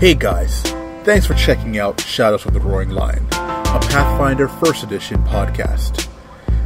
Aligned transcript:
Hey 0.00 0.14
guys, 0.14 0.62
thanks 1.02 1.26
for 1.26 1.34
checking 1.34 1.76
out 1.76 2.00
Shadows 2.00 2.46
of 2.46 2.52
the 2.52 2.60
Roaring 2.60 2.90
Lion, 2.90 3.26
a 3.32 3.80
Pathfinder 3.90 4.46
First 4.46 4.84
Edition 4.84 5.20
podcast. 5.24 6.08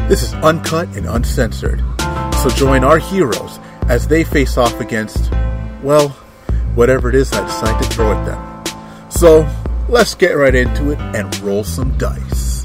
This 0.07 0.23
is 0.23 0.35
uncut 0.35 0.95
and 0.99 1.07
uncensored, 1.07 1.83
so 2.43 2.51
join 2.51 2.85
our 2.85 2.99
heroes 2.99 3.59
as 3.89 4.07
they 4.07 4.23
face 4.23 4.59
off 4.59 4.79
against, 4.81 5.33
well, 5.83 6.11
whatever 6.75 7.09
it 7.09 7.15
is 7.15 7.33
I 7.33 7.43
decide 7.47 7.83
to 7.83 7.89
throw 7.89 8.13
at 8.13 8.27
them. 8.27 9.11
So, 9.11 9.49
let's 9.89 10.15
get 10.15 10.33
right 10.33 10.55
into 10.55 10.91
it 10.91 10.99
and 10.99 11.35
roll 11.41 11.65
some 11.65 11.97
dice. 11.97 12.62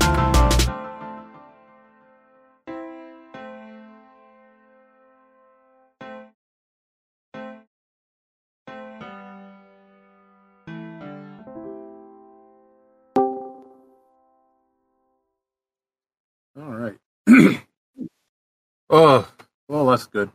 Oh, 18.97 19.27
well, 19.67 19.85
that's 19.87 20.07
good. 20.07 20.31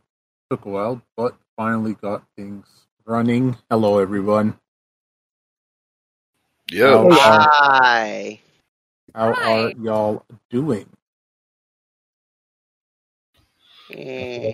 Took 0.49 0.65
a 0.65 0.69
while, 0.69 1.01
but 1.17 1.35
finally 1.57 1.95
got 1.95 2.23
things 2.37 2.65
running. 3.05 3.57
Hello, 3.69 3.99
everyone. 3.99 4.57
Yo, 6.69 7.09
How 7.09 7.31
are, 7.31 7.39
Hi. 7.41 8.39
how 9.13 9.33
Hi. 9.33 9.63
are 9.65 9.71
y'all 9.81 10.25
doing? 10.49 10.87
Eh, 13.91 14.53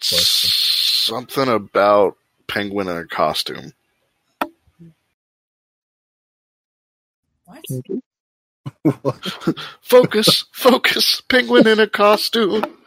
something 0.00 1.48
about 1.48 2.16
penguin 2.46 2.88
in 2.88 2.96
a 2.96 3.06
costume. 3.06 3.72
What? 7.46 7.64
Focus, 9.82 10.44
focus, 10.52 11.20
penguin 11.28 11.66
in 11.66 11.80
a 11.80 11.88
costume. 11.88 12.79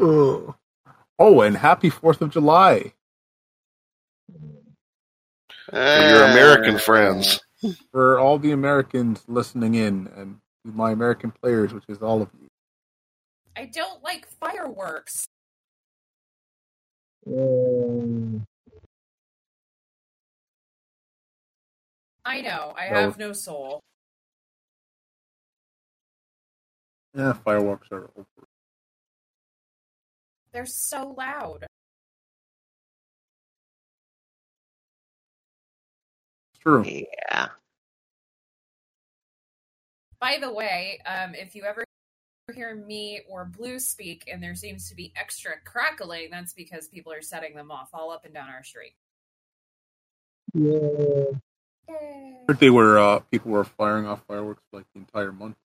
Ugh. 0.00 0.54
Oh, 1.20 1.40
and 1.40 1.56
happy 1.56 1.90
4th 1.90 2.20
of 2.20 2.30
July 2.30 2.92
For 5.68 5.76
your 5.76 6.22
American 6.26 6.78
friends. 6.78 7.40
for 7.90 8.20
all 8.20 8.38
the 8.38 8.52
Americans 8.52 9.24
listening 9.26 9.74
in 9.74 10.06
and 10.14 10.38
my 10.64 10.92
American 10.92 11.32
players, 11.32 11.74
which 11.74 11.82
is 11.88 11.98
all 11.98 12.22
of 12.22 12.28
you. 12.40 12.46
I 13.56 13.66
don't 13.66 14.00
like 14.04 14.28
fireworks. 14.38 15.26
Um, 17.26 18.44
I 22.24 22.40
know. 22.42 22.74
I 22.78 22.90
No. 22.90 22.94
have 23.00 23.18
no 23.18 23.32
soul. 23.32 23.80
Yeah, 27.14 27.32
fireworks 27.32 27.88
are 27.90 28.10
over. 28.16 28.26
They're 30.52 30.66
so 30.66 31.14
loud. 31.16 31.66
It's 36.52 36.62
true. 36.62 36.84
Yeah. 36.84 37.48
By 40.20 40.38
the 40.40 40.52
way, 40.52 41.00
um, 41.06 41.34
if 41.34 41.54
you 41.54 41.64
ever 41.64 41.84
hear 42.54 42.74
me 42.74 43.20
or 43.28 43.44
Blue 43.44 43.78
speak 43.78 44.24
and 44.30 44.42
there 44.42 44.54
seems 44.54 44.88
to 44.88 44.94
be 44.94 45.12
extra 45.16 45.52
crackling, 45.64 46.28
that's 46.30 46.52
because 46.54 46.88
people 46.88 47.12
are 47.12 47.22
setting 47.22 47.54
them 47.54 47.70
off 47.70 47.90
all 47.92 48.10
up 48.10 48.24
and 48.24 48.34
down 48.34 48.48
our 48.48 48.64
street. 48.64 48.94
yeah, 50.54 51.38
Heard 52.48 52.58
They 52.58 52.70
were 52.70 52.98
uh, 52.98 53.20
people 53.30 53.52
were 53.52 53.64
firing 53.64 54.06
off 54.06 54.22
fireworks 54.26 54.62
like 54.72 54.86
the 54.94 55.00
entire 55.00 55.32
month. 55.32 55.56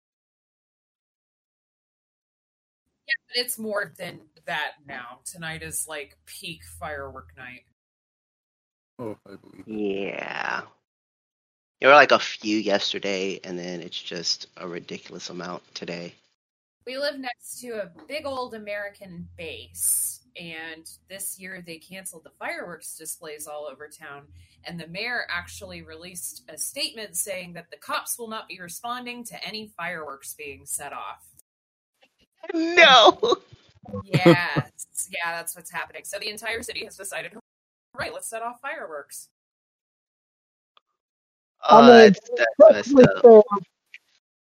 It's 3.35 3.57
more 3.57 3.94
than 3.97 4.19
that 4.46 4.74
now. 4.88 5.19
Tonight 5.25 5.63
is 5.63 5.85
like 5.88 6.18
peak 6.25 6.62
firework 6.79 7.29
night. 7.38 7.66
Oh, 9.00 9.18
I 9.28 9.35
believe. 9.35 9.68
Yeah. 9.68 10.62
There 11.79 11.90
were 11.90 11.96
like 11.96 12.12
a 12.12 12.19
few 12.19 12.57
yesterday, 12.57 13.40
and 13.44 13.59
then 13.59 13.81
it's 13.81 14.02
just 14.02 14.47
a 14.57 14.68
ridiculous 14.68 15.29
amount 15.29 15.63
today. 15.75 16.13
We 16.85 16.97
live 16.97 17.19
next 17.19 17.59
to 17.62 17.81
a 17.81 17.91
big 18.07 18.25
old 18.25 18.53
American 18.53 19.28
base, 19.38 20.22
and 20.40 20.90
this 21.09 21.40
year 21.40 21.63
they 21.66 21.78
canceled 21.78 22.23
the 22.23 22.31
fireworks 22.40 22.97
displays 22.97 23.47
all 23.47 23.68
over 23.69 23.88
town. 23.88 24.23
And 24.66 24.79
the 24.79 24.88
mayor 24.88 25.25
actually 25.29 25.81
released 25.81 26.44
a 26.47 26.57
statement 26.57 27.18
saying 27.18 27.53
that 27.53 27.69
the 27.69 27.78
cops 27.78 28.18
will 28.18 28.29
not 28.29 28.47
be 28.47 28.62
responding 28.62 29.25
to 29.25 29.46
any 29.46 29.73
fireworks 29.75 30.34
being 30.34 30.66
set 30.66 30.94
off. 30.94 31.25
No. 32.53 33.37
Yes, 34.05 35.09
yeah, 35.11 35.31
that's 35.31 35.55
what's 35.55 35.71
happening. 35.71 36.03
So 36.05 36.17
the 36.19 36.29
entire 36.29 36.61
city 36.61 36.85
has 36.85 36.95
decided, 36.95 37.33
right, 37.97 38.13
let's 38.13 38.27
set 38.29 38.41
off 38.41 38.59
fireworks. 38.61 39.29
Oh, 41.69 41.81
I 41.81 41.81
mean, 41.81 42.13
that's, 42.13 42.19
that's 42.59 42.93
messed 42.93 42.93
Quickly 42.93 43.33
up. 43.35 43.45
said, 43.53 43.63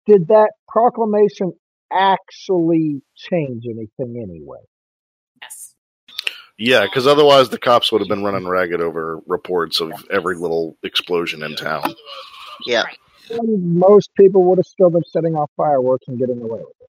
did 0.05 0.27
that 0.27 0.51
proclamation 0.67 1.53
actually 1.91 3.01
change 3.15 3.65
anything 3.65 4.21
anyway? 4.21 4.59
Yes. 5.41 5.75
Yeah, 6.57 6.83
because 6.85 7.07
otherwise 7.07 7.49
the 7.49 7.59
cops 7.59 7.91
would 7.91 8.01
have 8.01 8.09
been 8.09 8.23
running 8.23 8.47
ragged 8.47 8.81
over 8.81 9.19
reports 9.27 9.81
of 9.81 9.91
every 10.11 10.35
little 10.35 10.77
explosion 10.83 11.43
in 11.43 11.55
town. 11.55 11.93
Yeah. 12.65 12.83
Right. 12.83 12.97
And 13.31 13.75
most 13.75 14.09
people 14.15 14.43
would 14.45 14.57
have 14.57 14.65
still 14.65 14.89
been 14.89 15.03
setting 15.05 15.35
off 15.35 15.49
fireworks 15.55 16.07
and 16.07 16.19
getting 16.19 16.41
away 16.41 16.59
with 16.59 16.75
it. 16.81 16.82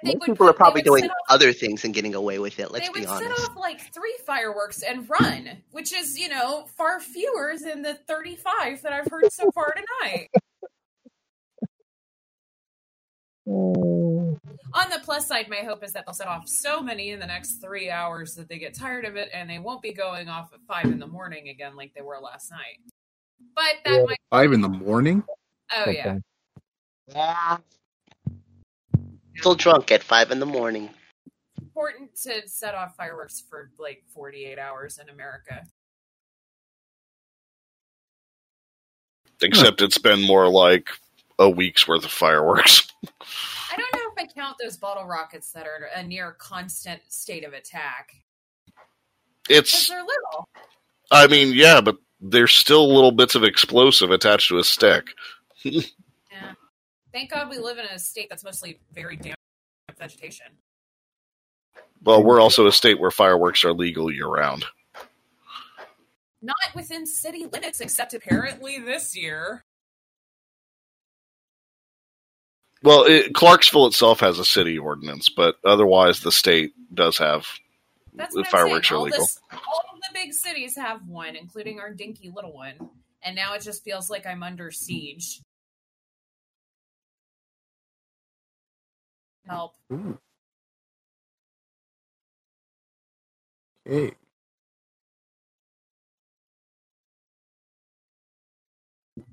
But 0.00 0.06
they 0.08 0.14
Most 0.14 0.20
would 0.20 0.26
people 0.34 0.46
are 0.48 0.52
put- 0.52 0.54
they 0.54 0.58
probably 0.58 0.78
would 0.90 1.00
doing 1.00 1.10
off- 1.10 1.16
other 1.28 1.52
things 1.52 1.84
and 1.84 1.92
getting 1.94 2.14
away 2.14 2.38
with 2.38 2.58
it. 2.58 2.70
Let's 2.70 2.88
they 2.88 2.92
be 2.92 3.00
would 3.00 3.08
honest. 3.08 3.36
set 3.36 3.50
off 3.50 3.56
like 3.56 3.92
three 3.92 4.16
fireworks 4.26 4.82
and 4.82 5.08
run, 5.08 5.62
which 5.70 5.92
is, 5.92 6.18
you 6.18 6.28
know, 6.28 6.66
far 6.76 7.00
fewer 7.00 7.54
than 7.62 7.82
the 7.82 7.94
35 7.94 8.82
that 8.82 8.92
I've 8.92 9.06
heard 9.10 9.30
so 9.32 9.50
far 9.52 9.74
tonight. 9.74 10.28
On 14.74 14.88
the 14.88 15.00
plus 15.04 15.26
side, 15.26 15.48
my 15.48 15.56
hope 15.56 15.82
is 15.84 15.92
that 15.92 16.06
they'll 16.06 16.14
set 16.14 16.28
off 16.28 16.48
so 16.48 16.80
many 16.80 17.10
in 17.10 17.20
the 17.20 17.26
next 17.26 17.60
three 17.60 17.90
hours 17.90 18.34
that 18.36 18.48
they 18.48 18.58
get 18.58 18.74
tired 18.74 19.04
of 19.04 19.16
it 19.16 19.28
and 19.34 19.50
they 19.50 19.58
won't 19.58 19.82
be 19.82 19.92
going 19.92 20.28
off 20.28 20.52
at 20.54 20.60
five 20.66 20.86
in 20.86 20.98
the 20.98 21.06
morning 21.06 21.48
again 21.48 21.76
like 21.76 21.92
they 21.94 22.00
were 22.02 22.18
last 22.20 22.50
night. 22.50 22.78
But 23.54 23.74
that 23.84 23.94
Yeah. 24.00 24.04
might. 24.04 24.18
Five 24.30 24.52
in 24.52 24.60
the 24.62 24.68
morning. 24.68 25.24
Oh, 25.74 25.90
yeah. 25.90 26.18
Yeah. 27.08 27.58
Still 29.42 29.56
drunk 29.56 29.90
at 29.90 30.04
five 30.04 30.30
in 30.30 30.38
the 30.38 30.46
morning. 30.46 30.88
Important 31.60 32.14
to 32.22 32.46
set 32.46 32.76
off 32.76 32.94
fireworks 32.94 33.42
for 33.50 33.72
like 33.76 34.04
48 34.14 34.56
hours 34.56 35.00
in 35.02 35.08
America. 35.08 35.64
Except 39.40 39.82
it's 39.82 39.98
been 39.98 40.22
more 40.22 40.48
like 40.48 40.90
a 41.40 41.50
week's 41.50 41.88
worth 41.88 42.04
of 42.04 42.12
fireworks. 42.12 42.86
I 43.04 43.76
don't 43.76 43.92
know 43.94 44.12
if 44.16 44.30
I 44.30 44.32
count 44.32 44.58
those 44.62 44.76
bottle 44.76 45.06
rockets 45.06 45.50
that 45.54 45.66
are 45.66 45.88
a 45.92 46.04
near 46.04 46.36
constant 46.38 47.00
state 47.08 47.42
of 47.42 47.52
attack. 47.52 48.12
It's, 49.50 49.88
they're 49.88 50.04
little. 50.04 50.48
I 51.10 51.26
mean, 51.26 51.52
yeah, 51.52 51.80
but 51.80 51.96
there's 52.20 52.52
still 52.52 52.94
little 52.94 53.10
bits 53.10 53.34
of 53.34 53.42
explosive 53.42 54.12
attached 54.12 54.50
to 54.50 54.58
a 54.58 54.64
stick. 54.64 55.08
Thank 57.12 57.30
God 57.30 57.50
we 57.50 57.58
live 57.58 57.78
in 57.78 57.84
a 57.84 57.98
state 57.98 58.28
that's 58.30 58.44
mostly 58.44 58.80
very 58.92 59.16
damp 59.16 59.36
vegetation. 59.98 60.46
Well, 62.02 62.24
we're 62.24 62.40
also 62.40 62.66
a 62.66 62.72
state 62.72 62.98
where 62.98 63.10
fireworks 63.10 63.64
are 63.64 63.72
legal 63.72 64.10
year 64.10 64.26
round. 64.26 64.64
Not 66.40 66.56
within 66.74 67.06
city 67.06 67.46
limits, 67.46 67.80
except 67.80 68.14
apparently 68.14 68.78
this 68.80 69.16
year. 69.16 69.64
Well, 72.82 73.04
it, 73.04 73.32
Clarksville 73.32 73.86
itself 73.86 74.18
has 74.20 74.40
a 74.40 74.44
city 74.44 74.76
ordinance, 74.76 75.28
but 75.28 75.56
otherwise 75.64 76.20
the 76.20 76.32
state 76.32 76.72
does 76.92 77.16
have 77.18 77.46
That's 78.12 78.34
what 78.34 78.48
fireworks 78.48 78.90
are 78.90 78.98
legal. 78.98 79.20
this, 79.20 79.38
all 79.52 79.84
of 79.94 80.00
the 80.00 80.12
big 80.12 80.32
cities 80.32 80.74
have 80.74 81.06
one, 81.06 81.36
including 81.36 81.78
our 81.78 81.92
dinky 81.92 82.32
little 82.34 82.52
one. 82.52 82.74
And 83.22 83.36
now 83.36 83.54
it 83.54 83.62
just 83.62 83.84
feels 83.84 84.10
like 84.10 84.26
I'm 84.26 84.42
under 84.42 84.72
siege. 84.72 85.40
Help. 89.46 89.74
Ooh. 89.92 90.18
Okay. 93.86 94.14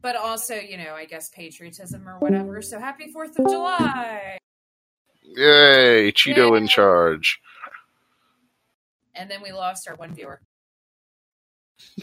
But 0.02 0.16
also, 0.16 0.56
you 0.56 0.78
know, 0.78 0.94
I 0.96 1.06
guess 1.06 1.30
patriotism 1.30 2.08
or 2.08 2.20
whatever. 2.20 2.62
So 2.62 2.80
happy 2.80 3.12
4th 3.14 3.40
of 3.40 3.50
July! 3.50 4.38
Yay, 5.24 6.12
Cheeto 6.12 6.58
in 6.58 6.68
charge. 6.68 7.40
And 9.14 9.30
then 9.30 9.42
we 9.42 9.52
lost 9.52 9.88
our 9.88 9.96
one 9.96 10.14
viewer. 10.14 10.42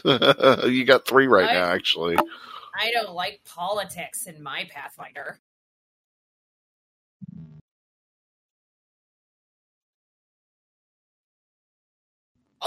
you 0.05 0.85
got 0.85 1.07
three 1.07 1.27
right 1.27 1.47
What? 1.47 1.53
now, 1.53 1.65
actually. 1.65 2.15
I 2.79 2.91
don't 2.91 3.13
like 3.13 3.41
politics 3.43 4.27
in 4.27 4.41
my 4.41 4.67
Pathfinder. 4.71 5.39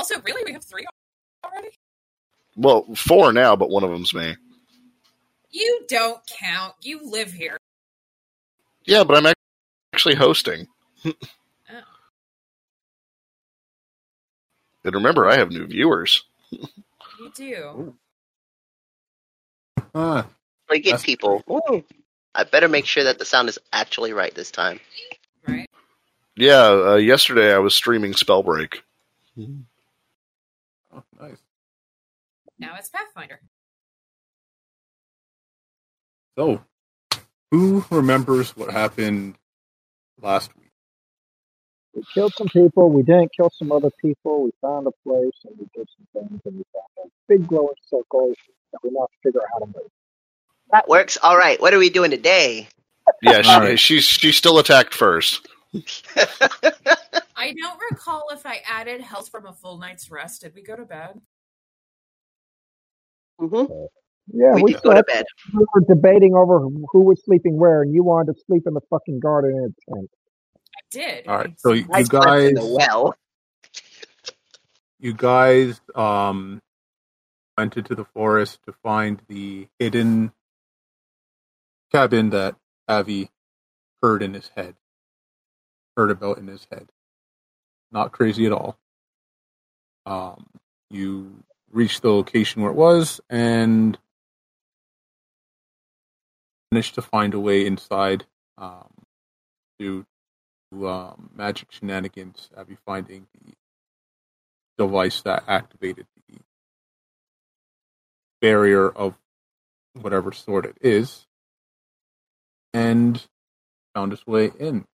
Also, 0.00 0.18
really, 0.22 0.42
we 0.46 0.54
have 0.54 0.64
three 0.64 0.86
already? 1.44 1.68
Well, 2.56 2.86
four 2.96 3.34
now, 3.34 3.54
but 3.54 3.68
one 3.68 3.84
of 3.84 3.90
them's 3.90 4.14
me. 4.14 4.34
You 5.50 5.84
don't 5.90 6.18
count. 6.26 6.72
You 6.80 7.00
live 7.04 7.30
here. 7.30 7.58
Yeah, 8.86 9.04
but 9.04 9.18
I'm 9.18 9.34
actually 9.92 10.14
hosting. 10.14 10.68
Oh. 11.04 11.12
And 14.84 14.94
remember, 14.94 15.28
I 15.28 15.36
have 15.36 15.50
new 15.50 15.66
viewers. 15.66 16.24
You 16.50 17.30
do. 17.34 17.94
Ah, 19.94 20.26
We 20.70 20.80
get 20.80 20.92
That's 20.92 21.02
people. 21.04 21.42
Ooh. 21.50 21.84
I 22.34 22.44
better 22.44 22.68
make 22.68 22.86
sure 22.86 23.04
that 23.04 23.18
the 23.18 23.26
sound 23.26 23.50
is 23.50 23.58
actually 23.70 24.14
right 24.14 24.34
this 24.34 24.50
time. 24.50 24.80
Right? 25.46 25.68
Yeah, 26.36 26.92
uh, 26.92 26.96
yesterday 26.96 27.52
I 27.52 27.58
was 27.58 27.74
streaming 27.74 28.14
Spellbreak. 28.14 28.78
oh, 30.96 31.02
nice. 31.20 31.38
Now 32.58 32.76
it's 32.78 32.88
Pathfinder. 32.88 33.40
So, 36.38 36.62
who 37.50 37.84
remembers 37.90 38.56
what 38.56 38.70
happened 38.70 39.36
last 40.20 40.54
week? 40.56 40.70
We 41.94 42.04
killed 42.14 42.32
some 42.34 42.48
people. 42.48 42.90
We 42.90 43.02
didn't 43.02 43.32
kill 43.36 43.50
some 43.50 43.72
other 43.72 43.90
people. 44.00 44.44
We 44.44 44.52
found 44.60 44.86
a 44.86 44.92
place 45.04 45.32
and 45.44 45.56
we 45.58 45.66
did 45.74 45.88
some 45.96 46.06
things 46.22 46.40
and 46.44 46.56
we 46.56 46.64
found 46.72 46.86
a 47.04 47.10
big 47.28 47.48
glowing 47.48 47.74
circle 47.88 48.32
that 48.72 48.78
we 48.84 48.90
now 48.90 49.08
figure 49.22 49.40
out 49.40 49.46
how 49.52 49.58
to 49.60 49.66
move. 49.66 49.90
That 50.70 50.88
works. 50.88 51.18
All 51.22 51.36
right. 51.36 51.60
What 51.60 51.74
are 51.74 51.78
we 51.78 51.90
doing 51.90 52.12
today? 52.12 52.68
Yeah, 53.22 53.42
she, 53.42 53.50
All 53.50 53.60
right. 53.60 53.78
she's 53.78 54.04
she 54.04 54.30
still 54.30 54.58
attacked 54.58 54.94
first. 54.94 55.48
I 57.40 57.54
don't 57.54 57.80
recall 57.90 58.28
if 58.32 58.44
I 58.44 58.60
added 58.68 59.00
health 59.00 59.30
from 59.30 59.46
a 59.46 59.52
full 59.54 59.78
night's 59.78 60.10
rest. 60.10 60.42
Did 60.42 60.54
we 60.54 60.62
go 60.62 60.76
to 60.76 60.84
bed? 60.84 61.18
hmm 63.38 63.64
Yeah, 64.26 64.54
we 64.56 64.62
we, 64.62 64.72
did 64.74 64.82
go 64.82 64.92
to 64.92 65.02
bed. 65.02 65.24
We 65.54 65.64
were 65.74 65.80
debating 65.88 66.34
over 66.34 66.58
who 66.58 67.00
was 67.00 67.22
sleeping 67.24 67.56
where, 67.56 67.80
and 67.80 67.94
you 67.94 68.04
wanted 68.04 68.34
to 68.34 68.40
sleep 68.46 68.64
in 68.66 68.74
the 68.74 68.82
fucking 68.90 69.20
garden 69.20 69.52
in 69.52 69.64
a 69.64 69.94
tent. 69.94 70.10
I 70.76 70.80
did. 70.90 71.26
All 71.26 71.38
right, 71.38 71.58
so 71.58 71.72
you, 71.72 71.86
you 71.96 72.04
guys, 72.06 72.48
in 72.50 72.54
the 72.56 72.76
well. 72.78 73.14
you 74.98 75.14
guys, 75.14 75.80
um, 75.94 76.60
went 77.56 77.78
into 77.78 77.94
the 77.94 78.04
forest 78.04 78.58
to 78.66 78.74
find 78.82 79.22
the 79.28 79.66
hidden 79.78 80.32
cabin 81.90 82.30
that 82.30 82.56
Avi 82.86 83.30
heard 84.02 84.22
in 84.22 84.34
his 84.34 84.50
head, 84.54 84.74
heard 85.96 86.10
about 86.10 86.36
in 86.36 86.46
his 86.46 86.66
head. 86.70 86.90
Not 87.92 88.12
crazy 88.12 88.46
at 88.46 88.52
all. 88.52 88.78
Um, 90.06 90.46
you 90.90 91.42
reach 91.72 92.00
the 92.00 92.10
location 92.10 92.62
where 92.62 92.70
it 92.70 92.76
was 92.76 93.20
and 93.28 93.98
managed 96.72 96.94
to 96.94 97.02
find 97.02 97.34
a 97.34 97.40
way 97.40 97.66
inside 97.66 98.24
um, 98.58 98.88
due 99.78 100.06
to 100.72 100.88
um, 100.88 101.30
magic 101.34 101.70
shenanigans, 101.72 102.48
Abby 102.56 102.76
finding 102.86 103.26
the 103.44 103.52
device 104.78 105.22
that 105.22 105.44
activated 105.48 106.06
the 106.28 106.38
barrier 108.40 108.88
of 108.88 109.14
whatever 110.00 110.32
sort 110.32 110.64
it 110.64 110.76
is 110.80 111.26
and 112.72 113.26
found 113.94 114.12
its 114.12 114.26
way 114.26 114.50
in. 114.58 114.86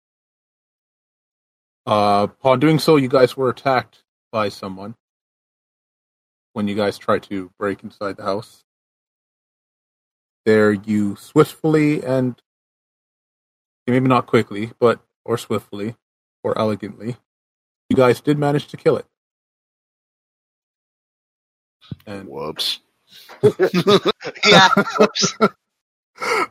Uh, 1.86 2.26
upon 2.30 2.58
doing 2.58 2.78
so, 2.78 2.96
you 2.96 3.08
guys 3.08 3.36
were 3.36 3.48
attacked 3.48 4.02
by 4.32 4.48
someone 4.48 4.94
when 6.52 6.66
you 6.66 6.74
guys 6.74 6.98
tried 6.98 7.22
to 7.22 7.50
break 7.58 7.84
inside 7.84 8.16
the 8.16 8.24
house. 8.24 8.64
There, 10.44 10.72
you 10.72 11.16
swiftly 11.16 12.02
and 12.02 12.40
maybe 13.86 14.08
not 14.08 14.26
quickly, 14.26 14.72
but 14.78 15.00
or 15.24 15.38
swiftly 15.38 15.96
or 16.42 16.58
elegantly, 16.58 17.16
you 17.88 17.96
guys 17.96 18.20
did 18.20 18.38
manage 18.38 18.68
to 18.68 18.76
kill 18.76 18.96
it. 18.96 19.06
And 22.06 22.28
Whoops. 22.28 22.80
yeah. 24.46 24.68
Whoops. 24.98 25.34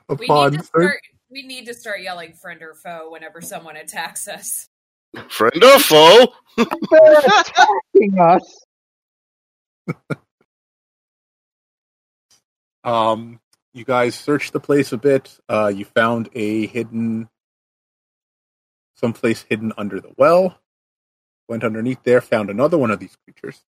We 0.08 0.28
upon 0.28 0.52
need 0.52 0.60
to 0.60 0.64
start. 0.64 1.00
We 1.32 1.42
need 1.42 1.66
to 1.66 1.74
start 1.74 2.02
yelling 2.02 2.34
friend 2.34 2.62
or 2.62 2.76
foe 2.76 3.10
whenever 3.10 3.42
someone 3.42 3.76
attacks 3.76 4.28
us. 4.28 4.70
Friend 5.30 5.64
or 5.64 5.80
foe? 5.80 6.34
They're 6.58 7.20
attacking 7.20 8.20
us. 8.20 8.66
Um, 12.84 13.40
you 13.74 13.84
guys 13.84 14.16
searched 14.16 14.54
the 14.54 14.60
place 14.60 14.92
a 14.94 14.98
bit. 14.98 15.38
Uh, 15.50 15.72
you 15.76 15.86
found 15.86 16.30
a 16.34 16.68
hidden, 16.68 17.30
someplace 18.96 19.42
hidden 19.42 19.74
under 19.78 20.00
the 20.00 20.14
well. 20.18 20.60
Went 21.50 21.64
underneath 21.64 22.04
there, 22.04 22.22
found 22.22 22.50
another 22.50 22.78
one 22.78 22.92
of 22.92 23.00
these 23.00 23.16
creatures. 23.26 23.62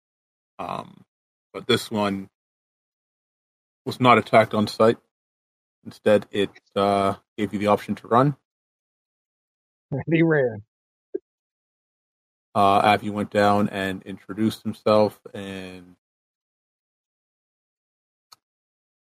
Um, 0.59 1.05
but 1.53 1.67
this 1.67 1.91
one 1.91 2.29
was 3.85 4.01
not 4.01 4.19
attacked 4.19 4.55
on 4.55 4.67
sight. 4.67 4.99
Instead, 5.85 6.27
it 6.31 6.51
uh, 6.75 7.15
gave 7.39 7.53
you 7.53 7.59
the 7.59 7.69
option 7.69 7.95
to 7.97 8.09
run. 8.09 8.37
And 9.91 10.03
he 10.13 10.23
ran. 10.23 10.63
Uh, 12.57 12.81
Avi 12.83 13.11
went 13.11 13.29
down 13.29 13.69
and 13.69 14.03
introduced 14.05 14.63
himself 14.63 15.21
and 15.35 15.95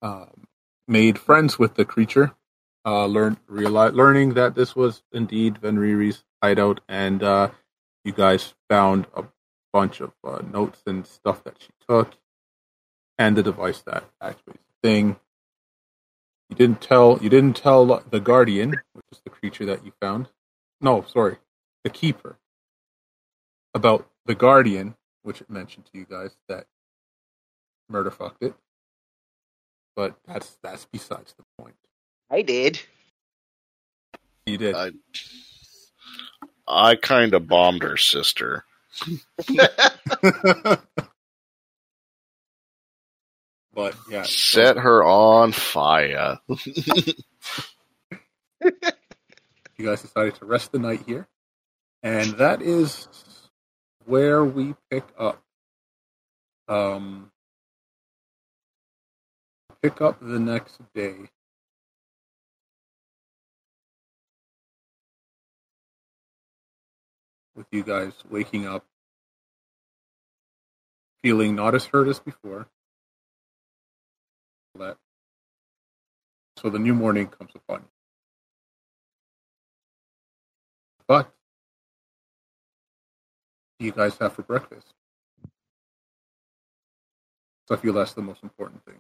um, 0.03 0.45
made 0.87 1.17
friends 1.17 1.57
with 1.57 1.73
the 1.73 1.83
creature. 1.83 2.35
Uh, 2.85 3.07
learned, 3.07 3.37
reali 3.47 3.91
learning 3.93 4.35
that 4.35 4.53
this 4.53 4.75
was 4.75 5.01
indeed 5.11 5.55
Venriri's 5.55 6.23
hideout, 6.41 6.81
and 6.87 7.23
uh, 7.23 7.49
you 8.03 8.11
guys 8.11 8.53
found 8.69 9.07
a 9.15 9.23
bunch 9.73 10.01
of 10.01 10.11
uh, 10.23 10.41
notes 10.53 10.83
and 10.85 11.07
stuff 11.07 11.43
that 11.43 11.57
she 11.59 11.69
took, 11.89 12.15
and 13.17 13.35
the 13.35 13.43
device 13.43 13.81
that 13.81 14.03
the 14.21 14.35
thing. 14.83 15.15
You 16.49 16.55
didn't 16.55 16.81
tell. 16.81 17.17
You 17.21 17.29
didn't 17.29 17.55
tell 17.55 18.03
the 18.07 18.19
guardian, 18.19 18.69
which 18.93 19.05
is 19.11 19.21
the 19.23 19.31
creature 19.31 19.65
that 19.65 19.83
you 19.83 19.93
found. 19.99 20.29
No, 20.79 21.03
sorry, 21.07 21.37
the 21.83 21.89
keeper 21.89 22.37
about 23.73 24.09
the 24.25 24.35
Guardian, 24.35 24.95
which 25.23 25.41
it 25.41 25.49
mentioned 25.49 25.85
to 25.85 25.97
you 25.97 26.05
guys 26.05 26.35
that 26.47 26.67
murder 27.89 28.11
fucked 28.11 28.43
it. 28.43 28.53
But 29.95 30.15
that's 30.25 30.57
that's 30.63 30.85
besides 30.85 31.33
the 31.33 31.43
point. 31.61 31.75
I 32.29 32.41
did. 32.41 32.79
You 34.45 34.57
did. 34.57 34.75
I 34.75 34.91
I 36.67 36.95
kind 36.95 37.33
of 37.33 37.47
bombed 37.47 37.83
her 37.83 37.97
sister. 37.97 38.63
but 43.73 43.95
yeah, 44.09 44.23
Set 44.23 44.77
her 44.77 45.03
on 45.03 45.51
fire. 45.51 46.39
you 46.47 46.65
guys 49.79 50.01
decided 50.01 50.35
to 50.35 50.45
rest 50.45 50.71
the 50.71 50.79
night 50.79 51.03
here, 51.05 51.27
and 52.03 52.31
that 52.37 52.61
is 52.61 53.07
where 54.05 54.43
we 54.43 54.75
pick 54.89 55.05
up. 55.17 55.41
Um, 56.67 57.31
pick 59.81 60.01
up 60.01 60.19
the 60.21 60.39
next 60.39 60.79
day. 60.93 61.15
With 67.55 67.67
you 67.71 67.83
guys 67.83 68.13
waking 68.29 68.65
up, 68.65 68.85
feeling 71.21 71.55
not 71.55 71.75
as 71.75 71.85
hurt 71.85 72.07
as 72.07 72.19
before. 72.19 72.67
That 74.79 74.97
so 76.57 76.69
the 76.69 76.79
new 76.79 76.93
morning 76.93 77.27
comes 77.27 77.51
upon 77.55 77.81
you. 77.81 77.87
But 81.07 81.33
do 83.81 83.87
you 83.87 83.91
guys 83.91 84.15
have 84.19 84.33
for 84.33 84.43
breakfast? 84.43 84.85
So 87.67 87.73
I 87.73 87.77
feel 87.77 87.93
that's 87.93 88.13
the 88.13 88.21
most 88.21 88.43
important 88.43 88.85
thing. 88.85 88.99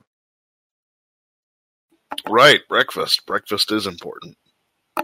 Right, 2.27 2.61
breakfast. 2.67 3.27
Breakfast 3.27 3.71
is 3.71 3.85
important. 3.85 4.35
Uh, 4.97 5.03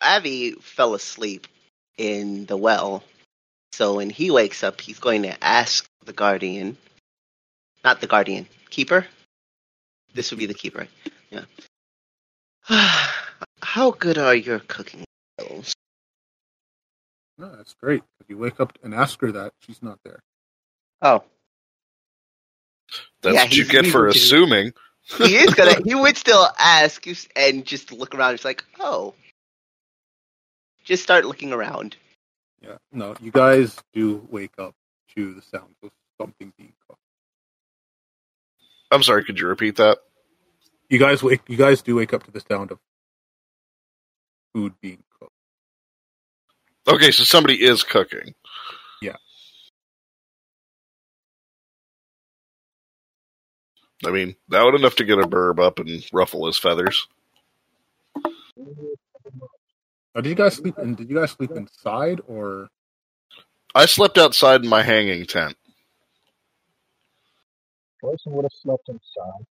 Abby 0.00 0.52
fell 0.60 0.94
asleep 0.94 1.48
in 1.98 2.46
the 2.46 2.56
well, 2.56 3.02
So 3.72 3.96
when 3.96 4.10
he 4.10 4.30
wakes 4.30 4.62
up, 4.62 4.80
he's 4.80 5.00
going 5.00 5.22
to 5.22 5.44
ask 5.44 5.84
the 6.04 6.12
guardian, 6.12 6.76
not 7.82 8.00
the 8.00 8.06
guardian, 8.06 8.46
keeper. 8.70 9.04
This 10.14 10.30
would 10.30 10.38
be 10.38 10.46
the 10.46 10.54
keeper. 10.54 10.86
Yeah. 11.30 11.44
How 13.62 13.90
good 13.90 14.18
are 14.18 14.34
your 14.34 14.60
cooking 14.60 15.04
skills? 15.40 15.74
No, 17.42 17.56
that's 17.56 17.74
great. 17.74 18.04
If 18.20 18.30
you 18.30 18.38
wake 18.38 18.60
up 18.60 18.78
and 18.84 18.94
ask 18.94 19.20
her 19.22 19.32
that, 19.32 19.54
she's 19.60 19.82
not 19.82 20.00
there. 20.04 20.20
Oh, 21.02 21.24
That's 23.22 23.36
Yeah, 23.36 23.44
what 23.44 23.56
you 23.56 23.66
get 23.66 23.86
for 23.86 24.08
evil, 24.08 24.12
assuming. 24.12 24.72
he 25.18 25.36
is 25.36 25.54
gonna. 25.54 25.76
he 25.84 25.94
would 25.94 26.16
still 26.16 26.48
ask 26.58 27.04
and 27.36 27.64
just 27.66 27.92
look 27.92 28.14
around. 28.14 28.34
It's 28.34 28.44
like, 28.44 28.64
oh, 28.80 29.14
just 30.84 31.02
start 31.02 31.26
looking 31.26 31.52
around. 31.52 31.96
Yeah. 32.62 32.78
No, 32.92 33.16
you 33.20 33.32
guys 33.32 33.76
do 33.94 34.26
wake 34.30 34.54
up 34.58 34.74
to 35.16 35.34
the 35.34 35.42
sound 35.42 35.74
of 35.82 35.90
something 36.20 36.52
being 36.58 36.72
cooked. 36.88 37.00
I'm 38.92 39.02
sorry, 39.04 39.24
could 39.24 39.40
you 39.40 39.48
repeat 39.48 39.76
that? 39.76 39.98
You 40.90 40.98
guys 40.98 41.22
wake. 41.22 41.42
You 41.48 41.56
guys 41.58 41.82
do 41.82 41.96
wake 41.96 42.14
up 42.14 42.24
to 42.24 42.30
the 42.32 42.40
sound 42.40 42.72
of 42.72 42.78
food 44.54 44.74
being 44.82 44.98
cooked. 45.10 45.11
Okay, 46.88 47.10
so 47.12 47.24
somebody 47.24 47.62
is 47.62 47.82
cooking. 47.82 48.34
Yeah. 49.00 49.16
I 54.04 54.10
mean, 54.10 54.34
that 54.48 54.64
would 54.64 54.74
enough 54.74 54.96
to 54.96 55.04
get 55.04 55.18
a 55.18 55.26
burb 55.26 55.60
up 55.60 55.78
and 55.78 56.04
ruffle 56.12 56.46
his 56.46 56.58
feathers. 56.58 57.06
Now, 60.14 60.20
did 60.20 60.30
you 60.30 60.34
guys 60.34 60.54
sleep? 60.56 60.78
In, 60.78 60.94
did 60.94 61.08
you 61.08 61.16
guys 61.16 61.30
sleep 61.30 61.52
inside 61.52 62.20
or? 62.26 62.68
I 63.74 63.86
slept 63.86 64.18
outside 64.18 64.62
in 64.64 64.68
my 64.68 64.82
hanging 64.82 65.24
tent. 65.24 65.56
Person 68.02 68.32
would 68.32 68.44
have 68.44 68.52
slept 68.52 68.88
inside. 68.88 69.46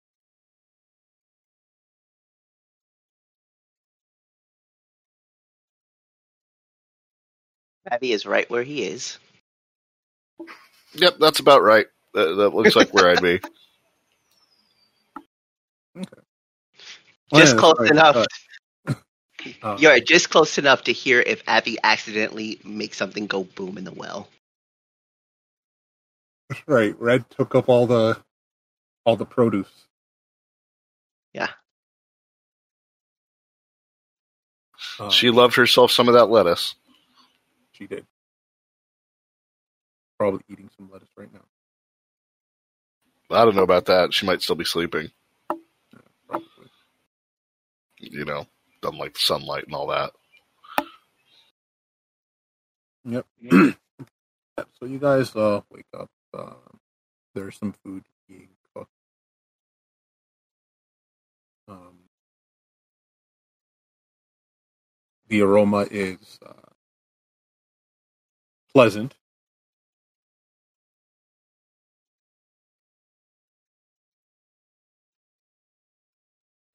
Abby 7.92 8.12
is 8.14 8.26
right 8.26 8.50
where 8.50 8.64
he 8.64 8.84
is. 8.86 9.20
Yep, 10.96 11.18
that's 11.20 11.40
about 11.40 11.64
right. 11.64 11.88
That, 12.14 12.36
that 12.38 12.56
looks 12.56 12.76
like 12.76 12.94
where 12.94 13.10
I'd 13.10 13.22
be. 13.22 13.42
Just 17.34 17.56
Yeah, 17.56 17.58
close 17.58 17.78
sorry, 17.78 17.92
enough. 17.92 18.16
uh, 18.16 18.26
uh, 19.64 19.80
You're 19.80 20.00
just 20.00 20.30
close 20.30 20.58
enough 20.58 20.84
to 20.86 20.94
hear 20.94 21.22
if 21.22 21.44
Abby 21.48 21.78
accidentally 21.84 22.60
makes 22.64 22.98
something 22.98 23.28
go 23.28 23.44
boom 23.44 23.78
in 23.78 23.86
the 23.86 23.94
well. 23.94 24.28
Right. 26.68 27.00
Red 27.00 27.30
took 27.32 27.56
up 27.56 27.70
all 27.70 27.88
the 27.88 28.18
all 29.06 29.16
the 29.18 29.26
produce. 29.26 29.88
Yeah. 31.34 31.50
Uh, 35.00 35.12
She 35.12 35.30
loved 35.32 35.56
herself 35.56 35.92
some 35.92 36.08
of 36.08 36.16
that 36.16 36.28
lettuce. 36.28 36.76
She 37.78 37.88
did. 37.88 38.06
Probably 40.20 40.42
eating 40.50 40.70
some 40.78 40.90
lettuce 40.92 41.10
right 41.18 41.34
now. 41.34 41.46
I 43.32 43.46
don't 43.46 43.56
know 43.56 43.64
about 43.64 43.88
that. 43.88 44.14
She 44.14 44.26
might 44.26 44.42
still 44.42 44.56
be 44.56 44.66
sleeping. 44.66 45.12
Probably. 46.28 46.48
You 48.00 48.26
know, 48.26 48.48
doesn't 48.82 49.00
like 49.00 49.14
the 49.14 49.20
sunlight 49.20 49.66
and 49.66 49.76
all 49.76 49.88
that. 49.88 50.12
Yep. 53.06 53.28
Yeah, 54.58 54.66
so 54.80 54.86
you 54.88 55.00
guys 55.00 55.36
uh 55.36 55.62
wake 55.72 55.86
up. 55.98 56.10
Uh, 56.34 56.54
there's 57.36 57.58
some 57.58 57.74
food 57.86 58.04
being 58.30 58.50
cooked. 58.76 58.92
Um, 61.70 62.00
the 65.30 65.42
aroma 65.42 65.88
is 65.92 66.40
uh, 66.46 66.67
pleasant. 68.78 69.16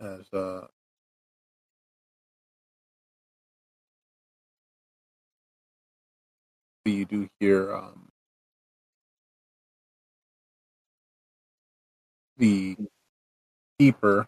As 0.00 0.26
uh, 0.32 0.66
you 6.85 7.04
do 7.04 7.28
hear 7.38 7.73
um, 7.73 8.09
the 12.37 12.76
keeper 13.78 14.26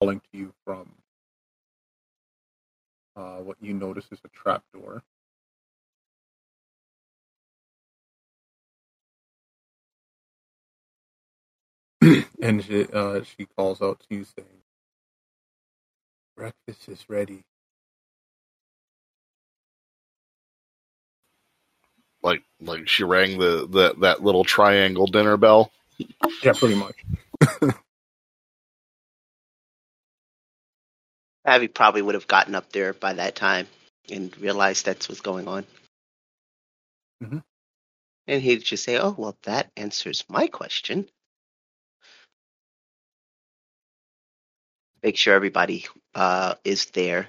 calling 0.00 0.18
to 0.18 0.26
you 0.36 0.52
from 0.64 0.90
uh, 3.14 3.36
what 3.36 3.58
you 3.60 3.74
notice 3.74 4.06
is 4.10 4.18
a 4.24 4.28
trapdoor. 4.30 5.04
and 12.42 12.64
she, 12.64 12.86
uh, 12.92 13.22
she 13.24 13.46
calls 13.56 13.82
out 13.82 14.00
to 14.00 14.16
you 14.16 14.24
saying, 14.24 14.48
Breakfast 16.36 16.88
is 16.88 17.04
ready. 17.08 17.42
Like, 22.22 22.42
like 22.60 22.88
she 22.88 23.04
rang 23.04 23.38
the, 23.38 23.68
the 23.70 23.94
that 24.00 24.22
little 24.22 24.44
triangle 24.44 25.06
dinner 25.06 25.36
bell. 25.36 25.72
Yeah, 26.42 26.54
pretty 26.54 26.76
much. 26.76 26.96
Abby 31.46 31.68
probably 31.68 32.02
would 32.02 32.16
have 32.16 32.28
gotten 32.28 32.54
up 32.54 32.72
there 32.72 32.94
by 32.94 33.14
that 33.14 33.36
time 33.36 33.68
and 34.10 34.36
realized 34.38 34.86
that's 34.86 35.08
what's 35.08 35.22
going 35.22 35.48
on. 35.48 35.66
Mhm. 37.22 37.42
And 38.28 38.42
he'd 38.42 38.64
just 38.64 38.84
say, 38.84 38.98
"Oh, 38.98 39.14
well, 39.18 39.36
that 39.44 39.70
answers 39.76 40.24
my 40.28 40.48
question." 40.48 41.08
Make 45.02 45.16
sure 45.16 45.34
everybody 45.34 45.86
uh, 46.14 46.54
is 46.64 46.86
there 46.86 47.28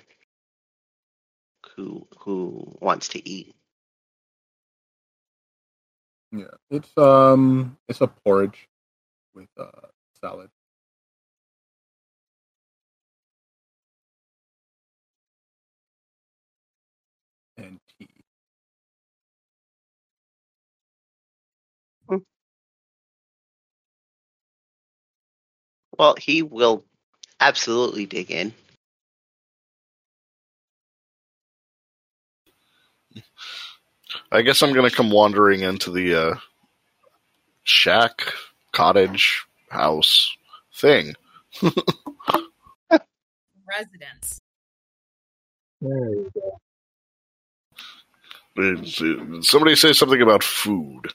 who 1.76 2.08
who 2.20 2.78
wants 2.82 3.10
to 3.10 3.30
eat. 3.30 3.56
Yeah, 6.32 6.46
it's 6.72 6.92
um, 6.98 7.78
it's 7.90 8.02
a 8.02 8.08
porridge 8.08 8.68
with 9.36 9.50
uh 9.60 9.88
salad. 10.22 10.50
And 17.58 17.80
tea. 18.00 18.10
Well, 26.00 26.16
he 26.20 26.44
will 26.44 26.86
absolutely 27.44 28.06
dig 28.06 28.32
in. 28.32 28.54
I 34.32 34.42
guess 34.42 34.62
I'm 34.62 34.74
gonna 34.74 34.90
come 34.90 35.12
wandering 35.12 35.62
into 35.62 35.92
the 35.92 36.16
uh, 36.16 36.36
shack, 37.64 38.34
cottage, 38.72 39.46
house 39.70 40.36
thing. 40.76 41.14
Residence. 43.68 44.40
There 45.82 46.10
you 46.10 46.32
go. 46.34 46.60
It's, 48.56 49.50
Somebody 49.50 49.76
say 49.76 49.94
something 49.94 50.22
about 50.22 50.44
food. 50.44 51.12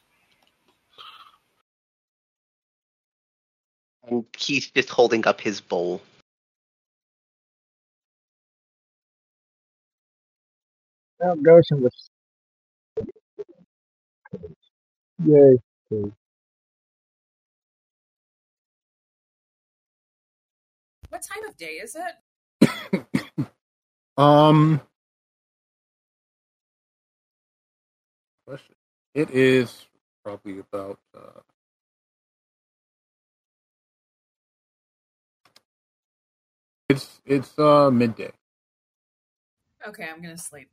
And 4.08 4.24
he's 4.36 4.70
just 4.70 4.90
holding 4.90 5.26
up 5.26 5.40
his 5.40 5.60
bowl. 5.60 6.02
Now 11.20 11.32
it 11.32 11.42
goes 11.42 11.64
in 11.72 11.82
the. 11.82 11.90
Yay. 15.24 15.58
What 21.10 21.22
time 21.22 21.44
of 21.48 21.56
day 21.56 21.80
is 21.82 21.96
it? 21.96 22.14
Um, 24.18 24.80
question. 28.46 28.74
It 29.14 29.30
is 29.30 29.86
probably 30.24 30.60
about 30.60 30.98
uh, 31.16 31.40
it's 36.88 37.20
it's 37.26 37.58
uh 37.58 37.90
midday. 37.90 38.32
Okay, 39.88 40.08
I'm 40.08 40.22
gonna 40.22 40.38
sleep. 40.38 40.70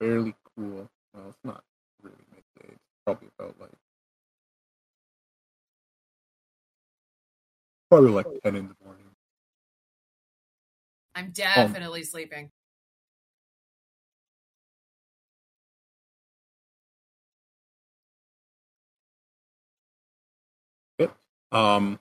Fairly 0.00 0.34
cool. 0.56 0.88
Well, 1.14 1.28
it's 1.28 1.38
not 1.44 1.62
really 2.02 2.16
midday. 2.30 2.74
It's 2.74 2.78
probably 3.06 3.28
about 3.38 3.54
like 3.60 3.70
probably 7.90 8.10
like 8.10 8.26
oh. 8.28 8.38
ten 8.42 8.56
in 8.56 8.68
the 8.68 8.76
morning. 8.84 9.06
I'm 11.14 11.26
um, 11.26 11.30
definitely 11.32 12.00
um, 12.00 12.06
sleeping. 12.06 12.50
Um, 21.54 22.00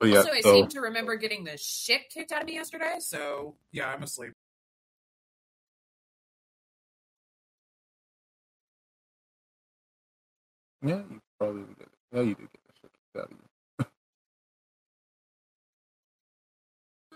but 0.00 0.08
yeah, 0.08 0.18
also, 0.18 0.30
I 0.30 0.40
so 0.40 0.52
seem 0.54 0.68
to 0.68 0.80
remember 0.80 1.16
getting 1.16 1.44
the 1.44 1.56
shit 1.56 2.08
kicked 2.10 2.32
out 2.32 2.40
of 2.40 2.46
me 2.48 2.54
yesterday, 2.54 2.96
so 2.98 3.54
yeah, 3.70 3.86
I'm 3.88 4.02
asleep. 4.02 4.32
yeah, 10.84 10.96
you 11.10 11.20
probably 11.38 11.62
did. 11.62 11.80
it. 11.80 11.88
Yeah, 12.12 12.20
you 12.20 12.34
did 12.34 12.38
get 12.38 12.60
the 12.66 12.72
shit 12.80 12.90
kicked 12.92 13.16
out 13.16 13.30
of 13.30 13.86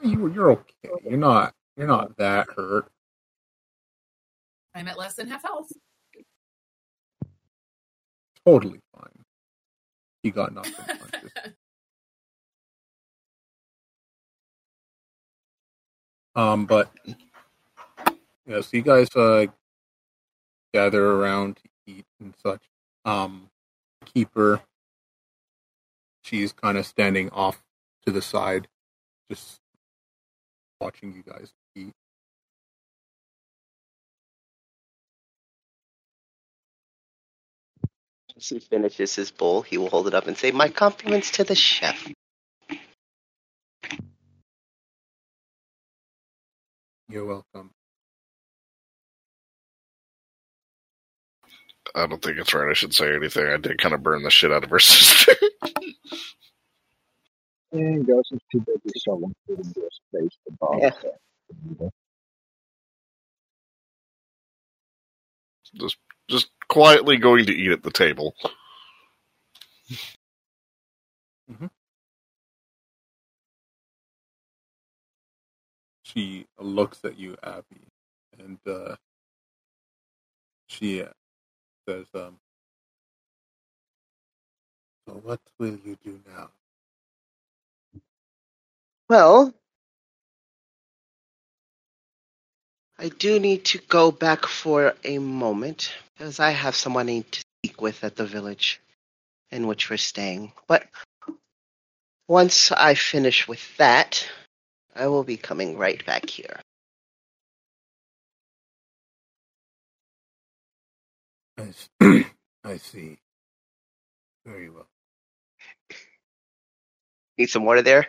you. 0.04 0.10
you 0.10 0.32
you're 0.32 0.50
okay. 0.52 0.90
You're 1.08 1.18
not. 1.18 1.54
You're 1.76 1.86
not 1.86 2.16
that 2.16 2.48
hurt. 2.56 2.90
I'm 4.74 4.88
at 4.88 4.98
less 4.98 5.14
than 5.14 5.28
half 5.28 5.42
health. 5.42 5.70
Totally 8.46 8.80
fine. 8.94 9.24
He 10.22 10.30
got 10.30 10.54
knocked 10.54 10.72
unconscious. 10.78 11.32
Um, 16.38 16.66
but 16.66 16.92
yeah, 18.46 18.62
so 18.62 18.68
you 18.72 18.82
guys 18.82 19.08
uh 19.16 19.46
gather 20.74 21.06
around 21.12 21.56
to 21.56 21.62
eat 21.86 22.06
and 22.20 22.34
such. 22.42 22.62
Um, 23.04 23.50
keeper, 24.06 24.62
she's 26.22 26.52
kind 26.52 26.78
of 26.78 26.86
standing 26.86 27.30
off 27.30 27.62
to 28.06 28.12
the 28.12 28.22
side, 28.22 28.68
just 29.30 29.60
watching 30.80 31.14
you 31.14 31.22
guys 31.22 31.52
eat. 31.76 31.92
As 38.36 38.48
he 38.48 38.60
finishes 38.60 39.14
his 39.16 39.30
bowl, 39.30 39.62
he 39.62 39.78
will 39.78 39.90
hold 39.90 40.08
it 40.08 40.14
up 40.14 40.26
and 40.28 40.36
say, 40.36 40.52
My 40.52 40.68
compliments 40.68 41.32
to 41.32 41.44
the 41.44 41.54
chef. 41.56 42.08
You're 47.08 47.26
welcome. 47.26 47.72
I 51.94 52.06
don't 52.06 52.22
think 52.22 52.38
it's 52.38 52.54
right. 52.54 52.70
I 52.70 52.74
should 52.74 52.94
say 52.94 53.14
anything. 53.14 53.46
I 53.46 53.58
did 53.58 53.78
kind 53.80 53.94
of 53.94 54.02
burn 54.02 54.22
the 54.24 54.30
shit 54.30 54.52
out 54.52 54.64
of 54.64 54.70
her 54.70 54.78
sister. 54.80 55.34
And 57.72 58.06
Ghost 58.06 58.32
too 58.52 58.60
busy 58.66 58.92
shoveling 59.04 59.34
food 59.46 59.60
into 59.60 59.80
his 59.80 60.00
face 60.12 60.38
to 60.48 60.52
bother 60.60 60.80
Yeah. 60.80 61.90
just, 65.76 65.96
just 66.30 66.50
quietly 66.68 67.18
going 67.18 67.46
to 67.46 67.54
eat 67.54 67.72
at 67.72 67.82
the 67.82 67.90
table. 67.92 68.34
Mm-hmm. 71.50 71.77
She 76.08 76.46
looks 76.58 77.04
at 77.04 77.18
you, 77.18 77.36
Abby, 77.42 77.86
and 78.38 78.58
uh, 78.66 78.96
she 80.68 81.04
says, 81.88 82.06
um, 82.14 82.38
"So 85.06 85.14
what 85.22 85.40
will 85.58 85.78
you 85.84 85.98
do 86.04 86.20
now?" 86.34 86.50
Well, 89.08 89.54
I 92.98 93.10
do 93.10 93.38
need 93.38 93.64
to 93.66 93.78
go 93.78 94.10
back 94.10 94.46
for 94.46 94.94
a 95.04 95.18
moment 95.18 95.92
because 96.16 96.40
I 96.40 96.50
have 96.50 96.74
someone 96.74 97.08
I 97.08 97.12
need 97.12 97.32
to 97.32 97.44
speak 97.62 97.80
with 97.82 98.02
at 98.02 98.16
the 98.16 98.26
village 98.26 98.80
in 99.50 99.66
which 99.66 99.90
we're 99.90 99.98
staying. 99.98 100.52
But 100.66 100.86
once 102.28 102.72
I 102.72 102.94
finish 102.94 103.46
with 103.48 103.76
that, 103.78 104.26
I 104.96 105.08
will 105.08 105.24
be 105.24 105.36
coming 105.36 105.78
right 105.78 106.04
back 106.06 106.30
here. 106.30 106.60
I 112.64 112.76
see. 112.78 113.18
Very 114.46 114.70
well. 114.70 114.88
Need 117.38 117.50
some 117.50 117.64
water 117.64 117.82
there? 117.82 118.06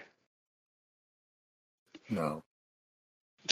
No, 2.09 2.43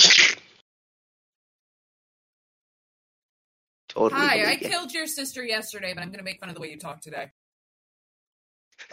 totally. 3.89 4.39
Hi, 4.39 4.51
I 4.51 4.55
you. 4.61 4.69
killed 4.69 4.93
your 4.93 5.07
sister 5.07 5.45
yesterday, 5.45 5.93
but 5.93 6.01
I'm 6.01 6.09
going 6.09 6.19
to 6.19 6.23
make 6.25 6.39
fun 6.39 6.49
of 6.49 6.55
the 6.55 6.61
way 6.61 6.69
you 6.71 6.77
talk 6.79 7.01
today. 7.01 7.31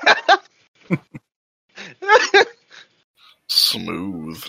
Smooth. 3.48 4.44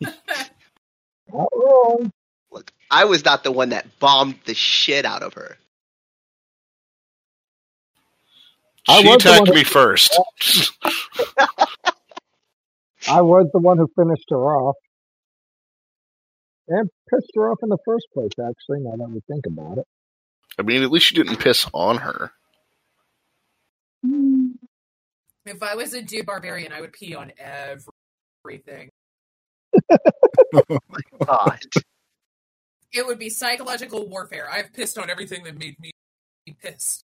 Not 0.00 0.14
wrong. 1.54 2.10
Look, 2.50 2.72
I 2.90 3.04
was 3.04 3.24
not 3.24 3.44
the 3.44 3.52
one 3.52 3.70
that 3.70 3.98
bombed 3.98 4.36
the 4.44 4.54
shit 4.54 5.04
out 5.04 5.22
of 5.22 5.34
her. 5.34 5.56
I 8.88 9.00
she 9.02 9.08
was 9.08 9.22
the 9.22 9.30
one 9.30 9.36
attacked 9.36 9.48
who- 9.48 9.54
me 9.54 9.64
first. 9.64 10.18
I 13.08 13.22
was 13.22 13.48
the 13.52 13.58
one 13.60 13.78
who 13.78 13.88
finished 13.96 14.26
her 14.30 14.36
off. 14.38 14.76
And 16.68 16.90
pissed 17.08 17.30
her 17.36 17.50
off 17.52 17.58
in 17.62 17.68
the 17.68 17.78
first 17.84 18.06
place, 18.12 18.32
actually, 18.40 18.80
now 18.80 18.96
that 18.96 19.08
we 19.08 19.20
think 19.28 19.46
about 19.46 19.78
it. 19.78 19.86
I 20.58 20.62
mean, 20.62 20.82
at 20.82 20.90
least 20.90 21.12
you 21.12 21.22
didn't 21.22 21.38
piss 21.38 21.64
on 21.72 21.98
her. 21.98 22.32
If 24.02 25.62
I 25.62 25.76
was 25.76 25.94
a 25.94 26.02
dude 26.02 26.26
barbarian, 26.26 26.72
I 26.72 26.80
would 26.80 26.92
pee 26.92 27.14
on 27.14 27.30
everything. 28.46 28.90
God. 31.26 31.58
It 32.92 33.06
would 33.06 33.18
be 33.18 33.28
psychological 33.28 34.06
warfare. 34.08 34.48
I've 34.50 34.72
pissed 34.72 34.98
on 34.98 35.10
everything 35.10 35.44
that 35.44 35.58
made 35.58 35.78
me 35.80 35.90
pissed. 36.62 37.04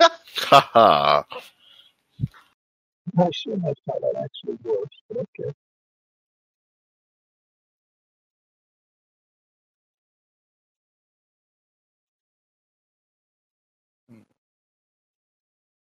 Haha. 0.00 1.22
Not 3.14 3.34
sure 3.34 3.56
that's 3.56 3.80
how 3.86 3.98
that 4.00 4.24
actually 4.24 4.58
works, 4.64 4.96
but 5.08 5.26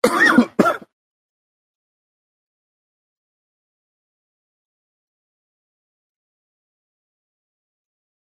okay. 0.10 0.36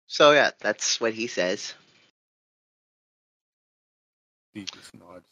So 0.09 0.31
yeah, 0.31 0.51
that's 0.59 0.99
what 0.99 1.13
he 1.13 1.27
says. 1.27 1.75
he 4.53 4.63
just 4.63 4.93
nods. 4.95 5.27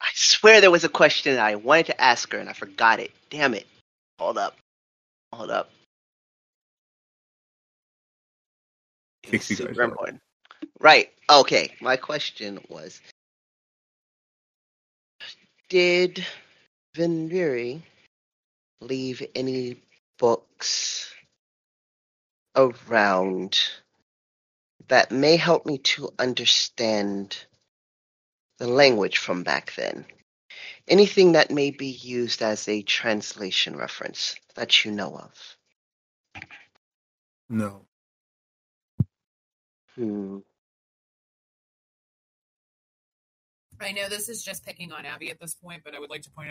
I 0.00 0.08
swear 0.14 0.60
there 0.62 0.70
was 0.70 0.84
a 0.84 0.88
question 0.88 1.34
that 1.34 1.44
I 1.44 1.56
wanted 1.56 1.86
to 1.86 2.00
ask 2.00 2.32
her 2.32 2.38
and 2.38 2.48
I 2.48 2.54
forgot 2.54 3.00
it. 3.00 3.12
Damn 3.28 3.52
it. 3.52 3.66
Hold 4.18 4.38
up. 4.38 4.56
Hold 5.32 5.50
up. 5.50 5.70
It 9.24 9.32
was 9.34 9.46
Kicks 9.46 9.50
you 9.50 9.56
guys 9.56 9.66
super 9.66 9.82
important. 9.82 10.20
Right. 10.80 11.10
Okay. 11.28 11.74
My 11.82 11.96
question 11.96 12.60
was 12.70 13.00
Did 15.68 16.24
Vinviri 16.96 17.82
leave 18.80 19.26
any 19.34 19.82
books 20.18 21.12
around 22.56 23.58
that 24.88 25.12
may 25.12 25.36
help 25.36 25.66
me 25.66 25.78
to 25.78 26.10
understand 26.18 27.36
the 28.58 28.66
language 28.66 29.18
from 29.18 29.42
back 29.42 29.74
then? 29.76 30.04
Anything 30.88 31.32
that 31.32 31.50
may 31.50 31.70
be 31.70 31.86
used 31.86 32.42
as 32.42 32.68
a 32.68 32.82
translation 32.82 33.76
reference 33.76 34.36
that 34.56 34.84
you 34.84 34.90
know 34.90 35.16
of? 35.16 35.56
No. 37.48 37.86
Hmm. 39.94 40.38
I 43.80 43.92
know 43.92 44.08
this 44.08 44.28
is 44.28 44.42
just 44.42 44.64
picking 44.64 44.92
on 44.92 45.06
Abby 45.06 45.30
at 45.30 45.40
this 45.40 45.54
point, 45.54 45.82
but 45.84 45.94
I 45.94 46.00
would 46.00 46.10
like 46.10 46.22
to 46.22 46.30
point 46.30 46.49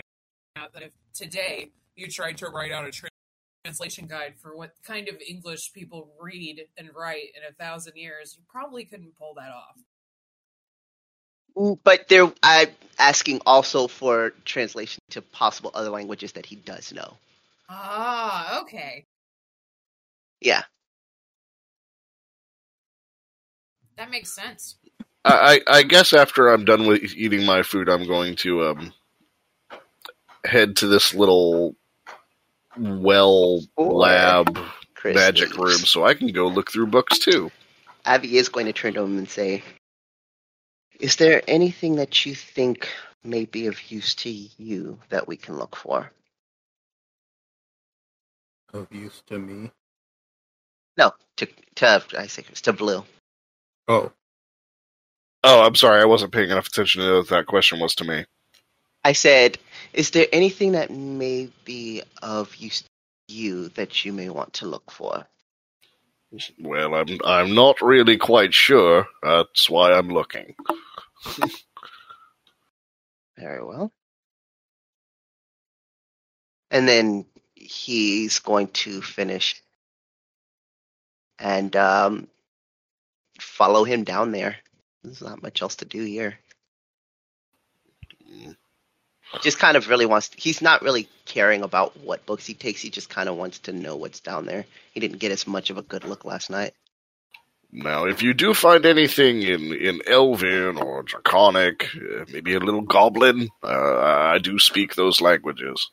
out 0.60 0.72
that 0.74 0.82
if 0.82 0.92
today 1.14 1.70
you 1.96 2.08
tried 2.08 2.36
to 2.38 2.48
write 2.48 2.72
out 2.72 2.86
a 2.86 2.92
translation 3.64 4.06
guide 4.06 4.34
for 4.40 4.56
what 4.56 4.72
kind 4.84 5.08
of 5.08 5.16
English 5.26 5.72
people 5.74 6.10
read 6.20 6.62
and 6.78 6.90
write 6.94 7.28
in 7.36 7.42
a 7.48 7.52
thousand 7.54 7.96
years, 7.96 8.34
you 8.36 8.42
probably 8.48 8.84
couldn't 8.84 9.16
pull 9.18 9.34
that 9.34 9.50
off. 9.50 9.76
Mm, 11.56 11.78
But 11.84 12.08
there, 12.08 12.32
I'm 12.42 12.68
asking 12.98 13.40
also 13.46 13.88
for 13.88 14.32
translation 14.44 15.00
to 15.10 15.22
possible 15.22 15.70
other 15.74 15.90
languages 15.90 16.32
that 16.32 16.46
he 16.46 16.56
does 16.56 16.92
know. 16.92 17.16
Ah, 17.68 18.60
okay. 18.62 19.06
Yeah. 20.40 20.62
That 23.96 24.10
makes 24.10 24.34
sense. 24.34 24.76
I, 25.24 25.60
I 25.68 25.78
I 25.78 25.82
guess 25.82 26.12
after 26.12 26.48
I'm 26.48 26.64
done 26.64 26.86
with 26.86 27.02
eating 27.14 27.44
my 27.46 27.62
food, 27.62 27.88
I'm 27.88 28.06
going 28.06 28.36
to 28.36 28.64
um, 28.68 28.92
head 30.44 30.76
to 30.78 30.86
this 30.88 31.14
little 31.14 31.76
well 32.76 33.60
Boy. 33.76 33.84
lab 33.88 34.58
Chris 34.94 35.14
magic 35.14 35.56
leaves. 35.56 35.58
room 35.58 35.84
so 35.86 36.04
I 36.04 36.14
can 36.14 36.28
go 36.28 36.48
look 36.48 36.70
through 36.72 36.88
books 36.88 37.18
too. 37.18 37.50
Abby 38.04 38.38
is 38.38 38.48
going 38.48 38.66
to 38.66 38.72
turn 38.72 38.94
to 38.94 39.02
him 39.02 39.18
and 39.18 39.28
say, 39.28 39.62
Is 41.00 41.16
there 41.16 41.42
anything 41.48 41.96
that 41.96 42.26
you 42.26 42.34
think 42.34 42.88
may 43.24 43.44
be 43.46 43.66
of 43.66 43.90
use 43.92 44.14
to 44.16 44.30
you 44.30 44.98
that 45.10 45.28
we 45.28 45.36
can 45.36 45.58
look 45.58 45.76
for? 45.76 46.10
Of 48.74 48.88
use 48.92 49.22
to 49.28 49.38
me. 49.38 49.70
No, 50.98 51.12
to, 51.38 51.48
to 51.76 52.04
I 52.18 52.26
say 52.28 52.42
Chris, 52.42 52.60
to 52.62 52.72
Blue. 52.72 53.04
Oh, 53.88 54.12
Oh, 55.42 55.62
I'm 55.62 55.74
sorry, 55.74 56.02
I 56.02 56.04
wasn't 56.04 56.32
paying 56.32 56.50
enough 56.50 56.66
attention 56.66 57.00
to 57.00 57.06
know 57.08 57.22
that 57.22 57.30
that 57.30 57.46
question 57.46 57.80
was 57.80 57.94
to 57.96 58.04
me. 58.04 58.26
I 59.04 59.12
said, 59.12 59.58
Is 59.92 60.10
there 60.10 60.26
anything 60.32 60.72
that 60.72 60.90
may 60.90 61.50
be 61.64 62.02
of 62.22 62.54
use 62.56 62.82
to 62.82 62.88
you 63.28 63.68
that 63.70 64.04
you 64.04 64.12
may 64.12 64.28
want 64.28 64.54
to 64.54 64.66
look 64.66 64.90
for? 64.90 65.26
Well, 66.60 66.94
I'm 66.94 67.18
I'm 67.24 67.54
not 67.54 67.80
really 67.80 68.16
quite 68.16 68.54
sure. 68.54 69.06
That's 69.22 69.68
why 69.68 69.92
I'm 69.92 70.08
looking. 70.08 70.54
Very 73.36 73.64
well. 73.64 73.90
And 76.70 76.86
then 76.86 77.26
he's 77.56 78.38
going 78.38 78.68
to 78.68 79.02
finish 79.02 79.60
and 81.40 81.74
um, 81.74 82.28
follow 83.40 83.82
him 83.82 84.04
down 84.04 84.30
there. 84.30 84.56
There's 85.02 85.22
not 85.22 85.42
much 85.42 85.62
else 85.62 85.76
to 85.76 85.84
do 85.84 86.04
here. 86.04 86.38
Just 89.42 89.58
kind 89.58 89.76
of 89.76 89.88
really 89.88 90.06
wants. 90.06 90.30
he's 90.36 90.60
not 90.60 90.82
really 90.82 91.08
caring 91.24 91.62
about 91.62 91.96
what 92.00 92.26
books 92.26 92.46
he 92.46 92.54
takes. 92.54 92.82
He 92.82 92.90
just 92.90 93.08
kind 93.08 93.28
of 93.28 93.36
wants 93.36 93.60
to 93.60 93.72
know 93.72 93.96
what's 93.96 94.20
down 94.20 94.44
there. 94.44 94.66
He 94.92 95.00
didn't 95.00 95.18
get 95.18 95.30
as 95.30 95.46
much 95.46 95.70
of 95.70 95.78
a 95.78 95.82
good 95.82 96.04
look 96.04 96.24
last 96.24 96.50
night. 96.50 96.74
Now, 97.72 98.06
if 98.06 98.22
you 98.22 98.34
do 98.34 98.52
find 98.52 98.84
anything 98.84 99.42
in, 99.42 99.72
in 99.72 100.00
Elven 100.06 100.76
or 100.76 101.04
Draconic, 101.04 101.84
uh, 101.94 102.24
maybe 102.32 102.54
a 102.54 102.58
little 102.58 102.80
Goblin, 102.80 103.48
uh, 103.62 103.98
I 103.98 104.38
do 104.38 104.58
speak 104.58 104.96
those 104.96 105.20
languages. 105.20 105.88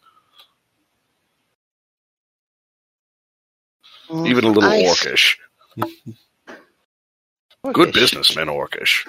Even 4.10 4.46
a 4.46 4.50
little 4.50 4.64
I- 4.64 4.84
Orcish. 4.84 5.38
Good 7.74 7.94
businessman, 7.94 8.48
Orcish. 8.48 9.06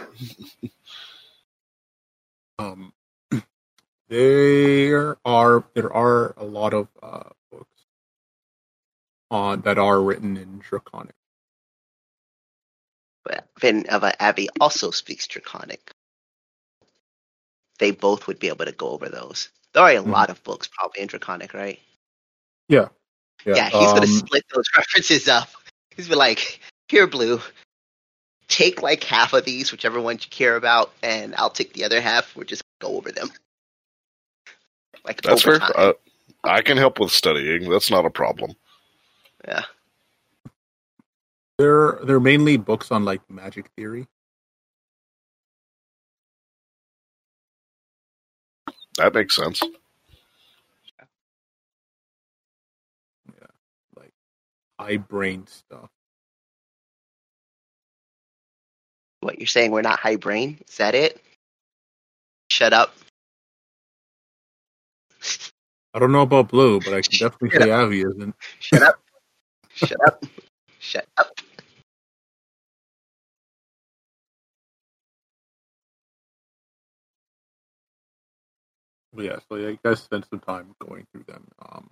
um, 2.58 2.92
there 4.08 5.16
are 5.24 5.64
there 5.74 5.92
are 5.92 6.34
a 6.36 6.44
lot 6.44 6.74
of 6.74 6.88
uh, 7.02 7.28
books 7.50 7.84
on 9.30 9.60
that 9.62 9.78
are 9.78 10.00
written 10.00 10.36
in 10.36 10.58
Draconic. 10.58 11.14
But 13.24 13.46
Van 13.60 13.84
Eva 13.92 14.20
Abbey 14.22 14.48
also 14.60 14.90
speaks 14.90 15.26
Draconic. 15.26 15.90
They 17.78 17.90
both 17.90 18.26
would 18.26 18.38
be 18.38 18.48
able 18.48 18.64
to 18.64 18.72
go 18.72 18.88
over 18.90 19.08
those. 19.08 19.50
There 19.72 19.82
are 19.82 19.90
a 19.90 19.96
Mhm. 19.96 20.10
lot 20.10 20.30
of 20.30 20.42
books 20.42 20.66
probably 20.66 21.02
in 21.02 21.08
Draconic, 21.08 21.52
right? 21.54 21.80
Yeah, 22.68 22.88
Yeah, 23.44 23.68
he's 23.68 23.92
gonna 23.92 24.00
um, 24.00 24.06
split 24.06 24.44
those 24.52 24.64
references 24.76 25.28
up. 25.28 25.48
He's 25.94 26.08
be 26.08 26.14
like, 26.14 26.60
"Here, 26.88 27.06
Blue, 27.06 27.40
take 28.48 28.82
like 28.82 29.04
half 29.04 29.32
of 29.32 29.44
these, 29.44 29.70
whichever 29.70 30.00
ones 30.00 30.24
you 30.24 30.30
care 30.30 30.56
about, 30.56 30.92
and 31.02 31.34
I'll 31.36 31.50
take 31.50 31.72
the 31.72 31.84
other 31.84 32.00
half. 32.00 32.34
We'll 32.34 32.46
just 32.46 32.62
go 32.80 32.96
over 32.96 33.12
them." 33.12 33.30
Like 35.08 35.22
That's 35.22 35.42
fair. 35.42 35.58
Uh, 35.74 35.94
I 36.44 36.60
can 36.60 36.76
help 36.76 37.00
with 37.00 37.10
studying. 37.10 37.70
That's 37.70 37.90
not 37.90 38.04
a 38.04 38.10
problem. 38.10 38.52
yeah. 39.46 39.62
They're 41.58 41.98
they're 42.04 42.20
mainly 42.20 42.56
books 42.56 42.92
on 42.92 43.04
like 43.04 43.20
magic 43.28 43.68
theory. 43.74 44.06
That 48.98 49.14
makes 49.14 49.34
sense. 49.34 49.60
Yeah, 53.26 53.46
like 53.96 54.12
high 54.78 54.98
brain 54.98 55.46
stuff. 55.46 55.88
What 59.20 59.38
you're 59.38 59.46
saying? 59.46 59.72
We're 59.72 59.82
not 59.82 59.98
high 59.98 60.16
brain? 60.16 60.58
Is 60.68 60.76
that 60.76 60.94
it? 60.94 61.20
Shut 62.50 62.72
up. 62.72 62.94
I 65.94 65.98
don't 65.98 66.12
know 66.12 66.22
about 66.22 66.48
blue, 66.48 66.80
but 66.80 66.94
I 66.94 67.02
can 67.02 67.18
definitely 67.18 67.50
Shut 67.50 67.62
say 67.62 67.70
Avi 67.70 68.02
isn't. 68.02 68.34
Shut 68.60 68.82
up. 68.82 69.00
Shut 69.74 69.98
up. 70.06 70.24
Shut 70.78 71.06
up. 71.16 71.40
But 79.12 79.24
yeah, 79.24 79.38
so 79.48 79.56
yeah, 79.56 79.68
you 79.68 79.78
guys 79.84 80.02
spend 80.02 80.26
some 80.30 80.40
time 80.40 80.74
going 80.86 81.06
through 81.12 81.24
them, 81.26 81.44
um, 81.70 81.90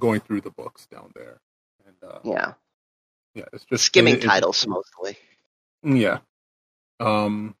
going 0.00 0.20
through 0.20 0.42
the 0.42 0.50
books 0.50 0.86
down 0.86 1.12
there, 1.14 1.40
and 1.86 1.96
uh, 2.04 2.20
Yeah. 2.24 2.54
yeah, 3.34 3.44
it's 3.52 3.64
just 3.64 3.84
Skimming 3.84 4.16
it- 4.16 4.24
it- 4.24 4.26
titles 4.28 4.66
mostly. 4.66 5.18
Yeah. 5.82 6.18
Um 7.00 7.56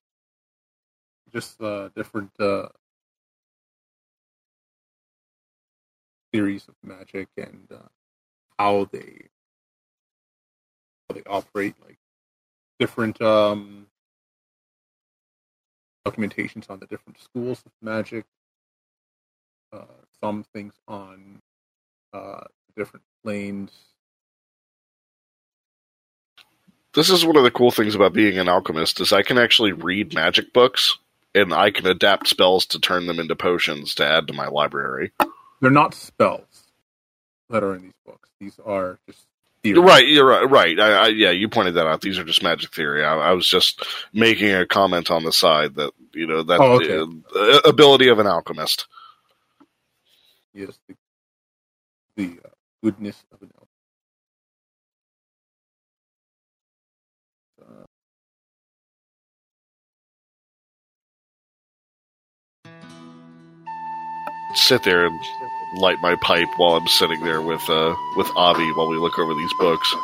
just 1.32 1.60
uh 1.62 1.88
different 1.96 2.30
uh 2.40 2.68
theories 6.32 6.66
of 6.68 6.74
magic 6.82 7.28
and 7.36 7.68
uh, 7.72 7.88
how 8.58 8.88
they 8.92 9.28
how 11.08 11.14
they 11.14 11.22
operate 11.28 11.74
like 11.86 11.98
different 12.78 13.20
um 13.22 13.86
documentations 16.06 16.70
on 16.70 16.78
the 16.80 16.86
different 16.86 17.20
schools 17.20 17.62
of 17.66 17.72
magic 17.82 18.24
uh 19.72 19.84
some 20.22 20.44
things 20.54 20.74
on 20.88 21.40
uh 22.14 22.44
different 22.76 23.04
planes 23.24 23.72
This 26.92 27.08
is 27.10 27.24
one 27.24 27.36
of 27.36 27.44
the 27.44 27.52
cool 27.52 27.70
things 27.70 27.94
about 27.94 28.14
being 28.14 28.36
an 28.38 28.48
alchemist 28.48 29.00
is 29.00 29.12
I 29.12 29.22
can 29.22 29.38
actually 29.38 29.72
read 29.72 30.12
magic 30.12 30.52
books 30.52 30.98
and 31.34 31.54
I 31.54 31.70
can 31.70 31.86
adapt 31.86 32.26
spells 32.26 32.66
to 32.66 32.80
turn 32.80 33.06
them 33.06 33.20
into 33.20 33.36
potions 33.36 33.94
to 33.96 34.04
add 34.04 34.26
to 34.26 34.32
my 34.32 34.48
library. 34.48 35.12
They're 35.60 35.70
not 35.70 35.94
spells 35.94 36.68
that 37.50 37.64
are 37.64 37.74
in 37.76 37.82
these 37.82 37.92
books 38.06 38.30
these 38.40 38.58
are 38.64 38.98
just 39.08 39.26
theories. 39.62 39.76
You're 39.76 39.84
right. 39.84 40.08
You're 40.08 40.26
right. 40.26 40.50
Right. 40.50 40.80
I, 40.80 40.92
I, 40.92 41.08
yeah, 41.08 41.32
you 41.32 41.48
pointed 41.48 41.74
that 41.74 41.86
out. 41.86 42.00
These 42.00 42.18
are 42.18 42.24
just 42.24 42.42
magic 42.42 42.74
theory. 42.74 43.04
I, 43.04 43.14
I 43.16 43.32
was 43.32 43.46
just 43.48 43.84
making 44.14 44.52
a 44.54 44.66
comment 44.66 45.10
on 45.10 45.24
the 45.24 45.32
side 45.32 45.74
that 45.76 45.92
you 46.14 46.26
know 46.26 46.42
that 46.44 46.60
Oh, 46.60 46.74
okay. 46.74 47.04
uh, 47.36 47.60
ability 47.68 48.08
of 48.08 48.18
an 48.20 48.26
alchemist. 48.26 48.86
Yes, 50.54 50.78
the, 50.88 50.96
the 52.16 52.40
uh, 52.44 52.50
goodness 52.84 53.24
of 53.32 53.42
an. 53.42 53.50
Sit 64.54 64.82
there 64.82 65.06
and 65.06 65.20
light 65.76 66.00
my 66.02 66.16
pipe 66.16 66.48
while 66.56 66.76
I'm 66.76 66.88
sitting 66.88 67.20
there 67.22 67.40
with 67.40 67.62
uh 67.68 67.94
with 68.16 68.28
Avi 68.36 68.68
while 68.72 68.88
we 68.88 68.96
look 68.96 69.18
over 69.18 69.34
these 69.34 69.52
books. 69.58 69.94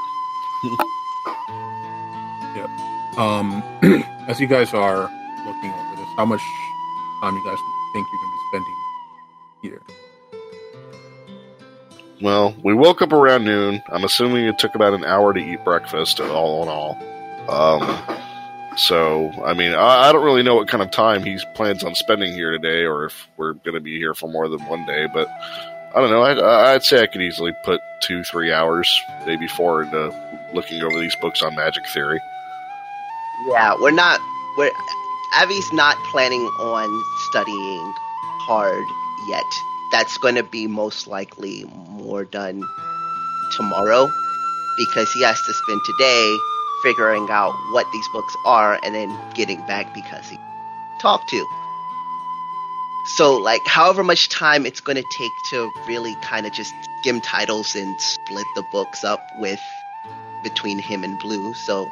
yeah. 2.56 3.14
um, 3.18 3.62
as 4.28 4.40
you 4.40 4.46
guys 4.46 4.72
are 4.72 5.10
looking 5.44 5.70
over 5.70 5.96
this, 5.96 6.08
how 6.16 6.24
much 6.24 6.40
time 7.22 7.34
you 7.34 7.44
guys 7.44 7.58
think 7.92 8.06
you're 8.12 8.20
going 8.20 8.30
to 8.30 8.36
be 8.36 8.44
spending 8.50 8.76
here? 9.62 9.82
Well, 12.22 12.54
we 12.62 12.72
woke 12.72 13.02
up 13.02 13.12
around 13.12 13.44
noon. 13.44 13.82
I'm 13.88 14.04
assuming 14.04 14.46
it 14.46 14.58
took 14.58 14.74
about 14.74 14.94
an 14.94 15.04
hour 15.04 15.34
to 15.34 15.40
eat 15.40 15.64
breakfast, 15.64 16.20
all 16.20 16.62
in 16.62 16.68
all. 16.68 16.96
Um, 17.48 17.82
so, 18.76 19.30
I 19.44 19.54
mean, 19.54 19.72
I, 19.72 20.08
I 20.08 20.12
don't 20.12 20.24
really 20.24 20.42
know 20.42 20.54
what 20.54 20.68
kind 20.68 20.82
of 20.82 20.90
time 20.90 21.22
he 21.22 21.38
plans 21.54 21.82
on 21.82 21.94
spending 21.94 22.32
here 22.32 22.50
today, 22.50 22.84
or 22.84 23.06
if 23.06 23.26
we're 23.36 23.54
going 23.54 23.74
to 23.74 23.80
be 23.80 23.98
here 23.98 24.14
for 24.14 24.28
more 24.28 24.48
than 24.48 24.60
one 24.66 24.84
day. 24.86 25.06
But 25.12 25.28
I 25.94 26.00
don't 26.00 26.10
know. 26.10 26.22
I'd, 26.22 26.38
I'd 26.38 26.84
say 26.84 27.02
I 27.02 27.06
could 27.06 27.22
easily 27.22 27.52
put 27.64 27.80
two, 28.00 28.22
three 28.24 28.52
hours, 28.52 28.88
maybe 29.24 29.48
four, 29.48 29.82
into 29.82 30.14
looking 30.52 30.82
over 30.82 30.98
these 31.00 31.16
books 31.22 31.42
on 31.42 31.54
magic 31.54 31.86
theory. 31.88 32.20
Yeah, 33.48 33.74
we're 33.80 33.90
not. 33.90 34.20
We're 34.58 34.70
Abby's 35.32 35.72
not 35.72 35.96
planning 36.10 36.42
on 36.60 37.04
studying 37.30 37.94
hard 38.46 38.84
yet. 39.28 39.44
That's 39.92 40.16
going 40.18 40.34
to 40.34 40.42
be 40.42 40.66
most 40.66 41.06
likely 41.06 41.64
more 41.88 42.24
done 42.24 42.62
tomorrow 43.52 44.10
because 44.76 45.12
he 45.12 45.22
has 45.22 45.40
to 45.42 45.52
spend 45.52 45.80
today 45.84 46.38
figuring 46.86 47.28
out 47.30 47.52
what 47.72 47.84
these 47.92 48.06
books 48.12 48.36
are 48.44 48.78
and 48.84 48.94
then 48.94 49.10
getting 49.34 49.58
back 49.66 49.92
because 49.92 50.28
he 50.28 50.38
talked 51.00 51.28
to. 51.30 51.44
So, 53.16 53.36
like, 53.36 53.60
however 53.66 54.04
much 54.04 54.28
time 54.28 54.64
it's 54.66 54.80
going 54.80 54.94
to 54.96 55.04
take 55.18 55.32
to 55.50 55.70
really 55.88 56.14
kind 56.22 56.46
of 56.46 56.52
just 56.52 56.72
skim 57.00 57.20
titles 57.20 57.74
and 57.74 58.00
split 58.00 58.46
the 58.54 58.62
books 58.70 59.02
up 59.02 59.20
with 59.38 59.58
between 60.44 60.78
him 60.78 61.02
and 61.02 61.18
Blue. 61.18 61.54
So, 61.54 61.88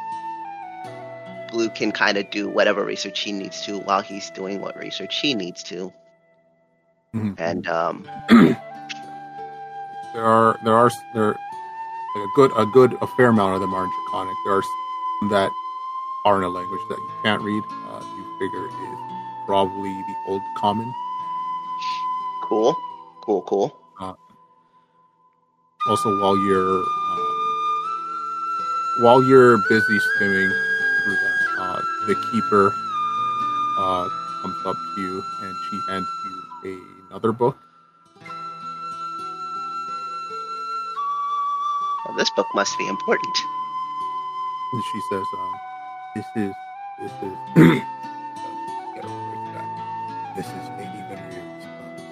Blue 1.50 1.70
can 1.70 1.90
kind 1.90 2.16
of 2.18 2.30
do 2.30 2.48
whatever 2.48 2.84
research 2.84 3.18
he 3.18 3.32
needs 3.32 3.64
to 3.66 3.78
while 3.80 4.00
he's 4.00 4.30
doing 4.30 4.60
what 4.60 4.76
research 4.78 5.18
he 5.20 5.34
needs 5.34 5.64
to. 5.64 5.92
Mhm. 7.14 7.34
And 7.38 7.66
um, 7.66 8.06
There 10.14 10.24
are 10.24 10.58
there 10.62 10.74
are 10.74 10.90
there 11.14 11.30
a 11.32 12.28
good 12.36 12.52
a 12.56 12.66
good 12.66 12.96
a 13.00 13.06
fair 13.16 13.30
amount 13.30 13.54
of 13.56 13.60
them 13.60 13.74
are 13.74 13.86
Draconic. 13.86 14.34
There 14.44 14.54
are 14.54 14.62
that 15.28 15.50
are 16.24 16.38
in 16.38 16.44
a 16.44 16.48
language 16.48 16.80
that 16.88 16.98
you 16.98 17.10
can't 17.22 17.42
read. 17.42 17.62
Uh, 17.88 18.02
you 18.16 18.38
figure 18.38 18.66
is 18.66 18.98
probably 19.46 19.90
the 19.90 20.14
Old 20.28 20.42
Common. 20.56 20.92
cool, 22.48 22.74
cool, 23.22 23.42
cool. 23.42 23.84
Also, 25.86 26.18
while 26.18 26.36
you're 26.38 26.78
um, 26.80 27.34
while 29.00 29.22
you're 29.22 29.58
busy 29.68 29.98
skimming 29.98 30.48
through 30.48 31.14
them, 31.14 31.34
uh, 31.58 31.80
the 32.06 32.14
keeper 32.32 32.72
uh, 33.78 34.08
comes 34.40 34.56
up 34.64 34.76
to 34.94 35.00
you 35.02 35.22
and 35.42 35.54
she 35.68 35.78
hands 35.86 36.08
you 36.64 36.80
another 37.10 37.32
book. 37.32 37.58
Well, 42.06 42.16
this 42.16 42.30
book 42.30 42.46
must 42.54 42.78
be 42.78 42.88
important. 42.88 43.36
And 44.74 44.84
she 44.92 45.00
says, 45.10 45.26
um, 45.38 45.54
"This 46.16 46.26
is 46.36 46.54
this 47.00 47.12
is 47.22 47.38
gotta 48.96 49.08
write 49.08 49.54
that. 49.54 50.34
this 50.36 50.46
is 50.48 50.68
Lady 50.78 51.02
Venier's 51.08 51.66
book. 51.66 52.02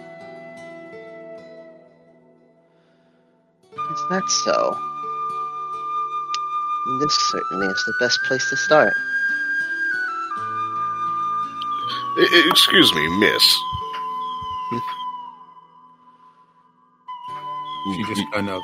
Is 3.92 4.02
that 4.10 4.28
so? 4.30 4.78
This 7.00 7.14
certainly 7.30 7.66
is 7.68 7.84
the 7.86 7.94
best 8.00 8.20
place 8.28 8.48
to 8.50 8.56
start. 8.56 8.94
I- 12.18 12.28
I- 12.32 12.48
excuse 12.50 12.94
me, 12.94 13.08
miss. 13.20 13.58
She 17.96 18.04
just 18.14 18.30
kind 18.32 18.48
of 18.50 18.62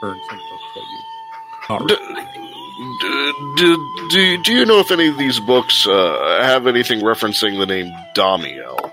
turns 0.00 0.22
and 0.30 0.40
looks 0.40 0.76
at 0.76 0.82
you. 0.82 1.00
Not 1.68 1.86
D- 1.88 1.94
really. 1.94 2.22
d- 3.00 3.32
d- 3.56 3.76
do, 4.10 4.42
do 4.42 4.52
you 4.54 4.64
know 4.66 4.78
if 4.80 4.90
any 4.90 5.08
of 5.08 5.18
these 5.18 5.40
books 5.40 5.86
uh, 5.86 6.38
have 6.42 6.66
anything 6.66 7.00
referencing 7.00 7.58
the 7.58 7.66
name 7.66 7.92
Damiel? 8.14 8.92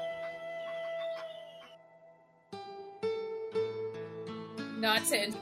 Not 4.77 5.05
to 5.05 5.33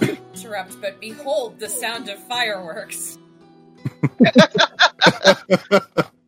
interrupt, 0.34 0.80
but 0.80 1.00
behold 1.00 1.58
the 1.60 1.68
sound 1.68 2.08
of 2.08 2.18
fireworks. 2.24 3.18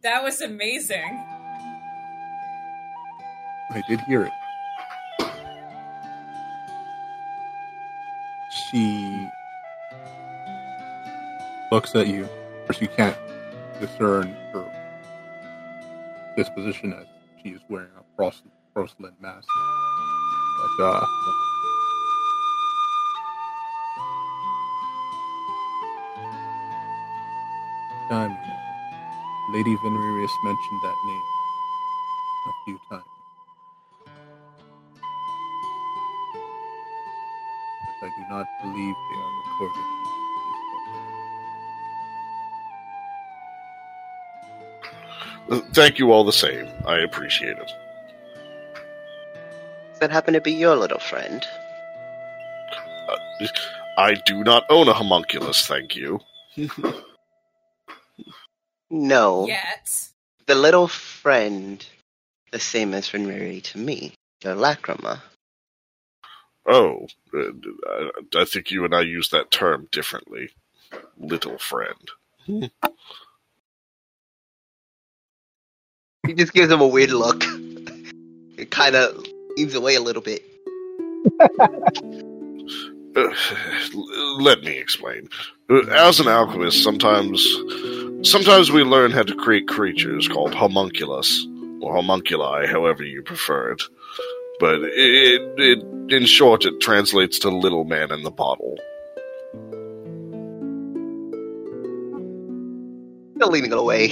That 0.02 0.24
was 0.24 0.40
amazing. 0.40 1.24
I 3.70 3.82
did 3.88 4.00
hear 4.00 4.24
it. 4.24 4.32
She 8.50 9.28
looks 11.72 11.94
at 11.94 12.06
you. 12.06 12.24
Of 12.24 12.66
course, 12.66 12.80
you 12.82 12.88
can't 12.88 13.16
discern 13.80 14.28
her 14.52 14.66
disposition 16.36 16.92
as 16.92 17.06
she 17.42 17.48
is 17.48 17.62
wearing 17.70 17.88
a 17.98 18.02
pros- 18.14 18.42
porcelain 18.74 19.14
mask. 19.22 19.48
But, 20.76 20.84
uh, 20.84 21.06
time, 28.10 28.36
Lady 29.54 29.74
Venerius 29.76 30.32
mentioned 30.44 30.80
that 30.82 30.96
name 31.06 31.22
a 32.48 32.52
few 32.66 32.78
times. 32.90 33.04
But 38.02 38.08
I 38.08 38.10
do 38.14 38.24
not 38.28 38.46
believe 38.60 38.94
they 38.94 39.16
are 39.16 39.32
recorded 39.48 40.01
Thank 45.72 45.98
you 45.98 46.12
all 46.12 46.24
the 46.24 46.32
same. 46.32 46.68
I 46.86 46.98
appreciate 46.98 47.56
it. 47.58 47.70
Does 49.90 50.00
that 50.00 50.10
happen 50.10 50.34
to 50.34 50.40
be 50.40 50.52
your 50.52 50.76
little 50.76 50.98
friend? 50.98 51.44
I 53.98 54.14
do 54.14 54.44
not 54.44 54.64
own 54.70 54.88
a 54.88 54.92
homunculus, 54.92 55.66
thank 55.66 55.96
you. 55.96 56.20
No. 58.92 59.46
Yet. 59.46 60.10
The 60.46 60.54
little 60.54 60.86
friend, 60.86 61.84
the 62.50 62.60
same 62.60 62.92
as 62.92 63.08
Renri 63.08 63.62
to 63.62 63.78
me, 63.78 64.12
your 64.44 64.54
Lacrima. 64.54 65.20
Oh, 66.66 67.06
uh, 67.34 67.52
I, 67.88 68.10
I 68.36 68.44
think 68.44 68.70
you 68.70 68.84
and 68.84 68.94
I 68.94 69.00
use 69.00 69.30
that 69.30 69.50
term 69.50 69.88
differently. 69.90 70.50
Little 71.18 71.56
friend. 71.56 72.10
He 76.26 76.34
just 76.34 76.52
gives 76.52 76.70
him 76.70 76.80
a 76.80 76.86
weird 76.86 77.10
look. 77.10 77.42
It 78.56 78.70
kind 78.70 78.94
of 78.94 79.26
leans 79.56 79.74
away 79.74 79.96
a 79.96 80.00
little 80.00 80.22
bit. 80.22 80.44
Uh, 83.14 83.28
let 84.38 84.62
me 84.62 84.78
explain. 84.78 85.28
Uh, 85.68 85.82
As 85.90 86.20
an 86.20 86.28
alchemist, 86.28 86.82
sometimes, 86.82 87.44
sometimes 88.22 88.70
we 88.70 88.84
learn 88.84 89.10
how 89.10 89.22
to 89.22 89.34
create 89.34 89.66
creatures 89.68 90.28
called 90.28 90.54
homunculus 90.54 91.46
or 91.80 91.94
homunculi, 91.94 92.66
however 92.66 93.02
you 93.02 93.22
prefer 93.22 93.72
it. 93.72 93.82
But 94.60 94.80
it, 94.82 95.42
it, 95.58 95.84
in 96.14 96.24
short, 96.24 96.64
it 96.64 96.80
translates 96.80 97.40
to 97.40 97.50
little 97.50 97.84
man 97.84 98.12
in 98.12 98.22
the 98.22 98.30
bottle. 98.30 98.76
Still 103.36 103.50
leaning 103.50 103.72
away. 103.72 104.08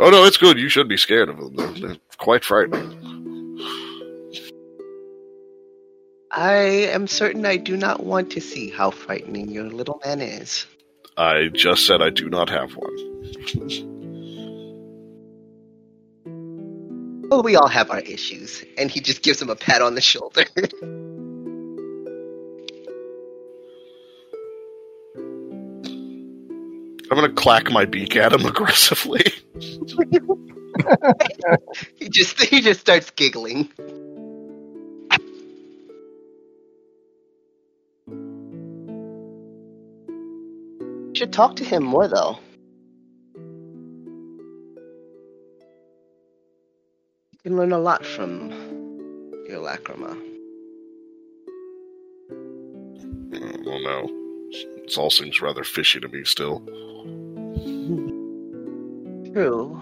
Oh 0.00 0.10
no, 0.10 0.24
it's 0.24 0.36
good. 0.36 0.58
You 0.58 0.68
should 0.68 0.88
be 0.88 0.96
scared 0.96 1.28
of 1.28 1.38
them. 1.38 1.54
They're, 1.54 1.88
they're 1.88 1.96
quite 2.18 2.44
frightening. 2.44 2.98
I 6.30 6.54
am 6.54 7.06
certain 7.06 7.44
I 7.44 7.58
do 7.58 7.76
not 7.76 8.04
want 8.04 8.30
to 8.32 8.40
see 8.40 8.70
how 8.70 8.90
frightening 8.90 9.50
your 9.50 9.64
little 9.64 10.00
man 10.04 10.22
is. 10.22 10.66
I 11.16 11.48
just 11.52 11.86
said 11.86 12.00
I 12.00 12.08
do 12.08 12.30
not 12.30 12.48
have 12.48 12.72
one. 12.72 13.12
Well, 17.28 17.42
we 17.42 17.56
all 17.56 17.68
have 17.68 17.90
our 17.90 18.00
issues. 18.00 18.64
And 18.78 18.90
he 18.90 19.00
just 19.00 19.22
gives 19.22 19.40
him 19.40 19.50
a 19.50 19.56
pat 19.56 19.82
on 19.82 19.94
the 19.94 20.00
shoulder. 20.00 20.44
I'm 27.22 27.28
gonna 27.28 27.40
clack 27.40 27.70
my 27.70 27.84
beak 27.84 28.16
at 28.16 28.32
him 28.32 28.44
aggressively. 28.46 29.22
he 31.94 32.08
just 32.08 32.42
he 32.42 32.60
just 32.60 32.80
starts 32.80 33.12
giggling. 33.12 33.68
Should 41.14 41.32
talk 41.32 41.54
to 41.56 41.64
him 41.64 41.84
more 41.84 42.08
though. 42.08 42.38
You 47.30 47.38
can 47.44 47.56
learn 47.56 47.70
a 47.70 47.78
lot 47.78 48.04
from 48.04 48.50
your 49.48 49.60
lacrima. 49.60 50.18
Mm, 53.30 53.64
Well, 53.64 53.80
no. 53.80 54.21
This 54.84 54.98
all 54.98 55.10
seems 55.10 55.40
rather 55.40 55.64
fishy 55.64 56.00
to 56.00 56.08
me 56.08 56.24
still. 56.24 56.60
True, 59.32 59.80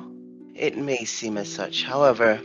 it 0.55 0.77
may 0.77 1.05
seem 1.05 1.37
as 1.37 1.49
such. 1.49 1.83
However, 1.83 2.41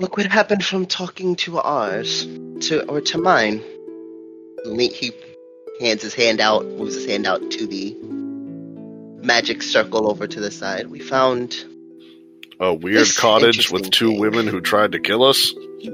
Look 0.00 0.16
what 0.16 0.26
happened 0.26 0.64
from 0.64 0.86
talking 0.86 1.34
to 1.36 1.58
ours 1.58 2.24
to 2.68 2.86
or 2.88 3.00
to 3.00 3.18
mine. 3.18 3.62
He 4.64 4.88
he 4.88 5.12
hands 5.80 6.02
his 6.02 6.14
hand 6.14 6.40
out, 6.40 6.64
moves 6.66 6.94
his 6.94 7.06
hand 7.06 7.26
out 7.26 7.50
to 7.50 7.66
the 7.66 7.96
magic 9.24 9.60
circle 9.60 10.08
over 10.08 10.28
to 10.28 10.40
the 10.40 10.52
side. 10.52 10.86
We 10.88 11.00
found 11.00 11.56
A 12.60 12.72
weird 12.72 13.08
cottage 13.16 13.72
with 13.72 13.90
two 13.90 14.10
thing. 14.10 14.20
women 14.20 14.46
who 14.46 14.60
tried 14.60 14.92
to 14.92 15.00
kill 15.00 15.24
us. 15.24 15.52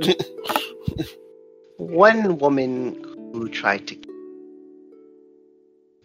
one 1.78 2.38
woman 2.38 3.02
who 3.32 3.48
tried 3.48 3.86
to 3.88 3.96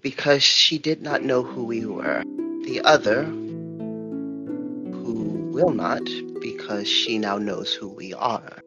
because 0.01 0.43
she 0.43 0.77
did 0.77 1.01
not 1.01 1.23
know 1.23 1.43
who 1.43 1.63
we 1.63 1.85
were. 1.85 2.23
The 2.63 2.81
other 2.83 3.23
who 3.23 5.49
will 5.51 5.71
not 5.71 6.03
because 6.41 6.87
she 6.87 7.17
now 7.17 7.37
knows 7.37 7.73
who 7.73 7.89
we 7.89 8.13
are. 8.13 8.61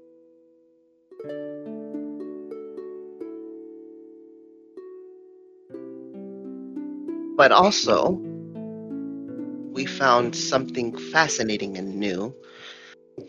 But 7.36 7.50
also, 7.50 8.20
we 9.72 9.86
found 9.86 10.36
something 10.36 10.96
fascinating 10.96 11.78
and 11.78 11.96
new 11.96 12.34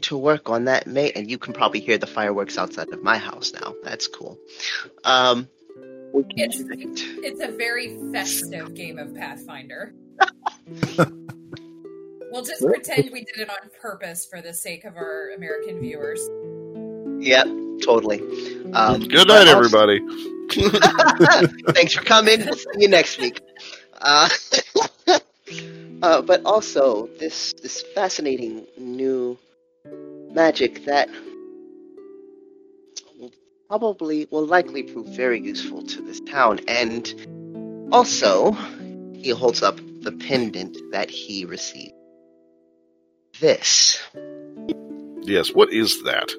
to 0.01 0.17
work 0.17 0.49
on 0.49 0.65
that 0.65 0.87
may 0.87 1.11
and 1.11 1.29
you 1.29 1.37
can 1.37 1.53
probably 1.53 1.79
hear 1.79 1.97
the 1.97 2.07
fireworks 2.07 2.57
outside 2.57 2.91
of 2.91 3.03
my 3.03 3.17
house 3.17 3.51
now 3.53 3.73
that's 3.83 4.07
cool 4.07 4.37
um 5.03 5.47
We 6.13 6.23
can 6.23 6.34
It's 6.38 6.60
it's 6.60 7.41
a 7.41 7.52
very 7.52 7.97
festive 8.12 8.73
game 8.76 8.97
of 8.99 9.13
Pathfinder. 9.15 9.93
we'll 12.32 12.43
just 12.43 12.62
pretend 12.63 13.10
we 13.12 13.23
did 13.26 13.38
it 13.39 13.49
on 13.49 13.69
purpose 13.82 14.26
for 14.26 14.41
the 14.41 14.54
sake 14.54 14.86
of 14.86 14.95
our 14.95 15.32
American 15.36 15.80
viewers. 15.80 16.21
yep 17.19 17.47
totally 17.84 18.19
um 18.73 18.99
Good 19.02 19.28
night, 19.28 19.47
also- 19.47 19.58
everybody. 19.58 19.99
thanks 21.73 21.93
for 21.93 22.04
coming 22.04 22.41
see 22.54 22.65
you 22.78 22.88
next 22.88 23.17
week 23.19 23.41
uh, 24.02 24.30
uh 26.04 26.21
but 26.21 26.41
also 26.45 27.08
this 27.19 27.54
this 27.62 27.82
fascinating 27.95 28.65
new 28.78 29.38
magic 30.32 30.86
that 30.86 31.10
will 31.10 31.32
probably 33.73 34.27
will 34.29 34.45
likely 34.45 34.83
prove 34.83 35.07
very 35.15 35.39
useful 35.41 35.81
to 35.81 35.99
this 36.03 36.19
town 36.19 36.59
and 36.67 37.15
also 37.91 38.51
he 39.15 39.31
holds 39.31 39.63
up 39.63 39.75
the 40.01 40.12
pendant 40.12 40.77
that 40.91 41.09
he 41.09 41.43
received 41.43 41.91
this 43.39 43.99
Yes, 45.23 45.49
what 45.55 45.73
is 45.73 46.03
that? 46.03 46.31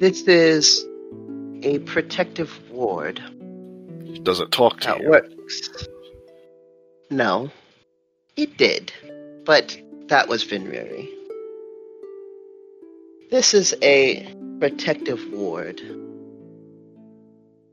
this 0.00 0.22
is 0.22 0.84
a 1.62 1.78
protective 1.80 2.50
ward 2.72 3.22
Does 4.24 4.40
it 4.40 4.50
talk 4.50 4.80
to 4.80 4.88
that 4.88 5.00
you? 5.02 5.08
works 5.08 5.86
no 7.10 7.48
it 8.34 8.56
did 8.56 8.92
but 9.44 9.80
that 10.08 10.26
was 10.26 10.44
Vinriri. 10.44 11.08
This 13.30 13.54
is 13.54 13.76
a 13.80 14.34
protective 14.58 15.32
ward 15.32 15.80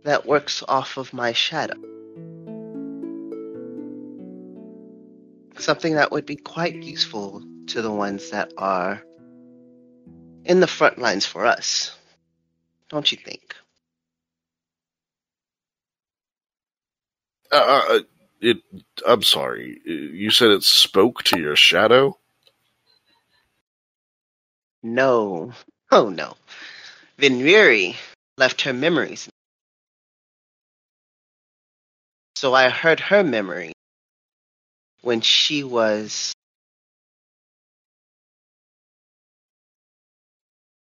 that 0.04 0.28
works 0.28 0.64
off 0.68 0.98
of 0.98 1.14
my 1.14 1.34
shadow. 1.34 1.74
Something 5.58 5.96
that 5.96 6.12
would 6.12 6.28
be 6.28 6.36
quite 6.36 6.76
useful 6.76 7.44
to 7.68 7.82
the 7.82 7.92
ones 7.92 8.30
that 8.30 8.54
are 8.56 9.04
in 10.46 10.60
the 10.60 10.68
front 10.68 11.00
lines 11.00 11.26
for 11.26 11.48
us. 11.48 11.92
Don't 12.90 13.12
you 13.12 13.18
think? 13.18 13.56
Uh, 17.52 17.84
uh, 17.90 18.00
it. 18.42 18.58
I'm 19.08 19.24
sorry. 19.24 19.82
You 19.86 20.30
said 20.30 20.52
it 20.52 20.64
spoke 20.64 21.24
to 21.24 21.40
your 21.40 21.56
shadow. 21.56 22.20
No. 24.84 25.54
Oh 25.92 26.10
no. 26.10 26.36
Vinriri 27.18 27.96
left 28.38 28.62
her 28.62 28.74
memories. 28.74 29.28
So 32.36 32.54
I 32.54 32.70
heard 32.70 33.00
her 33.00 33.24
memory 33.24 33.74
when 35.02 35.22
she 35.22 35.64
was 35.64 36.34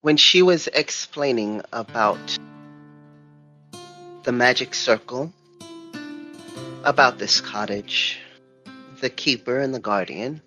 when 0.01 0.17
she 0.17 0.41
was 0.41 0.67
explaining 0.67 1.61
about 1.71 2.37
the 4.23 4.31
magic 4.31 4.73
circle, 4.73 5.31
about 6.83 7.17
this 7.17 7.41
cottage, 7.41 8.19
the 8.99 9.09
keeper 9.09 9.59
and 9.59 9.73
the 9.73 9.79
guardian. 9.79 10.41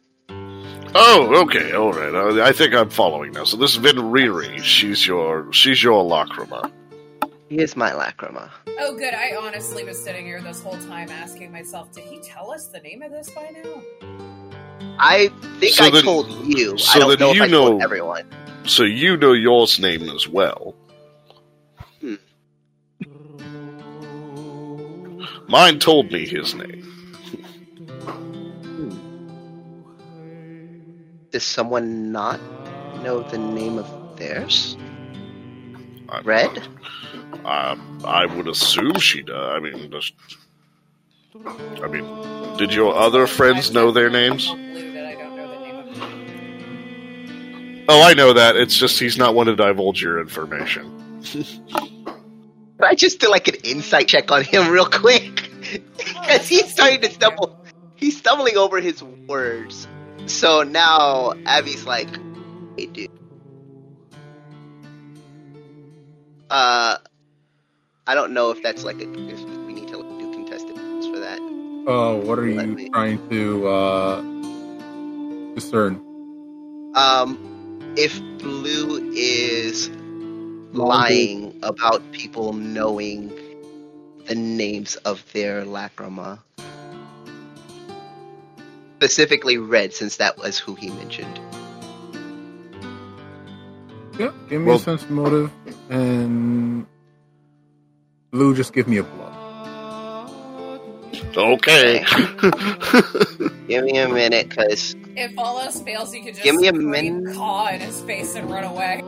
Oh, 0.97 1.43
okay, 1.43 1.73
all 1.73 1.93
right. 1.93 2.15
I, 2.41 2.49
I 2.49 2.53
think 2.53 2.73
I'm 2.75 2.89
following 2.91 3.33
now. 3.33 3.45
So 3.45 3.57
this 3.57 3.73
is 3.73 3.77
Vin 3.79 3.97
Riri. 3.97 4.63
She's 4.63 5.07
your. 5.07 5.53
She's 5.53 5.83
your 5.83 6.05
lacrima. 6.05 6.71
He 7.49 7.59
is 7.59 7.77
my 7.77 7.91
lacrima. 7.91 8.49
Oh, 8.79 8.95
good. 8.97 9.13
I 9.15 9.35
honestly 9.37 9.85
was 9.85 10.03
sitting 10.03 10.25
here 10.25 10.41
this 10.41 10.63
whole 10.63 10.79
time 10.79 11.09
asking 11.11 11.53
myself, 11.53 11.93
did 11.93 12.05
he 12.05 12.21
tell 12.21 12.51
us 12.51 12.67
the 12.69 12.81
name 12.81 13.03
of 13.03 13.11
this 13.11 13.29
by 13.31 13.51
now? 13.63 13.83
I 14.99 15.29
think 15.59 15.75
So 15.75 15.85
I 15.85 15.91
then- 15.91 16.05
told 16.05 16.31
you. 16.47 16.79
so 16.79 16.93
I 16.97 16.99
don't 17.01 17.09
then 17.11 17.19
know 17.19 17.31
if 17.31 17.37
you 17.37 17.43
I 17.45 17.49
told 17.49 17.79
know- 17.79 17.85
everyone. 17.85 18.27
So 18.67 18.83
you 18.85 19.17
know 19.17 19.33
yours 19.33 19.79
name 19.79 20.09
as 20.09 20.27
well. 20.29 20.75
Hmm. 22.01 22.15
Mine 25.49 25.79
told 25.79 26.11
me 26.11 26.27
his 26.27 26.55
name. 26.55 26.84
Does 31.35 31.43
someone 31.43 32.13
not 32.13 32.39
know 33.03 33.21
the 33.25 33.39
name 33.39 33.77
of 33.77 34.17
theirs? 34.17 34.77
I, 36.09 36.21
Red? 36.21 36.63
I, 37.45 37.77
I 38.05 38.27
would 38.27 38.47
assume 38.47 39.01
she 39.01 39.21
does. 39.21 39.35
I 39.35 39.59
mean, 39.59 39.91
does, 39.91 40.13
I 41.83 41.89
mean, 41.89 42.57
did 42.57 42.73
your 42.73 42.95
other 42.95 43.27
friends 43.27 43.73
know 43.73 43.91
their 43.91 44.09
names? 44.11 44.47
Blue 44.47 44.93
that 44.93 45.07
I 45.07 45.15
don't 45.17 45.35
know 45.35 45.49
the 45.49 45.59
name 45.59 45.75
of. 47.83 47.85
Oh, 47.89 48.01
I 48.01 48.15
know 48.15 48.33
that. 48.33 48.55
It's 48.55 48.77
just 48.77 49.01
he's 49.01 49.19
not 49.19 49.35
one 49.35 49.47
to 49.47 49.57
divulge 49.57 50.01
your 50.01 50.21
information. 50.21 51.21
I 52.81 52.95
just 52.95 53.19
do 53.19 53.29
like 53.29 53.49
an 53.49 53.57
insight 53.65 54.07
check 54.07 54.31
on 54.31 54.45
him 54.45 54.71
real 54.71 54.87
quick? 54.87 55.51
Because 55.97 56.47
he's 56.47 56.71
starting 56.71 57.01
to 57.01 57.11
stumble. 57.11 57.59
He's 57.97 58.17
stumbling 58.17 58.57
over 58.57 58.81
his 58.81 59.03
words. 59.03 59.89
So 60.27 60.63
now 60.63 61.33
Abby's 61.47 61.85
like, 61.87 62.09
hey, 62.77 62.87
dude. 62.87 63.11
Uh, 66.51 66.97
I 68.07 68.15
don't 68.15 68.33
know 68.33 68.51
if 68.51 68.63
that's 68.63 68.85
like 68.85 68.97
a. 68.97 69.11
If 69.11 69.41
we 69.67 69.73
need 69.75 69.89
to 69.89 69.95
do 70.03 70.33
contested 70.33 70.77
for 70.77 71.19
that. 71.19 71.39
Oh, 71.87 72.17
what 72.25 72.39
are 72.39 72.49
Let 72.51 72.67
you 72.69 72.75
me- 72.75 72.89
trying 72.91 73.29
to 73.31 73.69
uh, 73.69 74.21
discern? 75.55 75.97
Um, 76.95 77.39
if 77.97 78.19
Blue 78.39 79.13
is 79.15 79.91
lying 80.73 81.59
about 81.63 82.03
people 82.13 82.53
knowing 82.53 83.33
the 84.27 84.35
names 84.35 84.97
of 84.97 85.25
their 85.33 85.65
lacrima. 85.65 86.39
Specifically 89.05 89.59
red, 89.59 89.93
since 89.93 90.17
that 90.17 90.39
was 90.39 90.59
who 90.59 90.75
he 90.77 90.89
mentioned. 90.89 91.39
Yeah, 94.19 94.31
give 94.49 94.63
me 94.63 94.67
Well- 94.69 94.77
a 94.77 94.81
sense 94.81 95.05
motive, 95.11 95.51
and 95.91 96.87
Blue, 98.31 98.55
just 98.55 98.73
give 98.73 98.89
me 98.89 98.97
a 98.97 99.03
blood. 99.03 99.31
Okay. 101.37 101.99
Give 103.69 103.85
me 103.85 103.99
a 103.99 104.09
minute, 104.09 104.51
cause 104.57 104.95
If 105.17 105.33
all 105.37 105.59
else 105.59 105.81
fails, 105.83 106.15
you 106.15 106.23
could 106.23 106.35
just 106.35 106.45
Give 106.45 106.55
me 106.55 106.69
a 106.69 106.71
scream 106.71 106.91
minute. 106.91 107.35
caw 107.37 107.69
in 107.69 107.81
his 107.81 108.01
face 108.03 108.35
and 108.37 108.49
run 108.51 108.63
away. 108.65 109.03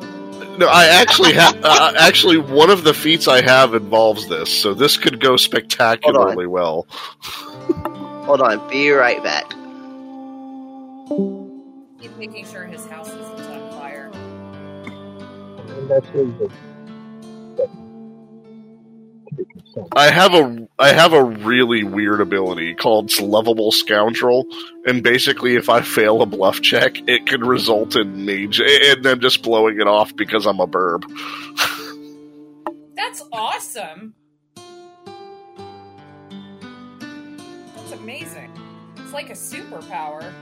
no, 0.59 0.67
I 0.67 0.87
actually 0.87 1.33
have. 1.35 1.57
Uh, 1.65 1.93
actually, 1.99 2.37
one 2.39 2.69
of 2.71 2.83
the 2.85 2.93
feats 2.95 3.29
I 3.29 3.43
have 3.43 3.75
involves 3.75 4.29
this, 4.29 4.51
so 4.51 4.75
this 4.75 4.97
could 4.97 5.21
go 5.21 5.37
spectacularly 5.37 6.47
well. 6.47 6.87
hold 8.27 8.41
on, 8.43 8.69
be 8.71 8.91
right 8.91 9.23
back. 9.23 9.53
He's 11.09 12.11
making 12.17 12.47
sure 12.47 12.65
his 12.65 12.87
house 12.87 13.09
isn't 13.09 13.41
on 13.41 13.71
fire. 13.73 14.11
And 15.69 15.89
that's 15.91 16.09
his. 16.09 16.29
be 19.37 19.45
concerned. 19.45 19.89
I 19.95 20.11
have 20.11 20.35
a 20.35 20.69
I 20.79 20.93
have 20.93 21.13
a 21.13 21.23
really 21.25 21.85
weird 21.85 22.21
ability 22.21 22.75
called 22.75 23.19
lovable 23.21 23.73
scoundrel, 23.73 24.47
and 24.87 25.03
basically, 25.03 25.57
if 25.57 25.69
I 25.69 25.83
fail 25.83 26.23
a 26.23 26.27
bluff 26.27 26.61
check, 26.61 26.97
it 27.09 27.27
can 27.27 27.43
result 27.43 27.97
in 27.97 28.25
me 28.25 28.47
j- 28.49 28.93
and 28.93 29.05
them 29.05 29.21
just 29.21 29.43
blowing 29.43 29.81
it 29.81 29.87
off 29.87 30.15
because 30.17 30.47
I'm 30.47 30.61
a 30.61 30.67
burb. 30.67 31.05
That's 32.97 33.23
awesome. 33.33 34.15
That's 37.77 37.93
amazing. 37.93 38.51
It's 38.97 39.13
like 39.13 39.31
a 39.31 39.35
superpower. 39.35 40.33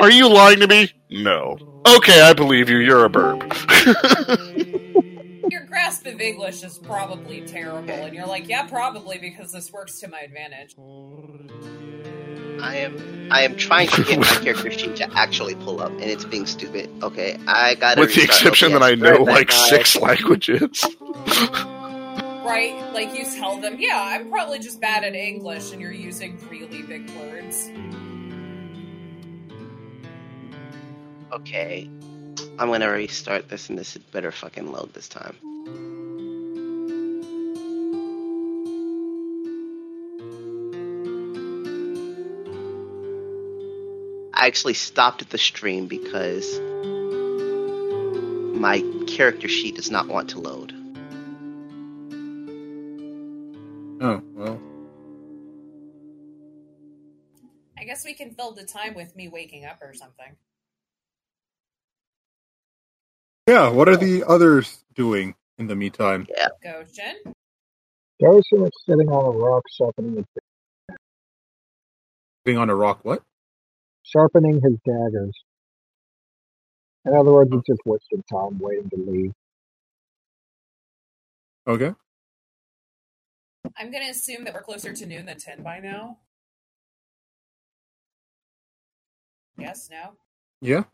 Are 0.00 0.10
you 0.10 0.32
lying 0.32 0.60
to 0.60 0.66
me? 0.66 0.90
No. 1.10 1.58
Okay, 1.86 2.22
I 2.22 2.32
believe 2.32 2.70
you. 2.70 2.78
You're 2.78 3.04
a 3.04 3.10
burb. 3.10 3.42
Your 5.50 5.66
grasp 5.66 6.06
of 6.06 6.20
English 6.20 6.62
is 6.62 6.78
probably 6.78 7.42
terrible, 7.42 7.90
and 7.90 8.14
you're 8.14 8.26
like, 8.26 8.48
yeah, 8.48 8.66
probably 8.66 9.18
because 9.18 9.52
this 9.52 9.70
works 9.72 9.98
to 10.00 10.08
my 10.08 10.20
advantage. 10.20 10.74
I 12.62 12.76
am 12.76 13.28
I 13.30 13.42
am 13.42 13.56
trying 13.56 13.88
to 13.88 14.04
get 14.04 14.20
my 14.20 14.26
character 14.26 14.70
sheet 14.70 14.96
to 14.96 15.10
actually 15.18 15.54
pull 15.56 15.82
up, 15.82 15.90
and 15.92 16.04
it's 16.04 16.24
being 16.24 16.46
stupid. 16.46 16.90
Okay, 17.02 17.38
I 17.46 17.74
got 17.74 17.98
it. 17.98 18.00
With 18.00 18.14
the 18.14 18.22
exception 18.22 18.72
that 18.72 18.82
I 18.82 18.94
know 18.94 19.22
like 19.22 19.52
six 19.52 19.96
languages. 19.96 20.84
Right? 22.42 22.90
Like 22.94 23.14
you 23.16 23.24
tell 23.24 23.60
them, 23.60 23.76
yeah, 23.78 24.00
I'm 24.02 24.30
probably 24.30 24.60
just 24.60 24.80
bad 24.80 25.04
at 25.04 25.14
English, 25.14 25.72
and 25.72 25.80
you're 25.80 25.92
using 25.92 26.38
really 26.48 26.82
big 26.82 27.10
words. 27.10 27.70
Okay, 31.32 31.88
I'm 32.58 32.68
gonna 32.68 32.90
restart 32.90 33.48
this, 33.48 33.68
and 33.68 33.78
this 33.78 33.92
had 33.92 34.10
better 34.10 34.32
fucking 34.32 34.70
load 34.72 34.92
this 34.92 35.08
time. 35.08 35.36
I 44.34 44.46
actually 44.46 44.74
stopped 44.74 45.22
at 45.22 45.30
the 45.30 45.38
stream 45.38 45.86
because 45.86 46.58
my 48.58 48.82
character 49.06 49.48
sheet 49.48 49.76
does 49.76 49.90
not 49.90 50.08
want 50.08 50.30
to 50.30 50.40
load. 50.40 50.72
Oh 54.00 54.22
well. 54.34 54.60
I 57.78 57.84
guess 57.84 58.04
we 58.04 58.14
can 58.14 58.34
fill 58.34 58.52
the 58.52 58.64
time 58.64 58.94
with 58.94 59.14
me 59.14 59.28
waking 59.28 59.66
up 59.66 59.80
or 59.82 59.94
something. 59.94 60.36
Yeah. 63.50 63.68
What 63.68 63.88
are 63.88 63.96
the 63.96 64.22
others 64.22 64.84
doing 64.94 65.34
in 65.58 65.66
the 65.66 65.74
meantime? 65.74 66.28
Goshen? 66.62 67.34
Garrison 68.20 68.62
is 68.62 68.70
sitting 68.86 69.08
on 69.08 69.34
a 69.34 69.38
rock 69.38 69.64
sharpening 69.76 70.16
his, 70.16 70.96
Being 72.44 72.58
on 72.58 72.70
a 72.70 72.76
rock. 72.76 73.00
What? 73.02 73.22
sharpening 74.04 74.60
his 74.62 74.74
daggers. 74.84 75.32
In 77.04 77.14
other 77.14 77.32
words, 77.32 77.50
he's 77.52 77.62
just 77.66 77.80
wasting 77.84 78.22
time 78.30 78.58
waiting 78.58 78.88
to 78.90 78.96
leave. 78.96 79.32
Okay. 81.66 81.92
I'm 83.76 83.90
gonna 83.90 84.10
assume 84.10 84.44
that 84.44 84.54
we're 84.54 84.62
closer 84.62 84.92
to 84.92 85.06
noon 85.06 85.26
than 85.26 85.38
10 85.38 85.62
by 85.62 85.80
now. 85.80 86.18
Yes, 89.58 89.88
no? 89.90 90.12
Yeah. 90.60 90.84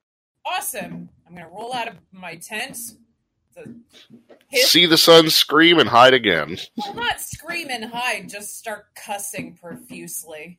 Awesome! 0.46 1.08
I'm 1.26 1.34
gonna 1.34 1.48
roll 1.48 1.74
out 1.74 1.88
of 1.88 1.94
my 2.12 2.36
tent. 2.36 2.78
The 3.54 3.74
his 4.48 4.70
See 4.70 4.86
the 4.86 4.98
sun 4.98 5.30
scream 5.30 5.78
and 5.78 5.88
hide 5.88 6.14
again. 6.14 6.56
will 6.76 6.94
not 6.94 7.20
scream 7.20 7.68
and 7.70 7.84
hide, 7.86 8.28
just 8.28 8.58
start 8.58 8.86
cussing 8.94 9.54
profusely. 9.56 10.58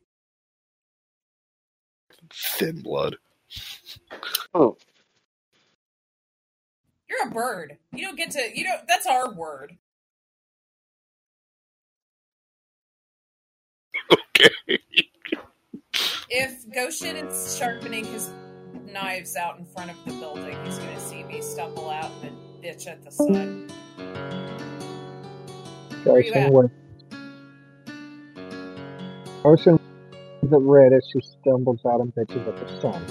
Thin 2.32 2.82
blood. 2.82 3.16
Oh, 4.54 4.76
You're 7.08 7.28
a 7.28 7.30
bird. 7.30 7.78
You 7.92 8.04
don't 8.04 8.16
get 8.16 8.30
to 8.32 8.50
you 8.54 8.64
know 8.64 8.76
that's 8.86 9.06
our 9.06 9.32
word. 9.32 9.76
Okay. 14.40 14.78
If 16.30 16.72
Goshen 16.72 17.16
is 17.16 17.56
sharpening 17.58 18.04
his 18.04 18.30
knives 18.92 19.36
out 19.36 19.58
in 19.58 19.64
front 19.64 19.90
of 19.90 19.96
the 20.04 20.12
building, 20.12 20.56
he's 20.64 20.78
gonna 20.78 21.00
see 21.00 21.24
me 21.24 21.40
stumble 21.40 21.90
out 21.90 22.10
and 22.22 22.36
bitch 22.62 22.86
at 22.86 23.02
the 23.02 23.10
sun. 23.10 23.68
Where 26.04 26.20
you 26.20 26.32
at? 26.34 26.52
Garrison 29.42 29.72
waits. 29.74 29.82
Is 30.42 30.52
at 30.52 30.60
red 30.60 30.92
as 30.92 31.04
she 31.12 31.20
stumbles 31.20 31.80
out 31.86 32.00
and 32.00 32.14
bitches 32.14 32.46
at 32.48 32.56
the 32.56 32.80
sun. 32.80 33.04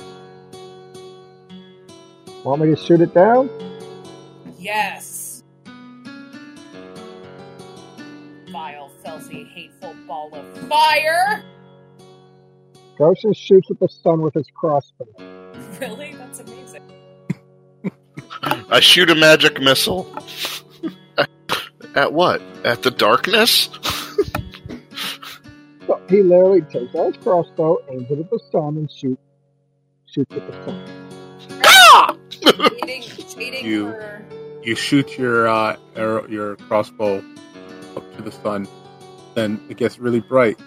Want 2.44 2.62
me 2.62 2.70
to 2.70 2.76
shoot 2.76 3.02
it 3.02 3.14
down? 3.14 3.50
Yes. 4.58 5.44
Vile, 8.50 8.90
filthy, 9.04 9.44
hateful 9.44 9.94
ball 10.08 10.34
of 10.34 10.46
fire! 10.70 11.44
Garrison 12.98 13.34
shoots 13.34 13.70
at 13.70 13.80
the 13.80 13.90
sun 13.90 14.22
with 14.22 14.34
his 14.34 14.48
crossbow. 14.56 15.06
Really? 15.80 16.14
That's 16.16 16.40
amazing. 16.40 16.82
I 18.70 18.80
shoot 18.80 19.10
a 19.10 19.16
magic 19.16 19.60
missile. 19.62 20.08
At 21.96 22.14
what? 22.14 22.42
At 22.64 22.84
the 22.84 22.92
darkness? 22.92 23.70
So 25.86 26.02
he 26.10 26.22
literally 26.24 26.62
takes 26.62 26.94
out 26.96 27.14
his 27.16 27.24
crossbow, 27.24 27.78
aims 27.90 28.10
it 28.12 28.20
at 28.20 28.30
the 28.30 28.40
sun, 28.52 28.78
and 28.78 28.92
shoot, 28.92 29.20
shoots 30.06 30.36
at 30.36 30.46
the 30.48 30.66
sun. 30.66 30.84
Shading, 32.30 33.02
shading 33.02 33.66
You- 33.66 33.86
her. 33.88 34.26
You 34.64 34.76
shoot 34.76 35.18
your 35.18 35.48
uh, 35.48 35.78
arrow, 35.96 36.28
your 36.28 36.58
crossbow 36.58 37.24
up 37.96 38.16
to 38.18 38.22
the 38.22 38.32
sun, 38.34 38.68
then 39.34 39.62
it 39.70 39.78
gets 39.78 39.98
really 39.98 40.20
bright, 40.20 40.60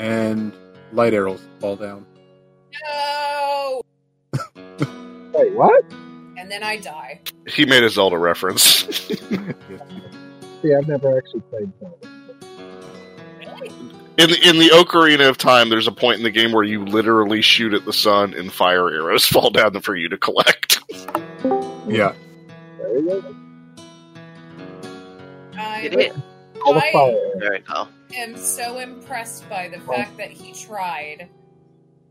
and 0.00 0.52
light 0.92 1.14
arrows 1.14 1.40
fall 1.60 1.76
down. 1.76 2.04
No! 2.90 3.33
Wait, 4.56 5.52
what? 5.54 5.84
And 6.36 6.50
then 6.50 6.62
I 6.62 6.76
die. 6.78 7.20
he 7.48 7.64
made 7.64 7.82
a 7.82 7.88
Zelda 7.90 8.18
reference. 8.18 8.82
Yes. 8.86 9.18
See, 10.62 10.74
I've 10.74 10.88
never 10.88 11.16
actually 11.18 11.40
played 11.50 11.72
Zelda. 11.80 12.08
Really? 13.38 13.68
In 14.16 14.30
the, 14.30 14.48
in 14.48 14.58
the 14.58 14.68
Ocarina 14.72 15.28
of 15.28 15.36
Time, 15.38 15.68
there's 15.70 15.88
a 15.88 15.92
point 15.92 16.18
in 16.18 16.22
the 16.24 16.30
game 16.30 16.52
where 16.52 16.62
you 16.64 16.84
literally 16.84 17.42
shoot 17.42 17.74
at 17.74 17.84
the 17.84 17.92
sun 17.92 18.32
and 18.34 18.52
fire 18.52 18.88
arrows 18.90 19.26
fall 19.30 19.50
down 19.50 19.80
for 19.80 19.94
you 19.96 20.08
to 20.08 20.16
collect. 20.18 20.80
Yeah. 21.88 22.14
There 22.78 22.98
you 22.98 23.08
go. 23.22 23.34
I 25.56 25.82
Did 25.88 25.94
it? 26.00 26.12
All 26.64 26.74
the 26.74 26.80
I- 26.84 26.92
fire. 26.92 27.16
there 27.38 27.50
we 27.52 27.58
go. 27.60 27.88
am 28.16 28.36
so 28.36 28.78
impressed 28.78 29.48
by 29.48 29.68
the 29.68 29.80
fact 29.80 30.16
that 30.16 30.30
he 30.30 30.52
tried. 30.52 31.28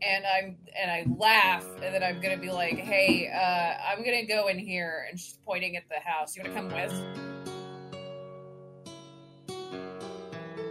And 0.06 0.24
I'm 0.26 0.56
and 0.80 0.90
I 0.90 1.06
laugh, 1.16 1.64
and 1.82 1.94
then 1.94 2.02
I'm 2.02 2.20
gonna 2.20 2.36
be 2.36 2.50
like, 2.50 2.76
"Hey, 2.76 3.28
uh, 3.28 3.90
I'm 3.90 4.04
gonna 4.04 4.26
go 4.26 4.48
in 4.48 4.58
here," 4.58 5.06
and 5.08 5.18
she's 5.18 5.38
pointing 5.46 5.76
at 5.76 5.84
the 5.88 6.00
house. 6.00 6.36
You 6.36 6.42
wanna 6.42 6.54
come 6.54 6.68
with? 6.68 6.92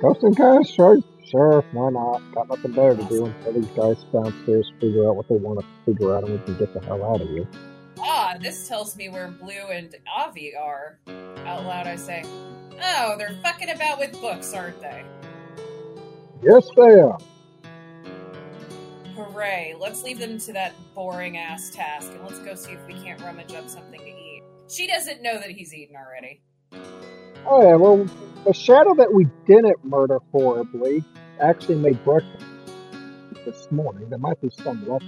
Ghost 0.01 0.21
and 0.23 0.35
guys, 0.35 0.69
sure, 0.69 0.97
sure, 1.25 1.63
why 1.71 1.89
not? 1.89 2.21
Got 2.33 2.49
nothing 2.49 2.73
better 2.73 2.95
to 2.97 3.03
do 3.05 3.25
until 3.25 3.53
these 3.53 3.67
guys 3.67 4.03
downstairs 4.11 4.69
figure 4.81 5.07
out 5.07 5.15
what 5.15 5.29
they 5.29 5.35
want 5.35 5.61
to 5.61 5.65
figure 5.85 6.13
out 6.13 6.25
and 6.25 6.33
we 6.33 6.45
can 6.45 6.57
get 6.57 6.73
the 6.73 6.81
hell 6.85 7.03
out 7.05 7.21
of 7.21 7.29
here. 7.29 7.47
Ah, 7.99 8.35
this 8.41 8.67
tells 8.67 8.97
me 8.97 9.07
where 9.07 9.29
Blue 9.29 9.69
and 9.71 9.95
Avi 10.13 10.53
are. 10.55 10.99
Out 11.45 11.63
loud, 11.63 11.87
I 11.87 11.95
say, 11.95 12.23
"Oh, 12.83 13.15
they're 13.17 13.37
fucking 13.43 13.69
about 13.69 13.97
with 13.97 14.19
books, 14.19 14.53
aren't 14.53 14.81
they?" 14.81 15.05
Yes, 16.43 16.67
they 16.75 16.99
are. 16.99 17.17
Hooray! 19.15 19.75
Let's 19.79 20.03
leave 20.03 20.19
them 20.19 20.39
to 20.39 20.53
that 20.53 20.73
boring 20.95 21.37
ass 21.37 21.69
task, 21.69 22.11
and 22.11 22.23
let's 22.23 22.39
go 22.39 22.55
see 22.55 22.71
if 22.71 22.85
we 22.87 22.93
can't 22.93 23.21
rummage 23.21 23.53
up 23.53 23.69
something 23.69 23.99
to 23.99 24.07
eat. 24.07 24.43
She 24.67 24.87
doesn't 24.87 25.21
know 25.21 25.39
that 25.39 25.51
he's 25.51 25.73
eaten 25.73 25.95
already. 25.95 26.41
Oh 27.45 27.61
yeah, 27.61 27.75
well, 27.75 28.05
the 28.45 28.53
shadow 28.53 28.95
that 28.95 29.13
we 29.13 29.27
didn't 29.45 29.83
murder 29.83 30.19
horribly 30.31 31.03
actually 31.39 31.75
made 31.75 32.03
breakfast 32.03 32.45
this 33.45 33.71
morning. 33.71 34.09
There 34.09 34.17
might 34.17 34.41
be 34.41 34.49
some 34.49 34.87
left. 34.87 35.05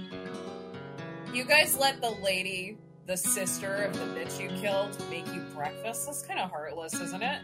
You 1.32 1.44
guys 1.44 1.76
let 1.76 2.00
the 2.00 2.10
lady, 2.22 2.78
the 3.06 3.16
sister 3.16 3.74
of 3.76 3.94
the 3.94 4.04
bitch 4.18 4.40
you 4.40 4.48
killed, 4.60 4.96
make 5.10 5.26
you 5.34 5.42
breakfast? 5.54 6.06
That's 6.06 6.22
kind 6.22 6.38
of 6.38 6.50
heartless, 6.50 6.94
isn't 6.94 7.22
it? 7.22 7.42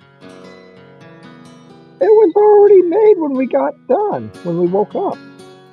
It 2.01 2.11
was 2.11 2.33
already 2.37 2.83
made 2.83 3.15
when 3.19 3.33
we 3.33 3.47
got 3.47 3.75
done, 3.89 4.31
when 4.45 4.59
we 4.59 4.67
woke 4.67 4.95
up. 4.95 5.17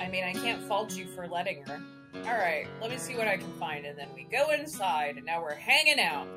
I 0.10 0.12
mean, 0.12 0.24
I 0.24 0.34
can't 0.34 0.64
fault 0.64 0.98
you 0.98 1.06
for 1.06 1.28
letting 1.28 1.64
her. 1.68 1.80
Alright, 2.26 2.66
let 2.82 2.90
me 2.90 2.98
see 2.98 3.16
what 3.16 3.28
I 3.28 3.38
can 3.38 3.54
find, 3.60 3.86
and 3.86 3.96
then 3.96 4.08
we 4.16 4.24
go 4.24 4.50
inside, 4.50 5.18
and 5.18 5.26
now 5.28 5.40
we're 5.40 5.54
hanging 5.54 6.00
out. 6.00 6.28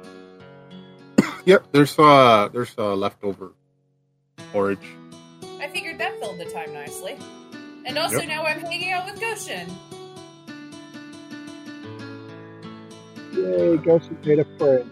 Yep, 1.47 1.73
there's 1.73 1.99
uh 1.99 2.51
there's 2.53 2.73
uh 2.79 2.95
leftover 2.95 3.53
porridge. 4.53 4.87
I 5.59 5.69
figured 5.69 5.99
that 5.99 6.21
filled 6.21 6.39
the 6.39 6.45
time 6.45 6.73
nicely. 6.75 7.17
And 7.87 7.99
also 7.99 8.19
Yep. 8.19 8.29
now 8.29 8.45
I'm 8.45 8.61
hanging 8.61 8.93
out 8.93 9.11
with 9.11 9.19
Goshen. 9.19 9.67
Yay, 13.33 13.77
Goshen 13.79 14.19
made 14.23 14.39
a 14.39 14.45
friend. 14.59 14.89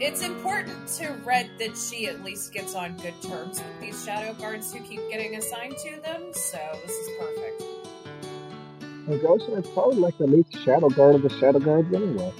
It's 0.00 0.22
important 0.22 0.86
to 0.98 1.08
Red 1.24 1.50
that 1.58 1.76
she 1.76 2.06
at 2.06 2.22
least 2.22 2.52
gets 2.52 2.74
on 2.76 2.96
good 2.98 3.20
terms 3.22 3.58
with 3.58 3.80
these 3.80 4.04
shadow 4.04 4.34
guards 4.34 4.72
who 4.72 4.80
keep 4.80 5.00
getting 5.10 5.34
assigned 5.34 5.76
to 5.78 6.00
them, 6.02 6.32
so 6.32 6.58
this 6.84 6.92
is 6.92 7.08
perfect. 7.18 7.77
Ghost, 9.08 9.48
and 9.48 9.56
Goshen 9.56 9.64
is 9.64 9.70
probably 9.70 9.96
like 9.96 10.18
the 10.18 10.26
least 10.26 10.52
shadow 10.64 10.88
guard 10.88 11.14
of 11.16 11.22
the 11.22 11.30
shadow 11.30 11.58
guards 11.58 11.92
anyway. 11.94 12.32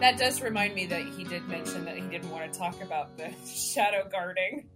That 0.00 0.18
does 0.18 0.40
remind 0.42 0.74
me 0.74 0.86
that 0.86 1.02
he 1.02 1.24
did 1.24 1.46
mention 1.48 1.84
that 1.84 1.96
he 1.96 2.02
didn't 2.02 2.30
want 2.30 2.52
to 2.52 2.58
talk 2.58 2.80
about 2.82 3.16
the 3.16 3.30
shadow 3.46 4.06
guarding. 4.10 4.66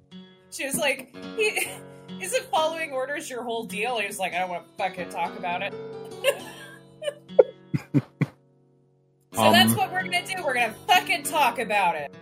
She 0.51 0.65
was 0.65 0.77
like, 0.77 1.15
he, 1.37 1.69
isn't 2.21 2.45
following 2.51 2.93
orders 2.93 3.29
your 3.29 3.43
whole 3.43 3.65
deal? 3.65 3.99
He 3.99 4.07
was 4.07 4.19
like, 4.19 4.33
I 4.35 4.39
don't 4.41 4.49
want 4.51 4.65
to 4.65 4.83
fucking 4.83 5.09
talk 5.11 5.37
about 5.39 5.63
it. 5.63 5.75
so 9.35 9.43
Um, 9.43 9.53
that's 9.53 9.75
what 9.75 9.93
we're 9.93 10.03
gonna 10.05 10.25
do. 10.27 10.43
We're 10.45 10.55
gonna 10.55 10.75
fucking 10.87 11.25
talk 11.25 11.59
about 11.59 11.95
it. 11.97 12.13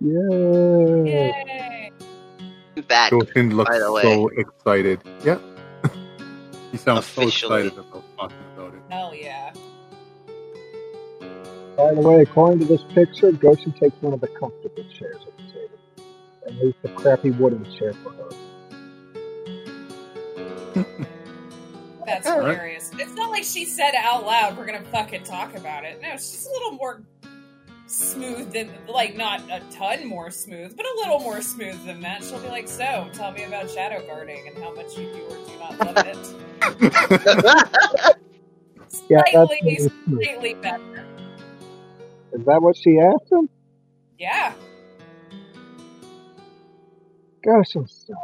Yay! 0.00 1.04
Yay! 1.06 1.90
Back. 2.88 3.10
Goshen 3.12 3.56
looks 3.56 3.70
by 3.70 3.78
the 3.78 3.92
way. 3.92 4.02
so 4.02 4.28
excited. 4.28 5.00
Yep. 5.24 5.40
He 6.74 6.78
sounds 6.78 7.06
Officially. 7.06 7.30
so 7.30 7.46
excited 7.54 7.78
about 7.78 8.02
talking 8.16 8.36
about 8.56 8.74
it. 8.74 8.80
Hell 8.90 9.14
yeah. 9.14 9.52
By 11.76 11.94
the 11.94 12.00
way, 12.00 12.20
according 12.22 12.58
to 12.58 12.64
this 12.64 12.82
picture, 12.92 13.30
Goshen 13.30 13.70
takes 13.74 13.94
one 14.00 14.12
of 14.12 14.20
the 14.20 14.26
comfortable 14.26 14.84
chairs 14.98 15.18
at 15.24 15.36
the 15.36 15.52
table 15.52 15.78
and 16.48 16.58
leaves 16.58 16.74
the 16.82 16.88
crappy 16.88 17.30
wooden 17.30 17.64
chair 17.78 17.92
for 17.92 18.10
her. 18.10 18.28
That's 22.04 22.26
All 22.26 22.40
right. 22.40 22.50
hilarious. 22.50 22.90
It's 22.98 23.14
not 23.14 23.30
like 23.30 23.44
she 23.44 23.64
said 23.64 23.92
out 23.96 24.26
loud, 24.26 24.56
we're 24.56 24.66
gonna 24.66 24.82
fucking 24.86 25.22
talk 25.22 25.54
about 25.56 25.84
it. 25.84 26.02
No, 26.02 26.10
she's 26.14 26.44
a 26.44 26.50
little 26.50 26.72
more 26.72 27.02
smooth 27.94 28.52
than, 28.52 28.70
like, 28.88 29.16
not 29.16 29.40
a 29.50 29.60
ton 29.70 30.06
more 30.06 30.30
smooth, 30.30 30.76
but 30.76 30.84
a 30.86 30.94
little 30.96 31.20
more 31.20 31.40
smooth 31.42 31.84
than 31.84 32.00
that. 32.02 32.22
She'll 32.24 32.40
be 32.40 32.48
like, 32.48 32.68
So, 32.68 33.08
tell 33.12 33.32
me 33.32 33.44
about 33.44 33.70
shadow 33.70 34.04
guarding 34.06 34.48
and 34.48 34.56
how 34.62 34.72
much 34.74 34.96
you 34.98 35.12
do 35.12 35.22
or 35.24 35.36
do 35.46 35.58
not 35.58 35.78
love 35.78 35.96
it. 36.06 36.18
Yeah, 39.08 39.22
that's 39.32 39.48
Slightly, 39.48 39.76
smooth. 39.76 39.92
slightly 40.22 40.54
better. 40.54 41.06
Is 42.32 42.44
that 42.46 42.62
what 42.62 42.76
she 42.76 42.98
asked 42.98 43.30
him? 43.30 43.48
Yeah. 44.18 44.54
Gosh, 47.44 47.74
I'm 47.74 47.86
sorry. 47.86 48.18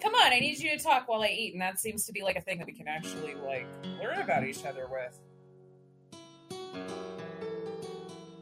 Come 0.00 0.14
on, 0.14 0.32
I 0.32 0.40
need 0.40 0.58
you 0.58 0.76
to 0.76 0.82
talk 0.82 1.08
while 1.08 1.22
I 1.22 1.28
eat, 1.28 1.52
and 1.52 1.62
that 1.62 1.78
seems 1.78 2.04
to 2.06 2.12
be 2.12 2.22
like 2.22 2.36
a 2.36 2.40
thing 2.40 2.58
that 2.58 2.66
we 2.66 2.72
can 2.72 2.88
actually, 2.88 3.34
like, 3.34 3.66
learn 4.02 4.20
about 4.20 4.44
each 4.44 4.64
other 4.64 4.88
with. 4.90 5.18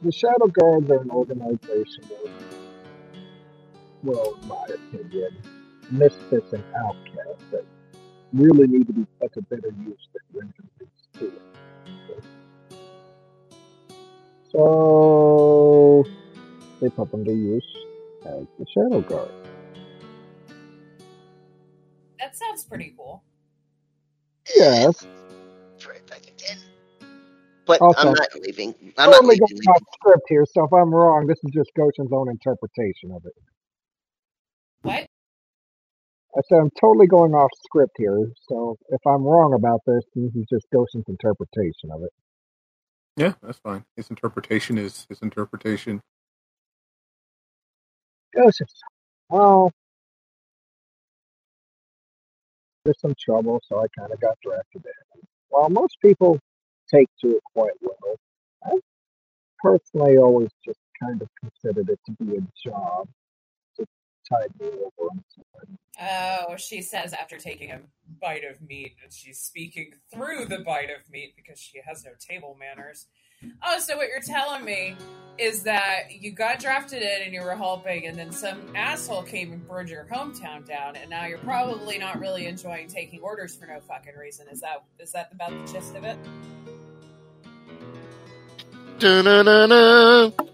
The 0.03 0.13
Shadow 0.13 0.47
Guards 0.47 0.91
are 0.91 1.01
an 1.01 1.11
organization 1.11 2.05
of, 2.25 2.31
well, 4.03 4.39
in 4.41 4.49
my 4.49 4.65
opinion, 4.69 5.37
misfits 5.91 6.53
and 6.53 6.63
outcasts 6.77 7.45
that 7.51 7.65
really 8.33 8.67
need 8.67 8.87
to 8.87 8.93
be 8.93 9.07
put 9.21 9.33
to 9.35 9.43
better 9.43 9.73
use 9.85 10.09
than 10.13 10.23
rendering 10.33 10.71
to 11.15 11.27
it. 11.27 11.43
So 14.53 16.05
they 16.81 16.89
put 16.91 17.11
them 17.11 17.25
to 17.25 17.33
use 17.33 17.67
as 18.27 18.47
the 18.59 18.67
Shadow 18.75 19.01
Guard. 19.01 19.31
That 22.19 22.37
sounds 22.37 22.65
pretty 22.65 22.95
cool. 22.97 23.23
Yes, 24.55 25.05
Right 25.05 25.05
back 25.05 25.11
again. 25.11 25.26
But 27.67 27.81
Also- 27.83 28.09
I'm 28.09 28.15
not 28.15 28.35
leaving. 28.41 28.75
I'm 28.99 29.11
not 29.11 29.17
totally 29.17 29.37
leaving. 29.37 29.59
going 29.59 29.77
off 29.77 29.83
script 29.95 30.25
here, 30.29 30.47
so 30.47 30.65
if 30.65 30.73
I'm 30.73 30.95
wrong, 30.95 31.27
this 31.27 31.39
is 31.45 31.53
just 31.53 31.71
Goshen's 31.77 32.13
own 32.13 32.31
interpretation 32.31 33.13
of 33.13 33.25
it. 33.27 33.35
What? 34.83 35.07
I 36.37 36.41
said 36.49 36.59
I'm 36.61 36.71
totally 36.81 37.07
going 37.09 37.35
off 37.35 37.51
script 37.65 37.95
here, 37.99 38.33
so 38.49 38.77
if 38.91 39.01
I'm 39.07 39.25
wrong 39.25 39.55
about 39.55 39.81
this, 39.87 40.05
this 40.15 40.35
is 40.35 40.47
just 40.51 40.67
Goshen's 40.73 41.09
interpretation 41.09 41.91
of 41.93 42.03
it. 42.03 42.13
Yeah, 43.17 43.35
that's 43.43 43.59
fine. 43.59 43.85
His 43.97 44.11
interpretation 44.11 44.79
is 44.79 45.07
his 45.09 45.21
interpretation. 45.23 46.01
Goshen, 48.35 48.67
well, 49.31 49.73
there's 52.85 53.01
some 53.01 53.15
trouble, 53.19 53.61
so 53.67 53.81
I 53.81 53.87
kind 53.99 54.13
of 54.13 54.21
got 54.21 54.37
drafted 54.43 54.85
in. 54.87 55.21
While 55.49 55.71
most 55.71 55.97
people 56.03 56.39
take 56.93 57.09
to 57.21 57.37
it 57.37 57.43
quite 57.55 57.73
well, 57.81 58.17
I 58.65 58.79
personally 59.59 60.19
always 60.19 60.51
just 60.65 60.79
kind 61.03 61.21
of 61.21 61.29
considered 61.41 61.91
it 61.91 62.01
to 62.07 62.13
be 62.25 62.37
a 62.37 62.69
job 62.69 63.09
to 63.77 63.87
tide 64.29 64.51
me 64.61 64.69
over. 64.69 65.11
Oh, 66.01 66.57
she 66.57 66.83
says 66.83 67.15
after 67.15 67.39
taking 67.39 67.71
a 67.71 67.81
bite 68.21 68.45
of 68.45 68.61
meat, 68.61 68.97
and 69.03 69.13
she's 69.13 69.39
speaking 69.39 69.95
through 70.13 70.45
the 70.47 70.59
bite 70.59 70.91
of 70.91 71.11
meat 71.11 71.35
because 71.37 71.59
she 71.59 71.81
has 71.87 72.05
no 72.05 72.11
table 72.19 72.57
manners. 72.59 73.07
Oh, 73.63 73.79
so 73.79 73.97
what 73.97 74.09
you're 74.09 74.21
telling 74.21 74.65
me 74.65 74.97
is 75.39 75.63
that 75.65 76.11
you 76.11 76.33
got 76.33 76.59
drafted 76.59 77.03
in 77.03 77.23
and 77.23 77.33
you 77.33 77.43
were 77.43 77.55
helping, 77.55 78.07
and 78.07 78.19
then 78.19 78.33
some 78.33 78.75
asshole 78.75 79.23
came 79.23 79.53
and 79.53 79.67
burned 79.67 79.89
your 79.89 80.07
hometown 80.11 80.67
down, 80.67 80.97
and 80.97 81.09
now 81.11 81.27
you're 81.27 81.39
probably 81.39 81.99
not 81.99 82.19
really 82.19 82.47
enjoying 82.47 82.89
taking 82.89 83.21
orders 83.21 83.55
for 83.55 83.67
no 83.67 83.81
fucking 83.81 84.15
reason. 84.19 84.47
Is 84.51 84.61
that 84.61 84.85
is 84.99 85.13
that 85.13 85.31
about 85.33 85.51
the 85.51 85.73
gist 85.73 85.95
of 85.95 86.05
it? 86.05 86.19
Goshen 89.01 90.33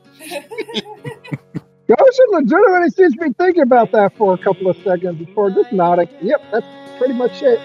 legitimately 2.30 2.90
seems 2.90 3.14
to 3.14 3.20
be 3.20 3.32
thinking 3.38 3.62
about 3.62 3.92
that 3.92 4.16
for 4.16 4.34
a 4.34 4.38
couple 4.38 4.68
of 4.70 4.76
seconds 4.78 5.18
before 5.24 5.50
just 5.50 5.72
nodding. 5.72 6.08
Yep, 6.20 6.40
that's 6.52 6.66
pretty 6.98 7.14
much 7.14 7.42
it. 7.42 7.60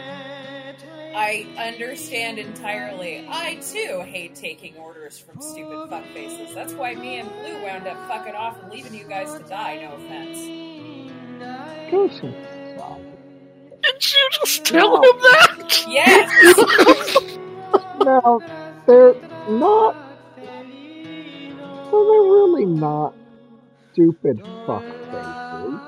I 1.15 1.47
understand 1.57 2.39
entirely. 2.39 3.25
I 3.29 3.55
too 3.55 4.01
hate 4.05 4.35
taking 4.35 4.75
orders 4.77 5.17
from 5.19 5.41
stupid 5.41 5.89
fuckfaces. 5.89 6.53
That's 6.53 6.73
why 6.73 6.95
me 6.95 7.19
and 7.19 7.29
Blue 7.29 7.61
wound 7.63 7.87
up 7.87 7.97
fucking 8.07 8.35
off 8.35 8.61
and 8.61 8.71
leaving 8.71 8.93
you 8.93 9.07
guys 9.07 9.33
to 9.35 9.43
die. 9.43 9.77
No 9.81 9.95
offense. 9.95 10.37
Goshen. 11.91 12.35
Did 13.83 14.13
you 14.13 14.29
just 14.31 14.65
tell 14.65 14.97
him 14.97 15.19
that? 15.21 15.83
Yes. 15.87 17.37
Now, 18.05 18.41
they're 18.87 19.15
not. 19.49 19.97
Well, 21.91 22.05
they're 22.05 22.31
really 22.33 22.65
not 22.65 23.15
stupid 23.93 24.43
fuckfaces. 24.67 25.81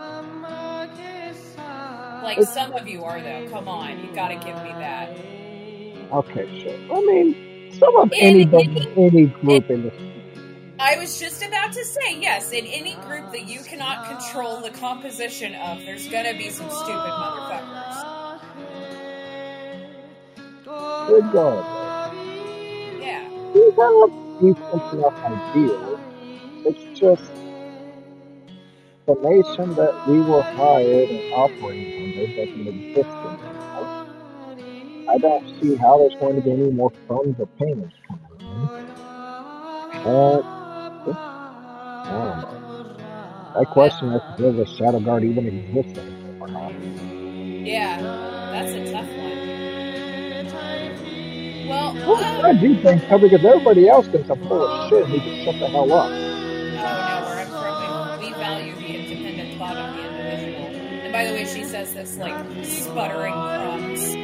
like 2.23 2.41
some 2.43 2.73
of 2.73 2.87
you 2.87 3.03
are 3.03 3.21
though. 3.21 3.47
Come 3.49 3.67
on, 3.67 3.99
you 3.99 4.13
gotta 4.15 4.35
give 4.35 4.55
me 4.63 4.71
that. 4.79 5.09
Okay, 6.11 6.61
sure. 6.63 6.97
I 6.97 7.01
mean, 7.01 7.73
some 7.79 7.95
of 7.97 8.11
In 8.13 8.19
anybody, 8.19 8.87
any 8.97 9.27
group 9.27 9.69
in 9.69 9.83
the 9.83 9.91
I 10.79 10.97
was 10.97 11.19
just 11.19 11.43
about 11.43 11.73
to 11.73 11.83
say 11.83 12.19
yes. 12.19 12.51
In 12.53 12.65
any 12.65 12.95
group 12.95 13.31
that 13.33 13.47
you 13.47 13.59
cannot 13.61 14.07
control 14.07 14.61
the 14.61 14.69
composition 14.69 15.53
of, 15.55 15.79
there's 15.79 16.07
gonna 16.07 16.33
be 16.37 16.49
some 16.49 16.69
stupid 16.69 16.95
motherfuckers. 16.95 18.39
good 21.07 21.31
God, 21.33 22.13
Yeah. 23.01 23.27
Decent 24.39 24.93
enough 24.93 25.17
ideas. 25.23 25.99
It's 26.65 26.99
just 26.99 27.31
the 29.05 29.15
nation 29.15 29.75
that 29.75 30.07
we 30.07 30.19
were 30.19 30.41
hired 30.41 31.09
and 31.09 31.33
operating 31.33 32.19
under 32.19 32.27
doesn't 32.35 32.67
exist 32.67 33.09
anymore. 33.09 34.05
I 35.09 35.17
don't 35.17 35.61
see 35.61 35.75
how 35.75 35.97
there's 35.97 36.15
going 36.19 36.35
to 36.35 36.41
be 36.41 36.51
any 36.51 36.71
more 36.71 36.91
funds 37.07 37.39
or 37.39 37.47
payments 37.57 37.95
coming 38.07 38.23
in. 38.39 38.69
And 40.05 40.43
I. 42.09 42.59
I 43.55 43.65
question 43.65 44.13
if 44.13 44.21
the 44.37 44.65
Shadow 44.77 44.99
Guard 44.99 45.23
even 45.23 45.47
exists 45.47 45.97
anymore 45.97 46.47
or 46.47 46.51
not. 46.51 46.71
Yeah. 47.65 47.97
That's 48.51 48.71
a 48.71 48.91
tough 48.91 49.09
one. 49.17 49.48
Well, 51.69 51.93
Well, 51.93 52.23
um, 52.23 52.45
I 52.45 52.53
do 52.53 52.75
think 52.81 53.03
so 53.09 53.17
because 53.19 53.45
everybody 53.45 53.87
else 53.87 54.07
thinks 54.07 54.29
I'm 54.29 54.39
full 54.47 54.65
of 54.67 54.89
shit 54.89 55.03
and 55.05 55.13
he 55.13 55.19
can 55.19 55.45
shut 55.45 55.59
the 55.59 55.67
hell 55.69 55.93
up. 55.93 56.09
No, 56.09 56.17
where 56.17 57.39
I'm 57.39 57.47
from, 57.47 58.19
we, 58.21 58.27
we 58.27 58.33
value 58.33 58.75
the 58.75 58.87
independent 58.87 59.59
thought 59.59 59.77
of 59.77 59.95
the 59.95 60.01
individual. 60.01 60.65
And 61.03 61.13
by 61.13 61.25
the 61.27 61.33
way, 61.33 61.45
she 61.45 61.63
says 61.65 61.93
this 61.93 62.17
like 62.17 62.65
sputtering 62.65 63.33
crumbs. 63.33 64.15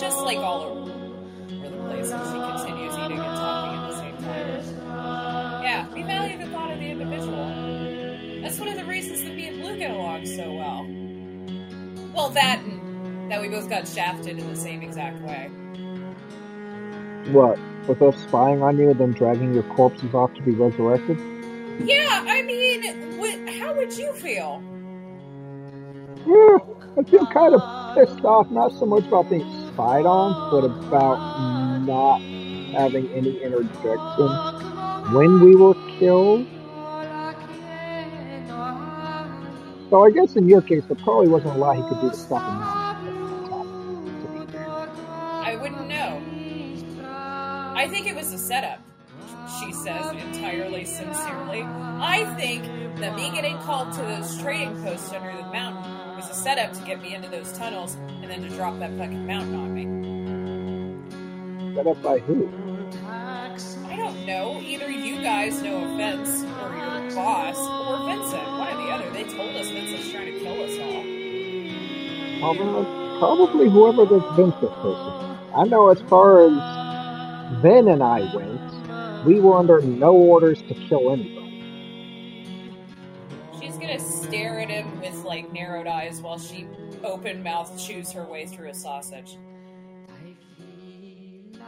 Just 0.00 0.18
like 0.22 0.38
all 0.38 0.62
over. 0.62 0.90
The 1.48 1.70
place 1.88 2.10
and 2.10 2.24
she 2.24 2.64
continues 2.64 2.94
eating 2.94 3.18
and 3.18 3.36
talking 3.36 3.78
at 3.78 3.90
the 3.90 3.96
same 3.98 4.16
time. 4.16 5.62
Yeah, 5.62 5.92
we 5.92 6.02
value 6.02 6.38
the 6.38 6.50
thought 6.50 6.70
of 6.72 6.78
the 6.78 6.86
individual. 6.90 8.40
That's 8.42 8.58
one 8.58 8.68
of 8.68 8.76
the 8.76 8.84
reasons 8.84 9.22
that 9.24 9.34
me 9.34 9.48
and 9.48 9.60
Blue 9.60 9.76
get 9.76 9.90
along 9.90 10.24
so 10.26 10.52
well. 10.54 10.86
Well, 12.14 12.30
that 12.30 12.60
and 12.64 13.30
that 13.30 13.40
we 13.40 13.48
both 13.48 13.68
got 13.68 13.86
shafted 13.86 14.38
in 14.38 14.48
the 14.48 14.56
same 14.56 14.82
exact 14.82 15.20
way. 15.22 15.50
What? 17.32 17.58
With 17.86 18.02
us 18.02 18.20
spying 18.22 18.62
on 18.62 18.78
you 18.78 18.90
and 18.90 18.98
then 18.98 19.12
dragging 19.12 19.54
your 19.54 19.62
corpses 19.74 20.14
off 20.14 20.34
to 20.34 20.42
be 20.42 20.52
resurrected? 20.52 21.18
Yeah, 21.84 22.24
I 22.26 22.42
mean, 22.42 23.18
what, 23.18 23.48
how 23.54 23.74
would 23.74 23.96
you 23.96 24.12
feel? 24.14 24.62
Yeah, 26.26 26.58
I 26.98 27.02
feel 27.08 27.26
kind 27.26 27.54
of 27.54 27.94
pissed 27.94 28.24
off, 28.24 28.50
not 28.50 28.72
so 28.72 28.86
much 28.86 29.06
about 29.06 29.30
being 29.30 29.46
spied 29.68 30.06
on, 30.06 30.50
but 30.50 30.64
about 30.64 31.80
not 31.82 32.20
having 32.72 33.08
any 33.12 33.40
interjection 33.42 34.28
when 35.14 35.40
we 35.40 35.54
were 35.56 35.74
killed. 35.98 36.46
So 39.90 40.04
I 40.04 40.10
guess 40.12 40.36
in 40.36 40.48
your 40.48 40.62
case, 40.62 40.84
there 40.86 40.94
probably 40.96 41.26
wasn't 41.26 41.56
a 41.56 41.58
lot 41.58 41.74
he 41.74 41.82
could 41.82 42.00
do 42.00 42.10
to 42.10 42.16
stop 42.16 42.42
him. 42.42 42.62
I 45.18 45.56
wouldn't 45.60 45.88
know. 45.88 46.22
I 47.74 47.88
think 47.88 48.06
it 48.06 48.14
was 48.14 48.32
a 48.32 48.38
setup, 48.38 48.78
she 49.58 49.72
says 49.72 50.12
entirely 50.12 50.84
sincerely. 50.84 51.62
I 51.62 52.24
think 52.38 52.62
that 52.98 53.16
me 53.16 53.32
getting 53.32 53.58
called 53.58 53.92
to 53.94 54.02
those 54.02 54.38
trading 54.40 54.80
posts 54.84 55.12
under 55.12 55.32
the 55.36 55.42
mountain 55.50 55.82
was 56.14 56.30
a 56.30 56.34
setup 56.34 56.72
to 56.74 56.82
get 56.84 57.02
me 57.02 57.14
into 57.14 57.28
those 57.28 57.50
tunnels 57.58 57.96
and 58.22 58.30
then 58.30 58.42
to 58.42 58.48
drop 58.50 58.78
that 58.78 58.96
fucking 58.96 59.26
mountain 59.26 59.54
on 59.56 59.74
me. 59.74 59.88
Set 61.74 61.86
up 61.86 62.00
by 62.00 62.20
who? 62.20 62.48
I 63.08 63.96
don't 63.96 64.24
know. 64.24 64.60
Either 64.60 64.88
you 64.88 65.20
guys, 65.20 65.60
no 65.62 65.82
offense, 65.84 66.44
or 66.44 66.76
your 66.76 67.10
boss, 67.16 67.58
or 67.58 68.06
Vincent. 68.06 68.59
One 68.90 69.02
or 69.02 69.10
the 69.10 69.10
other. 69.10 69.10
They 69.12 69.24
told 69.24 69.56
us 69.56 69.70
Vincent's 69.70 70.10
trying 70.10 70.32
to 70.32 70.40
kill 70.40 70.62
us 70.62 70.78
all. 70.78 71.04
Probably, 72.40 73.18
probably 73.18 73.70
whoever 73.70 74.06
this 74.06 74.24
Vincent 74.36 74.72
person. 74.82 75.38
I 75.54 75.64
know 75.64 75.88
as 75.90 76.00
far 76.02 76.40
as 76.40 77.62
Ben 77.62 77.88
and 77.88 78.02
I 78.02 78.20
went, 78.34 79.26
we 79.26 79.40
were 79.40 79.56
under 79.56 79.80
no 79.80 80.14
orders 80.14 80.62
to 80.62 80.74
kill 80.74 81.12
anybody. 81.12 81.40
She's 83.60 83.76
gonna 83.76 83.98
stare 83.98 84.60
at 84.60 84.70
him 84.70 85.00
with 85.00 85.24
like 85.24 85.52
narrowed 85.52 85.86
eyes 85.86 86.20
while 86.22 86.38
she 86.38 86.66
open 87.04 87.42
mouth 87.42 87.78
chews 87.78 88.12
her 88.12 88.24
way 88.24 88.46
through 88.46 88.68
a 88.70 88.74
sausage. 88.74 89.36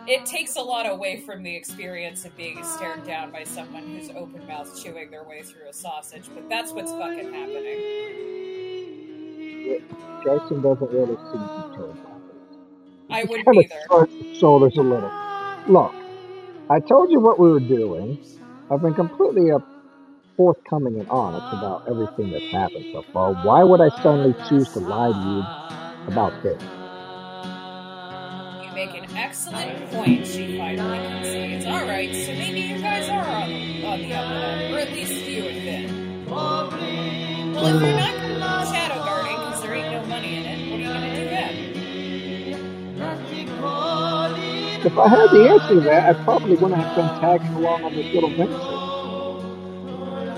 It 0.06 0.26
takes 0.26 0.56
a 0.56 0.60
lot 0.60 0.90
away 0.90 1.20
from 1.20 1.44
the 1.44 1.54
experience 1.54 2.24
of 2.24 2.36
being 2.36 2.64
stared 2.64 3.06
down 3.06 3.30
by 3.30 3.44
someone 3.44 3.84
who's 3.84 4.10
open 4.10 4.44
mouth 4.48 4.82
chewing 4.82 5.10
their 5.10 5.22
way 5.22 5.42
through 5.42 5.68
a 5.68 5.72
sausage, 5.72 6.24
but 6.34 6.48
that's 6.48 6.72
what's 6.72 6.90
fucking 6.90 7.32
happening. 7.32 7.78
Jason 10.24 10.60
doesn't 10.60 10.90
really 10.90 11.16
seem 11.30 11.46
deterred 11.70 11.94
by 12.02 12.10
this. 12.26 12.58
I 13.10 13.24
wouldn't 13.24 13.46
kind 13.46 13.58
of 13.58 14.10
either. 14.10 14.34
shoulders 14.34 14.76
a 14.76 14.82
little. 14.82 15.10
Look, 15.68 15.94
I 16.68 16.80
told 16.80 17.10
you 17.12 17.20
what 17.20 17.38
we 17.38 17.50
were 17.50 17.60
doing. 17.60 18.18
I've 18.70 18.82
been 18.82 18.94
completely 18.94 19.52
uh, 19.52 19.60
forthcoming 20.36 20.98
and 20.98 21.08
honest 21.10 21.46
about 21.52 21.84
everything 21.88 22.32
that's 22.32 22.50
happened 22.50 22.86
so 22.92 23.04
far. 23.12 23.34
Why 23.34 23.62
would 23.62 23.80
I 23.80 23.90
suddenly 24.02 24.34
choose 24.48 24.72
to 24.72 24.80
lie 24.80 25.12
to 25.12 25.28
you 25.28 26.12
about 26.12 26.42
this? 26.42 26.60
Make 28.74 28.94
an 28.94 29.16
excellent 29.16 29.90
point, 29.90 30.26
she 30.26 30.56
finally 30.56 30.98
concedes. 30.98 31.66
Alright, 31.66 32.14
so 32.14 32.32
maybe 32.32 32.60
you 32.60 32.80
guys 32.80 33.08
are 33.08 33.24
on, 33.24 33.50
on 33.84 33.98
the 34.00 34.14
up 34.14 34.24
and 34.24 34.72
up, 34.72 34.72
or 34.72 34.78
at 34.80 34.92
least 34.92 35.26
you 35.26 35.44
and 35.44 35.62
Finn. 35.62 36.26
Well, 36.26 36.72
if 37.66 37.82
we're 37.82 37.94
not 37.94 38.66
shadow 38.68 38.94
guarding 39.04 39.36
because 39.36 39.62
there 39.62 39.74
ain't 39.74 39.92
no 39.92 40.06
money 40.06 40.36
in 40.36 40.44
it, 40.46 40.70
what 40.70 40.78
are 40.78 40.82
you 40.82 40.88
going 40.88 41.02
to 41.02 41.16
do 41.16 41.24
then? 41.28 41.72
If 44.84 44.98
I 44.98 45.08
had 45.08 45.30
the 45.30 45.48
answer 45.50 45.74
to 45.74 45.80
that, 45.82 46.16
I 46.16 46.24
probably 46.24 46.56
wouldn't 46.56 46.80
have 46.80 46.96
been 46.96 47.08
tagging 47.20 47.54
along 47.54 47.84
on 47.84 47.92
this 47.94 48.12
little 48.14 48.30
venture. 48.30 48.52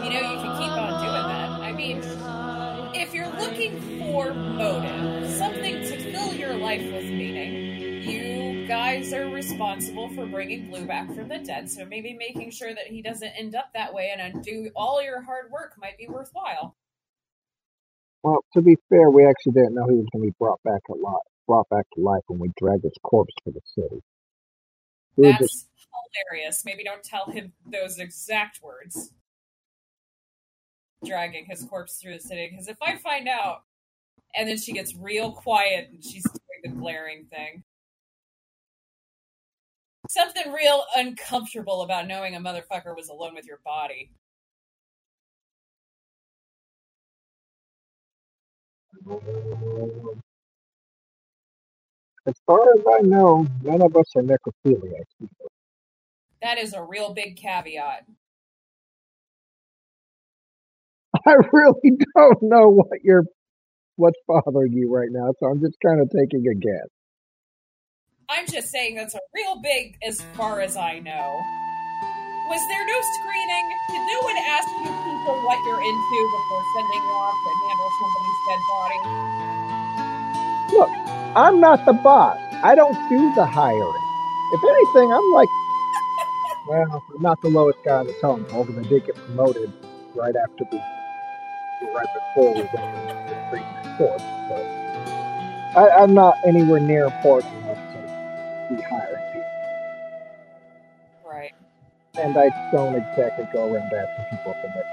You 0.05 0.11
know, 0.11 0.21
you 0.21 0.39
can 0.43 0.53
keep 0.59 0.73
on 0.73 1.01
doing 1.01 1.27
that. 1.29 1.49
I 1.61 1.73
mean, 1.73 2.03
if 2.95 3.15
you're 3.15 3.31
looking 3.39 3.81
for 3.99 4.35
motive, 4.35 5.31
something 5.37 5.81
to 5.83 6.13
fill 6.13 6.35
your 6.35 6.55
life 6.55 6.83
with 6.83 7.05
meaning, 7.05 7.64
guys 8.75 9.13
are 9.13 9.29
responsible 9.29 10.09
for 10.09 10.27
bringing 10.27 10.69
Blue 10.69 10.85
back 10.85 11.07
from 11.15 11.29
the 11.29 11.39
dead, 11.39 11.71
so 11.71 11.85
maybe 11.85 12.13
making 12.13 12.51
sure 12.51 12.75
that 12.75 12.89
he 12.89 13.03
doesn't 13.03 13.29
end 13.39 13.55
up 13.55 13.67
that 13.73 13.95
way 13.95 14.13
and 14.13 14.21
uh, 14.21 14.37
undo 14.37 14.69
all 14.75 15.01
your 15.01 15.23
hard 15.23 15.49
work 15.53 15.75
might 15.79 15.97
be 15.97 16.09
worthwhile. 16.09 16.75
Well, 18.25 18.45
to 18.53 18.63
be 18.63 18.77
fair, 18.89 19.11
we 19.11 19.25
actually 19.25 19.53
didn't 19.53 19.77
know 19.77 19.87
he 19.87 19.95
was 19.95 20.07
going 20.13 20.25
to 20.25 20.31
be 20.33 20.35
brought 20.41 20.61
back 20.65 20.81
alive, 20.91 21.21
brought 21.47 21.69
back 21.69 21.85
to 21.95 22.01
life 22.01 22.23
when 22.27 22.41
we 22.41 22.51
dragged 22.61 22.83
his 22.83 22.95
corpse 23.05 23.33
to 23.45 23.53
the 23.53 23.61
city. 23.65 24.03
We 25.17 25.29
That's 25.29 25.39
just 25.39 25.69
hilarious. 26.29 26.65
Maybe 26.65 26.83
don't 26.83 27.05
tell 27.05 27.27
him 27.27 27.53
those 27.65 28.01
exact 28.01 28.61
words. 28.61 29.13
Dragging 31.07 31.47
his 31.49 31.63
corpse 31.63 32.01
through 32.03 32.15
the 32.15 32.21
city, 32.21 32.49
because 32.51 32.67
if 32.67 32.79
I 32.83 32.97
find 32.97 33.29
out, 33.29 33.63
and 34.35 34.49
then 34.49 34.59
she 34.59 34.73
gets 34.73 34.97
real 34.97 35.31
quiet 35.31 35.91
and 35.93 36.03
she's 36.03 36.25
doing 36.25 36.61
the 36.65 36.71
glaring 36.71 37.27
thing. 37.31 37.63
Something 40.09 40.53
real 40.53 40.85
uncomfortable 40.97 41.83
about 41.83 42.07
knowing 42.07 42.35
a 42.35 42.41
motherfucker 42.41 42.95
was 42.95 43.09
alone 43.09 43.35
with 43.35 43.47
your 43.47 43.61
body. 43.65 44.11
As 52.27 52.35
far 52.47 52.61
as 52.75 52.85
I 52.95 53.01
know, 53.03 53.47
none 53.63 53.83
of 53.83 53.97
us 53.97 54.07
are 54.17 54.23
necrophiliacs. 54.23 55.29
That 56.43 56.59
is 56.59 56.75
a 56.75 56.83
real 56.83 57.13
big 57.13 57.37
caveat. 57.37 58.07
I 61.27 61.35
really 61.53 61.99
don't 62.17 62.43
know 62.43 62.69
what 62.69 63.03
you're, 63.03 63.25
what's 63.97 64.19
bothering 64.27 64.73
you 64.73 64.91
right 64.95 65.11
now, 65.11 65.33
so 65.41 65.47
I'm 65.47 65.61
just 65.61 65.77
kind 65.85 66.01
of 66.01 66.11
taking 66.11 66.47
a 66.47 66.55
guess. 66.55 66.89
I'm 68.29 68.47
just 68.47 68.71
saying 68.71 68.95
that's 68.95 69.15
a 69.15 69.21
real 69.35 69.61
big 69.61 69.97
as 70.07 70.23
far 70.33 70.61
as 70.61 70.77
I 70.77 70.99
know. 70.99 71.43
Was 72.49 72.61
there 72.73 72.87
no 72.87 72.99
screening? 73.21 73.67
Did 73.91 74.01
no 74.01 74.21
one 74.25 74.37
ask 74.39 74.69
you 74.81 74.89
people 74.89 75.35
what 75.45 75.59
you're 75.67 75.83
into 75.85 76.19
before 76.33 76.63
sending 76.75 77.03
you 77.05 77.13
off 77.21 77.37
to 77.45 77.51
handle 77.69 77.91
somebody's 78.01 78.41
dead 78.49 78.63
body? 78.73 79.01
Look, 80.73 80.91
I'm 81.37 81.61
not 81.61 81.85
the 81.85 81.93
boss. 81.93 82.39
I 82.65 82.75
don't 82.75 82.97
do 83.11 83.35
the 83.35 83.45
hiring. 83.45 84.05
If 84.53 84.61
anything, 84.65 85.13
I'm 85.13 85.33
like, 85.33 85.49
well, 86.69 87.05
I'm 87.15 87.23
not 87.23 87.43
the 87.43 87.51
lowest 87.51 87.79
guy 87.85 87.99
on 87.99 88.07
the 88.07 88.15
totem 88.23 88.47
pole 88.47 88.65
because 88.65 88.87
I 88.87 88.89
did 88.89 89.05
get 89.05 89.17
promoted 89.17 89.71
right 90.15 90.35
after 90.35 90.65
we, 90.73 90.79
right 91.93 92.07
before 92.15 92.55
we 92.55 92.61
went 92.61 92.73
to 92.73 93.25
the 93.29 93.47
previous 93.51 93.99
course. 93.99 94.23
I, 95.77 95.91
I'm 96.01 96.15
not 96.15 96.39
anywhere 96.47 96.81
near 96.81 97.05
important 97.05 97.65
to 98.69 98.75
be 98.77 98.83
hiring. 98.83 99.45
Right. 101.27 101.53
And 102.17 102.37
I 102.37 102.49
don't 102.71 102.95
exactly 102.95 103.47
go 103.53 103.73
around 103.73 103.93
asking 103.93 104.25
people 104.31 104.55
if 104.55 104.63
they're. 104.75 104.85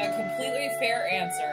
A 0.00 0.08
completely 0.16 0.68
fair 0.80 1.06
answer. 1.08 1.52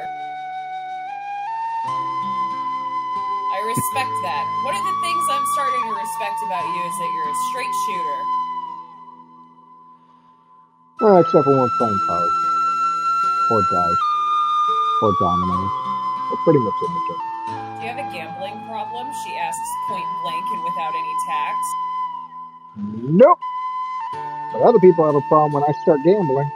I 3.54 3.60
respect 3.66 4.14
that. 4.24 4.45
One 4.66 4.76
of 4.76 4.84
the 4.84 4.95
things 5.02 5.24
I'm 5.32 5.45
starting 5.54 5.84
to 5.84 5.93
respect 5.93 6.39
about 6.45 6.66
you 6.66 6.82
is 6.86 6.95
that 6.98 7.10
you're 7.14 7.30
a 7.30 7.39
straight 7.52 7.76
shooter. 7.86 8.20
Uh, 11.02 11.22
except 11.22 11.43
for 11.45 11.56
when 11.58 11.70
playing 11.78 12.00
cards, 12.08 12.34
or 13.52 13.62
dice, 13.62 14.06
or 15.02 15.14
dominoes, 15.20 15.72
or 16.32 16.38
pretty 16.43 16.60
much 16.60 16.74
anything. 16.82 17.36
Do 17.78 17.84
you 17.86 17.89
have 17.93 18.01
a 18.01 18.09
gambling 18.11 18.57
problem? 18.65 19.05
She 19.23 19.38
asks 19.38 19.69
point 19.88 20.05
blank 20.23 20.45
and 20.49 20.63
without 20.65 20.93
any 20.97 21.13
tact. 21.30 21.65
Nope. 22.75 23.39
But 24.51 24.61
other 24.61 24.80
people 24.80 25.05
have 25.05 25.13
a 25.13 25.21
problem 25.30 25.53
when 25.53 25.63
I 25.63 25.73
start 25.84 25.99
gambling. 26.03 26.49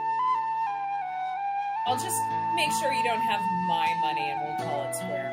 I'll 1.86 1.94
just 1.94 2.18
make 2.56 2.72
sure 2.72 2.92
you 2.92 3.04
don't 3.04 3.22
have 3.22 3.40
my 3.68 3.94
money 4.00 4.34
and 4.34 4.40
we'll 4.42 4.66
call 4.66 4.82
it 4.88 4.94
square. 4.96 5.30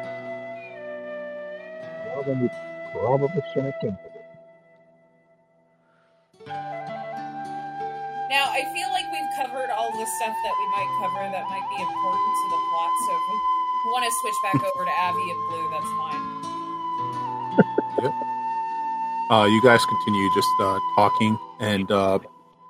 Well, 2.06 2.24
then 2.24 2.44
you 2.44 2.50
probably 2.94 3.42
shouldn't. 3.54 3.98
Now, 8.30 8.46
I 8.54 8.62
feel 8.78 8.90
like 8.94 9.10
we've 9.10 9.32
covered 9.42 9.74
all 9.74 9.90
the 9.90 10.06
stuff 10.06 10.36
that 10.38 10.54
we 10.54 10.68
might 10.70 10.92
cover 11.02 11.26
that 11.34 11.50
might 11.50 11.66
be 11.66 11.82
important 11.82 12.30
to 12.38 12.46
the 12.54 12.62
plot, 12.70 12.94
so 13.10 13.14
want 13.92 14.06
to 14.06 14.12
switch 14.22 14.36
back 14.44 14.56
over 14.56 14.86
to 14.86 14.92
Abby 14.92 15.30
and 15.30 15.40
Blue, 15.50 15.70
that's 15.70 15.92
fine. 15.98 16.24
uh, 19.32 19.46
you 19.46 19.62
guys 19.64 19.84
continue 19.86 20.30
just 20.36 20.50
uh, 20.62 20.80
talking 20.96 21.38
and 21.60 21.92
uh, 21.92 22.20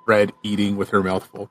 Red 0.06 0.34
eating 0.44 0.78
with 0.78 0.90
her 0.90 1.04
mouth 1.04 1.26
full, 1.26 1.50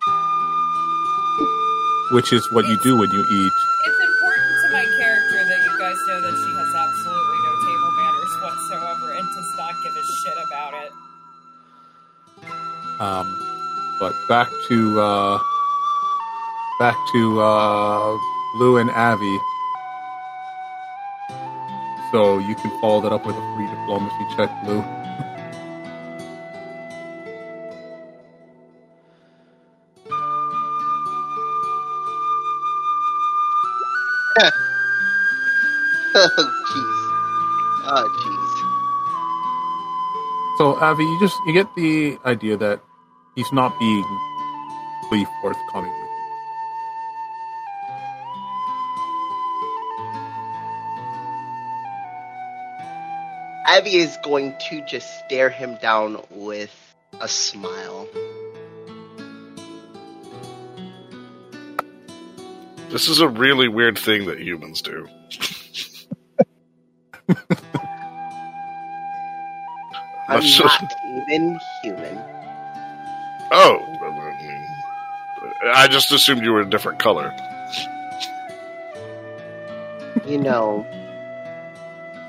which 2.13 2.33
is 2.33 2.43
what 2.53 2.67
you 2.67 2.79
do 2.83 2.97
when 2.99 3.11
you 3.11 3.21
eat. 3.21 3.53
It's 3.87 4.01
important 4.03 4.51
to 4.65 4.73
my 4.73 4.85
character 4.99 5.45
that 5.47 5.61
you 5.65 5.79
guys 5.79 5.97
know 6.09 6.21
that 6.21 6.35
she 6.35 6.51
has 6.59 6.75
absolutely 6.75 7.39
no 7.47 7.53
table 7.63 7.93
manners 8.03 8.33
whatsoever 8.43 9.13
and 9.15 9.27
does 9.29 9.51
not 9.59 9.75
give 9.85 9.95
a 9.95 10.05
shit 10.25 10.39
about 10.47 10.75
it. 10.75 10.93
Um, 13.01 13.27
but 14.01 14.13
back 14.29 14.49
to 14.69 15.01
uh, 15.01 15.39
back 16.81 16.97
to 17.13 17.41
uh, 17.41 18.19
Lou 18.57 18.79
and 18.79 18.91
Avi. 18.91 19.39
So 22.11 22.39
you 22.39 22.55
can 22.55 22.71
follow 22.81 23.01
that 23.03 23.13
up 23.13 23.27
with 23.27 23.37
a 23.37 23.55
free 23.55 23.67
diplomacy 23.67 24.25
check, 24.37 24.51
Lou. 24.67 24.83
Oh 36.15 36.29
jeez. 36.71 36.99
Oh 37.87 38.09
jeez. 38.23 38.55
So 40.59 40.75
Avi, 40.81 41.05
you 41.05 41.21
just 41.21 41.37
you 41.47 41.53
get 41.53 41.69
the 41.77 42.19
idea 42.25 42.57
that 42.57 42.81
he's 43.37 43.53
not 43.53 43.79
being 43.79 44.05
fully 45.09 45.27
forthcoming 45.41 45.98
Abby 53.79 53.95
is 53.95 54.17
going 54.25 54.57
to 54.71 54.85
just 54.87 55.25
stare 55.25 55.51
him 55.51 55.79
down 55.81 56.21
with 56.33 56.75
a 57.21 57.29
smile. 57.29 58.09
This 62.91 63.07
is 63.09 63.21
a 63.21 63.29
really 63.29 63.69
weird 63.69 63.97
thing 63.97 64.27
that 64.27 64.41
humans 64.41 64.83
do. 64.83 65.07
I'm 70.29 70.41
Much- 70.41 70.59
not 70.59 70.93
even 71.29 71.61
human. 71.85 72.19
Oh, 73.53 73.79
I 74.03 74.43
mean, 74.43 74.67
I 75.73 75.87
just 75.87 76.11
assumed 76.11 76.43
you 76.43 76.51
were 76.53 76.63
a 76.63 76.69
different 76.69 76.99
color. 76.99 77.33
You 80.27 80.39
know, 80.39 80.85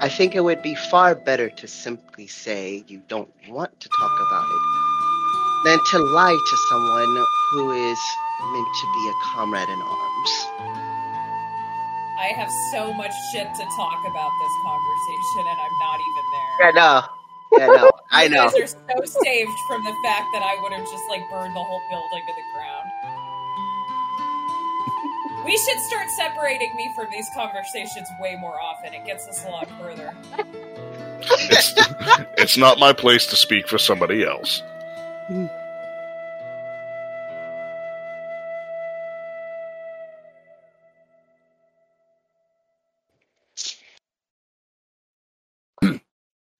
I 0.01 0.07
think 0.07 0.33
it 0.33 0.39
would 0.39 0.61
be 0.61 0.75
far 0.75 1.13
better 1.13 1.49
to 1.49 1.67
simply 1.67 2.25
say 2.25 2.85
you 2.87 3.01
don't 3.09 3.29
want 3.49 3.77
to 3.81 3.89
talk 3.99 4.11
about 4.27 4.47
it 4.49 5.65
than 5.65 5.79
to 5.91 5.99
lie 6.15 6.31
to 6.31 6.57
someone 6.69 7.25
who 7.51 7.71
is 7.71 7.99
meant 8.51 8.67
to 8.79 8.87
be 8.95 9.09
a 9.09 9.15
comrade 9.33 9.67
in 9.67 9.81
arms. 9.81 10.31
I 12.17 12.31
have 12.33 12.49
so 12.71 12.93
much 12.93 13.11
shit 13.33 13.47
to 13.47 13.65
talk 13.75 13.99
about 14.07 14.31
this 14.39 14.55
conversation, 14.63 15.43
and 15.51 15.59
I'm 15.59 15.75
not 15.83 15.99
even 15.99 16.23
there. 16.31 16.71
no 16.73 17.19
I 17.51 17.67
know. 17.67 17.89
I 18.11 18.27
know. 18.27 18.43
You 18.45 18.51
guys 18.51 18.71
are 18.71 19.05
so 19.05 19.21
saved 19.21 19.57
from 19.67 19.83
the 19.83 19.95
fact 20.03 20.31
that 20.31 20.43
I 20.43 20.55
would 20.63 20.71
have 20.71 20.85
just 20.87 21.03
like 21.09 21.27
burned 21.29 21.55
the 21.55 21.63
whole 21.63 21.81
building 21.91 22.23
to 22.23 22.33
the 22.39 22.47
ground. 22.55 22.78
We 25.49 25.57
should 25.57 25.79
start 25.79 26.07
separating 26.11 26.69
me 26.75 26.91
from 26.93 27.07
these 27.11 27.27
conversations 27.33 28.07
way 28.19 28.35
more 28.39 28.61
often. 28.61 28.93
It 28.93 29.03
gets 29.03 29.27
us 29.27 29.43
a 29.45 29.49
lot 29.49 29.67
further. 29.79 30.13
It's, 31.21 31.73
it's 32.37 32.55
not 32.55 32.77
my 32.77 32.93
place 32.93 33.25
to 33.25 33.35
speak 33.35 33.67
for 33.67 33.79
somebody 33.79 34.23
else. 34.23 34.61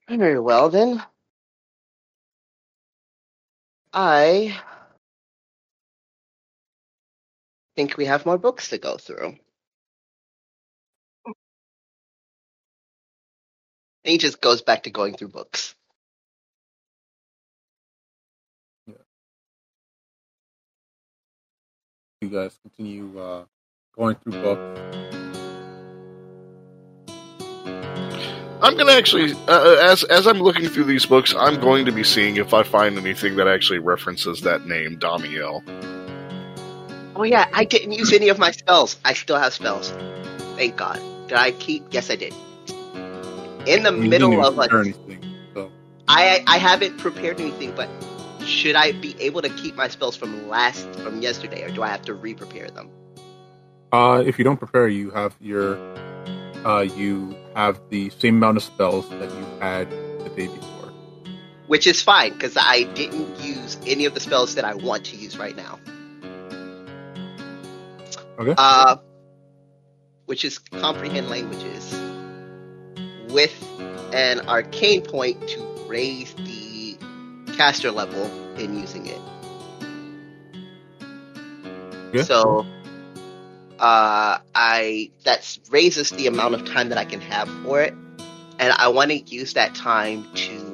Very 0.09 0.39
well 0.39 0.69
then. 0.69 1.03
I 3.93 4.59
think 7.79 7.95
we 7.95 8.03
have 8.03 8.25
more 8.25 8.37
books 8.37 8.67
to 8.67 8.77
go 8.77 8.97
through. 8.97 9.37
And 14.03 14.11
he 14.11 14.17
just 14.17 14.41
goes 14.41 14.61
back 14.61 14.83
to 14.83 14.89
going 14.89 15.15
through 15.15 15.29
books. 15.29 15.75
You 22.19 22.27
guys 22.29 22.59
continue 22.63 23.17
uh, 23.17 23.45
going 23.95 24.17
through 24.17 24.41
books. 24.41 24.81
I'm 28.61 28.75
gonna 28.75 28.91
actually, 28.91 29.31
uh, 29.47 29.77
as 29.81 30.03
as 30.03 30.27
I'm 30.27 30.39
looking 30.39 30.67
through 30.67 30.83
these 30.83 31.05
books, 31.05 31.33
I'm 31.33 31.61
going 31.61 31.85
to 31.85 31.93
be 31.93 32.03
seeing 32.03 32.35
if 32.35 32.53
I 32.53 32.63
find 32.63 32.97
anything 32.97 33.37
that 33.37 33.47
actually 33.47 33.79
references 33.79 34.41
that 34.41 34.67
name, 34.67 34.99
Damiel. 34.99 35.98
Oh 37.19 37.23
yeah, 37.23 37.49
I 37.51 37.65
didn't 37.65 37.91
use 37.91 38.13
any 38.13 38.29
of 38.29 38.39
my 38.39 38.51
spells. 38.51 38.97
I 39.03 39.13
still 39.13 39.35
have 39.35 39.53
spells. 39.53 39.91
Thank 40.55 40.77
God. 40.77 41.01
Did 41.27 41.37
I 41.37 41.51
keep? 41.51 41.83
Yes, 41.91 42.09
I 42.09 42.15
did. 42.15 42.33
In 43.67 43.83
the 43.83 43.91
middle 43.91 44.41
of 44.45 44.57
a, 44.57 44.61
prepare 44.61 44.79
anything, 44.79 45.25
so 45.53 45.69
I 46.07 46.41
I 46.47 46.57
haven't 46.57 46.97
prepared 46.97 47.41
anything, 47.41 47.75
but 47.75 47.89
should 48.45 48.77
I 48.77 48.93
be 48.93 49.17
able 49.19 49.41
to 49.41 49.49
keep 49.49 49.75
my 49.75 49.89
spells 49.89 50.15
from 50.15 50.47
last 50.47 50.87
from 51.01 51.21
yesterday, 51.21 51.61
or 51.63 51.69
do 51.69 51.83
I 51.83 51.89
have 51.89 52.03
to 52.03 52.13
re-prepare 52.13 52.69
them? 52.69 52.89
Uh, 53.91 54.23
if 54.25 54.39
you 54.39 54.45
don't 54.45 54.55
prepare, 54.55 54.87
you 54.87 55.11
have 55.11 55.35
your, 55.41 55.77
uh, 56.63 56.87
you 56.95 57.35
have 57.53 57.81
the 57.89 58.11
same 58.11 58.37
amount 58.37 58.55
of 58.55 58.63
spells 58.63 59.09
that 59.09 59.29
you 59.29 59.45
had 59.59 59.91
the 60.23 60.31
day 60.37 60.47
before. 60.47 60.93
Which 61.67 61.85
is 61.85 62.01
fine 62.01 62.31
because 62.31 62.55
I 62.55 62.83
didn't 62.83 63.41
use 63.41 63.77
any 63.85 64.05
of 64.05 64.13
the 64.13 64.21
spells 64.21 64.55
that 64.55 64.63
I 64.63 64.75
want 64.75 65.03
to 65.07 65.17
use 65.17 65.37
right 65.37 65.55
now. 65.55 65.79
Okay. 68.39 68.53
Uh, 68.57 68.95
which 70.25 70.45
is 70.45 70.59
comprehend 70.59 71.29
languages 71.29 71.91
with 73.29 73.53
an 74.13 74.47
arcane 74.47 75.01
point 75.01 75.45
to 75.49 75.59
raise 75.87 76.33
the 76.35 76.97
caster 77.57 77.91
level 77.91 78.25
in 78.55 78.79
using 78.79 79.07
it. 79.07 79.19
Yeah. 82.13 82.23
So, 82.23 82.65
uh, 83.77 84.39
I 84.55 85.11
that 85.25 85.57
raises 85.69 86.09
the 86.11 86.27
amount 86.27 86.55
of 86.55 86.65
time 86.65 86.89
that 86.89 86.97
I 86.97 87.05
can 87.05 87.21
have 87.21 87.49
for 87.63 87.81
it, 87.81 87.93
and 88.57 88.73
I 88.73 88.87
want 88.87 89.11
to 89.11 89.17
use 89.17 89.53
that 89.53 89.75
time 89.75 90.25
to. 90.35 90.69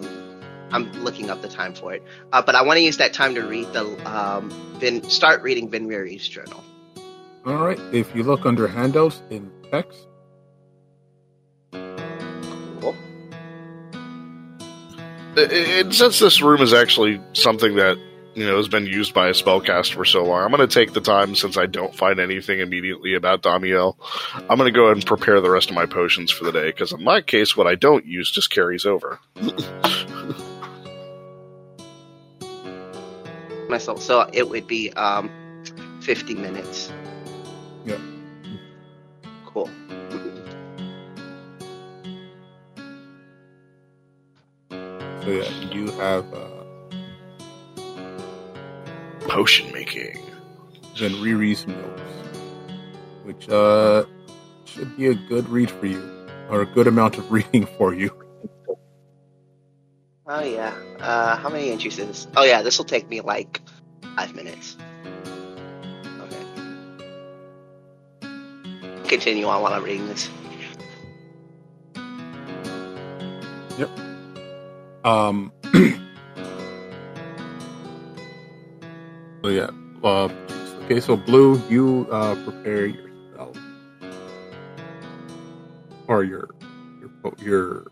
I'm 0.72 0.92
looking 1.04 1.30
up 1.30 1.42
the 1.42 1.48
time 1.48 1.74
for 1.74 1.94
it, 1.94 2.04
uh, 2.34 2.42
but 2.42 2.56
I 2.56 2.64
want 2.64 2.78
to 2.78 2.84
use 2.84 2.98
that 2.98 3.14
time 3.14 3.36
to 3.36 3.42
read 3.42 3.72
the 3.74 3.86
um, 4.10 4.50
Vin, 4.80 5.10
start 5.10 5.42
reading 5.42 5.70
Vinriri's 5.70 6.28
journal. 6.28 6.64
All 7.46 7.64
right. 7.64 7.80
If 7.94 8.16
you 8.16 8.24
look 8.24 8.46
under 8.46 8.68
handouts 8.68 9.22
in 9.30 9.52
text, 9.72 10.08
Cool. 11.72 12.96
And 15.38 15.94
since 15.94 16.20
this 16.20 16.42
room 16.42 16.62
is 16.62 16.74
actually 16.74 17.22
something 17.34 17.76
that 17.76 17.98
you 18.34 18.46
know 18.48 18.58
has 18.58 18.68
been 18.68 18.86
used 18.86 19.14
by 19.14 19.28
a 19.28 19.32
spellcaster 19.32 19.96
for 19.96 20.06
so 20.06 20.24
long, 20.24 20.44
I'm 20.44 20.52
going 20.52 20.68
to 20.68 20.74
take 20.74 20.94
the 20.94 21.02
time 21.02 21.36
since 21.36 21.58
I 21.58 21.66
don't 21.68 21.94
find 21.94 22.20
anything 22.20 22.60
immediately 22.62 23.14
about 23.14 23.44
Damiel. 23.44 23.96
I'm 24.50 24.58
going 24.58 24.72
to 24.74 24.78
go 24.78 24.86
ahead 24.86 24.98
and 24.98 25.06
prepare 25.06 25.40
the 25.42 25.52
rest 25.52 25.70
of 25.70 25.76
my 25.76 25.86
potions 25.86 26.32
for 26.32 26.46
the 26.46 26.52
day 26.52 26.68
because 26.68 26.94
in 26.94 27.04
my 27.04 27.22
case, 27.22 27.56
what 27.56 27.68
I 27.68 27.76
don't 27.76 28.06
use 28.06 28.32
just 28.32 28.50
carries 28.50 28.86
over. 28.86 29.20
myself. 33.70 34.02
So 34.02 34.30
it 34.32 34.50
would 34.50 34.68
be 34.68 34.92
um, 34.94 35.30
50 36.02 36.36
minutes. 36.36 36.92
Yep. 37.86 38.00
Cool. 39.46 39.70
so 45.22 45.30
yeah, 45.32 45.50
you 45.72 45.92
have 45.92 46.34
uh, 46.34 46.48
Potion 49.28 49.72
making. 49.72 50.22
Vinriri's 50.96 51.68
notes, 51.68 52.02
which 53.24 53.50
uh 53.50 54.06
should 54.64 54.96
be 54.96 55.08
a 55.08 55.14
good 55.14 55.48
read 55.50 55.70
for 55.70 55.86
you, 55.86 56.02
or 56.50 56.62
a 56.62 56.66
good 56.66 56.88
amount 56.88 57.18
of 57.18 57.30
reading 57.38 57.66
for 57.78 57.94
you. 57.94 58.12
Oh 60.28 60.42
yeah. 60.42 60.74
Uh, 61.00 61.36
how 61.38 61.50
many 61.50 61.70
entries 61.70 62.00
is 62.00 62.08
this? 62.08 62.28
Oh 62.36 62.44
yeah, 62.44 62.62
this 62.62 62.78
will 62.78 62.86
take 62.86 63.10
me 63.10 63.22
like 63.22 63.62
five 64.16 64.34
minutes. 64.34 64.78
Continue 69.16 69.46
on 69.46 69.62
while 69.62 69.72
I'm 69.72 69.82
reading 69.82 70.08
this. 70.08 70.30
Yep. 73.78 73.90
Um. 75.06 75.54
so 79.42 79.50
yeah. 79.50 79.70
Uh, 80.04 80.28
okay, 80.84 81.00
so 81.00 81.16
blue, 81.16 81.62
you 81.70 82.06
uh, 82.12 82.36
prepare 82.44 82.88
your 82.88 83.10
spell 83.32 83.54
or 86.10 86.26
your 86.26 86.50
your 87.40 87.86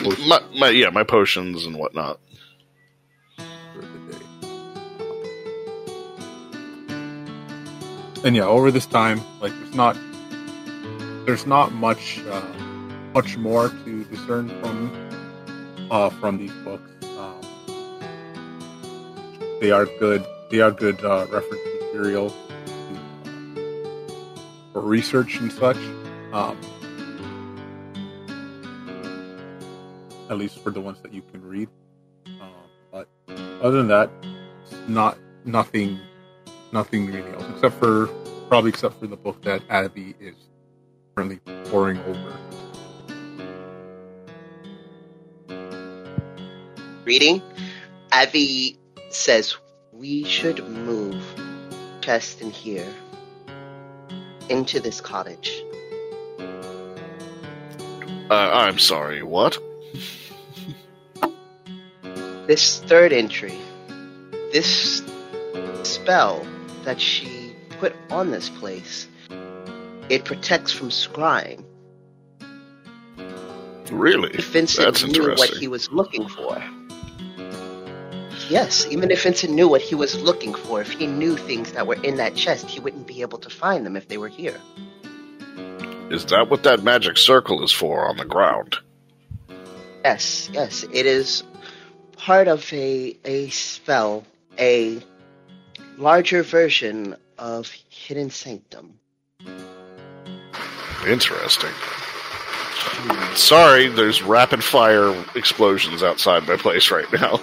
your 0.00 0.20
My, 0.28 0.40
my 0.56 0.68
yeah, 0.68 0.90
my 0.90 1.02
potions 1.02 1.66
and 1.66 1.74
whatnot. 1.76 2.20
And 8.22 8.36
yeah, 8.36 8.44
over 8.44 8.70
this 8.70 8.86
time, 8.86 9.20
like 9.40 9.52
there's 9.52 9.74
not 9.74 9.96
there's 11.26 11.46
not 11.46 11.72
much 11.72 12.20
uh, 12.28 12.42
much 13.14 13.36
more 13.38 13.70
to 13.70 14.04
discern 14.04 14.48
from 14.60 15.88
uh, 15.90 16.10
from 16.10 16.36
these 16.36 16.52
books. 16.64 16.90
Um, 17.18 17.40
they 19.60 19.70
are 19.70 19.86
good. 19.98 20.24
They 20.50 20.60
are 20.60 20.70
good 20.70 21.02
uh, 21.04 21.26
reference 21.30 21.62
material 21.80 22.30
for 24.72 24.80
research 24.82 25.38
and 25.38 25.50
such. 25.50 25.78
Um, 26.32 26.58
at 30.30 30.38
least 30.38 30.60
for 30.60 30.70
the 30.70 30.80
ones 30.80 31.00
that 31.02 31.12
you 31.12 31.22
can 31.32 31.42
read. 31.42 31.68
Um, 32.26 32.52
but 32.92 33.08
other 33.60 33.78
than 33.78 33.88
that, 33.88 34.10
not 34.86 35.18
nothing, 35.44 35.98
nothing 36.72 37.06
really 37.06 37.30
else 37.32 37.44
except 37.54 37.76
for 37.76 38.06
probably 38.48 38.70
except 38.70 38.98
for 38.98 39.06
the 39.06 39.16
book 39.16 39.42
that 39.42 39.62
Abby 39.68 40.14
is 40.20 40.34
currently 41.14 41.38
poring 41.70 41.98
over. 42.00 42.36
Reading, 47.04 47.42
Abby 48.12 48.78
says 49.10 49.56
we 49.92 50.24
should 50.24 50.66
move 50.68 51.22
chest 52.00 52.40
in 52.40 52.50
here 52.50 52.86
into 54.48 54.80
this 54.80 55.00
cottage. 55.00 55.62
Uh, 58.30 58.50
I'm 58.52 58.78
sorry. 58.78 59.22
What? 59.22 59.58
This 62.46 62.80
third 62.80 63.12
entry, 63.12 63.58
this 64.52 65.02
spell 65.82 66.44
that 66.84 67.00
she 67.00 67.54
put 67.78 67.94
on 68.10 68.30
this 68.30 68.48
place, 68.48 69.08
it 70.08 70.24
protects 70.24 70.72
from 70.72 70.88
scrying. 70.90 71.64
Really? 73.90 74.30
If 74.30 74.46
Vincent 74.46 74.86
That's 74.86 75.06
knew 75.06 75.34
what 75.34 75.50
he 75.50 75.68
was 75.68 75.90
looking 75.90 76.28
for. 76.28 76.62
Yes, 78.48 78.86
even 78.90 79.10
if 79.10 79.22
Vincent 79.22 79.52
knew 79.52 79.68
what 79.68 79.80
he 79.80 79.94
was 79.94 80.20
looking 80.20 80.54
for, 80.54 80.80
if 80.80 80.90
he 80.90 81.06
knew 81.06 81.36
things 81.36 81.72
that 81.72 81.86
were 81.86 82.02
in 82.02 82.16
that 82.16 82.34
chest, 82.34 82.68
he 82.68 82.80
wouldn't 82.80 83.06
be 83.06 83.22
able 83.22 83.38
to 83.38 83.50
find 83.50 83.86
them 83.86 83.96
if 83.96 84.08
they 84.08 84.18
were 84.18 84.28
here. 84.28 84.60
Is 86.10 86.24
that 86.26 86.50
what 86.50 86.64
that 86.64 86.82
magic 86.82 87.16
circle 87.16 87.62
is 87.62 87.70
for 87.70 88.08
on 88.08 88.16
the 88.16 88.24
ground? 88.24 88.76
Yes, 90.04 90.50
yes, 90.52 90.84
it 90.92 91.06
is 91.06 91.44
part 92.16 92.48
of 92.48 92.72
a 92.72 93.16
a 93.24 93.48
spell, 93.50 94.24
a 94.58 95.00
larger 96.00 96.42
version 96.42 97.14
of 97.38 97.70
Hidden 97.88 98.30
Sanctum. 98.30 98.98
Interesting. 101.06 101.70
Sorry, 103.34 103.88
there's 103.88 104.22
rapid 104.22 104.64
fire 104.64 105.14
explosions 105.34 106.02
outside 106.02 106.46
my 106.48 106.56
place 106.56 106.90
right 106.90 107.10
now. 107.12 107.40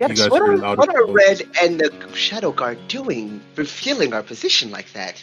Yes, 0.00 0.28
what 0.28 0.42
are 0.42 0.64
are, 0.64 0.76
what 0.76 0.94
are. 0.94 1.06
Red 1.06 1.42
and 1.62 1.78
the 1.78 2.14
Shadow 2.14 2.50
Guard 2.52 2.78
doing, 2.88 3.40
revealing 3.56 4.12
our 4.12 4.22
position 4.22 4.70
like 4.70 4.92
that? 4.92 5.22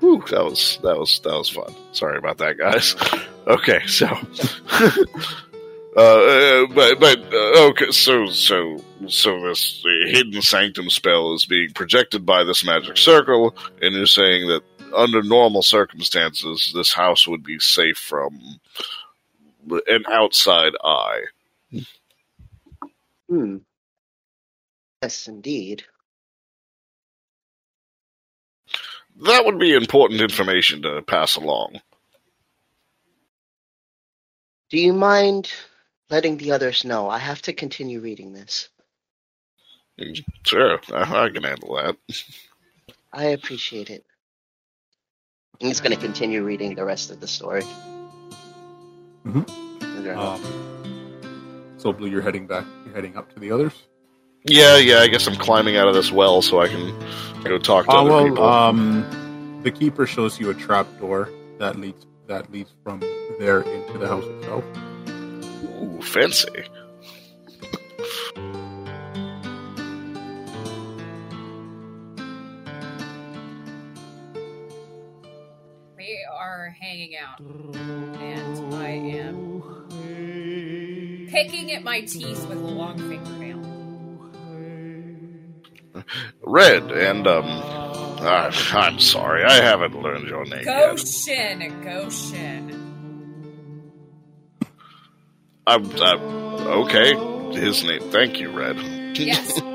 Whew, 0.00 0.24
that 0.30 0.44
was 0.44 0.78
that 0.82 0.98
was 0.98 1.20
that 1.20 1.32
was 1.32 1.50
fun. 1.50 1.74
Sorry 1.92 2.18
about 2.18 2.38
that, 2.38 2.58
guys. 2.58 2.96
Okay, 3.46 3.86
so, 3.86 4.06
uh, 5.96 6.00
uh, 6.00 6.66
but 6.74 7.00
but 7.00 7.18
uh, 7.32 7.68
okay, 7.68 7.90
so 7.90 8.26
so 8.26 8.78
so 9.06 9.40
this 9.48 9.82
hidden 10.06 10.42
sanctum 10.42 10.90
spell 10.90 11.34
is 11.34 11.46
being 11.46 11.70
projected 11.72 12.26
by 12.26 12.44
this 12.44 12.64
magic 12.64 12.96
circle, 12.96 13.56
and 13.80 13.94
you're 13.94 14.06
saying 14.06 14.48
that 14.48 14.62
under 14.96 15.22
normal 15.22 15.62
circumstances, 15.62 16.72
this 16.74 16.92
house 16.92 17.26
would 17.28 17.42
be 17.42 17.58
safe 17.58 17.98
from 17.98 18.38
an 19.86 20.04
outside 20.08 20.72
eye. 20.82 21.22
Hmm. 23.28 23.58
Yes, 25.02 25.28
indeed. 25.28 25.84
That 29.22 29.44
would 29.44 29.58
be 29.58 29.74
important 29.74 30.20
information 30.20 30.82
to 30.82 31.02
pass 31.02 31.36
along. 31.36 31.80
Do 34.70 34.78
you 34.78 34.92
mind 34.92 35.52
letting 36.10 36.36
the 36.36 36.52
others 36.52 36.84
know? 36.84 37.08
I 37.08 37.18
have 37.18 37.42
to 37.42 37.52
continue 37.52 38.00
reading 38.00 38.32
this. 38.32 38.68
Sure, 40.44 40.78
I, 40.92 41.24
I 41.24 41.28
can 41.30 41.44
handle 41.44 41.76
that. 41.76 41.96
I 43.12 43.24
appreciate 43.26 43.90
it. 43.90 44.04
And 45.60 45.68
he's 45.68 45.80
going 45.80 45.94
to 45.94 46.00
continue 46.00 46.42
reading 46.42 46.74
the 46.74 46.84
rest 46.84 47.10
of 47.12 47.20
the 47.20 47.28
story. 47.28 47.62
Mhm. 49.24 49.48
Okay. 50.00 50.10
Um, 50.10 51.74
so 51.78 51.92
blue, 51.92 52.08
you're 52.08 52.22
heading 52.22 52.46
back. 52.46 52.64
You're 52.84 52.94
heading 52.94 53.16
up 53.16 53.32
to 53.34 53.40
the 53.40 53.52
others. 53.52 53.72
Yeah, 54.46 54.76
yeah. 54.76 54.98
I 54.98 55.06
guess 55.08 55.26
I'm 55.26 55.36
climbing 55.36 55.76
out 55.76 55.86
of 55.88 55.94
this 55.94 56.10
well 56.12 56.42
so 56.42 56.60
I 56.60 56.68
can 56.68 56.92
go 57.44 57.56
talk 57.58 57.86
to 57.86 57.92
Uh, 57.92 58.00
other 58.00 58.10
well, 58.10 58.24
people. 58.28 58.44
um, 58.44 59.60
the 59.62 59.70
keeper 59.70 60.06
shows 60.06 60.38
you 60.40 60.50
a 60.50 60.54
trap 60.54 60.86
door 61.00 61.30
that 61.58 61.78
leads 61.78 62.04
that 62.26 62.50
leads 62.50 62.72
from 62.82 63.00
there 63.38 63.60
into 63.62 63.96
the 63.98 64.08
house 64.08 64.24
itself. 64.24 64.64
Ooh, 65.84 66.00
fancy. 66.00 66.48
We 75.96 76.26
are 76.32 76.74
hanging 76.80 77.16
out, 77.16 77.40
and 77.40 78.74
I 78.74 78.88
am 78.88 79.62
picking 81.30 81.72
at 81.72 81.82
my 81.82 82.00
teeth 82.00 82.46
with 82.48 82.58
a 82.58 82.60
long 82.60 82.98
fingernail. 82.98 83.62
Red 86.42 86.90
and 86.92 87.26
um. 87.26 87.44
ah, 87.46 88.50
I'm 88.74 88.98
sorry, 88.98 89.44
I 89.44 89.54
haven't 89.54 90.00
learned 90.00 90.28
your 90.28 90.44
name 90.44 90.64
yet. 90.64 90.96
Goshen, 90.96 91.82
Goshen. 91.82 92.93
I'm, 95.66 95.90
I'm 96.00 96.20
okay. 96.84 97.14
His 97.58 97.84
name. 97.84 98.00
Thank 98.10 98.40
you, 98.40 98.50
Red. 98.50 98.76
Yes, 99.16 99.60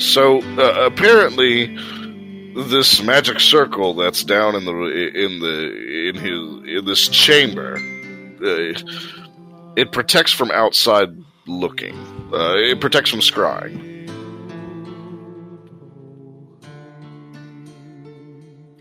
So 0.00 0.40
uh, 0.58 0.86
apparently, 0.86 1.76
this 2.54 3.02
magic 3.02 3.38
circle 3.38 3.94
that's 3.94 4.24
down 4.24 4.54
in 4.56 4.64
the 4.64 4.72
in 4.72 5.40
the 5.40 6.08
in 6.08 6.14
his 6.16 6.78
in 6.78 6.84
this 6.86 7.06
chamber, 7.08 7.76
uh, 7.76 8.72
it 9.76 9.92
protects 9.92 10.32
from 10.32 10.50
outside 10.50 11.08
looking. 11.46 11.94
Uh, 12.32 12.54
it 12.56 12.80
protects 12.80 13.10
from 13.10 13.20
scrying. 13.20 13.86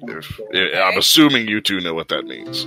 If, 0.04 0.40
I'm 0.54 0.98
assuming 0.98 1.48
you 1.48 1.60
two 1.62 1.82
know 1.82 1.94
what 1.94 2.08
that 2.08 2.26
means. 2.26 2.66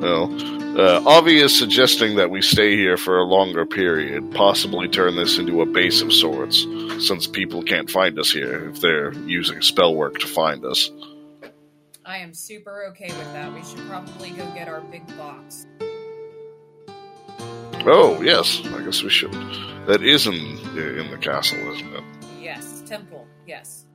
Well, 0.00 0.32
uh, 0.80 1.02
Avi 1.04 1.40
is 1.40 1.58
suggesting 1.58 2.16
that 2.16 2.30
we 2.30 2.40
stay 2.40 2.74
here 2.74 2.96
for 2.96 3.18
a 3.18 3.24
longer 3.24 3.66
period, 3.66 4.32
possibly 4.32 4.88
turn 4.88 5.14
this 5.16 5.36
into 5.36 5.60
a 5.60 5.66
base 5.66 6.00
of 6.00 6.10
sorts, 6.10 6.66
since 7.06 7.26
people 7.26 7.62
can't 7.62 7.90
find 7.90 8.18
us 8.18 8.32
here 8.32 8.70
if 8.70 8.80
they're 8.80 9.12
using 9.12 9.60
spell 9.60 9.94
work 9.94 10.18
to 10.20 10.26
find 10.26 10.64
us. 10.64 10.90
I 12.06 12.16
am 12.18 12.32
super 12.32 12.86
okay 12.90 13.08
with 13.08 13.32
that. 13.34 13.52
We 13.52 13.62
should 13.62 13.86
probably 13.88 14.30
go 14.30 14.44
get 14.54 14.68
our 14.68 14.80
big 14.80 15.06
box. 15.18 15.66
Oh, 17.86 18.20
yes, 18.22 18.62
I 18.64 18.82
guess 18.82 19.02
we 19.02 19.10
should. 19.10 19.32
That 19.86 20.02
is 20.02 20.26
in 20.26 20.34
in 20.34 21.10
the 21.10 21.18
castle, 21.18 21.58
isn't 21.74 21.94
it? 21.94 22.04
Yes, 22.40 22.82
temple. 22.86 23.26
Yes. 23.46 23.86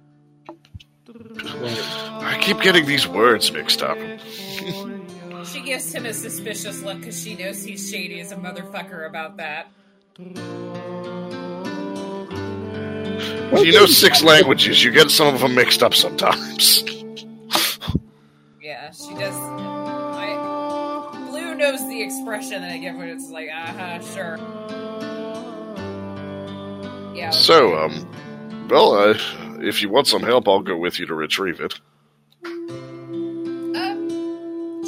I 1.08 2.38
keep 2.42 2.62
getting 2.62 2.86
these 2.86 3.08
words 3.08 3.52
mixed 3.52 3.82
up. 3.82 3.98
Gives 5.66 5.94
him 5.96 6.06
a 6.06 6.14
suspicious 6.14 6.84
look 6.84 7.00
because 7.00 7.20
she 7.22 7.36
knows 7.36 7.64
he's 7.64 7.90
shady 7.90 8.20
as 8.20 8.32
a 8.32 8.36
motherfucker 8.36 9.08
about 9.10 9.38
that. 9.38 9.68
Well, 13.52 13.66
you 13.66 13.74
know 13.74 13.88
six 13.88 14.22
languages. 14.22 14.84
You 14.84 14.92
get 14.92 15.10
some 15.10 15.34
of 15.34 15.42
them 15.42 15.56
mixed 15.56 15.82
up 15.82 15.96
sometimes. 15.96 16.84
Yeah, 18.62 18.92
she 18.92 19.14
does. 19.16 19.34
I 19.36 21.28
Blue 21.30 21.56
knows 21.56 21.88
the 21.88 22.02
expression 22.02 22.62
that 22.62 22.72
I 22.72 22.78
give 22.78 22.96
when 22.96 23.10
it's 23.10 23.30
like, 23.32 23.50
uh 23.50 23.74
huh, 23.74 24.00
sure. 24.02 24.38
Yeah. 27.16 27.32
So, 27.32 27.76
um, 27.76 28.68
well, 28.70 28.94
uh, 28.94 29.18
if 29.62 29.82
you 29.82 29.90
want 29.90 30.08
some 30.08 30.22
help, 30.22 30.48
I'll 30.48 30.62
go 30.62 30.78
with 30.78 31.00
you 31.00 31.08
to 31.08 31.16
retrieve 31.16 31.60
it. 31.60 31.80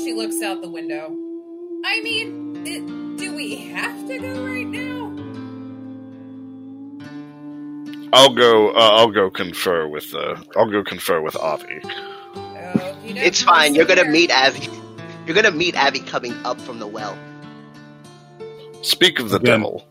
She 0.07 0.13
looks 0.13 0.41
out 0.41 0.61
the 0.61 0.69
window. 0.69 1.13
I 1.83 2.01
mean, 2.01 2.65
it, 2.65 3.17
do 3.17 3.35
we 3.35 3.55
have 3.55 4.07
to 4.07 4.17
go 4.17 4.45
right 4.45 4.65
now? 4.65 5.11
I'll 8.13 8.33
go. 8.33 8.69
Uh, 8.69 8.89
I'll 8.93 9.11
go 9.11 9.29
confer 9.29 9.85
with. 9.85 10.15
Uh, 10.15 10.41
I'll 10.55 10.71
go 10.71 10.81
confer 10.81 11.19
with 11.21 11.35
Avi. 11.35 11.81
Okey 11.83 13.13
doke, 13.13 13.17
It's 13.17 13.41
fine. 13.41 13.75
You're 13.75 13.83
gonna 13.83 14.03
there. 14.03 14.11
meet 14.11 14.31
Avi. 14.31 14.69
You're 15.25 15.35
gonna 15.35 15.51
meet 15.51 15.75
Avi 15.75 15.99
coming 15.99 16.33
up 16.45 16.61
from 16.61 16.79
the 16.79 16.87
well. 16.87 17.17
Speak 18.83 19.19
of 19.19 19.29
the 19.29 19.35
Again. 19.35 19.59
devil. 19.59 19.85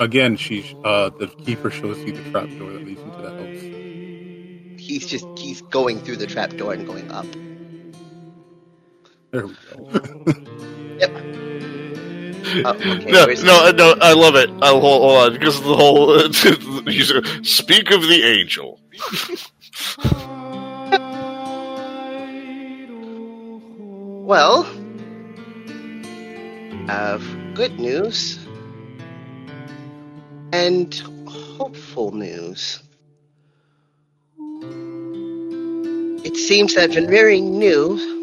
Again, 0.00 0.36
she 0.36 0.76
uh, 0.84 1.10
the 1.10 1.28
keeper 1.28 1.70
shows 1.70 1.96
you 2.00 2.10
the 2.12 2.28
trap 2.32 2.48
door 2.58 2.72
that 2.72 2.84
leads 2.84 3.00
into 3.02 3.22
that 3.22 3.34
house. 3.38 4.80
He's 4.80 5.06
just 5.06 5.26
he's 5.38 5.62
going 5.62 6.00
through 6.00 6.16
the 6.16 6.26
trap 6.26 6.50
door 6.56 6.72
and 6.72 6.84
going 6.84 7.08
up. 7.12 7.26
There 9.32 9.46
we 9.46 9.54
go. 9.54 10.34
Oh, 12.64 12.70
okay, 12.70 13.10
No, 13.12 13.26
no, 13.26 13.70
no. 13.70 13.94
I 14.00 14.12
love 14.12 14.34
it. 14.34 14.50
I'll 14.62 14.80
hold, 14.80 15.02
hold 15.02 15.18
on 15.24 15.32
because 15.34 15.60
the 15.62 15.76
whole. 15.76 16.20
you 16.92 17.04
said, 17.04 17.46
Speak 17.46 17.90
of 17.90 18.02
the 18.02 18.22
angel. 18.24 18.80
Well, 24.30 24.62
have 26.86 27.22
good 27.54 27.80
news 27.80 28.38
and 30.52 30.94
hopeful 31.26 32.12
news. 32.12 32.80
It 36.24 36.36
seems 36.36 36.74
that 36.76 36.90
Vinriri 36.90 37.42
knew 37.42 38.19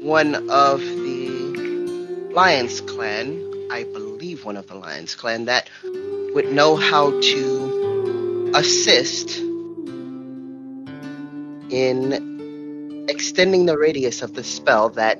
one 0.00 0.34
of 0.50 0.80
the 0.80 2.30
Lions 2.32 2.80
clan, 2.82 3.68
I 3.70 3.84
believe 3.84 4.44
one 4.44 4.56
of 4.56 4.66
the 4.66 4.74
Lions 4.74 5.14
clan, 5.14 5.46
that 5.46 5.70
would 6.34 6.52
know 6.52 6.76
how 6.76 7.10
to 7.10 8.52
assist 8.54 9.38
in 11.70 13.06
extending 13.08 13.66
the 13.66 13.78
radius 13.78 14.22
of 14.22 14.34
the 14.34 14.44
spell 14.44 14.90
that 14.90 15.18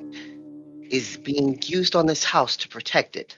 is 0.90 1.16
being 1.16 1.58
used 1.64 1.96
on 1.96 2.06
this 2.06 2.22
house 2.22 2.56
to 2.58 2.68
protect 2.68 3.16
it. 3.16 3.36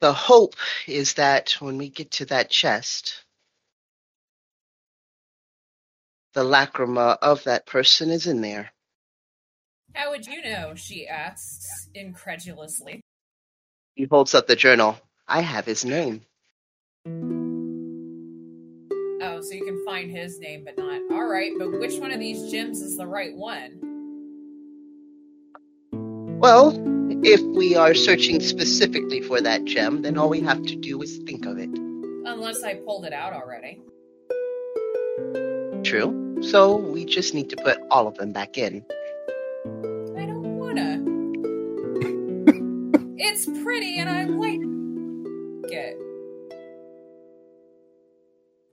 The 0.00 0.12
hope 0.12 0.56
is 0.86 1.14
that 1.14 1.52
when 1.60 1.78
we 1.78 1.88
get 1.88 2.10
to 2.12 2.26
that 2.26 2.50
chest, 2.50 3.23
the 6.34 6.42
lacrima 6.42 7.16
of 7.22 7.44
that 7.44 7.66
person 7.66 8.10
is 8.10 8.26
in 8.26 8.40
there. 8.40 8.70
How 9.94 10.10
would 10.10 10.26
you 10.26 10.42
know? 10.42 10.74
She 10.74 11.06
asks 11.06 11.88
incredulously. 11.94 13.00
He 13.94 14.06
holds 14.10 14.34
up 14.34 14.48
the 14.48 14.56
journal. 14.56 14.98
I 15.28 15.40
have 15.40 15.64
his 15.64 15.84
name. 15.84 16.22
Oh, 19.22 19.40
so 19.40 19.54
you 19.54 19.64
can 19.64 19.84
find 19.86 20.10
his 20.10 20.40
name, 20.40 20.64
but 20.64 20.76
not. 20.76 21.00
All 21.12 21.26
right, 21.26 21.52
but 21.56 21.70
which 21.78 21.98
one 21.98 22.10
of 22.10 22.18
these 22.18 22.50
gems 22.50 22.80
is 22.80 22.96
the 22.96 23.06
right 23.06 23.34
one? 23.34 23.78
Well, 26.40 26.74
if 27.24 27.40
we 27.40 27.76
are 27.76 27.94
searching 27.94 28.40
specifically 28.40 29.20
for 29.20 29.40
that 29.40 29.64
gem, 29.64 30.02
then 30.02 30.18
all 30.18 30.28
we 30.28 30.40
have 30.40 30.62
to 30.62 30.74
do 30.76 31.00
is 31.00 31.18
think 31.18 31.46
of 31.46 31.58
it. 31.58 31.70
Unless 31.70 32.64
I 32.64 32.74
pulled 32.74 33.06
it 33.06 33.12
out 33.12 33.32
already. 33.32 33.80
True. 35.84 36.38
So 36.42 36.76
we 36.76 37.04
just 37.04 37.34
need 37.34 37.50
to 37.50 37.56
put 37.56 37.78
all 37.90 38.06
of 38.08 38.16
them 38.16 38.32
back 38.32 38.56
in. 38.56 38.84
I 40.16 40.24
don't 40.26 40.58
wanna. 40.58 41.02
it's 43.18 43.44
pretty 43.62 43.98
and 43.98 44.08
I 44.08 44.24
like 44.24 44.60
it. 45.70 45.98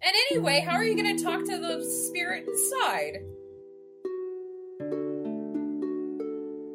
And 0.04 0.16
anyway, 0.32 0.62
how 0.62 0.76
are 0.76 0.86
you 0.86 0.96
gonna 0.96 1.20
talk 1.20 1.44
to 1.46 1.58
the 1.60 1.84
spirit 1.84 2.48
inside? 2.48 3.18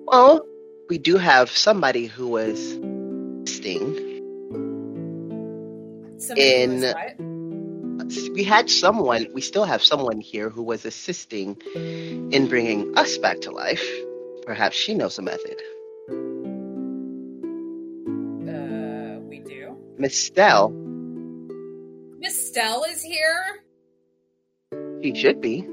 Well, 0.07 0.47
we 0.89 0.99
do 0.99 1.17
have 1.17 1.51
somebody 1.51 2.07
who 2.07 2.29
was 2.29 2.75
Sting. 3.51 3.95
Somebody 6.19 6.43
who 6.43 6.63
In- 6.63 6.81
was 6.83 6.95
what? 6.95 7.36
We 8.35 8.45
had 8.45 8.71
someone, 8.71 9.27
we 9.35 9.41
still 9.41 9.65
have 9.65 9.83
someone 9.83 10.21
here 10.21 10.49
who 10.49 10.63
was 10.63 10.85
assisting 10.85 11.57
in 11.75 12.47
bringing 12.49 12.97
us 12.97 13.19
back 13.19 13.41
to 13.43 13.51
life. 13.51 13.85
Perhaps 14.45 14.77
she 14.77 14.95
knows 14.95 15.19
a 15.19 15.23
method. 15.23 15.57
Uh, 18.49 19.19
we 19.29 19.41
do. 19.41 19.77
Miss 19.99 20.17
Stell, 20.17 20.71
Miss 22.21 22.49
Stell 22.49 22.85
is 22.85 23.03
here. 23.03 23.63
she 25.03 25.15
should 25.15 25.41
be. 25.41 25.67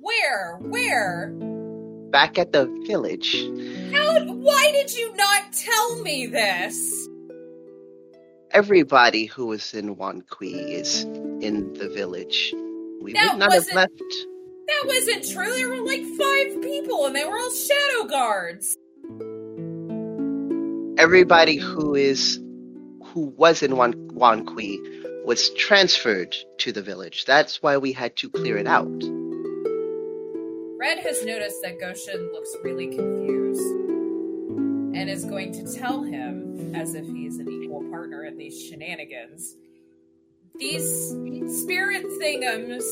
Where? 0.00 0.58
Where? 0.60 1.32
Back 2.10 2.38
at 2.38 2.52
the 2.52 2.66
village. 2.86 3.34
How? 3.92 4.20
Why 4.24 4.70
did 4.72 4.94
you 4.94 5.12
not 5.16 5.52
tell 5.52 5.96
me 6.02 6.26
this? 6.26 7.05
Everybody 8.56 9.26
who 9.26 9.48
was 9.48 9.74
in 9.74 9.96
Wanqui 9.96 10.70
is 10.70 11.02
in 11.02 11.74
the 11.74 11.90
village. 11.90 12.54
We 13.02 13.12
That 13.12 13.32
would 13.32 13.38
not 13.38 13.52
have 13.52 13.66
left. 13.74 14.02
That 14.66 14.84
wasn't 14.86 15.30
true. 15.30 15.52
There 15.52 15.68
were 15.68 15.86
like 15.86 16.00
five 16.16 16.62
people, 16.62 17.04
and 17.04 17.14
they 17.14 17.26
were 17.26 17.36
all 17.36 17.50
shadow 17.50 18.04
guards. 18.08 18.74
Everybody 20.98 21.58
who 21.58 21.94
is 21.94 22.40
who 23.02 23.26
was 23.36 23.62
in 23.62 23.76
Wan 23.76 23.92
Wanqui 24.14 24.78
was 25.26 25.50
transferred 25.52 26.34
to 26.56 26.72
the 26.72 26.80
village. 26.80 27.26
That's 27.26 27.62
why 27.62 27.76
we 27.76 27.92
had 27.92 28.16
to 28.16 28.30
clear 28.30 28.56
it 28.56 28.66
out. 28.66 28.88
Red 30.80 30.98
has 31.00 31.22
noticed 31.26 31.60
that 31.62 31.78
Goshen 31.78 32.32
looks 32.32 32.56
really 32.64 32.86
confused 32.86 33.60
and 34.96 35.10
is 35.10 35.26
going 35.26 35.52
to 35.52 35.74
tell 35.74 36.02
him, 36.02 36.45
as 36.74 36.94
if 36.94 37.06
he's 37.06 37.38
an 37.38 37.48
equal 37.48 37.82
partner 37.90 38.24
in 38.24 38.36
these 38.36 38.60
shenanigans, 38.62 39.56
these 40.58 41.10
spirit 41.60 42.04
thingums 42.20 42.84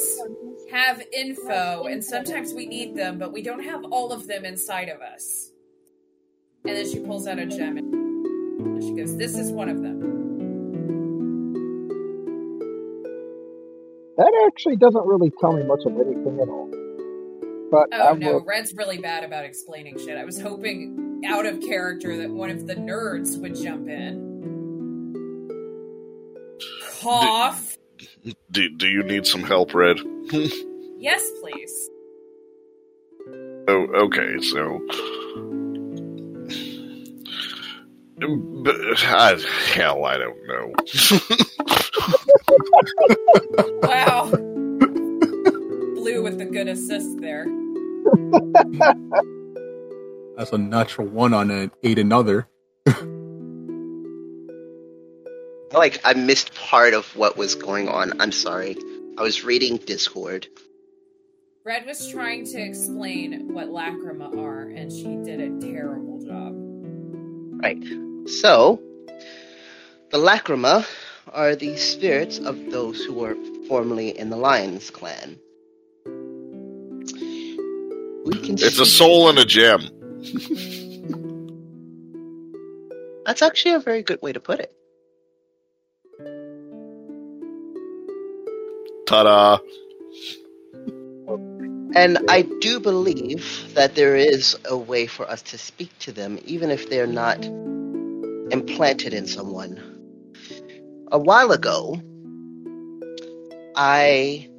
have 0.70 1.02
info, 1.12 1.84
and 1.84 2.04
sometimes 2.04 2.52
we 2.52 2.66
need 2.66 2.94
them, 2.94 3.18
but 3.18 3.32
we 3.32 3.42
don't 3.42 3.64
have 3.64 3.84
all 3.90 4.12
of 4.12 4.26
them 4.26 4.44
inside 4.44 4.88
of 4.88 5.00
us. 5.00 5.50
And 6.66 6.76
then 6.76 6.90
she 6.90 7.00
pulls 7.00 7.26
out 7.26 7.38
a 7.38 7.46
gem 7.46 7.76
and 7.78 8.82
she 8.82 8.94
goes, 8.94 9.16
This 9.16 9.36
is 9.36 9.50
one 9.50 9.68
of 9.68 9.82
them. 9.82 10.00
That 14.16 14.44
actually 14.46 14.76
doesn't 14.76 15.06
really 15.06 15.32
tell 15.40 15.52
me 15.52 15.64
much 15.64 15.80
of 15.86 15.92
anything 15.92 16.38
at 16.40 16.48
all. 16.48 16.70
But 17.70 17.88
oh, 17.92 18.02
I 18.02 18.10
Oh 18.10 18.14
no, 18.14 18.32
will, 18.34 18.44
Red's 18.44 18.72
really 18.74 18.98
bad 18.98 19.24
about 19.24 19.44
explaining 19.44 19.98
shit. 19.98 20.16
I 20.16 20.24
was 20.24 20.40
hoping 20.40 21.13
out 21.24 21.46
of 21.46 21.60
character 21.60 22.16
that 22.18 22.30
one 22.30 22.50
of 22.50 22.66
the 22.66 22.74
nerds 22.74 23.40
would 23.40 23.56
jump 23.56 23.88
in. 23.88 24.34
Cough. 27.00 27.78
Do, 28.50 28.68
do 28.76 28.88
you 28.88 29.02
need 29.02 29.26
some 29.26 29.42
help, 29.42 29.74
Red? 29.74 29.98
Yes, 30.98 31.30
please. 31.40 31.90
Oh, 33.68 33.86
okay. 33.94 34.38
So, 34.40 34.80
but, 38.62 38.76
I, 39.04 39.36
hell, 39.74 40.04
I 40.04 40.18
don't 40.18 40.46
know. 40.46 40.72
Wow. 43.82 44.30
Blue 45.94 46.22
with 46.22 46.38
the 46.38 46.46
good 46.46 46.68
assist 46.68 47.20
there. 47.20 47.46
That's 50.36 50.52
a 50.52 50.58
natural 50.58 51.06
one 51.06 51.32
on 51.34 51.50
an 51.50 51.70
eight 51.82 51.98
another. 51.98 52.48
Like 55.72 56.00
I 56.04 56.14
missed 56.14 56.54
part 56.54 56.94
of 56.94 57.04
what 57.16 57.36
was 57.36 57.56
going 57.56 57.88
on. 57.88 58.20
I'm 58.20 58.30
sorry. 58.30 58.76
I 59.18 59.22
was 59.22 59.42
reading 59.42 59.78
Discord. 59.78 60.46
Red 61.64 61.84
was 61.84 62.08
trying 62.08 62.44
to 62.52 62.60
explain 62.60 63.52
what 63.52 63.68
lacrima 63.70 64.38
are, 64.38 64.62
and 64.62 64.92
she 64.92 65.16
did 65.24 65.40
a 65.40 65.50
terrible 65.60 66.20
job. 66.24 66.52
Right. 67.60 67.82
So, 68.28 68.80
The 70.10 70.18
Lacrima 70.18 70.86
are 71.32 71.56
the 71.56 71.76
spirits 71.76 72.38
of 72.38 72.70
those 72.70 73.02
who 73.04 73.14
were 73.14 73.36
formerly 73.66 74.16
in 74.16 74.30
the 74.30 74.36
Lions 74.36 74.90
clan. 74.90 75.38
We 78.26 78.38
can 78.40 78.54
It's 78.54 78.78
a 78.78 78.86
soul 78.86 79.28
and 79.28 79.38
a 79.38 79.44
gem. 79.44 79.88
That's 83.26 83.42
actually 83.42 83.74
a 83.74 83.80
very 83.80 84.02
good 84.02 84.20
way 84.22 84.32
to 84.32 84.40
put 84.40 84.60
it. 84.60 84.72
Ta-da! 89.06 89.58
And 91.96 92.18
I 92.28 92.42
do 92.60 92.80
believe 92.80 93.72
that 93.74 93.94
there 93.94 94.16
is 94.16 94.56
a 94.64 94.76
way 94.76 95.06
for 95.06 95.30
us 95.30 95.42
to 95.42 95.58
speak 95.58 95.96
to 96.00 96.12
them, 96.12 96.38
even 96.44 96.70
if 96.70 96.90
they're 96.90 97.06
not 97.06 97.44
implanted 97.44 99.14
in 99.14 99.26
someone. 99.26 99.80
A 101.12 101.18
while 101.18 101.52
ago, 101.52 102.00
I 103.76 104.50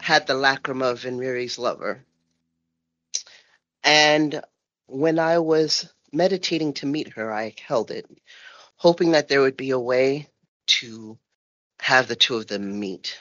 had 0.00 0.26
the 0.26 0.34
lacrima 0.34 0.90
of 0.92 1.00
Vinriri's 1.00 1.58
lover. 1.58 2.04
And 3.84 4.42
when 4.86 5.18
I 5.18 5.38
was 5.38 5.92
meditating 6.12 6.72
to 6.74 6.86
meet 6.86 7.12
her, 7.14 7.32
I 7.32 7.54
held 7.66 7.90
it, 7.90 8.06
hoping 8.76 9.12
that 9.12 9.28
there 9.28 9.42
would 9.42 9.56
be 9.56 9.70
a 9.70 9.78
way 9.78 10.28
to 10.66 11.18
have 11.80 12.08
the 12.08 12.16
two 12.16 12.36
of 12.36 12.46
them 12.46 12.80
meet. 12.80 13.18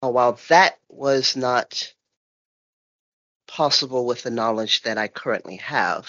While 0.00 0.38
that 0.48 0.78
was 0.88 1.36
not 1.36 1.92
possible 3.48 4.06
with 4.06 4.22
the 4.22 4.30
knowledge 4.30 4.82
that 4.82 4.98
I 4.98 5.08
currently 5.08 5.56
have, 5.56 6.08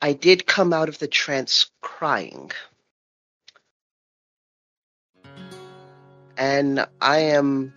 I 0.00 0.12
did 0.12 0.46
come 0.46 0.72
out 0.72 0.88
of 0.88 0.98
the 0.98 1.08
trance 1.08 1.70
crying. 1.80 2.50
And 6.36 6.86
I 7.00 7.18
am, 7.18 7.72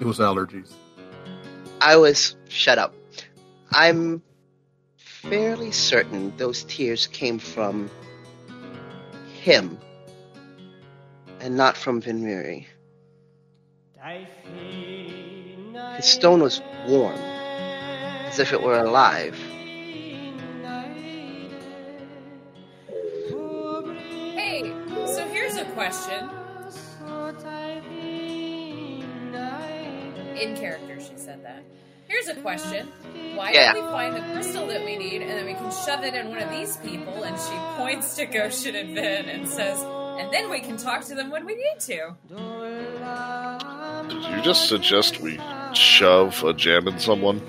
It 0.00 0.04
was 0.04 0.18
allergies. 0.18 0.72
I 1.80 1.96
was, 1.96 2.36
shut 2.48 2.78
up. 2.78 2.94
I'm 3.70 4.22
fairly 4.96 5.70
certain 5.72 6.36
those 6.36 6.64
tears 6.64 7.06
came 7.06 7.38
from 7.38 7.90
him 9.40 9.78
and 11.40 11.56
not 11.56 11.76
from 11.76 12.02
Vinriri. 12.02 12.66
His 15.96 16.04
stone 16.04 16.42
was 16.42 16.60
warm, 16.86 17.16
as 17.16 18.38
if 18.38 18.52
it 18.52 18.62
were 18.62 18.78
alive. 18.78 19.38
In 30.46 30.56
character, 30.56 30.98
she 31.00 31.16
said 31.16 31.44
that. 31.44 31.62
Here's 32.08 32.28
a 32.28 32.36
question. 32.36 32.86
Why 33.34 33.50
Yeah. 33.50 33.72
don't 33.72 33.84
we 33.84 33.90
find 33.90 34.14
the 34.14 34.20
crystal 34.32 34.66
that 34.68 34.84
we 34.84 34.96
need 34.96 35.22
and 35.22 35.30
then 35.30 35.44
we 35.44 35.54
can 35.54 35.72
shove 35.72 36.04
it 36.04 36.14
in 36.14 36.28
one 36.28 36.38
of 36.38 36.50
these 36.50 36.76
people? 36.76 37.24
And 37.24 37.36
she 37.36 37.54
points 37.76 38.14
to 38.16 38.26
Goshen 38.26 38.76
and 38.76 38.94
Vin 38.94 39.28
and 39.28 39.48
says, 39.48 39.82
and 39.82 40.32
then 40.32 40.48
we 40.48 40.60
can 40.60 40.76
talk 40.76 41.04
to 41.06 41.16
them 41.16 41.30
when 41.30 41.44
we 41.44 41.56
need 41.56 41.80
to. 41.80 42.14
Did 44.08 44.24
you 44.36 44.42
just 44.42 44.68
suggest 44.68 45.20
we 45.20 45.40
shove 45.74 46.44
a 46.44 46.52
gem 46.54 46.86
in 46.86 46.98
someone? 47.00 47.40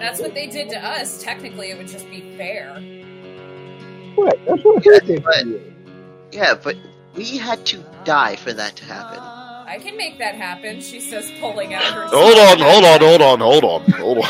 That's 0.00 0.20
what 0.20 0.32
they 0.32 0.46
did 0.46 0.70
to 0.70 0.78
us. 0.82 1.22
Technically, 1.22 1.70
it 1.70 1.76
would 1.76 1.88
just 1.88 2.08
be 2.10 2.34
fair. 2.38 2.72
Right, 4.16 4.46
that's 4.46 4.64
what 4.64 4.84
Yeah, 4.86 5.18
but- 5.22 5.46
Yeah, 6.32 6.54
but 6.54 6.76
we 7.14 7.36
had 7.36 7.66
to 7.66 7.84
die 8.04 8.36
for 8.36 8.54
that 8.54 8.76
to 8.76 8.84
happen. 8.86 9.18
I 9.68 9.78
can 9.78 9.98
make 9.98 10.16
that 10.16 10.34
happen, 10.34 10.80
she 10.80 10.98
says, 10.98 11.30
pulling 11.40 11.74
out 11.74 11.82
her. 11.84 12.06
Hold 12.06 12.38
on, 12.38 12.58
hold 12.58 12.84
on, 12.84 13.00
hold 13.00 13.20
on, 13.20 13.38
hold 13.38 13.64
on, 13.64 13.92
hold 13.92 14.18
on. 14.18 14.24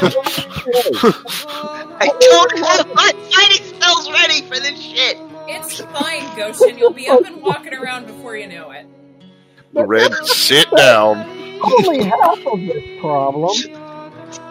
I 2.01 2.09
don't 2.21 2.59
have 2.59 2.93
my 2.93 3.13
fighting 3.31 3.65
spells 3.67 4.11
ready 4.11 4.43
for 4.43 4.59
this 4.59 4.83
shit. 4.83 5.17
It's 5.47 5.81
fine, 5.81 6.37
Goshen. 6.37 6.77
You'll 6.77 6.93
be 6.93 7.09
up 7.09 7.25
and 7.25 7.41
walking 7.41 7.73
around 7.73 8.09
before 8.09 8.37
you 8.37 8.49
know 8.49 8.73
it. 8.73 8.87
Red, 9.75 10.13
sit 10.27 10.69
down. 10.77 11.19
Only 11.63 12.03
half 12.03 12.45
of 12.45 12.59
this 12.59 13.01
problem. 13.01 13.57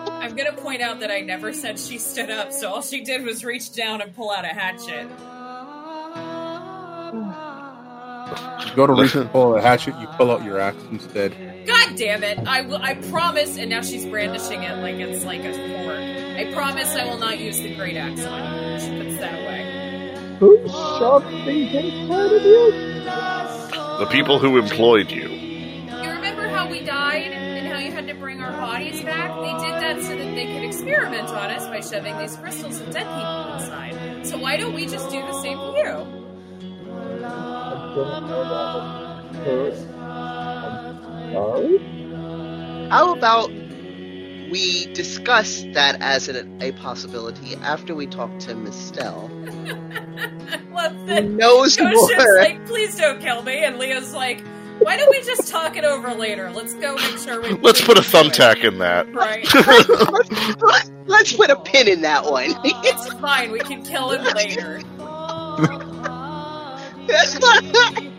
I'm 0.07 0.35
gonna 0.37 0.53
point 0.53 0.81
out 0.81 1.01
that 1.01 1.11
I 1.11 1.19
never 1.19 1.51
said 1.51 1.77
she 1.77 1.97
stood 1.97 2.29
up, 2.29 2.53
so 2.53 2.69
all 2.69 2.81
she 2.81 3.01
did 3.03 3.23
was 3.25 3.43
reach 3.43 3.73
down 3.73 4.01
and 4.01 4.15
pull 4.15 4.31
out 4.31 4.45
a 4.45 4.49
hatchet. 4.49 5.09
You 8.67 8.75
go 8.75 8.87
to 8.87 8.93
reach 8.93 9.15
and 9.15 9.29
pull 9.31 9.55
a 9.55 9.61
hatchet, 9.61 9.95
you 9.99 10.07
pull 10.17 10.31
out 10.31 10.43
your 10.43 10.59
axe 10.59 10.81
instead. 10.91 11.35
God 11.65 11.95
damn 11.95 12.23
it! 12.23 12.39
I 12.47 12.61
will. 12.61 12.77
I 12.77 12.95
promise. 12.95 13.57
And 13.57 13.69
now 13.69 13.81
she's 13.81 14.05
brandishing 14.05 14.63
it 14.63 14.77
like 14.77 14.95
it's 14.95 15.25
like 15.25 15.43
a 15.43 15.53
fork. 15.53 15.99
I 15.99 16.53
promise 16.53 16.95
I 16.95 17.05
will 17.05 17.17
not 17.17 17.39
use 17.39 17.59
the 17.59 17.75
great 17.75 17.97
axe 17.97 18.23
on 18.25 18.73
you. 18.73 18.79
She 18.79 19.03
puts 19.03 19.19
that 19.19 19.33
away. 19.33 20.37
Who 20.39 20.67
shoved 20.67 21.27
things 21.45 21.73
inside 21.73 22.31
of 22.31 22.43
you? 22.43 22.71
The 23.99 24.07
people 24.11 24.37
who 24.37 24.57
employed 24.59 25.09
you. 25.09 25.27
You 25.27 26.11
remember 26.11 26.47
how 26.47 26.69
we 26.69 26.81
died 26.81 27.31
and 27.31 27.67
how 27.67 27.79
you 27.79 27.91
had 27.91 28.07
to 28.07 28.13
bring 28.13 28.41
our 28.41 28.51
bodies 28.51 29.01
back? 29.01 29.31
They 29.35 29.65
did 29.65 29.81
that 29.81 30.01
so 30.03 30.09
that 30.09 30.35
they 30.35 30.45
could 30.45 30.63
experiment 30.63 31.29
on 31.29 31.49
us 31.49 31.65
by 31.65 31.81
shoving 31.81 32.15
these 32.19 32.35
crystals 32.37 32.79
of 32.79 32.91
dead 32.91 33.07
people 33.07 33.53
inside. 33.53 34.27
So 34.27 34.37
why 34.37 34.57
don't 34.57 34.75
we 34.75 34.85
just 34.85 35.09
do 35.09 35.19
the 35.21 35.41
same 35.41 35.57
to 35.57 35.73
you? 35.75 36.26
How 42.89 43.13
about 43.13 43.49
we 44.51 44.85
discuss 44.93 45.63
that 45.73 45.99
as 45.99 46.27
an, 46.27 46.61
a 46.61 46.73
possibility 46.73 47.55
after 47.55 47.95
we 47.95 48.05
talk 48.05 48.37
to 48.39 48.53
Miss 48.53 48.75
Stell, 48.75 49.29
Love 50.71 50.93
who 50.93 51.05
that. 51.07 51.25
knows 51.25 51.75
Goshen's 51.75 52.17
more? 52.17 52.37
like, 52.37 52.63
please 52.67 52.95
don't 52.95 53.19
kill 53.19 53.41
me. 53.41 53.63
And 53.63 53.79
Leah's 53.79 54.13
like, 54.13 54.43
why 54.77 54.95
don't 54.95 55.09
we 55.09 55.23
just 55.23 55.47
talk 55.47 55.75
it 55.75 55.83
over 55.83 56.13
later? 56.13 56.51
Let's 56.51 56.75
go 56.75 56.93
make 56.95 57.17
sure 57.17 57.41
we. 57.41 57.53
Let's 57.53 57.81
put 57.81 57.97
a 57.97 58.01
thumbtack 58.01 58.63
in 58.63 58.77
that. 58.77 59.11
Right. 59.11 59.43
Let's, 60.61 60.91
let's 61.07 61.33
put 61.33 61.49
a 61.49 61.55
pin 61.55 61.87
in 61.87 62.01
that 62.01 62.25
one. 62.25 62.53
It's 62.63 63.11
fine. 63.13 63.51
We 63.51 63.59
can 63.59 63.81
kill 63.83 64.11
him 64.11 64.23
later. 64.35 64.81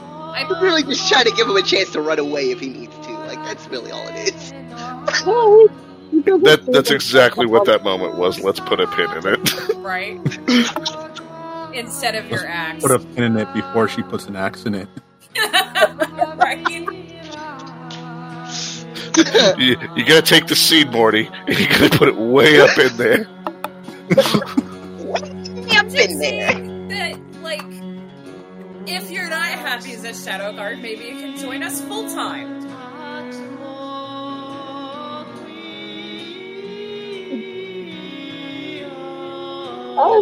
I'm 0.00 0.62
really 0.62 0.82
just 0.82 1.08
trying 1.10 1.24
to 1.24 1.32
give 1.32 1.48
him 1.48 1.56
a 1.56 1.62
chance 1.62 1.90
to 1.92 2.00
run 2.00 2.18
away 2.18 2.50
if 2.50 2.60
he 2.60 2.68
needs 2.68 2.94
to. 2.94 3.12
Like 3.12 3.42
that's 3.44 3.66
really 3.68 3.90
all 3.90 4.06
it 4.08 4.34
is. 4.34 4.52
No, 5.26 5.66
he- 5.66 5.68
he 6.10 6.22
doesn't 6.22 6.42
That 6.44 6.64
that's 6.72 6.90
exactly 6.90 7.44
what 7.46 7.66
that 7.66 7.84
moment 7.84 8.16
was. 8.16 8.40
Let's 8.40 8.60
put 8.60 8.80
a 8.80 8.86
pin 8.88 9.10
in 9.12 9.26
it. 9.26 9.52
Right. 9.88 10.18
Instead 11.74 12.14
of 12.14 12.28
your 12.30 12.46
axe. 12.46 12.82
Put 12.82 12.90
a 12.90 12.98
pin 12.98 13.24
in 13.24 13.36
it 13.38 13.52
before 13.54 13.88
she 13.88 14.02
puts 14.02 14.26
an 14.26 14.36
axe 14.36 14.64
in 14.66 14.74
it. 14.74 14.88
right. 16.36 16.68
you, 19.58 19.76
you 19.96 20.04
gotta 20.04 20.22
take 20.22 20.46
the 20.46 20.54
seed, 20.56 20.90
Morty. 20.92 21.28
And 21.46 21.58
you 21.58 21.66
gotta 21.68 21.90
put 21.96 22.08
it 22.08 22.16
way 22.16 22.60
up 22.60 22.76
in 22.78 22.96
there. 22.96 23.26
Up 24.10 25.84
Just 25.86 25.96
in 25.96 26.18
there. 26.18 26.50
saying 26.52 26.88
that, 26.88 27.18
like, 27.42 27.62
if 28.88 29.10
you're 29.10 29.28
not 29.28 29.46
happy 29.46 29.92
as 29.92 30.04
a 30.04 30.14
shadow 30.14 30.52
guard, 30.54 30.80
maybe 30.80 31.04
you 31.04 31.16
can 31.20 31.36
join 31.36 31.62
us 31.62 31.80
full 31.82 32.08
time. 32.08 32.58
I 40.00 40.20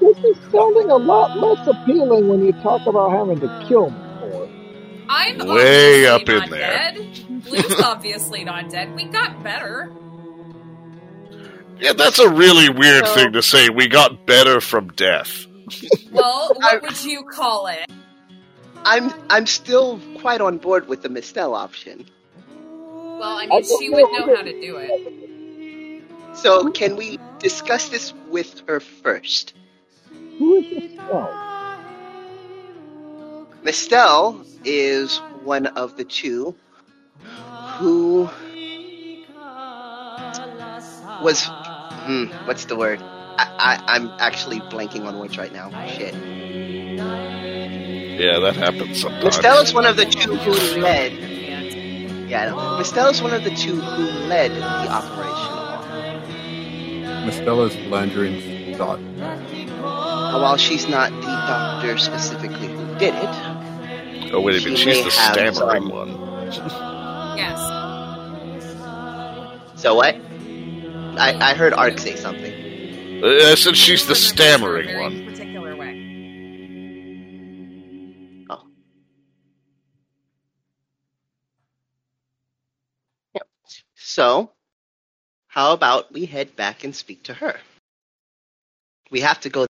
this 0.00 0.18
is 0.24 0.36
sounding 0.52 0.90
a 0.90 0.96
lot 0.96 1.38
less 1.38 1.66
appealing 1.66 2.28
when 2.28 2.44
you 2.44 2.52
talk 2.62 2.86
about 2.86 3.10
having 3.12 3.40
to 3.40 3.64
kill 3.68 3.90
more. 3.90 4.48
I'm 5.08 5.38
Way 5.38 6.06
obviously 6.06 6.36
up 6.36 6.44
in 6.44 6.50
there. 6.50 6.60
dead. 6.94 7.44
Blue's 7.44 7.80
obviously 7.84 8.44
not 8.44 8.68
dead. 8.68 8.94
We 8.94 9.06
got 9.06 9.42
better. 9.42 9.90
Yeah, 11.80 11.94
that's 11.94 12.18
a 12.18 12.28
really 12.28 12.68
weird 12.68 13.06
So- 13.06 13.14
thing 13.14 13.32
to 13.32 13.42
say. 13.42 13.70
We 13.70 13.88
got 13.88 14.26
better 14.26 14.60
from 14.60 14.88
death. 14.88 15.46
Well, 16.12 16.50
I- 16.62 16.74
what 16.74 16.82
would 16.82 17.04
you 17.04 17.24
call 17.24 17.66
it? 17.66 17.86
I'm 18.84 19.12
I'm 19.28 19.46
still 19.46 20.00
quite 20.18 20.40
on 20.40 20.58
board 20.58 20.88
with 20.88 21.02
the 21.02 21.08
Mistel 21.08 21.54
option. 21.54 22.06
Well, 23.18 23.22
I 23.22 23.42
I 23.42 23.46
mean, 23.46 23.62
don't 23.62 23.80
she 23.80 23.88
know 23.88 23.96
would 23.96 24.12
know 24.12 24.26
how 24.26 24.36
how 24.36 24.42
to 24.42 24.60
do 24.60 24.76
it. 24.76 26.36
So 26.36 26.70
can 26.70 26.96
we 26.96 27.18
discuss 27.40 27.88
this 27.88 28.14
with 28.30 28.62
her 28.68 28.80
first? 28.80 29.54
Who 30.38 30.56
is 30.56 30.64
this 30.70 30.92
spell? 30.92 31.34
Mistel 33.64 34.46
is 34.64 35.18
one 35.44 35.66
of 35.66 35.96
the 35.96 36.04
two 36.04 36.54
who 37.78 38.30
was 41.22 41.44
Hmm, 42.08 42.24
what's 42.46 42.64
the 42.64 42.76
word? 42.76 43.02
I, 43.38 43.46
I, 43.58 43.94
I'm 43.94 44.10
actually 44.18 44.60
blanking 44.60 45.06
on 45.06 45.18
words 45.18 45.38
right 45.38 45.52
now. 45.52 45.70
Shit. 45.86 46.14
Yeah, 48.18 48.40
that 48.40 48.56
happens 48.56 49.00
sometimes. 49.00 49.24
Mistella's 49.24 49.72
one 49.72 49.86
of 49.86 49.96
the 49.96 50.04
two 50.06 50.34
who 50.34 50.50
led. 50.80 51.12
Yeah, 52.28 52.42
I 52.42 52.46
know. 52.50 52.78
Mistella's 52.78 53.22
one 53.22 53.32
of 53.32 53.44
the 53.44 53.50
two 53.54 53.80
who 53.80 54.02
led 54.28 54.50
the 54.50 54.62
operation. 54.90 55.54
Mistella's 57.26 57.74
Landrin's 57.76 58.76
daughter. 58.76 59.02
While 59.82 60.56
she's 60.56 60.88
not 60.88 61.10
the 61.12 61.20
doctor 61.26 61.96
specifically 61.98 62.68
who 62.68 62.86
did 62.98 63.14
it, 63.14 63.54
Oh, 64.30 64.40
wait 64.42 64.60
a 64.60 64.64
minute. 64.64 64.78
She 64.78 64.92
She's 64.92 65.04
the 65.04 65.10
stammering 65.10 65.54
some- 65.54 65.88
one. 65.88 66.08
Yes. 67.38 67.58
so 69.80 69.94
what? 69.94 70.14
I, 71.18 71.34
I 71.40 71.54
heard 71.54 71.72
Ark 71.72 71.98
say 71.98 72.14
something. 72.16 72.52
Uh, 73.22 73.50
I 73.50 73.54
said 73.56 73.76
she's 73.76 74.06
the 74.06 74.14
stammering 74.14 74.96
one. 74.98 75.24
Particular 75.26 75.74
way. 75.76 75.94
So, 83.96 84.52
how 85.48 85.72
about 85.72 86.12
we 86.12 86.24
head 86.26 86.56
back 86.56 86.84
and 86.84 86.94
speak 86.94 87.24
to 87.24 87.34
her? 87.34 87.58
We 89.10 89.20
have 89.20 89.40
to 89.40 89.48
go. 89.50 89.66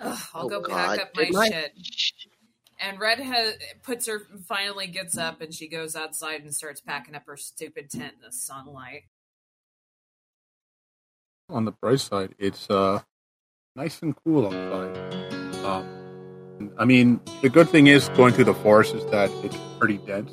Ugh, 0.00 0.18
I'll 0.34 0.46
Oh, 0.46 0.48
go 0.48 0.60
God. 0.60 0.98
pack 0.98 1.06
up 1.06 1.16
my 1.16 1.24
Did 1.24 1.34
my- 1.34 1.48
shit. 1.48 1.72
And 2.80 3.00
Red 3.00 3.20
ha- 3.20 3.52
puts 3.82 4.06
her 4.06 4.20
finally 4.46 4.86
gets 4.86 5.18
up 5.18 5.40
and 5.40 5.52
she 5.52 5.68
goes 5.68 5.96
outside 5.96 6.42
and 6.42 6.54
starts 6.54 6.80
packing 6.80 7.14
up 7.14 7.26
her 7.26 7.36
stupid 7.36 7.90
tent 7.90 8.14
in 8.16 8.20
the 8.24 8.32
sunlight. 8.32 9.04
On 11.50 11.64
the 11.64 11.72
bright 11.72 12.00
side, 12.00 12.34
it's 12.38 12.68
uh 12.70 13.00
nice 13.74 14.00
and 14.02 14.14
cool 14.24 14.46
outside. 14.46 14.96
Um, 15.64 16.70
I 16.78 16.84
mean, 16.84 17.20
the 17.42 17.48
good 17.48 17.68
thing 17.68 17.88
is 17.88 18.08
going 18.10 18.32
through 18.34 18.44
the 18.44 18.54
forest 18.54 18.94
is 18.94 19.04
that 19.06 19.30
it's 19.44 19.56
pretty 19.78 19.98
dense. 19.98 20.32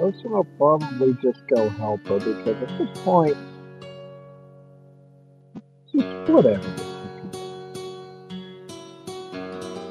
Ocean 0.00 0.30
will 0.30 0.46
probably 0.56 1.16
just 1.22 1.46
go 1.48 1.68
help 1.70 2.06
her 2.06 2.18
because 2.18 2.62
at 2.62 2.78
this 2.78 2.98
point, 3.02 3.36
it's 5.54 5.92
just 5.92 6.30
whatever. 6.30 6.97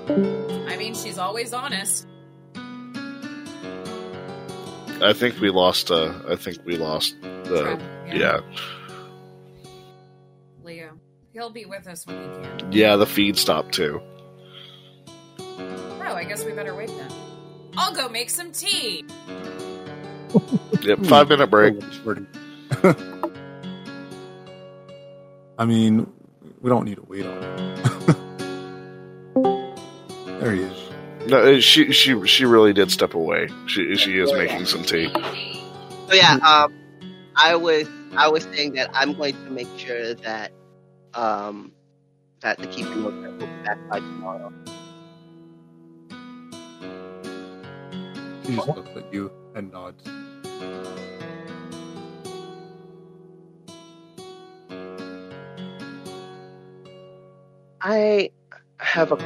I 0.09 0.75
mean, 0.77 0.93
she's 0.93 1.17
always 1.17 1.53
honest. 1.53 2.07
I 4.99 5.13
think 5.13 5.39
we 5.39 5.49
lost. 5.49 5.91
Uh, 5.91 6.13
I 6.27 6.35
think 6.35 6.59
we 6.65 6.77
lost. 6.77 7.15
The, 7.21 7.61
Trump, 7.63 7.81
yeah, 8.07 8.39
Leo. 10.63 10.91
He'll 11.34 11.49
be 11.51 11.65
with 11.65 11.88
us 11.88 12.05
when 12.07 12.17
he 12.17 12.25
can. 12.25 12.71
yeah. 12.71 12.95
The 12.95 13.05
feed 13.05 13.38
stopped 13.38 13.73
too. 13.73 14.01
Oh, 15.39 16.13
I 16.15 16.23
guess 16.23 16.43
we 16.45 16.51
better 16.53 16.73
wait 16.75 16.88
then. 16.89 17.11
I'll 17.77 17.93
go 17.93 18.09
make 18.09 18.29
some 18.29 18.51
tea. 18.51 19.05
Yep. 20.81 21.05
Five 21.05 21.29
minute 21.29 21.47
break. 21.47 21.75
I 25.59 25.65
mean, 25.65 26.11
we 26.61 26.69
don't 26.69 26.85
need 26.85 26.95
to 26.95 27.05
wait 27.07 27.25
on 27.25 27.41
him. 27.43 27.86
There 30.39 30.53
he 30.53 30.61
is. 30.61 30.89
No, 31.27 31.39
uh, 31.39 31.59
she 31.59 31.91
she 31.91 32.26
she 32.26 32.45
really 32.45 32.73
did 32.73 32.91
step 32.91 33.14
away. 33.14 33.49
She 33.65 33.95
she 33.95 34.18
is 34.19 34.31
making 34.34 34.65
some 34.65 34.84
tea. 34.84 35.09
So 36.07 36.14
yeah, 36.14 36.35
um, 36.35 36.73
I 37.35 37.55
was 37.55 37.88
I 38.15 38.30
was 38.30 38.43
saying 38.53 38.73
that 38.73 38.89
I'm 38.93 39.14
going 39.14 39.34
to 39.34 39.51
make 39.51 39.68
sure 39.77 40.14
that 40.15 40.51
um 41.14 41.73
that 42.41 42.59
the 42.59 42.68
keeping 42.68 43.03
will 43.03 43.11
will 43.11 43.47
be 43.47 43.64
back 43.65 43.77
by 43.89 43.99
tomorrow. 43.99 44.51
She 48.45 48.55
just 48.55 48.68
looks 48.69 48.95
at 48.95 49.14
you 49.14 49.31
and 49.55 49.72
nods. 49.72 50.03
I 57.81 58.31
have 58.80 59.11
a 59.11 59.18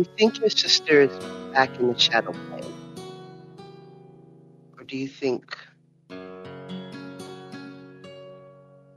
you 0.00 0.06
think 0.16 0.40
your 0.40 0.48
sister 0.48 1.02
is 1.02 1.10
back 1.52 1.78
in 1.78 1.92
the 1.92 1.98
shadow 1.98 2.32
plane? 2.32 2.72
Or 4.78 4.84
do 4.84 4.96
you 4.96 5.08
think 5.08 5.56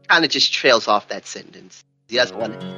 kind 0.08 0.24
of 0.24 0.32
just 0.32 0.54
trails 0.54 0.88
off 0.88 1.10
that 1.10 1.26
sentence? 1.26 1.84
He 2.08 2.16
doesn't 2.16 2.38
want 2.38 2.60
to 2.60 2.74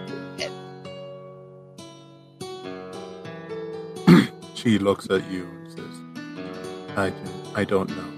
She 4.56 4.80
looks 4.80 5.08
at 5.12 5.30
you 5.30 5.44
and 5.44 5.72
says, 5.72 6.98
I, 6.98 7.14
I 7.54 7.64
don't 7.66 7.90
know. 7.90 8.12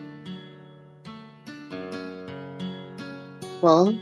Well, 3.62 3.94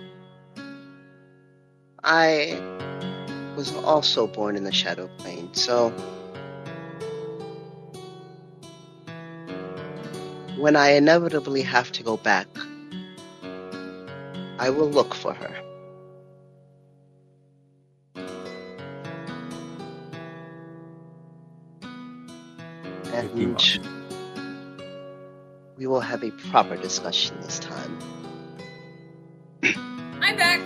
I 2.03 2.74
was 3.55 3.73
also 3.75 4.27
born 4.27 4.55
in 4.55 4.63
the 4.63 4.71
shadow 4.71 5.07
plane, 5.17 5.53
so 5.53 5.89
when 10.57 10.75
I 10.75 10.91
inevitably 10.91 11.61
have 11.61 11.91
to 11.93 12.03
go 12.03 12.17
back, 12.17 12.47
I 14.59 14.69
will 14.69 14.89
look 14.89 15.13
for 15.13 15.33
her. 15.33 15.55
And 23.13 23.53
must. 23.53 23.79
we 25.77 25.87
will 25.87 26.01
have 26.01 26.23
a 26.23 26.31
proper 26.31 26.75
discussion 26.77 27.39
this 27.41 27.59
time. 27.59 27.99
I'm 30.21 30.35
back. 30.37 30.61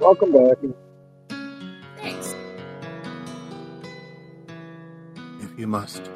Welcome 0.00 0.32
back. 0.32 0.58
You 5.62 5.68
must. 5.68 6.10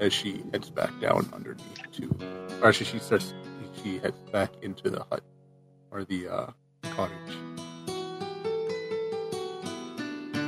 As 0.00 0.10
she 0.14 0.42
heads 0.52 0.70
back 0.70 0.90
down 1.02 1.28
underneath 1.34 1.82
to, 1.92 2.16
or 2.62 2.68
actually 2.68 2.86
she 2.86 2.98
starts, 2.98 3.34
she 3.82 3.98
heads 3.98 4.18
back 4.32 4.52
into 4.62 4.88
the 4.88 5.04
hut 5.10 5.22
or 5.90 6.02
the 6.04 6.28
uh, 6.28 6.50
cottage, 6.94 7.44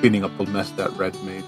cleaning 0.00 0.24
up 0.24 0.34
the 0.38 0.46
mess 0.46 0.70
that 0.72 0.90
Red 0.96 1.14
made. 1.22 1.44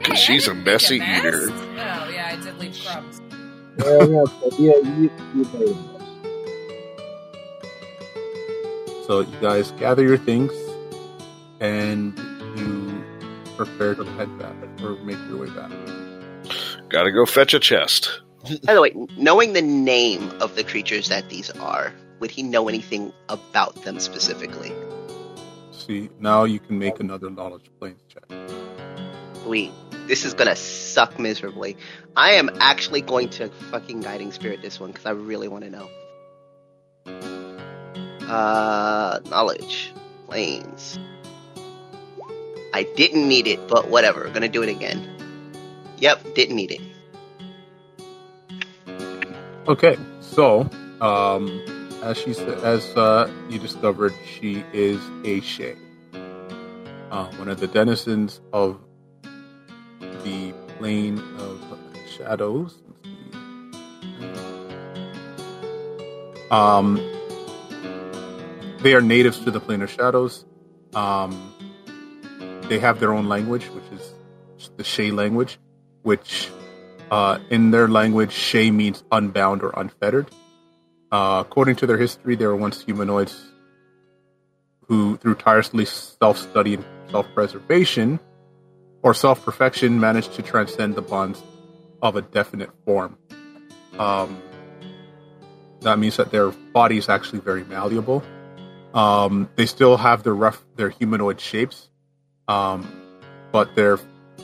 Hey, 0.00 0.16
she's 0.16 0.48
a 0.48 0.54
didn't 0.54 0.64
messy 0.64 0.98
mess. 0.98 1.20
eater. 1.20 1.52
Oh 1.78 2.08
yeah, 2.08 2.30
I 2.32 2.36
did 2.36 2.58
leave 2.58 2.76
crumbs. 2.84 3.20
Yeah, 3.78 4.04
yeah, 4.04 4.24
yeah, 4.58 4.72
you, 4.82 5.10
you 5.34 5.44
So 9.06 9.20
you 9.20 9.36
guys 9.38 9.70
gather 9.72 10.02
your 10.02 10.16
things 10.16 10.50
and 11.60 12.18
you 12.56 13.04
prepare 13.54 13.94
to 13.94 14.04
head 14.04 14.38
back 14.38 14.54
or 14.82 14.96
make 15.04 15.18
your 15.28 15.38
way 15.38 15.50
back. 15.50 15.70
Gotta 16.88 17.12
go 17.12 17.26
fetch 17.26 17.52
a 17.52 17.60
chest. 17.60 18.22
By 18.64 18.72
the 18.72 18.80
way, 18.80 18.92
knowing 19.18 19.52
the 19.52 19.60
name 19.60 20.30
of 20.40 20.56
the 20.56 20.64
creatures 20.64 21.08
that 21.08 21.28
these 21.28 21.50
are, 21.50 21.92
would 22.20 22.30
he 22.30 22.42
know 22.42 22.66
anything 22.66 23.12
about 23.28 23.74
them 23.84 24.00
specifically? 24.00 24.72
See, 25.70 26.08
now 26.18 26.44
you 26.44 26.58
can 26.58 26.78
make 26.78 26.98
another 26.98 27.28
knowledge 27.28 27.70
planes 27.78 28.00
check. 28.08 28.24
Sweet. 29.42 29.70
This 30.06 30.24
is 30.24 30.32
gonna 30.32 30.56
suck 30.56 31.18
miserably. 31.18 31.76
I 32.16 32.32
am 32.32 32.48
actually 32.58 33.02
going 33.02 33.28
to 33.30 33.50
fucking 33.70 34.00
guiding 34.00 34.32
spirit 34.32 34.62
this 34.62 34.80
one 34.80 34.92
because 34.92 35.04
I 35.04 35.10
really 35.10 35.48
want 35.48 35.64
to 35.64 35.70
know. 35.70 35.90
Uh, 38.34 39.20
knowledge, 39.30 39.92
planes. 40.26 40.98
I 42.72 42.82
didn't 42.82 43.28
need 43.28 43.46
it, 43.46 43.68
but 43.68 43.88
whatever. 43.90 44.28
Gonna 44.30 44.48
do 44.48 44.60
it 44.64 44.68
again. 44.68 45.08
Yep, 45.98 46.34
didn't 46.34 46.56
need 46.56 46.72
it. 46.72 46.80
Okay, 49.68 49.96
so 50.18 50.68
um, 51.00 51.62
as 52.02 52.18
she 52.18 52.32
said, 52.34 52.58
as 52.64 52.84
uh, 52.96 53.30
you 53.48 53.60
discovered, 53.60 54.12
she 54.26 54.64
is 54.72 54.98
a 55.22 55.40
Shae, 55.40 55.78
uh, 57.12 57.26
one 57.36 57.48
of 57.48 57.60
the 57.60 57.68
denizens 57.68 58.40
of 58.52 58.80
the 60.24 60.52
plane 60.76 61.20
of 61.38 61.62
shadows. 62.18 62.82
Um, 66.50 67.13
they 68.84 68.94
are 68.94 69.00
natives 69.00 69.38
to 69.40 69.50
the 69.50 69.60
plane 69.60 69.80
of 69.80 69.90
shadows. 69.90 70.44
Um, 70.94 71.32
they 72.68 72.78
have 72.78 73.00
their 73.00 73.14
own 73.14 73.28
language, 73.28 73.64
which 73.70 73.84
is 73.90 74.12
the 74.76 74.82
Shae 74.82 75.10
language, 75.10 75.58
which 76.02 76.50
uh, 77.10 77.38
in 77.48 77.70
their 77.70 77.88
language, 77.88 78.30
Shae 78.30 78.70
means 78.72 79.02
unbound 79.10 79.62
or 79.62 79.72
unfettered. 79.74 80.30
Uh, 81.10 81.42
according 81.46 81.76
to 81.76 81.86
their 81.86 81.96
history, 81.96 82.36
they 82.36 82.46
were 82.46 82.56
once 82.56 82.82
humanoids 82.82 83.34
who, 84.86 85.16
through 85.16 85.36
tirelessly 85.36 85.86
self 85.86 86.36
study 86.36 86.74
and 86.74 86.84
self 87.10 87.26
preservation 87.34 88.20
or 89.02 89.14
self 89.14 89.42
perfection, 89.46 89.98
managed 89.98 90.34
to 90.34 90.42
transcend 90.42 90.94
the 90.94 91.02
bonds 91.02 91.42
of 92.02 92.16
a 92.16 92.22
definite 92.22 92.70
form. 92.84 93.16
Um, 93.98 94.42
that 95.80 95.98
means 95.98 96.18
that 96.18 96.30
their 96.30 96.50
body 96.50 96.98
is 96.98 97.08
actually 97.08 97.40
very 97.40 97.64
malleable. 97.64 98.22
Um, 98.94 99.50
they 99.56 99.66
still 99.66 99.96
have 99.96 100.22
their 100.22 100.34
rough, 100.34 100.64
their 100.76 100.88
humanoid 100.88 101.40
shapes, 101.40 101.88
um, 102.46 102.88
but 103.50 103.74
their 103.74 103.98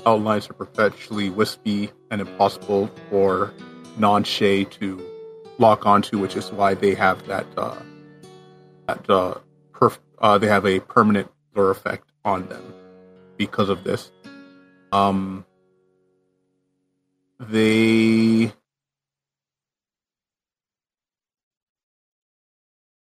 outlines 0.04 0.50
are 0.50 0.54
perpetually 0.54 1.30
wispy 1.30 1.92
and 2.10 2.20
impossible 2.20 2.90
for 3.08 3.52
non-Shae 3.96 4.64
to 4.80 5.00
lock 5.58 5.86
onto, 5.86 6.18
which 6.18 6.36
is 6.36 6.50
why 6.50 6.74
they 6.74 6.94
have 6.94 7.24
that 7.28 7.46
uh, 7.56 7.76
that 8.88 9.08
uh, 9.08 9.34
perf- 9.72 9.98
uh, 10.18 10.38
they 10.38 10.48
have 10.48 10.66
a 10.66 10.80
permanent 10.80 11.30
blur 11.54 11.70
effect 11.70 12.10
on 12.24 12.48
them 12.48 12.74
because 13.36 13.68
of 13.68 13.84
this. 13.84 14.10
Um, 14.90 15.46
they 17.38 18.52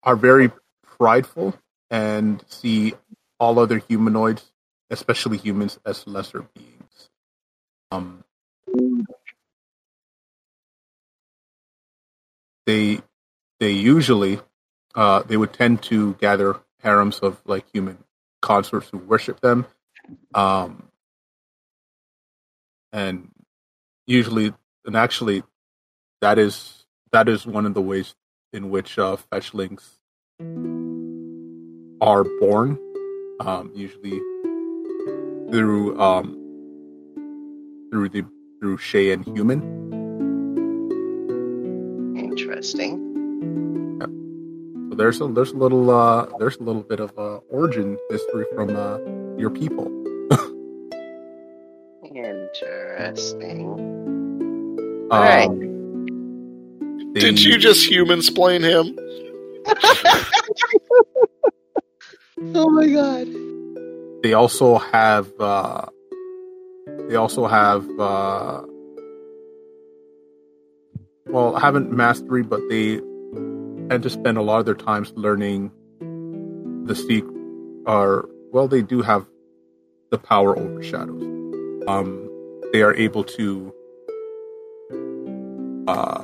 are 0.03 0.15
very 0.15 0.49
prideful 1.04 1.54
and 1.90 2.42
see 2.48 2.94
all 3.38 3.60
other 3.60 3.78
humanoids, 3.78 4.54
especially 4.90 5.36
humans, 5.38 5.78
as 5.86 6.08
lesser 6.08 6.46
beings. 6.56 7.10
Um, 7.92 8.24
they 12.66 13.02
they 13.60 13.72
usually 13.72 14.40
uh, 14.96 15.24
they 15.24 15.36
would 15.36 15.52
tend 15.52 15.84
to 15.84 16.14
gather 16.22 16.62
harems 16.80 17.20
of 17.20 17.42
like 17.46 17.66
human 17.74 17.98
consorts 18.42 18.88
who 18.88 18.98
worship 19.00 19.42
them, 19.42 19.66
um, 20.34 20.88
and 22.94 23.30
usually 24.08 24.54
and 24.86 24.96
actually 24.96 25.44
that 26.22 26.40
is 26.40 26.86
that 27.12 27.28
is 27.28 27.46
one 27.46 27.66
of 27.66 27.74
the 27.74 27.82
ways 27.82 28.16
in 28.54 28.70
which 28.70 28.98
uh, 28.98 29.18
fetchlings 29.30 29.84
are 32.04 32.26
born, 32.42 32.78
um, 33.40 33.72
usually 33.74 34.20
through 35.52 35.98
um, 36.00 36.36
through 37.92 38.10
the 38.10 38.26
through 38.60 38.78
Shae 38.78 39.14
and 39.14 39.24
human. 39.26 39.62
Interesting. 42.18 43.00
So 44.90 44.96
there's 44.98 45.22
a 45.22 45.28
there's 45.28 45.52
a 45.52 45.58
little 45.58 45.90
uh, 45.90 46.28
there's 46.40 46.58
a 46.58 46.64
little 46.64 46.84
bit 46.84 47.00
of 47.00 47.18
uh, 47.18 47.38
origin 47.50 47.98
history 48.10 48.46
from 48.54 48.76
uh, 48.76 48.98
your 49.38 49.50
people. 49.50 49.88
Interesting. 52.16 53.74
Um, 55.10 55.10
right. 55.10 55.50
they- 57.14 57.20
Did 57.22 57.42
you 57.44 57.58
just 57.58 57.86
human 57.90 58.22
splain 58.22 58.62
him? 58.62 58.98
Oh 62.56 62.70
my 62.70 62.88
god. 62.88 63.28
They 64.24 64.34
also 64.34 64.78
have 64.78 65.32
uh, 65.40 65.86
they 67.10 67.15
also 67.15 67.48
have 67.48 67.88
uh, 67.99 68.61
well 71.28 71.56
haven't 71.56 71.91
mastery, 71.91 72.44
but 72.44 72.61
they 72.70 72.98
tend 73.90 74.03
to 74.03 74.10
spend 74.10 74.38
a 74.38 74.41
lot 74.41 74.60
of 74.60 74.65
their 74.65 74.76
times 74.76 75.11
learning 75.15 75.72
the 76.86 76.95
seek 76.95 77.26
or 77.86 78.30
well 78.52 78.68
they 78.68 78.82
do 78.82 79.02
have 79.02 79.26
the 80.11 80.18
power 80.18 80.57
over 80.57 80.82
shadows. 80.84 81.24
Um, 81.88 82.30
they 82.72 82.82
are 82.82 82.94
able 82.94 83.24
to 83.24 83.74
uh, 85.88 86.24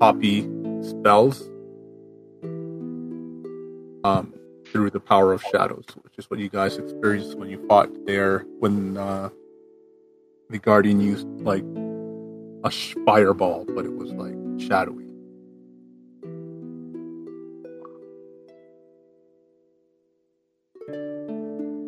copy 0.00 0.48
spells 0.82 1.42
um, 4.04 4.32
through 4.76 4.90
the 4.90 5.00
power 5.00 5.32
of 5.32 5.42
shadows, 5.42 5.86
which 6.02 6.12
is 6.18 6.30
what 6.30 6.38
you 6.38 6.50
guys 6.50 6.76
experienced 6.76 7.38
when 7.38 7.48
you 7.48 7.58
fought 7.66 7.88
there 8.04 8.40
when 8.58 8.94
uh, 8.98 9.30
the 10.50 10.58
guardian 10.58 11.00
used 11.00 11.26
like 11.40 11.64
a 12.62 12.70
fireball, 13.06 13.64
but 13.74 13.86
it 13.86 13.96
was 13.96 14.12
like 14.12 14.34
shadowy. 14.68 15.06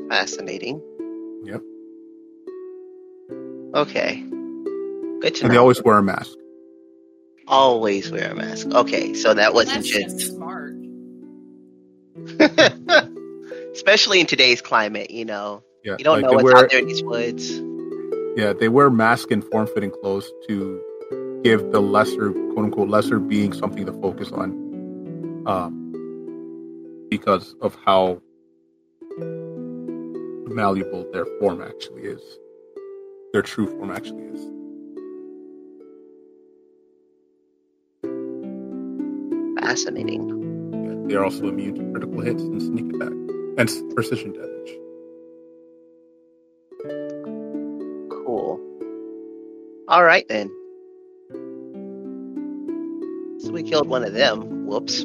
Fascinating. 0.09 0.81
Yep. 1.45 1.61
Okay. 3.75 4.23
Good 5.21 5.35
to 5.35 5.43
And 5.43 5.43
know. 5.43 5.49
they 5.51 5.57
always 5.59 5.83
wear 5.83 5.99
a 5.99 6.03
mask. 6.03 6.31
Always 7.47 8.11
wear 8.11 8.33
a 8.33 8.35
mask. 8.35 8.69
Okay, 8.69 9.13
so 9.13 9.35
that 9.35 9.53
wasn't 9.53 9.85
That's 9.85 9.89
just 9.89 10.17
just 10.17 10.35
smart. 10.37 10.73
especially 13.79 14.19
in 14.19 14.27
today's 14.27 14.61
climate, 14.61 15.13
you 15.13 15.25
know. 15.25 15.63
Yeah, 15.85 15.95
You 15.99 16.05
don't 16.05 16.21
like 16.21 16.25
know 16.25 16.33
what's 16.33 16.45
wear, 16.45 16.57
out 16.57 16.71
there 16.71 16.81
in 16.81 16.89
these 16.89 17.05
woods. 17.05 17.63
Yeah, 18.37 18.53
they 18.53 18.69
wear 18.69 18.91
masks 18.91 19.31
and 19.31 19.45
form-fitting 19.45 19.93
clothes 20.03 20.29
to 20.49 20.83
give 21.45 21.71
the 21.71 21.81
lesser, 21.81 22.33
quote 22.33 22.59
unquote, 22.59 22.89
lesser 22.89 23.21
being 23.21 23.53
something 23.53 23.87
to 23.87 23.93
focus 23.93 24.33
on, 24.33 24.51
um, 25.47 27.07
because 27.09 27.55
of 27.61 27.79
how 27.87 28.21
malleable 30.49 31.09
their 31.13 31.27
form 31.39 31.63
actually 31.63 32.03
is. 32.03 32.21
Their 33.33 33.43
true 33.43 33.69
form 33.69 33.93
actually 33.93 34.25
is. 34.25 34.41
Fascinating. 39.61 40.25
Yeah, 40.73 41.09
they 41.09 41.15
are 41.15 41.25
also 41.25 41.47
immune 41.47 41.77
to 41.77 41.93
critical 41.93 42.21
hits 42.23 42.43
and 42.43 42.61
sneak 42.61 42.93
attack 42.97 43.28
and 43.59 43.71
precision 43.95 44.35
damage. 44.35 44.79
Cool. 48.11 48.61
All 49.89 50.05
right 50.05 50.27
then. 50.29 50.51
So 53.41 53.53
we 53.53 53.63
killed 53.65 53.89
one 53.89 54.05
of 54.05 54.15
them. 54.15 54.67
Whoops. 54.67 55.05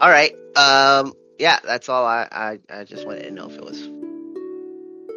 All 0.00 0.10
right. 0.10 0.34
Um. 0.56 1.14
Yeah, 1.38 1.58
that's 1.64 1.88
all. 1.88 2.06
I 2.06 2.28
I, 2.32 2.60
I 2.70 2.84
just 2.84 3.06
wanted 3.06 3.24
to 3.24 3.30
know 3.32 3.48
if 3.50 3.56
it 3.56 3.64
was 3.64 3.90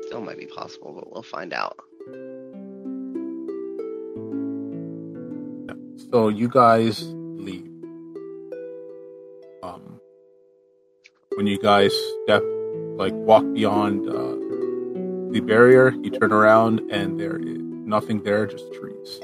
still 0.07 0.21
might 0.21 0.37
be 0.39 0.47
possible, 0.47 0.93
but 0.93 1.11
we'll 1.11 1.23
find 1.23 1.53
out. 1.53 1.79
So 6.11 6.29
you 6.29 6.49
guys 6.49 7.15
when 11.39 11.47
you 11.47 11.57
guys 11.57 11.95
step, 12.25 12.43
like 12.97 13.13
walk 13.13 13.45
beyond 13.53 14.09
uh, 14.09 14.35
the 15.31 15.39
barrier, 15.39 15.91
you 16.03 16.09
turn 16.11 16.33
around 16.33 16.81
and 16.91 17.17
there 17.17 17.37
is 17.37 17.59
nothing 17.61 18.21
there, 18.23 18.45
just 18.45 18.65
trees. 18.73 19.21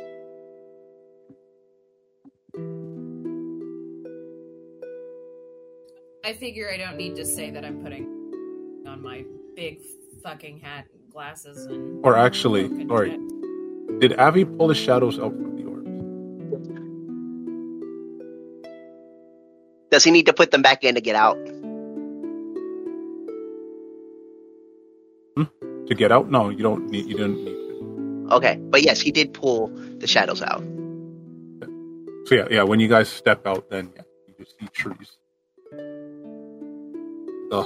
I 6.24 6.32
figure 6.32 6.72
I 6.72 6.78
don't 6.78 6.96
need 6.96 7.18
to 7.18 7.26
say 7.26 7.50
that 7.50 7.66
I'm 7.66 7.84
putting 7.84 8.06
on 8.88 9.02
my 9.02 9.26
big 9.58 9.82
fucking 10.24 10.60
hat, 10.60 10.86
and 10.94 11.12
glasses, 11.12 11.66
and 11.66 12.00
Or 12.06 12.18
actually, 12.18 12.70
sorry, 12.88 13.10
shit. 13.10 14.00
did 14.00 14.18
Avi 14.18 14.46
pull 14.46 14.70
the 14.70 14.74
shadows 14.74 15.20
out 15.20 15.34
from 15.34 15.58
the 15.58 15.66
orbs? 15.66 15.90
Does 19.92 20.06
he 20.06 20.12
need 20.12 20.28
to 20.28 20.34
put 20.34 20.52
them 20.52 20.62
back 20.62 20.86
in 20.86 20.96
to 20.96 21.02
get 21.02 21.18
out? 21.18 21.38
to 25.88 25.95
get 25.95 26.12
out? 26.12 26.30
No, 26.30 26.49
you 26.49 26.64
don't 26.64 26.90
need. 26.90 27.06
You 27.06 27.18
didn't 27.18 27.44
need 27.44 27.53
to. 27.53 28.28
Okay, 28.32 28.57
but 28.57 28.82
yes, 28.82 28.99
he 28.99 29.12
did 29.12 29.34
pull 29.34 29.68
the 29.99 30.07
shadows 30.07 30.41
out. 30.41 30.64
So 32.26 32.36
yeah, 32.36 32.48
yeah. 32.49 32.64
When 32.64 32.80
you 32.80 32.88
guys 32.88 33.07
step 33.10 33.45
out, 33.45 33.70
then 33.70 33.91
yeah, 33.95 34.02
you 34.28 34.34
just 34.44 34.60
see 34.60 34.68
trees. 34.68 35.18
The 37.49 37.64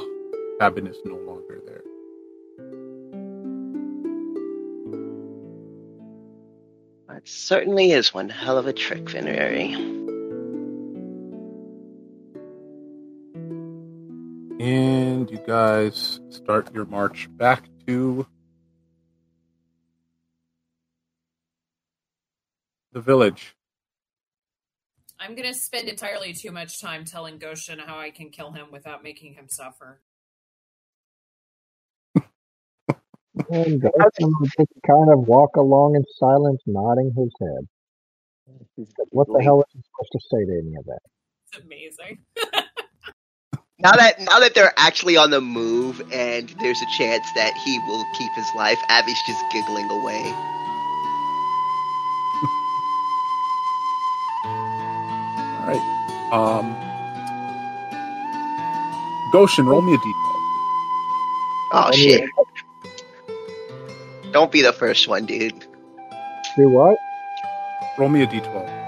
cabin 0.59 0.87
is 0.87 0.97
no 1.05 1.15
longer 1.15 1.61
there. 1.65 1.83
That 7.07 7.27
certainly 7.27 7.91
is 7.91 8.13
one 8.13 8.29
hell 8.29 8.57
of 8.57 8.67
a 8.67 8.73
trick, 8.73 9.05
Vinriri. 9.05 9.99
and 14.59 15.31
you 15.31 15.39
guys 15.47 16.19
start 16.29 16.73
your 16.73 16.85
march 16.85 17.29
back 17.37 17.68
to 17.89 18.27
the 22.91 23.01
village. 23.01 23.55
I'm 25.19 25.35
gonna 25.35 25.55
spend 25.55 25.89
entirely 25.89 26.33
too 26.33 26.51
much 26.51 26.79
time 26.79 27.03
telling 27.03 27.39
Goshen 27.39 27.79
how 27.79 27.97
I 27.97 28.11
can 28.11 28.29
kill 28.29 28.51
him 28.51 28.67
without 28.71 29.03
making 29.03 29.33
him 29.33 29.47
suffer. 29.49 30.01
And 33.49 33.81
Goshen 33.81 34.33
would 34.39 34.51
just 34.57 34.71
kind 34.85 35.11
of 35.11 35.27
walk 35.27 35.55
along 35.55 35.95
in 35.95 36.03
silence, 36.19 36.61
nodding 36.67 37.11
his 37.17 37.33
head. 37.41 37.67
What 39.09 39.27
the 39.27 39.41
hell 39.43 39.61
is 39.61 39.65
he 39.73 39.81
supposed 39.81 40.11
to 40.11 40.19
say 40.31 40.45
to 40.45 40.51
any 40.59 40.75
of 40.75 40.85
that? 40.85 40.99
It's 41.51 41.65
amazing. 41.65 42.19
Now 43.81 43.93
that 43.93 44.19
now 44.19 44.39
that 44.39 44.56
they're 44.56 44.73
actually 44.77 45.18
on 45.18 45.31
the 45.31 45.41
move 45.41 46.01
and 46.11 46.49
there's 46.60 46.81
a 46.81 46.85
chance 46.97 47.31
that 47.34 47.53
he 47.57 47.80
will 47.80 48.06
keep 48.18 48.34
his 48.35 48.47
life, 48.56 48.80
Abby's 48.89 49.22
just 49.26 49.41
giggling 49.53 49.89
away. 49.89 50.38
All 55.47 55.68
right. 55.68 56.30
Um, 56.31 56.76
Goshen, 59.31 59.68
roll 59.68 59.81
me 59.81 59.93
a 59.95 59.97
d12. 59.97 60.49
Oh 61.72 61.91
And 61.93 61.95
shit! 61.95 62.31
Don't 64.31 64.51
be 64.51 64.61
the 64.61 64.73
first 64.73 65.07
one, 65.07 65.26
dude. 65.26 65.65
Do 66.57 66.69
what? 66.69 66.97
Roll 67.97 68.10
me 68.10 68.23
a 68.23 68.27
d12. 68.27 68.78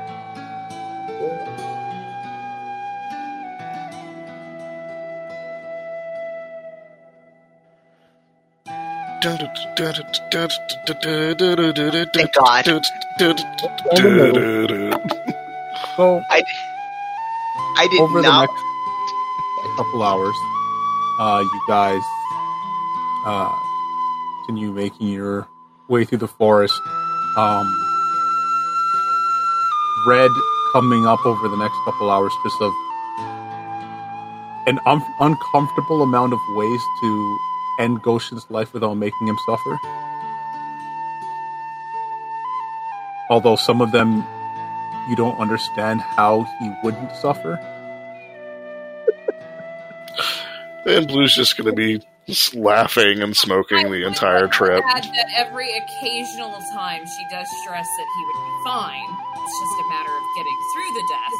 Thank 12.14 12.34
God. 12.34 12.66
So 15.98 16.22
I 16.32 16.44
I 17.78 17.88
did 17.88 18.00
over 18.02 18.22
the 18.22 18.30
not. 18.30 18.50
next 19.64 19.78
couple 19.78 20.04
hours, 20.04 20.36
uh, 21.20 21.42
you 21.42 21.62
guys 21.68 22.02
uh, 23.26 23.52
continue 24.46 24.72
making 24.72 25.10
your 25.10 25.48
way 25.88 26.06
through 26.06 26.20
the 26.20 26.28
forest. 26.28 26.74
Um, 27.38 27.68
red 30.08 30.32
coming 30.74 31.06
up 31.08 31.26
over 31.26 31.48
the 31.50 31.58
next 31.58 31.78
couple 31.86 32.10
hours, 32.12 32.34
just 32.44 32.62
of 32.62 32.74
an 34.68 34.80
un- 34.86 35.04
uncomfortable 35.20 36.04
amount 36.04 36.34
of 36.34 36.40
ways 36.56 36.82
to 37.02 37.40
end 37.80 38.02
Goshen's 38.02 38.50
life 38.50 38.74
without 38.74 38.96
making 38.96 39.28
him 39.28 39.38
suffer. 39.46 39.80
Although 43.30 43.56
some 43.56 43.82
of 43.82 43.92
them 43.92 44.26
you 45.10 45.16
don't 45.16 45.40
understand 45.40 46.02
how 46.02 46.44
he 46.60 46.72
wouldn't 46.84 47.16
suffer. 47.16 47.60
And 50.86 51.08
Blue's 51.08 51.36
just 51.36 51.58
going 51.58 51.70
to 51.70 51.74
be 51.76 52.02
just 52.28 52.56
laughing 52.56 53.22
and 53.22 53.36
smoking 53.36 53.92
the 53.92 54.06
entire 54.06 54.48
trip. 54.48 54.84
That 54.94 55.08
every 55.36 55.70
occasional 55.78 56.54
time 56.74 57.06
she 57.06 57.26
does 57.30 57.48
stress 57.62 57.88
that 57.88 58.08
he 58.16 58.26
would 58.26 58.34
be 58.34 58.52
fine. 58.66 59.18
It's 59.36 59.60
just 59.60 59.80
a 59.80 59.88
matter 59.90 60.12
of 60.12 60.24
getting 60.38 60.58
through 60.74 60.92
the 60.96 61.04
death. 61.14 61.38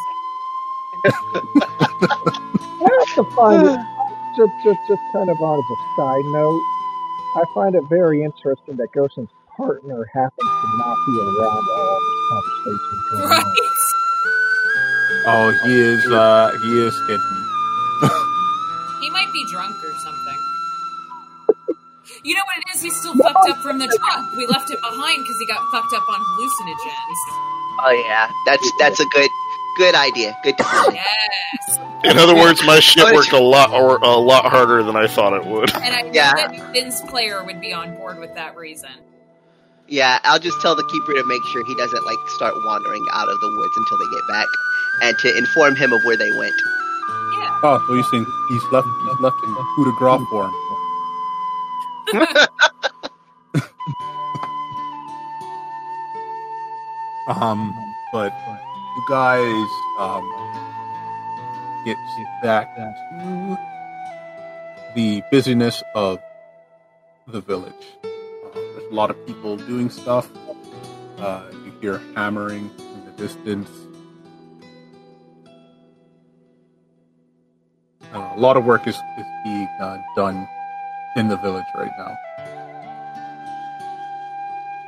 I 2.82 2.90
have 3.00 3.16
to 3.16 3.24
find 3.36 3.68
it. 3.68 4.01
Just, 4.38 4.52
just, 4.64 4.80
just 4.88 5.02
kind 5.14 5.30
of 5.30 5.42
on 5.42 5.60
as 5.60 5.70
a 5.72 5.80
side 5.98 6.26
note, 6.32 6.62
I 7.36 7.44
find 7.54 7.76
it 7.76 7.84
very 7.90 8.24
interesting 8.24 8.78
that 8.78 8.92
Goshen's 8.96 9.30
partner 9.58 10.06
happens 10.14 10.50
to 10.50 10.78
not 10.78 10.98
be 11.08 11.14
around 11.20 11.66
all 11.76 12.00
this 12.00 12.22
conversation 12.32 13.02
going 13.12 13.30
Right. 13.30 13.44
on. 13.46 13.56
Oh, 15.28 15.52
he 15.66 15.74
is. 15.80 16.06
Uh, 16.08 16.52
he 16.64 16.80
is 16.82 16.96
hidden. 17.08 17.38
He 19.02 19.10
might 19.12 19.32
be 19.34 19.46
drunk 19.52 19.76
or 19.84 19.94
something. 20.00 20.40
You 22.24 22.36
know 22.36 22.44
what 22.46 22.58
it 22.58 22.76
is? 22.76 22.82
He's 22.84 22.96
still 23.00 23.16
fucked 23.16 23.50
up 23.50 23.58
from 23.64 23.80
the 23.80 23.88
truck. 23.88 24.36
We 24.38 24.46
left 24.48 24.70
it 24.72 24.80
behind 24.82 25.24
because 25.24 25.38
he 25.40 25.46
got 25.48 25.62
fucked 25.72 25.94
up 25.94 26.04
on 26.10 26.20
hallucinogens. 26.20 27.20
Oh 27.84 27.92
yeah, 28.08 28.30
that's 28.46 28.72
that's 28.80 29.00
a 29.00 29.06
good 29.06 29.30
good 29.82 29.96
idea. 29.96 30.38
Good. 30.44 30.56
Yes. 30.94 31.80
In 32.04 32.18
other 32.18 32.36
words, 32.36 32.64
my 32.66 32.80
shit 32.80 33.04
worked 33.14 33.32
a 33.32 33.40
lot 33.40 33.72
or 33.72 33.98
a 33.98 34.16
lot 34.18 34.46
harder 34.46 34.82
than 34.84 34.96
I 34.96 35.06
thought 35.08 35.34
it 35.34 35.46
would. 35.46 35.70
And 35.76 35.94
I 35.94 36.02
know 36.04 36.12
Yeah. 36.14 36.34
that 36.34 36.74
Vince 36.74 37.02
player 37.02 37.44
would 37.44 37.60
be 37.62 37.74
on 37.74 37.96
board 37.96 38.20
with 38.20 38.34
that 38.36 38.56
reason. 38.56 38.90
Yeah, 39.88 40.20
I'll 40.24 40.40
just 40.40 40.60
tell 40.62 40.76
the 40.76 40.84
keeper 40.86 41.14
to 41.14 41.24
make 41.26 41.44
sure 41.52 41.66
he 41.66 41.76
doesn't 41.76 42.06
like 42.06 42.18
start 42.30 42.54
wandering 42.66 43.06
out 43.14 43.28
of 43.28 43.40
the 43.42 43.48
woods 43.58 43.76
until 43.78 43.98
they 43.98 44.10
get 44.16 44.28
back, 44.30 44.48
and 45.04 45.18
to 45.20 45.38
inform 45.38 45.76
him 45.76 45.92
of 45.94 46.00
where 46.06 46.18
they 46.18 46.32
went. 46.32 46.56
Yeah. 47.38 47.60
Oh, 47.64 47.84
so 47.88 47.94
you 47.94 48.04
think 48.10 48.28
he's 48.50 48.64
left? 48.72 48.88
He's 48.88 49.20
left 49.20 49.38
in 49.44 49.54
coup 49.76 49.86
de 49.86 49.92
grace 49.98 50.22
form. 50.32 50.54
um, 57.42 57.74
but 58.14 58.32
you 58.96 59.06
guys 59.08 59.68
um 60.00 60.26
get 61.86 61.98
back 62.44 62.76
to 62.76 63.58
the 64.96 65.24
busyness 65.32 65.82
of 65.96 66.20
the 67.28 67.42
village. 67.42 67.74
Uh, 68.04 68.08
there's 68.54 68.92
a 68.92 68.94
lot 68.94 69.10
of 69.10 69.26
people 69.26 69.58
doing 69.58 69.90
stuff. 69.90 70.30
Uh, 71.18 71.44
you 71.52 71.74
hear 71.80 72.02
hammering 72.16 72.70
in 72.80 73.06
the 73.06 73.12
distance. 73.12 73.70
Uh, 78.14 78.34
a 78.36 78.40
lot 78.40 78.58
of 78.58 78.66
work 78.66 78.88
is, 78.88 78.96
is 78.96 79.26
being 79.44 79.68
uh, 79.80 79.98
done 80.16 80.48
in 81.16 81.30
the 81.30 81.38
village 81.38 81.66
right 81.76 81.92
now. 81.98 82.18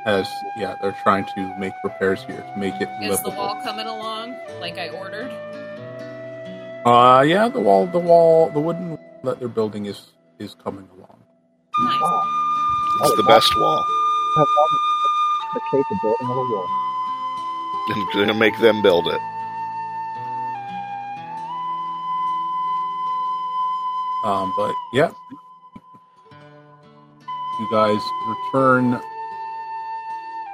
As 0.06 0.28
yeah, 0.58 0.76
they're 0.82 0.96
trying 1.02 1.24
to 1.34 1.58
make 1.58 1.72
repairs 1.82 2.22
here 2.24 2.36
to 2.36 2.58
make 2.58 2.74
it 2.78 2.88
Is 3.02 3.22
the 3.22 3.30
wall 3.30 3.58
coming 3.62 3.86
along 3.86 4.36
like 4.60 4.76
I 4.76 4.90
ordered? 4.90 5.30
Uh, 6.84 7.22
yeah, 7.26 7.48
the 7.48 7.60
wall, 7.60 7.86
the 7.86 7.98
wall, 7.98 8.50
the 8.50 8.60
wooden 8.60 8.90
wall 8.90 9.20
that 9.24 9.38
they're 9.38 9.48
building 9.48 9.86
is 9.86 10.12
is 10.38 10.54
coming 10.62 10.86
along. 10.94 11.16
Nice. 11.78 12.00
It's 13.00 13.16
the 13.16 13.22
best 13.22 13.50
wall. 13.56 13.84
Have 14.36 14.46
all 14.58 14.68
the, 14.70 15.60
the 15.72 15.78
of 15.78 15.84
building 16.02 16.26
a 16.28 16.34
wall. 16.34 16.68
I'm 17.88 18.12
going 18.12 18.28
to 18.28 18.34
make 18.34 18.58
them 18.60 18.82
build 18.82 19.06
it. 19.06 19.20
Um, 24.24 24.52
but 24.56 24.74
yeah, 24.92 25.12
you 27.60 27.68
guys 27.70 28.00
return 28.26 29.00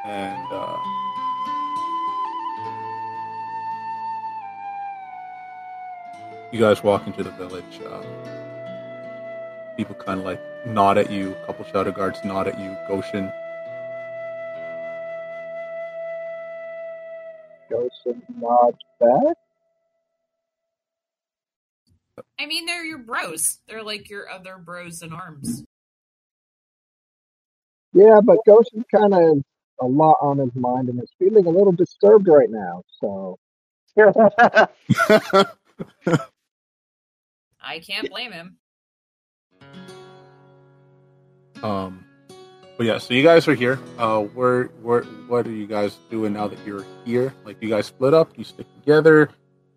and 0.04 0.52
uh, 0.52 0.78
you 6.52 6.58
guys 6.58 6.82
walk 6.82 7.06
into 7.06 7.22
the 7.22 7.30
village. 7.30 7.80
Uh, 7.84 8.02
people 9.76 9.94
kind 9.94 10.20
of 10.20 10.26
like 10.26 10.40
nod 10.66 10.98
at 10.98 11.10
you. 11.10 11.32
A 11.32 11.46
couple 11.46 11.64
shadow 11.66 11.92
guards 11.92 12.18
nod 12.24 12.48
at 12.48 12.58
you. 12.58 12.76
Goshen. 12.88 13.30
Goshen 17.70 18.22
nods 18.36 18.78
back. 18.98 19.36
I 22.38 22.46
mean, 22.46 22.66
they're 22.66 22.84
your 22.84 22.98
bros. 22.98 23.58
They're 23.68 23.82
like 23.82 24.08
your 24.10 24.28
other 24.30 24.56
bros 24.58 25.02
in 25.02 25.12
arms. 25.12 25.62
Yeah, 27.92 28.20
but 28.22 28.38
Goshen 28.46 28.84
kind 28.94 29.14
of 29.14 29.44
a 29.80 29.86
lot 29.86 30.16
on 30.20 30.38
his 30.38 30.54
mind 30.54 30.88
and 30.88 31.02
is 31.02 31.10
feeling 31.18 31.46
a 31.46 31.50
little 31.50 31.72
disturbed 31.72 32.28
right 32.28 32.50
now. 32.50 32.82
So 33.00 33.38
I 37.62 37.78
can't 37.80 38.08
blame 38.10 38.32
him. 38.32 38.56
Um, 41.62 42.04
but 42.76 42.86
yeah, 42.86 42.98
so 42.98 43.14
you 43.14 43.22
guys 43.22 43.46
are 43.48 43.54
here. 43.54 43.78
Uh, 43.98 44.20
where, 44.22 44.64
where, 44.82 45.02
what 45.02 45.46
are 45.46 45.52
you 45.52 45.66
guys 45.66 45.96
doing 46.10 46.32
now 46.32 46.48
that 46.48 46.58
you're 46.64 46.86
here? 47.04 47.34
Like, 47.44 47.62
you 47.62 47.68
guys 47.68 47.86
split 47.86 48.14
up? 48.14 48.32
You 48.38 48.44
stick 48.44 48.66
together? 48.80 49.28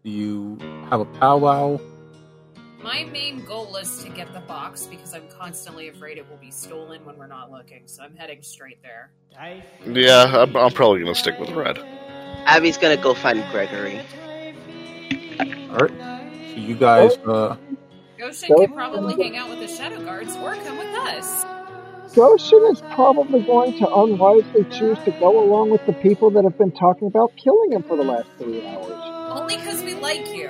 Do 0.03 0.09
you 0.09 0.57
have 0.89 1.01
a 1.01 1.05
powwow? 1.05 1.79
My 2.83 3.05
main 3.05 3.45
goal 3.45 3.77
is 3.77 4.03
to 4.03 4.09
get 4.09 4.33
the 4.33 4.41
box 4.41 4.85
because 4.87 5.13
I'm 5.13 5.29
constantly 5.29 5.87
afraid 5.87 6.17
it 6.17 6.29
will 6.29 6.37
be 6.37 6.51
stolen 6.51 7.05
when 7.05 7.17
we're 7.17 7.27
not 7.27 7.49
looking. 7.49 7.83
So 7.85 8.03
I'm 8.03 8.13
heading 8.15 8.41
straight 8.41 8.83
there. 8.83 9.09
Yeah, 9.85 10.23
I'm, 10.25 10.55
I'm 10.57 10.71
probably 10.71 10.99
going 10.99 11.13
to 11.13 11.19
stick 11.19 11.39
with 11.39 11.51
red. 11.51 11.79
Abby's 12.45 12.77
gonna 12.77 12.97
go 12.97 13.13
find 13.13 13.41
Gregory. 13.51 14.01
All 15.69 15.77
right. 15.77 15.91
So 16.49 16.55
you 16.57 16.75
guys, 16.75 17.13
uh, 17.25 17.55
Go 18.17 18.27
Goshen 18.27 18.49
Go- 18.49 18.65
can 18.65 18.73
probably 18.73 19.23
hang 19.23 19.37
out 19.37 19.49
with 19.49 19.59
the 19.59 19.67
Shadow 19.67 20.03
Guards 20.03 20.35
or 20.35 20.55
come 20.55 20.77
with 20.77 20.93
us. 20.93 21.45
Goshen 22.13 22.63
is 22.69 22.81
probably 22.93 23.41
going 23.43 23.77
to 23.79 23.87
unwisely 23.95 24.65
choose 24.65 24.99
to 25.05 25.11
go 25.19 25.41
along 25.41 25.69
with 25.69 25.85
the 25.85 25.93
people 25.93 26.29
that 26.31 26.43
have 26.43 26.57
been 26.57 26.71
talking 26.71 27.07
about 27.07 27.31
killing 27.37 27.71
him 27.71 27.83
for 27.83 27.95
the 27.95 28.03
last 28.03 28.27
three 28.37 28.67
hours. 28.67 29.39
Only 29.39 29.55
because 29.55 29.81
we 29.83 29.93
like 29.95 30.27
you. 30.35 30.49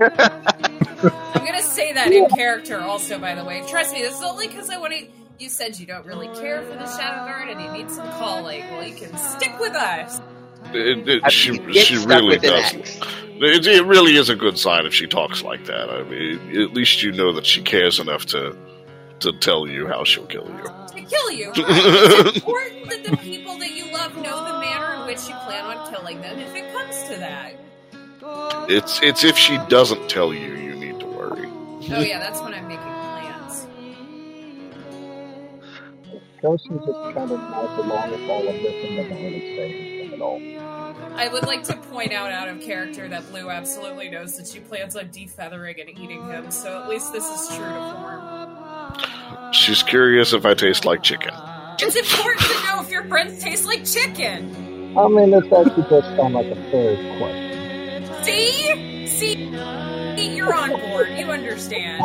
I'm 1.02 1.44
gonna 1.44 1.62
say 1.62 1.92
that 1.92 2.12
in 2.12 2.28
character 2.28 2.80
also, 2.80 3.18
by 3.18 3.34
the 3.34 3.44
way. 3.44 3.62
Trust 3.68 3.92
me, 3.92 4.02
this 4.02 4.16
is 4.16 4.22
only 4.22 4.46
because 4.46 4.70
I 4.70 4.78
want 4.78 4.92
to. 4.94 5.06
You 5.38 5.48
said 5.48 5.78
you 5.78 5.86
don't 5.86 6.04
really 6.04 6.28
care 6.38 6.62
for 6.62 6.74
the 6.74 6.86
Shadow 6.86 7.24
Guard 7.24 7.48
and 7.48 7.60
you 7.60 7.72
need 7.72 7.90
some 7.90 8.06
calling. 8.12 8.60
Well, 8.70 8.86
you 8.86 8.94
can 8.94 9.16
stick 9.16 9.58
with 9.58 9.74
us. 9.74 10.20
It, 10.72 11.08
it, 11.08 11.32
she 11.32 11.54
she 11.72 11.96
really 12.04 12.38
doesn't. 12.38 13.00
It, 13.42 13.66
it 13.66 13.86
really 13.86 14.16
is 14.16 14.28
a 14.28 14.36
good 14.36 14.58
sign 14.58 14.84
if 14.84 14.92
she 14.92 15.06
talks 15.06 15.42
like 15.42 15.64
that. 15.64 15.88
I 15.88 16.02
mean, 16.02 16.60
at 16.60 16.74
least 16.74 17.02
you 17.02 17.10
know 17.10 17.32
that 17.32 17.46
she 17.46 17.62
cares 17.62 17.98
enough 17.98 18.26
to 18.26 18.54
to 19.20 19.32
tell 19.32 19.66
you 19.66 19.86
how 19.86 20.04
she'll 20.04 20.26
kill 20.26 20.46
you. 20.46 20.64
To 20.64 21.02
kill 21.08 21.30
you. 21.30 21.52
Right. 21.52 21.56
It's 22.26 22.36
important 22.36 22.90
that 22.90 23.04
the 23.04 23.16
people 23.16 23.58
that 23.58 23.70
you 23.70 23.92
love 23.92 24.14
know 24.16 24.44
the 24.44 24.60
manner 24.60 25.00
in 25.00 25.06
which 25.06 25.26
you 25.28 25.34
plan 25.46 25.64
on 25.64 25.90
killing 25.90 26.20
them 26.20 26.38
if 26.38 26.54
it 26.54 26.72
comes 26.72 27.02
to 27.04 27.16
that. 27.16 27.54
It's 28.68 29.00
it's 29.02 29.24
if 29.24 29.36
she 29.36 29.58
doesn't 29.68 30.08
tell 30.10 30.34
you, 30.34 30.54
Oh, 31.82 32.00
yeah, 32.00 32.18
that's 32.18 32.40
when 32.40 32.52
I'm 32.52 32.68
making 32.68 32.84
plans. 32.84 33.66
Goshen 36.42 36.78
just 36.78 37.14
kind 37.14 37.30
of 37.30 37.40
nods 37.40 37.78
along 37.78 38.10
with 38.10 38.30
all 38.30 38.48
of 38.48 38.54
this 38.54 38.84
and 38.84 38.96
doesn't 38.96 39.16
really 39.16 39.40
say 39.40 39.72
anything 39.72 40.14
at 40.14 40.20
all. 40.20 40.40
I 41.18 41.28
would 41.28 41.44
like 41.44 41.64
to 41.64 41.76
point 41.76 42.12
out 42.12 42.30
out 42.30 42.48
of 42.48 42.60
character 42.60 43.08
that 43.08 43.28
Blue 43.30 43.50
absolutely 43.50 44.08
knows 44.10 44.36
that 44.36 44.46
she 44.46 44.60
plans 44.60 44.96
on 44.96 45.08
defeathering 45.08 45.80
and 45.80 45.98
eating 45.98 46.26
him, 46.28 46.50
so 46.50 46.82
at 46.82 46.88
least 46.88 47.12
this 47.12 47.28
is 47.28 47.48
true 47.56 47.64
to 47.66 47.96
form. 48.00 49.52
She's 49.52 49.82
curious 49.82 50.32
if 50.32 50.44
I 50.46 50.54
taste 50.54 50.84
like 50.84 51.02
chicken. 51.02 51.34
It's 51.78 51.96
important 51.96 52.46
to 52.46 52.64
know 52.66 52.82
if 52.82 52.90
your 52.90 53.04
friends 53.04 53.42
taste 53.42 53.64
like 53.64 53.84
chicken. 53.84 54.96
I 54.96 55.08
mean, 55.08 55.30
this 55.30 55.44
actually 55.44 55.82
does 55.88 56.04
sound 56.16 56.34
like 56.34 56.46
a 56.46 56.54
fair 56.70 56.96
question. 57.18 58.24
See? 58.24 59.06
See? 59.06 59.99
You're 60.20 60.54
on 60.54 60.70
board. 60.80 61.08
You 61.10 61.30
understand. 61.30 62.02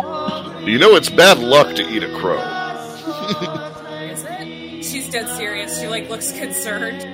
You 0.67 0.77
know 0.79 0.95
it's 0.95 1.09
bad 1.09 1.39
luck 1.39 1.75
to 1.75 1.83
eat 1.87 2.03
a 2.03 2.09
crow. 2.19 2.41
Is 4.11 4.23
it? 4.27 4.83
She's 4.85 5.09
dead 5.09 5.27
serious. 5.37 5.79
She 5.79 5.87
like 5.87 6.09
looks 6.09 6.31
concerned. 6.31 7.05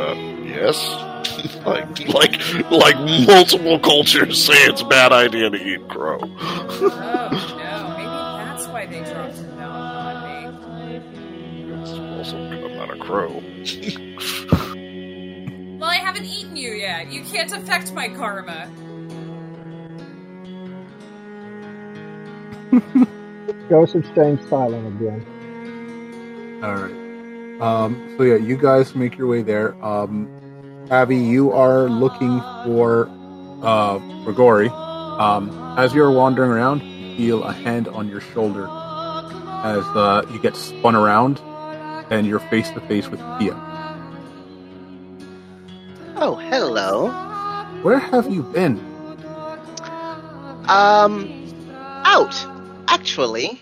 Uh, 0.00 0.14
yes. 0.44 0.76
like 1.66 2.08
like 2.08 2.70
like 2.70 2.98
multiple 3.26 3.78
cultures 3.78 4.44
say 4.44 4.54
it's 4.64 4.82
a 4.82 4.86
bad 4.86 5.12
idea 5.12 5.50
to 5.50 5.56
eat 5.56 5.88
crow. 5.88 6.18
Oh 6.76 7.30
no, 7.58 7.88
maybe 7.96 8.04
that's 8.04 8.66
why 8.68 8.86
they 8.86 9.02
dropped 9.04 9.36
him 9.36 9.56
down 9.56 10.16
on 10.16 10.92
me. 10.92 11.82
It's 11.82 11.90
also 11.92 12.36
I'm 12.36 12.76
not 12.76 12.90
a 12.90 12.96
crow. 12.98 13.42
Well, 15.94 16.02
I 16.02 16.06
haven't 16.06 16.24
eaten 16.24 16.56
you 16.56 16.72
yet. 16.72 17.12
You 17.12 17.22
can't 17.22 17.52
affect 17.52 17.92
my 17.92 18.08
karma. 18.08 18.68
Goshen's 23.68 24.08
staying 24.08 24.44
silent 24.48 25.00
again. 25.00 26.60
All 26.64 26.74
right. 26.74 27.60
Um, 27.60 28.14
so 28.16 28.24
yeah, 28.24 28.34
you 28.34 28.56
guys 28.56 28.96
make 28.96 29.16
your 29.16 29.28
way 29.28 29.42
there. 29.42 29.76
Um, 29.84 30.28
Abby, 30.90 31.16
you 31.16 31.52
are 31.52 31.88
looking 31.88 32.40
for 32.64 33.08
uh, 33.62 33.98
Grigori. 34.24 34.70
Um, 34.70 35.76
as 35.78 35.94
you're 35.94 36.10
wandering 36.10 36.50
around, 36.50 36.82
you 36.82 37.16
feel 37.16 37.44
a 37.44 37.52
hand 37.52 37.86
on 37.86 38.08
your 38.08 38.20
shoulder 38.20 38.64
as 38.64 39.84
uh, 39.94 40.26
you 40.32 40.40
get 40.40 40.56
spun 40.56 40.96
around, 40.96 41.38
and 42.10 42.26
you're 42.26 42.40
face 42.40 42.68
to 42.70 42.80
face 42.80 43.08
with 43.08 43.20
Pia. 43.38 43.73
Oh, 46.26 46.36
hello. 46.36 47.10
Where 47.82 47.98
have 47.98 48.32
you 48.32 48.44
been? 48.44 48.78
Um, 50.66 51.28
out. 52.06 52.34
Actually, 52.88 53.60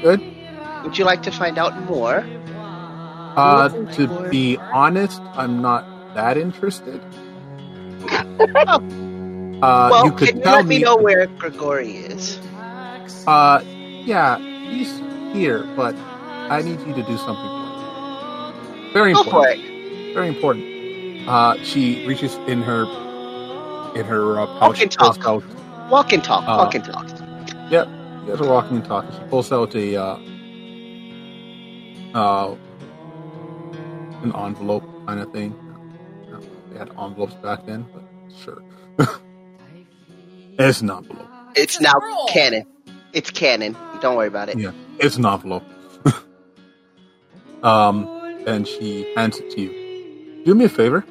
Good. 0.00 0.22
would 0.82 0.96
you 0.96 1.04
like 1.04 1.22
to 1.24 1.30
find 1.30 1.58
out 1.58 1.78
more? 1.82 2.24
Uh, 3.36 3.68
to 3.92 4.30
be 4.30 4.56
honest, 4.56 5.20
I'm 5.36 5.60
not 5.60 5.84
that 6.14 6.38
interested. 6.38 7.02
Uh, 9.54 9.88
well, 9.90 10.04
you 10.04 10.12
could 10.12 10.28
can 10.28 10.38
you 10.38 10.44
let 10.44 10.66
me 10.66 10.78
know 10.80 10.96
where 10.96 11.26
Grigori 11.26 11.92
is? 11.92 12.38
Uh, 13.26 13.62
yeah, 14.04 14.36
he's 14.68 14.98
here, 15.32 15.62
but 15.74 15.94
I 16.50 16.60
need 16.60 16.80
you 16.80 16.92
to 16.92 17.02
do 17.04 17.16
something 17.16 17.48
for 17.48 18.82
me. 18.82 18.92
Very 18.92 19.14
Go 19.14 19.22
important. 19.22 19.64
Very 20.12 20.28
important. 20.28 20.73
Uh, 21.26 21.56
she 21.62 22.06
reaches 22.06 22.34
in 22.46 22.62
her 22.62 22.84
in 23.96 24.04
her 24.06 24.38
uh, 24.40 24.46
pouch. 24.58 24.60
Walk 24.60 24.80
and 24.82 24.90
talk. 24.92 25.26
out- 25.26 25.44
Walk 25.90 26.12
and 26.12 26.24
talk. 26.24 26.42
Uh, 26.48 26.56
walk 26.58 26.74
and 26.74 26.84
talk. 26.84 27.06
Yep, 27.70 27.88
you 27.88 28.26
guys 28.28 28.40
are 28.40 28.48
walking 28.48 28.76
and 28.76 28.84
talking. 28.84 29.12
She 29.12 29.24
pulls 29.28 29.52
out 29.52 29.74
a 29.74 29.96
uh, 29.96 30.18
uh, 32.14 32.54
an 34.22 34.34
envelope 34.34 34.84
kind 35.06 35.20
of 35.20 35.32
thing. 35.32 35.54
I 35.54 36.30
don't 36.30 36.32
know 36.32 36.38
if 36.38 36.70
They 36.72 36.78
had 36.78 36.90
envelopes 36.98 37.34
back 37.34 37.66
then, 37.66 37.86
but 37.92 38.02
sure. 38.44 38.62
it's 40.58 40.80
an 40.80 40.90
envelope. 40.90 41.28
It's 41.56 41.80
now 41.80 41.94
canon. 42.28 42.66
It's 43.12 43.30
canon. 43.30 43.76
Don't 44.00 44.16
worry 44.16 44.28
about 44.28 44.48
it. 44.48 44.58
Yeah, 44.58 44.72
it's 44.98 45.16
an 45.16 45.26
envelope. 45.26 45.64
um, 47.62 48.08
and 48.46 48.66
she 48.66 49.12
hands 49.16 49.38
it 49.38 49.50
to 49.52 49.60
you. 49.60 50.42
Do 50.44 50.54
me 50.54 50.64
a 50.66 50.68
favor. 50.68 51.04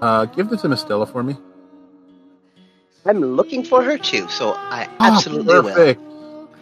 Uh, 0.00 0.26
give 0.26 0.48
this 0.48 0.62
to 0.62 0.68
Miss 0.68 0.80
Stella 0.80 1.06
for 1.06 1.22
me. 1.22 1.36
I'm 3.04 3.20
looking 3.20 3.64
for 3.64 3.82
her 3.82 3.96
too, 3.98 4.28
so 4.28 4.52
I 4.52 4.88
Ah, 5.00 5.14
absolutely 5.16 5.46
will. 5.54 5.62
perfect. 5.62 6.00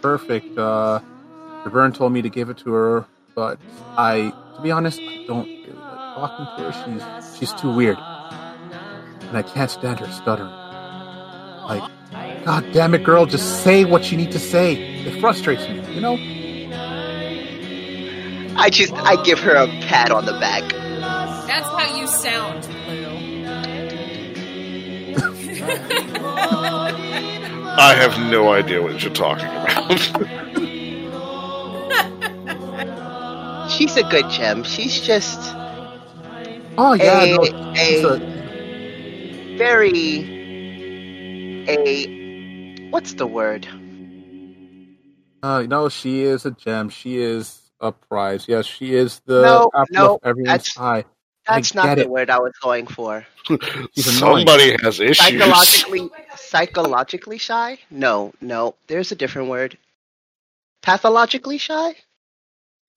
Perfect. 0.01 0.57
Uh, 0.57 0.99
Vern 1.65 1.91
told 1.91 2.13
me 2.13 2.21
to 2.21 2.29
give 2.29 2.49
it 2.49 2.57
to 2.59 2.71
her, 2.71 3.05
but 3.35 3.59
I, 3.97 4.31
to 4.55 4.61
be 4.61 4.71
honest, 4.71 4.99
I 5.01 5.25
don't 5.27 5.45
really 5.45 5.67
like 5.73 6.15
talking 6.15 6.45
to 6.57 6.71
her. 6.71 6.71
She's 7.31 7.37
she's 7.37 7.53
too 7.61 7.73
weird, 7.75 7.97
and 7.97 9.37
I 9.37 9.41
can't 9.43 9.69
stand 9.69 9.99
her 9.99 10.07
stuttering. 10.11 10.49
Like, 10.49 11.83
God 12.45 12.65
damn 12.71 12.93
it, 12.93 13.03
girl, 13.03 13.25
just 13.25 13.63
say 13.63 13.83
what 13.83 14.09
you 14.11 14.17
need 14.17 14.31
to 14.31 14.39
say. 14.39 14.75
It 15.05 15.19
frustrates 15.19 15.67
me, 15.67 15.83
you 15.93 15.99
know. 15.99 16.15
I 18.59 18.69
just 18.69 18.93
I 18.93 19.21
give 19.23 19.39
her 19.39 19.53
a 19.55 19.67
pat 19.67 20.09
on 20.11 20.25
the 20.25 20.33
back. 20.33 20.63
That's 21.47 21.67
how 21.67 21.95
you 21.97 22.07
sound, 22.07 22.61
Blue. 22.85 23.06
I 27.79 27.93
have 27.95 28.17
no 28.31 28.51
idea 28.53 28.81
what 28.81 29.01
you're 29.03 29.13
talking 29.13 29.45
about. 29.45 29.99
She's 33.71 33.95
a 33.97 34.03
good 34.03 34.29
gem. 34.29 34.63
She's 34.63 34.99
just 35.01 35.39
Oh 36.79 36.93
yeah, 36.93 37.23
a, 37.23 37.35
no, 37.35 37.43
a 37.75 38.03
a, 38.05 39.57
very 39.57 40.19
a 41.67 42.89
what's 42.91 43.13
the 43.15 43.27
word? 43.27 43.67
Uh, 45.43 45.63
no, 45.63 45.89
she 45.89 46.21
is 46.23 46.45
a 46.45 46.51
gem. 46.51 46.89
She 46.89 47.17
is 47.17 47.61
a 47.79 47.91
prize. 47.91 48.45
Yes, 48.47 48.65
she 48.65 48.93
is 48.95 49.21
the 49.25 49.41
No, 49.41 49.69
apple 49.75 49.85
no, 49.91 50.15
of 50.15 50.21
everyone's 50.23 50.73
that's- 50.73 50.77
eye. 50.79 51.05
That's 51.47 51.73
not 51.73 51.95
the 51.95 52.01
it. 52.03 52.09
word 52.09 52.29
I 52.29 52.39
was 52.39 52.53
going 52.61 52.87
for. 52.87 53.25
Somebody 53.95 54.75
has 54.83 54.99
issues. 54.99 55.17
Psychologically 55.19 56.09
psychologically 56.35 57.37
shy? 57.37 57.77
No, 57.89 58.33
no. 58.41 58.75
There's 58.87 59.11
a 59.11 59.15
different 59.15 59.49
word. 59.49 59.77
Pathologically 60.81 61.57
shy? 61.57 61.95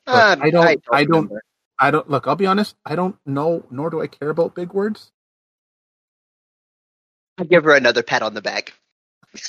Uh, 0.06 0.36
I 0.40 0.50
don't- 0.50 0.82
I 0.90 1.04
don't- 1.04 1.10
remember. 1.24 1.42
I 1.82 1.90
don't 1.90 2.10
look. 2.10 2.26
I'll 2.26 2.36
be 2.36 2.46
honest. 2.46 2.76
I 2.84 2.94
don't 2.94 3.16
know, 3.24 3.64
nor 3.70 3.88
do 3.88 4.02
I 4.02 4.06
care 4.06 4.28
about 4.28 4.54
big 4.54 4.72
words. 4.74 5.10
I 7.38 7.44
give 7.44 7.64
her 7.64 7.74
another 7.74 8.02
pat 8.02 8.22
on 8.22 8.34
the 8.34 8.42
back. 8.42 8.74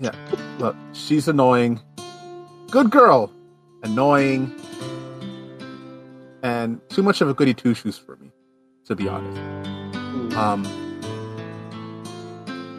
Yeah. 0.00 0.12
Look, 0.60 0.76
she's 0.92 1.26
annoying. 1.26 1.80
Good 2.70 2.88
girl, 2.88 3.32
annoying, 3.82 4.54
and 6.44 6.80
too 6.88 7.02
much 7.02 7.20
of 7.20 7.28
a 7.28 7.34
goody 7.34 7.52
two 7.52 7.74
shoes 7.74 7.98
for 7.98 8.14
me, 8.14 8.27
to 8.88 8.96
be 8.96 9.08
honest. 9.08 9.38
Um, 10.36 10.64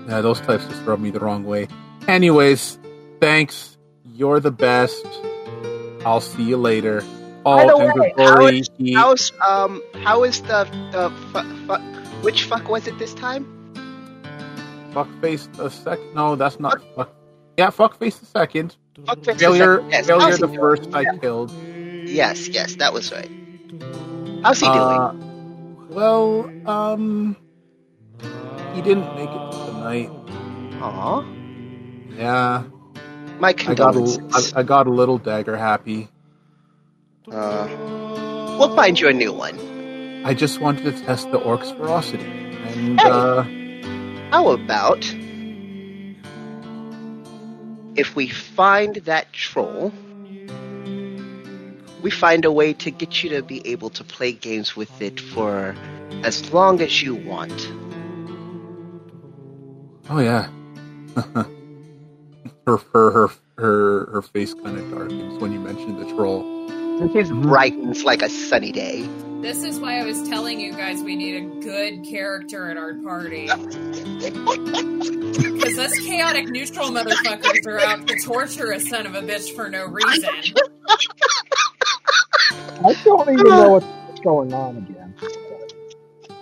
yeah, 0.07 0.21
those 0.21 0.41
types 0.41 0.65
just 0.65 0.83
rub 0.85 0.99
me 0.99 1.09
the 1.11 1.19
wrong 1.19 1.43
way. 1.45 1.67
Anyways, 2.07 2.77
thanks. 3.21 3.77
You're 4.15 4.39
the 4.39 4.51
best. 4.51 5.05
I'll 6.05 6.21
see 6.21 6.43
you 6.43 6.57
later. 6.57 7.03
Oh, 7.45 7.55
By 7.55 7.65
the 7.65 8.01
way, 8.01 8.13
how 8.17 8.45
is- 8.47 8.69
he- 8.77 8.93
How's 8.93 9.31
um 9.45 9.81
how 10.03 10.23
is 10.23 10.41
the 10.41 10.65
the 10.91 11.09
fu- 11.31 11.65
fu- 11.67 12.21
which 12.23 12.43
fuck 12.45 12.67
was 12.67 12.87
it 12.87 12.97
this 12.99 13.13
time? 13.13 13.45
Fuckface 14.93 15.51
the 15.55 15.69
second. 15.69 16.13
No, 16.15 16.35
that's 16.35 16.59
not. 16.59 16.81
Fuck. 16.95 17.13
Yeah, 17.57 17.67
Fuckface 17.69 18.19
the 18.19 18.25
second. 18.25 18.75
Fuckface 19.03 19.25
the 19.25 19.35
Failure, 19.35 19.75
second, 19.77 19.91
yes. 19.91 20.07
failure 20.07 20.37
the 20.37 20.47
first. 20.47 20.83
doing? 20.83 20.95
I 20.95 21.17
killed. 21.17 21.51
Yes, 22.05 22.47
yes, 22.47 22.75
that 22.75 22.91
was 22.93 23.11
right. 23.11 23.29
How's 24.43 24.59
he 24.59 24.67
Uh, 24.67 25.11
well, 25.89 26.49
um, 26.65 27.35
he 28.73 28.81
didn't 28.81 29.15
make 29.15 29.29
it 29.29 29.51
tonight. 29.51 30.09
doing? 30.09 30.81
Aw, 30.81 31.23
Yeah, 32.15 32.63
my 33.39 33.53
I 33.65 33.75
got 33.75 33.95
a, 33.95 33.99
condolences. 33.99 34.53
I, 34.53 34.59
I 34.59 34.63
got 34.63 34.87
a 34.87 34.91
little 34.91 35.17
dagger 35.17 35.57
happy. 35.57 36.09
Uh, 37.31 37.67
we'll 38.59 38.75
find 38.75 38.99
you 38.99 39.07
a 39.09 39.13
new 39.13 39.33
one. 39.33 39.59
I 40.25 40.33
just 40.33 40.59
wanted 40.61 40.83
to 40.85 41.03
test 41.05 41.31
the 41.31 41.37
orc's 41.37 41.71
ferocity, 41.71 42.23
and 42.25 42.99
Hey. 42.99 43.09
uh, 43.09 43.43
How 44.31 44.49
about 44.49 45.05
if 47.95 48.15
we 48.15 48.29
find 48.29 48.95
that 48.95 49.31
troll, 49.33 49.93
we 52.01 52.11
find 52.11 52.45
a 52.45 52.51
way 52.51 52.73
to 52.73 52.91
get 52.91 53.23
you 53.23 53.29
to 53.31 53.41
be 53.41 53.65
able 53.67 53.89
to 53.91 54.03
play 54.03 54.31
games 54.31 54.75
with 54.75 55.01
it 55.01 55.19
for 55.19 55.75
as 56.23 56.51
long 56.53 56.81
as 56.81 57.01
you 57.01 57.15
want. 57.15 57.71
oh 60.09 60.19
yeah, 60.19 60.49
her 62.65 62.77
her 62.77 63.11
her 63.11 63.29
her 63.57 64.05
her 64.11 64.21
face 64.21 64.53
kind 64.53 64.77
of 64.77 64.89
darkens 64.91 65.39
when 65.41 65.51
you 65.51 65.59
mention 65.59 65.99
the 65.99 66.05
troll. 66.13 66.43
It 67.01 67.13
just 67.13 67.31
brightens 67.31 68.03
like 68.03 68.21
a 68.21 68.29
sunny 68.29 68.71
day. 68.71 69.07
This 69.41 69.63
is 69.63 69.79
why 69.79 69.99
I 69.99 70.03
was 70.03 70.27
telling 70.27 70.59
you 70.59 70.73
guys 70.73 71.01
we 71.01 71.15
need 71.15 71.37
a 71.37 71.61
good 71.61 72.03
character 72.03 72.69
in 72.71 72.77
our 72.77 72.93
party. 72.95 73.49
Because 75.39 75.77
us 75.77 75.99
chaotic 75.99 76.47
neutral 76.49 76.89
motherfuckers 76.89 77.65
are 77.67 77.79
out 77.79 78.07
to 78.07 78.19
torture 78.19 78.71
a 78.71 78.79
son 78.79 79.05
of 79.05 79.15
a 79.15 79.21
bitch 79.21 79.55
for 79.55 79.69
no 79.69 79.85
reason. 79.85 80.29
I 82.51 82.93
don't 83.03 83.29
even 83.29 83.45
know 83.45 83.77
uh. 83.77 83.79
what's 83.79 84.19
going 84.21 84.53
on 84.53 84.77
again. 84.77 85.15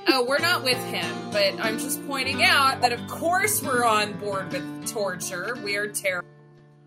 Oh, 0.09 0.25
we're 0.27 0.39
not 0.39 0.63
with 0.63 0.81
him, 0.85 1.31
but 1.31 1.59
I'm 1.59 1.77
just 1.77 2.05
pointing 2.07 2.43
out 2.43 2.81
that 2.81 2.93
of 2.93 3.05
course 3.07 3.61
we're 3.61 3.85
on 3.85 4.13
board 4.13 4.51
with 4.51 4.88
torture. 4.88 5.57
We 5.63 5.75
are 5.75 5.88
terrible 5.88 6.27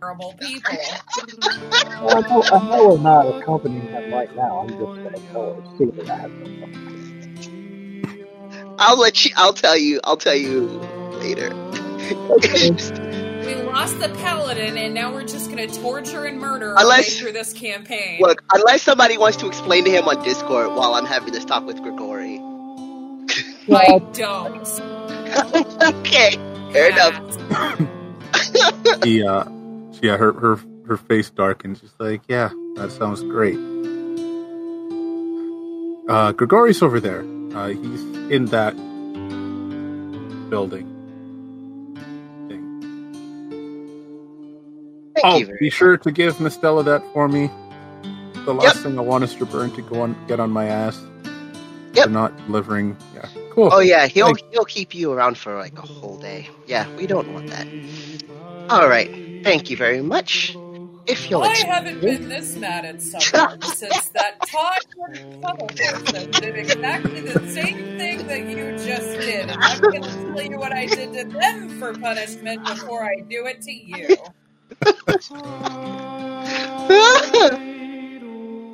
terrible 0.01 0.35
people. 0.41 0.73
Well, 2.03 2.17
I, 2.17 2.21
know, 2.29 2.43
I 2.43 2.69
know 2.71 2.89
we're 2.89 2.99
not 2.99 3.27
accompanying 3.27 3.83
him 3.83 4.13
right 4.13 4.35
now. 4.35 4.61
I'm 4.61 4.69
just 4.69 4.81
going 4.81 5.13
to 5.13 5.21
go 5.33 5.63
see 5.77 5.85
what 5.85 6.07
happens. 6.07 6.49
I'll 8.79 8.99
let 8.99 9.25
you. 9.25 9.33
I'll 9.37 9.53
tell 9.53 9.77
you. 9.77 10.01
I'll 10.05 10.17
tell 10.17 10.35
you 10.35 10.63
later. 11.21 11.53
Okay. 12.31 12.71
We 13.51 13.63
lost 13.63 13.99
the 13.99 14.09
paladin, 14.09 14.77
and 14.79 14.95
now 14.95 15.13
we're 15.13 15.25
just 15.25 15.51
going 15.51 15.69
to 15.69 15.81
torture 15.81 16.25
and 16.25 16.39
murder 16.39 16.71
our 16.71 16.83
Unless- 16.83 17.17
way 17.17 17.21
through 17.21 17.33
this 17.33 17.53
campaign. 17.53 18.21
Look, 18.21 18.45
unless 18.53 18.83
somebody 18.83 19.19
wants 19.19 19.39
to 19.39 19.47
explain 19.49 19.85
to 19.87 19.91
him 19.91 20.07
on 20.07 20.23
Discord 20.23 20.69
while 20.69 20.95
I'm 20.95 21.05
having 21.07 21.33
this 21.33 21.45
talk 21.45 21.65
with 21.67 21.83
Grigori. 21.83 22.39
I 23.73 23.99
don't. 24.13 24.67
okay, 26.01 26.37
fair 26.73 26.91
enough. 26.91 27.87
He, 29.05 29.23
uh, 29.25 29.45
yeah, 30.03 30.17
her 30.17 30.33
her 30.33 30.59
her 30.87 30.97
face 30.97 31.31
darkens. 31.31 31.81
She's 31.81 31.91
like, 31.99 32.23
yeah, 32.29 32.51
that 32.77 32.91
sounds 32.93 33.23
great. 33.23 33.57
Uh, 36.09 36.33
Grigori's 36.33 36.83
over 36.83 37.01
there. 37.01 37.21
Uh, 37.55 37.69
he's 37.69 38.03
in 38.31 38.47
that 38.47 38.75
building. 40.51 40.87
Oh, 45.25 45.31
thank 45.31 45.35
Oh, 45.35 45.39
you 45.39 45.47
very 45.47 45.59
be 45.61 45.71
sure 45.71 45.97
to 45.97 46.11
give 46.11 46.41
Miss 46.41 46.55
Stella 46.55 46.83
that 46.85 47.03
for 47.13 47.29
me. 47.29 47.51
The 48.45 48.55
last 48.55 48.77
Yep. 48.77 48.85
thing 48.85 48.99
I 48.99 49.03
want 49.03 49.25
is 49.25 49.35
to 49.37 49.47
burn 49.47 49.71
to 49.73 49.83
go 49.83 50.03
on 50.03 50.17
get 50.27 50.41
on 50.41 50.51
my 50.51 50.67
ass. 50.67 50.99
Yep. 51.93 52.05
For 52.05 52.11
not 52.11 52.37
delivering. 52.47 52.97
Yeah, 53.15 53.27
cool. 53.51 53.69
Oh 53.73 53.81
yeah, 53.81 54.07
he'll 54.07 54.27
Thank- 54.27 54.53
he'll 54.53 54.65
keep 54.65 54.95
you 54.95 55.13
around 55.13 55.37
for 55.37 55.57
like 55.59 55.77
a 55.79 55.83
whole 55.83 56.19
day. 56.19 56.49
Yeah, 56.67 56.87
we 56.97 57.07
don't 57.07 57.33
want 57.33 57.49
that. 57.49 57.67
All 58.71 58.89
right, 58.89 59.11
thank 59.45 59.69
you 59.71 59.77
very 59.77 60.01
much. 60.01 60.57
If 61.07 61.29
you'll 61.29 61.43
I 61.43 61.51
excuse 61.51 61.73
haven't 61.75 62.01
been 62.01 62.29
this 62.29 62.55
mad 62.57 62.85
at 62.85 63.03
someone 63.03 63.61
since 63.75 64.09
that 64.11 64.37
Todd 64.47 64.79
Puddle 65.43 65.67
person 65.67 66.31
did 66.31 66.57
exactly 66.57 67.21
the 67.23 67.41
same 67.51 67.99
thing 67.99 68.27
that 68.29 68.41
you 68.47 68.77
just 68.87 69.09
did. 69.19 69.51
And 69.51 69.61
I'm 69.61 69.81
going 69.81 70.03
to 70.03 70.09
tell 70.09 70.43
you 70.43 70.59
what 70.59 70.73
I 70.73 70.87
did 70.87 71.13
to 71.15 71.25
them 71.25 71.81
for 71.81 71.95
punishment 71.95 72.65
before 72.65 73.03
I 73.03 73.21
do 73.29 73.47
it 73.47 73.61
to 73.63 73.73
you. 73.73 74.17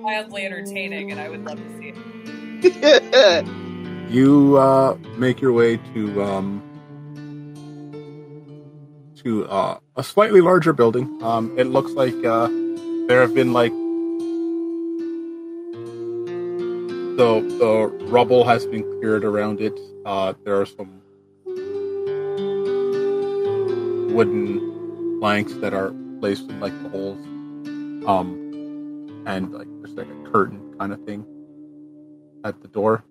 Mildly 0.02 0.44
entertaining, 0.44 1.10
and 1.10 1.20
I 1.20 1.28
would 1.28 1.44
love 1.44 1.58
to 1.58 1.78
see 1.78 1.92
it. 2.62 3.46
You 4.10 4.56
uh, 4.56 4.96
make 5.16 5.40
your 5.40 5.52
way 5.52 5.78
to 5.94 6.22
um, 6.22 6.62
to 9.16 9.46
uh, 9.46 9.78
a 9.96 10.04
slightly 10.04 10.40
larger 10.40 10.72
building. 10.72 11.20
Um, 11.22 11.58
it 11.58 11.66
looks 11.66 11.90
like 11.92 12.14
uh, 12.24 12.46
there 13.08 13.20
have 13.20 13.34
been 13.34 13.52
like 13.52 13.72
the 17.16 17.40
the 17.58 17.88
rubble 18.06 18.44
has 18.44 18.66
been 18.66 18.82
cleared 19.00 19.24
around 19.24 19.60
it. 19.60 19.76
Uh, 20.04 20.34
there 20.44 20.60
are 20.60 20.66
some 20.66 21.02
wooden 24.14 24.75
planks 25.20 25.52
that 25.54 25.74
are 25.74 25.92
placed 26.20 26.48
in 26.48 26.60
like 26.60 26.72
the 26.82 26.88
holes, 26.88 27.18
um, 28.06 29.22
and 29.26 29.52
like 29.52 29.68
there's 29.82 29.96
like 29.96 30.08
a 30.08 30.30
curtain 30.30 30.74
kind 30.78 30.92
of 30.92 31.04
thing 31.04 31.24
at 32.44 32.60
the 32.62 32.68
door. 32.68 33.04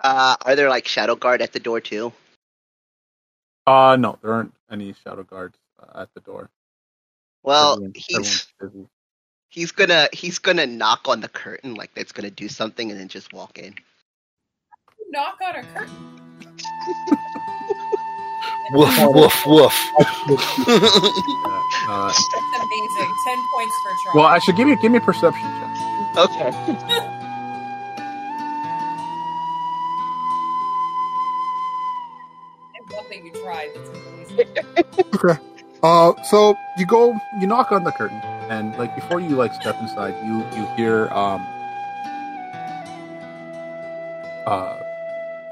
uh, 0.00 0.36
are 0.42 0.56
there 0.56 0.68
like 0.68 0.86
shadow 0.86 1.16
guard 1.16 1.42
at 1.42 1.52
the 1.52 1.60
door 1.60 1.80
too? 1.80 2.12
Uh 3.66 3.96
no, 3.96 4.18
there 4.22 4.32
aren't 4.32 4.54
any 4.70 4.92
shadow 4.92 5.24
guards 5.24 5.58
uh, 5.80 6.02
at 6.02 6.14
the 6.14 6.20
door. 6.20 6.50
Well, 7.42 7.74
Everyone- 7.74 7.92
he's 7.94 8.46
everyone's 8.60 8.90
he's 9.48 9.72
gonna 9.72 10.08
he's 10.12 10.38
gonna 10.38 10.66
knock 10.66 11.08
on 11.08 11.20
the 11.20 11.28
curtain 11.28 11.74
like 11.74 11.94
that's 11.94 12.12
gonna 12.12 12.30
do 12.30 12.48
something 12.48 12.90
and 12.90 13.00
then 13.00 13.08
just 13.08 13.32
walk 13.32 13.58
in. 13.58 13.74
Knock 15.10 15.38
on 15.42 15.56
a 15.56 15.62
curtain. 15.62 15.94
Woof, 18.72 18.98
woof, 19.14 19.46
woof. 19.46 19.74
Uh, 21.88 22.06
That's 22.08 22.18
amazing. 22.34 23.14
Ten 23.26 23.38
points 23.54 23.74
for 23.82 23.90
try. 24.02 24.12
well, 24.14 24.24
I 24.24 24.38
should 24.40 24.56
give 24.56 24.66
you 24.66 24.76
give 24.82 24.90
me 24.90 24.98
a 24.98 25.00
perception 25.00 25.42
check. 25.42 26.16
Okay. 26.18 26.50
I 32.74 32.94
love 32.94 33.06
that 33.08 33.24
you 33.24 33.32
tried. 33.32 33.70
Okay. 35.14 35.40
Uh, 35.82 36.12
so 36.24 36.56
you 36.76 36.84
go, 36.86 37.14
you 37.40 37.46
knock 37.46 37.70
on 37.72 37.84
the 37.84 37.92
curtain, 37.92 38.18
and 38.50 38.76
like 38.78 38.94
before 38.96 39.20
you 39.20 39.30
like 39.36 39.54
step 39.54 39.76
inside, 39.80 40.14
you 40.26 40.44
you 40.58 40.66
hear 40.76 41.08
um 41.08 41.40
uh 44.46 44.78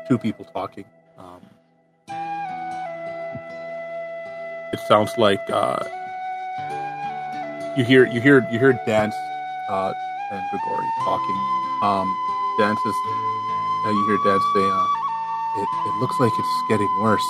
two 0.09 0.18
people 0.18 0.44
talking. 0.44 0.85
Um, 1.18 1.40
it 4.72 4.81
sounds 4.89 5.10
like 5.18 5.40
uh 5.51 5.78
you 7.76 7.85
hear 7.85 8.06
you 8.06 8.20
hear 8.20 8.47
you 8.51 8.59
hear 8.59 8.72
dance 8.86 9.14
uh 9.70 9.93
and 10.32 10.43
Grigori 10.51 10.86
talking. 11.01 11.36
Um, 11.82 12.16
dance 12.59 12.81
is 12.86 12.94
uh, 13.86 13.90
you 13.90 14.06
hear 14.06 14.18
dance 14.24 14.43
say, 14.55 14.70
uh, 14.70 14.86
"It 15.59 15.68
it 15.86 15.94
looks 16.01 16.18
like 16.18 16.32
it's 16.39 16.62
getting 16.68 16.89
worse." 17.01 17.22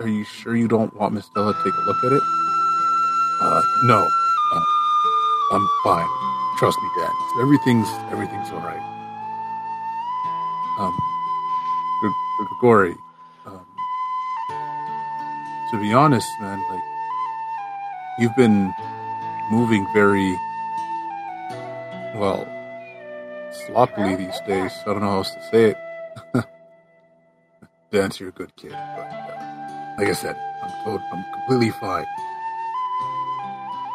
Are 0.00 0.08
you 0.08 0.24
sure 0.24 0.54
you 0.54 0.68
don't 0.68 0.94
want 0.94 1.14
Miss 1.14 1.26
Stella 1.26 1.52
to 1.54 1.58
take 1.64 1.74
a 1.74 1.80
look 1.80 2.04
at 2.04 2.12
it? 2.12 2.22
Uh, 3.40 3.62
no. 3.84 4.06
Uh, 4.52 4.60
I'm 5.52 5.68
fine. 5.82 6.06
Trust 6.58 6.78
me, 6.80 6.88
Dad. 6.98 7.12
Everything's 7.40 7.88
everything's 8.12 8.50
all 8.52 8.60
right. 8.60 8.84
Um, 10.78 10.96
Grigori. 12.46 12.96
Um, 13.46 13.66
to 15.70 15.80
be 15.80 15.92
honest, 15.92 16.28
man, 16.40 16.58
like 16.70 16.82
you've 18.18 18.36
been 18.36 18.72
moving 19.50 19.86
very 19.94 20.32
well 22.14 22.46
sloppily 23.66 24.16
these 24.16 24.40
days. 24.46 24.72
I 24.82 24.84
don't 24.86 25.00
know 25.00 25.10
how 25.10 25.16
else 25.18 25.30
to 25.30 25.42
say 25.50 25.64
it. 26.34 26.44
Dance, 27.92 28.20
you're 28.20 28.30
a 28.30 28.32
good 28.32 28.54
kid, 28.56 28.72
but. 28.72 28.78
Uh, 28.78 29.94
like 29.98 30.08
I 30.08 30.12
said, 30.12 30.36
I'm 30.62 30.84
told 30.84 31.00
I'm 31.12 31.24
completely 31.34 31.70
fine. 31.80 32.06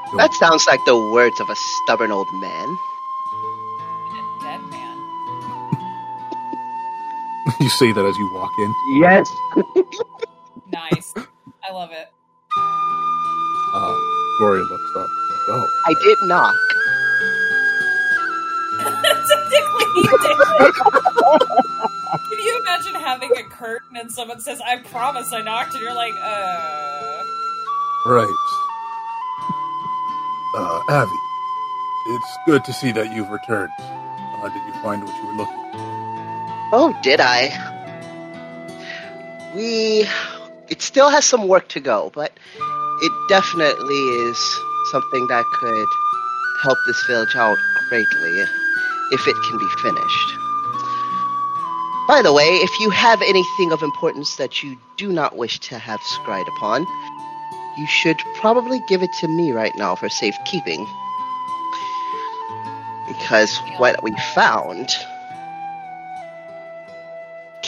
Don't- 0.08 0.18
That 0.18 0.34
sounds 0.34 0.68
like 0.68 0.80
the 0.86 0.98
words 0.98 1.40
of 1.40 1.50
a 1.50 1.56
stubborn 1.56 2.12
old 2.12 2.28
man. 2.34 2.78
You 7.64 7.70
say 7.70 7.94
that 7.94 8.06
as 8.06 8.18
you 8.18 8.34
walk 8.34 8.52
in. 8.60 8.74
Yes. 9.00 9.30
Nice. 10.72 11.14
I 11.16 11.72
love 11.72 11.92
it. 11.92 12.08
Uh, 13.76 13.96
Gloria 14.40 14.64
looks 14.64 14.92
up. 14.98 15.08
Like, 15.08 15.50
oh, 15.50 15.68
I 15.86 15.94
did 16.02 16.18
knock. 16.24 16.56
Technically, 19.30 19.86
he 19.94 20.02
did. 20.04 20.38
Can 22.30 22.40
you 22.46 22.60
imagine 22.62 22.96
having 22.96 23.32
a 23.38 23.44
curtain 23.44 23.98
and 23.98 24.12
someone 24.12 24.40
says, 24.42 24.60
"I 24.66 24.78
promise 24.78 25.32
I 25.32 25.42
knocked," 25.42 25.74
and 25.74 25.82
you're 25.84 25.94
like, 25.94 26.16
"Uh." 26.16 27.24
right. 28.08 28.36
Uh, 30.56 30.82
Avi, 30.90 31.12
it's 32.08 32.38
good 32.48 32.66
to 32.66 32.74
see 32.74 32.92
that 32.92 33.14
you've 33.14 33.30
returned. 33.30 33.72
Uh, 33.80 34.50
did 34.50 34.66
you 34.68 34.74
find 34.82 35.04
what 35.04 35.16
you 35.16 35.28
were 35.28 35.34
looking 35.38 35.56
for? 35.56 35.63
Oh, 36.76 36.92
did 37.04 37.20
I? 37.22 37.54
We. 39.56 40.08
It 40.70 40.82
still 40.82 41.08
has 41.08 41.24
some 41.24 41.48
work 41.48 41.68
to 41.68 41.80
go, 41.80 42.12
but 42.16 42.32
it 43.00 43.12
definitely 43.30 44.04
is 44.26 44.40
something 44.90 45.28
that 45.28 45.46
could 45.54 45.88
help 46.64 46.80
this 46.88 47.06
village 47.06 47.36
out 47.36 47.56
greatly 47.90 48.40
if, 48.40 48.50
if 49.12 49.28
it 49.28 49.36
can 49.48 49.60
be 49.60 49.70
finished. 49.84 50.34
By 52.08 52.24
the 52.24 52.34
way, 52.34 52.44
if 52.44 52.80
you 52.80 52.90
have 52.90 53.22
anything 53.22 53.72
of 53.72 53.84
importance 53.84 54.38
that 54.38 54.64
you 54.64 54.76
do 54.98 55.14
not 55.14 55.38
wish 55.38 55.60
to 55.70 55.78
have 55.78 56.02
scried 56.02 56.48
upon, 56.58 56.88
you 57.78 57.86
should 57.86 58.18
probably 58.34 58.82
give 58.88 59.04
it 59.04 59.14
to 59.20 59.28
me 59.28 59.52
right 59.52 59.76
now 59.76 59.94
for 59.94 60.10
safekeeping. 60.10 60.88
Because 63.08 63.56
what 63.78 64.02
we 64.02 64.12
found 64.34 64.90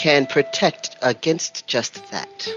can 0.06 0.28
protect 0.28 0.96
against 1.02 1.66
just 1.66 2.12
that. 2.12 2.48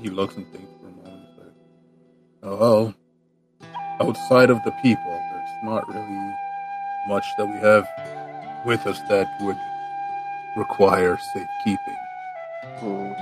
He 0.00 0.10
looks 0.10 0.34
and 0.34 0.50
thinks 0.50 0.72
for 0.80 0.88
a 0.88 0.90
moment. 0.90 1.28
Like, 1.38 1.54
oh, 2.42 2.56
well, 2.58 2.94
outside 4.00 4.50
of 4.50 4.60
the 4.64 4.72
people, 4.82 5.22
there's 5.30 5.62
not 5.62 5.86
really 5.94 6.34
much 7.06 7.24
that 7.38 7.46
we 7.46 7.54
have 7.60 7.88
with 8.66 8.84
us 8.84 8.98
that 9.08 9.28
would 9.42 9.56
require 10.56 11.16
safekeeping. 11.32 12.00
Hmm. 12.80 13.12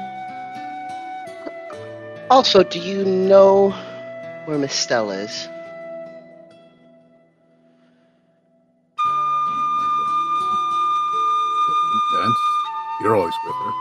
Also, 2.30 2.62
do 2.62 2.78
you 2.78 3.04
know 3.04 3.74
where 4.46 4.56
Miss 4.56 4.72
Stella 4.72 5.16
is? 5.16 5.50
You're 13.00 13.16
always 13.16 13.34
with 13.44 13.54
her. 13.54 13.72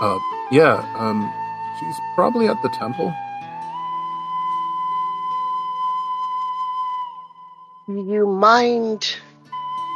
Uh, 0.00 0.18
yeah, 0.50 0.84
um, 0.96 1.30
she's 1.78 2.00
probably 2.14 2.48
at 2.48 2.60
the 2.62 2.70
temple. 2.70 3.14
Do 7.86 8.00
you 8.00 8.26
mind 8.26 9.16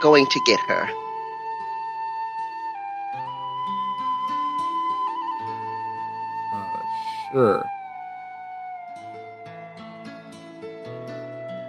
going 0.03 0.27
to 0.27 0.41
get 0.45 0.61
her? 0.61 0.89
Uh, 6.53 6.83
sure. 7.33 7.65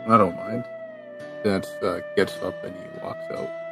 I 0.07 0.17
don't 0.17 0.35
mind. 0.35 0.65
Dance 1.43 1.67
uh, 1.81 1.99
gets 2.15 2.35
up 2.37 2.61
and 2.63 2.75
he 2.75 2.99
walks 3.01 3.23
out. 3.31 3.64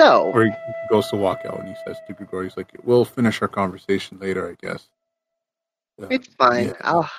No. 0.00 0.32
Or 0.32 0.46
he 0.46 0.52
goes 0.88 1.08
to 1.08 1.16
walk 1.16 1.42
out 1.44 1.60
and 1.60 1.68
he 1.68 1.74
says 1.84 1.98
to 2.06 2.14
Grigori, 2.14 2.46
he's 2.46 2.56
like, 2.56 2.72
we'll 2.84 3.04
finish 3.04 3.42
our 3.42 3.48
conversation 3.48 4.18
later, 4.18 4.48
I 4.48 4.66
guess. 4.66 4.88
Yeah. 5.98 6.06
It's 6.08 6.28
fine. 6.38 6.68
Yeah. 6.68 6.72
I'll 6.80 7.10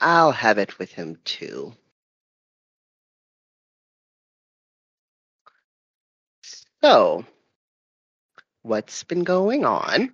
I'll 0.00 0.32
have 0.32 0.58
it 0.58 0.80
with 0.80 0.90
him 0.90 1.16
too. 1.24 1.72
So, 6.82 7.24
what's 8.62 9.04
been 9.04 9.22
going 9.22 9.64
on? 9.64 10.12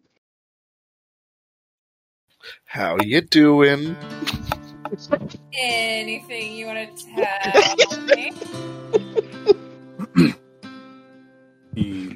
How 2.66 2.98
you 3.00 3.22
doing? 3.22 3.96
Anything 5.58 6.52
you 6.52 6.66
want 6.66 6.94
to 6.94 7.06
tell 7.06 8.04
me? 8.04 8.32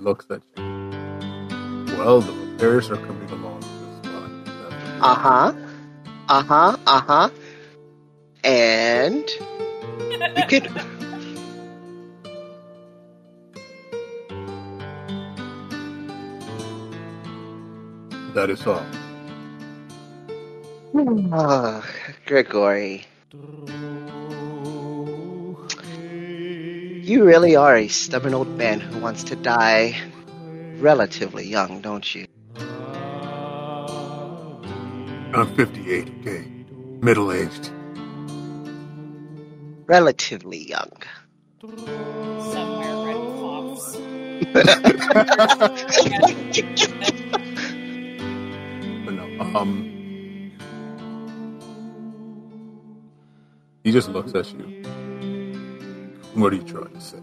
He 0.02 0.08
looks 0.08 0.26
at 0.30 0.42
you. 0.56 1.96
Well, 1.96 2.22
the 2.22 2.32
repairs 2.34 2.90
are 2.90 2.98
coming 2.98 3.30
along 3.30 3.66
this 3.80 4.02
month. 4.12 4.34
Uh 5.00 5.14
huh. 5.16 5.54
Uh 6.28 6.42
huh. 6.44 6.76
Uh 6.86 7.02
huh. 7.02 7.30
And 8.44 9.30
you 10.36 10.44
could. 10.44 10.70
That 18.34 18.50
is 18.50 18.66
all. 18.66 18.88
Oh, 21.32 21.84
Gregory. 22.26 23.06
You 27.12 27.24
really 27.24 27.54
are 27.56 27.76
a 27.76 27.88
stubborn 27.88 28.32
old 28.32 28.48
man 28.56 28.80
who 28.80 28.98
wants 28.98 29.22
to 29.24 29.36
die 29.36 30.00
relatively 30.78 31.46
young, 31.46 31.82
don't 31.82 32.14
you? 32.14 32.24
I'm 35.34 35.54
58, 35.54 36.10
okay? 36.20 36.50
Middle 37.02 37.30
aged. 37.30 37.70
Relatively 39.84 40.66
young. 40.66 40.90
Somewhere 41.60 42.96
red 43.04 43.16
no, 49.12 49.24
um. 49.54 49.70
He 53.84 53.92
just 53.92 54.08
looks 54.08 54.34
at 54.34 54.50
you. 54.54 55.01
What 56.34 56.52
are 56.52 56.56
you 56.56 56.62
trying 56.62 56.94
to 56.94 57.00
say? 57.00 57.18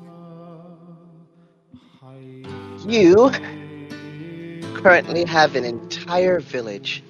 You 2.87 3.31
currently 4.75 5.25
have 5.25 5.55
an 5.55 5.65
entire 5.65 6.39
village 6.39 7.03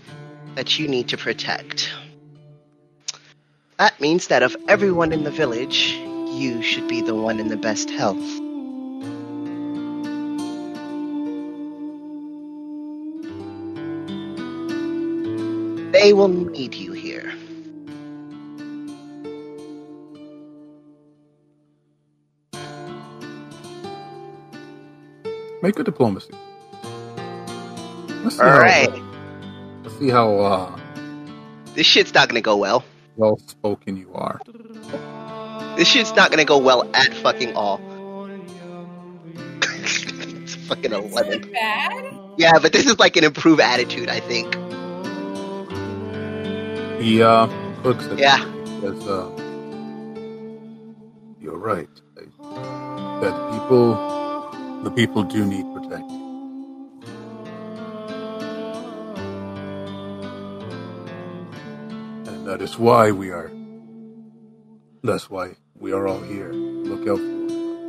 that 0.56 0.80
you 0.80 0.88
need 0.88 1.10
to 1.10 1.18
protect. 1.18 1.92
That 3.78 4.00
means 4.00 4.28
that 4.28 4.44
of 4.44 4.56
everyone 4.68 5.12
in 5.12 5.24
the 5.24 5.32
village, 5.32 5.92
you 5.94 6.62
should 6.62 6.88
be 6.88 7.02
the 7.02 7.16
one 7.16 7.40
in 7.40 7.50
the 7.50 7.58
best 7.58 7.90
health. 7.90 8.18
They 15.92 16.14
will 16.14 16.30
need 16.30 16.76
you 16.76 16.94
Make 25.62 25.78
a 25.80 25.84
diplomacy. 25.84 26.32
Let's 28.24 28.38
see 28.38 28.42
All 28.44 28.50
how, 28.50 28.60
right. 28.60 28.90
Let's 29.84 29.98
see 30.00 30.10
how 30.10 30.36
uh, 30.38 30.80
This 31.76 31.86
shit's 31.88 32.14
not 32.14 32.30
gonna 32.30 32.42
go 32.42 32.58
well. 32.58 32.84
well 33.18 33.38
spoken 33.48 33.98
you 33.98 34.12
are. 34.14 34.40
This 35.78 35.88
shit's 35.88 36.14
not 36.16 36.30
gonna 36.32 36.46
go 36.46 36.58
well 36.58 36.90
at 36.94 37.14
fucking 37.16 37.56
all. 37.56 37.80
it's 39.62 40.56
fucking 40.56 40.94
Is 40.94 41.12
11. 41.14 41.34
it 41.34 41.52
bad? 41.54 42.14
Yeah, 42.38 42.60
but 42.62 42.72
this 42.74 42.86
is 42.86 43.00
like 43.00 43.18
an 43.18 43.24
improved 43.26 43.62
attitude, 43.62 44.10
I 44.10 44.20
think. 44.22 44.56
He 47.02 47.22
uh, 47.22 47.48
looks 47.84 48.06
at 48.08 48.18
Yeah. 48.18 48.38
you 48.46 48.88
and 48.88 49.02
says, 49.02 49.08
uh, 49.08 49.30
You're 51.40 51.58
right. 51.58 51.90
I, 52.18 52.22
that 53.22 53.52
people, 53.54 53.96
the 54.84 54.92
people 54.92 55.24
do 55.24 55.46
need 55.46 55.66
protecting. 55.74 56.22
And 62.14 62.48
that 62.48 62.62
is 62.62 62.78
why 62.80 63.12
we 63.12 63.32
are, 63.32 63.52
that's 65.04 65.30
why 65.30 65.56
we 65.76 65.94
are 65.94 66.08
all 66.08 66.22
here. 66.22 66.54
Look 66.54 67.08
out 67.08 67.26
for 67.28 67.36
one 67.36 67.52
another. 67.52 67.80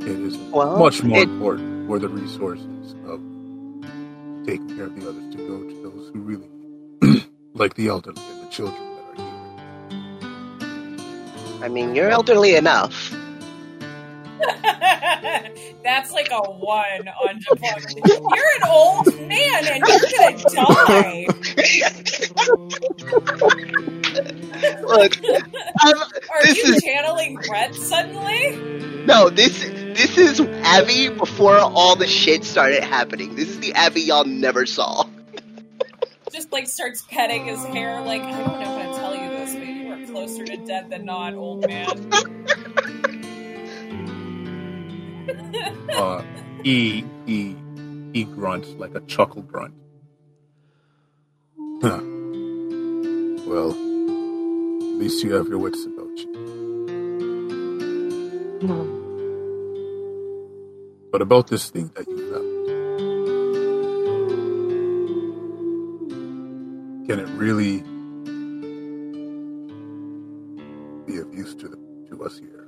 It 0.00 0.20
is 0.20 0.38
Well, 0.52 0.76
much 0.76 1.02
more 1.02 1.22
it- 1.22 1.24
important 1.24 1.86
for 1.86 1.98
the 2.00 2.08
resources 2.10 2.96
of 3.06 3.20
taking 4.44 4.68
care 4.76 4.86
of 4.86 4.96
the 4.96 5.08
others 5.08 5.28
to 5.30 5.38
go 5.38 5.64
to 5.64 5.74
those 5.82 6.10
who 6.12 6.20
really 6.20 6.50
like 7.54 7.74
the 7.74 7.88
elderly 7.88 8.30
and 8.30 8.42
the 8.42 8.48
children 8.48 8.92
that 8.92 9.04
are 9.04 9.16
here. 9.16 9.36
I 11.60 11.68
mean, 11.68 11.94
you're 11.94 12.10
elderly 12.10 12.56
enough. 12.56 13.13
That's 15.82 16.12
like 16.12 16.28
a 16.30 16.40
one 16.40 17.08
on 17.08 17.38
diplomacy. 17.38 18.00
You're 18.06 18.52
an 18.56 18.68
old 18.68 19.06
man 19.28 19.66
and 19.66 19.84
you're 19.86 20.00
gonna 20.18 20.42
die. 20.54 21.26
Look, 24.82 25.16
I'm, 25.80 25.96
Are 25.98 26.42
This 26.42 26.56
you 26.56 26.74
is- 26.74 26.82
channeling 26.82 27.36
Brett 27.46 27.74
suddenly? 27.74 28.56
no, 29.06 29.28
this 29.28 29.64
this 29.94 30.16
is 30.18 30.40
Avi 30.64 31.08
before 31.10 31.58
all 31.58 31.94
the 31.96 32.06
shit 32.06 32.44
started 32.44 32.82
happening. 32.82 33.34
This 33.36 33.48
is 33.50 33.60
the 33.60 33.74
Avi 33.74 34.00
y'all 34.02 34.24
never 34.24 34.66
saw. 34.66 35.04
Just 36.32 36.50
like 36.52 36.66
starts 36.66 37.02
petting 37.10 37.44
his 37.46 37.62
hair, 37.66 38.00
like, 38.00 38.22
I 38.22 38.30
don't 38.44 38.60
know 38.60 38.78
how 38.78 38.92
to 38.92 38.98
tell 38.98 39.14
you 39.14 39.28
this, 39.30 39.54
but 39.54 39.66
you 39.66 39.92
are 39.92 40.06
closer 40.06 40.44
to 40.44 40.56
dead 40.56 40.90
than 40.90 41.04
not, 41.04 41.34
old 41.34 41.64
man. 41.68 42.10
Uh, 45.94 46.22
he 46.64 47.04
he 47.26 47.56
he 48.12 48.24
grunts 48.24 48.68
like 48.78 48.94
a 48.94 49.00
chuckle 49.02 49.42
grunt. 49.42 49.74
Huh. 51.82 52.02
Well, 53.46 53.70
at 53.72 54.98
least 54.98 55.24
you 55.24 55.34
have 55.34 55.48
your 55.48 55.58
wits 55.58 55.84
about 55.86 56.18
you. 56.18 56.48
No. 58.62 59.10
But 61.12 61.22
about 61.22 61.48
this 61.48 61.70
thing 61.70 61.90
that 61.96 62.08
you 62.08 62.18
found, 62.32 62.54
can 67.08 67.20
it 67.20 67.28
really 67.30 67.82
be 71.06 71.18
of 71.18 71.34
use 71.34 71.54
to 71.56 71.68
the, 71.68 71.78
to 72.10 72.24
us 72.24 72.38
here? 72.38 72.63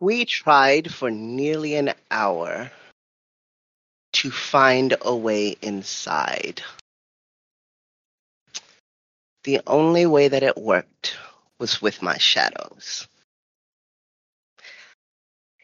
We 0.00 0.24
tried 0.24 0.92
for 0.92 1.10
nearly 1.10 1.74
an 1.74 1.94
hour 2.10 2.70
to 4.12 4.30
find 4.30 4.96
a 5.02 5.14
way 5.14 5.56
inside. 5.60 6.62
The 9.44 9.60
only 9.66 10.06
way 10.06 10.28
that 10.28 10.42
it 10.42 10.56
worked 10.56 11.16
was 11.58 11.82
with 11.82 12.02
my 12.02 12.18
shadows. 12.18 13.08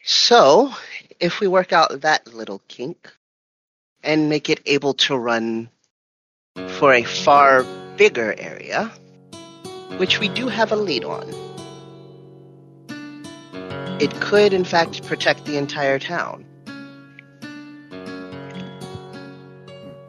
So, 0.03 0.73
if 1.19 1.39
we 1.39 1.47
work 1.47 1.73
out 1.73 2.01
that 2.01 2.33
little 2.33 2.61
kink 2.67 3.11
and 4.03 4.29
make 4.29 4.49
it 4.49 4.61
able 4.65 4.93
to 5.05 5.17
run 5.17 5.69
for 6.77 6.93
a 6.93 7.03
far 7.03 7.63
bigger 7.95 8.35
area, 8.37 8.91
which 9.97 10.19
we 10.19 10.29
do 10.29 10.47
have 10.47 10.71
a 10.71 10.75
lead 10.75 11.03
on, 11.03 11.54
it 13.99 14.13
could, 14.19 14.53
in 14.53 14.63
fact, 14.65 15.05
protect 15.05 15.45
the 15.45 15.57
entire 15.57 15.99
town. 15.99 16.45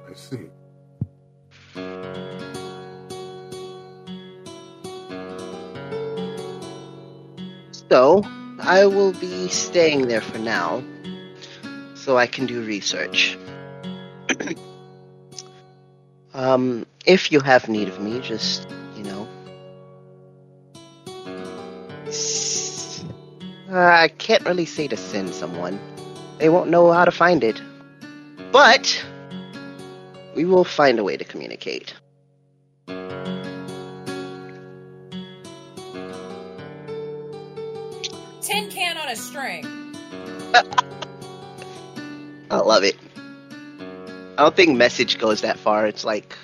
I 0.08 0.14
see. 0.14 0.48
So, 7.90 8.24
I 8.60 8.86
will 8.86 9.12
be 9.12 9.46
staying 9.48 10.08
there 10.08 10.20
for 10.20 10.38
now, 10.38 10.82
so 11.94 12.18
I 12.18 12.26
can 12.26 12.46
do 12.46 12.60
research. 12.62 13.38
um, 16.34 16.84
if 17.04 17.30
you 17.30 17.38
have 17.38 17.68
need 17.68 17.88
of 17.88 18.00
me, 18.00 18.18
just, 18.20 18.66
Uh, 23.77 23.85
I 23.85 24.09
can't 24.09 24.43
really 24.47 24.65
say 24.65 24.89
to 24.89 24.97
send 24.97 25.35
someone. 25.35 25.78
They 26.39 26.48
won't 26.48 26.70
know 26.70 26.93
how 26.93 27.05
to 27.05 27.11
find 27.11 27.44
it. 27.44 27.61
But, 28.51 29.05
we 30.35 30.47
will 30.47 30.65
find 30.65 30.98
a 30.98 31.05
way 31.05 31.19
to 31.19 31.24
communicate. 31.24 31.93
Tin 38.40 38.70
can 38.70 38.97
on 38.97 39.09
a 39.11 39.16
string. 39.16 39.66
I 42.51 42.57
love 42.57 42.82
it. 42.82 42.97
I 44.39 44.43
don't 44.43 44.57
think 44.57 44.74
message 44.78 45.19
goes 45.19 45.43
that 45.43 45.59
far. 45.59 45.86
It's 45.86 46.03
like 46.03 46.35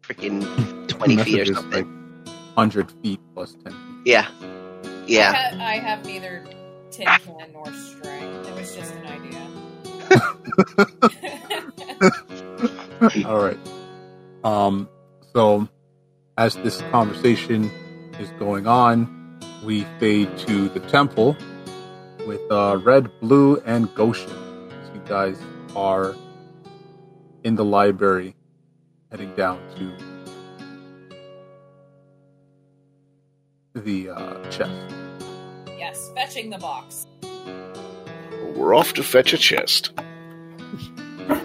freaking 0.00 0.88
20 0.88 1.16
feet 1.24 1.40
or 1.40 1.54
something. 1.54 2.24
like 2.24 2.34
100 2.56 2.90
feet 3.02 3.20
plus 3.34 3.54
10 3.64 3.72
feet. 3.72 3.82
Yeah. 4.06 4.30
I, 5.14 5.14
Yeah. 5.14 5.32
ha- 5.32 5.54
I 5.58 5.78
have 5.78 6.04
neither 6.04 6.44
tin 6.90 7.16
can 7.18 7.52
nor 7.52 7.72
string. 7.74 8.40
It 8.44 8.54
was 8.54 8.74
just 8.74 8.96
an 8.96 9.06
idea. 9.06 9.52
All 13.24 13.38
right. 13.40 13.60
Um, 14.44 14.90
so, 15.34 15.68
as 16.38 16.58
this 16.58 16.82
conversation 16.82 17.72
is 18.18 18.32
going 18.32 18.66
on, 18.66 19.10
we 19.60 19.86
fade 19.98 20.36
to 20.38 20.68
the 20.70 20.80
temple 20.80 21.38
with 22.24 22.42
uh, 22.50 22.78
Red, 22.82 23.10
Blue, 23.20 23.58
and 23.66 23.92
Goshen. 23.94 24.38
As 24.80 24.90
you 24.94 25.02
guys 25.08 25.48
are 25.74 26.18
in 27.44 27.56
the 27.56 27.64
library, 27.64 28.36
heading 29.10 29.34
down 29.34 29.64
to 29.76 29.98
the 33.74 34.10
uh, 34.10 34.50
chest. 34.50 34.72
yes, 35.78 36.10
fetching 36.14 36.50
the 36.50 36.58
box. 36.58 37.06
We're 38.54 38.74
off 38.74 38.92
to 38.94 39.02
fetch 39.02 39.32
a 39.32 39.38
chest. 39.38 39.92
uh, 39.98 41.40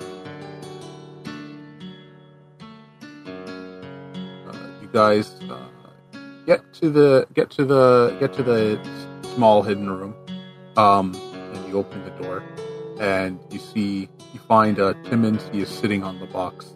you 4.82 4.90
guys 4.91 5.40
uh, 5.50 5.58
get 6.45 6.74
to 6.74 6.90
the 6.90 7.28
get 7.34 7.50
to 7.52 7.66
the 7.66 8.16
get 8.20 8.34
to 8.34 8.44
the 8.44 8.80
small 9.36 9.64
hidden 9.64 9.90
room 9.90 10.16
um, 10.78 11.14
and 11.54 11.68
you 11.68 11.78
open 11.78 12.04
the 12.04 12.24
door 12.24 12.44
and 13.00 13.40
you 13.52 13.60
see 13.60 14.10
you 14.34 14.40
find 14.48 14.80
uh, 14.80 14.94
Timmons 15.06 15.48
he 15.52 15.62
is 15.62 15.70
sitting 15.70 16.04
on 16.04 16.20
the 16.20 16.28
box 16.28 16.73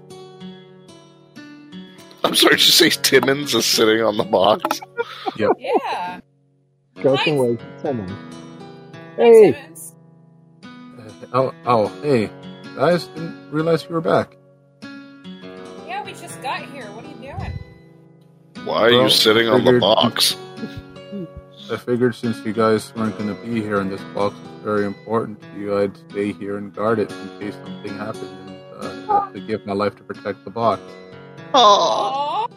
I'm 2.28 2.36
sorry, 2.36 2.58
did 2.58 2.66
you 2.66 2.72
say 2.74 2.90
Timmons 2.90 3.56
is 3.56 3.66
sitting 3.66 4.02
on 4.04 4.18
the 4.18 4.26
box? 4.26 4.82
Yeah. 5.38 6.20
Goshen 7.02 7.38
Nice. 7.38 7.42
waves 7.60 7.64
Timmons. 7.82 8.12
Hey, 9.16 9.34
Hey, 9.34 9.52
Timmons. 9.54 9.96
Oh 11.34 11.54
oh 11.66 11.88
hey 12.02 12.30
guys 12.76 13.08
didn't 13.08 13.52
realize 13.52 13.84
you 13.86 13.90
were 13.96 14.02
back 14.02 14.36
Yeah, 15.88 16.04
we 16.04 16.12
just 16.14 16.42
got 16.42 16.62
here. 16.66 16.86
What 16.92 17.06
are 17.06 17.08
you 17.08 17.16
doing? 17.16 17.60
Why 18.66 18.88
are 18.88 18.92
Well, 18.92 19.04
you 19.04 19.10
sitting 19.10 19.48
on 19.48 19.64
the 19.64 19.80
box? 19.80 20.36
I 21.72 21.78
figured 21.78 22.16
since 22.16 22.38
you 22.46 22.54
guys 22.54 22.94
weren't 22.96 23.18
going 23.18 23.34
to 23.36 23.42
be 23.46 23.62
here 23.62 23.80
and 23.80 23.92
this 23.92 24.02
box 24.14 24.36
was 24.36 24.64
very 24.64 24.86
important 24.86 25.42
to 25.42 25.60
you 25.60 25.78
I'd 25.78 25.96
stay 26.10 26.32
here 26.34 26.58
and 26.58 26.74
guard 26.74 27.00
it 27.00 27.12
in 27.12 27.40
case 27.40 27.56
something 27.64 27.98
happened 27.98 28.50
and 28.50 29.08
uh, 29.10 29.14
I 29.14 29.24
have 29.24 29.34
to 29.34 29.40
give 29.42 29.66
my 29.66 29.74
life 29.74 29.96
to 29.98 30.04
protect 30.04 30.44
the 30.46 30.52
box 30.52 30.82
Oh. 31.54 32.48
Aww. 32.50 32.54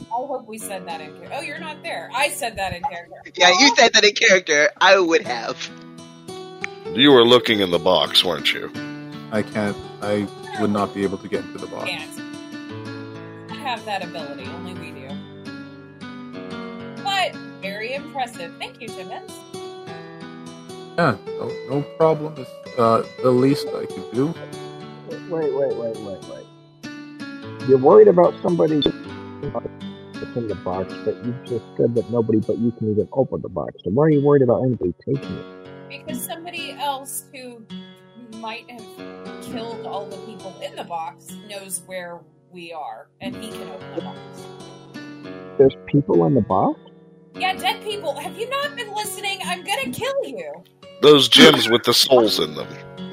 I 0.00 0.26
hope 0.26 0.46
we 0.46 0.58
said 0.58 0.86
that 0.86 1.00
in 1.00 1.12
character. 1.14 1.30
Oh, 1.34 1.42
you're 1.42 1.58
not 1.58 1.82
there. 1.82 2.10
I 2.14 2.28
said 2.30 2.56
that 2.56 2.74
in 2.74 2.82
character. 2.82 3.16
Yeah, 3.36 3.50
you 3.50 3.74
said 3.76 3.92
that 3.92 4.04
in 4.04 4.14
character. 4.14 4.70
I 4.80 4.98
would 4.98 5.22
have. 5.22 5.70
You 6.94 7.12
were 7.12 7.24
looking 7.24 7.60
in 7.60 7.70
the 7.70 7.78
box, 7.78 8.24
weren't 8.24 8.52
you? 8.52 8.70
I 9.30 9.42
can't 9.42 9.76
I 10.00 10.26
would 10.60 10.70
not 10.70 10.94
be 10.94 11.02
able 11.02 11.18
to 11.18 11.28
get 11.28 11.44
into 11.44 11.58
the 11.58 11.66
box 11.66 11.90
Can't. 11.90 12.20
I 13.50 13.54
have 13.54 13.84
that 13.84 14.02
ability. 14.04 14.44
Only 14.44 14.74
we 14.74 14.90
do. 14.92 15.08
But 17.02 17.34
very 17.60 17.94
impressive. 17.94 18.54
Thank 18.58 18.80
you, 18.80 18.88
Timmons. 18.88 19.32
Yeah, 20.96 21.16
no, 21.26 21.52
no 21.68 21.82
problem. 21.96 22.34
It's 22.38 22.78
uh, 22.78 23.04
the 23.22 23.30
least 23.30 23.68
I 23.68 23.86
could 23.86 24.12
do. 24.12 24.34
wait, 25.28 25.52
wait, 25.52 25.76
wait, 25.76 25.96
wait, 25.96 26.24
wait. 26.24 26.37
You're 27.68 27.76
worried 27.76 28.08
about 28.08 28.34
somebody 28.40 28.76
that's 28.80 28.86
in 30.36 30.48
the 30.48 30.54
box, 30.64 30.90
but 31.04 31.22
you 31.22 31.34
just 31.44 31.64
said 31.76 31.94
that 31.96 32.10
nobody 32.10 32.40
but 32.40 32.56
you 32.56 32.70
can 32.72 32.92
even 32.92 33.06
open 33.12 33.42
the 33.42 33.50
box. 33.50 33.74
So 33.84 33.90
why 33.90 34.04
are 34.04 34.10
you 34.10 34.22
worried 34.22 34.40
about 34.40 34.62
anybody 34.62 34.94
taking 35.04 35.36
it? 35.36 35.44
Because 35.90 36.24
somebody 36.24 36.72
else 36.72 37.26
who 37.30 37.62
might 38.38 38.70
have 38.70 38.82
killed 39.42 39.86
all 39.86 40.06
the 40.06 40.16
people 40.24 40.58
in 40.62 40.76
the 40.76 40.84
box 40.84 41.36
knows 41.46 41.82
where 41.84 42.20
we 42.50 42.72
are, 42.72 43.08
and 43.20 43.36
he 43.36 43.50
can 43.50 43.68
open 43.68 43.94
the 43.96 44.00
box. 44.00 44.18
There's 45.58 45.76
people 45.86 46.24
in 46.24 46.34
the 46.34 46.40
box? 46.40 46.80
Yeah, 47.34 47.52
dead 47.52 47.82
people. 47.82 48.18
Have 48.18 48.38
you 48.38 48.48
not 48.48 48.76
been 48.76 48.94
listening? 48.94 49.40
I'm 49.44 49.62
gonna 49.62 49.90
kill 49.90 50.24
you. 50.24 50.54
Those 51.02 51.28
gems 51.28 51.68
with 51.68 51.82
the 51.84 51.92
souls 51.92 52.38
in 52.40 52.54
them. 52.54 52.66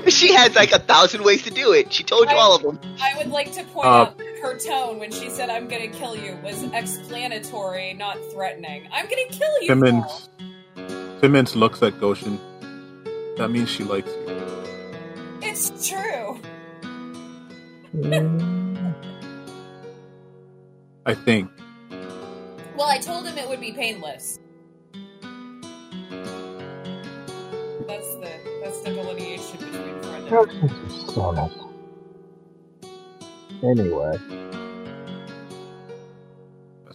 She 0.10 0.34
has 0.34 0.56
like 0.56 0.72
a 0.72 0.80
thousand 0.80 1.24
ways 1.24 1.42
to 1.44 1.52
do 1.52 1.74
it. 1.74 1.92
She 1.92 2.04
told 2.04 2.30
you 2.30 2.36
all 2.36 2.56
of 2.56 2.62
them. 2.62 2.80
I 3.02 3.18
would 3.18 3.32
like 3.32 3.52
to 3.54 3.64
point 3.64 3.88
Uh, 3.88 3.90
out 3.90 4.22
her 4.42 4.58
tone 4.58 5.00
when 5.00 5.12
she 5.12 5.30
said 5.30 5.50
"I'm 5.50 5.68
gonna 5.68 5.88
kill 5.88 6.16
you" 6.16 6.38
was 6.44 6.62
explanatory, 6.64 7.94
not 7.94 8.18
threatening. 8.32 8.88
I'm 8.94 9.06
gonna 9.06 9.28
kill 9.30 9.62
you. 9.62 9.68
Paul." 9.68 10.30
Timmons 10.78 11.20
Timmons 11.22 11.56
looks 11.56 11.82
at 11.82 12.00
Goshen. 12.00 12.40
That 13.38 13.50
means 13.50 13.70
she 13.70 13.84
likes 13.84 14.08
you. 14.10 14.62
It's 15.42 15.88
true. 15.90 16.40
I 21.06 21.14
think. 21.14 21.50
Well, 22.78 22.88
I 22.88 22.98
told 23.00 23.26
him 23.26 23.38
it 23.38 23.48
would 23.48 23.62
be 23.62 23.72
painless. 23.72 24.40
That's 27.88 28.16
the 28.16 28.45
that's 28.66 28.82
the 28.82 28.90
delineation 28.90 29.58
between 29.60 30.02
friend 30.02 30.28
and 30.28 30.50
Goshen's 30.60 31.18
a. 31.18 31.50
Anyway, 33.64 34.18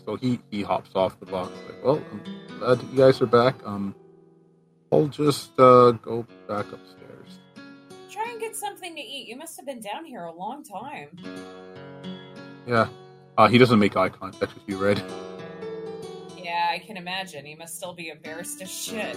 So 0.04 0.16
he 0.16 0.40
he 0.50 0.62
hops 0.62 0.90
off 0.96 1.18
the 1.20 1.26
box. 1.26 1.52
Like, 1.66 1.84
well, 1.84 2.02
I'm 2.10 2.58
glad 2.58 2.82
you 2.82 2.98
guys 2.98 3.22
are 3.22 3.26
back. 3.26 3.54
Um, 3.64 3.94
I'll 4.90 5.06
just 5.06 5.52
uh, 5.60 5.92
go 5.92 6.26
back 6.48 6.66
upstairs. 6.72 7.38
Try 8.10 8.28
and 8.30 8.40
get 8.40 8.56
something 8.56 8.96
to 8.96 9.00
eat. 9.00 9.28
You 9.28 9.36
must 9.36 9.56
have 9.56 9.66
been 9.66 9.80
down 9.80 10.04
here 10.04 10.24
a 10.24 10.32
long 10.34 10.64
time. 10.64 11.16
Yeah. 12.66 12.88
Uh, 13.38 13.46
he 13.46 13.58
doesn't 13.58 13.78
make 13.78 13.96
eye 13.96 14.08
contact 14.08 14.54
with 14.54 14.64
you, 14.66 14.76
Red. 14.76 15.00
Yeah, 16.36 16.68
I 16.72 16.80
can 16.80 16.96
imagine. 16.96 17.44
He 17.46 17.54
must 17.54 17.76
still 17.76 17.94
be 17.94 18.08
embarrassed 18.08 18.60
as 18.60 18.70
shit. 18.70 19.16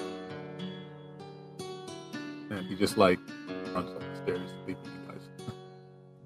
And 2.57 2.67
he 2.67 2.75
just 2.75 2.97
like 2.97 3.19
mm-hmm. 3.19 3.73
runs 3.73 3.91
up 3.91 3.99
the 3.99 4.15
stairs, 4.23 4.49
leaving 4.67 4.83
you 4.83 5.11
guys. 5.11 5.21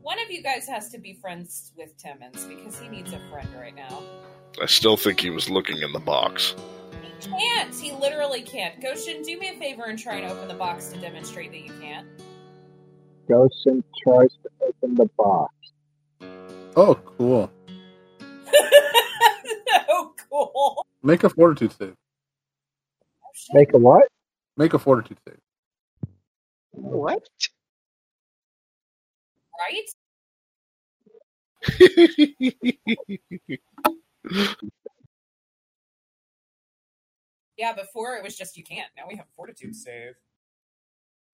One 0.01 0.19
of 0.19 0.29
you 0.29 0.43
guys 0.43 0.67
has 0.67 0.89
to 0.89 0.97
be 0.97 1.13
friends 1.13 1.71
with 1.77 1.97
Timmons 1.97 2.45
because 2.45 2.79
he 2.79 2.87
needs 2.89 3.13
a 3.13 3.19
friend 3.29 3.47
right 3.59 3.75
now. 3.75 4.03
I 4.61 4.65
still 4.65 4.97
think 4.97 5.19
he 5.19 5.29
was 5.29 5.49
looking 5.49 5.81
in 5.81 5.91
the 5.93 5.99
box. 5.99 6.55
He 7.19 7.29
can't. 7.29 7.73
He 7.73 7.91
literally 7.93 8.41
can't. 8.41 8.81
Goshen, 8.81 9.21
do 9.21 9.37
me 9.39 9.49
a 9.49 9.59
favor 9.59 9.85
and 9.85 9.97
try 9.97 10.15
and 10.15 10.31
open 10.31 10.47
the 10.47 10.53
box 10.53 10.89
to 10.89 10.99
demonstrate 10.99 11.51
that 11.51 11.61
you 11.61 11.73
can't. 11.79 12.07
Goshen 13.29 13.83
tries 14.03 14.29
to 14.43 14.49
open 14.61 14.95
the 14.95 15.09
box. 15.17 15.53
Oh, 16.75 16.95
cool. 16.95 17.51
oh, 19.89 20.13
cool. 20.29 20.85
Make 21.03 21.23
a 21.23 21.29
fortitude 21.29 21.73
save. 21.73 21.93
Oh. 21.93 23.53
Make 23.53 23.73
a 23.73 23.77
what? 23.77 24.07
Make 24.55 24.73
a 24.73 24.79
fortitude 24.79 25.17
save. 25.27 25.37
What? 26.77 27.27
Right? 29.59 29.89
Yeah, 37.57 37.73
before 37.73 38.15
it 38.15 38.23
was 38.23 38.37
just 38.37 38.55
you 38.55 38.63
can't. 38.63 38.89
Now 38.95 39.05
we 39.09 39.15
have 39.15 39.25
fortitude 39.35 39.75
save. 39.75 40.13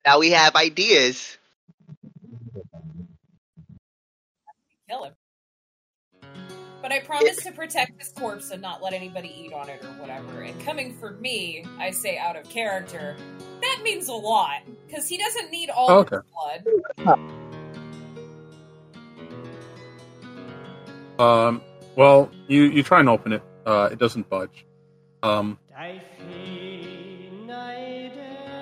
Now 0.05 0.19
we 0.19 0.31
have 0.31 0.55
ideas. 0.55 1.37
Kill 4.89 5.03
him. 5.03 5.13
But 6.83 6.91
I 6.91 6.99
promise 6.99 7.37
to 7.37 7.53
protect 7.53 7.97
this 7.97 8.09
corpse 8.09 8.51
and 8.51 8.61
not 8.61 8.83
let 8.83 8.91
anybody 8.91 9.33
eat 9.33 9.53
on 9.53 9.69
it 9.69 9.81
or 9.85 9.87
whatever. 10.01 10.41
And 10.41 10.59
coming 10.65 10.93
for 10.97 11.11
me, 11.11 11.65
I 11.79 11.91
say 11.91 12.17
out 12.17 12.35
of 12.35 12.49
character, 12.49 13.15
that 13.61 13.79
means 13.85 14.09
a 14.09 14.13
lot. 14.13 14.63
Because 14.85 15.07
he 15.07 15.17
doesn't 15.17 15.49
need 15.49 15.69
all 15.69 15.89
Oh, 15.89 15.99
of 15.99 16.09
the 16.09 16.23
blood. 17.05 17.19
Um, 21.19 21.61
well, 21.95 22.29
you 22.47 22.63
you 22.63 22.83
try 22.83 22.99
and 22.99 23.07
open 23.07 23.31
it. 23.31 23.43
Uh, 23.65 23.87
it 23.89 23.97
doesn't 23.97 24.29
budge. 24.29 24.65
Um, 25.21 25.57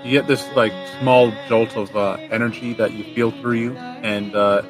you 0.03 0.11
get 0.11 0.27
this 0.27 0.48
like 0.56 0.73
small 0.99 1.34
jolt 1.49 1.76
of 1.76 1.95
uh, 1.95 2.18
energy 2.30 2.73
that 2.73 2.91
you 2.91 3.03
feel 3.15 3.31
through 3.31 3.53
you, 3.57 3.76
and 3.76 4.35
uh, 4.35 4.61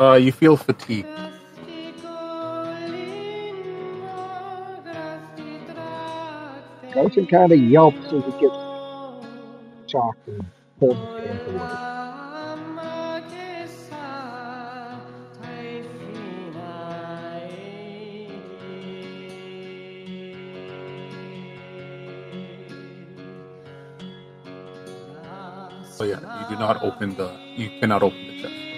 uh, 0.00 0.14
you 0.14 0.32
feel 0.32 0.56
fatigued. 0.56 1.06
Goshen 6.92 7.26
kind 7.26 7.52
of 7.52 7.60
yelps 7.60 8.12
as 8.12 8.24
he 8.24 8.32
gets 8.32 8.56
shocked 9.86 10.26
and 10.26 10.44
pulls 10.78 10.98
his 10.98 11.10
hands 11.24 11.42
away. 11.46 11.78
So 25.82 26.04
yeah, 26.04 26.20
you 26.40 26.46
do 26.48 26.56
not 26.56 26.82
open 26.82 27.14
the. 27.14 27.38
You 27.56 27.70
cannot 27.78 28.02
open 28.02 28.26
the 28.26 28.40
chest. 28.40 28.69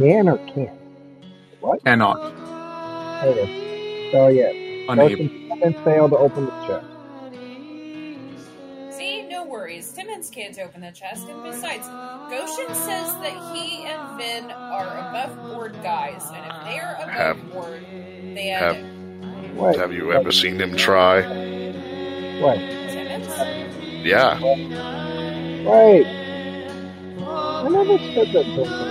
Can 0.00 0.28
or 0.28 0.38
can't? 0.48 0.70
What? 1.60 1.84
Cannot. 1.84 2.16
Oh, 3.22 3.28
okay. 3.28 4.08
So 4.12 4.28
yeah, 4.28 4.50
Unable. 4.90 5.24
Goshen 5.28 5.60
and 5.62 5.76
failed 5.84 6.10
to 6.12 6.16
open 6.18 6.46
the 6.46 6.50
chest. 6.66 6.86
See, 8.96 9.22
no 9.28 9.44
worries. 9.44 9.92
Timmons 9.92 10.30
can't 10.30 10.58
open 10.58 10.80
the 10.80 10.90
chest, 10.90 11.28
and 11.28 11.42
besides, 11.42 11.86
Goshen 12.30 12.74
says 12.74 13.12
that 13.22 13.54
he 13.54 13.84
and 13.84 14.18
Vin 14.18 14.50
are 14.50 14.86
above 15.08 15.36
board 15.52 15.74
guys, 15.82 16.24
and 16.34 16.44
if 16.46 16.64
they 16.64 16.78
are 16.80 16.94
above 16.96 17.08
Have- 17.10 17.52
board, 17.52 17.82
they 18.34 18.46
have- 18.46 18.76
Wait, 19.54 19.76
Have 19.78 19.92
you 19.92 20.12
ever 20.12 20.32
seen 20.32 20.58
him 20.58 20.74
try? 20.76 21.20
wait, 21.20 22.60
Timmons? 22.90 23.28
Yeah. 24.06 24.40
wait. 24.40 26.06
I 27.26 27.68
never 27.68 27.98
said 28.14 28.28
that. 28.32 28.46
Goshen 28.56 28.89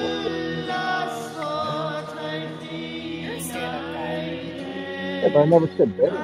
Yeah, 5.21 5.29
but 5.33 5.39
I 5.41 5.45
never 5.45 5.67
said 5.77 5.97
better. 5.97 6.17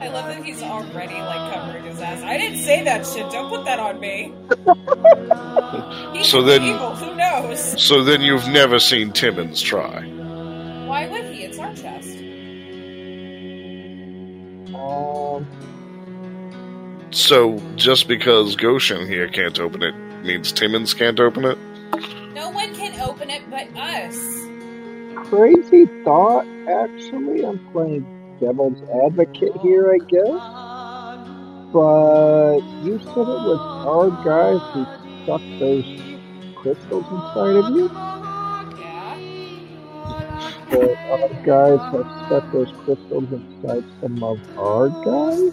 I 0.00 0.08
love 0.08 0.26
that 0.26 0.44
he's 0.44 0.62
already 0.62 1.14
like 1.14 1.54
covering 1.54 1.84
his 1.84 2.00
ass. 2.00 2.22
I 2.22 2.36
didn't 2.36 2.58
say 2.58 2.84
that 2.84 3.06
shit. 3.06 3.30
Don't 3.30 3.48
put 3.48 3.64
that 3.64 3.78
on 3.78 4.00
me. 4.00 4.32
He 6.14 6.22
So 6.24 6.42
then- 6.42 6.62
evil. 6.62 6.94
Who 6.94 7.14
knows? 7.16 7.82
So 7.82 8.02
then 8.04 8.20
you've 8.22 8.46
never 8.48 8.78
seen 8.78 9.12
Timmons 9.12 9.60
try. 9.60 10.02
Why 10.86 11.06
would 11.08 11.24
he? 11.26 11.42
It's 11.44 11.58
our 11.58 11.74
chest. 11.74 12.18
Um, 14.74 15.46
So 17.10 17.58
just 17.76 18.06
because 18.08 18.54
Goshen 18.56 19.06
here 19.08 19.28
can't 19.28 19.58
open 19.58 19.82
it 19.82 19.94
means 20.24 20.52
Timmons 20.52 20.94
can't 20.94 21.18
open 21.20 21.44
it? 21.44 21.58
No 22.34 22.50
one 22.50 22.74
can 22.74 22.98
open 23.00 23.30
it 23.30 23.42
but 23.50 23.68
us. 23.76 24.16
Crazy 25.34 25.86
thought. 26.04 26.46
Actually, 26.68 27.44
I'm 27.44 27.58
playing 27.72 28.06
devil's 28.40 28.80
advocate 29.04 29.56
here, 29.60 29.92
I 29.92 29.98
guess. 30.06 30.40
But 31.72 32.60
you 32.84 32.98
said 32.98 33.08
it 33.08 33.42
was 33.50 33.60
our 33.84 34.10
guys 34.24 34.60
who 34.72 34.86
stuck 35.24 35.42
those 35.58 35.84
crystals 36.56 37.04
inside 37.10 37.56
of 37.56 37.66
you. 37.74 37.88
That 40.70 40.96
our 41.10 41.28
guys 41.44 41.80
have 41.92 42.08
stuck 42.26 42.44
those 42.52 42.72
crystals 42.84 43.28
inside 43.32 43.84
some 44.00 44.22
of 44.22 44.38
our 44.56 44.88
guys. 44.88 45.52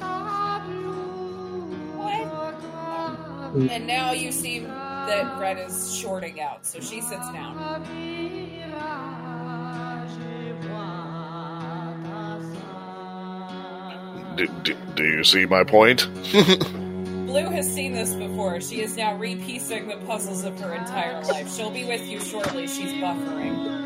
What? 1.98 3.72
And 3.72 3.88
now 3.88 4.12
you 4.12 4.32
see 4.32 4.60
that 4.60 5.40
Red 5.40 5.58
is 5.58 5.96
shorting 5.98 6.40
out, 6.40 6.66
so 6.66 6.80
she 6.80 7.02
sits 7.02 7.32
down. 7.32 7.58
Do, 14.42 14.48
do, 14.64 14.76
do 14.96 15.04
you 15.04 15.24
see 15.24 15.46
my 15.46 15.64
point? 15.64 16.08
Blue 16.32 17.46
has 17.52 17.72
seen 17.72 17.94
this 17.94 18.16
before. 18.16 18.60
She 18.60 18.82
is 18.82 18.98
now 18.98 19.16
repiecing 19.16 19.88
the 19.88 20.04
puzzles 20.08 20.46
of 20.46 20.60
her 20.60 20.74
entire 20.74 21.24
life. 21.26 21.54
She'll 21.54 21.70
be 21.70 21.86
with 21.86 22.10
you 22.10 22.20
shortly. 22.20 22.66
She's 22.66 22.92
buffering. 22.94 23.82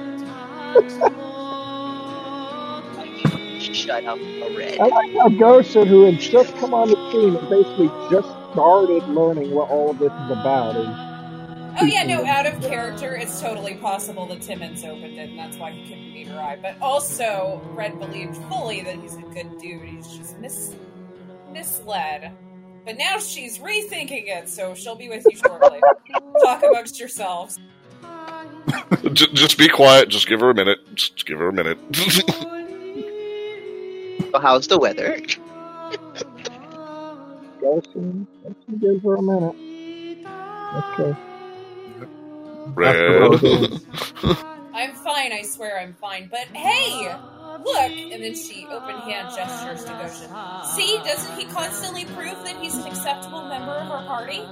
shut 3.76 4.06
up, 4.06 4.18
Red. 4.58 4.80
I 4.80 4.86
like 4.86 5.12
how 5.18 5.28
Goshen, 5.28 5.88
who 5.88 6.04
had 6.06 6.22
just 6.22 6.56
come 6.56 6.74
on 6.74 6.88
the 6.88 7.12
scene 7.12 7.36
and 7.36 7.50
basically 7.50 7.90
just 8.10 8.30
started 8.54 9.04
learning 9.10 9.52
what 9.52 9.70
all 9.70 9.92
of 9.92 10.00
this 10.00 10.14
is 10.14 10.32
about, 10.32 10.78
is 10.78 11.05
Oh 11.78 11.86
yeah, 11.86 12.04
no, 12.04 12.26
out 12.26 12.46
of 12.46 12.62
character, 12.62 13.16
it's 13.16 13.42
totally 13.42 13.76
possible 13.76 14.26
that 14.28 14.42
Timmons 14.42 14.84
opened 14.84 15.18
it, 15.18 15.30
and 15.30 15.38
that's 15.40 15.58
why 15.58 15.72
he 15.72 15.84
couldn't 15.84 16.14
meet 16.14 16.28
her 16.28 16.40
eye. 16.40 16.58
But 16.62 16.78
also, 16.82 17.62
Red 17.74 18.00
believed 18.00 18.38
fully 18.50 18.82
that 18.82 18.96
he's 18.96 19.16
a 19.16 19.22
good 19.22 19.58
dude. 19.60 19.84
He's 19.84 20.08
just 20.08 20.38
mis- 20.40 20.76
misled. 21.52 22.32
But 22.86 22.98
now 22.98 23.18
she's 23.20 23.58
rethinking 23.58 24.28
it, 24.28 24.48
so 24.48 24.74
she'll 24.74 24.96
be 24.96 25.10
with 25.10 25.26
you 25.30 25.36
shortly. 25.38 25.82
Talk 26.44 26.64
amongst 26.64 27.00
yourselves. 27.00 27.60
J- 29.14 29.34
just 29.34 29.58
be 29.58 29.68
quiet. 29.68 30.08
Just 30.10 30.28
give 30.28 30.40
her 30.40 30.52
a 30.52 30.56
minute. 30.56 30.80
Just 30.96 31.26
give 31.26 31.40
her 31.40 31.50
a 31.50 31.54
minute. 31.54 31.78
So 34.32 34.40
how's 34.40 34.68
the 34.68 34.78
weather? 34.78 35.20
Goshen. 37.62 38.28
Goshen 38.80 39.00
her 39.04 39.16
a 39.16 39.22
minute. 39.22 39.56
Okay. 41.00 41.16
Red. 42.74 42.94
I'm 44.74 44.94
fine, 44.96 45.32
I 45.32 45.42
swear 45.44 45.80
I'm 45.80 45.94
fine. 45.94 46.28
But 46.30 46.48
hey, 46.56 47.14
look! 47.64 47.92
And 47.92 48.24
then 48.24 48.36
she 48.36 48.66
open 48.70 48.98
hand 48.98 49.30
gestures 49.36 49.86
to 49.86 49.92
Goshen. 49.92 50.30
See, 50.76 50.98
doesn't 51.04 51.38
he 51.38 51.46
constantly 51.46 52.06
prove 52.06 52.44
that 52.44 52.58
he's 52.62 52.76
an 52.76 52.88
acceptable 52.88 53.48
member 53.48 53.72
of 53.72 53.92
our 53.92 54.06
party? 54.06 54.44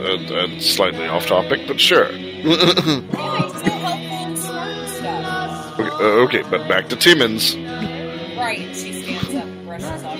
and, 0.00 0.30
and 0.30 0.62
slightly 0.62 1.06
off 1.06 1.26
topic, 1.26 1.60
but 1.66 1.80
sure. 1.80 2.10
Yeah, 2.10 2.22
he's 2.22 3.52
so 3.52 3.70
helpful 3.70 4.16
and 4.16 4.38
smart 4.38 4.68
and 4.68 4.88
stuff. 4.88 5.78
okay, 5.78 5.88
uh, 5.88 6.24
okay, 6.24 6.42
but 6.50 6.68
back 6.68 6.88
to 6.88 6.96
Timmons. 6.96 7.56
Right, 7.56 8.74
she 8.74 8.92
stands 9.02 9.34
up 9.34 9.44
and 9.44 9.66
brushes 9.66 10.02
off 10.04 10.18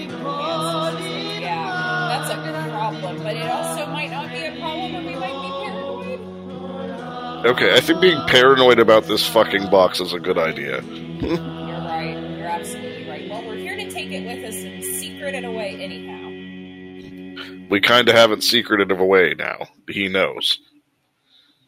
but 3.31 3.37
it 3.37 3.49
also 3.49 3.87
might 3.87 4.11
not 4.11 4.29
be 4.33 4.45
a 4.45 4.51
problem 4.59 4.97
and 4.97 5.07
we 5.07 5.15
might 5.15 5.41
be 5.41 5.51
paranoid. 5.71 7.47
Okay, 7.47 7.75
I 7.77 7.81
think 7.81 8.01
being 8.01 8.21
paranoid 8.27 8.81
about 8.81 9.05
this 9.05 9.25
fucking 9.25 9.71
box 9.71 10.01
is 10.01 10.13
a 10.13 10.19
good 10.19 10.37
idea. 10.37 10.83
You're 10.83 11.39
right, 11.39 12.17
you're 12.37 12.49
absolutely 12.49 13.09
right. 13.09 13.31
Well, 13.31 13.47
we're 13.47 13.55
here 13.55 13.77
to 13.77 13.89
take 13.89 14.11
it 14.11 14.27
with 14.27 14.45
us 14.45 14.57
and 14.57 14.83
secret 14.83 15.37
it 15.37 15.45
away 15.45 15.77
anyhow. 15.77 17.69
We 17.71 17.81
kind 17.81 18.09
of 18.09 18.17
haven't 18.17 18.43
secreted 18.43 18.91
it 18.91 19.01
away 19.01 19.35
now. 19.39 19.69
He 19.89 20.09
knows. 20.09 20.59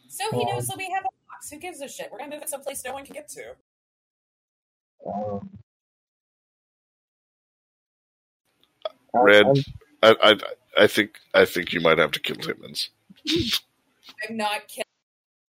So 0.08 0.24
he 0.36 0.44
knows 0.44 0.66
that 0.66 0.76
we 0.76 0.90
have 0.90 1.04
a 1.04 1.14
box. 1.30 1.48
Who 1.52 1.58
gives 1.58 1.80
a 1.80 1.86
shit? 1.86 2.08
We're 2.10 2.18
gonna 2.18 2.34
move 2.34 2.42
it 2.42 2.48
someplace 2.48 2.84
no 2.84 2.92
one 2.94 3.04
can 3.04 3.14
get 3.14 3.28
to. 3.28 3.54
Um, 5.06 5.48
Red. 9.14 9.46
I'm- 9.46 9.64
I, 10.04 10.16
I, 10.20 10.36
I 10.78 10.86
think, 10.86 11.18
I 11.34 11.44
think 11.44 11.72
you 11.72 11.80
might 11.80 11.98
have 11.98 12.12
to 12.12 12.20
kill 12.20 12.36
Timmons. 12.36 12.90
I'm 14.28 14.36
not 14.36 14.68
kill- 14.68 14.84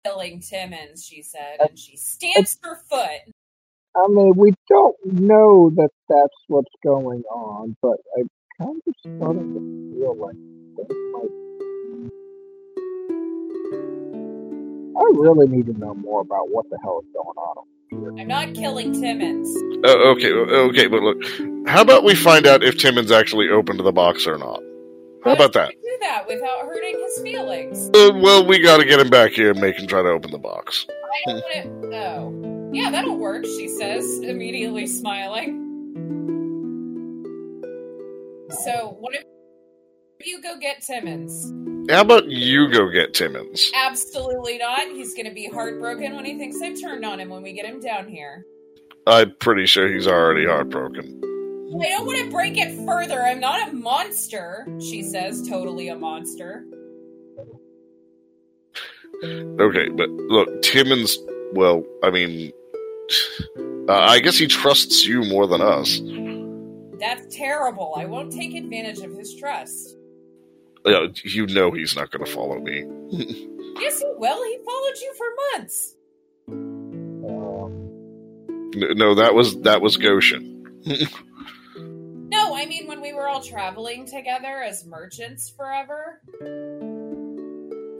killing 0.03 0.39
Timmons, 0.39 1.05
she 1.05 1.21
said, 1.21 1.57
and 1.59 1.77
she 1.77 1.97
stamps 1.97 2.57
her 2.63 2.75
foot. 2.89 3.33
I 3.95 4.07
mean, 4.07 4.33
we 4.35 4.53
don't 4.69 4.95
know 5.05 5.69
that 5.75 5.89
that's 6.09 6.35
what's 6.47 6.73
going 6.83 7.23
on, 7.31 7.77
but 7.81 7.97
I'm 8.17 8.29
kind 8.59 8.81
of 8.87 8.93
starting 8.99 9.53
to 9.53 9.99
feel 9.99 10.15
like 10.15 10.35
that 10.77 10.89
might. 11.13 11.29
I 14.95 15.03
really 15.15 15.47
need 15.47 15.67
to 15.67 15.73
know 15.77 15.93
more 15.93 16.21
about 16.21 16.49
what 16.49 16.69
the 16.69 16.77
hell 16.83 17.01
is 17.03 17.09
going 17.13 17.37
on. 17.37 18.19
I'm 18.19 18.27
not 18.27 18.55
killing 18.55 18.93
Timmons. 18.99 19.55
Uh, 19.85 19.95
okay, 20.09 20.31
okay, 20.31 20.87
but 20.87 21.03
look, 21.03 21.21
how 21.67 21.81
about 21.81 22.03
we 22.03 22.15
find 22.15 22.47
out 22.47 22.63
if 22.63 22.77
Timmons 22.79 23.11
actually 23.11 23.49
opened 23.49 23.79
the 23.79 23.91
box 23.91 24.25
or 24.25 24.39
not? 24.39 24.61
How 25.23 25.33
about 25.33 25.53
that? 25.53 25.73
Do 25.81 25.97
that 26.01 26.27
without 26.27 26.65
hurting 26.65 26.99
his 26.99 27.21
feelings. 27.21 27.89
Uh, 27.95 28.11
well, 28.15 28.45
we 28.45 28.59
got 28.59 28.77
to 28.77 28.85
get 28.85 28.99
him 28.99 29.09
back 29.09 29.31
here 29.31 29.51
and 29.51 29.61
make 29.61 29.77
him 29.77 29.87
try 29.87 30.01
to 30.01 30.09
open 30.09 30.31
the 30.31 30.37
box. 30.37 30.85
I 30.89 31.31
don't 31.31 31.81
want. 31.81 31.93
Oh. 31.93 32.69
Yeah, 32.73 32.91
that'll 32.91 33.17
work, 33.17 33.45
she 33.45 33.67
says, 33.67 34.19
immediately 34.19 34.87
smiling. 34.87 35.59
So, 38.49 38.97
what 38.99 39.13
if 39.13 40.27
you 40.27 40.41
go 40.41 40.57
get 40.59 40.81
Timmons? 40.81 41.53
How 41.89 42.01
about 42.01 42.29
you 42.29 42.71
go 42.71 42.89
get 42.89 43.13
Timmons? 43.13 43.71
Absolutely 43.75 44.57
not. 44.57 44.87
He's 44.87 45.13
going 45.13 45.27
to 45.27 45.33
be 45.33 45.47
heartbroken 45.47 46.15
when 46.15 46.25
he 46.25 46.37
thinks 46.37 46.61
I 46.61 46.73
turned 46.73 47.05
on 47.05 47.19
him 47.19 47.29
when 47.29 47.43
we 47.43 47.53
get 47.53 47.65
him 47.65 47.79
down 47.79 48.07
here. 48.07 48.45
I'm 49.05 49.35
pretty 49.39 49.65
sure 49.65 49.91
he's 49.91 50.07
already 50.07 50.45
heartbroken. 50.45 51.21
I 51.81 51.89
don't 51.89 52.05
want 52.05 52.19
to 52.19 52.29
break 52.29 52.57
it 52.57 52.85
further. 52.85 53.23
I'm 53.23 53.39
not 53.39 53.69
a 53.69 53.73
monster, 53.73 54.67
she 54.79 55.01
says, 55.03 55.47
totally 55.47 55.87
a 55.87 55.95
monster. 55.95 56.65
Okay, 59.23 59.89
but 59.89 60.09
look, 60.09 60.61
Timmons. 60.61 61.17
Well, 61.53 61.83
I 62.03 62.11
mean, 62.11 62.51
uh, 63.87 63.93
I 63.93 64.19
guess 64.19 64.37
he 64.37 64.47
trusts 64.47 65.05
you 65.05 65.23
more 65.23 65.47
than 65.47 65.61
us. 65.61 66.01
That's 66.99 67.35
terrible. 67.35 67.93
I 67.97 68.05
won't 68.05 68.31
take 68.31 68.53
advantage 68.55 68.99
of 68.99 69.15
his 69.15 69.35
trust. 69.35 69.95
Yeah, 70.85 71.07
you 71.23 71.47
know 71.47 71.71
he's 71.71 71.95
not 71.95 72.11
going 72.11 72.25
to 72.25 72.31
follow 72.31 72.59
me. 72.59 72.85
Yes, 73.79 73.97
he 73.99 74.05
will. 74.17 74.43
He 74.43 74.59
followed 74.63 74.97
you 75.01 75.13
for 75.17 75.25
months. 75.57 75.95
No, 78.95 79.15
that 79.15 79.33
was 79.33 79.59
that 79.61 79.81
was 79.81 79.97
Goshen. 79.97 80.83
No, 82.63 82.65
I 82.65 82.69
mean 82.69 82.87
when 82.87 83.01
we 83.01 83.11
were 83.13 83.27
all 83.27 83.41
traveling 83.41 84.05
together 84.05 84.61
as 84.63 84.85
merchants 84.85 85.49
forever. 85.49 86.21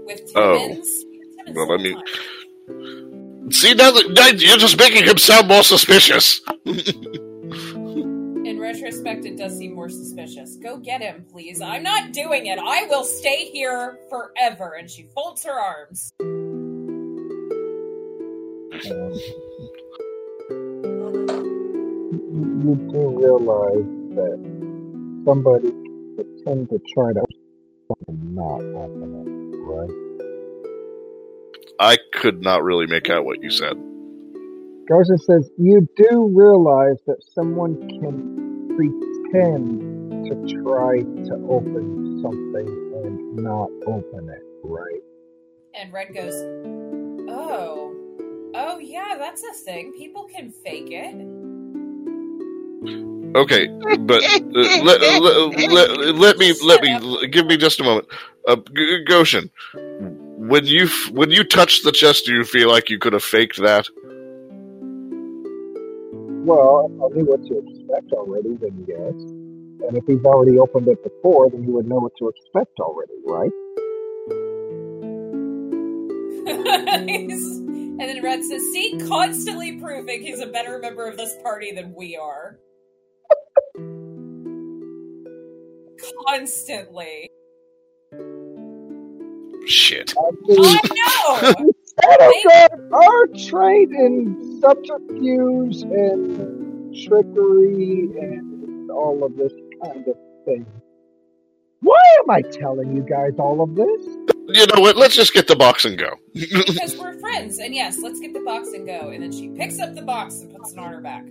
With 0.05 0.21
Oh. 0.35 0.57
Timmons. 0.67 1.03
Timmons 1.37 1.55
Well, 1.57 1.67
the 1.67 1.73
I 1.73 1.77
mean- 1.77 1.95
time. 1.95 2.03
See, 3.51 3.73
now, 3.73 3.91
that, 3.91 4.09
now 4.11 4.27
you're 4.27 4.57
just 4.57 4.77
making 4.79 5.03
him 5.05 5.17
sound 5.17 5.49
more 5.49 5.63
suspicious. 5.63 6.39
In 6.65 8.57
retrospect, 8.59 9.25
it 9.25 9.35
does 9.37 9.57
seem 9.57 9.73
more 9.75 9.89
suspicious. 9.89 10.55
Go 10.55 10.77
get 10.77 11.01
him, 11.01 11.25
please. 11.29 11.59
I'm 11.59 11.83
not 11.83 12.13
doing 12.13 12.45
it. 12.45 12.57
I 12.57 12.85
will 12.85 13.03
stay 13.03 13.49
here 13.51 13.99
forever. 14.09 14.75
And 14.79 14.89
she 14.89 15.03
folds 15.13 15.43
her 15.43 15.59
arms. 15.59 16.13
um, 16.21 16.29
you 22.63 22.75
do 22.91 23.01
realize 23.19 23.87
that 24.15 25.23
somebody 25.25 25.71
could 26.15 26.45
tend 26.45 26.69
to 26.69 26.79
try 26.93 27.13
to 27.13 27.23
and 28.07 28.35
not 28.35 28.61
open 28.61 29.09
it, 29.21 29.57
right? 29.59 29.89
I 31.79 31.97
could 32.13 32.41
not 32.41 32.63
really 32.63 32.87
make 32.87 33.09
out 33.09 33.25
what 33.25 33.41
you 33.43 33.49
said. 33.49 33.77
Garza 34.87 35.17
says, 35.17 35.49
You 35.57 35.87
do 35.95 36.31
realize 36.33 36.97
that 37.07 37.17
someone 37.33 37.75
can 37.87 38.75
pretend 38.75 40.25
to 40.25 40.35
try 40.61 40.99
to 40.99 41.33
open 41.49 42.21
something 42.21 42.67
and 43.03 43.35
not 43.37 43.69
open 43.87 44.29
it, 44.29 44.43
right? 44.63 45.01
And 45.75 45.91
Red 45.91 46.13
goes, 46.13 46.33
Oh. 47.29 47.91
Oh, 48.55 48.77
yeah, 48.77 49.15
that's 49.17 49.43
a 49.43 49.53
thing. 49.53 49.93
People 49.93 50.25
can 50.25 50.51
fake 50.51 50.91
it. 50.91 51.15
Okay, 53.35 53.67
but 53.99 54.23
uh, 54.23 54.83
let, 54.83 55.01
let, 55.01 55.71
let, 55.71 56.15
let 56.15 56.37
me 56.37 56.53
let 56.63 56.81
me 56.81 57.27
give 57.27 57.47
me 57.47 57.57
just 57.57 57.79
a 57.79 57.83
moment. 57.83 58.07
Uh, 58.47 58.57
G- 58.75 59.03
Goshen, 59.05 59.49
when 59.73 60.65
you 60.65 60.85
f- 60.85 61.09
when 61.11 61.31
you 61.31 61.43
touch 61.43 61.83
the 61.83 61.91
chest, 61.91 62.25
do 62.25 62.33
you 62.33 62.43
feel 62.43 62.69
like 62.69 62.89
you 62.89 62.99
could 62.99 63.13
have 63.13 63.23
faked 63.23 63.57
that? 63.57 63.87
Well, 66.45 66.91
I 67.03 67.15
knew 67.15 67.25
what 67.25 67.43
to 67.47 67.57
expect 67.57 68.11
already, 68.13 68.57
then 68.57 68.85
yes. 68.87 69.13
And 69.87 69.97
if 69.97 70.03
he's 70.05 70.23
already 70.25 70.59
opened 70.59 70.87
it 70.89 71.03
before, 71.03 71.49
then 71.49 71.63
you 71.63 71.71
would 71.73 71.87
know 71.87 71.97
what 71.99 72.11
to 72.19 72.29
expect 72.29 72.79
already, 72.79 73.13
right? 73.25 73.51
And 77.99 78.09
then 78.09 78.23
Red 78.23 78.43
says, 78.43 78.61
See, 78.73 78.97
constantly 79.07 79.79
proving 79.79 80.23
he's 80.23 80.41
a 80.41 80.47
better 80.47 80.79
member 80.79 81.07
of 81.07 81.15
this 81.15 81.35
party 81.43 81.71
than 81.71 81.93
we 81.95 82.17
are. 82.17 82.57
Constantly. 86.27 87.29
Shit. 89.65 90.13
I 90.17 90.31
mean, 90.47 90.59
I 90.59 91.53
know! 91.55 91.71
Shadowguards 92.01 92.93
are 92.93 93.27
trained 93.49 93.93
in 93.93 94.59
subterfuge 94.61 95.81
and 95.83 96.95
trickery 97.05 98.09
and 98.19 98.91
all 98.91 99.23
of 99.23 99.35
this 99.37 99.53
kind 99.83 100.07
of 100.07 100.15
thing. 100.45 100.65
Why 101.81 102.01
am 102.21 102.29
I 102.29 102.41
telling 102.41 102.95
you 102.95 103.03
guys 103.03 103.33
all 103.37 103.61
of 103.61 103.75
this? 103.75 104.05
You 104.47 104.65
know 104.67 104.81
what? 104.81 104.95
Let's 104.95 105.15
just 105.15 105.33
get 105.33 105.47
the 105.47 105.55
box 105.55 105.85
and 105.85 105.97
go. 105.97 106.15
because 106.33 106.97
we're 106.97 107.19
friends. 107.19 107.59
And 107.59 107.75
yes, 107.75 107.99
let's 108.01 108.19
get 108.19 108.33
the 108.33 108.41
box 108.41 108.69
and 108.69 108.85
go. 108.85 109.09
And 109.09 109.23
then 109.23 109.31
she 109.31 109.49
picks 109.49 109.79
up 109.79 109.93
the 109.93 110.01
box 110.01 110.41
and 110.41 110.53
puts 110.55 110.73
it 110.73 110.79
on 110.79 110.91
her 110.91 111.01
back. 111.01 111.25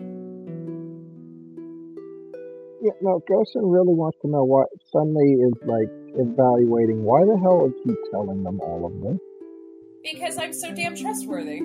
Yeah, 2.82 2.90
no, 3.00 3.22
Gerson 3.28 3.64
really 3.64 3.94
wants 3.94 4.18
to 4.22 4.28
know 4.28 4.42
why 4.42 4.64
Sunny 4.90 5.34
is 5.34 5.52
like 5.64 5.86
evaluating. 6.18 7.04
Why 7.04 7.24
the 7.24 7.38
hell 7.38 7.66
is 7.66 7.74
he 7.84 7.94
telling 8.10 8.42
them 8.42 8.60
all 8.60 8.84
of 8.84 9.00
this? 9.00 9.20
Because 10.02 10.36
I'm 10.36 10.52
so 10.52 10.74
damn 10.74 10.96
trustworthy. 10.96 11.60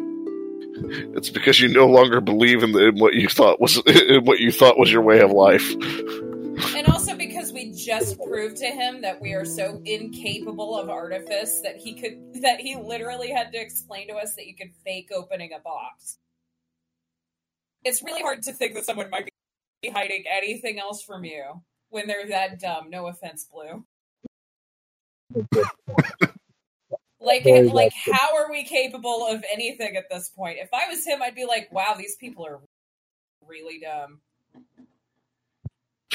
It's 1.16 1.32
because 1.32 1.60
you 1.60 1.70
no 1.70 1.88
longer 1.88 2.22
believe 2.22 2.62
in, 2.62 2.72
the, 2.72 2.90
in 2.90 3.00
what 3.00 3.16
you 3.16 3.28
thought 3.28 3.60
was 3.60 3.78
in 3.88 4.26
what 4.26 4.40
you 4.40 4.52
thought 4.52 4.78
was 4.78 4.92
your 4.92 5.02
way 5.02 5.20
of 5.22 5.32
life. 5.32 5.74
And 6.76 6.86
also 6.88 7.16
because 7.16 7.52
we 7.52 7.72
just 7.74 8.22
proved 8.22 8.58
to 8.58 8.68
him 8.68 9.02
that 9.02 9.20
we 9.20 9.34
are 9.34 9.46
so 9.46 9.82
incapable 9.86 10.78
of 10.78 10.88
artifice 10.88 11.62
that 11.62 11.78
he 11.78 11.96
could 11.96 12.44
that 12.44 12.60
he 12.60 12.76
literally 12.76 13.32
had 13.32 13.52
to 13.54 13.58
explain 13.58 14.08
to 14.10 14.14
us 14.14 14.36
that 14.36 14.46
you 14.46 14.56
could 14.56 14.70
fake 14.86 15.10
opening 15.12 15.50
a 15.52 15.60
box. 15.60 16.20
It's 17.84 18.04
really 18.04 18.22
hard 18.22 18.44
to 18.44 18.54
think 18.54 18.76
that 18.76 18.86
someone 18.86 19.10
might 19.10 19.26
be 19.26 19.32
hiding 19.86 20.24
anything 20.30 20.80
else 20.80 21.04
from 21.04 21.24
you 21.24 21.62
when 21.90 22.08
they're 22.08 22.28
that 22.28 22.60
dumb. 22.60 22.90
No 22.90 23.08
offense, 23.08 23.48
Blue. 23.52 23.86
Like, 27.20 27.44
Very 27.44 27.68
like, 27.68 27.92
well 28.06 28.16
how 28.16 28.38
are 28.38 28.50
we 28.50 28.64
capable 28.64 29.28
of 29.28 29.44
anything 29.52 29.98
at 29.98 30.10
this 30.10 30.30
point? 30.30 30.60
If 30.62 30.70
I 30.74 30.88
was 30.90 31.06
him, 31.06 31.22
I'd 31.22 31.36
be 31.36 31.46
like, 31.46 31.70
"Wow, 31.72 31.96
these 31.98 32.16
people 32.16 32.46
are 32.46 32.60
really 33.46 33.80
dumb." 33.80 34.22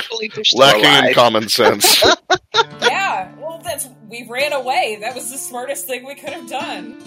believe 0.09 0.35
they're 0.35 0.45
Lacking 0.55 1.09
in 1.09 1.15
common 1.15 1.49
sense. 1.49 2.05
yeah, 2.83 3.35
well, 3.37 3.61
that's 3.63 3.89
we 4.09 4.27
ran 4.29 4.53
away. 4.53 4.99
That 5.01 5.15
was 5.15 5.31
the 5.31 5.39
smartest 5.39 5.87
thing 5.87 6.07
we 6.07 6.15
could 6.15 6.31
have 6.31 6.49
done. 6.49 7.03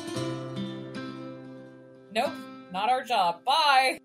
Nope, 2.14 2.34
not 2.72 2.90
our 2.90 3.04
job. 3.04 3.44
Bye. 3.44 4.00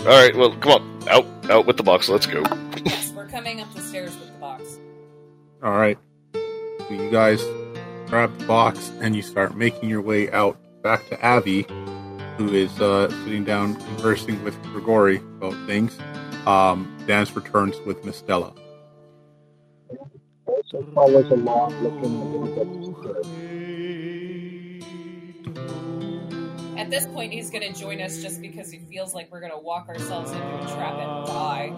All 0.00 0.12
right, 0.12 0.34
well, 0.36 0.54
come 0.56 0.72
on, 0.72 1.08
out, 1.08 1.50
out 1.50 1.66
with 1.66 1.76
the 1.76 1.82
box. 1.82 2.08
Let's 2.08 2.26
go. 2.26 2.42
Yes, 2.84 3.12
we're 3.12 3.28
coming 3.28 3.60
up 3.60 3.72
the 3.74 3.80
stairs 3.80 4.16
with 4.18 4.32
the 4.32 4.38
box. 4.38 4.78
All 5.62 5.72
right. 5.72 5.98
So 6.32 6.90
you 6.90 7.10
guys 7.10 7.42
grab 8.06 8.36
the 8.38 8.46
box 8.46 8.92
and 9.00 9.16
you 9.16 9.22
start 9.22 9.56
making 9.56 9.88
your 9.88 10.00
way 10.00 10.30
out 10.30 10.58
back 10.82 11.08
to 11.08 11.26
Avi, 11.26 11.66
who 12.36 12.54
is 12.54 12.80
uh, 12.80 13.10
sitting 13.24 13.44
down 13.44 13.74
conversing 13.74 14.42
with 14.44 14.60
Grigori 14.62 15.16
about 15.16 15.54
things. 15.66 15.98
Um, 16.46 16.96
Dance 17.06 17.34
returns 17.34 17.74
with 17.84 18.04
Miss 18.04 18.18
Stella. 18.18 18.54
Gerson 20.46 20.92
follows 20.94 21.30
along, 21.30 21.74
looking 21.82 22.04
a 22.04 22.24
little 22.24 22.46
bit 22.46 23.26
At 26.76 26.90
this 26.90 27.06
point, 27.06 27.32
he's 27.32 27.50
going 27.50 27.72
to 27.72 27.78
join 27.78 28.00
us 28.02 28.20
just 28.22 28.42
because 28.42 28.70
he 28.70 28.78
feels 28.90 29.14
like 29.14 29.32
we're 29.32 29.40
going 29.40 29.52
to 29.52 29.58
walk 29.58 29.88
ourselves 29.88 30.30
into 30.30 30.44
a 30.46 30.74
trap 30.74 30.94
and 30.98 31.26
die. 31.26 31.72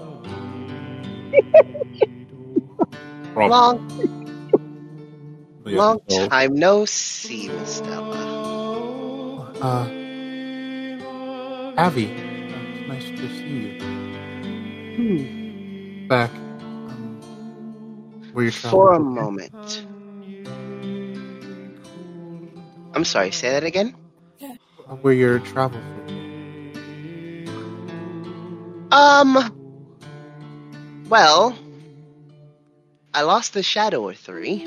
Long, 3.36 3.78
long 5.64 6.00
time 6.08 6.54
no 6.54 6.84
see, 6.84 7.48
Miss 7.48 7.76
Stella. 7.76 9.52
Uh, 9.60 9.88
Avi, 11.78 12.06
uh, 12.06 12.14
it's 12.74 12.88
nice 12.88 13.08
to 13.10 13.28
see 13.28 13.48
you. 13.48 13.80
Hmm. 14.96 16.08
Back. 16.08 16.30
Um, 16.30 17.20
where 18.32 18.44
you 18.46 18.50
For 18.50 18.94
a 18.94 19.00
moment. 19.00 19.86
I'm 22.94 23.04
sorry, 23.04 23.30
say 23.30 23.50
that 23.50 23.62
again? 23.62 23.94
Where 24.88 25.12
your 25.12 25.38
travel 25.40 25.80
from? 25.80 26.08
Um. 28.90 29.54
Well, 31.08 31.56
I 33.12 33.22
lost 33.22 33.52
the 33.52 33.62
Shadow 33.62 34.02
or 34.02 34.14
three. 34.14 34.64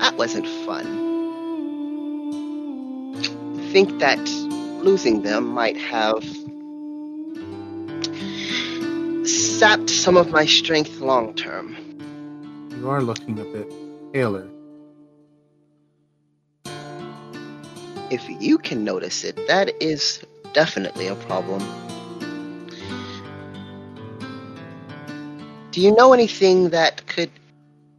That 0.00 0.16
wasn't 0.16 0.46
fun. 0.66 0.86
I 3.60 3.72
think 3.72 3.98
that 4.00 4.18
losing 4.84 5.22
them 5.22 5.48
might 5.48 5.76
have 5.76 6.24
sapped 9.26 9.90
some 9.90 10.16
of 10.16 10.30
my 10.30 10.46
strength 10.46 10.98
long 10.98 11.34
term. 11.34 11.76
You 12.78 12.90
are 12.90 13.02
looking 13.02 13.38
a 13.38 13.44
bit 13.44 13.72
paler. 14.12 14.48
If 18.08 18.28
you 18.40 18.58
can 18.58 18.84
notice 18.84 19.24
it, 19.24 19.34
that 19.48 19.82
is 19.82 20.22
definitely 20.52 21.08
a 21.08 21.16
problem. 21.16 21.60
Do 25.72 25.80
you 25.80 25.92
know 25.94 26.12
anything 26.12 26.68
that 26.70 27.04
could 27.06 27.30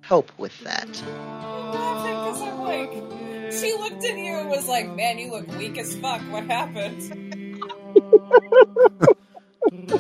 help 0.02 0.32
with 0.38 0.58
that? 0.62 0.88
I'm 1.06 1.74
laughing 1.74 2.16
because 2.24 2.42
I'm 2.42 2.62
like, 2.62 2.94
she 3.52 3.74
looked 3.74 4.06
at 4.06 4.18
you 4.18 4.38
and 4.38 4.50
was 4.50 4.66
like, 4.68 4.90
"Man, 4.96 5.20
you 5.20 5.30
look 5.30 5.46
weak 5.58 5.78
as 5.78 5.94
fuck. 5.98 6.22
What 6.32 6.46
happened?" 6.46 7.02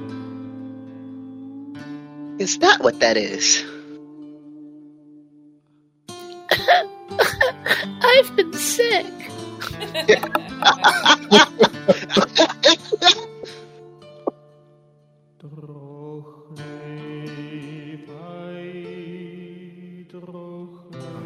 Is 2.40 2.57
that 2.60 2.82
what 2.82 2.99
that 3.02 3.18
is? 3.18 3.65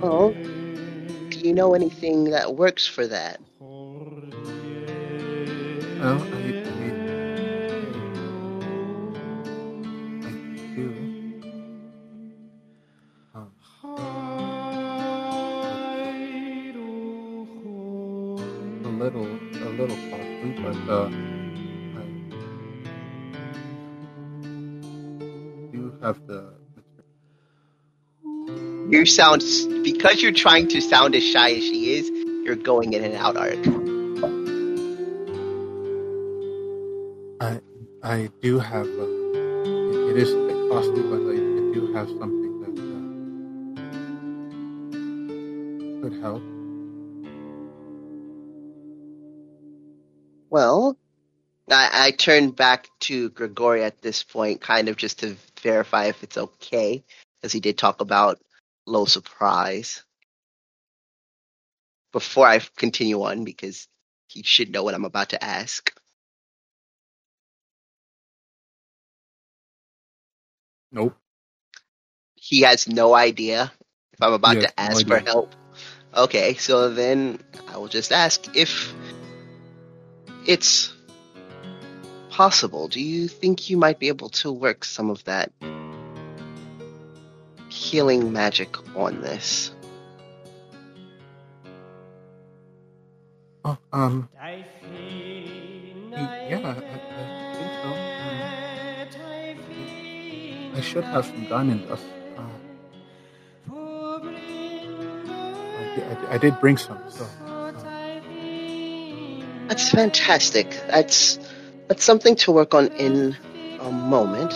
Oh. 0.02 0.36
Do 1.30 1.40
you 1.40 1.54
know 1.54 1.74
anything 1.74 2.26
that 2.26 2.56
works 2.56 2.86
for 2.86 3.08
that? 3.08 3.40
Well, 6.00 6.20
You 28.96 29.06
sound 29.06 29.44
because 29.84 30.22
you're 30.22 30.32
trying 30.32 30.70
to 30.70 30.80
sound 30.80 31.16
as 31.16 31.24
shy 31.24 31.52
as 31.52 31.64
she 31.66 31.96
is. 31.96 32.10
You're 32.46 32.56
going 32.56 32.94
in 32.94 33.04
and 33.04 33.14
out, 33.16 33.36
Ark. 33.36 33.60
I, 37.42 37.60
I 38.02 38.30
do 38.42 38.58
have. 38.58 38.88
Uh, 38.88 39.04
it, 39.04 40.12
it 40.12 40.18
is 40.18 40.32
a 40.32 40.70
costly, 40.72 41.04
but 41.04 41.20
I, 41.28 41.34
I 41.34 41.74
do 41.74 41.94
have 41.94 42.08
something 42.08 42.62
that 42.62 42.72
uh, 46.00 46.02
could 46.02 46.16
help. 46.22 46.42
Well, 50.50 50.98
I, 51.70 51.90
I 51.94 52.12
turn 52.12 52.52
back 52.52 52.88
to 53.02 53.30
Gregory 53.32 53.84
at 53.84 54.02
this 54.02 54.24
point, 54.24 54.62
kind 54.62 54.88
of 54.88 54.96
just 54.96 55.20
to 55.20 55.36
verify 55.62 56.06
if 56.06 56.24
it's 56.24 56.38
okay, 56.38 57.04
because 57.42 57.52
he 57.52 57.60
did 57.60 57.78
talk 57.78 58.00
about 58.00 58.40
low 58.86 59.06
surprise. 59.06 60.04
Before 62.12 62.48
I 62.48 62.60
continue 62.78 63.22
on, 63.24 63.44
because 63.44 63.88
he 64.28 64.44
should 64.44 64.72
know 64.72 64.84
what 64.84 64.94
I'm 64.94 65.06
about 65.06 65.30
to 65.30 65.44
ask. 65.44 65.92
Nope. 70.92 71.16
He 72.36 72.62
has 72.62 72.88
no 72.88 73.14
idea. 73.14 73.72
If 74.14 74.22
I'm 74.22 74.34
about 74.34 74.62
to 74.62 74.80
ask 74.80 75.06
no 75.06 75.18
for 75.18 75.26
help. 75.26 75.56
Okay, 76.16 76.54
so 76.54 76.90
then 76.90 77.40
I 77.68 77.78
will 77.78 77.90
just 77.90 78.14
ask 78.14 78.56
if 78.56 78.94
it's 80.48 80.94
possible. 82.30 82.88
Do 82.88 83.02
you 83.02 83.28
think 83.28 83.70
you 83.70 83.76
might 83.78 84.00
be 84.00 84.08
able 84.08 84.30
to 84.30 84.52
work 84.52 84.86
some 84.86 85.10
of 85.10 85.24
that 85.26 85.52
healing 87.76 88.32
magic 88.32 88.78
on 88.96 89.22
this? 89.22 89.72
Oh, 93.66 93.78
um, 93.92 94.30
yeah, 96.48 96.60
I, 96.64 96.70
I 96.70 96.74
think 97.58 97.72
so. 97.82 97.90
Um, 100.72 100.76
I 100.76 100.82
should 100.82 101.04
have 101.04 101.26
some 101.26 101.46
diamond 101.50 101.88
dust. 101.90 102.06
Uh, 102.38 102.42
I, 105.78 105.82
I 106.32 106.34
I 106.36 106.38
did 106.38 106.60
bring 106.62 106.78
some, 106.78 107.00
so. 107.10 107.26
uh, 107.46 107.72
That's 109.68 109.90
fantastic. 109.90 110.70
That's 110.88 111.40
that's 111.88 112.04
something 112.04 112.36
to 112.38 112.52
work 112.52 112.74
on 112.74 112.88
in 112.94 113.36
a 113.82 113.92
moment. 113.92 114.54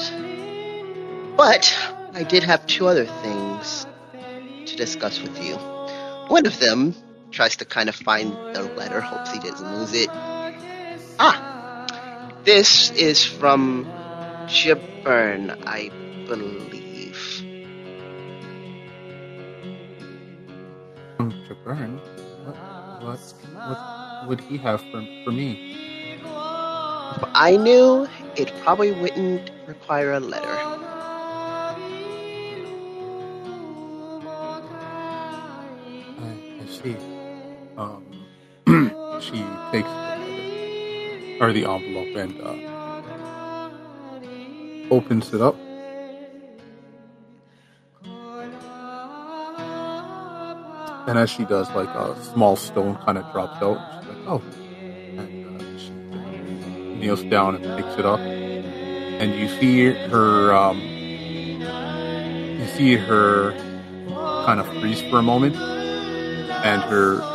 But 1.35 1.73
I 2.19 2.23
did 2.23 2.43
have 2.43 2.67
two 2.67 2.85
other 2.85 3.05
things 3.05 3.87
to 4.65 4.75
discuss 4.75 5.21
with 5.21 5.41
you. 5.41 5.55
One 6.27 6.45
of 6.45 6.59
them 6.59 6.93
tries 7.31 7.55
to 7.55 7.65
kind 7.65 7.87
of 7.87 7.95
find 7.95 8.33
the 8.53 8.63
letter, 8.75 8.99
hopes 8.99 9.31
he 9.31 9.39
doesn't 9.39 9.77
lose 9.77 9.93
it. 9.93 10.09
Ah, 11.17 11.87
this 12.43 12.91
is 12.91 13.23
from 13.23 13.85
Gibern, 14.47 15.63
I 15.65 15.89
believe. 16.27 17.45
um, 21.19 21.31
Jabern, 21.47 22.01
what, 22.45 22.55
what, 23.01 23.19
what 23.69 24.27
would 24.27 24.41
he 24.41 24.57
have 24.57 24.81
for, 24.91 25.07
for 25.23 25.31
me? 25.31 26.17
If 27.15 27.23
I 27.33 27.55
knew, 27.55 28.09
it 28.35 28.51
probably 28.61 28.91
wouldn't 28.91 29.51
require 29.67 30.11
a 30.11 30.19
letter. 30.19 30.78
I. 36.83 36.95
Um, 37.77 38.03
she 39.21 39.43
takes 39.71 39.89
or 41.39 41.53
the 41.53 41.65
envelope 41.65 42.15
and 42.15 42.41
uh, 42.41 42.55
opens 44.93 45.33
it 45.33 45.41
up. 45.41 45.55
And 51.07 51.17
as 51.17 51.29
she 51.29 51.45
does, 51.45 51.69
like 51.71 51.89
a 51.89 52.21
small 52.33 52.55
stone 52.55 52.97
kind 52.97 53.17
of 53.17 53.31
drops 53.31 53.61
out. 53.63 53.79
She's 54.03 54.09
like, 54.09 54.27
"Oh," 54.27 54.41
and 55.17 55.59
uh, 55.59 55.77
she 55.79 55.89
kneels 56.99 57.23
down 57.23 57.55
and 57.55 57.63
picks 57.81 57.97
it 57.97 58.05
up. 58.05 58.19
And 58.19 59.33
you 59.33 59.47
see 59.59 59.85
her, 60.07 60.53
um, 60.53 60.79
you 62.59 62.67
see 62.67 62.95
her 62.95 63.53
kind 64.45 64.59
of 64.59 64.67
freeze 64.79 65.01
for 65.01 65.17
a 65.17 65.23
moment, 65.23 65.55
and 66.63 66.81
her 66.83 67.25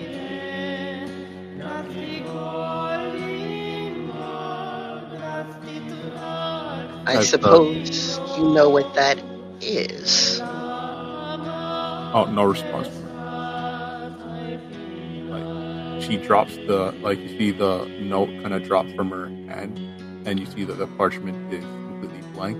I 7.06 7.18
I've, 7.18 7.18
uh, 7.20 7.24
suppose 7.24 8.20
you 8.38 8.50
know 8.54 8.70
what 8.70 8.94
that 8.96 9.20
is. 9.62 10.42
Oh, 12.14 12.26
no 12.32 12.44
response. 12.46 12.88
from 12.90 13.06
her. 13.08 13.12
Like 15.30 16.02
she 16.02 16.18
drops 16.18 16.56
the 16.58 16.94
like 17.02 17.20
you 17.20 17.30
see 17.30 17.52
the 17.52 17.86
note 18.00 18.30
kind 18.42 18.54
of 18.54 18.64
drop 18.64 18.88
from 18.96 19.12
her 19.12 19.28
hand, 19.28 19.80
and 20.26 20.40
you 20.40 20.46
see 20.48 20.64
that 20.66 20.76
the 20.76 20.88
parchment 20.88 21.54
is 21.54 21.64
completely 21.64 22.22
blank. 22.34 22.60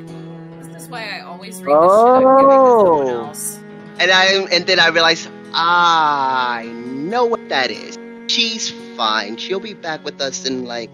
Is 0.62 0.70
This 0.70 0.84
is 0.84 0.90
why 0.90 1.10
I 1.10 1.22
always 1.22 1.62
read 1.64 1.82
the 1.82 1.90
shit 1.90 2.14
I'm 2.16 2.38
giving 2.38 2.62
to 2.62 2.74
Oh. 2.74 3.53
And 4.00 4.12
I 4.12 4.26
and 4.52 4.66
then 4.66 4.80
I 4.80 4.88
realized 4.88 5.30
I 5.54 6.66
know 6.66 7.26
what 7.26 7.50
that 7.50 7.72
is. 7.72 7.98
She's 8.28 8.72
fine. 8.98 9.38
She'll 9.38 9.60
be 9.60 9.74
back 9.74 10.04
with 10.04 10.20
us 10.22 10.46
in 10.46 10.66
like 10.66 10.92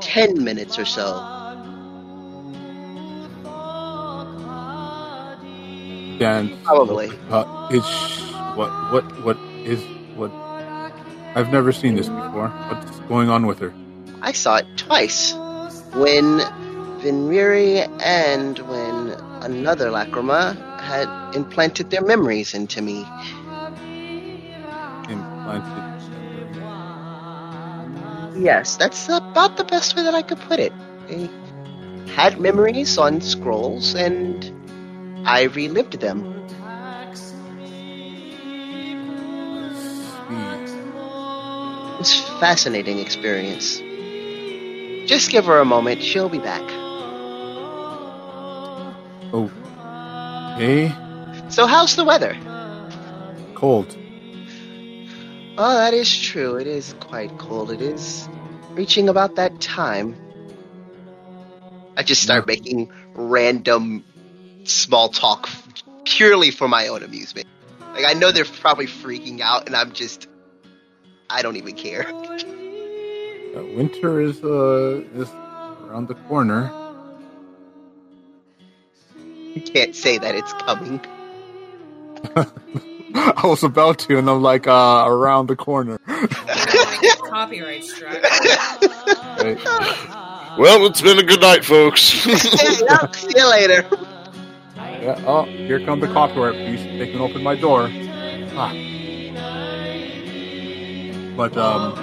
ten 0.00 0.44
minutes 0.44 0.78
or 0.78 0.84
so. 0.84 1.12
Dan 6.18 6.56
Probably. 6.62 7.10
Uh, 7.30 7.68
is 7.72 7.84
what 8.54 8.70
what 8.92 9.24
what 9.24 9.36
is 9.64 9.82
what? 10.14 10.30
I've 11.34 11.50
never 11.50 11.72
seen 11.72 11.96
this 11.96 12.08
before. 12.08 12.48
What's 12.48 13.00
going 13.08 13.28
on 13.28 13.46
with 13.46 13.58
her? 13.58 13.72
I 14.20 14.32
saw 14.32 14.56
it 14.56 14.66
twice. 14.76 15.32
When 15.94 16.38
Vinriri 17.02 17.88
and 18.00 18.58
when 18.60 19.10
another 19.42 19.90
Lacrima 19.90 20.56
had 20.82 21.08
implanted 21.34 21.90
their 21.90 22.02
memories 22.02 22.54
into 22.54 22.82
me. 22.82 23.06
Implanted. 25.08 25.84
Yes, 28.36 28.76
that's 28.76 29.08
about 29.08 29.56
the 29.56 29.64
best 29.64 29.96
way 29.96 30.02
that 30.02 30.14
I 30.14 30.22
could 30.22 30.40
put 30.40 30.58
it. 30.58 30.72
They 31.08 31.28
had 32.12 32.40
memories 32.40 32.98
on 32.98 33.20
scrolls 33.20 33.94
and 33.94 34.50
I 35.26 35.44
relived 35.44 36.00
them. 36.00 36.42
It's 42.02 42.18
a 42.28 42.40
fascinating 42.40 42.98
experience. 42.98 43.78
Just 45.08 45.30
give 45.30 45.44
her 45.44 45.60
a 45.60 45.64
moment, 45.64 46.02
she'll 46.02 46.28
be 46.28 46.40
back. 46.40 46.62
Oh. 49.32 49.48
Okay. 50.54 50.92
So, 51.48 51.66
how's 51.66 51.96
the 51.96 52.04
weather? 52.04 52.36
Cold. 53.54 53.96
Oh, 55.58 55.74
that 55.74 55.94
is 55.94 56.18
true. 56.18 56.56
It 56.56 56.66
is 56.66 56.94
quite 57.00 57.36
cold. 57.38 57.70
It 57.70 57.80
is 57.80 58.28
reaching 58.70 59.08
about 59.08 59.36
that 59.36 59.60
time. 59.60 60.16
I 61.96 62.02
just 62.02 62.22
start 62.22 62.46
making 62.46 62.90
random 63.14 64.04
small 64.64 65.08
talk 65.10 65.48
purely 66.04 66.50
for 66.50 66.68
my 66.68 66.88
own 66.88 67.02
amusement. 67.02 67.46
Like, 67.92 68.06
I 68.06 68.14
know 68.14 68.32
they're 68.32 68.44
probably 68.44 68.86
freaking 68.86 69.40
out, 69.40 69.66
and 69.66 69.76
I'm 69.76 69.92
just. 69.92 70.26
I 71.28 71.42
don't 71.42 71.56
even 71.56 71.74
care. 71.74 72.06
Uh, 73.54 73.64
winter 73.76 74.20
is 74.20 74.42
uh 74.42 75.02
is 75.14 75.30
around 75.86 76.08
the 76.08 76.14
corner. 76.28 76.70
You 79.54 79.62
can't 79.62 79.94
say 79.94 80.18
that 80.18 80.34
it's 80.34 80.52
coming. 80.54 81.00
I 83.14 83.42
was 83.46 83.62
about 83.62 83.98
to, 84.00 84.18
and 84.18 84.28
I'm 84.28 84.42
like, 84.42 84.66
uh, 84.66 85.04
around 85.06 85.48
the 85.48 85.56
corner. 85.56 85.98
I 86.06 86.26
don't 86.26 86.74
want 86.74 86.94
to 86.94 87.00
get 87.00 87.18
copyright 87.18 87.84
struck. 87.84 88.22
Right? 89.42 89.58
Well, 90.58 90.86
it's 90.86 91.00
been 91.00 91.18
a 91.18 91.22
good 91.22 91.40
night, 91.40 91.64
folks. 91.64 92.02
See 92.02 93.32
you 93.34 93.50
later. 93.50 93.86
Yeah. 94.76 95.22
Oh, 95.26 95.44
here 95.44 95.84
come 95.84 96.00
the 96.00 96.06
copyright 96.06 96.54
police. 96.54 96.82
They 96.82 97.10
can 97.10 97.20
open 97.20 97.42
my 97.42 97.56
door. 97.56 97.88
Ah. 98.54 98.72
But 101.36 101.56
um, 101.56 101.96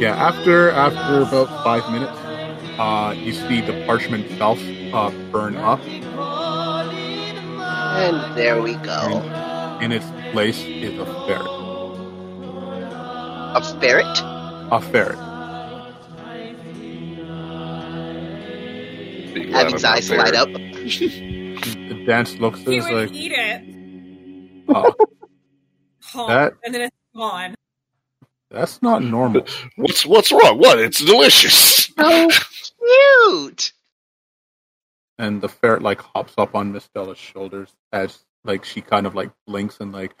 yeah. 0.00 0.14
After 0.16 0.70
after 0.70 1.22
about 1.22 1.48
five 1.62 1.90
minutes, 1.92 2.16
uh, 2.78 3.14
you 3.16 3.32
see 3.32 3.60
the 3.60 3.84
parchment 3.84 4.24
itself 4.26 4.58
uh 4.94 5.10
burn 5.30 5.56
up. 5.56 5.80
And 7.94 8.36
there 8.36 8.60
we 8.62 8.74
go. 8.76 9.20
In 9.80 9.92
its 9.92 10.06
place 10.32 10.58
is 10.60 10.98
a 10.98 11.04
ferret. 11.26 11.46
A 13.54 13.60
ferret? 13.80 14.18
A 14.72 14.80
ferret. 14.80 15.18
Be 19.34 19.44
glad 19.46 19.66
I'm 19.66 19.72
Abby's 19.72 19.82
not 19.82 19.96
eyes 19.96 20.08
there. 20.08 20.18
light 20.18 20.34
up. 20.34 20.48
The 20.48 22.04
dance 22.06 22.34
looks 22.38 22.60
He 22.60 22.76
is 22.78 22.84
would 22.84 22.94
like, 22.94 23.12
eat 23.12 23.32
it, 23.32 24.64
ah. 24.68 24.92
oh, 24.98 25.06
honk, 26.02 26.28
That- 26.28 26.52
and 26.64 26.74
then 26.74 26.80
it's 26.82 26.96
gone. 27.16 27.54
that's 28.50 28.82
not 28.82 29.02
normal. 29.02 29.46
What's 29.76 30.04
what's 30.04 30.30
wrong? 30.32 30.58
What? 30.58 30.78
It's 30.78 31.02
delicious. 31.04 31.90
Oh, 31.98 32.28
so 32.30 32.74
cute! 33.40 33.72
And 35.22 35.40
the 35.40 35.48
ferret 35.48 35.82
like 35.82 36.00
hops 36.02 36.34
up 36.36 36.56
on 36.56 36.72
Miss 36.72 36.88
Bella's 36.92 37.16
shoulders 37.16 37.70
as 37.92 38.18
like 38.44 38.64
she 38.64 38.80
kind 38.80 39.06
of 39.06 39.14
like 39.14 39.30
blinks 39.46 39.78
and 39.78 39.92
like 39.92 40.12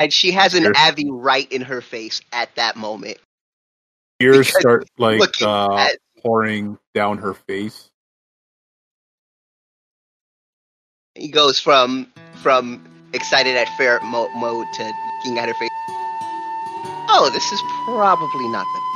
And 0.00 0.12
she 0.12 0.32
has 0.32 0.54
an. 0.54 0.72
Abby 0.74 1.08
right 1.08 1.50
in 1.52 1.62
her 1.62 1.80
face 1.80 2.20
at 2.32 2.52
that 2.56 2.76
moment. 2.76 3.18
tears 4.18 4.48
Because 4.48 4.60
start 4.60 4.88
like 4.98 5.20
uh, 5.40 5.76
at- 5.76 5.98
pouring 6.20 6.76
down 6.92 7.18
her 7.18 7.34
face. 7.34 7.88
He 11.14 11.28
goes 11.28 11.60
from 11.60 12.12
from 12.42 12.84
excited 13.12 13.56
at 13.56 13.68
ferret 13.76 14.02
mo- 14.02 14.28
mode 14.36 14.66
to 14.74 14.92
looking 15.24 15.38
at 15.38 15.48
her 15.48 15.54
face. 15.54 15.70
Oh, 17.10 17.30
this 17.32 17.52
is 17.52 17.60
probably 17.84 18.48
not 18.48 18.64
the. 18.74 18.87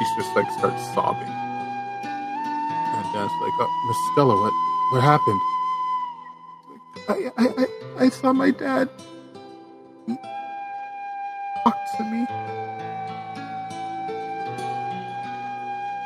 Yeah, 0.00 0.06
she 0.08 0.22
just 0.22 0.34
like 0.34 0.50
starts 0.52 0.82
sobbing. 0.94 1.28
And 1.28 3.04
Dan's 3.12 3.32
like, 3.42 3.52
oh, 3.60 3.68
Miss 3.86 3.96
Stella, 4.12 4.34
what 4.34 4.52
what 4.92 5.02
happened? 5.02 5.40
I 7.08 7.30
I 7.36 7.46
I, 7.62 8.04
I 8.04 8.08
saw 8.08 8.32
my 8.32 8.50
dad. 8.50 8.88
He 10.06 10.16
talked 11.64 11.96
to 11.98 12.04
me. 12.04 12.26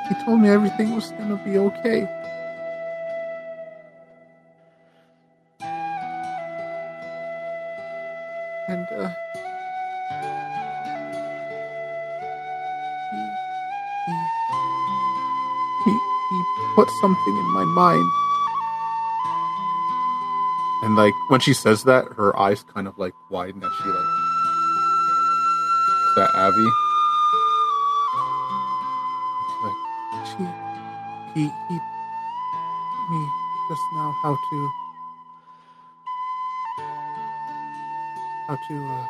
He 0.08 0.14
told 0.24 0.40
me 0.40 0.48
everything 0.48 0.94
was 0.94 1.12
gonna 1.12 1.36
be 1.44 1.58
okay. 1.58 2.08
Put 16.74 16.88
something 17.00 17.36
in 17.36 17.52
my 17.52 17.64
mind. 17.64 18.10
And 20.84 20.96
like 20.96 21.14
when 21.28 21.40
she 21.40 21.54
says 21.54 21.84
that, 21.84 22.04
her 22.16 22.38
eyes 22.38 22.62
kind 22.62 22.86
of 22.86 22.98
like 22.98 23.14
widen 23.30 23.62
as 23.64 23.72
she 23.82 23.88
like 23.88 24.06
Is 26.08 26.14
that 26.16 26.30
Abby? 26.34 26.70
Like 29.64 30.26
she 30.26 30.44
he 31.34 31.50
he 31.68 31.80
me 33.10 33.28
just 33.68 33.82
now 33.94 34.14
how 34.22 34.36
to 34.50 34.70
how 38.46 38.56
to 38.68 38.74
uh 38.86 39.06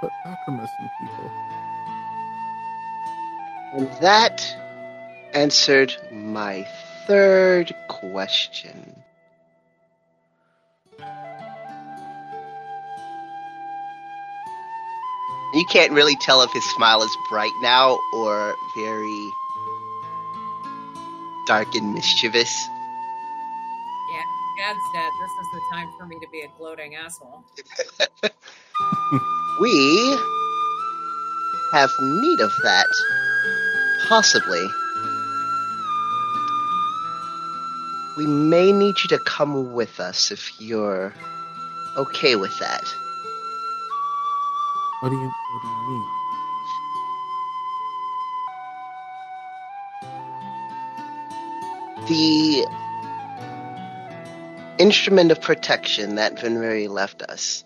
put 0.00 0.12
lacrimas 0.26 0.68
in 0.80 0.90
people. 1.00 1.30
And 3.74 3.88
that 4.02 4.56
answered 5.34 5.94
my 6.12 6.66
third 7.06 7.74
question. 7.88 9.02
You 15.52 15.64
can't 15.70 15.92
really 15.92 16.16
tell 16.16 16.42
if 16.42 16.52
his 16.52 16.64
smile 16.74 17.02
is 17.02 17.16
bright 17.28 17.52
now 17.62 17.98
or 18.12 18.54
very 18.76 19.30
dark 21.46 21.74
and 21.74 21.94
mischievous. 21.94 22.68
Yeah, 24.10 24.22
Dad 24.58 24.76
said 24.92 25.10
This 25.20 25.30
is 25.30 25.46
the 25.52 25.60
time 25.72 25.88
for 25.96 26.06
me 26.06 26.18
to 26.20 26.26
be 26.30 26.40
a 26.40 26.48
gloating 26.58 26.96
asshole. 26.96 27.44
We 29.60 30.18
have 31.70 31.90
need 32.00 32.40
of 32.40 32.52
that. 32.64 32.86
Possibly. 34.08 34.68
We 38.16 38.26
may 38.26 38.72
need 38.72 38.94
you 39.02 39.08
to 39.08 39.18
come 39.18 39.72
with 39.72 39.98
us 39.98 40.30
if 40.30 40.60
you're 40.60 41.12
okay 41.96 42.36
with 42.36 42.56
that. 42.60 42.94
What 45.00 45.10
do 45.10 45.16
you 45.16 45.32
what 45.52 45.62
do 45.62 45.68
you 45.68 45.74
mean? 45.88 46.04
The 52.06 52.66
instrument 54.78 55.30
of 55.32 55.40
protection 55.40 56.14
that 56.16 56.36
Vinri 56.36 56.88
left 56.88 57.22
us 57.22 57.64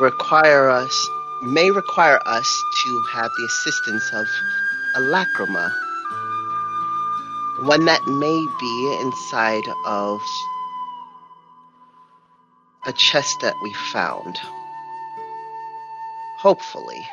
require 0.00 0.68
us 0.68 1.08
may 1.42 1.70
require 1.70 2.18
us 2.26 2.62
to 2.84 3.02
have 3.12 3.30
the 3.36 3.44
assistance 3.44 4.12
of 4.12 4.26
a 4.96 5.00
lacrima. 5.00 5.81
One 7.60 7.84
that 7.84 8.06
may 8.06 8.46
be 8.60 8.98
inside 9.00 9.64
of 9.84 10.20
a 12.84 12.92
chest 12.92 13.40
that 13.40 13.54
we 13.62 13.72
found. 13.72 14.38
Hopefully. 16.38 17.06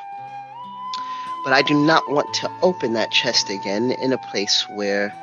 But 1.44 1.54
I 1.54 1.62
do 1.62 1.74
not 1.74 2.10
want 2.10 2.34
to 2.36 2.52
open 2.62 2.94
that 2.94 3.12
chest 3.12 3.50
again 3.50 3.92
in 3.92 4.12
a 4.12 4.18
place 4.18 4.66
where 4.74 5.14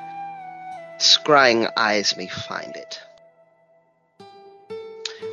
scrying 0.98 1.70
eyes 1.76 2.16
may 2.16 2.28
find 2.28 2.76
it. 2.76 3.00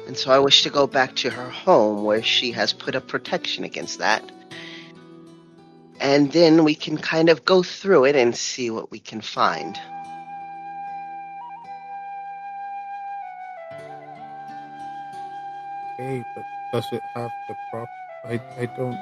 And 0.07 0.17
so 0.17 0.31
I 0.31 0.39
wish 0.39 0.63
to 0.63 0.69
go 0.69 0.87
back 0.87 1.15
to 1.17 1.29
her 1.29 1.49
home 1.49 2.03
where 2.03 2.23
she 2.23 2.51
has 2.51 2.73
put 2.73 2.95
up 2.95 3.07
protection 3.07 3.63
against 3.63 3.99
that. 3.99 4.23
And 6.03 6.33
then 6.33 6.65
we 6.65 6.75
can 6.75 6.97
kind 6.97 7.29
of 7.29 7.45
go 7.45 7.63
through 7.63 8.03
it 8.03 8.17
and 8.17 8.35
see 8.35 8.69
what 8.69 8.91
we 8.91 8.99
can 8.99 9.21
find. 9.21 9.79
Okay, 15.93 16.25
but 16.35 16.43
does 16.73 16.91
it 16.91 17.01
have 17.15 17.31
the 17.47 17.55
prop? 17.71 17.87
I 18.25 18.33
I 18.59 18.65
don't. 18.65 18.95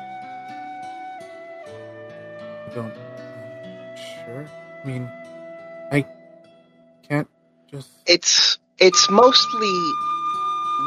I 2.68 2.76
don't. 2.76 2.94
Uh, 2.94 3.95
sure. 3.95 4.45
I 4.84 4.88
mean, 4.88 5.10
I 5.91 6.06
can't 7.10 7.28
just. 7.72 7.90
It's 8.06 8.60
it's 8.78 9.10
mostly 9.10 9.73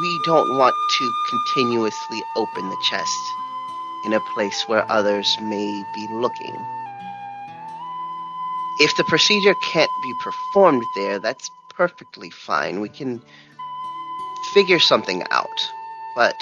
we 0.01 0.21
don't 0.27 0.57
want 0.59 0.75
to 0.99 1.13
continuously 1.29 2.23
open 2.37 2.69
the 2.69 2.79
chest 2.89 3.44
in 4.05 4.13
a 4.13 4.21
place 4.35 4.65
where 4.67 4.91
others 4.91 5.37
may 5.41 5.83
be 5.95 6.07
looking. 6.11 6.55
If 8.81 8.97
the 8.97 9.05
procedure 9.05 9.55
can't 9.73 9.91
be 10.03 10.13
performed 10.23 10.83
there, 10.97 11.19
that's 11.19 11.51
perfectly 11.77 12.31
fine. 12.31 12.81
We 12.81 12.89
can 12.89 13.23
figure 14.53 14.81
something 14.81 15.25
out. 15.31 15.71
But 16.17 16.35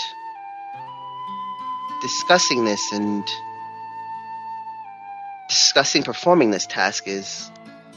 discussing 2.01 2.65
this 2.65 2.93
and 2.93 3.25
discussing 5.49 6.03
performing 6.03 6.51
this 6.51 6.67
task 6.67 7.07
is 7.07 7.51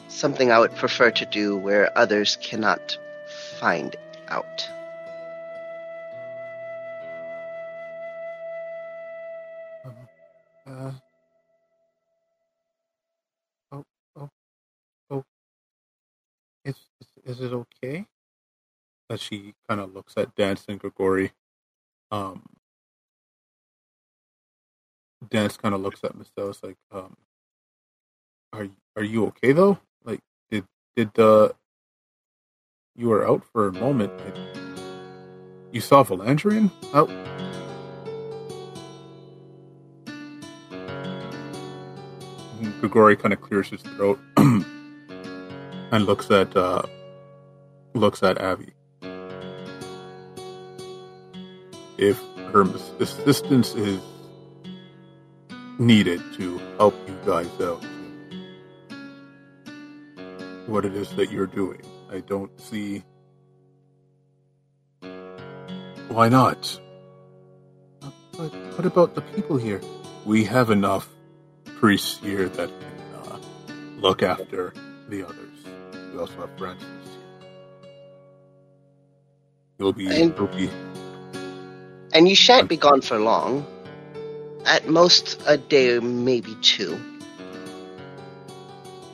something 0.10 0.52
I 0.52 0.60
would 0.60 0.76
prefer 0.76 1.12
to 1.12 1.26
do 1.26 1.58
where 1.58 1.98
others 1.98 2.38
cannot 2.42 2.98
find 3.60 3.96
out. 4.28 4.75
Is 16.66 16.76
is, 17.24 17.42
it 17.42 17.54
okay? 17.54 18.08
As 19.10 19.22
she 19.22 19.54
kind 19.70 19.80
of 19.80 19.94
looks 19.94 20.16
at 20.18 20.36
Dance 20.36 20.66
and 20.68 20.80
Grigori. 20.80 21.32
Um. 22.12 22.44
Dance 25.30 25.58
kind 25.58 25.74
of 25.74 25.82
looks 25.82 26.04
at 26.04 26.16
Michelle. 26.16 26.50
It's 26.50 26.64
like, 26.64 26.78
um, 26.92 27.16
are 28.54 28.68
are 28.96 29.04
you 29.04 29.26
okay 29.28 29.54
though? 29.54 29.80
Like, 30.04 30.20
did 30.50 30.66
did 30.96 31.18
uh, 31.20 31.50
you 32.96 33.10
were 33.10 33.28
out 33.28 33.44
for 33.52 33.68
a 33.68 33.74
moment. 33.74 34.14
You 35.72 35.82
saw 35.82 36.04
Valandrian 36.04 36.72
out. 36.94 37.10
Grigori 42.80 43.16
kind 43.16 43.34
of 43.34 43.42
clears 43.42 43.70
his 43.70 43.82
throat 43.82 44.20
and 45.92 46.06
looks 46.06 46.32
at 46.32 46.56
uh, 46.56 46.82
looks 47.94 48.24
at 48.24 48.40
Avi. 48.42 48.74
If 51.98 52.22
her 52.52 52.64
assistance 53.00 53.74
is 53.76 54.02
needed 55.80 56.22
to 56.38 56.58
help 56.78 56.96
you 57.08 57.18
guys 57.26 57.50
out, 57.62 57.84
what 60.68 60.86
it 60.86 60.96
is 60.96 61.10
that 61.16 61.32
you're 61.32 61.48
doing, 61.48 61.82
I 62.12 62.20
don't 62.20 62.60
see 62.60 63.04
why 66.10 66.30
not. 66.30 66.80
But 68.38 68.54
what 68.76 68.86
about 68.86 69.16
the 69.16 69.22
people 69.22 69.58
here? 69.58 69.82
We 70.26 70.44
have 70.46 70.70
enough 70.70 71.10
priests 71.78 72.20
here 72.20 72.50
that 72.50 72.70
can 72.70 73.32
uh, 73.32 73.40
look 74.00 74.24
after 74.24 74.74
the 75.10 75.24
others. 75.24 75.55
We 76.16 76.22
also 76.22 76.36
have 76.38 76.58
Francis 76.58 76.88
here. 76.88 77.92
You'll 79.80 79.92
be, 79.92 80.08
And- 80.08 80.34
you'll 80.38 80.48
be. 80.48 80.70
And 82.14 82.30
you 82.30 82.36
shan't 82.36 82.70
be 82.70 82.78
gone 82.78 83.02
for 83.02 83.20
long. 83.20 83.68
At 84.64 84.88
most, 84.88 85.42
a 85.46 85.58
day 85.58 85.98
or 85.98 86.02
maybe 86.02 86.56
two. 86.62 86.98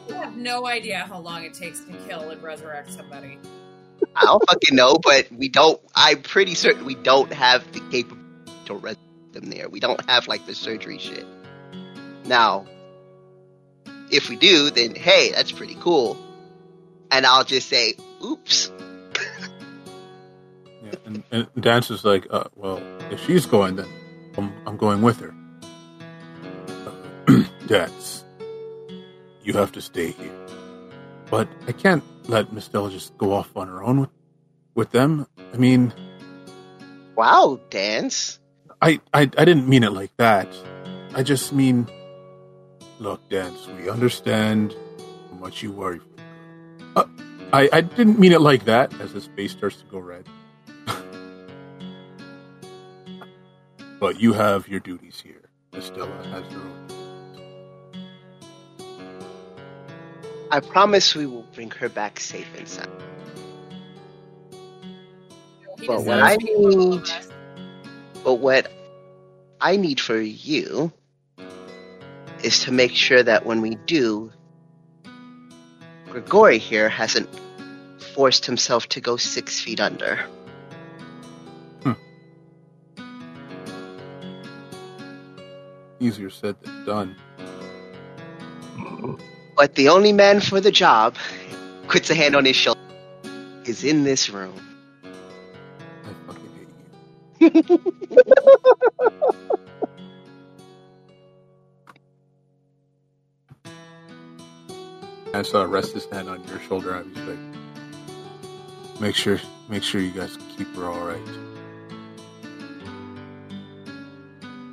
Yeah, 0.08 0.26
have 0.26 0.38
no 0.38 0.68
idea 0.68 1.00
how 1.00 1.20
long 1.20 1.44
it 1.44 1.56
takes 1.56 1.80
to 1.86 1.94
kill 2.08 2.30
and 2.30 2.44
resurrect 2.44 2.94
somebody. 2.94 3.40
I 4.16 4.26
don't 4.26 4.44
fucking 4.48 4.76
know, 4.76 5.00
but 5.02 5.28
we 5.32 5.50
don't. 5.50 5.82
I'm 5.96 6.22
pretty 6.22 6.54
certain 6.54 6.86
we 6.86 6.94
don't 6.94 7.34
have 7.34 7.70
the 7.74 7.80
capability 7.90 8.52
to 8.66 8.76
resurrect 8.76 9.34
them 9.34 9.50
there. 9.50 9.70
We 9.70 9.80
don't 9.80 10.08
have 10.08 10.28
like 10.28 10.46
the 10.46 10.54
surgery 10.54 11.00
shit. 11.00 11.26
Now, 12.26 12.68
if 14.12 14.30
we 14.30 14.36
do, 14.36 14.70
then 14.70 14.94
hey, 14.94 15.32
that's 15.32 15.52
pretty 15.52 15.76
cool. 15.80 16.16
And 17.12 17.26
I'll 17.26 17.44
just 17.44 17.70
say, 17.70 17.96
oops. 18.24 18.72
Yeah, 20.84 20.96
and, 21.06 21.24
and 21.32 21.48
Dance 21.60 21.92
is 21.92 22.04
like, 22.04 22.26
uh, 22.32 22.46
well, 22.56 22.82
if 23.12 23.24
she's 23.24 23.46
going, 23.46 23.76
then 23.76 23.88
I'm, 24.36 24.52
I'm 24.66 24.78
going 24.78 25.04
with 25.04 25.20
her. 25.20 25.32
Uh, 26.68 27.44
Dance, 27.68 28.26
you 29.44 29.54
have 29.54 29.72
to 29.74 29.82
stay 29.82 30.10
here. 30.10 30.36
But 31.30 31.48
I 31.68 31.72
can't 31.72 32.04
let 32.28 32.52
Miss 32.52 32.68
just 32.68 33.16
go 33.20 33.32
off 33.32 33.56
on 33.56 33.68
her 33.68 33.84
own 33.84 34.00
with, 34.02 34.10
with 34.74 34.92
them. 34.92 35.28
I 35.54 35.58
mean, 35.58 35.94
Wow, 37.16 37.60
dance. 37.70 38.40
I, 38.82 39.00
I, 39.14 39.22
I 39.22 39.46
didn't 39.46 39.68
mean 39.68 39.84
it 39.84 39.92
like 39.92 40.16
that. 40.18 40.48
I 41.14 41.24
just 41.24 41.54
mean, 41.54 41.88
look, 43.00 43.28
Dance, 43.30 43.68
we 43.78 43.90
understand 43.90 44.76
how 45.30 45.38
much 45.38 45.62
you 45.62 45.72
worry 45.72 46.00
I, 47.54 47.70
I 47.74 47.82
didn't 47.82 48.18
mean 48.20 48.32
it 48.32 48.42
like 48.42 48.66
that 48.66 48.94
as 49.02 49.12
his 49.12 49.28
face 49.28 49.52
starts 49.52 49.78
to 49.78 49.86
go 49.86 50.00
red. 50.00 50.26
but 54.00 54.20
you 54.20 54.34
have 54.34 54.68
your 54.68 54.80
duties 54.80 55.22
here. 55.24 55.42
Estella 55.74 56.08
Stella 56.24 56.42
has 56.44 56.52
her 56.54 56.60
own. 56.60 56.88
I 60.52 60.60
promise 60.60 61.16
we 61.16 61.26
will 61.26 61.46
bring 61.54 61.72
her 61.72 61.88
back 61.90 62.20
safe 62.20 62.48
and 62.58 62.68
sound. 62.68 62.92
But 65.88 66.04
what 66.04 66.20
I 66.22 66.36
to 66.36 66.46
be 66.46 66.54
one 66.56 66.74
of 66.74 67.04
need- 67.04 67.12
But 68.24 68.36
what 68.36 68.72
I 69.62 69.78
need 69.78 70.00
for 70.00 70.20
you 70.20 70.92
is 72.44 72.60
to 72.66 72.72
make 72.72 72.92
sure 72.94 73.24
that 73.24 73.46
when 73.46 73.62
we 73.62 73.76
do, 73.86 74.32
Grigori 76.10 76.58
here 76.58 76.90
hasn't 76.90 77.30
forced 78.14 78.46
himself 78.46 78.88
to 78.90 79.02
go 79.02 79.18
six 79.18 79.60
feet 79.60 79.80
under. 79.80 80.20
Easier 86.02 86.32
said 86.32 86.56
than 86.64 86.86
done. 86.86 87.16
But 89.56 89.76
the 89.76 89.90
only 89.90 90.12
man 90.14 90.40
for 90.40 90.60
the 90.60 90.72
job, 90.72 91.16
puts 91.88 92.10
a 92.10 92.16
hand 92.16 92.36
on 92.36 92.44
his 92.44 92.56
shoulder, 92.56 92.82
is 93.66 93.84
in 93.84 94.04
this 94.04 94.28
room. 94.28 94.60
I 96.04 96.14
fucking 96.26 96.50
hate 97.40 97.54
you. 97.54 97.80
I 105.54 105.64
rest 105.66 105.94
his 105.94 106.06
hand 106.06 106.30
on 106.30 106.44
your 106.48 106.60
shoulder. 106.62 106.96
I 106.96 107.02
was 107.04 107.18
like, 107.18 107.51
make 109.02 109.16
sure, 109.16 109.40
make 109.68 109.82
sure 109.82 110.00
you 110.00 110.12
guys 110.12 110.38
keep 110.56 110.74
her 110.76 110.86
all 110.86 111.04
right. 111.04 111.20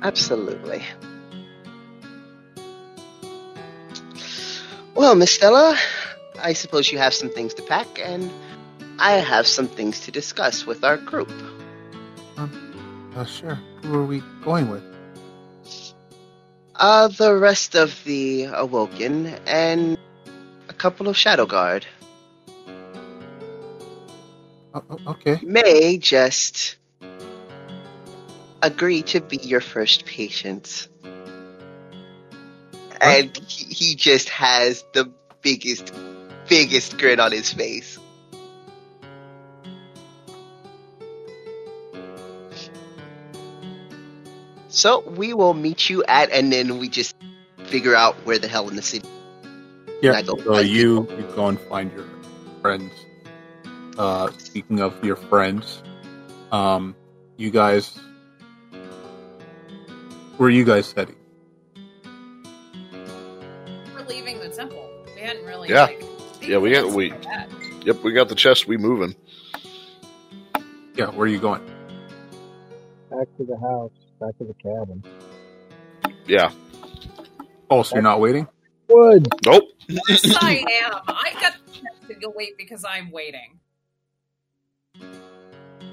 Absolutely. 0.03 0.83
Well, 4.93 5.15
Miss 5.15 5.31
Stella, 5.31 5.77
I 6.41 6.53
suppose 6.53 6.91
you 6.91 6.99
have 6.99 7.13
some 7.13 7.29
things 7.29 7.53
to 7.55 7.63
pack, 7.63 7.87
and 7.99 8.31
I 8.99 9.13
have 9.13 9.47
some 9.47 9.67
things 9.67 10.01
to 10.01 10.11
discuss 10.11 10.65
with 10.65 10.83
our 10.83 10.97
group. 10.97 11.31
Uh, 12.37 13.25
sure. 13.25 13.59
Who 13.83 13.95
are 13.95 14.05
we 14.05 14.21
going 14.43 14.69
with? 14.69 14.83
Uh, 16.75 17.07
the 17.07 17.35
rest 17.35 17.75
of 17.75 18.01
the 18.05 18.45
Awoken 18.53 19.35
and 19.47 19.97
a 20.69 20.73
couple 20.73 21.09
of 21.09 21.17
Shadow 21.17 21.45
Guard 21.45 21.85
Uh, 24.89 25.11
okay. 25.11 25.39
may 25.43 25.97
just 25.97 26.77
agree 28.61 29.01
to 29.03 29.21
be 29.21 29.37
your 29.37 29.61
first 29.61 30.05
patient. 30.05 30.87
And 33.01 33.35
he, 33.47 33.95
just 33.95 34.27
has 34.29 34.83
the 34.91 35.09
biggest, 35.41 35.93
biggest 36.49 36.97
grin 36.97 37.19
on 37.19 37.31
his 37.31 37.51
face. 37.53 37.97
So 44.67 45.01
we 45.01 45.33
will 45.33 45.53
meet 45.53 45.89
you 45.89 46.03
at, 46.05 46.29
and 46.31 46.51
then 46.51 46.77
we 46.77 46.89
just 46.89 47.15
figure 47.65 47.95
out 47.95 48.15
where 48.25 48.37
the 48.37 48.47
hell 48.47 48.69
in 48.69 48.75
the 48.75 48.81
city. 48.81 49.07
Yeah. 50.01 50.21
So 50.21 50.59
you 50.59 51.07
you 51.17 51.23
go 51.35 51.47
and 51.47 51.59
find 51.61 51.91
your 51.91 52.05
friends. 52.61 52.93
Uh, 53.99 54.31
speaking 54.37 54.79
of 54.79 55.03
your 55.03 55.17
friends, 55.17 55.83
um, 56.53 56.95
you 57.35 57.51
guys, 57.51 57.99
where 60.37 60.47
are 60.47 60.49
you 60.49 60.63
guys 60.63 60.93
heading? 60.93 61.17
We're 63.93 64.05
leaving 64.07 64.39
the 64.39 64.47
temple. 64.47 64.89
We 65.15 65.19
hadn't 65.21 65.43
really. 65.45 65.67
Yeah. 65.67 65.83
Like, 65.87 66.01
Yeah, 66.41 66.59
we 66.59 66.71
got- 66.71 66.85
got 66.85 66.93
we- 66.95 67.13
Yep, 67.85 68.03
we 68.03 68.13
got 68.13 68.29
the 68.29 68.35
chest. 68.35 68.67
We 68.67 68.77
moving. 68.77 69.13
Yeah, 70.95 71.07
where 71.09 71.25
are 71.25 71.27
you 71.27 71.39
going? 71.39 71.65
Back 73.11 73.27
to 73.37 73.43
the 73.43 73.57
house, 73.57 73.91
back 74.21 74.37
to 74.37 74.45
the 74.45 74.53
cabin. 74.63 75.03
Yeah. 76.25 76.51
Oh, 77.69 77.83
so 77.83 77.95
you're 77.95 78.01
not 78.03 78.21
waiting? 78.21 78.47
Wood! 78.87 79.27
Nope. 79.45 79.65
Yes, 79.87 80.23
I 80.41 80.63
am. 80.85 81.01
I 81.07 81.33
got 81.41 81.53
the 81.65 81.71
chance 81.73 81.97
to 82.07 82.13
go 82.15 82.31
wait 82.35 82.57
because 82.57 82.85
I'm 82.87 83.11
waiting. 83.11 83.58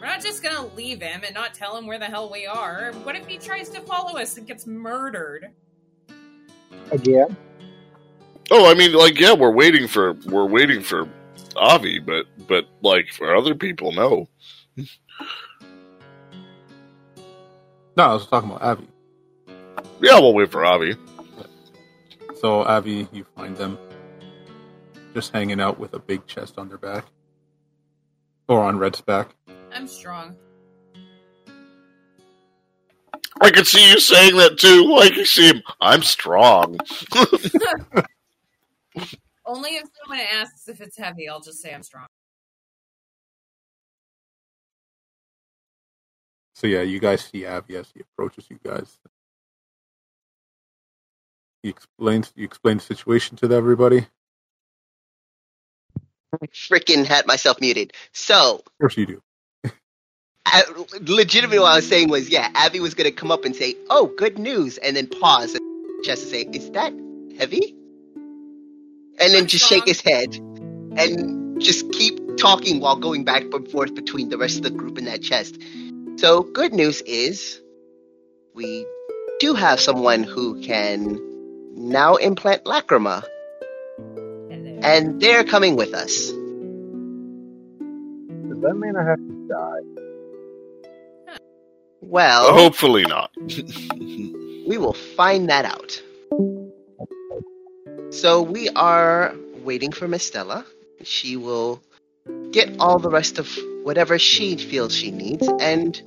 We're 0.00 0.06
not 0.06 0.22
just 0.22 0.42
gonna 0.42 0.66
leave 0.74 1.00
him 1.00 1.22
and 1.24 1.34
not 1.34 1.54
tell 1.54 1.76
him 1.76 1.86
where 1.86 1.98
the 1.98 2.06
hell 2.06 2.30
we 2.30 2.46
are. 2.46 2.92
What 3.02 3.16
if 3.16 3.26
he 3.26 3.38
tries 3.38 3.68
to 3.70 3.80
follow 3.80 4.18
us 4.18 4.36
and 4.36 4.46
gets 4.46 4.66
murdered? 4.66 5.50
Again? 6.90 7.36
Oh, 8.50 8.70
I 8.70 8.74
mean, 8.74 8.92
like, 8.92 9.18
yeah, 9.18 9.32
we're 9.32 9.50
waiting 9.50 9.88
for 9.88 10.12
we're 10.26 10.46
waiting 10.46 10.80
for 10.82 11.08
Avi, 11.56 11.98
but 11.98 12.26
but 12.46 12.66
like 12.82 13.08
for 13.08 13.34
other 13.34 13.54
people, 13.54 13.92
no. 13.92 14.28
No, 17.96 18.04
I 18.04 18.12
was 18.12 18.26
talking 18.26 18.50
about 18.50 18.62
Avi. 18.62 18.86
Yeah, 20.00 20.20
we'll 20.20 20.34
wait 20.34 20.52
for 20.52 20.64
Avi. 20.64 20.94
So 22.40 22.62
Avi, 22.62 23.08
you 23.12 23.24
find 23.34 23.56
them 23.56 23.78
just 25.14 25.32
hanging 25.32 25.60
out 25.60 25.78
with 25.78 25.94
a 25.94 25.98
big 25.98 26.26
chest 26.26 26.58
on 26.58 26.68
their 26.68 26.76
back, 26.76 27.06
or 28.48 28.62
on 28.62 28.78
Red's 28.78 29.00
back. 29.00 29.34
I'm 29.76 29.86
strong. 29.86 30.34
I 33.42 33.50
could 33.50 33.66
see 33.66 33.90
you 33.90 34.00
saying 34.00 34.34
that 34.38 34.58
too. 34.58 34.90
Like 34.90 35.14
you 35.14 35.26
see 35.26 35.48
him. 35.48 35.62
I'm 35.82 36.02
strong. 36.02 36.78
Only 39.44 39.70
if 39.72 39.86
someone 40.00 40.26
asks 40.32 40.66
if 40.68 40.80
it's 40.80 40.96
heavy, 40.96 41.28
I'll 41.28 41.42
just 41.42 41.60
say 41.60 41.74
I'm 41.74 41.82
strong. 41.82 42.06
So 46.54 46.66
yeah, 46.66 46.80
you 46.80 46.98
guys 46.98 47.20
see 47.20 47.44
Avi 47.44 47.76
as 47.76 47.90
he 47.92 48.00
approaches 48.00 48.46
you 48.48 48.58
guys. 48.64 48.98
He 51.62 51.68
explains 51.68 52.32
you 52.34 52.46
explain 52.46 52.78
the 52.78 52.82
situation 52.82 53.36
to 53.36 53.52
everybody. 53.52 54.06
I 56.32 56.46
freaking 56.46 57.04
had 57.04 57.26
myself 57.26 57.60
muted. 57.60 57.92
So, 58.12 58.62
Of 58.64 58.78
course 58.80 58.96
you 58.96 59.04
do. 59.04 59.22
I, 60.48 60.62
legitimately, 61.00 61.58
what 61.58 61.72
I 61.72 61.76
was 61.76 61.88
saying 61.88 62.08
was, 62.08 62.30
yeah, 62.30 62.48
Avi 62.54 62.78
was 62.78 62.94
gonna 62.94 63.10
come 63.10 63.32
up 63.32 63.44
and 63.44 63.54
say, 63.54 63.74
"Oh, 63.90 64.06
good 64.06 64.38
news," 64.38 64.78
and 64.78 64.96
then 64.96 65.08
pause 65.08 65.54
and 65.54 65.60
just 66.04 66.22
to 66.22 66.28
say, 66.28 66.48
"Is 66.52 66.70
that 66.70 66.94
heavy?" 67.36 67.74
And 69.18 69.32
then 69.34 69.48
just 69.48 69.66
shake 69.66 69.86
his 69.86 70.00
head 70.00 70.36
and 70.96 71.60
just 71.60 71.90
keep 71.90 72.36
talking 72.36 72.80
while 72.80 72.94
going 72.94 73.24
back 73.24 73.42
and 73.42 73.68
forth 73.70 73.94
between 73.94 74.28
the 74.28 74.38
rest 74.38 74.58
of 74.58 74.62
the 74.62 74.70
group 74.70 74.98
and 74.98 75.08
that 75.08 75.20
chest. 75.20 75.58
So, 76.16 76.42
good 76.42 76.72
news 76.72 77.02
is, 77.02 77.60
we 78.54 78.86
do 79.40 79.54
have 79.54 79.80
someone 79.80 80.22
who 80.22 80.60
can 80.62 81.18
now 81.74 82.14
implant 82.14 82.64
lacrima, 82.64 83.24
and 84.82 85.20
they're 85.20 85.44
coming 85.44 85.74
with 85.74 85.92
us. 85.92 86.30
Does 88.48 88.60
that 88.60 88.76
mean 88.76 88.94
I 88.96 89.04
have 89.04 89.18
to 89.18 89.48
die? 89.48 89.95
Well, 92.08 92.54
Hopefully 92.54 93.02
not. 93.02 93.32
we 93.40 94.78
will 94.78 94.92
find 94.92 95.48
that 95.50 95.64
out. 95.64 96.00
So 98.14 98.42
we 98.42 98.68
are 98.70 99.34
waiting 99.64 99.90
for 99.90 100.06
Miss 100.06 100.24
Stella. 100.24 100.64
She 101.02 101.36
will 101.36 101.82
get 102.52 102.76
all 102.78 103.00
the 103.00 103.10
rest 103.10 103.40
of 103.40 103.48
whatever 103.82 104.20
she 104.20 104.56
feels 104.56 104.94
she 104.94 105.10
needs, 105.10 105.48
and 105.58 106.00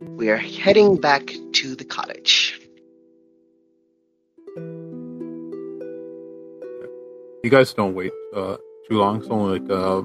we 0.00 0.28
are 0.28 0.36
heading 0.36 0.96
back 0.96 1.32
to 1.52 1.76
the 1.76 1.84
cottage. 1.84 2.60
You 7.44 7.50
guys 7.50 7.72
don't 7.74 7.94
wait 7.94 8.12
uh, 8.34 8.56
too 8.90 8.98
long. 8.98 9.20
It's 9.20 9.28
only 9.28 9.60
like 9.60 9.70
uh, 9.70 10.02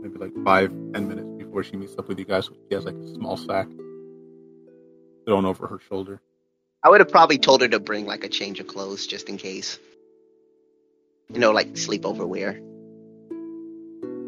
maybe 0.00 0.16
like 0.16 0.32
five, 0.44 0.70
ten 0.92 1.08
minutes 1.08 1.28
before 1.38 1.64
she 1.64 1.76
meets 1.76 1.98
up 1.98 2.06
with 2.06 2.20
you 2.20 2.24
guys. 2.24 2.48
She 2.68 2.76
has 2.76 2.84
like 2.84 2.94
a 2.94 3.08
small 3.14 3.36
sack 3.36 3.66
thrown 5.24 5.44
over 5.44 5.66
her 5.66 5.78
shoulder. 5.88 6.20
I 6.82 6.90
would 6.90 7.00
have 7.00 7.10
probably 7.10 7.38
told 7.38 7.62
her 7.62 7.68
to 7.68 7.80
bring 7.80 8.06
like 8.06 8.24
a 8.24 8.28
change 8.28 8.60
of 8.60 8.66
clothes 8.66 9.06
just 9.06 9.28
in 9.28 9.36
case. 9.38 9.78
You 11.32 11.38
know, 11.40 11.52
like 11.52 11.72
sleepover 11.72 12.26
wear. 12.28 12.60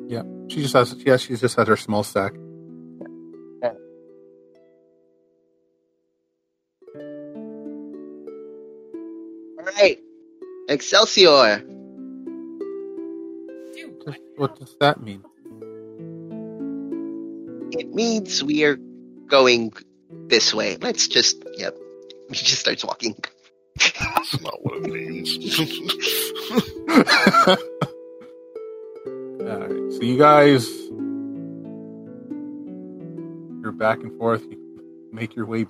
Yeah, 0.09 0.23
she 0.49 0.63
just 0.63 0.75
has. 0.75 0.95
Yeah, 0.95 1.17
she 1.19 1.37
just 1.37 1.57
has 1.57 1.69
her 1.69 1.77
small 1.77 2.03
sack. 2.03 2.33
All 9.59 9.65
right, 9.65 9.99
Excelsior. 10.69 11.59
Dude, 13.75 14.17
What 14.37 14.59
does 14.59 14.77
that 14.81 15.03
mean? 15.03 15.25
It 17.73 17.93
means 17.93 18.43
we 18.43 18.65
are 18.65 18.77
going 19.27 19.73
this 20.11 20.55
way. 20.55 20.77
Let's 20.77 21.09
just, 21.09 21.43
yep. 21.57 21.77
He 22.29 22.35
just 22.35 22.61
starts 22.61 22.85
walking. 22.85 23.17
That's 23.77 24.41
not 24.41 24.65
what 24.65 24.85
it 24.85 24.93
means. 24.93 25.37
All 29.41 29.59
right, 29.59 29.93
so 29.93 30.03
you 30.03 30.19
guys, 30.19 30.69
you're 33.63 33.73
back 33.73 34.01
and 34.01 34.17
forth. 34.19 34.43
You 34.43 35.09
make 35.13 35.37
your 35.37 35.47
way, 35.47 35.67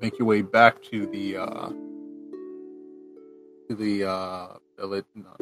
make 0.00 0.18
your 0.18 0.26
way 0.26 0.42
back 0.42 0.82
to 0.84 1.06
the 1.06 1.36
uh, 1.36 1.68
to 3.68 3.74
the 3.74 4.04
uh, 4.08 4.48
village, 4.78 5.04
no, 5.14 5.24
not 5.24 5.38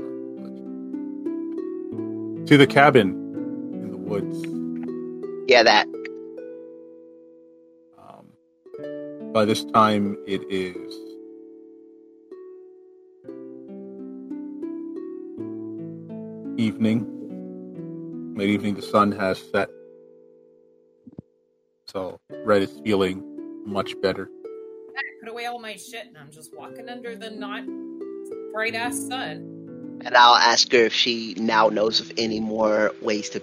village, 1.93 2.49
to 2.49 2.57
the 2.57 2.67
cabin 2.67 3.11
in 3.11 3.23
the 3.23 3.26
woods. 4.07 4.45
Yeah, 5.49 5.63
that. 5.65 5.87
Um, 7.99 9.33
by 9.33 9.45
this 9.45 9.65
time, 9.67 10.17
it 10.27 10.43
is 10.51 10.95
evening. 16.59 17.13
Late 18.37 18.51
evening, 18.51 18.75
the 18.75 18.83
sun 18.83 19.13
has 19.13 19.43
set. 19.51 19.69
So, 21.89 22.19
Red 22.45 22.63
is 22.63 22.81
feeling 22.85 23.23
much 23.65 24.01
better. 24.01 24.29
I 24.97 25.03
put 25.21 25.31
away 25.31 25.47
all 25.47 25.59
my 25.59 25.77
shit 25.77 26.07
and 26.07 26.19
I'm 26.19 26.31
just 26.31 26.55
walking 26.57 26.89
under 26.89 27.17
the 27.17 27.31
not 27.31 27.65
bright 28.53 28.75
ass 28.75 28.99
sun. 29.09 30.01
And 30.05 30.17
I'll 30.17 30.37
ask 30.37 30.71
her 30.73 30.79
if 30.79 30.93
she 30.93 31.35
now 31.39 31.69
knows 31.69 32.01
of 32.01 32.13
any 32.17 32.41
more 32.41 32.93
ways 33.01 33.31
to 33.31 33.43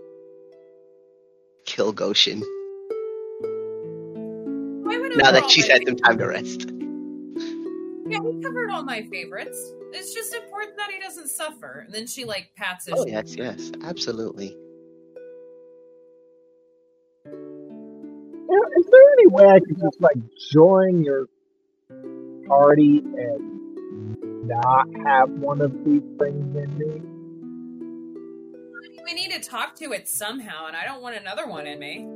kill 1.65 1.91
Goshen. 1.91 2.41
Why 4.83 4.97
would 4.97 5.17
Now 5.17 5.31
that 5.31 5.49
she's 5.49 5.67
had 5.67 5.81
some 5.85 5.95
time 5.97 6.17
to 6.17 6.27
rest. 6.27 6.71
Yeah, 8.07 8.19
we 8.19 8.41
covered 8.43 8.69
all 8.69 8.83
my 8.83 9.03
favorites. 9.03 9.57
It's 9.91 10.13
just 10.13 10.33
important 10.33 10.77
that 10.77 10.91
he 10.91 10.99
doesn't 10.99 11.29
suffer. 11.29 11.83
And 11.85 11.93
then 11.93 12.05
she 12.05 12.25
like 12.25 12.51
pats 12.55 12.85
his 12.87 12.95
Oh, 12.97 13.05
yes, 13.07 13.35
yes, 13.35 13.71
absolutely. 13.83 14.57
Is 18.77 18.85
there 18.91 19.11
any 19.13 19.27
way 19.27 19.47
I 19.47 19.59
could 19.59 19.79
just 19.79 20.01
like 20.01 20.17
join 20.51 21.03
your 21.03 21.27
party 22.47 22.99
and 22.99 24.47
not 24.47 24.87
have 25.05 25.29
one 25.29 25.61
of 25.61 25.71
these 25.85 26.03
things 26.19 26.55
in 26.55 26.77
me? 26.77 27.12
We 29.05 29.13
need 29.13 29.31
to 29.31 29.39
talk 29.39 29.75
to 29.75 29.91
it 29.91 30.07
somehow, 30.07 30.67
and 30.67 30.75
I 30.75 30.85
don't 30.85 31.01
want 31.01 31.15
another 31.15 31.47
one 31.47 31.67
in 31.67 31.79
me. 31.79 32.07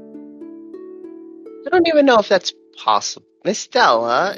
I 1.65 1.69
don't 1.69 1.87
even 1.87 2.05
know 2.05 2.19
if 2.19 2.29
that's 2.29 2.53
possible. 2.77 3.27
Miss 3.43 3.59
Stella, 3.59 4.37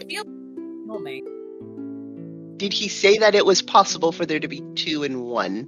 did 2.58 2.74
he 2.74 2.88
say 2.90 3.20
that 3.20 3.36
it 3.36 3.46
was 3.46 3.62
possible 3.62 4.12
for 4.12 4.26
there 4.26 4.40
to 4.40 4.48
be 4.48 4.62
two 4.76 5.04
in 5.04 5.22
one? 5.22 5.68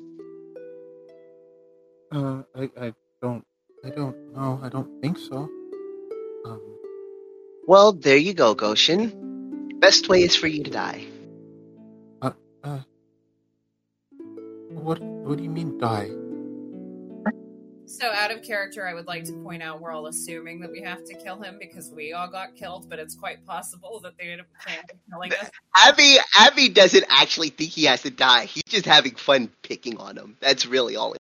Uh, 2.11 2.43
I, 2.55 2.69
I 2.79 2.93
don't, 3.21 3.45
I 3.85 3.89
don't 3.89 4.33
know. 4.33 4.59
I 4.61 4.69
don't 4.69 5.01
think 5.01 5.17
so. 5.17 5.49
Um, 6.45 6.61
Well, 7.67 7.93
there 7.93 8.17
you 8.17 8.33
go, 8.33 8.53
Goshen. 8.53 9.79
Best 9.79 10.09
way 10.09 10.23
is 10.23 10.35
for 10.35 10.47
you 10.47 10.63
to 10.63 10.71
die. 10.71 11.05
uh, 12.21 12.79
what, 14.69 14.99
what 14.99 15.37
do 15.37 15.43
you 15.43 15.49
mean 15.49 15.77
die? 15.79 16.09
So, 17.91 18.09
out 18.09 18.31
of 18.31 18.41
character, 18.41 18.87
I 18.87 18.93
would 18.93 19.05
like 19.05 19.25
to 19.25 19.33
point 19.33 19.61
out 19.61 19.81
we're 19.81 19.91
all 19.91 20.07
assuming 20.07 20.61
that 20.61 20.71
we 20.71 20.81
have 20.81 21.03
to 21.03 21.13
kill 21.13 21.41
him 21.41 21.57
because 21.59 21.91
we 21.91 22.13
all 22.13 22.29
got 22.29 22.55
killed, 22.55 22.89
but 22.89 22.99
it's 22.99 23.15
quite 23.15 23.45
possible 23.45 23.99
that 24.03 24.13
they 24.17 24.27
didn't 24.27 24.47
plan 24.63 24.77
on 24.79 24.99
killing 25.09 25.33
us. 25.33 25.51
Avi, 25.87 26.15
Avi 26.39 26.69
doesn't 26.69 27.03
actually 27.09 27.49
think 27.49 27.69
he 27.69 27.83
has 27.83 28.03
to 28.03 28.09
die. 28.09 28.45
He's 28.45 28.63
just 28.63 28.85
having 28.85 29.15
fun 29.15 29.49
picking 29.61 29.97
on 29.97 30.17
him. 30.17 30.37
That's 30.39 30.65
really 30.65 30.95
all. 30.95 31.15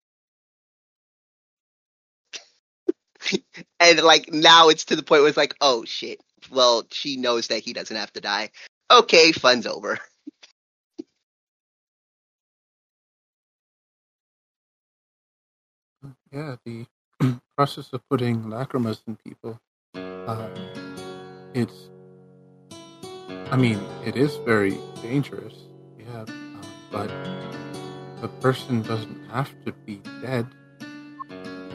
It 3.31 3.43
and 3.79 4.01
like 4.01 4.31
now, 4.31 4.69
it's 4.69 4.85
to 4.85 4.95
the 4.95 5.01
point 5.01 5.23
where 5.23 5.29
it's 5.29 5.37
like, 5.37 5.55
oh 5.61 5.85
shit. 5.85 6.21
Well, 6.51 6.85
she 6.91 7.17
knows 7.17 7.47
that 7.47 7.63
he 7.63 7.73
doesn't 7.73 7.97
have 7.97 8.13
to 8.13 8.21
die. 8.21 8.51
Okay, 8.91 9.31
fun's 9.31 9.65
over. 9.65 9.97
Yeah, 16.31 16.55
the 16.65 16.85
process 17.57 17.91
of 17.93 18.01
putting 18.09 18.43
lacrimas 18.45 18.99
in 19.07 19.17
people. 19.17 19.59
Um, 19.95 20.51
it's, 21.53 21.89
I 23.51 23.57
mean, 23.57 23.79
it 24.05 24.15
is 24.15 24.35
very 24.37 24.77
dangerous. 25.01 25.53
Yeah, 25.97 26.21
um, 26.21 26.61
but 26.91 27.09
the 28.21 28.27
person 28.41 28.81
doesn't 28.83 29.29
have 29.31 29.49
to 29.65 29.71
be 29.85 30.01
dead. 30.21 30.47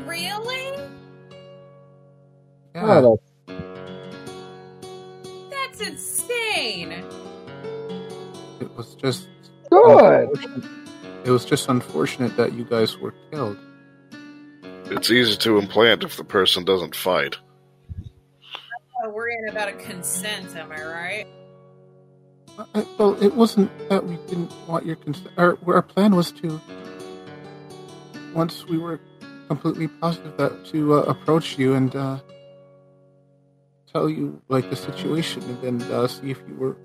Really? 0.06 0.72
Yeah, 2.74 3.00
Oh, 3.00 3.20
That's 5.50 5.80
insane. 5.80 6.92
it 8.60 8.70
was 8.76 8.94
just 8.94 9.28
that's 9.70 9.70
good. 9.70 10.68
It 11.24 11.30
was 11.30 11.44
just 11.44 11.68
unfortunate 11.68 12.36
that 12.36 12.52
you 12.52 12.64
guys 12.64 12.98
were 12.98 13.14
killed. 13.32 13.56
It's 14.86 15.10
easy 15.10 15.36
to 15.38 15.58
implant 15.58 16.04
if 16.04 16.16
the 16.16 16.24
person 16.24 16.64
doesn't 16.64 16.94
fight. 16.94 17.36
Oh, 19.02 19.10
worrying 19.10 19.48
about 19.48 19.68
a 19.68 19.72
consent, 19.72 20.56
am 20.56 20.72
I 20.72 20.82
right? 20.82 21.26
Uh, 22.58 22.64
uh, 22.74 22.84
well, 22.98 23.22
it 23.22 23.34
wasn't 23.34 23.70
that 23.88 24.06
we 24.06 24.16
didn't 24.28 24.52
want 24.68 24.86
your 24.86 24.96
consent. 24.96 25.28
Our, 25.36 25.58
our 25.66 25.82
plan 25.82 26.14
was 26.14 26.30
to, 26.32 26.60
once 28.34 28.66
we 28.66 28.78
were 28.78 29.00
completely 29.48 29.88
positive 29.88 30.36
that 30.36 30.64
to 30.66 30.94
uh, 30.94 30.98
approach 31.02 31.58
you 31.58 31.74
and 31.74 31.94
uh, 31.94 32.18
tell 33.92 34.08
you 34.08 34.40
like 34.48 34.70
the 34.70 34.76
situation, 34.76 35.42
and 35.42 35.80
then 35.80 35.92
uh, 35.92 36.06
see 36.06 36.30
if 36.30 36.40
you 36.48 36.54
were. 36.56 36.76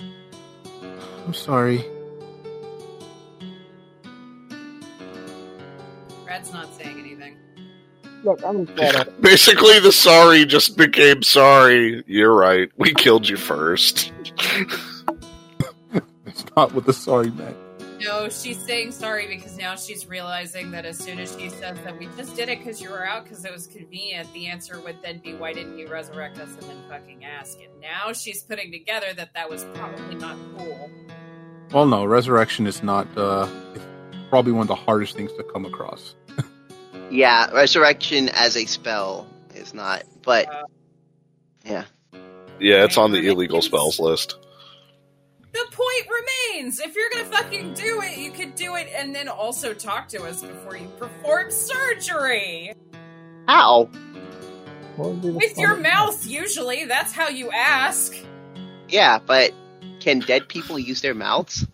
I'm 1.26 1.34
sorry. 1.34 1.86
Look, 8.24 8.44
I'm 8.44 8.66
glad 8.76 8.96
I 8.96 9.04
Basically, 9.22 9.80
the 9.80 9.92
sorry 9.92 10.46
just 10.46 10.78
became 10.78 11.24
sorry. 11.24 12.04
You're 12.08 12.36
right. 12.36 12.70
We 12.78 12.94
killed 12.94 13.28
you 13.28 13.38
first. 13.38 14.12
It's 16.26 16.46
not 16.56 16.74
what 16.74 16.86
the 16.86 16.94
sorry 16.94 17.32
meant. 17.32 17.58
No, 18.00 18.30
she's 18.30 18.58
saying 18.58 18.92
sorry 18.94 19.28
because 19.28 19.58
now 19.58 19.76
she's 19.76 20.08
realizing 20.08 20.72
that 20.72 20.86
as 20.86 20.98
soon 20.98 21.20
as 21.20 21.36
she 21.38 21.50
says 21.50 21.78
that 21.84 22.00
we 22.00 22.08
just 22.16 22.34
did 22.36 22.48
it 22.48 22.60
because 22.60 22.82
you 22.82 22.90
were 22.90 23.06
out 23.06 23.26
because 23.26 23.44
it 23.44 23.52
was 23.52 23.68
convenient, 23.68 24.32
the 24.34 24.48
answer 24.48 24.80
would 24.80 24.96
then 25.04 25.20
be, 25.20 25.34
why 25.34 25.52
didn't 25.52 25.78
you 25.78 25.88
resurrect 25.88 26.40
us 26.40 26.50
and 26.54 26.62
then 26.62 26.78
fucking 26.88 27.26
ask? 27.26 27.58
And 27.60 27.82
now 27.82 28.14
she's 28.14 28.42
putting 28.44 28.72
together 28.72 29.14
that 29.16 29.34
that 29.34 29.50
was 29.50 29.66
probably 29.74 30.16
not 30.16 30.38
cool. 30.58 30.90
Well, 31.74 31.88
no, 31.88 32.06
resurrection 32.06 32.68
is 32.68 32.82
not. 32.82 33.06
Uh, 33.18 33.48
probably 34.30 34.52
one 34.52 34.62
of 34.62 34.68
the 34.68 34.76
hardest 34.76 35.16
things 35.16 35.32
to 35.34 35.44
come 35.44 35.66
across. 35.66 36.16
Yeah, 37.12 37.50
resurrection 37.52 38.30
as 38.30 38.56
a 38.56 38.66
spell 38.66 39.28
is 39.56 39.74
not, 39.74 40.04
but 40.24 40.48
Uh, 40.48 40.64
yeah. 41.66 41.84
Yeah, 42.60 42.84
it's 42.84 42.98
on 42.98 43.12
the 43.12 43.28
illegal 43.28 43.62
spells 43.62 44.00
list. 44.00 44.36
The 45.54 45.66
point 45.72 46.08
remains. 46.54 46.80
If 46.80 46.96
you're 46.96 47.10
gonna 47.12 47.26
fucking 47.26 47.74
do 47.74 48.02
it, 48.02 48.18
you 48.18 48.32
could 48.32 48.56
do 48.56 48.76
it 48.76 48.90
and 48.96 49.16
then 49.16 49.28
also 49.28 49.74
talk 49.74 50.08
to 50.10 50.24
us 50.24 50.44
before 50.44 50.78
you 50.78 50.88
perform 50.98 51.50
surgery. 51.52 52.74
How? 53.48 53.90
What 54.98 55.10
would 55.10 55.22
be 55.22 55.28
the 55.30 55.34
With 55.34 55.58
your 55.58 55.78
mouth, 55.78 56.28
usually. 56.28 56.86
That's 56.86 57.14
how 57.14 57.30
you 57.30 57.50
ask. 57.52 58.14
Yeah, 58.90 59.20
but 59.26 59.54
can 60.02 60.20
dead 60.20 60.48
people 60.50 60.78
use 60.78 61.02
their 61.02 61.16
mouths? 61.16 61.66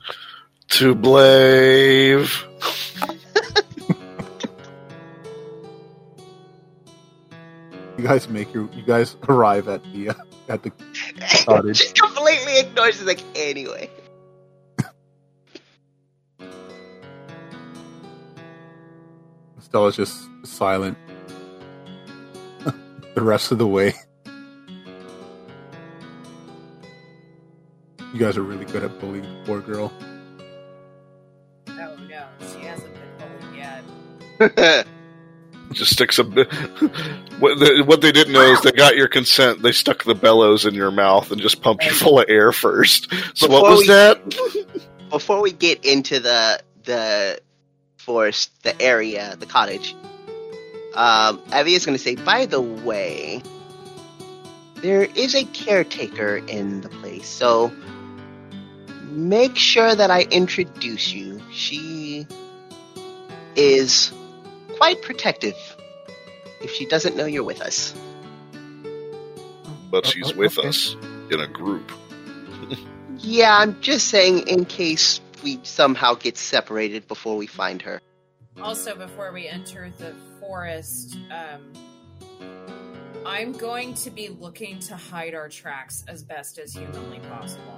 To 0.70 0.96
Blave. 0.96 2.46
You 7.98 8.04
guys 8.04 8.28
make 8.28 8.54
your. 8.54 8.70
You 8.74 8.84
guys 8.84 9.16
arrive 9.30 9.68
at 9.68 9.82
the 9.94 10.10
uh, 10.10 10.14
at 10.50 10.64
the 10.64 10.72
cottage. 11.46 11.80
Just 11.80 11.96
completely 12.02 12.60
ignores 12.60 13.02
it. 13.02 13.08
Like 13.08 13.22
anyway. 13.36 13.90
Stella's 19.60 19.96
just 19.96 20.28
silent 20.44 20.98
the 23.16 23.22
rest 23.22 23.52
of 23.52 23.58
the 23.58 23.68
way. 23.68 23.94
You 28.14 28.20
guys 28.20 28.38
are 28.38 28.44
really 28.44 28.66
good 28.66 28.84
at 28.84 29.00
bullying 29.00 29.24
the 29.24 29.44
poor 29.46 29.62
girl. 29.62 29.92
Oh 31.68 31.96
no, 32.10 32.28
she 32.40 32.60
hasn't 32.66 32.94
been 32.94 33.04
bullied 33.40 33.56
yet. 34.56 34.88
Just 35.72 35.94
sticks 35.94 36.20
a. 36.20 36.24
what, 36.24 37.60
the, 37.60 37.84
what 37.86 38.02
they 38.02 38.12
didn't 38.12 38.34
know 38.34 38.42
is 38.54 38.62
they 38.62 38.72
got 38.72 38.96
your 38.96 39.08
consent. 39.08 39.62
They 39.62 39.72
stuck 39.72 40.04
the 40.04 40.16
bellows 40.16 40.66
in 40.66 40.74
your 40.74 40.92
mouth 40.92 41.32
and 41.32 41.42
just 41.42 41.62
pumped 41.62 41.84
you 41.86 41.92
full 41.92 42.20
of 42.20 42.26
air 42.30 42.52
first. 42.52 43.12
So 43.34 43.48
what 43.48 43.62
Before 43.62 43.70
was 43.72 43.80
we- 43.82 43.88
that? 43.88 44.82
Before 45.10 45.42
we 45.42 45.52
get 45.52 45.86
into 45.86 46.20
the 46.20 46.60
the 46.84 47.40
forest, 47.98 48.52
the 48.64 48.80
area, 48.82 49.36
the 49.40 49.46
cottage, 49.46 49.96
um, 50.94 51.42
Avi 51.54 51.74
is 51.74 51.86
going 51.86 51.98
to 51.98 52.04
say, 52.04 52.16
by 52.16 52.46
the 52.46 52.62
way, 52.62 53.42
there 54.78 55.04
is 55.04 55.36
a 55.36 55.46
caretaker 55.46 56.38
in 56.48 56.82
the 56.82 56.90
place, 56.90 57.28
so 57.28 57.72
make 59.04 59.56
sure 59.56 59.94
that 59.96 60.12
I 60.12 60.24
introduce 60.24 61.14
you. 61.14 61.42
She 61.52 62.28
is 63.56 64.12
quite 64.78 65.02
protective 65.02 65.56
if 66.62 66.72
she 66.72 66.86
doesn't 66.86 67.16
know 67.16 67.26
you're 67.26 67.44
with 67.44 67.62
us. 67.62 67.94
But 69.92 70.06
she's 70.06 70.32
Oh, 70.32 70.36
with 70.36 70.58
okay. 70.58 70.68
us 70.68 70.96
in 71.32 71.40
a 71.40 71.48
group. 71.48 71.92
Yeah, 73.18 73.58
I'm 73.58 73.80
just 73.82 74.08
saying 74.10 74.48
in 74.48 74.66
case 74.66 75.22
we 75.44 75.60
somehow 75.64 76.16
get 76.16 76.38
separated 76.38 77.08
before 77.08 77.38
we 77.38 77.48
find 77.48 77.82
her. 77.82 78.02
Also, 78.62 78.96
before 78.96 79.32
we 79.32 79.48
enter 79.48 79.92
the 79.98 80.14
forest, 80.40 81.18
um, 81.32 81.74
I'm 83.26 83.54
going 83.54 83.94
to 83.96 84.12
be 84.12 84.30
looking 84.30 84.80
to 84.80 84.96
hide 84.96 85.34
our 85.34 85.50
tracks 85.50 86.04
as 86.08 86.24
best 86.24 86.60
as 86.60 86.74
humanly 86.74 87.20
possible. 87.30 87.78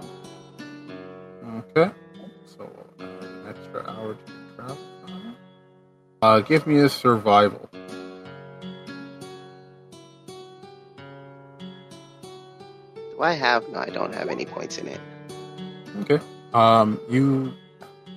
Okay. 1.76 1.92
So 2.46 2.70
uh, 3.00 3.04
an 3.04 3.48
extra 3.48 3.90
hour 3.90 4.16
to 4.16 4.56
travel. 4.56 4.78
Uh, 6.22 6.40
give 6.40 6.66
me 6.66 6.80
a 6.80 6.90
survival. 6.90 7.70
Do 13.12 13.22
I 13.22 13.34
have? 13.34 13.68
No, 13.70 13.80
I 13.80 13.90
don't 13.90 14.14
have 14.14 14.30
any 14.30 14.46
points 14.46 14.78
in 14.78 14.88
it. 14.88 15.00
Okay. 16.02 16.20
Um, 16.54 17.00
you 17.10 17.54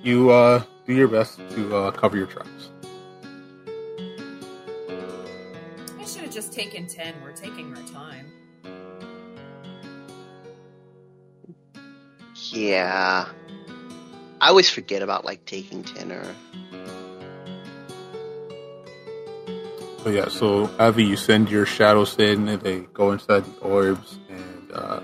you 0.03 0.31
uh 0.31 0.63
do 0.85 0.93
your 0.93 1.07
best 1.07 1.39
to 1.51 1.75
uh, 1.75 1.91
cover 1.91 2.17
your 2.17 2.27
tracks. 2.27 2.69
I 5.99 6.05
should 6.05 6.23
have 6.23 6.33
just 6.33 6.53
taken 6.53 6.87
10. 6.87 7.15
We're 7.23 7.31
taking 7.31 7.75
our 7.75 7.83
time. 7.83 8.31
Yeah. 12.51 13.27
I 14.41 14.47
always 14.47 14.69
forget 14.69 15.03
about 15.03 15.23
like 15.23 15.45
taking 15.45 15.83
ten 15.83 16.11
or 16.11 16.25
So 20.03 20.09
yeah, 20.09 20.29
so 20.29 20.67
Avi, 20.79 21.03
you 21.03 21.15
send 21.15 21.51
your 21.51 21.67
shadows 21.67 22.17
in, 22.17 22.47
and 22.47 22.59
they 22.59 22.79
go 22.89 23.11
inside 23.11 23.45
the 23.45 23.61
orbs, 23.61 24.17
and 24.29 24.71
uh, 24.73 24.99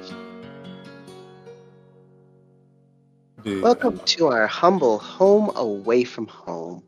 the, 3.44 3.62
welcome 3.62 4.00
to 4.18 4.26
our 4.26 4.48
humble 4.48 4.98
home 4.98 5.52
away 5.56 6.04
from 6.04 6.26
home. 6.26 6.82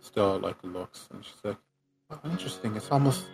Stella 0.00 0.38
like 0.38 0.56
looks, 0.62 1.08
and 1.12 1.22
she's 1.22 1.44
like, 1.44 1.58
oh, 2.10 2.20
"Interesting. 2.30 2.74
It's 2.74 2.90
almost, 2.90 3.26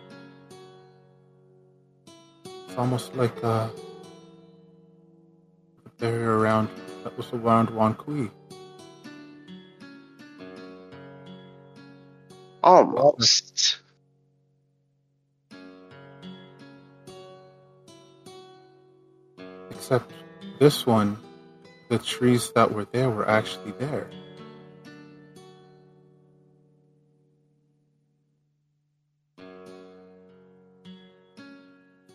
it's 2.67 2.77
almost 2.77 3.15
like 3.15 3.41
uh, 3.41 3.69
the 5.97 6.07
area 6.07 6.27
around 6.27 6.67
that 7.05 7.15
was 7.15 7.31
around 7.31 7.69
Wankui." 7.69 8.31
Almost. 12.63 13.79
Except 19.69 20.11
this 20.59 20.85
one, 20.85 21.17
the 21.89 21.97
trees 21.97 22.51
that 22.51 22.71
were 22.71 22.85
there 22.85 23.09
were 23.09 23.27
actually 23.27 23.71
there. 23.79 24.09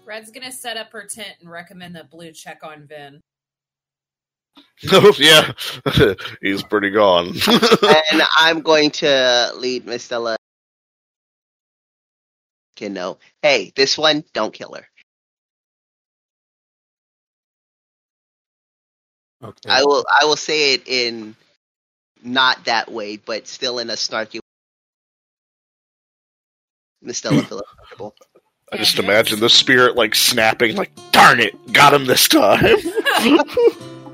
Red's 0.05 0.31
gonna 0.31 0.53
set 0.53 0.77
up 0.77 0.93
her 0.93 1.07
tent 1.07 1.37
and 1.41 1.51
recommend 1.51 1.97
that 1.97 2.11
Blue 2.11 2.31
check 2.31 2.61
on 2.63 2.87
Vin. 2.87 3.21
Oh 4.93 5.13
yeah, 5.19 5.53
he's 6.41 6.63
pretty 6.63 6.91
gone. 6.91 7.29
and 8.13 8.23
I'm 8.37 8.61
going 8.61 8.91
to 8.93 9.53
lead 9.57 9.87
Miss 9.87 10.05
Stella. 10.05 10.37
Can 12.77 12.93
know. 12.93 13.19
Hey, 13.43 13.73
this 13.77 13.97
one, 13.97 14.25
don't 14.33 14.53
kill 14.53 14.75
her. 14.75 14.87
Okay. 19.43 19.69
I 19.69 19.85
will. 19.85 20.05
I 20.21 20.25
will 20.25 20.37
say 20.37 20.75
it 20.75 20.89
in 20.89 21.37
not 22.23 22.65
that 22.65 22.91
way, 22.91 23.17
but 23.17 23.47
still 23.47 23.79
in 23.79 23.91
a 23.91 23.95
snarky. 23.95 24.41
Miss 27.03 27.19
Stella 27.19 27.43
feel 27.43 27.63
comfortable. 27.77 28.15
I 28.73 28.79
just 28.79 28.99
imagine 28.99 29.41
the 29.41 29.51
spirit 29.51 29.95
like 29.95 30.15
snapping, 30.15 30.77
like 30.77 30.91
"Darn 31.13 31.39
it, 31.39 31.55
got 31.73 31.95
him 31.95 32.07
this 32.07 32.27
time." 32.27 32.77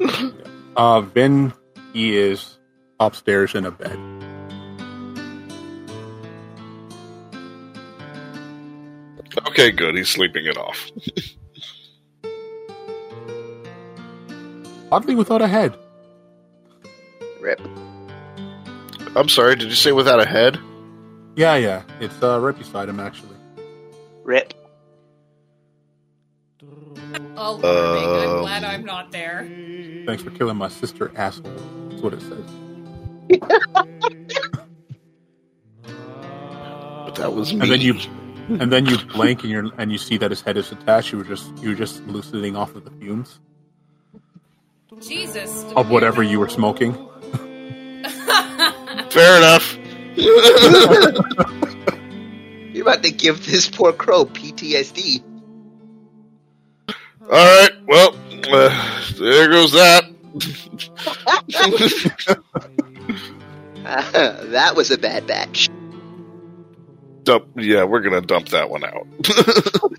Uh, 0.76 1.00
Vin, 1.00 1.52
he 1.92 2.16
is 2.16 2.56
upstairs 3.00 3.54
in 3.56 3.66
a 3.66 3.70
bed. 3.72 3.98
okay, 9.48 9.70
good. 9.70 9.96
He's 9.96 10.08
sleeping 10.08 10.46
it 10.46 10.56
off. 10.56 10.90
Oddly 14.92 15.14
without 15.16 15.42
a 15.42 15.48
head. 15.48 15.76
Rip. 17.40 17.60
I'm 19.16 19.28
sorry. 19.28 19.56
Did 19.56 19.68
you 19.68 19.74
say 19.74 19.92
without 19.92 20.20
a 20.20 20.26
head? 20.26 20.58
Yeah, 21.36 21.56
yeah. 21.56 21.82
It's 22.00 22.22
uh, 22.22 22.40
right 22.40 22.56
beside 22.56 22.88
him, 22.88 23.00
actually. 23.00 23.36
Rip. 24.24 24.54
Alarming. 27.40 28.04
I'm 28.04 28.28
Um, 28.36 28.40
glad 28.42 28.64
I'm 28.64 28.84
not 28.84 29.10
there. 29.12 29.44
Thanks 30.06 30.22
for 30.22 30.30
killing 30.30 30.56
my 30.56 30.68
sister, 30.68 31.10
asshole. 31.16 31.50
That's 31.88 32.02
what 32.02 32.12
it 32.14 32.20
says. 32.22 32.44
But 37.04 37.14
that 37.16 37.32
was 37.34 37.52
me. 37.52 37.60
And 37.62 37.70
then 37.70 37.80
you, 37.80 37.94
and 38.48 38.70
then 38.72 38.86
you 38.86 38.96
blink 38.98 39.42
and 39.42 39.50
you 39.50 39.72
and 39.78 39.90
you 39.90 39.98
see 39.98 40.16
that 40.18 40.30
his 40.30 40.40
head 40.42 40.56
is 40.56 40.70
attached. 40.70 41.10
You 41.12 41.18
were 41.18 41.24
just 41.24 41.50
you 41.58 41.70
were 41.70 41.74
just 41.74 41.98
hallucinating 42.04 42.54
off 42.56 42.74
of 42.76 42.84
the 42.84 42.90
fumes 42.92 43.40
Jesus. 45.00 45.64
of 45.76 45.90
whatever 45.90 46.22
you 46.22 46.38
were 46.38 46.48
smoking. 46.48 46.92
Fair 49.10 49.38
enough. 49.38 49.76
You're 52.72 52.82
about 52.82 53.02
to 53.02 53.10
give 53.10 53.44
this 53.46 53.68
poor 53.68 53.92
crow 53.92 54.24
PTSD. 54.26 55.22
All 57.30 57.60
right. 57.60 57.70
Well, 57.86 58.14
uh, 58.52 59.02
there 59.18 59.48
goes 59.48 59.72
that. 59.72 60.04
that 64.50 64.72
was 64.76 64.90
a 64.90 64.98
bad 64.98 65.26
batch. 65.26 65.68
dump. 67.24 67.46
Yeah, 67.56 67.84
we're 67.84 68.00
gonna 68.00 68.20
dump 68.20 68.48
that 68.50 68.70
one 68.70 68.84
out. 68.84 69.06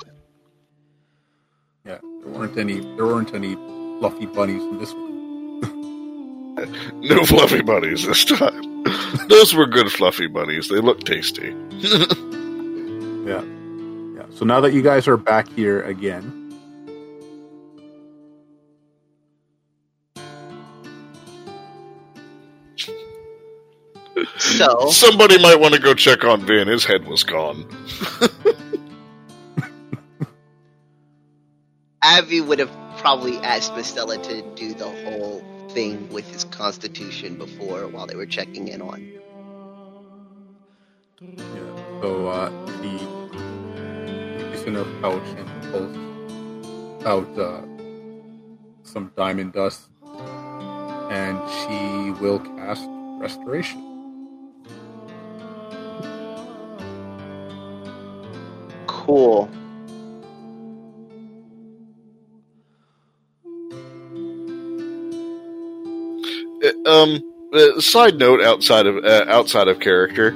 Yeah, 1.83 1.97
there 2.23 2.31
weren't 2.31 2.57
any. 2.57 2.79
There 2.95 3.07
weren't 3.07 3.33
any 3.33 3.55
fluffy 3.99 4.27
bunnies 4.27 4.61
in 4.61 4.77
this 4.79 4.93
one. 4.93 5.11
No 7.01 7.23
fluffy 7.25 7.61
bunnies 7.63 8.05
this 8.05 8.23
time. 8.23 8.83
Those 9.29 9.55
were 9.55 9.65
good 9.65 9.91
fluffy 9.91 10.27
bunnies. 10.27 10.67
They 10.69 10.79
look 10.79 10.99
tasty. 11.03 11.55
Yeah, 13.25 13.41
yeah. 13.41 14.25
So 14.35 14.45
now 14.45 14.59
that 14.61 14.71
you 14.73 14.83
guys 14.83 15.07
are 15.07 15.17
back 15.17 15.49
here 15.49 15.81
again, 15.81 16.40
So 24.37 24.89
Somebody 24.91 25.41
might 25.41 25.59
want 25.59 25.73
to 25.73 25.79
go 25.79 25.93
check 25.93 26.23
on 26.23 26.45
Vin. 26.45 26.67
His 26.67 26.83
head 26.85 27.05
was 27.07 27.23
gone. 27.23 27.65
Avi 32.03 32.41
would 32.41 32.59
have 32.59 32.71
probably 32.97 33.37
asked 33.37 33.75
Miss 33.75 33.87
Stella 33.87 34.17
to 34.17 34.41
do 34.55 34.73
the 34.73 34.89
whole 34.89 35.43
thing 35.69 36.09
with 36.09 36.27
his 36.31 36.43
constitution 36.45 37.35
before 37.37 37.87
while 37.87 38.07
they 38.07 38.15
were 38.15 38.25
checking 38.25 38.67
in 38.67 38.81
on. 38.81 39.07
yeah. 41.21 42.01
So 42.01 42.27
uh, 42.27 42.49
she 42.81 42.95
is 44.53 44.63
in 44.63 44.73
her 44.75 44.85
pouch 45.01 45.23
and 45.37 45.47
pulls 45.71 45.95
out 47.05 47.37
uh, 47.37 47.61
some 48.83 49.11
diamond 49.15 49.53
dust, 49.53 49.87
and 51.11 51.39
she 51.49 52.11
will 52.21 52.39
cast 52.39 52.87
restoration. 53.19 53.90
Cool. 59.11 59.49
Uh, 66.63 66.89
Um, 66.89 67.21
uh, 67.53 67.81
side 67.81 68.17
note 68.17 68.41
outside 68.41 68.87
of 68.87 69.03
uh, 69.03 69.25
outside 69.27 69.67
of 69.67 69.81
character, 69.81 70.33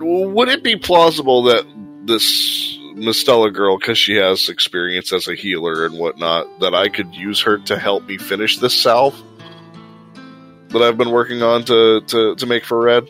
would 0.00 0.48
it 0.48 0.64
be 0.64 0.74
plausible 0.74 1.44
that 1.44 1.64
this 2.04 2.76
Miss 2.96 3.20
Stella 3.20 3.52
girl, 3.52 3.78
because 3.78 3.96
she 3.96 4.16
has 4.16 4.48
experience 4.48 5.12
as 5.12 5.28
a 5.28 5.36
healer 5.36 5.86
and 5.86 5.96
whatnot, 6.00 6.58
that 6.58 6.74
I 6.74 6.88
could 6.88 7.14
use 7.14 7.40
her 7.42 7.58
to 7.58 7.78
help 7.78 8.08
me 8.08 8.18
finish 8.18 8.58
this 8.58 8.74
salve 8.74 9.14
that 10.70 10.82
I've 10.82 10.98
been 10.98 11.12
working 11.12 11.44
on 11.44 11.62
to 11.66 12.00
to, 12.00 12.34
to 12.34 12.46
make 12.46 12.64
for 12.64 12.82
Red? 12.82 13.08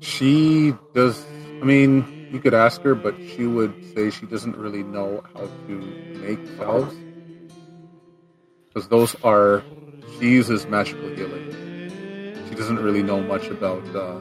She 0.00 0.72
does. 0.94 1.22
I 1.60 1.64
mean, 1.64 2.19
you 2.32 2.40
could 2.40 2.54
ask 2.54 2.80
her, 2.82 2.94
but 2.94 3.14
she 3.34 3.46
would 3.46 3.74
say 3.94 4.10
she 4.10 4.26
doesn't 4.26 4.56
really 4.56 4.82
know 4.82 5.22
how 5.34 5.48
to 5.66 5.78
make 6.20 6.38
salves 6.56 6.94
because 8.68 8.88
those 8.88 9.16
are. 9.24 9.62
She 10.18 10.30
uses 10.30 10.66
magical 10.66 11.08
healing. 11.10 11.46
She 12.48 12.54
doesn't 12.54 12.78
really 12.78 13.02
know 13.02 13.20
much 13.22 13.48
about. 13.48 13.82
Uh, 13.94 14.20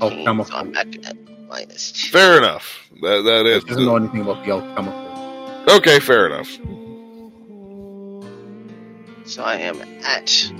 Alchemical. 0.00 0.44
So 0.44 0.56
I'm 0.56 0.72
back 0.72 0.86
at 1.06 1.16
minus 1.48 1.92
two. 1.92 2.10
Fair 2.10 2.38
enough. 2.38 2.88
That 3.02 3.22
that 3.22 3.60
she 3.62 3.68
doesn't 3.68 3.84
know 3.84 3.96
anything 3.96 4.20
about 4.20 4.44
the 4.44 4.52
alchemical. 4.52 5.74
okay. 5.76 6.00
Fair 6.00 6.26
enough. 6.26 6.48
So 9.26 9.42
I 9.42 9.56
am 9.56 9.80
at. 10.04 10.52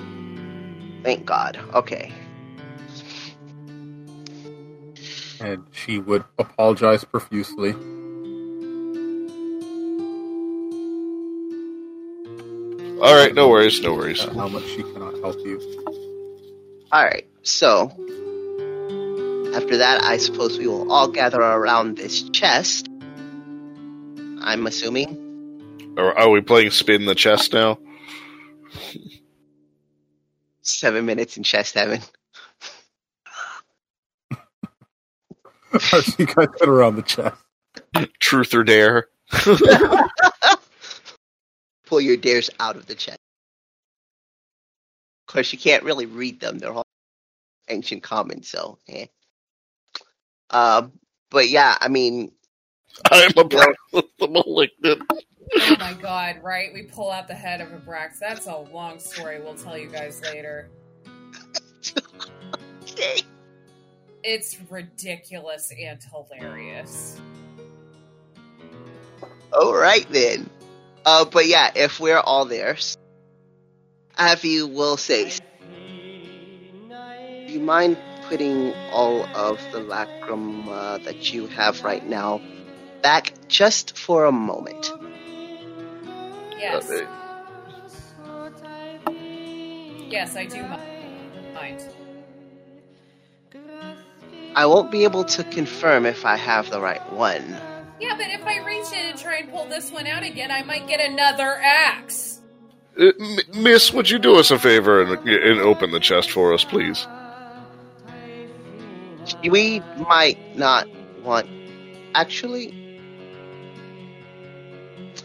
Thank 1.02 1.26
God. 1.26 1.58
Okay. 1.74 2.12
And 5.44 5.66
she 5.72 5.98
would 5.98 6.24
apologize 6.38 7.04
profusely. 7.04 7.72
All 13.02 13.14
right. 13.14 13.34
No 13.34 13.48
worries. 13.48 13.80
No 13.80 13.94
worries. 13.94 14.24
uh, 14.24 14.32
how 14.34 14.48
much 14.48 14.64
she 14.64 14.82
cannot 14.82 15.14
help 15.18 15.36
you. 15.44 15.60
Alright, 16.92 17.26
so. 17.42 17.90
After 19.54 19.78
that, 19.78 20.02
I 20.02 20.16
suppose 20.16 20.58
we 20.58 20.66
will 20.66 20.90
all 20.90 21.08
gather 21.08 21.40
around 21.40 21.96
this 21.96 22.22
chest. 22.30 22.88
I'm 24.40 24.66
assuming. 24.66 25.94
Are, 25.98 26.16
are 26.16 26.30
we 26.30 26.40
playing 26.40 26.70
spin 26.70 27.04
the 27.04 27.14
chest 27.14 27.52
now? 27.52 27.78
Seven 30.62 31.04
minutes 31.04 31.36
in 31.36 31.42
chest 31.42 31.74
heaven. 31.74 32.00
So 35.80 36.02
you 36.18 36.26
guys 36.26 36.48
get 36.58 36.68
around 36.68 36.96
the 36.96 37.02
chest. 37.02 37.36
Truth 38.20 38.54
or 38.54 38.64
dare? 38.64 39.08
Pull 41.86 42.00
your 42.00 42.16
dares 42.16 42.50
out 42.60 42.76
of 42.76 42.86
the 42.86 42.94
chest. 42.94 43.18
Of 45.26 45.32
course, 45.32 45.52
you 45.52 45.58
can't 45.58 45.82
really 45.82 46.06
read 46.06 46.40
them. 46.40 46.58
They're 46.58 46.72
all 46.72 46.84
ancient 47.68 48.02
common, 48.02 48.42
so 48.42 48.78
eh. 48.88 49.06
Um, 50.50 50.92
but 51.30 51.48
yeah, 51.48 51.76
I 51.80 51.88
mean, 51.88 52.30
I'm 53.10 53.30
a 53.30 53.44
Brax 53.44 53.74
with 53.92 54.04
the 54.18 54.28
malignant. 54.28 55.02
Oh 55.10 55.76
my 55.78 55.94
god, 55.94 56.40
right? 56.42 56.72
We 56.72 56.82
pull 56.82 57.10
out 57.10 57.28
the 57.28 57.34
head 57.34 57.60
of 57.60 57.72
a 57.72 57.78
Brax. 57.78 58.18
That's 58.18 58.46
a 58.46 58.56
long 58.72 58.98
story 58.98 59.40
we'll 59.40 59.54
tell 59.54 59.76
you 59.76 59.88
guys 59.88 60.20
later. 60.22 60.70
okay. 62.82 63.20
It's 64.24 64.56
ridiculous 64.70 65.70
and 65.70 65.98
hilarious. 66.02 67.20
All 69.52 69.74
right 69.74 70.06
then. 70.10 70.48
Uh, 71.04 71.26
but 71.26 71.46
yeah, 71.46 71.70
if 71.74 72.00
we're 72.00 72.18
all 72.18 72.46
there, 72.46 72.78
Avi 74.16 74.62
will 74.62 74.96
say, 74.96 75.30
"Do 77.46 77.52
you 77.52 77.60
mind 77.60 77.98
putting 78.30 78.72
all 78.90 79.26
of 79.36 79.60
the 79.72 79.80
lacrum 79.80 80.70
uh, 80.70 80.96
that 80.98 81.30
you 81.34 81.46
have 81.48 81.84
right 81.84 82.04
now 82.08 82.40
back 83.02 83.34
just 83.48 83.98
for 83.98 84.24
a 84.24 84.32
moment?" 84.32 84.90
Yes. 86.58 86.90
Yes, 90.08 90.36
I 90.36 90.46
do 90.46 90.62
mi- 90.62 91.52
mind. 91.54 91.84
I 94.54 94.66
won't 94.66 94.90
be 94.90 95.04
able 95.04 95.24
to 95.24 95.44
confirm 95.44 96.06
if 96.06 96.24
I 96.24 96.36
have 96.36 96.70
the 96.70 96.80
right 96.80 97.12
one. 97.12 97.56
Yeah, 98.00 98.16
but 98.16 98.26
if 98.28 98.44
I 98.44 98.58
reach 98.64 98.92
in 98.92 99.06
and 99.10 99.18
try 99.18 99.38
and 99.38 99.50
pull 99.50 99.66
this 99.66 99.90
one 99.90 100.06
out 100.06 100.22
again, 100.22 100.50
I 100.50 100.62
might 100.62 100.86
get 100.86 101.00
another 101.00 101.58
axe. 101.62 102.40
Uh, 102.98 103.06
m- 103.20 103.62
miss, 103.62 103.92
would 103.92 104.08
you 104.10 104.18
do 104.18 104.36
us 104.36 104.50
a 104.50 104.58
favor 104.58 105.02
and, 105.02 105.28
and 105.28 105.60
open 105.60 105.90
the 105.90 106.00
chest 106.00 106.30
for 106.30 106.52
us, 106.54 106.64
please? 106.64 107.06
We 109.48 109.80
might 110.08 110.38
not 110.56 110.86
want. 111.22 111.48
Actually, 112.14 112.72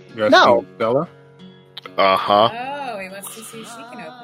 You 0.10 0.16
guys 0.16 0.32
No. 0.32 0.62
see 0.62 0.68
Stella? 0.76 1.10
Uh 1.98 2.18
huh. 2.18 2.50
Oh, 2.52 3.00
he 3.00 3.10
wants 3.10 3.36
to 3.36 3.44
see 3.44 3.62
if 3.62 3.68
she 3.68 3.74
can 3.76 3.84
open 3.86 4.00
it. 4.00 4.19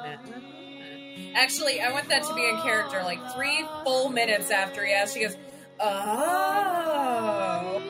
Actually, 1.35 1.81
I 1.81 1.91
want 1.91 2.07
that 2.09 2.23
to 2.23 2.33
be 2.33 2.47
in 2.47 2.57
character. 2.61 3.01
Like 3.03 3.19
three 3.35 3.65
full 3.83 4.09
minutes 4.09 4.49
after 4.51 4.85
he 4.85 4.93
asks, 4.93 5.13
she 5.15 5.21
goes, 5.21 5.35
"Oh." 5.79 7.81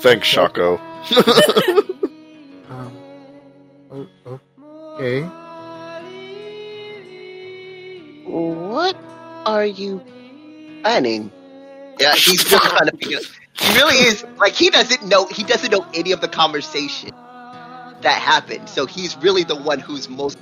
Thanks, 0.00 0.28
Shaco. 0.28 0.80
Um, 2.70 2.96
oh, 4.26 4.40
okay. 4.94 5.22
what 8.24 8.96
are 9.46 9.66
you 9.66 10.02
planning? 10.82 11.30
Yeah, 12.00 12.14
he's 12.14 12.44
just 12.44 12.64
trying 12.70 12.90
to 12.90 12.96
figure. 12.96 13.18
He 13.52 13.74
really 13.76 13.96
is 13.96 14.24
like 14.38 14.54
he 14.54 14.70
doesn't 14.70 15.06
know. 15.06 15.26
He 15.26 15.44
doesn't 15.44 15.70
know 15.70 15.86
any 15.94 16.12
of 16.12 16.20
the 16.20 16.28
conversation 16.28 17.10
that 18.02 18.20
happened. 18.20 18.68
So 18.68 18.86
he's 18.86 19.16
really 19.18 19.44
the 19.44 19.56
one 19.56 19.78
who's 19.80 20.08
most 20.08 20.38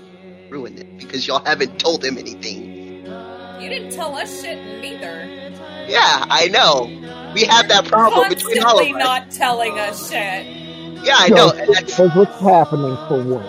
ruined 0.53 0.79
it 0.79 0.99
because 0.99 1.27
y'all 1.27 1.43
haven't 1.45 1.81
told 1.81 2.05
him 2.05 2.19
anything. 2.19 3.07
You 3.61 3.69
didn't 3.69 3.93
tell 3.93 4.15
us 4.17 4.43
shit 4.43 4.59
neither. 4.83 5.27
Yeah, 5.89 6.25
I 6.29 6.49
know. 6.49 6.85
We 7.35 7.45
have 7.45 7.69
that 7.69 7.87
problem 7.87 8.29
between 8.29 8.63
all 8.63 8.79
of 8.79 8.87
Constantly 8.87 9.03
us. 9.03 9.07
not 9.09 9.31
telling 9.31 9.79
us 9.79 10.11
shit. 10.11 10.47
Yeah, 11.05 11.15
I 11.17 11.29
know. 11.31 11.51
And 11.51 11.75
that's, 11.75 11.97
Because 11.97 12.15
what's 12.15 12.39
happening 12.41 12.97
for 13.09 13.23
what? 13.25 13.47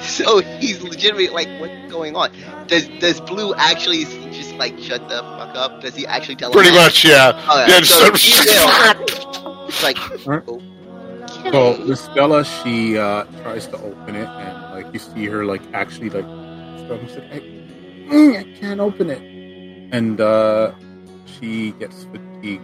so 0.02 0.38
he's 0.58 0.82
legitimately 0.82 1.28
like, 1.28 1.48
what's 1.60 1.90
going 1.90 2.14
on? 2.16 2.30
Does 2.68 2.86
does 3.00 3.20
Blue 3.20 3.54
actually 3.54 4.04
just 4.32 4.54
like 4.56 4.78
shut 4.78 5.08
the 5.08 5.18
fuck 5.22 5.56
up? 5.56 5.80
Does 5.82 5.94
he 5.94 6.06
actually 6.06 6.36
tell? 6.36 6.50
him 6.50 6.54
Pretty 6.54 6.70
that? 6.70 6.84
much, 6.84 7.04
yeah. 7.04 7.32
Oh, 7.48 7.64
Yeah, 7.66 7.80
so 7.82 8.10
just- 8.10 8.24
he 8.24 8.48
will. 8.48 9.66
It's 9.68 9.82
like, 9.82 9.98
Alright. 10.26 10.48
okay. 10.48 11.50
So 11.50 11.84
with 11.86 11.98
Stella, 11.98 12.44
she 12.44 12.96
uh, 12.96 13.24
tries 13.42 13.66
to 13.68 13.76
open 13.82 14.14
it, 14.14 14.28
and 14.28 14.65
like 14.76 14.92
you 14.92 14.98
see 14.98 15.26
her 15.26 15.44
like 15.44 15.62
actually 15.72 16.10
like 16.10 16.24
struggling. 16.84 17.08
She's 17.08 17.16
like, 17.18 17.42
I, 18.12 18.38
I 18.38 18.58
can't 18.60 18.80
open 18.80 19.10
it, 19.10 19.22
and 19.92 20.20
uh, 20.20 20.72
she 21.26 21.72
gets 21.72 22.04
fatigued 22.04 22.62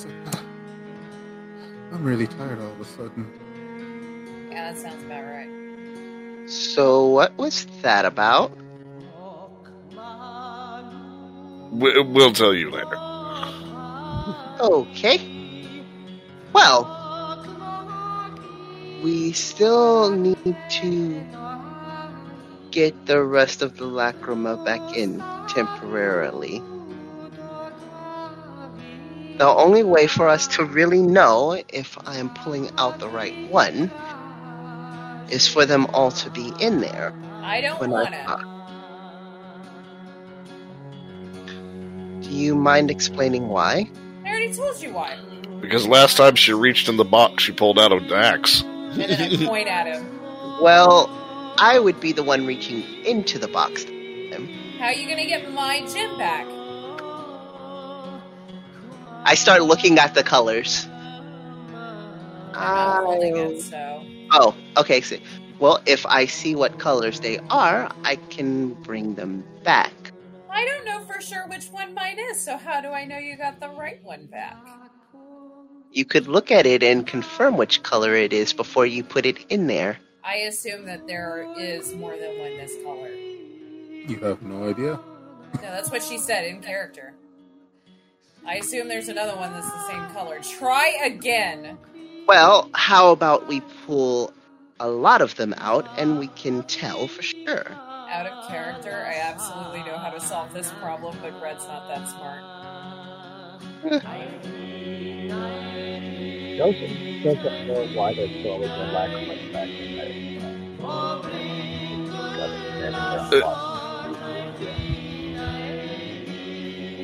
So, 0.00 0.08
ah, 0.32 0.42
I'm 1.92 2.02
really 2.04 2.26
tired 2.26 2.58
all 2.58 2.72
of 2.72 2.80
a 2.80 2.84
sudden. 2.86 3.30
Yeah, 4.50 4.72
that 4.72 4.80
sounds 4.80 5.04
about 5.04 5.24
right. 5.24 6.48
So 6.48 7.06
what 7.06 7.36
was 7.36 7.66
that 7.82 8.06
about? 8.06 8.56
We'll 11.70 12.32
tell 12.32 12.54
you 12.54 12.70
later. 12.70 12.96
Okay. 14.60 15.84
Well, 16.54 16.99
we 19.02 19.32
still 19.32 20.10
need 20.10 20.56
to 20.68 21.22
get 22.70 23.06
the 23.06 23.22
rest 23.22 23.62
of 23.62 23.76
the 23.76 23.84
lacrima 23.84 24.64
back 24.64 24.96
in 24.96 25.18
temporarily. 25.48 26.62
The 29.38 29.48
only 29.48 29.82
way 29.82 30.06
for 30.06 30.28
us 30.28 30.46
to 30.56 30.64
really 30.64 31.00
know 31.00 31.62
if 31.68 31.96
I 32.06 32.18
am 32.18 32.28
pulling 32.34 32.70
out 32.78 32.98
the 32.98 33.08
right 33.08 33.50
one 33.50 33.90
is 35.30 35.48
for 35.48 35.64
them 35.64 35.86
all 35.86 36.10
to 36.10 36.30
be 36.30 36.52
in 36.60 36.80
there. 36.80 37.14
I 37.42 37.60
don't 37.60 37.80
When 37.80 37.90
want 37.90 38.14
I, 38.14 38.36
to. 38.36 38.50
do 42.28 42.36
you 42.36 42.54
mind 42.54 42.90
explaining 42.90 43.48
why? 43.48 43.90
I 44.24 44.28
already 44.28 44.52
told 44.52 44.80
you 44.82 44.92
why. 44.92 45.16
Because 45.60 45.86
last 45.86 46.16
time 46.16 46.36
she 46.36 46.52
reached 46.52 46.88
in 46.88 46.96
the 46.96 47.04
box, 47.04 47.42
she 47.44 47.52
pulled 47.52 47.78
out 47.78 47.92
an 47.92 48.12
axe. 48.12 48.62
And 48.90 49.00
then 49.00 49.42
I 49.42 49.46
point 49.46 49.68
at 49.68 49.86
him. 49.86 50.20
Well, 50.60 51.08
I 51.58 51.78
would 51.78 52.00
be 52.00 52.12
the 52.12 52.22
one 52.22 52.46
reaching 52.46 52.82
into 53.04 53.38
the 53.38 53.48
box. 53.48 53.84
How 54.78 54.86
are 54.86 54.92
you 54.94 55.06
gonna 55.06 55.26
get 55.26 55.52
my 55.52 55.86
gem 55.86 56.16
back? 56.16 56.46
I 59.24 59.34
start 59.34 59.62
looking 59.62 59.98
at 59.98 60.14
the 60.14 60.22
colors. 60.22 60.86
I'm 62.54 62.54
not 62.54 63.04
holding 63.04 63.36
it, 63.36 63.56
oh. 63.56 63.58
so 63.58 64.06
Oh, 64.32 64.54
okay. 64.76 65.00
So, 65.00 65.16
well, 65.58 65.80
if 65.86 66.06
I 66.06 66.26
see 66.26 66.54
what 66.54 66.78
colors 66.78 67.20
they 67.20 67.38
are, 67.50 67.90
I 68.04 68.16
can 68.16 68.74
bring 68.74 69.14
them 69.16 69.44
back. 69.64 69.92
I 70.48 70.64
don't 70.64 70.84
know 70.84 71.00
for 71.00 71.20
sure 71.20 71.46
which 71.48 71.66
one 71.66 71.94
mine 71.94 72.18
is. 72.30 72.40
So 72.40 72.56
how 72.56 72.80
do 72.80 72.88
I 72.88 73.04
know 73.04 73.18
you 73.18 73.36
got 73.36 73.60
the 73.60 73.68
right 73.68 74.02
one 74.02 74.26
back? 74.26 74.56
You 75.92 76.04
could 76.04 76.28
look 76.28 76.50
at 76.50 76.66
it 76.66 76.82
and 76.82 77.06
confirm 77.06 77.56
which 77.56 77.82
color 77.82 78.14
it 78.14 78.32
is 78.32 78.52
before 78.52 78.86
you 78.86 79.02
put 79.02 79.26
it 79.26 79.44
in 79.48 79.66
there. 79.66 79.98
I 80.22 80.36
assume 80.36 80.84
that 80.86 81.06
there 81.06 81.46
is 81.58 81.94
more 81.94 82.16
than 82.16 82.38
one 82.38 82.56
this 82.56 82.76
color. 82.84 83.08
You 83.08 84.18
have 84.22 84.42
no 84.42 84.68
idea. 84.68 85.00
No, 85.54 85.60
that's 85.62 85.90
what 85.90 86.02
she 86.02 86.18
said 86.18 86.46
in 86.46 86.60
character. 86.60 87.12
I 88.46 88.56
assume 88.56 88.88
there's 88.88 89.08
another 89.08 89.36
one 89.36 89.52
that's 89.52 89.70
the 89.70 89.88
same 89.88 90.06
color. 90.12 90.38
Try 90.40 90.96
again. 91.02 91.76
Well, 92.26 92.70
how 92.72 93.10
about 93.10 93.48
we 93.48 93.60
pull 93.86 94.32
a 94.78 94.88
lot 94.88 95.20
of 95.20 95.34
them 95.34 95.54
out 95.58 95.86
and 95.98 96.18
we 96.18 96.28
can 96.28 96.62
tell 96.64 97.08
for 97.08 97.22
sure? 97.22 97.66
Out 97.68 98.26
of 98.26 98.48
character, 98.48 99.04
I 99.06 99.14
absolutely 99.14 99.80
know 99.80 99.98
how 99.98 100.10
to 100.10 100.20
solve 100.20 100.52
this 100.54 100.70
problem, 100.80 101.16
but 101.20 101.40
Red's 101.42 101.66
not 101.66 101.88
that 101.88 102.08
smart. 102.08 102.44
Eh. 103.84 105.79
Joseph 106.60 106.92
doesn't 107.24 107.68
know 107.68 107.86
why 107.94 108.12
there's 108.12 108.44
always 108.44 108.68
a 108.68 108.92
lack 108.92 109.08
of 109.08 109.26
money 109.26 109.40
in 109.40 109.96
there. 109.96 110.12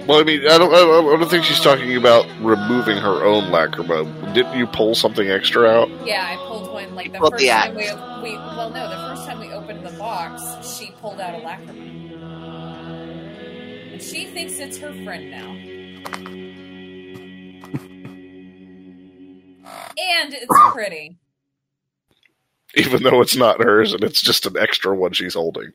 Well, 0.07 0.21
I 0.21 0.25
mean, 0.25 0.47
I 0.47 0.59
don't, 0.59 0.75
I 0.75 1.17
don't, 1.17 1.31
think 1.31 1.45
she's 1.45 1.59
talking 1.59 1.97
about 1.97 2.27
removing 2.41 2.99
her 2.99 3.25
own 3.25 3.45
lacrima. 3.45 4.35
Didn't 4.35 4.59
you 4.59 4.67
pull 4.67 4.95
something 4.95 5.31
extra 5.31 5.67
out? 5.67 5.89
Yeah, 6.05 6.27
I 6.29 6.37
pulled 6.47 6.71
one 6.71 6.95
like 6.95 7.13
the 7.13 7.19
Pulled 7.19 7.33
first 7.33 7.41
the 7.41 7.49
time 7.49 7.75
we, 7.75 7.85
we. 7.85 8.37
Well, 8.37 8.69
no, 8.69 8.91
the 8.91 8.97
first 9.09 9.27
time 9.27 9.41
we 9.41 9.51
opened 9.55 9.87
the 9.87 9.93
box, 9.93 10.77
she 10.77 10.91
pulled 11.01 11.19
out 11.19 11.35
a 11.35 11.39
lacrima, 11.39 12.13
and 13.95 14.03
she 14.03 14.27
thinks 14.27 14.59
it's 14.59 14.77
her 14.77 14.93
friend 15.03 15.31
now. 15.31 16.46
And 19.67 20.33
it's 20.35 20.47
pretty. 20.73 21.19
Even 22.75 23.03
though 23.03 23.21
it's 23.21 23.37
not 23.37 23.63
hers 23.63 23.93
and 23.95 24.05
it's 24.05 24.21
just 24.21 24.45
an 24.47 24.57
extra 24.59 24.95
one 24.95 25.13
she's 25.13 25.35
holding. 25.35 25.73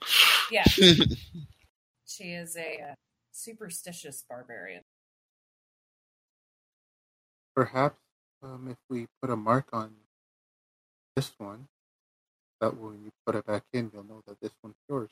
Yeah, 0.52 0.64
she 2.06 2.24
is 2.34 2.56
a 2.56 2.80
uh, 2.92 2.94
superstitious 3.32 4.24
barbarian. 4.30 4.84
Perhaps 7.56 7.98
um, 8.44 8.68
if 8.70 8.78
we 8.90 9.08
put 9.22 9.32
a 9.32 9.36
mark 9.36 9.68
on 9.74 9.92
this 11.16 11.32
one, 11.38 11.68
that 12.60 12.76
way 12.78 12.90
when 12.92 13.03
you 13.03 13.11
put 13.26 13.36
it 13.36 13.45
back 13.45 13.64
in, 13.74 13.90
you'll 13.94 14.03
know 14.03 14.22
that 14.28 14.40
this 14.42 14.52
one's 14.64 14.76
yours. 14.88 15.10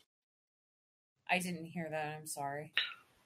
I 1.29 1.39
didn't 1.39 1.65
hear 1.65 1.87
that. 1.89 2.17
I'm 2.19 2.27
sorry. 2.27 2.71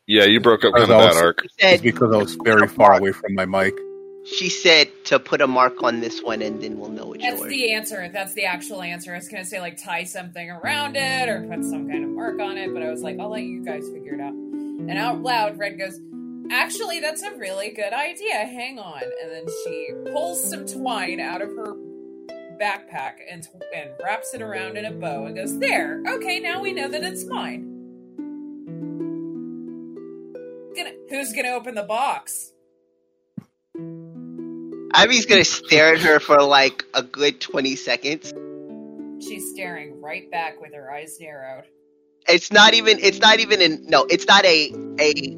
Yeah, 0.07 0.25
you 0.25 0.39
broke 0.39 0.63
up 0.65 0.73
As 0.75 0.81
kind 0.87 0.91
of 0.91 0.99
that 0.99 1.07
was- 1.09 1.17
arc. 1.17 1.41
She 1.59 1.67
It's 1.67 1.81
because 1.81 2.13
I 2.13 2.17
was 2.17 2.35
very 2.35 2.67
far 2.67 2.97
away 2.97 3.11
from 3.11 3.33
my 3.35 3.45
mic. 3.45 3.73
She 4.25 4.49
said 4.49 4.89
to 5.05 5.19
put 5.19 5.41
a 5.41 5.47
mark 5.47 5.83
on 5.83 5.99
this 5.99 6.21
one 6.23 6.41
and 6.41 6.61
then 6.61 6.77
we'll 6.79 6.89
know 6.89 7.07
which 7.07 7.21
it's 7.21 7.29
That's 7.29 7.41
yours. 7.41 7.49
the 7.51 7.73
answer. 7.73 8.09
That's 8.11 8.33
the 8.33 8.45
actual 8.45 8.81
answer. 8.81 9.13
I 9.13 9.17
was 9.17 9.27
gonna 9.27 9.45
say 9.45 9.59
like 9.59 9.81
tie 9.83 10.05
something 10.05 10.49
around 10.49 10.95
it 10.95 11.27
or 11.29 11.41
put 11.41 11.63
some 11.63 11.89
kind 11.89 12.03
of 12.05 12.09
mark 12.11 12.39
on 12.39 12.57
it, 12.57 12.73
but 12.73 12.81
I 12.81 12.89
was 12.89 13.01
like, 13.01 13.19
I'll 13.19 13.29
let 13.29 13.43
you 13.43 13.63
guys 13.65 13.83
figure 13.93 14.13
it 14.15 14.21
out. 14.21 14.33
And 14.33 14.97
out 14.97 15.21
loud, 15.21 15.57
Red 15.59 15.77
goes, 15.77 15.99
"Actually, 16.51 16.99
that's 16.99 17.21
a 17.21 17.35
really 17.35 17.71
good 17.71 17.93
idea. 17.93 18.33
Hang 18.33 18.79
on." 18.79 19.01
And 19.21 19.31
then 19.31 19.45
she 19.63 19.89
pulls 20.11 20.49
some 20.49 20.65
twine 20.65 21.19
out 21.19 21.41
of 21.41 21.49
her 21.49 21.75
backpack 22.59 23.15
and 23.29 23.47
and 23.75 23.89
wraps 24.03 24.33
it 24.33 24.41
around 24.41 24.77
in 24.77 24.85
a 24.85 24.91
bow 24.91 25.25
and 25.25 25.35
goes, 25.35 25.59
"There. 25.59 26.01
Okay, 26.07 26.39
now 26.39 26.61
we 26.61 26.71
know 26.73 26.87
that 26.87 27.03
it's 27.03 27.25
mine." 27.25 27.69
Gonna, 30.75 30.91
who's 31.09 31.33
gonna 31.33 31.49
open 31.49 31.75
the 31.75 31.83
box? 31.83 32.52
Avi's 34.95 35.25
gonna 35.25 35.43
stare 35.43 35.93
at 35.95 35.99
her 36.01 36.19
for 36.19 36.41
like 36.41 36.83
a 36.93 37.01
good 37.03 37.41
20 37.41 37.75
seconds. 37.75 38.33
She's 39.25 39.49
staring 39.51 40.01
right 40.01 40.29
back 40.31 40.61
with 40.61 40.73
her 40.73 40.91
eyes 40.91 41.17
narrowed. 41.19 41.63
It's 42.27 42.51
not 42.51 42.73
even, 42.73 42.99
it's 42.99 43.19
not 43.19 43.39
even 43.39 43.61
in, 43.61 43.85
no, 43.87 44.05
it's 44.09 44.27
not 44.27 44.45
a, 44.45 44.71
a, 44.99 45.37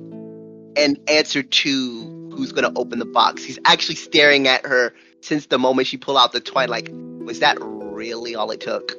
an 0.78 0.98
answer 1.08 1.42
to 1.44 2.30
who's 2.36 2.52
gonna 2.52 2.72
open 2.76 3.00
the 3.00 3.06
box. 3.06 3.44
He's 3.44 3.60
actually 3.66 3.96
staring 3.96 4.48
at 4.48 4.66
her 4.66 4.94
since 5.22 5.48
the 5.48 5.58
moment 5.58 5.88
she 5.88 5.98
pulled 5.98 6.18
out 6.18 6.32
the 6.32 6.40
twine, 6.42 6.70
like, 6.70 6.90
was 6.92 7.40
that 7.40 7.58
really 7.62 8.36
all 8.36 8.52
it 8.52 8.62
took? 8.62 8.92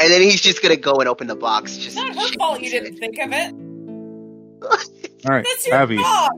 And 0.00 0.10
then 0.10 0.22
he's 0.22 0.40
just 0.40 0.62
gonna 0.62 0.76
go 0.76 0.94
and 0.94 1.08
open 1.08 1.26
the 1.26 1.36
box. 1.36 1.76
Just 1.76 1.96
not 1.96 2.14
her 2.14 2.28
fault 2.38 2.60
you 2.60 2.70
didn't 2.70 2.96
think 2.98 3.18
of 3.18 3.30
it. 3.32 3.54
All 4.62 5.34
right, 5.36 5.44
That's 5.44 5.66
your 5.66 5.76
Abby, 5.76 5.96
dog. 5.96 6.30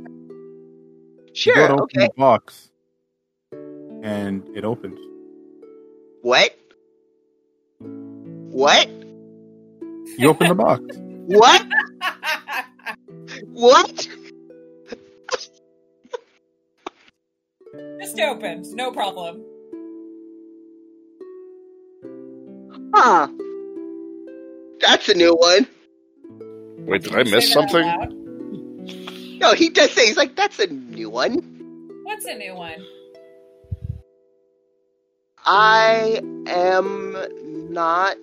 you 1.47 1.55
go 1.55 1.67
Sure, 1.67 1.73
open 1.73 1.81
okay. 1.85 2.07
the 2.07 2.11
box, 2.17 2.71
and 4.05 4.47
it 4.55 4.65
opens. 4.65 5.01
What? 6.23 6.57
What? 7.79 8.89
You 10.19 10.29
open 10.29 10.49
the 10.49 10.55
box. 10.55 10.83
What? 11.27 11.67
What? 13.47 14.09
Just 17.99 18.21
opened, 18.21 18.67
no 18.75 18.93
problem. 18.93 19.43
Huh. 22.95 23.29
That's 24.81 25.09
a 25.09 25.15
new 25.15 25.35
one. 25.35 25.67
Wait, 26.87 27.05
did 27.05 27.13
you 27.13 27.19
I 27.19 27.23
miss 27.25 27.49
say 27.49 27.55
that 27.55 27.65
out 27.65 27.71
something? 27.71 29.39
No, 29.39 29.55
he 29.55 29.71
does 29.71 29.93
say, 29.93 30.07
he's 30.07 30.19
like, 30.19 30.37
that's 30.37 30.59
a 30.59 30.67
new 30.67 31.09
one. 31.09 31.39
What's 32.03 32.27
a 32.27 32.35
new 32.35 32.55
one? 32.55 32.85
I 35.47 36.21
am 36.47 37.17
not 37.73 38.17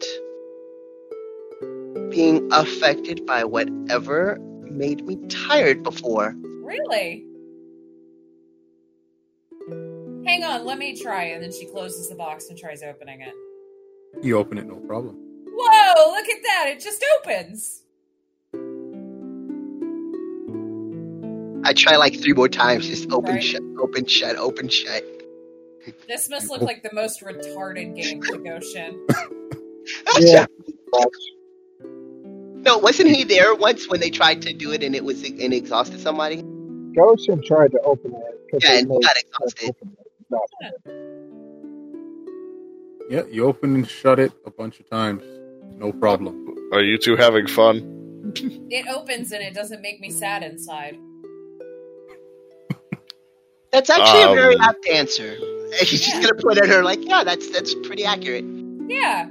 being 2.09 2.49
affected 2.51 3.25
by 3.25 3.43
whatever 3.43 4.37
made 4.63 5.05
me 5.05 5.17
tired 5.27 5.83
before. 5.83 6.35
Really? 6.63 7.25
Hang 10.25 10.43
on, 10.43 10.65
let 10.65 10.77
me 10.77 10.99
try. 10.99 11.25
And 11.25 11.43
then 11.43 11.51
she 11.51 11.65
closes 11.65 12.09
the 12.09 12.15
box 12.15 12.49
and 12.49 12.57
tries 12.57 12.81
opening 12.83 13.21
it. 13.21 13.33
You 14.23 14.37
open 14.37 14.57
it, 14.57 14.65
no 14.67 14.75
problem. 14.75 15.15
Whoa, 15.45 16.11
look 16.11 16.27
at 16.27 16.41
that. 16.43 16.65
It 16.69 16.79
just 16.81 17.05
opens. 17.19 17.83
I 21.63 21.73
try 21.73 21.95
like 21.97 22.19
three 22.19 22.33
more 22.33 22.49
times, 22.49 22.87
just 22.87 23.11
open, 23.11 23.35
Right. 23.35 23.43
shut, 23.43 23.61
open, 23.79 24.05
shut, 24.07 24.35
open, 24.37 24.67
shut. 24.69 25.03
This 26.07 26.29
must 26.29 26.49
look 26.49 26.61
like 26.61 26.83
the 26.83 26.91
most 26.93 27.21
retarded 27.21 27.95
game 27.95 28.21
to 28.23 28.37
Goshen. 28.37 29.07
Yeah. 30.19 30.45
No, 32.63 32.77
wasn't 32.77 33.09
he 33.09 33.23
there 33.23 33.55
once 33.55 33.89
when 33.89 33.99
they 33.99 34.11
tried 34.11 34.43
to 34.43 34.53
do 34.53 34.71
it 34.71 34.83
and 34.83 34.95
it 34.95 35.03
was 35.03 35.23
and 35.23 35.51
exhausted 35.51 35.99
somebody? 35.99 36.43
Goshen 36.95 37.41
tried 37.43 37.71
to 37.71 37.81
open 37.81 38.13
it. 38.13 38.63
Yeah, 38.63 38.77
and 38.77 38.91
he 38.91 38.99
got 38.99 39.17
exhausted. 39.17 39.69
opening 39.69 39.97
it. 39.99 40.07
Exhausted. 40.29 40.73
Yeah, 43.09 43.23
you 43.33 43.45
open 43.47 43.73
and 43.73 43.89
shut 43.89 44.19
it 44.19 44.31
a 44.45 44.51
bunch 44.51 44.79
of 44.79 44.87
times. 44.89 45.23
No 45.79 45.91
problem. 45.91 46.69
Are 46.71 46.83
you 46.83 46.99
two 46.99 47.15
having 47.15 47.47
fun? 47.47 47.97
It 48.69 48.87
opens 48.87 49.31
and 49.31 49.41
it 49.41 49.55
doesn't 49.55 49.81
make 49.81 49.99
me 49.99 50.11
sad 50.11 50.43
inside. 50.43 50.97
That's 53.71 53.89
actually 53.89 54.21
a 54.21 54.35
very 54.35 54.55
Um, 54.55 54.61
apt 54.61 54.87
answer. 54.87 55.35
And 55.79 55.87
he's 55.87 56.05
just 56.05 56.21
gonna 56.21 56.35
point 56.35 56.57
at 56.57 56.67
her 56.67 56.83
like, 56.83 56.99
yeah, 57.01 57.23
that's 57.23 57.49
that's 57.49 57.73
pretty 57.75 58.03
accurate. 58.03 58.43
Yeah. 58.43 59.29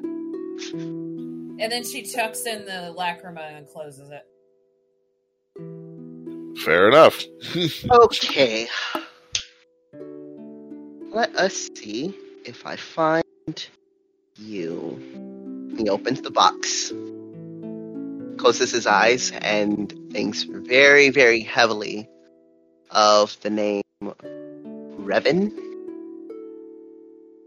And 0.72 1.70
then 1.70 1.84
she 1.84 2.10
tucks 2.10 2.46
in 2.46 2.64
the 2.64 2.94
lacrima 2.96 3.58
and 3.58 3.68
closes 3.68 4.10
it. 4.10 4.26
Fair 6.64 6.88
enough. 6.88 7.22
Okay. 7.90 8.68
Let 11.12 11.34
us 11.36 11.68
see 11.74 12.14
if 12.46 12.64
I 12.66 12.76
find 12.76 13.24
you. 14.36 15.74
He 15.76 15.88
opens 15.90 16.22
the 16.22 16.30
box, 16.30 16.92
closes 18.38 18.70
his 18.70 18.86
eyes, 18.86 19.32
and 19.32 19.92
thinks 20.12 20.44
very, 20.44 21.10
very 21.10 21.40
heavily 21.40 22.08
of 22.90 23.36
the 23.42 23.50
name 23.50 23.82
Revan. 24.02 25.69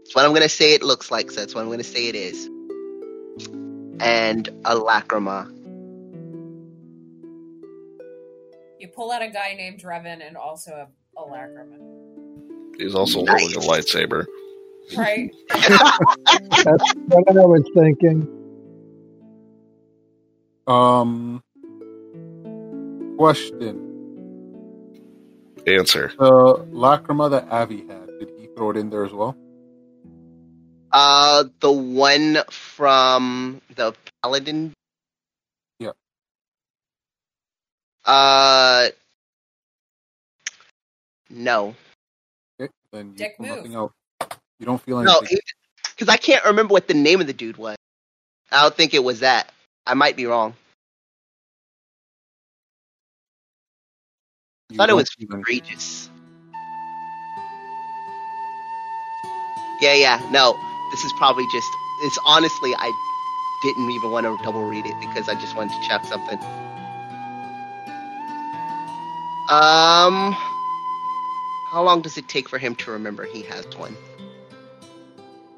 That's 0.04 0.16
what 0.16 0.26
I'm 0.26 0.32
going 0.32 0.42
to 0.42 0.50
say 0.50 0.74
it 0.74 0.82
looks 0.84 1.10
like, 1.10 1.30
so 1.30 1.40
that's 1.40 1.54
what 1.54 1.62
I'm 1.62 1.68
going 1.68 1.78
to 1.78 1.84
say 1.84 2.08
it 2.08 2.16
is. 2.16 2.50
And 4.00 4.48
a 4.64 4.76
lacrima. 4.76 5.50
You 8.78 8.88
pull 8.88 9.12
out 9.12 9.22
a 9.22 9.28
guy 9.30 9.54
named 9.54 9.82
Revan 9.82 10.26
and 10.26 10.36
also 10.36 10.72
a, 10.72 11.20
a 11.20 11.24
lacrima. 11.26 11.78
He's 12.78 12.94
also 12.94 13.20
Nice. 13.20 13.40
holding 13.40 13.56
a 13.56 13.60
lightsaber. 13.60 14.26
Right? 14.92 15.30
That's 16.64 16.84
what 17.08 17.38
I 17.38 17.46
was 17.46 17.64
thinking. 17.74 18.28
Um, 20.66 21.42
question: 23.18 23.82
Answer. 25.66 26.12
The 26.18 26.66
lacrima 26.72 27.30
that 27.32 27.48
Avi 27.50 27.86
had, 27.88 28.10
did 28.18 28.30
he 28.38 28.48
throw 28.56 28.70
it 28.70 28.76
in 28.78 28.90
there 28.90 29.04
as 29.04 29.12
well? 29.12 29.36
Uh, 30.96 31.44
the 31.58 31.72
one 31.72 32.38
from 32.50 33.60
the 33.74 33.92
Paladin. 34.22 34.72
Yeah. 35.80 35.90
Uh, 38.04 38.90
no, 41.30 41.74
Okay, 42.60 42.70
then 42.92 43.08
you 43.10 43.16
Dick 43.16 43.34
feel 43.38 43.46
move. 43.48 43.56
nothing 43.56 43.74
else. 43.74 43.92
You 44.60 44.66
don't 44.66 44.80
feel 44.82 44.98
anything. 45.00 45.12
no, 45.14 45.18
anything. 45.18 45.38
because 45.96 46.08
I 46.08 46.16
can't 46.16 46.44
remember 46.44 46.72
what 46.72 46.86
the 46.86 46.94
name 46.94 47.20
of 47.20 47.26
the 47.26 47.32
dude 47.32 47.56
was. 47.56 47.76
I 48.52 48.62
don't 48.62 48.74
think 48.76 48.94
it 48.94 49.02
was 49.02 49.20
that. 49.20 49.52
I 49.84 49.94
might 49.94 50.14
be 50.14 50.26
wrong. 50.26 50.54
You 54.70 54.76
thought 54.76 54.90
it 54.90 54.94
was 54.94 55.10
feel 55.10 55.26
anything. 55.32 55.44
Regis. 55.48 56.08
Yeah, 59.80 59.94
yeah. 59.94 60.28
No, 60.30 60.54
this 60.94 61.04
is 61.04 61.12
probably 61.12 61.44
just. 61.48 61.76
It's 62.02 62.18
honestly, 62.24 62.72
I 62.76 62.92
didn't 63.62 63.90
even 63.90 64.12
want 64.12 64.26
to 64.26 64.38
double 64.44 64.62
read 64.62 64.86
it 64.86 64.94
because 65.00 65.28
I 65.28 65.34
just 65.34 65.56
wanted 65.56 65.72
to 65.80 65.88
check 65.88 66.04
something. 66.04 66.38
Um, 69.50 70.32
how 71.70 71.82
long 71.82 72.00
does 72.00 72.16
it 72.16 72.28
take 72.28 72.48
for 72.48 72.58
him 72.58 72.76
to 72.76 72.92
remember 72.92 73.24
he 73.24 73.42
has 73.42 73.66
one? 73.76 73.96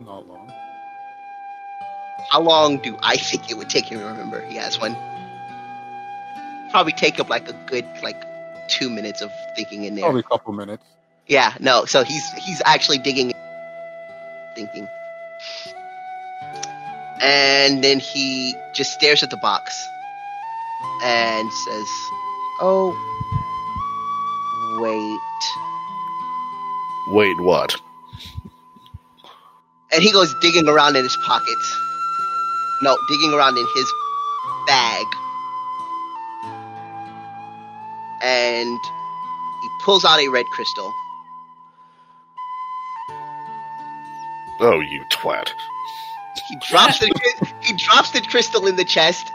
Not 0.00 0.26
long. 0.26 0.50
How 2.31 2.40
long 2.40 2.78
do 2.78 2.97
I 3.02 3.16
think 3.18 3.50
it 3.50 3.58
would 3.58 3.68
take 3.68 3.84
him 3.84 3.98
to 3.98 4.06
remember 4.06 4.44
he 4.47 4.56
has 4.56 4.81
one? 4.81 4.97
Probably 6.70 6.92
take 6.92 7.20
up 7.20 7.28
like 7.28 7.48
a 7.48 7.52
good 7.66 7.84
like 8.02 8.23
two 8.68 8.89
minutes 8.89 9.20
of 9.20 9.31
thinking 9.55 9.84
in 9.84 9.97
there. 9.97 10.05
Probably 10.05 10.20
a 10.20 10.23
couple 10.23 10.55
minutes. 10.55 10.82
Yeah, 11.26 11.52
no. 11.60 11.84
So 11.84 12.05
he's 12.05 12.26
he's 12.32 12.62
actually 12.65 12.98
digging, 12.98 13.32
thinking, 14.55 14.89
and 17.20 17.82
then 17.82 17.98
he 17.98 18.55
just 18.74 18.92
stares 18.92 19.23
at 19.23 19.31
the 19.31 19.36
box 19.39 19.86
and 21.02 21.52
says, 21.52 21.89
"Oh, 22.60 22.94
wait." 24.81 25.20
Wait, 27.08 27.40
what? 27.40 27.76
And 29.92 30.02
he 30.02 30.10
goes 30.10 30.34
digging 30.40 30.68
around 30.68 30.97
in 30.97 31.05
his 31.05 31.16
pockets. 31.24 31.76
No, 32.82 32.98
digging 33.08 33.32
around 33.32 33.56
in 33.56 33.66
his 33.74 33.92
bag, 34.66 35.06
and 38.23 38.78
he 39.62 39.68
pulls 39.84 40.05
out 40.05 40.18
a 40.18 40.28
red 40.28 40.47
crystal. 40.47 40.92
Oh, 44.60 44.81
you 44.81 45.05
twat. 45.12 45.49
He 46.49 46.57
drops 46.68 46.99
the 46.99 47.07
he 47.62 47.76
drops 47.76 48.10
the 48.12 48.20
crystal 48.20 48.67
in 48.67 48.76
the 48.76 48.85
chest, 48.85 49.26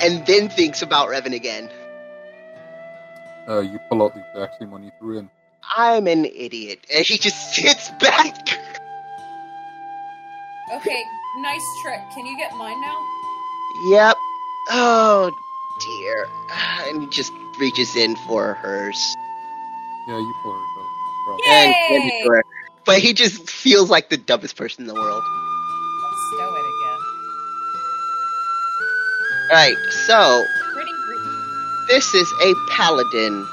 and 0.00 0.26
then 0.26 0.48
thinks 0.48 0.82
about 0.82 1.08
Revan 1.08 1.34
again. 1.34 1.70
Uh, 3.48 3.60
you 3.60 3.78
pull 3.88 4.02
out 4.02 4.14
the 4.14 4.24
exact 4.30 4.58
same 4.58 4.70
one 4.70 4.82
you 4.82 4.90
threw 4.98 5.18
in. 5.18 5.30
I'm 5.76 6.06
an 6.06 6.24
idiot, 6.26 6.80
and 6.94 7.04
he 7.04 7.18
just 7.18 7.54
sits 7.54 7.90
back. 8.00 8.36
Okay, 10.72 11.02
nice 11.38 11.64
trick. 11.82 12.00
Can 12.14 12.26
you 12.26 12.36
get 12.36 12.54
mine 12.56 12.80
now? 12.80 12.98
yep. 13.90 14.16
Oh 14.70 15.30
dear. 15.80 16.26
And 16.88 17.02
he 17.02 17.08
just 17.08 17.32
reaches 17.58 17.94
in 17.96 18.16
for 18.16 18.54
hers. 18.54 19.16
Yeah, 20.08 20.18
you 20.18 20.34
pull 20.42 20.52
hers 20.52 20.60
out. 20.78 21.38
No. 21.46 21.52
And 21.52 21.74
Yay! 21.74 22.40
Hands 22.86 23.04
it 23.04 23.16
to 23.16 23.24
her. 23.24 23.32
But 23.32 23.38
he 23.38 23.40
just 23.40 23.50
feels 23.50 23.90
like 23.90 24.08
the 24.08 24.16
dumbest 24.16 24.56
person 24.56 24.82
in 24.82 24.88
the 24.88 24.94
world. 24.94 25.22
I'll 25.24 26.16
stow 26.34 26.54
it 26.54 26.66
again. 26.66 26.98
Alright, 29.50 29.76
so 30.06 30.44
this 31.88 32.14
is 32.14 32.32
a 32.42 32.54
paladin. 32.70 33.46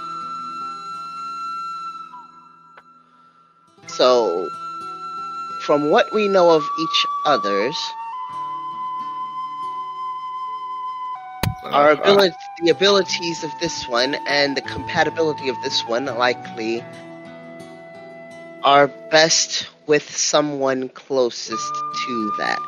So, 3.87 4.49
from 5.61 5.89
what 5.91 6.13
we 6.13 6.27
know 6.27 6.49
of 6.51 6.63
each 6.79 7.05
other's, 7.25 7.77
our 11.65 11.91
Uh, 11.91 11.93
ability, 11.93 12.35
the 12.63 12.71
abilities 12.71 13.43
of 13.43 13.51
this 13.59 13.87
one 13.87 14.15
and 14.27 14.57
the 14.57 14.61
compatibility 14.61 15.49
of 15.49 15.55
this 15.63 15.85
one 15.85 16.05
likely 16.05 16.83
are 18.63 18.87
best 19.11 19.67
with 19.87 20.09
someone 20.15 20.89
closest 20.89 21.73
to 22.05 22.33
that. 22.37 22.59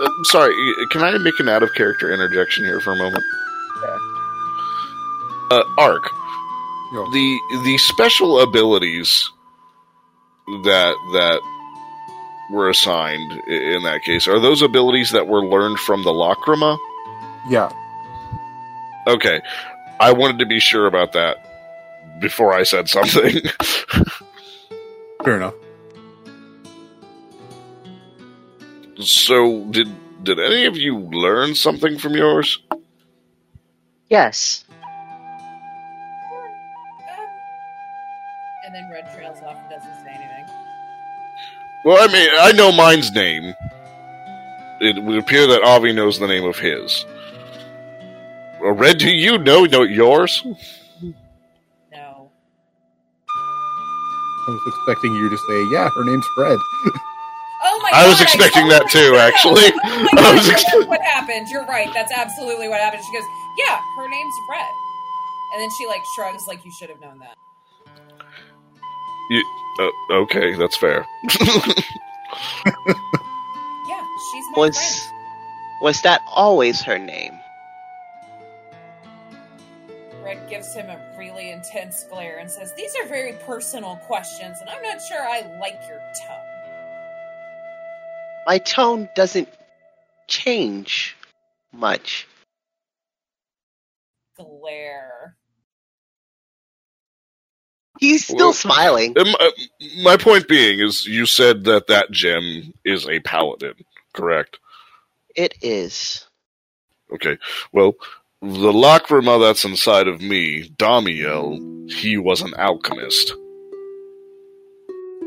uh, 0.00 0.08
sorry, 0.24 0.54
can 0.90 1.02
I 1.02 1.16
make 1.18 1.38
an 1.40 1.48
out 1.48 1.62
of 1.62 1.72
character 1.74 2.12
interjection 2.12 2.64
here 2.64 2.80
for 2.80 2.92
a 2.92 2.96
moment? 2.96 3.24
Yeah. 3.82 3.98
Uh, 5.50 5.62
Ark, 5.78 6.02
Yo, 6.92 7.10
the 7.12 7.38
the 7.64 7.78
special 7.78 8.40
abilities 8.40 9.28
that 10.64 10.94
that 11.14 11.40
were 12.50 12.68
assigned 12.70 13.32
in 13.48 13.82
that 13.84 14.02
case 14.02 14.26
are 14.28 14.38
those 14.40 14.62
abilities 14.62 15.10
that 15.12 15.26
were 15.26 15.44
learned 15.44 15.78
from 15.78 16.02
the 16.02 16.10
lacrima. 16.10 16.78
yeah, 17.48 17.70
Okay, 19.06 19.40
I 20.00 20.12
wanted 20.12 20.38
to 20.40 20.46
be 20.46 20.58
sure 20.60 20.86
about 20.86 21.12
that 21.14 21.47
before 22.20 22.52
I 22.52 22.62
said 22.62 22.88
something. 22.88 23.42
fair 25.24 25.36
enough. 25.36 25.54
so, 29.00 29.64
did 29.70 29.88
did 30.24 30.40
any 30.40 30.66
of 30.66 30.76
you 30.76 30.98
learn 30.98 31.54
something 31.54 31.98
from 31.98 32.14
yours? 32.14 32.60
Yes. 34.08 34.64
And 38.64 38.74
then 38.74 38.90
Red 38.90 39.14
trails 39.14 39.38
off 39.46 39.56
and 39.56 39.70
doesn't 39.70 39.94
say 40.04 40.10
anything. 40.10 40.46
Well, 41.84 41.96
I 42.02 42.12
mean, 42.12 42.28
I 42.40 42.52
know 42.52 42.72
mine's 42.72 43.12
name. 43.12 43.54
It 44.80 45.02
would 45.02 45.18
appear 45.18 45.46
that 45.46 45.62
Avi 45.62 45.92
knows 45.92 46.18
the 46.18 46.26
name 46.26 46.44
of 46.44 46.58
his. 46.58 47.04
Well, 48.60 48.72
Red, 48.72 48.98
do 48.98 49.08
you 49.08 49.38
know, 49.38 49.64
know 49.64 49.82
yours? 49.82 50.44
I 54.48 54.52
was 54.52 54.62
expecting 54.66 55.14
you 55.14 55.30
to 55.30 55.38
say, 55.38 55.64
yeah, 55.72 55.90
her 55.90 56.04
name's 56.04 56.26
Fred. 56.34 56.58
Oh 57.62 57.80
my 57.82 57.94
I 57.94 58.04
god! 58.04 58.08
was 58.08 58.20
expecting 58.22 58.68
that 58.68 58.88
too, 58.90 59.16
actually. 59.16 59.72
Oh 59.84 60.08
I 60.18 60.32
god, 60.32 60.34
was 60.34 60.48
ex- 60.50 60.64
what 60.86 61.02
happened. 61.02 61.48
You're 61.50 61.66
right. 61.66 61.90
That's 61.94 62.12
absolutely 62.12 62.68
what 62.68 62.80
happened. 62.80 63.02
She 63.04 63.12
goes, 63.16 63.26
"Yeah, 63.58 63.80
her 63.98 64.08
name's 64.08 64.34
Fred," 64.48 64.70
And 65.54 65.62
then 65.62 65.70
she 65.78 65.86
like 65.86 66.02
shrugs 66.16 66.46
like 66.48 66.64
you 66.64 66.72
should 66.72 66.90
have 66.90 67.00
known 67.00 67.18
that. 67.20 67.34
You, 69.30 69.44
uh, 69.80 70.14
okay, 70.24 70.54
that's 70.56 70.76
fair. 70.76 71.06
Yeah, 73.88 74.04
she's 74.32 74.44
my 74.52 74.58
Was 74.58 74.76
friend. 74.76 75.02
was 75.82 76.02
that 76.02 76.22
always 76.28 76.82
her 76.82 76.98
name? 76.98 77.37
Red 80.28 80.46
gives 80.50 80.74
him 80.74 80.90
a 80.90 81.00
really 81.18 81.52
intense 81.52 82.04
glare 82.04 82.36
and 82.38 82.50
says, 82.50 82.74
These 82.74 82.94
are 82.96 83.06
very 83.06 83.32
personal 83.46 83.96
questions, 83.96 84.58
and 84.60 84.68
I'm 84.68 84.82
not 84.82 85.00
sure 85.00 85.22
I 85.22 85.40
like 85.58 85.80
your 85.88 85.98
tone. 85.98 86.44
My 88.46 88.58
tone 88.58 89.08
doesn't 89.16 89.48
change 90.28 91.16
much. 91.72 92.28
Glare. 94.36 95.34
He's 97.98 98.24
still 98.26 98.36
Well- 98.36 98.52
smiling. 98.52 99.18
Um, 99.18 99.34
uh, 99.40 99.50
my 100.02 100.18
point 100.18 100.46
being 100.46 100.80
is, 100.80 101.06
you 101.06 101.24
said 101.24 101.64
that 101.64 101.86
that 101.86 102.10
gem 102.10 102.74
is 102.84 103.08
a 103.08 103.20
paladin, 103.20 103.82
correct? 104.12 104.58
It 105.34 105.54
is. 105.62 106.26
Okay. 107.14 107.38
Well, 107.72 107.94
the 108.42 108.72
Lacrima 108.72 109.40
that's 109.40 109.64
inside 109.64 110.08
of 110.08 110.20
me, 110.20 110.68
Damiel, 110.76 111.90
he 111.90 112.16
was 112.16 112.40
an 112.40 112.52
alchemist. 112.54 113.32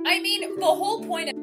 I 0.05 0.19
mean, 0.21 0.59
the 0.59 0.65
whole 0.65 1.03
point 1.03 1.29
of 1.29 1.35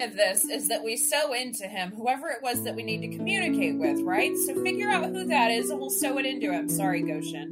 of 0.00 0.14
this 0.14 0.44
is 0.44 0.68
that 0.68 0.82
we 0.84 0.96
sew 0.96 1.32
into 1.32 1.66
him 1.66 1.90
whoever 1.90 2.28
it 2.28 2.42
was 2.42 2.62
that 2.62 2.74
we 2.74 2.82
need 2.82 3.00
to 3.00 3.16
communicate 3.16 3.76
with, 3.78 4.00
right? 4.02 4.36
So 4.46 4.62
figure 4.62 4.88
out 4.88 5.06
who 5.06 5.24
that 5.26 5.50
is 5.50 5.70
and 5.70 5.80
we'll 5.80 5.90
sew 5.90 6.18
it 6.18 6.26
into 6.26 6.52
him. 6.52 6.68
Sorry, 6.68 7.02
Goshen. 7.02 7.48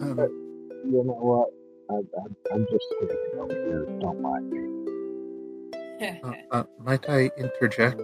Um, 0.00 0.18
You 0.86 1.04
know 1.04 1.12
what? 1.12 1.48
I, 1.90 1.94
I, 1.94 2.54
I'm 2.54 2.66
just 2.70 2.84
sitting 3.00 3.38
over 3.38 3.52
here. 3.52 3.86
Don't 4.00 4.20
mind 4.20 4.50
me. 4.50 6.20
uh, 6.24 6.32
uh, 6.50 6.64
might 6.82 7.08
I 7.08 7.30
interject? 7.36 8.00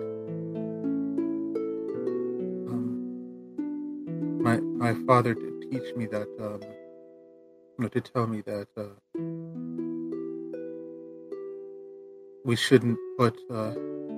My 4.49 4.57
my 4.61 4.95
father 5.07 5.35
did 5.35 5.55
teach 5.71 5.89
me 5.95 6.07
that. 6.07 6.29
Um, 6.41 6.61
no, 7.79 7.89
did 7.89 8.07
tell 8.13 8.27
me 8.27 8.41
that 8.53 8.69
uh, 8.77 8.95
we 12.45 12.57
shouldn't 12.57 12.99
put 13.19 13.37
uh, 13.51 13.75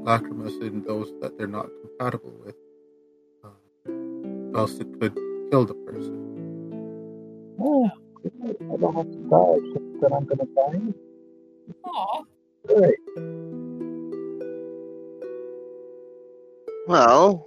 lacrimas 0.09 0.57
in 0.63 0.83
those 0.85 1.09
that 1.21 1.37
they're 1.37 1.55
not 1.61 1.69
compatible 1.83 2.35
with, 2.45 2.55
uh, 3.45 4.59
else 4.59 4.75
it 4.79 4.89
could 5.01 5.15
kill 5.51 5.65
the 5.67 5.75
person. 5.89 6.17
Oh, 7.61 7.91
I 8.25 8.77
don't 8.81 8.95
have 8.95 9.11
to 9.11 9.21
die 9.35 9.57
except 9.61 10.01
that 10.01 10.13
I'm 10.17 10.25
going 10.31 10.39
to 10.39 10.49
die. 10.61 10.95
Aw. 11.85 12.23
Great. 12.69 13.01
Well, 16.87 17.47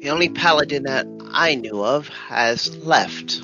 the 0.00 0.10
only 0.10 0.28
paladin 0.28 0.84
that 0.84 1.06
I 1.32 1.54
knew 1.54 1.84
of 1.84 2.08
has 2.08 2.76
left. 2.78 3.42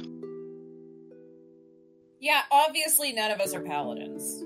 Yeah, 2.21 2.43
obviously 2.51 3.13
none 3.13 3.31
of 3.31 3.41
us 3.41 3.53
are 3.55 3.61
paladins. 3.61 4.45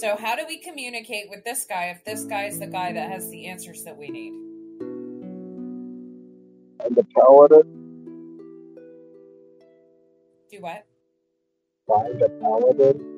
So 0.00 0.16
how 0.16 0.36
do 0.36 0.44
we 0.46 0.58
communicate 0.58 1.28
with 1.30 1.44
this 1.44 1.64
guy 1.64 1.86
if 1.86 2.04
this 2.04 2.24
guy 2.24 2.44
is 2.46 2.58
the 2.58 2.66
guy 2.66 2.92
that 2.92 3.10
has 3.10 3.30
the 3.30 3.46
answers 3.46 3.82
that 3.84 3.96
we 3.98 4.08
need? 4.08 4.32
And 6.84 6.94
the 6.94 7.04
paladin, 7.14 7.62
Do 10.50 10.60
what? 10.60 10.84
find 11.88 12.20
a 12.22 12.28
paladin. 12.28 13.12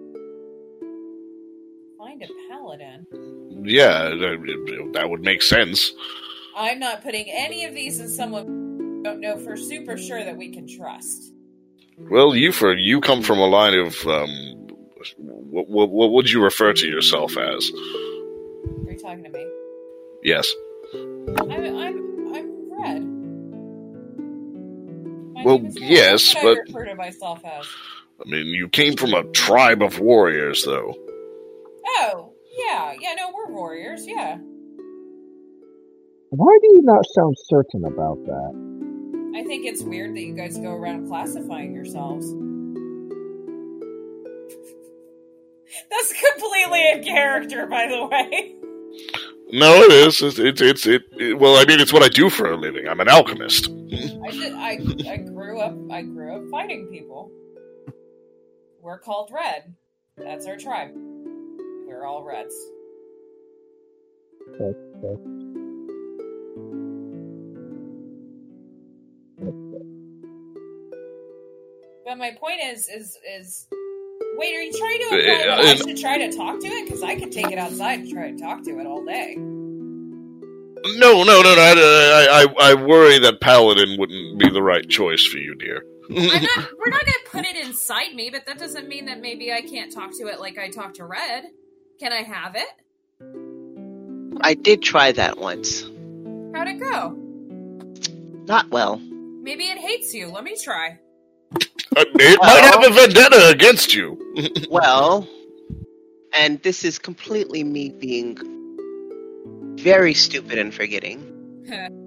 Find 1.99 2.23
a 2.23 2.29
paladin. 2.51 3.07
Yeah, 3.65 4.11
that, 4.11 4.91
that 4.95 5.11
would 5.11 5.23
make 5.23 5.43
sense. 5.43 5.93
I'm 6.59 6.79
not 6.81 7.03
putting 7.03 7.31
any 7.31 7.65
of 7.65 7.73
these 7.75 8.01
in 8.01 8.09
someone 8.09 8.97
we 8.99 9.03
don't 9.05 9.21
know 9.21 9.37
for 9.39 9.57
super 9.57 9.97
sure 9.97 10.25
that 10.25 10.37
we 10.37 10.51
can 10.51 10.67
trust. 10.67 11.33
Well, 11.99 12.35
you 12.35 12.51
for 12.53 12.75
you 12.75 13.01
come 13.01 13.23
from 13.23 13.39
a 13.39 13.47
line 13.47 13.75
of 13.79 13.95
um, 14.07 14.29
what, 15.17 15.69
what, 15.69 15.91
what 15.91 16.11
would 16.13 16.31
you 16.31 16.43
refer 16.43 16.73
to 16.73 16.87
yourself 16.87 17.37
as? 17.39 17.71
Are 17.71 18.91
you 18.91 18.99
talking 19.01 19.23
to 19.25 19.31
me? 19.31 19.47
Yes. 20.25 20.53
I'm 20.95 21.51
I'm 21.51 22.35
I'm 22.35 22.83
red. 22.83 23.03
My 25.35 25.43
Well, 25.45 25.59
name 25.59 25.67
is 25.67 25.81
Red. 25.81 25.91
yes, 25.91 26.35
What 26.35 26.43
but- 26.43 26.57
I 26.59 26.61
refer 26.61 26.85
to 26.87 26.95
myself 26.97 27.41
as. 27.45 27.67
I 28.21 28.29
mean, 28.29 28.47
you 28.49 28.69
came 28.69 28.97
from 28.97 29.15
a 29.15 29.23
tribe 29.31 29.81
of 29.81 30.01
warriors, 30.01 30.65
though. 30.65 30.93
Oh, 32.01 32.33
yeah, 32.59 32.93
yeah, 33.01 33.15
no, 33.15 33.31
we're 33.33 33.53
warriors, 33.55 34.09
yeah. 34.09 34.39
Why 36.31 36.59
do 36.61 36.69
you 36.69 36.83
not 36.83 37.05
sound 37.15 37.37
certain 37.39 37.85
about 37.85 38.23
that? 38.27 39.33
I 39.37 39.45
think 39.45 39.67
it's 39.67 39.83
weird 39.83 40.15
that 40.15 40.21
you 40.21 40.35
guys 40.35 40.59
go 40.59 40.73
around 40.73 41.09
classifying 41.09 41.75
yourselves. 41.75 42.27
That's 45.91 46.15
completely 46.33 46.91
in 46.91 47.03
character, 47.05 47.67
by 47.67 47.87
the 47.87 48.07
way. 48.07 48.55
No, 49.51 49.81
it 49.83 49.91
is. 49.93 50.21
It's 50.21 50.39
it's, 50.39 50.61
it's 50.61 50.87
it, 50.87 51.03
it. 51.13 51.39
Well, 51.39 51.57
I 51.57 51.65
mean, 51.65 51.81
it's 51.81 51.93
what 51.93 52.03
I 52.03 52.09
do 52.09 52.29
for 52.29 52.51
a 52.51 52.57
living. 52.57 52.87
I'm 52.87 53.01
an 53.01 53.09
alchemist. 53.09 53.69
I 53.71 54.31
did. 54.31 54.53
I 54.53 54.79
I 55.11 55.17
grew 55.17 55.61
up. 55.61 55.75
I 55.91 56.03
grew 56.03 56.37
up 56.37 56.51
fighting 56.51 56.89
people. 56.89 57.31
We're 58.83 58.99
called 58.99 59.31
Red. 59.33 59.75
That's 60.19 60.47
our 60.47 60.59
tribe. 60.59 60.91
We're 60.95 62.05
all 62.05 62.23
Reds. 62.23 62.55
Okay. 64.55 65.48
But 72.09 72.17
my 72.17 72.31
point 72.31 72.61
is, 72.65 72.89
is, 72.89 73.19
is. 73.31 73.67
Wait, 74.39 74.57
are 74.57 74.63
you 74.63 74.73
trying 74.73 74.99
to 74.99 75.09
Uh, 75.11 75.19
imply 75.19 75.45
that 75.45 75.61
I 75.61 75.75
should 75.75 75.99
try 75.99 76.17
to 76.17 76.35
talk 76.35 76.59
to 76.59 76.67
it? 76.67 76.87
Because 76.87 77.03
I 77.03 77.15
could 77.17 77.31
take 77.31 77.51
it 77.51 77.59
outside 77.59 78.01
and 78.01 78.11
try 78.11 78.31
to 78.31 78.39
talk 78.39 78.63
to 78.63 78.81
it 78.81 78.87
all 78.87 79.05
day. 79.05 79.35
No, 79.37 81.23
no, 81.23 81.43
no, 81.43 81.43
no. 81.43 81.61
I, 81.61 81.75
I, 81.77 82.45
I, 82.45 82.71
I 82.71 82.75
worry 82.83 83.19
that 83.19 83.43
paladin 83.43 83.99
wouldn't 83.99 84.39
be 84.39 84.49
the 84.49 84.63
right 84.63 84.89
choice 84.89 85.23
for 85.27 85.37
you, 85.37 85.55
dear. 85.57 85.83
I'm 86.09 86.43
not. 86.43 86.71
We're 86.79 86.91
not 86.91 87.05
gonna 87.05 87.27
put 87.27 87.45
it 87.45 87.57
inside 87.67 88.15
me, 88.15 88.31
but 88.31 88.47
that 88.47 88.59
doesn't 88.59 88.89
mean 88.89 89.05
that 89.05 89.21
maybe 89.21 89.53
I 89.53 89.61
can't 89.61 89.93
talk 89.93 90.13
to 90.13 90.29
it 90.29 90.41
like 90.41 90.57
I 90.57 90.71
talk 90.71 90.95
to 90.95 91.05
Red. 91.05 91.45
Can 92.01 92.15
I 92.15 92.23
have 92.23 92.57
it? 92.57 94.41
I 94.41 94.55
did 94.55 94.81
try 94.81 95.13
that 95.13 95.37
once. 95.37 95.83
How'd 96.55 96.69
it 96.69 96.81
go? 96.81 97.11
Not 98.47 98.71
well. 98.71 98.97
Maybe 98.97 99.65
it 99.65 99.77
hates 99.77 100.15
you. 100.15 100.29
Let 100.29 100.45
me 100.45 100.57
try. 100.57 101.01
Uh, 101.97 102.05
it 102.15 102.39
might 102.41 102.61
have 102.65 102.85
a 102.85 102.91
vendetta 102.95 103.49
against 103.51 103.95
you. 103.95 104.17
Well, 104.71 105.27
and 106.33 106.63
this 106.63 106.85
is 106.85 106.99
completely 106.99 107.65
me 107.65 107.89
being 107.91 108.39
very 109.77 110.15
stupid 110.15 110.59
and 110.59 110.73
forgetting. 110.75 111.25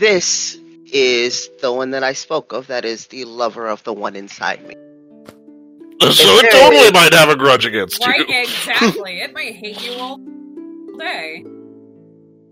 This 0.00 0.58
is 0.92 1.50
the 1.60 1.70
one 1.72 1.90
that 1.90 2.02
I 2.02 2.14
spoke 2.14 2.52
of. 2.52 2.66
That 2.68 2.84
is 2.86 3.06
the 3.08 3.24
lover 3.26 3.66
of 3.68 3.82
the 3.84 3.92
one 3.92 4.16
inside 4.16 4.66
me. 4.66 4.74
so 6.00 6.38
it 6.38 6.50
totally 6.50 6.90
might 6.92 7.12
have 7.12 7.28
a 7.28 7.36
grudge 7.36 7.66
against 7.66 8.04
right? 8.06 8.18
you. 8.18 8.24
Exactly. 8.28 9.20
It 9.22 9.34
might 9.34 9.54
hate 9.56 9.84
you 9.86 9.92
all 9.94 10.18
day. 10.98 11.44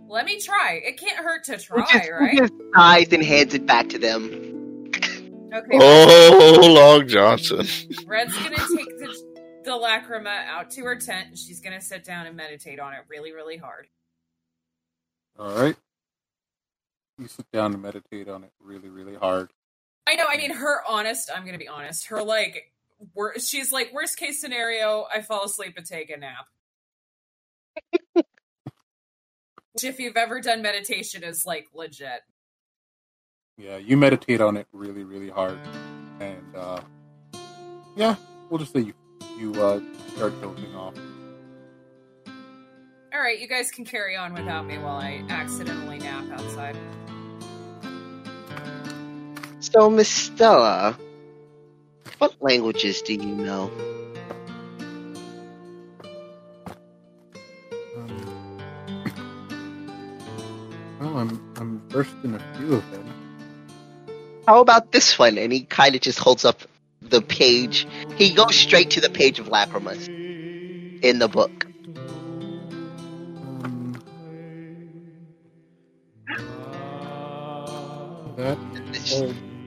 Let 0.09 0.25
me 0.27 0.39
try. 0.41 0.81
It 0.85 0.99
can't 0.99 1.19
hurt 1.19 1.45
to 1.45 1.53
Who 1.53 1.59
try, 1.59 1.87
just, 1.91 2.09
who 2.09 2.15
right? 2.15 2.37
just 2.37 2.53
sighs 2.75 3.13
and 3.13 3.23
hands 3.25 3.55
it 3.55 3.67
back 3.67 3.89
to 3.91 3.99
them. 3.99 4.48
Okay. 5.53 5.79
Oh, 5.81 6.61
Long 6.63 7.09
Johnson. 7.09 7.67
Red's 8.07 8.37
gonna 8.37 8.57
take 8.57 8.99
the, 8.99 9.63
the 9.65 9.71
lacrima 9.71 10.47
out 10.47 10.71
to 10.73 10.83
her 10.85 10.97
tent 10.97 11.29
and 11.29 11.39
she's 11.39 11.61
gonna 11.61 11.81
sit 11.81 12.05
down 12.05 12.27
and 12.27 12.37
meditate 12.37 12.79
on 12.79 12.93
it 12.93 13.01
really, 13.09 13.33
really 13.33 13.57
hard. 13.57 13.89
All 15.39 15.53
right. 15.53 15.77
You 17.19 17.29
sit 17.29 17.51
down 17.53 17.73
and 17.73 17.83
meditate 17.83 18.29
on 18.29 18.45
it 18.45 18.53
really, 18.61 18.89
really 18.89 19.15
hard. 19.15 19.51
I 20.07 20.15
know. 20.15 20.25
I 20.29 20.37
mean, 20.37 20.53
her 20.53 20.83
honest. 20.89 21.31
I'm 21.35 21.45
gonna 21.45 21.59
be 21.59 21.69
honest. 21.69 22.07
Her 22.07 22.23
like, 22.23 22.73
wor- 23.15 23.39
she's 23.39 23.73
like 23.73 23.93
worst 23.93 24.19
case 24.19 24.41
scenario. 24.41 25.07
I 25.13 25.23
fall 25.23 25.45
asleep 25.45 25.75
and 25.77 25.87
take 25.87 26.11
a 26.11 26.17
nap. 26.17 26.47
Which, 29.73 29.85
if 29.85 29.99
you've 29.99 30.17
ever 30.17 30.41
done 30.41 30.63
meditation, 30.63 31.23
is 31.23 31.45
like 31.47 31.67
legit. 31.75 32.21
Yeah, 33.59 33.77
you 33.77 33.97
meditate 33.97 34.41
on 34.41 34.57
it 34.57 34.69
really, 34.73 35.03
really 35.03 35.29
hard, 35.29 35.59
and 36.21 36.55
uh, 36.55 36.81
yeah, 37.97 38.15
we'll 38.49 38.61
just 38.61 38.73
say 38.73 38.81
you 38.81 38.95
you 39.37 39.53
uh, 39.55 39.81
start 40.15 40.41
dozing 40.41 40.77
off. 40.77 40.95
All 43.13 43.21
right, 43.21 43.41
you 43.41 43.49
guys 43.49 43.73
can 43.73 43.85
carry 43.85 44.15
on 44.15 44.33
without 44.33 44.65
me 44.65 44.79
while 44.79 44.99
I 44.99 45.25
accidentally 45.29 45.99
nap 45.99 46.25
outside. 46.31 46.77
So, 49.59 49.91
Miss 49.91 50.09
Stella, 50.09 50.97
what 52.19 52.37
languages 52.41 53.03
do 53.03 53.15
you 53.15 53.35
know? 53.35 53.73
Um, 57.97 58.61
well, 61.01 61.19
I'm 61.19 61.55
I'm 61.57 61.83
versed 61.89 62.15
in 62.23 62.37
a 62.37 62.57
few 62.57 62.75
of 62.75 62.89
them. 62.93 63.18
How 64.49 64.63
about 64.63 64.91
this 64.93 65.19
one? 65.19 65.37
And 65.37 65.53
he 65.53 65.61
kind 65.61 65.95
of 65.95 66.01
just 66.01 66.19
holds 66.19 66.47
up 66.47 66.63
the 67.03 67.21
page. 67.21 67.87
He 68.17 68.33
goes 68.33 68.57
straight 68.57 68.93
to 68.93 69.03
the 69.03 69.11
page 69.11 69.39
of 69.39 69.49
Lacrimas 69.49 70.09
in 71.03 71.19
the 71.19 71.29
book. 71.29 71.67
That 78.39 78.57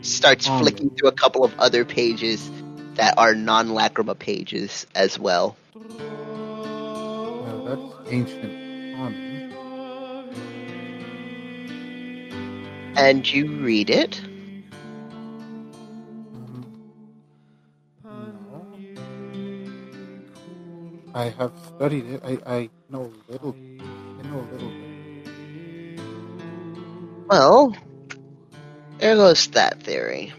Starts 0.01 0.49
Um. 0.49 0.63
flicking 0.63 0.89
through 0.89 1.09
a 1.09 1.11
couple 1.11 1.45
of 1.45 1.53
other 1.59 1.85
pages 1.85 2.49
that 2.95 3.13
are 3.19 3.35
non-Lacrima 3.35 4.17
pages 4.17 4.87
as 4.95 5.19
well. 5.19 5.55
well, 5.75 7.65
that's 7.67 8.11
ancient 8.11 8.95
common. 8.95 9.53
And 12.97 13.31
you 13.31 13.45
read 13.59 13.91
it. 13.91 14.19
I 21.13 21.29
have 21.37 21.51
studied 21.75 22.05
it. 22.05 22.23
I, 22.23 22.39
I 22.45 22.69
know 22.89 23.11
a 23.27 23.31
little. 23.31 23.55
I 23.79 24.23
know 24.27 24.39
a 24.39 24.47
little 24.51 24.69
bit. 24.69 24.91
Well, 27.29 27.75
there 28.99 29.15
goes 29.15 29.47
that 29.47 29.83
theory. 29.83 30.33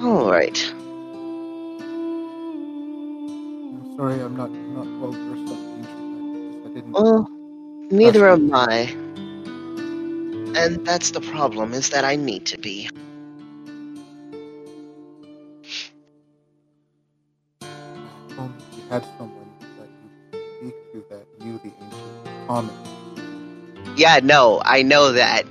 Alright. 0.00 0.72
I'm 3.52 3.96
sorry, 3.96 4.20
I'm 4.20 4.36
not 4.36 4.50
I'm 4.50 4.74
not 4.74 4.86
well 5.00 5.12
versed 5.12 5.52
on 5.52 5.58
ancient. 5.78 6.66
I 6.66 6.68
didn't. 6.74 6.92
Well, 6.92 7.28
neither 7.90 8.28
am 8.28 8.54
I. 8.54 8.96
And 10.56 10.86
that's 10.86 11.10
the 11.10 11.20
problem, 11.20 11.72
is 11.74 11.90
that 11.90 12.04
I 12.04 12.16
need 12.16 12.46
to 12.46 12.58
be. 12.58 12.88
Had 18.94 19.02
someone 19.18 19.50
that 19.76 19.90
you 20.32 20.38
speak 20.60 20.76
to 20.92 20.98
that 21.10 21.26
knew 21.44 21.58
the 21.64 21.72
ancient 21.82 22.46
common. 22.46 22.76
Yeah, 23.96 24.20
no, 24.22 24.62
I 24.64 24.82
know 24.82 25.10
that. 25.10 25.44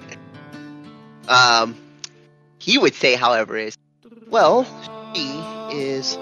Um, 1.28 1.76
he 2.60 2.78
would 2.78 2.94
say, 2.94 3.16
however, 3.16 3.58
is, 3.58 3.78
well, 4.30 4.66
she 5.14 5.28
is 5.78 6.18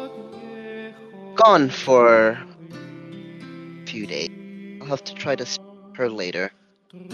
gone 1.36 1.70
for 1.70 2.32
a 2.32 2.44
few 3.86 4.08
days. 4.08 4.30
I'll 4.82 4.88
have 4.88 5.04
to 5.04 5.14
try 5.14 5.36
to 5.36 5.46
see 5.46 5.62
her 5.94 6.10
later. 6.10 6.52
Gone 6.92 7.12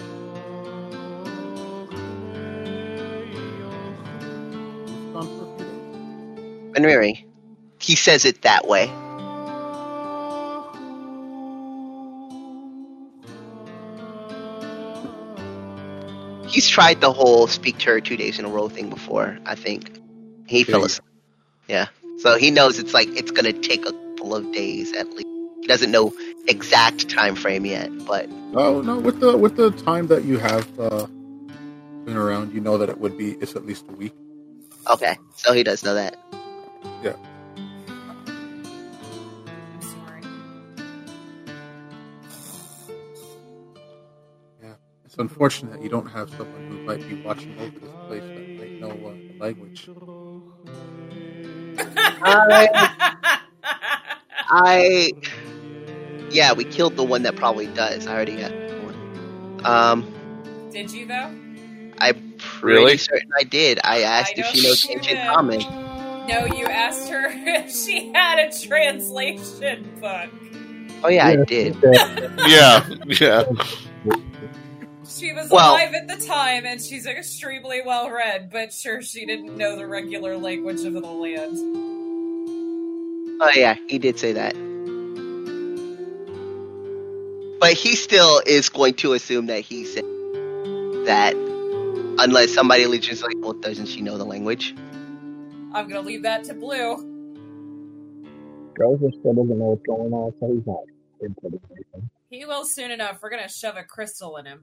for 5.13 5.43
a 5.43 5.47
few 5.57 5.65
days. 5.65 6.71
And 6.77 6.85
Mary, 6.85 7.25
he 7.81 7.97
says 7.97 8.23
it 8.23 8.43
that 8.43 8.69
way. 8.69 8.89
He's 16.57 16.69
tried 16.69 17.01
the 17.01 17.13
whole 17.13 17.47
speak 17.47 17.79
to 17.79 17.91
her 17.91 18.01
two 18.01 18.17
days 18.17 18.39
in 18.39 18.45
a 18.45 18.49
row 18.49 18.69
thing 18.69 18.89
before, 18.89 19.37
I 19.45 19.55
think. 19.55 19.99
He 20.47 20.63
fell 20.65 20.81
Yeah. 20.81 20.85
asleep. 20.85 21.05
Yeah. 21.67 21.87
So 22.19 22.37
he 22.37 22.51
knows 22.51 22.79
it's 22.79 22.93
like 22.93 23.09
it's 23.09 23.31
gonna 23.31 23.53
take 23.53 23.85
a 23.85 23.93
couple 23.93 24.35
of 24.35 24.51
days 24.53 24.93
at 24.93 25.09
least. 25.11 25.27
He 25.61 25.67
doesn't 25.67 25.91
know 25.91 26.13
exact 26.47 27.09
time 27.09 27.35
frame 27.35 27.65
yet, 27.65 27.91
but 28.07 28.29
Oh 28.53 28.81
no, 28.81 28.99
with 28.99 29.19
the 29.21 29.37
with 29.37 29.55
the 29.57 29.71
time 29.71 30.07
that 30.07 30.25
you 30.25 30.39
have 30.39 30.67
uh, 30.79 31.07
been 32.05 32.17
around, 32.17 32.53
you 32.53 32.61
know 32.61 32.77
that 32.79 32.89
it 32.89 32.99
would 32.99 33.17
be 33.17 33.33
it's 33.41 33.55
at 33.55 33.65
least 33.65 33.85
a 33.89 33.93
week. 33.93 34.13
okay. 34.89 35.17
So 35.35 35.53
he 35.53 35.63
does 35.63 35.83
know 35.83 35.95
that. 35.95 36.17
I'm 36.83 37.36
It's 45.17 45.31
unfortunate 45.31 45.71
that 45.71 45.81
you 45.81 45.89
don't 45.89 46.05
have 46.05 46.29
someone 46.29 46.67
who 46.69 46.77
might 46.85 46.99
be 47.09 47.15
watching 47.23 47.51
over 47.57 47.79
this 47.79 47.89
place 48.07 48.21
that 48.21 48.59
might 48.59 48.79
know 48.79 48.91
uh, 48.91 49.15
the 49.15 49.33
language. 49.39 49.89
I 54.51 55.11
yeah, 56.29 56.53
we 56.53 56.65
killed 56.65 56.97
the 56.97 57.03
one 57.03 57.23
that 57.23 57.35
probably 57.35 57.65
does. 57.65 58.05
I 58.05 58.13
already 58.13 58.35
got 58.35 58.51
one. 58.51 59.65
Um, 59.65 60.69
Did 60.71 60.91
you 60.91 61.07
though? 61.07 61.33
I'm 61.99 62.35
pretty 62.37 62.61
Really? 62.61 62.97
certain 62.97 63.31
I 63.39 63.43
did. 63.43 63.79
I 63.83 64.01
asked 64.03 64.33
I 64.37 64.41
if 64.41 64.45
she 64.45 64.61
knows 64.61 64.81
she 64.81 64.93
ancient 64.93 65.19
common. 65.29 65.61
No, 66.27 66.45
you 66.45 66.67
asked 66.67 67.09
her 67.09 67.25
if 67.27 67.71
she 67.75 68.13
had 68.13 68.37
a 68.37 68.51
translation 68.55 69.99
book. 69.99 70.29
Oh 71.03 71.09
yeah, 71.09 71.25
I 71.25 71.37
did. 71.37 71.75
Yeah, 72.47 72.87
yeah. 73.19 73.43
She 75.07 75.31
was 75.33 75.49
Well- 75.49 75.71
alive 75.71 75.93
at 75.93 76.07
the 76.07 76.17
time, 76.17 76.65
and 76.65 76.81
she's 76.81 77.05
extremely 77.05 77.81
well 77.81 78.09
read, 78.09 78.49
but 78.51 78.73
sure, 78.73 79.01
she 79.01 79.25
didn't 79.25 79.57
know 79.57 79.75
the 79.75 79.87
regular 79.87 80.37
language 80.37 80.83
of 80.83 80.93
the 80.93 80.99
land. 81.01 81.57
Oh 83.39 83.51
yeah, 83.55 83.75
he 83.87 83.99
did 83.99 84.19
say 84.19 84.33
that. 84.33 84.53
But 87.59 87.73
he 87.73 87.95
still 87.95 88.41
is 88.45 88.69
going 88.69 88.95
to 88.95 89.13
assume 89.13 89.47
that 89.47 89.61
he 89.61 89.85
said 89.85 90.03
that 91.05 91.33
unless 92.19 92.53
somebody 92.53 92.85
legitimately 92.85 93.35
like, 93.35 93.43
well, 93.43 93.53
doesn't 93.53 93.87
she 93.87 94.01
know 94.01 94.17
the 94.17 94.25
language? 94.25 94.75
I'm 95.73 95.87
gonna 95.87 96.01
leave 96.01 96.23
that 96.23 96.43
to 96.45 96.53
Blue. 96.53 96.97
Joseph 98.77 99.13
still 99.19 99.33
doesn't 99.33 99.57
know 99.57 99.65
what's 99.65 99.85
going 99.87 100.13
on, 100.13 100.33
so 100.39 100.53
he's 100.53 100.65
not 100.67 100.83
into 101.21 101.59
anything. 101.71 102.09
He 102.29 102.45
will 102.45 102.65
soon 102.65 102.91
enough. 102.91 103.19
We're 103.21 103.29
gonna 103.31 103.49
shove 103.49 103.75
a 103.77 103.83
crystal 103.83 104.37
in 104.37 104.45
him, 104.45 104.61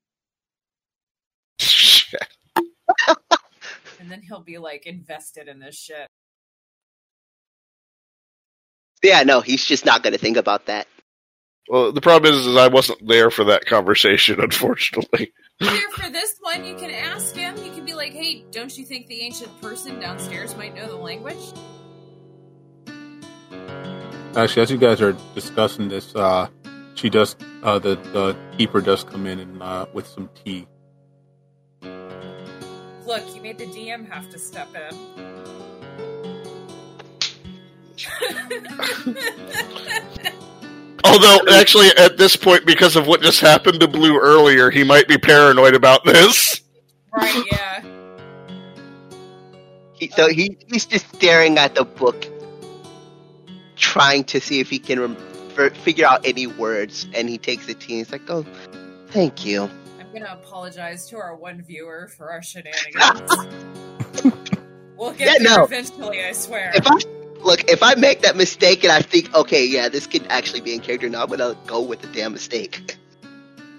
and 4.01 4.11
then 4.11 4.23
he'll 4.23 4.43
be 4.43 4.59
like 4.59 4.87
invested 4.87 5.49
in 5.49 5.59
this 5.59 5.77
shit. 5.77 6.09
Yeah, 9.03 9.23
no, 9.23 9.41
he's 9.41 9.65
just 9.65 9.85
not 9.85 10.03
going 10.03 10.15
to 10.15 10.19
think 10.19 10.37
about 10.37 10.67
that. 10.67 10.87
Well, 11.69 11.93
the 11.93 12.01
problem 12.01 12.33
is, 12.33 12.47
is 12.47 12.57
I 12.57 12.69
wasn't 12.69 13.07
there 13.07 13.31
for 13.31 13.45
that 13.45 13.65
conversation, 13.67 14.41
unfortunately. 14.43 15.33
Here 15.59 15.91
for 15.93 16.11
this 16.11 16.37
one, 16.41 16.65
you 16.65 16.75
can 16.75 16.91
ask 16.91 17.35
him. 17.35 17.57
You 17.57 17.73
can 17.73 17.85
be 17.85 17.95
like, 17.95 18.13
"Hey, 18.13 18.45
don't 18.51 18.77
you 18.77 18.85
think 18.85 19.07
the 19.07 19.21
ancient 19.23 19.61
person 19.61 20.01
downstairs 20.01 20.57
might 20.57 20.75
know 20.75 20.89
the 20.89 20.97
language?" 20.97 21.53
Actually, 24.37 24.63
as 24.63 24.71
you 24.71 24.79
guys 24.79 25.01
are 25.01 25.17
discussing 25.35 25.89
this, 25.89 26.15
uh, 26.17 26.49
she 26.95 27.09
does 27.09 27.37
uh, 27.63 27.79
the 27.79 27.97
the 28.13 28.37
keeper 28.59 28.81
does 28.81 29.05
come 29.05 29.27
in 29.27 29.39
and 29.39 29.63
uh, 29.63 29.87
with 29.93 30.07
some 30.07 30.29
tea. 30.45 30.67
Look, 33.07 33.35
you 33.35 33.43
made 33.43 33.59
the 33.59 33.67
DM 33.67 34.09
have 34.11 34.31
to 34.31 34.39
step 34.39 34.69
in. 34.75 34.97
Although, 41.05 41.39
actually, 41.53 41.89
at 41.99 42.17
this 42.17 42.35
point, 42.35 42.65
because 42.67 42.97
of 42.97 43.07
what 43.07 43.21
just 43.21 43.41
happened 43.41 43.81
to 43.81 43.89
Blue 43.89 44.19
earlier, 44.19 44.71
he 44.71 44.85
might 44.85 45.07
be 45.07 45.19
paranoid 45.19 45.75
about 45.75 46.05
this. 46.05 46.63
right? 47.13 47.45
Yeah. 47.53 47.83
He, 49.95 50.09
so 50.09 50.29
he, 50.29 50.57
he's 50.69 50.87
just 50.87 51.07
staring 51.15 51.59
at 51.59 51.75
the 51.75 51.85
book, 51.85 52.27
trying 53.77 54.25
to 54.25 54.41
see 54.41 54.61
if 54.61 54.71
he 54.71 54.79
can 54.79 55.01
rem- 55.01 55.71
figure 55.75 56.07
out 56.07 56.25
any 56.27 56.47
words. 56.47 57.07
And 57.15 57.29
he 57.29 57.39
takes 57.39 57.67
the 57.67 57.75
tea 57.75 57.99
and 57.99 58.07
he's 58.07 58.13
like, 58.13 58.29
oh, 58.31 58.45
thank 59.09 59.45
you. 59.45 59.69
I'm 60.15 60.23
gonna 60.23 60.39
apologize 60.41 61.09
to 61.09 61.17
our 61.17 61.35
one 61.35 61.61
viewer 61.61 62.09
for 62.17 62.31
our 62.31 62.41
shenanigans. 62.41 63.21
we'll 64.97 65.11
get 65.13 65.21
Yeah, 65.21 65.35
there 65.49 65.59
no. 65.59 65.65
eventually, 65.65 66.25
I 66.25 66.31
swear. 66.31 66.71
If 66.73 66.87
I 66.87 66.95
look, 67.43 67.69
if 67.69 67.83
I 67.83 67.97
make 67.97 68.21
that 68.23 68.37
mistake 68.37 68.85
and 68.85 68.93
I 68.93 69.03
think, 69.03 69.35
okay, 69.35 69.67
yeah, 69.67 69.89
this 69.89 70.07
could 70.07 70.25
actually 70.29 70.61
be 70.61 70.73
in 70.73 70.79
character, 70.81 71.09
now 71.09 71.25
I'm 71.25 71.29
gonna 71.31 71.57
go 71.67 71.81
with 71.81 72.01
the 72.01 72.07
damn 72.09 72.33
mistake. 72.33 72.97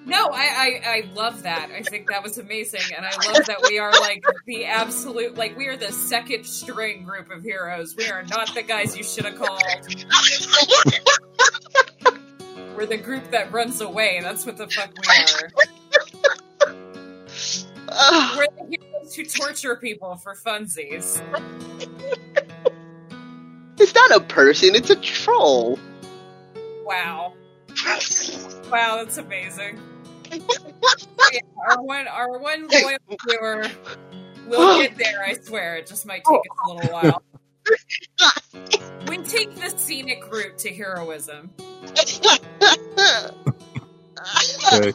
No, 0.06 0.28
I, 0.28 0.82
I 0.84 0.86
I 0.86 1.10
love 1.14 1.44
that. 1.44 1.70
I 1.74 1.82
think 1.84 2.10
that 2.10 2.22
was 2.22 2.38
amazing, 2.38 2.82
and 2.96 3.06
I 3.06 3.12
love 3.32 3.46
that 3.46 3.60
we 3.70 3.80
are 3.80 3.94
like 3.94 4.22
the 4.46 4.66
absolute 4.66 5.36
like 5.36 5.58
we 5.58 5.68
are 5.68 5.78
the 5.78 5.94
second 5.94 6.46
string 6.46 7.06
group 7.06 7.32
of 7.32 7.44
heroes. 7.44 7.96
We 7.96 8.10
are 8.10 8.24
not 8.24 8.54
the 8.54 8.62
guys 8.62 8.98
you 8.98 9.06
should 9.06 9.24
have 9.24 9.38
called. 9.38 9.64
We're 12.76 12.88
the 12.88 12.98
group 12.98 13.32
that 13.32 13.54
runs 13.54 13.80
away. 13.80 14.20
That's 14.22 14.46
what 14.46 14.58
the 14.58 14.68
fuck 14.68 14.90
we 14.92 15.16
are. 15.16 15.50
Ugh. 17.98 18.38
We're 18.38 18.67
the 18.67 18.77
heroes 18.77 19.14
to 19.15 19.24
torture 19.25 19.75
people 19.75 20.15
for 20.17 20.35
funsies. 20.35 21.22
It's 23.77 23.93
not 23.93 24.11
a 24.11 24.22
person, 24.22 24.74
it's 24.74 24.90
a 24.90 24.95
troll. 24.95 25.77
Wow. 26.83 27.33
Wow, 28.72 28.98
that's 28.98 29.17
amazing. 29.17 29.80
Yeah, 31.33 31.40
our 31.67 31.82
one 31.83 32.07
our 32.07 32.38
one 32.38 32.67
loyal 32.67 32.98
viewer 33.27 33.65
will 34.48 34.82
get 34.82 34.95
there, 34.98 35.24
I 35.24 35.33
swear. 35.33 35.75
It 35.77 35.88
just 35.88 36.06
might 36.06 36.24
take 36.24 36.38
us 36.38 36.57
a 36.69 36.74
little 36.74 36.91
while. 36.93 37.24
We 39.07 39.17
take 39.17 39.56
the 39.56 39.69
scenic 39.75 40.32
route 40.32 40.57
to 40.59 40.74
heroism. 40.74 41.51
Okay. 44.74 44.93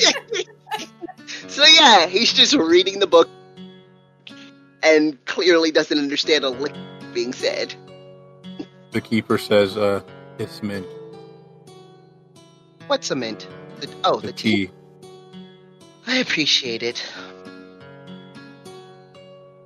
so 1.48 1.64
yeah, 1.64 2.06
he's 2.06 2.32
just 2.32 2.54
reading 2.54 2.98
the 2.98 3.06
book 3.06 3.28
and 4.82 5.22
clearly 5.26 5.70
doesn't 5.70 5.98
understand 5.98 6.44
a 6.44 6.50
lick 6.50 6.74
being 7.12 7.32
said. 7.32 7.74
The 8.92 9.00
keeper 9.00 9.38
says, 9.38 9.76
uh, 9.76 10.02
it's 10.38 10.62
mint. 10.62 10.86
What's 12.86 13.10
a 13.10 13.16
mint? 13.16 13.46
The, 13.80 13.88
oh, 14.04 14.20
The 14.20 14.28
the 14.28 14.32
tea. 14.32 14.66
tea. 14.66 14.72
I 16.06 16.16
appreciate 16.16 16.82
it. 16.82 17.04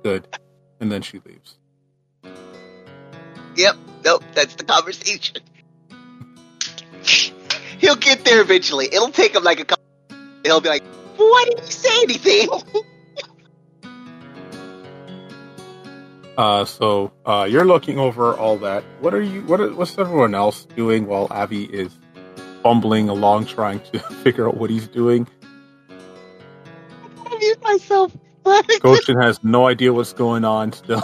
Good. 0.03 0.27
And 0.79 0.91
then 0.91 1.01
she 1.01 1.19
leaves. 1.25 1.57
Yep, 3.55 3.77
nope, 4.03 4.23
that's 4.33 4.55
the 4.55 4.63
conversation. 4.65 5.37
He'll 7.79 7.95
get 7.95 8.23
there 8.25 8.41
eventually. 8.41 8.87
It'll 8.93 9.09
take 9.09 9.33
him 9.33 9.43
like 9.43 9.59
a 9.59 9.65
couple. 9.65 9.84
He'll 10.45 10.61
be 10.61 10.69
like, 10.69 10.83
"Why 11.17 11.43
didn't 11.47 11.65
you 11.65 11.71
say 11.71 12.01
anything?" 12.03 12.49
Uh, 16.37 16.65
so 16.65 17.13
uh, 17.25 17.47
you're 17.49 17.63
looking 17.63 17.97
over 17.97 18.33
all 18.35 18.57
that. 18.57 18.83
What 18.99 19.13
are 19.13 19.21
you? 19.21 19.41
What? 19.43 19.61
Are, 19.61 19.73
what's 19.73 19.97
everyone 19.97 20.35
else 20.35 20.65
doing 20.75 21.05
while 21.07 21.27
Avi 21.31 21.63
is 21.63 21.97
fumbling 22.61 23.07
along 23.07 23.45
trying 23.45 23.79
to 23.93 23.99
figure 24.23 24.45
out 24.49 24.57
what 24.57 24.69
he's 24.69 24.87
doing? 24.87 25.27
I 27.25 27.37
mute 27.37 27.63
myself. 27.63 28.11
Goshen 28.81 29.17
has 29.21 29.41
no 29.45 29.65
idea 29.67 29.93
what's 29.93 30.11
going 30.11 30.43
on. 30.43 30.73
Still, 30.73 31.01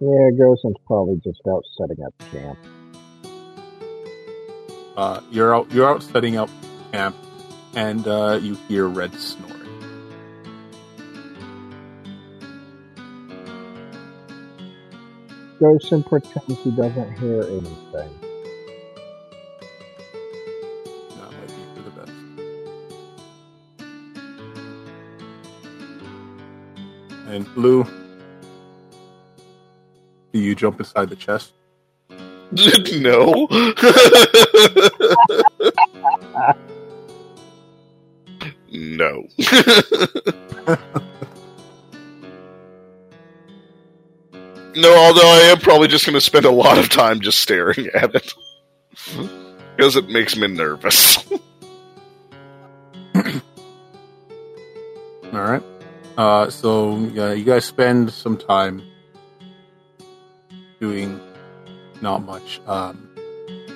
Yeah, 0.00 0.30
Goshen's 0.38 0.76
probably 0.86 1.18
just 1.24 1.40
out 1.48 1.62
setting 1.78 2.04
up 2.04 2.14
camp. 2.30 2.58
uh, 4.98 5.20
you're 5.30 5.54
out. 5.56 5.72
You're 5.72 5.88
out 5.88 6.02
setting 6.02 6.36
up 6.36 6.50
camp, 6.92 7.16
and 7.76 8.06
uh, 8.06 8.38
you 8.40 8.56
hear 8.68 8.88
Red 8.88 9.14
snoring. 9.14 9.52
Goshen 15.60 16.02
pretends 16.02 16.60
he 16.62 16.70
doesn't 16.70 17.18
hear 17.18 17.42
anything. 17.42 18.18
That 21.10 21.32
might 21.32 21.48
be 21.48 21.64
for 21.74 21.82
the 21.82 21.90
best. 21.90 22.12
And 27.28 27.54
Blue, 27.54 27.84
do 30.32 30.38
you 30.38 30.54
jump 30.54 30.78
inside 30.80 31.08
the 31.08 31.16
chest? 31.16 31.52
no. 32.92 33.48
no. 38.74 39.28
no, 44.74 44.96
although 44.96 45.30
I 45.30 45.50
am 45.50 45.58
probably 45.58 45.88
just 45.88 46.04
going 46.04 46.14
to 46.14 46.20
spend 46.20 46.44
a 46.44 46.50
lot 46.50 46.78
of 46.78 46.88
time 46.88 47.20
just 47.20 47.38
staring 47.38 47.88
at 47.94 48.14
it. 48.14 48.34
Because 49.76 49.96
it 49.96 50.08
makes 50.08 50.36
me 50.36 50.48
nervous. 50.48 51.18
All 55.32 55.40
right. 55.40 55.62
Uh, 56.16 56.50
so 56.50 56.98
yeah, 57.12 57.32
you 57.32 57.44
guys 57.44 57.64
spend 57.64 58.12
some 58.12 58.36
time 58.36 58.82
doing 60.80 61.20
not 62.00 62.22
much. 62.24 62.60
Um, 62.66 63.08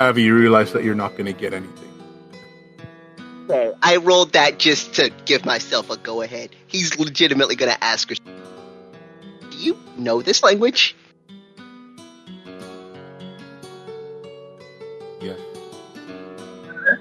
Avi, 0.01 0.23
you 0.23 0.37
realize 0.37 0.73
that 0.73 0.85
you're 0.85 0.95
not 0.95 1.13
going 1.13 1.27
to 1.27 1.33
get 1.33 1.53
anything. 1.53 1.88
I 3.51 3.97
rolled 4.03 4.33
that 4.33 4.59
just 4.59 4.95
to 4.95 5.11
give 5.25 5.45
myself 5.45 5.91
a 5.91 5.97
go 5.97 6.23
ahead. 6.23 6.51
He's 6.67 6.99
legitimately 6.99 7.57
going 7.57 7.73
to 7.73 7.85
ask 7.85 8.09
her, 8.11 8.15
Do 8.15 9.57
you 9.57 9.79
know 9.97 10.21
this 10.23 10.43
language? 10.43 10.95
Yeah. 15.21 15.35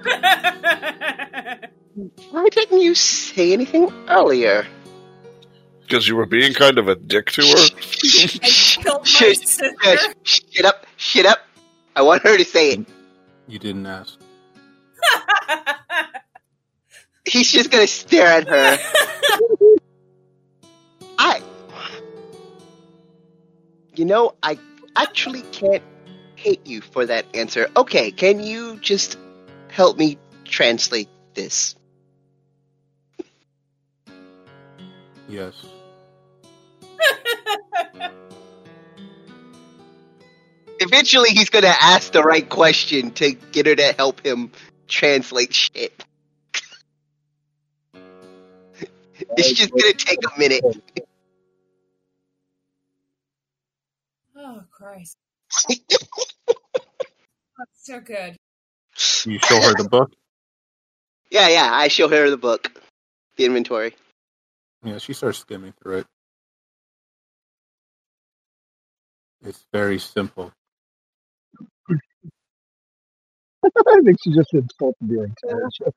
Why 2.30 2.48
didn't 2.50 2.80
you 2.80 2.94
say 2.94 3.52
anything 3.52 3.92
earlier? 4.08 4.66
Because 5.82 6.06
you 6.06 6.16
were 6.16 6.26
being 6.26 6.52
kind 6.54 6.78
of 6.78 6.88
a 6.88 6.94
dick 6.94 7.30
to 7.32 7.42
her. 7.42 7.48
I 7.48 7.68
killed 7.80 9.00
my 9.00 9.04
Shit, 9.04 9.38
sister. 9.38 9.74
Shut 9.82 10.16
shut 10.22 10.64
up, 10.64 10.86
shit 10.96 11.26
up. 11.26 11.38
I 11.96 12.02
want 12.02 12.22
her 12.22 12.36
to 12.36 12.44
say 12.44 12.72
it. 12.72 12.86
You 13.46 13.58
didn't 13.58 13.86
ask. 13.86 14.18
He's 17.28 17.50
just 17.50 17.70
going 17.70 17.86
to 17.86 17.92
stare 17.92 18.26
at 18.26 18.48
her. 18.48 18.78
I. 21.18 21.42
You 23.94 24.04
know, 24.04 24.34
I 24.42 24.58
actually 24.96 25.42
can't 25.42 25.82
hate 26.36 26.66
you 26.66 26.80
for 26.80 27.04
that 27.06 27.26
answer. 27.34 27.68
Okay, 27.76 28.10
can 28.12 28.40
you 28.40 28.76
just 28.76 29.18
help 29.68 29.98
me 29.98 30.18
translate 30.44 31.08
this? 31.34 31.74
Yes. 35.28 35.54
Eventually, 40.80 41.30
he's 41.30 41.50
gonna 41.50 41.74
ask 41.80 42.12
the 42.12 42.22
right 42.22 42.48
question 42.48 43.10
to 43.12 43.32
get 43.32 43.66
her 43.66 43.74
to 43.74 43.92
help 43.92 44.24
him 44.24 44.52
translate 44.86 45.52
shit. 45.52 46.04
It's 49.36 49.52
just 49.52 49.70
gonna 49.70 49.92
take 49.94 50.18
a 50.24 50.38
minute. 50.38 50.64
oh 54.36 54.62
Christ. 54.70 55.16
That's 55.68 56.10
so 57.76 58.00
good. 58.00 58.36
You 59.24 59.38
show 59.38 59.60
her 59.60 59.74
the 59.74 59.88
book. 59.90 60.12
yeah, 61.30 61.48
yeah. 61.48 61.70
I 61.72 61.88
show 61.88 62.08
her 62.08 62.30
the 62.30 62.36
book, 62.36 62.80
the 63.36 63.46
inventory. 63.46 63.94
Yeah, 64.84 64.98
she 64.98 65.12
starts 65.12 65.38
skimming 65.38 65.74
through 65.82 65.98
it. 65.98 66.06
It's 69.44 69.64
very 69.72 69.98
simple. 69.98 70.52
I 73.64 74.00
think 74.04 74.18
she 74.22 74.32
just 74.34 74.52
insulted 74.54 75.08
your 75.08 75.24
intelligence. 75.24 75.96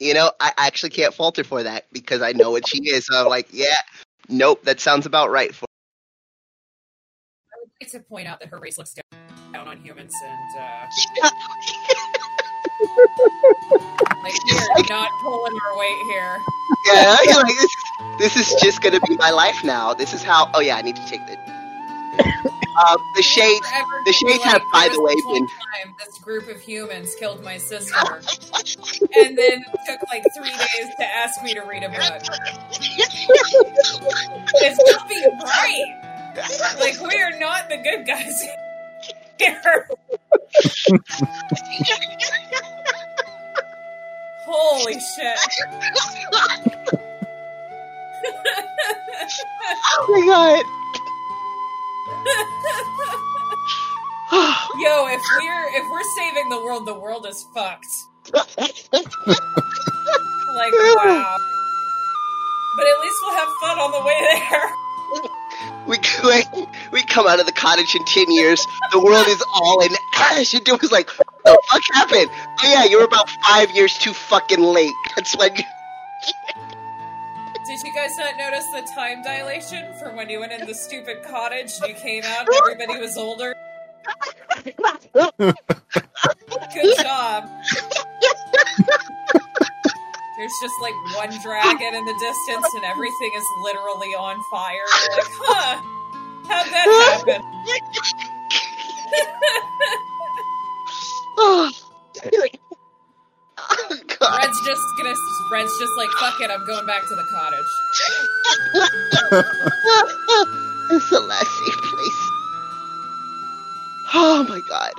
You 0.00 0.14
know, 0.14 0.30
I 0.38 0.52
actually 0.56 0.90
can't 0.90 1.12
falter 1.12 1.42
for 1.42 1.62
that 1.62 1.86
because 1.92 2.22
I 2.22 2.32
know 2.32 2.52
what 2.52 2.68
she 2.68 2.78
is. 2.88 3.06
So 3.06 3.20
I'm 3.20 3.28
like, 3.28 3.48
yeah, 3.50 3.76
nope, 4.28 4.62
that 4.64 4.80
sounds 4.80 5.06
about 5.06 5.30
right 5.30 5.52
for. 5.52 5.66
I 7.52 7.58
would 7.60 7.70
like 7.80 7.90
to 7.90 8.00
point 8.00 8.28
out 8.28 8.38
that 8.40 8.48
her 8.50 8.58
race 8.58 8.78
looks 8.78 8.94
down, 8.94 9.66
on 9.66 9.78
humans, 9.78 10.14
and 10.24 10.62
uh, 10.62 10.86
like 14.22 14.34
we're 14.76 14.84
not 14.88 15.10
pulling 15.20 15.52
our 15.66 15.78
weight 15.78 15.98
here. 16.10 16.38
yeah, 16.86 17.16
like 17.36 17.46
this. 17.46 17.74
This 18.18 18.36
is 18.36 18.60
just 18.60 18.82
gonna 18.82 19.00
be 19.00 19.16
my 19.16 19.30
life 19.30 19.64
now. 19.64 19.94
This 19.94 20.14
is 20.14 20.22
how. 20.22 20.50
Oh 20.54 20.60
yeah, 20.60 20.76
I 20.76 20.82
need 20.82 20.96
to 20.96 21.06
take 21.06 21.26
the. 21.26 21.47
Um, 22.78 22.98
the 23.16 23.22
shades. 23.22 23.66
The 24.06 24.12
be 24.26 24.32
shades 24.32 24.44
have, 24.44 24.62
by 24.72 24.88
the 24.92 25.02
way, 25.02 25.14
been. 25.32 25.46
time 25.48 25.94
this 25.98 26.18
group 26.18 26.48
of 26.48 26.60
humans 26.60 27.14
killed 27.18 27.42
my 27.42 27.58
sister, 27.58 28.22
and 29.16 29.36
then 29.36 29.64
took 29.86 30.00
like 30.10 30.24
three 30.36 30.50
days 30.50 30.88
to 30.98 31.04
ask 31.04 31.42
me 31.42 31.54
to 31.54 31.62
read 31.62 31.82
a 31.84 31.88
book. 31.88 32.22
It's 34.54 34.92
not 34.92 35.08
being 35.08 35.38
right. 35.42 35.94
Like 36.78 37.00
we 37.00 37.20
are 37.20 37.38
not 37.38 37.68
the 37.68 37.78
good 37.78 38.06
guys 38.06 38.42
here. 39.38 39.88
Holy 44.46 44.94
shit! 44.94 45.38
oh 49.98 50.06
my 50.10 50.26
god. 50.26 50.64
Yo, 54.78 55.06
if 55.08 55.20
we're 55.40 55.68
if 55.74 55.90
we're 55.90 56.04
saving 56.16 56.48
the 56.50 56.58
world, 56.58 56.86
the 56.86 56.94
world 56.94 57.26
is 57.26 57.44
fucked. 57.54 57.86
like, 58.32 58.46
wow. 60.72 61.36
But 62.76 62.86
at 62.86 63.00
least 63.00 63.16
we'll 63.22 63.34
have 63.34 63.48
fun 63.60 63.78
on 63.78 63.90
the 63.92 64.00
way 64.04 64.20
there. 64.50 64.70
We, 65.88 65.98
we 66.22 66.66
we 66.92 67.02
come 67.02 67.26
out 67.26 67.40
of 67.40 67.46
the 67.46 67.52
cottage 67.52 67.94
in 67.96 68.04
ten 68.04 68.30
years. 68.30 68.64
The 68.92 69.00
world 69.00 69.26
is 69.26 69.42
all 69.54 69.80
in 69.82 69.90
ash. 70.14 70.52
And 70.54 70.68
it 70.68 70.80
was 70.80 70.92
like, 70.92 71.08
what 71.10 71.26
the 71.44 71.58
fuck 71.70 71.82
happened? 71.94 72.28
Oh 72.30 72.70
yeah, 72.70 72.84
you 72.84 72.98
were 72.98 73.04
about 73.04 73.30
five 73.30 73.70
years 73.70 73.96
too 73.96 74.12
fucking 74.12 74.60
late. 74.60 74.92
That's 75.16 75.34
when. 75.36 75.56
Did 77.68 77.82
you 77.82 77.92
guys 77.92 78.16
not 78.16 78.38
notice 78.38 78.64
the 78.72 78.80
time 78.94 79.22
dilation 79.22 79.92
from 80.00 80.16
when 80.16 80.30
you 80.30 80.40
went 80.40 80.52
in 80.52 80.66
the 80.66 80.72
stupid 80.72 81.22
cottage 81.22 81.70
and 81.82 81.90
you 81.90 81.94
came 81.96 82.24
out 82.24 82.48
and 82.48 82.56
everybody 82.62 82.98
was 82.98 83.18
older? 83.18 83.54
Good 85.36 86.96
job. 86.96 87.44
There's 90.38 90.56
just 90.62 90.74
like 90.80 90.94
one 91.14 91.28
dragon 91.42 91.94
in 91.94 92.06
the 92.06 92.14
distance 92.18 92.72
and 92.74 92.84
everything 92.84 93.32
is 93.36 93.44
literally 93.62 94.14
on 94.14 94.42
fire. 94.50 94.72
You're 95.02 95.18
like, 95.18 95.26
huh? 95.42 95.76
How'd 96.48 96.72
that 96.72 96.88
happen? 97.26 97.42
oh, 101.36 101.70
oh, 103.70 103.96
God. 104.18 104.38
Red's 104.38 104.60
just 104.64 104.82
gonna. 104.98 105.14
Red's 105.52 105.78
just 105.78 105.92
like, 105.96 106.10
fuck 106.20 106.40
it, 106.40 106.50
I'm 106.50 106.64
going 106.66 106.86
back 106.86 107.02
to 107.08 107.14
the 107.14 107.24
cottage. 107.30 107.64
It's 110.90 111.10
the 111.10 111.20
last 111.20 111.46
safe 111.46 111.82
place. 111.82 112.30
Oh 114.14 114.46
my 114.48 114.60
god. 114.68 114.92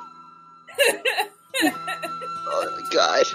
Oh 2.52 2.66
my 2.72 2.82
god. 2.92 3.26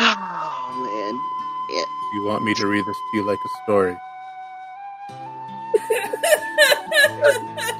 Oh 0.00 0.72
man. 0.84 1.14
Yeah. 1.76 1.84
You 2.14 2.24
want 2.26 2.42
me 2.44 2.52
to 2.54 2.66
read 2.66 2.84
this 2.84 2.96
to 2.96 3.16
you 3.16 3.24
like 3.24 3.38
a 3.38 3.48
story? 3.62 3.96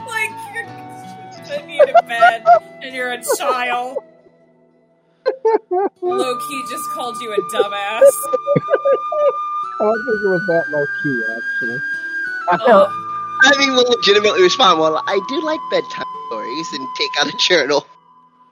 like 0.06 0.30
you're 0.54 0.66
I 1.58 1.66
need 1.66 1.88
a 1.88 2.02
bed 2.02 2.44
and 2.82 2.94
you're 2.94 3.12
a 3.12 3.22
child. 3.36 3.98
Low 6.02 6.38
key 6.48 6.64
just 6.70 6.90
called 6.94 7.16
you 7.20 7.32
a 7.32 7.36
dumbass. 7.54 8.02
I 9.78 9.84
don't 9.84 10.06
think 10.06 10.22
it 10.24 10.28
was 10.28 10.46
that 10.48 10.64
low 10.70 10.86
key, 11.02 11.22
actually. 11.36 11.78
Oh, 12.68 12.88
I 13.42 13.58
mean, 13.58 13.74
we'll 13.74 13.88
legitimately 13.88 14.42
respond. 14.42 14.80
Well, 14.80 15.02
I 15.06 15.20
do 15.28 15.40
like 15.42 15.60
bedtime 15.70 16.06
stories 16.28 16.66
and 16.72 16.88
take 16.96 17.10
out 17.20 17.26
a 17.26 17.36
journal, 17.48 17.86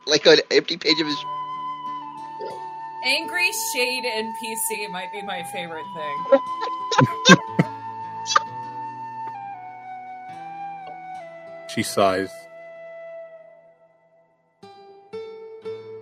like 0.07 0.27
an 0.27 0.41
empty 0.51 0.77
page 0.77 1.01
of 1.01 1.07
his. 1.07 1.25
angry 3.05 3.51
shade 3.73 4.05
NPC 4.05 4.91
might 4.91 5.13
be 5.13 5.23
my 5.23 5.43
favorite 5.45 5.87
thing. 5.95 6.41
She 11.75 11.83
sighs. 11.83 12.31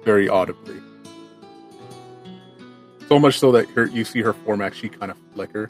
Very 0.04 0.28
audibly. 0.28 0.80
So 3.08 3.18
much 3.18 3.38
so 3.38 3.52
that 3.52 3.68
her, 3.70 3.86
you 3.86 4.04
see 4.04 4.22
her 4.22 4.32
form 4.32 4.60
actually 4.60 4.88
kind 4.88 5.10
of 5.10 5.18
flicker. 5.34 5.68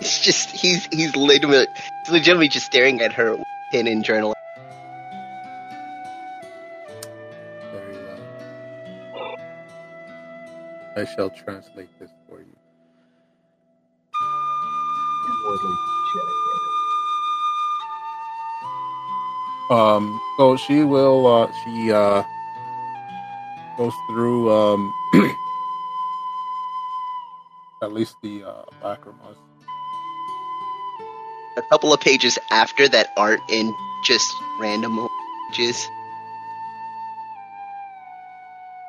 It's 0.00 0.20
just 0.22 0.50
he's 0.50 0.86
he's 0.86 1.16
legitimately 1.16 1.66
he's 2.04 2.12
legitimately 2.12 2.48
just 2.48 2.66
staring 2.66 3.00
at 3.00 3.12
her 3.14 3.36
pen 3.72 3.88
and 3.88 4.04
journal. 4.04 4.34
Very 7.72 7.96
well. 9.12 9.36
I 10.96 11.04
shall 11.04 11.30
translate 11.30 11.88
this 11.98 12.10
for 12.28 12.38
you. 12.38 12.57
Inwardly 15.44 15.76
Um, 19.70 20.20
so 20.38 20.56
she 20.56 20.84
will, 20.84 21.26
uh, 21.26 21.52
she, 21.64 21.92
uh, 21.92 22.22
goes 23.76 23.94
through, 24.08 24.52
um, 24.52 24.92
at 27.82 27.92
least 27.92 28.16
the, 28.22 28.44
uh, 28.44 28.64
lacrimas. 28.82 29.36
A 31.58 31.62
couple 31.70 31.92
of 31.92 32.00
pages 32.00 32.38
after 32.50 32.88
that 32.88 33.08
aren't 33.16 33.42
in 33.50 33.74
just 34.04 34.26
random 34.60 35.08
pages. 35.50 35.88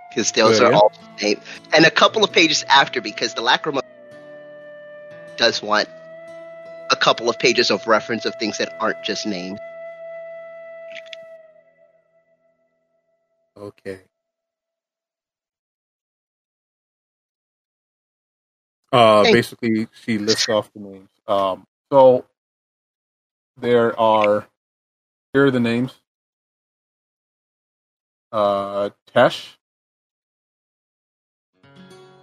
Because 0.09 0.31
those 0.33 0.59
Yeah, 0.59 0.67
are 0.67 0.71
yeah. 0.71 0.77
all 0.77 0.91
named. 1.21 1.41
And 1.73 1.85
a 1.85 1.91
couple 1.91 2.23
of 2.23 2.31
pages 2.31 2.63
after 2.69 3.01
because 3.01 3.33
the 3.35 3.41
lacrima 3.41 3.81
does 5.37 5.61
want 5.61 5.89
a 5.89 5.98
couple 6.99 7.29
of 7.29 7.39
pages 7.39 7.71
of 7.71 7.85
reference 7.87 8.25
of 8.25 8.35
things 8.35 8.57
that 8.57 8.75
aren't 8.79 9.03
just 9.03 9.25
names. 9.25 9.59
Okay. 13.57 13.99
Uh, 18.91 19.23
Thank- 19.23 19.35
basically, 19.35 19.87
she 20.03 20.17
lists 20.17 20.49
off 20.49 20.71
the 20.73 20.79
names. 20.79 21.09
Um, 21.27 21.65
so 21.91 22.25
there 23.57 23.97
are 23.99 24.47
here 25.33 25.45
are 25.45 25.51
the 25.51 25.59
names. 25.59 25.93
Uh, 28.31 28.89
Tesh, 29.15 29.55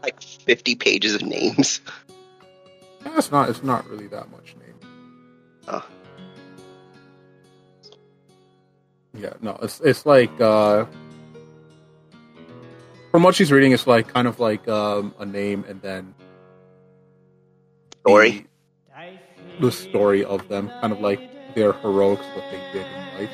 Like 0.03 0.21
50 0.23 0.77
pages 0.77 1.15
of 1.15 1.23
names. 1.23 1.81
It's 3.05 3.31
not. 3.31 3.49
It's 3.49 3.63
not 3.63 3.89
really 3.89 4.07
that 4.09 4.31
much 4.31 4.55
name. 4.57 4.66
Oh. 5.69 5.87
Yeah, 9.15 9.33
no, 9.41 9.59
it's 9.63 9.81
it's 9.81 10.05
like 10.05 10.41
uh, 10.41 10.85
from 13.11 13.23
what 13.23 13.35
she's 13.35 13.51
reading, 13.51 13.73
it's 13.73 13.87
like 13.87 14.09
kind 14.09 14.29
of 14.29 14.39
like 14.39 14.69
um, 14.69 15.15
a 15.19 15.25
name 15.25 15.65
and 15.69 15.81
then 15.81 16.15
Story. 18.01 18.47
the, 19.59 19.67
the 19.67 19.73
story 19.73 20.25
of 20.25 20.47
them, 20.49 20.69
kind 20.81 20.93
of 20.93 21.01
like 21.01 21.21
their 21.55 21.73
heroics, 21.73 22.25
what 22.35 22.45
they 22.51 22.61
did 22.73 22.87
in 22.87 23.19
life. 23.19 23.31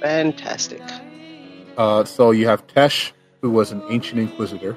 Fantastic. 0.00 0.82
Uh, 1.76 2.04
so 2.04 2.30
you 2.30 2.46
have 2.48 2.66
Tesh, 2.66 3.12
who 3.42 3.50
was 3.50 3.72
an 3.72 3.82
ancient 3.90 4.20
inquisitor. 4.20 4.74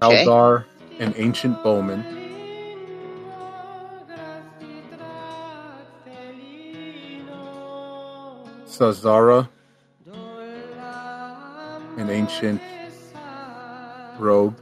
Okay. 0.00 0.24
Aldar, 0.24 0.64
an 1.00 1.12
ancient 1.16 1.60
bowman. 1.64 2.04
Sazara, 8.64 9.48
an 11.96 12.10
ancient 12.10 12.62
rogue. 14.20 14.54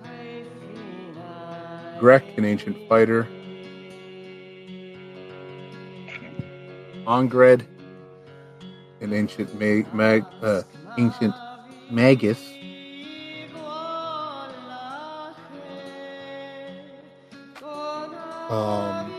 Grek, 2.01 2.25
an 2.39 2.47
ancient 2.47 2.77
fighter. 2.89 3.29
Ongred, 7.07 7.67
an 9.03 9.13
ancient 9.13 9.55
mag, 9.61 9.93
mag 9.93 10.25
uh, 10.43 10.63
ancient 10.97 11.35
magus. 11.91 12.41
Um, 18.49 19.12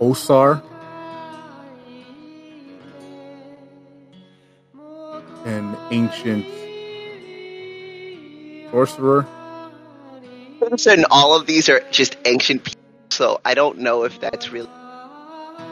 Osar, 0.00 0.62
an 5.46 5.76
ancient 5.90 6.44
sorcerer. 8.70 9.26
And 10.86 11.06
all 11.10 11.34
of 11.34 11.46
these 11.46 11.68
are 11.68 11.80
just 11.90 12.16
ancient 12.26 12.64
people, 12.64 12.82
so 13.10 13.40
I 13.44 13.54
don't 13.54 13.78
know 13.78 14.04
if 14.04 14.20
that's 14.20 14.50
really 14.50 14.68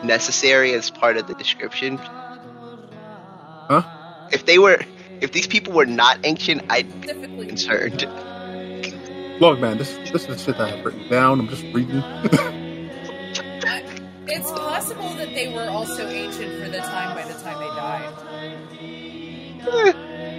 necessary 0.02 0.72
as 0.72 0.90
part 0.90 1.16
of 1.18 1.26
the 1.26 1.34
description. 1.34 1.98
Huh? 3.68 3.82
If 4.32 4.46
they 4.46 4.58
were, 4.58 4.80
if 5.20 5.32
these 5.32 5.46
people 5.46 5.74
were 5.74 5.86
not 5.86 6.20
ancient, 6.24 6.62
I'd 6.70 6.88
be 7.02 7.08
concerned. 7.46 8.06
Look, 9.40 9.58
man, 9.58 9.78
this 9.78 9.96
this 10.12 10.28
is 10.28 10.42
shit 10.42 10.56
that 10.58 10.68
I 10.68 10.76
have 10.76 10.84
written 10.84 11.08
down. 11.08 11.40
I'm 11.40 11.48
just 11.48 11.64
reading. 11.74 11.96
it's 14.26 14.50
possible 14.52 15.08
that 15.14 15.34
they 15.34 15.52
were 15.52 15.68
also 15.68 16.08
ancient 16.08 16.62
for 16.62 16.68
the 16.70 16.78
time 16.78 17.16
by 17.16 17.24
the 17.24 17.34
time 17.40 17.58
they 17.58 17.66
died. 17.66 18.14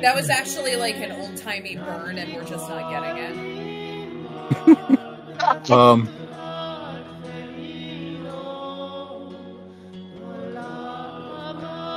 That 0.01 0.15
was 0.15 0.29
actually 0.29 0.75
like 0.77 0.95
an 0.97 1.11
old 1.11 1.35
timey 1.37 1.75
burn, 1.75 2.17
and 2.17 2.33
we're 2.33 2.45
just 2.45 2.69
not 2.69 2.89
getting 2.89 3.17
it. 3.17 4.99
Um. 5.69 6.09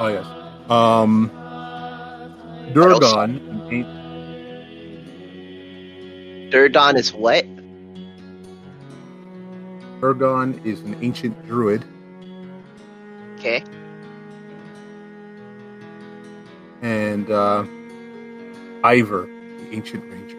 Oh 0.01 0.09
yes. 0.09 0.27
Um. 0.71 1.31
Durgon, 2.75 3.39
Durdon 6.59 6.97
is 6.97 7.13
what? 7.15 7.45
Durgon 10.01 10.65
is 10.67 10.81
an 10.81 10.97
ancient 11.05 11.47
druid, 11.47 11.85
Okay. 13.37 13.63
and 16.83 17.31
uh, 17.31 17.65
Ivor, 18.83 19.27
the 19.59 19.69
ancient 19.71 20.03
ranger. 20.11 20.37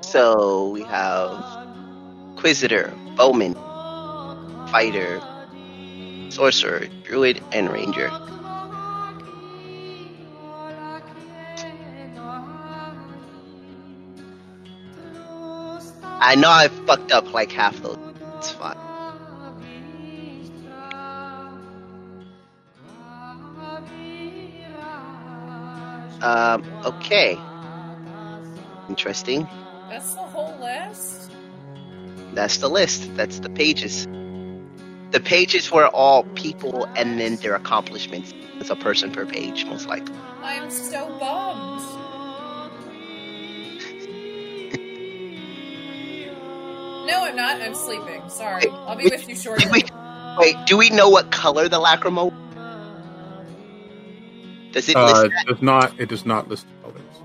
So 0.00 0.70
we 0.70 0.82
have 0.82 1.30
Inquisitor, 2.30 2.92
Bowman, 3.16 3.54
Fighter, 4.72 5.20
Sorcerer, 6.30 6.86
Druid, 7.04 7.40
and 7.52 7.70
Ranger. 7.70 8.10
I 16.20 16.34
know 16.34 16.50
I 16.50 16.68
fucked 16.68 17.12
up 17.12 17.32
like 17.32 17.52
half 17.52 17.80
those. 17.82 17.98
It's 18.38 18.50
fine. 18.50 18.76
Um, 26.20 26.64
okay. 26.84 27.38
Interesting. 28.88 29.46
That's 29.88 30.14
the 30.14 30.20
whole 30.20 30.58
list. 30.58 31.30
That's 32.34 32.58
the 32.58 32.68
list. 32.68 33.14
That's 33.16 33.38
the 33.40 33.50
pages. 33.50 34.06
The 35.10 35.20
pages 35.20 35.70
were 35.70 35.86
all 35.86 36.24
people 36.34 36.86
and 36.96 37.18
then 37.20 37.36
their 37.36 37.54
accomplishments. 37.54 38.34
It's 38.60 38.70
a 38.70 38.76
person 38.76 39.12
per 39.12 39.24
page, 39.24 39.64
most 39.64 39.86
likely. 39.86 40.14
I'm 40.42 40.70
so 40.70 41.08
bummed. 41.18 41.67
Not. 47.38 47.62
I'm 47.62 47.74
sleeping. 47.74 48.28
Sorry. 48.28 48.64
I'll 48.68 48.96
be 48.96 49.04
with 49.04 49.28
you 49.28 49.36
shortly. 49.36 49.66
we, 49.70 49.84
wait, 50.38 50.56
do 50.66 50.76
we 50.76 50.90
know 50.90 51.08
what 51.08 51.30
color 51.30 51.68
the 51.68 51.78
lacrima? 51.78 52.34
Does 54.72 54.88
it 54.88 54.96
Uh, 54.96 55.06
list 55.06 55.24
it 55.26 55.30
that? 55.30 55.46
does 55.46 55.62
not. 55.62 56.00
It 56.00 56.08
does 56.08 56.26
not 56.26 56.48
list 56.48 56.66
colors. 56.82 57.22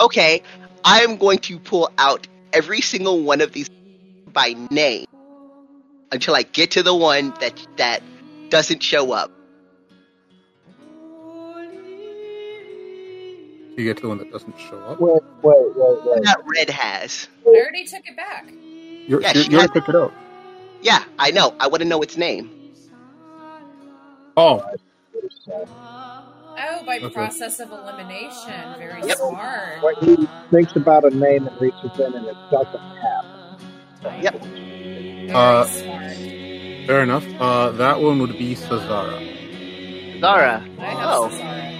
Okay, 0.00 0.42
I 0.84 1.00
am 1.00 1.16
going 1.16 1.38
to 1.40 1.58
pull 1.58 1.90
out 1.98 2.28
every 2.52 2.80
single 2.80 3.20
one 3.20 3.40
of 3.40 3.52
these 3.52 3.68
by 4.32 4.54
name 4.70 5.06
until 6.12 6.36
I 6.36 6.42
get 6.42 6.70
to 6.72 6.84
the 6.84 6.94
one 6.94 7.34
that 7.40 7.54
that 7.78 8.00
doesn't 8.48 8.82
show 8.82 9.10
up. 9.10 9.32
You 13.76 13.84
get 13.84 13.96
to 13.96 14.02
the 14.02 14.08
one 14.08 14.18
that 14.18 14.30
doesn't 14.30 14.58
show 14.58 14.78
up. 14.80 15.00
Wait, 15.00 15.20
wait, 15.42 15.56
wait, 15.76 15.98
wait. 16.04 16.22
That 16.24 16.38
red 16.46 16.70
has. 16.70 17.28
I 17.44 17.48
already 17.50 17.84
took 17.84 18.06
it 18.06 18.16
back. 18.16 18.52
You're, 19.06 19.20
Yeah, 19.20 19.32
you're, 19.34 19.44
she 19.44 19.50
you 19.50 19.58
has 19.58 19.68
already 19.68 19.72
picked 19.72 19.88
it 19.88 19.96
out. 19.96 20.12
Yeah, 20.80 21.04
I 21.18 21.30
know. 21.32 21.54
I 21.58 21.66
want 21.66 21.82
to 21.82 21.88
know 21.88 22.00
its 22.02 22.16
name. 22.16 22.50
Oh, 24.36 24.62
Oh, 26.56 26.84
by 26.86 26.98
Okay. 26.98 27.08
process 27.10 27.58
of 27.60 27.70
elimination. 27.72 28.52
Very 28.78 29.02
Yep. 29.02 29.16
smart. 29.18 29.82
What 29.82 29.96
he 30.04 30.28
thinks 30.52 30.76
about 30.76 31.04
a 31.04 31.10
name 31.10 31.46
and 31.48 31.60
reaches 31.60 31.90
in 31.98 32.14
and 32.14 32.26
it 32.26 32.36
doesn't 32.50 32.80
happen. 33.02 34.22
Yep. 34.22 34.42
Very 34.42 35.30
Uh, 35.32 35.64
smart. 35.64 36.86
fair 36.86 37.02
enough. 37.02 37.26
Uh, 37.40 37.70
that 37.72 38.00
one 38.00 38.18
would 38.20 38.38
be 38.38 38.54
Cesara. 38.54 39.18
Cesara. 40.20 40.62
I 40.78 40.84
have 40.84 41.08
Oh, 41.10 41.28
Cesara. 41.28 41.73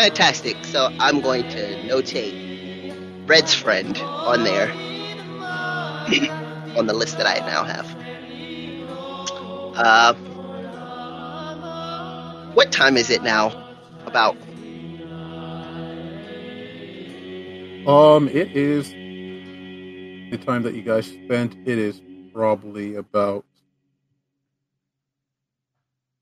Fantastic. 0.00 0.56
So 0.64 0.88
I'm 0.98 1.20
going 1.20 1.42
to 1.50 1.76
notate 1.84 3.28
Red's 3.28 3.54
friend 3.54 3.98
on 3.98 4.44
there. 4.44 4.70
on 6.76 6.86
the 6.86 6.94
list 6.94 7.18
that 7.18 7.26
I 7.26 7.44
now 7.46 7.64
have. 7.64 7.86
Uh, 9.76 10.14
what 12.54 12.72
time 12.72 12.96
is 12.96 13.10
it 13.10 13.22
now? 13.22 13.48
About 14.06 14.36
Um, 17.86 18.28
it 18.28 18.56
is 18.56 18.90
the 20.30 20.38
time 20.44 20.62
that 20.62 20.74
you 20.74 20.82
guys 20.82 21.06
spent. 21.06 21.56
It 21.66 21.78
is 21.78 22.00
probably 22.32 22.96
about 22.96 23.44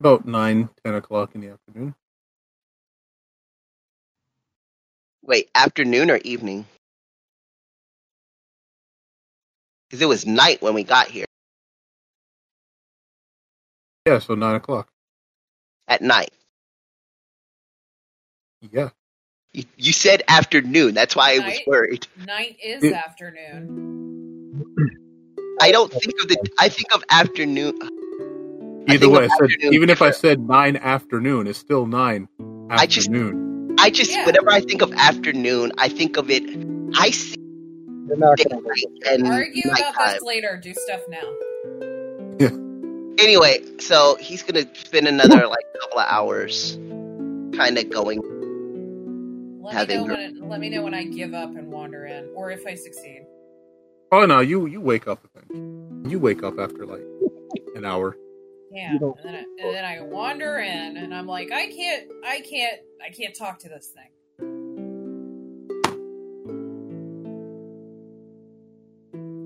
about 0.00 0.26
nine, 0.26 0.68
ten 0.84 0.94
o'clock 0.94 1.34
in 1.34 1.40
the 1.40 1.50
afternoon. 1.50 1.94
Wait, 5.28 5.48
afternoon 5.55 6.10
or 6.10 6.16
evening? 6.24 6.66
Because 9.89 10.02
it 10.02 10.07
was 10.08 10.26
night 10.26 10.60
when 10.60 10.74
we 10.74 10.82
got 10.82 11.07
here. 11.08 11.26
Yeah, 14.07 14.18
so 14.18 14.34
nine 14.34 14.57
o'clock. 14.57 14.89
At 15.86 16.02
night. 16.02 16.32
Yeah. 18.73 18.89
You, 19.52 19.65
you 19.76 19.92
said 19.92 20.23
afternoon. 20.28 20.94
That's 20.94 21.15
why 21.15 21.36
I 21.36 21.39
was 21.47 21.60
worried. 21.66 22.07
Night 22.26 22.57
is 22.62 22.82
Yeah. 22.82 23.02
afternoon. 23.07 24.65
I 25.60 25.73
don't 25.73 25.90
think 25.92 26.15
of 26.23 26.28
the. 26.28 26.36
I 26.58 26.68
think 26.68 26.94
of 26.94 27.02
afternoon. 27.10 27.78
Either 28.89 28.98
think 29.07 29.12
way, 29.18 29.24
I 29.24 29.28
said 29.39 29.50
even 29.74 29.90
if 29.90 30.00
I 30.02 30.10
said 30.10 30.40
nine 30.40 30.76
afternoon, 30.76 31.47
it's 31.47 31.58
still 31.58 31.86
nine 31.86 32.28
I 32.70 32.86
just- 32.86 33.08
afternoon. 33.08 33.48
I 33.78 33.89
mm-hmm. 33.89 33.94
just 33.94 34.10
Yeah. 34.10 34.26
whenever 34.26 34.50
I 34.50 34.60
think 34.60 34.82
of 34.82 34.92
afternoon, 34.94 35.73
I 35.78 35.89
think 35.89 36.16
of 36.16 36.31
it. 36.31 36.42
I 36.97 37.10
see 37.10 37.36
You're 38.07 38.16
not 38.16 38.39
going 38.39 38.48
to 38.48 38.57
daylight 38.57 38.84
and 39.08 39.26
Argue 39.28 39.62
about 39.66 39.78
nighttime. 39.78 40.12
this 40.15 40.23
later. 40.23 40.60
Do 40.62 40.74
stuff 40.74 41.02
now. 41.08 41.32
Yeah. 42.40 42.50
Anyway, 43.23 43.62
so 43.78 44.16
he's 44.20 44.42
gonna 44.42 44.65
spend 44.76 45.08
another 45.08 45.47
like 45.47 45.65
couple 45.81 45.98
of 45.98 46.07
hours, 46.08 46.76
kind 47.57 47.76
of 47.76 47.90
going. 47.90 48.20
Let 49.62 49.74
Having 49.74 50.02
me 50.02 50.07
know 50.08 50.15
her- 50.15 50.20
when 50.40 50.48
let 50.48 50.60
me 50.60 50.70
know 50.70 50.82
when 50.82 50.94
I 50.94 51.05
give 51.05 51.34
up 51.34 51.50
and 51.57 51.70
wander 51.70 52.07
in, 52.07 52.31
or 52.34 52.50
if 52.50 52.66
I 52.66 52.74
succeed. 52.74 53.26
Oh 54.12 54.24
no, 54.24 54.40
you 54.40 54.66
you 54.66 54.81
wake 54.81 55.07
up. 55.08 55.26
You 55.52 56.18
wake 56.18 56.42
up 56.42 56.58
after 56.58 56.86
like 56.86 57.02
an 57.74 57.84
hour. 57.84 58.16
Yeah, 58.70 58.92
You 58.92 59.16
and 59.24 59.24
then, 59.24 59.34
I, 59.34 59.38
and 59.38 59.74
then 59.74 59.84
I 59.84 60.00
wander 60.02 60.58
in, 60.58 60.97
and 60.98 61.14
I'm 61.14 61.26
like, 61.26 61.50
I 61.52 61.68
can't, 61.68 62.10
I 62.24 62.40
can't, 62.40 62.80
I 63.05 63.10
can't 63.10 63.34
talk 63.34 63.58
to 63.60 63.68
this 63.68 63.88
thing. 63.88 64.10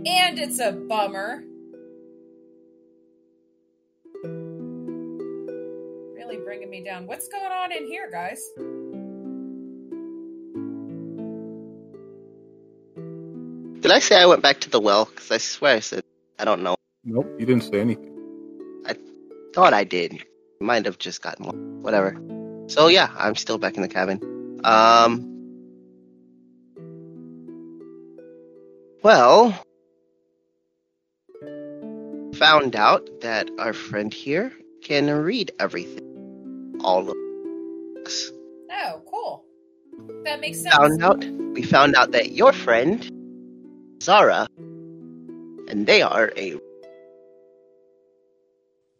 And 0.04 0.38
it's 0.38 0.58
a 0.58 0.72
bummer. 0.72 1.44
Really 6.14 6.38
bringing 6.38 6.68
me 6.70 6.82
down. 6.84 7.06
What's 7.06 7.28
going 7.28 7.52
on 7.52 7.70
in 7.72 7.86
here, 7.86 8.10
guys? 8.10 8.42
Did 13.80 13.90
I 13.90 13.98
say 14.00 14.16
I 14.16 14.26
went 14.26 14.42
back 14.42 14.60
to 14.60 14.70
the 14.70 14.80
well? 14.80 15.04
Because 15.04 15.30
I 15.30 15.38
swear 15.38 15.76
I 15.76 15.80
said 15.80 16.02
I 16.38 16.44
don't 16.44 16.62
know. 16.62 16.74
Nope, 17.04 17.28
you 17.38 17.46
didn't 17.46 17.64
say 17.64 17.80
anything. 17.80 18.11
Thought 19.52 19.74
I 19.74 19.84
did. 19.84 20.24
Might 20.60 20.86
have 20.86 20.98
just 20.98 21.22
gotten 21.22 21.46
one. 21.46 21.82
Whatever. 21.82 22.16
So 22.68 22.88
yeah, 22.88 23.10
I'm 23.16 23.34
still 23.34 23.58
back 23.58 23.76
in 23.76 23.82
the 23.82 23.88
cabin. 23.88 24.60
Um. 24.64 25.28
Well, 29.02 29.52
found 32.36 32.76
out 32.76 33.08
that 33.20 33.50
our 33.58 33.72
friend 33.72 34.14
here 34.14 34.52
can 34.82 35.10
read 35.10 35.50
everything, 35.58 36.78
all 36.82 37.08
of 37.10 37.16
books. 37.94 38.30
Oh, 38.70 39.02
cool. 39.10 39.44
That 40.24 40.40
makes 40.40 40.60
sense. 40.62 40.74
Found 40.74 41.02
out 41.02 41.24
we 41.54 41.62
found 41.62 41.94
out 41.96 42.12
that 42.12 42.32
your 42.32 42.52
friend, 42.52 43.08
Zara, 44.02 44.46
and 44.56 45.86
they 45.86 46.02
are 46.02 46.32
a 46.36 46.58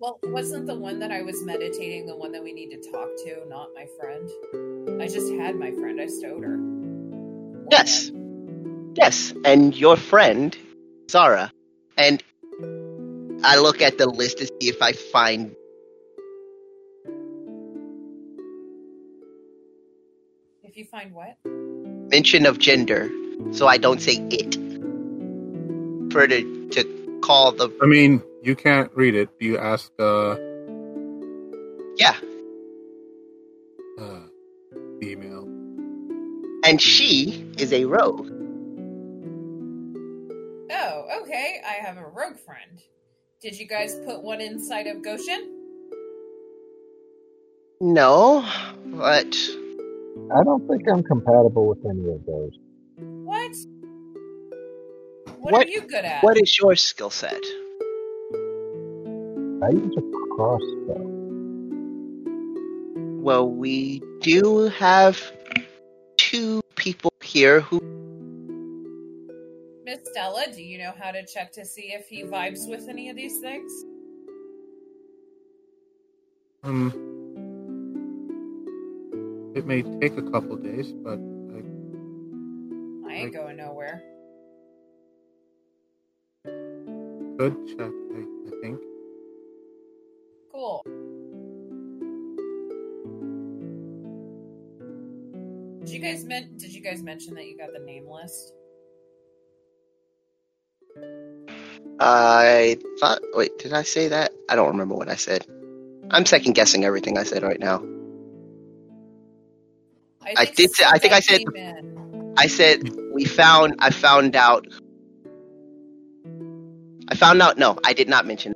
Well, 0.03 0.19
wasn't 0.25 0.67
the 0.67 0.75
one 0.75 0.99
that 0.99 1.13
I 1.13 1.23
was 1.23 1.45
meditating 1.45 2.07
the 2.07 2.17
one 2.17 2.33
that 2.33 2.43
we 2.43 2.53
need 2.53 2.71
to 2.71 2.91
talk 2.91 3.09
to, 3.19 3.49
not 3.49 3.69
my 3.73 3.87
friend? 4.01 4.29
I 5.01 5.07
just 5.07 5.33
had 5.35 5.55
my 5.55 5.71
friend. 5.71 6.01
I 6.01 6.09
stowed 6.09 6.43
her. 6.43 6.59
Yes. 7.71 8.11
Yes, 8.97 9.33
and 9.45 9.77
your 9.77 9.97
friend, 9.97 10.59
Zara. 11.09 11.53
And 11.97 12.21
I 13.45 13.59
look 13.61 13.81
at 13.81 13.97
the 13.97 14.07
list 14.09 14.39
to 14.39 14.47
see 14.47 14.69
if 14.69 14.83
I 14.83 14.91
find. 14.91 15.55
If 20.65 20.77
you 20.77 20.85
find 20.85 21.13
what? 21.13 21.39
Mention 22.11 22.47
of 22.47 22.59
gender, 22.59 23.09
so 23.53 23.69
I 23.69 23.79
don't 23.79 24.03
say 24.03 24.17
it. 24.17 24.57
For 26.13 26.27
to, 26.27 26.69
to 26.71 27.19
call 27.23 27.53
the 27.53 27.71
I 27.81 27.87
mean, 27.87 28.21
you 28.43 28.57
can't 28.57 28.91
read 28.95 29.15
it. 29.15 29.29
You 29.41 29.59
ask, 29.59 29.91
uh, 29.99 30.37
yeah, 31.97 32.17
uh 34.01 34.21
female. 35.01 35.47
and 36.65 36.81
she 36.81 37.51
is 37.59 37.73
a 37.73 37.85
rogue. 37.85 38.29
Oh, 40.75 41.21
okay. 41.23 41.61
I 41.67 41.75
have 41.85 41.97
a 41.99 42.07
rogue 42.07 42.39
friend. 42.39 42.81
Did 43.41 43.59
you 43.59 43.67
guys 43.67 43.95
put 44.07 44.23
one 44.23 44.41
inside 44.41 44.87
of 44.87 45.03
Goshen? 45.03 45.59
No, 47.81 48.45
but 48.87 49.35
I 50.35 50.45
don't 50.45 50.67
think 50.69 50.89
I'm 50.89 51.03
compatible 51.03 51.67
with 51.67 51.85
any 51.85 52.09
of 52.13 52.25
those. 52.25 52.53
What? 52.97 53.53
What, 55.41 55.53
What- 55.53 55.67
are 55.67 55.71
you 55.71 55.81
good 55.83 56.05
at? 56.05 56.23
what 56.23 56.39
is 56.39 56.57
your 56.59 56.77
skill 56.77 57.11
set? 57.11 57.43
I 59.63 59.71
use 59.71 59.95
a 59.97 60.03
crossbow. 60.35 61.07
Well, 63.23 63.49
we 63.49 64.03
do 64.21 64.67
have 64.71 65.23
two 66.17 66.63
people 66.75 67.13
here 67.23 67.61
who 67.61 67.81
Miss 69.85 70.01
Stella, 70.11 70.47
do 70.53 70.61
you 70.61 70.79
know 70.79 70.93
how 70.99 71.13
to 71.13 71.25
check 71.25 71.53
to 71.53 71.65
see 71.65 71.93
if 71.93 72.09
he 72.09 72.25
vibes 72.25 72.69
with 72.69 72.89
any 72.89 73.09
of 73.09 73.15
these 73.15 73.39
things? 73.39 73.73
Um, 76.65 76.93
it 79.55 79.65
may 79.65 79.83
take 80.01 80.17
a 80.17 80.23
couple 80.23 80.57
days, 80.57 80.91
but 80.93 81.21
I, 81.21 81.63
I 83.09 83.15
ain't 83.15 83.33
going 83.33 83.59
nowhere. 83.59 84.03
Good 87.39 87.57
check. 87.69 87.93
I, 88.17 88.25
I 88.49 88.61
think. 88.61 88.81
Cool. 90.63 90.85
Did 95.81 95.91
you 95.91 95.99
guys 95.99 96.25
men- 96.25 96.57
did 96.57 96.73
you 96.73 96.81
guys 96.81 97.03
mention 97.03 97.35
that 97.35 97.47
you 97.47 97.59
got 97.59 97.73
the 97.73 97.81
name 97.81 98.09
list? 98.09 98.55
I 101.99 102.79
thought. 103.01 103.23
Wait, 103.33 103.59
did 103.59 103.73
I 103.73 103.83
say 103.83 104.07
that? 104.09 104.31
I 104.49 104.55
don't 104.55 104.69
remember 104.69 104.95
what 104.95 105.09
I 105.09 105.17
said. 105.17 105.45
I'm 106.13 106.25
second 106.27 106.53
guessing 106.53 106.85
everything 106.85 107.19
I 107.19 107.25
said 107.25 107.43
right 107.43 107.59
now. 107.59 107.83
I 110.25 110.45
think 110.45 110.57
did 110.57 110.71
say- 110.77 110.85
I 110.87 110.99
think 110.99 111.13
I 111.13 111.19
said- 111.19 111.41
in- 111.41 112.35
I 112.37 112.47
said 112.47 112.89
we 113.13 113.25
found. 113.25 113.75
I 113.81 113.91
found 113.91 114.37
out. 114.37 114.69
I 117.09 117.17
found 117.17 117.43
out. 117.43 117.59
No, 117.59 117.77
I 117.85 117.95
did 117.95 118.09
not 118.09 118.27
mention. 118.27 118.55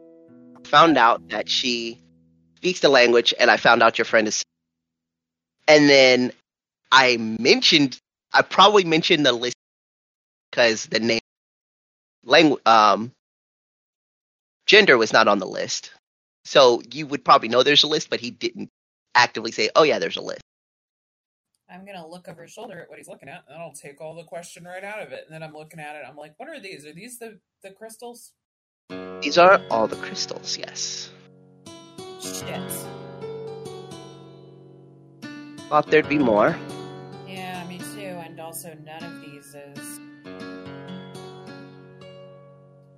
Found 0.67 0.99
out 0.99 1.29
that 1.29 1.49
she 1.49 1.99
speaks 2.57 2.81
the 2.81 2.89
language, 2.89 3.33
and 3.39 3.51
I 3.51 3.57
found 3.57 3.83
out 3.83 3.99
your 3.99 4.05
friend 4.05 4.27
is. 4.27 4.43
And 5.69 5.89
then 5.89 6.33
I 6.91 7.17
mentioned. 7.17 7.99
I 8.33 8.43
probably 8.43 8.85
mentioned 8.85 9.25
the 9.25 9.33
list 9.33 9.55
because 10.51 10.87
the 10.87 11.01
name, 11.01 11.21
language, 12.25 12.61
um, 12.67 13.13
gender 14.67 14.99
was 14.99 15.13
not 15.13 15.29
on 15.29 15.39
the 15.39 15.47
list. 15.47 15.93
So 16.45 16.83
you 16.93 17.07
would 17.07 17.25
probably 17.25 17.49
know 17.49 17.63
there's 17.63 17.85
a 17.85 17.89
list, 17.89 18.11
but 18.11 18.21
he 18.21 18.31
didn't 18.31 18.69
actively 19.15 19.53
say, 19.53 19.71
"Oh 19.77 19.85
yeah, 19.85 19.99
there's 19.99 20.17
a 20.17 20.23
list." 20.23 20.43
I'm 21.71 21.87
gonna 21.87 22.07
look 22.07 22.29
over 22.29 22.43
his 22.43 22.53
shoulder 22.53 22.81
at 22.81 22.91
what 22.91 22.99
he's 22.99 23.09
looking 23.09 23.29
at, 23.29 23.45
and 23.49 23.57
I'll 23.57 23.73
take 23.73 24.01
all 24.01 24.15
the 24.15 24.25
question 24.25 24.65
right 24.65 24.85
out 24.85 25.01
of 25.01 25.13
it. 25.13 25.25
And 25.27 25.35
then 25.35 25.43
I'm 25.43 25.55
looking 25.55 25.81
at 25.81 25.97
it. 25.97 26.05
I'm 26.07 26.17
like, 26.17 26.35
"What 26.39 26.49
are 26.49 26.61
these? 26.61 26.85
Are 26.85 26.93
these 26.93 27.19
the 27.19 27.41
the 27.63 27.71
crystals?" 27.71 28.33
These 29.27 29.39
are 29.39 29.61
all 29.73 29.89
the 29.89 29.97
crystals. 29.97 30.57
Yes. 30.57 31.11
Shit. 32.21 32.61
Thought 35.69 35.91
there'd 35.91 36.09
be 36.09 36.19
more. 36.19 36.57
Yeah, 37.27 37.67
me 37.67 37.79
too. 37.79 38.21
And 38.25 38.39
also, 38.39 38.77
none 38.85 39.03
of 39.03 39.21
these 39.21 39.53
is. 39.53 40.01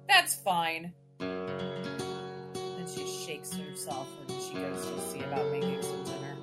That's 0.06 0.34
fine. 0.34 0.92
Then 1.18 2.86
she 2.94 3.06
shakes 3.06 3.54
herself 3.54 4.08
and 4.28 4.42
she 4.42 4.52
goes 4.52 4.84
to 4.84 5.00
see 5.10 5.20
about 5.20 5.50
making 5.50 5.80
some 5.82 6.04
dinner. 6.04 6.36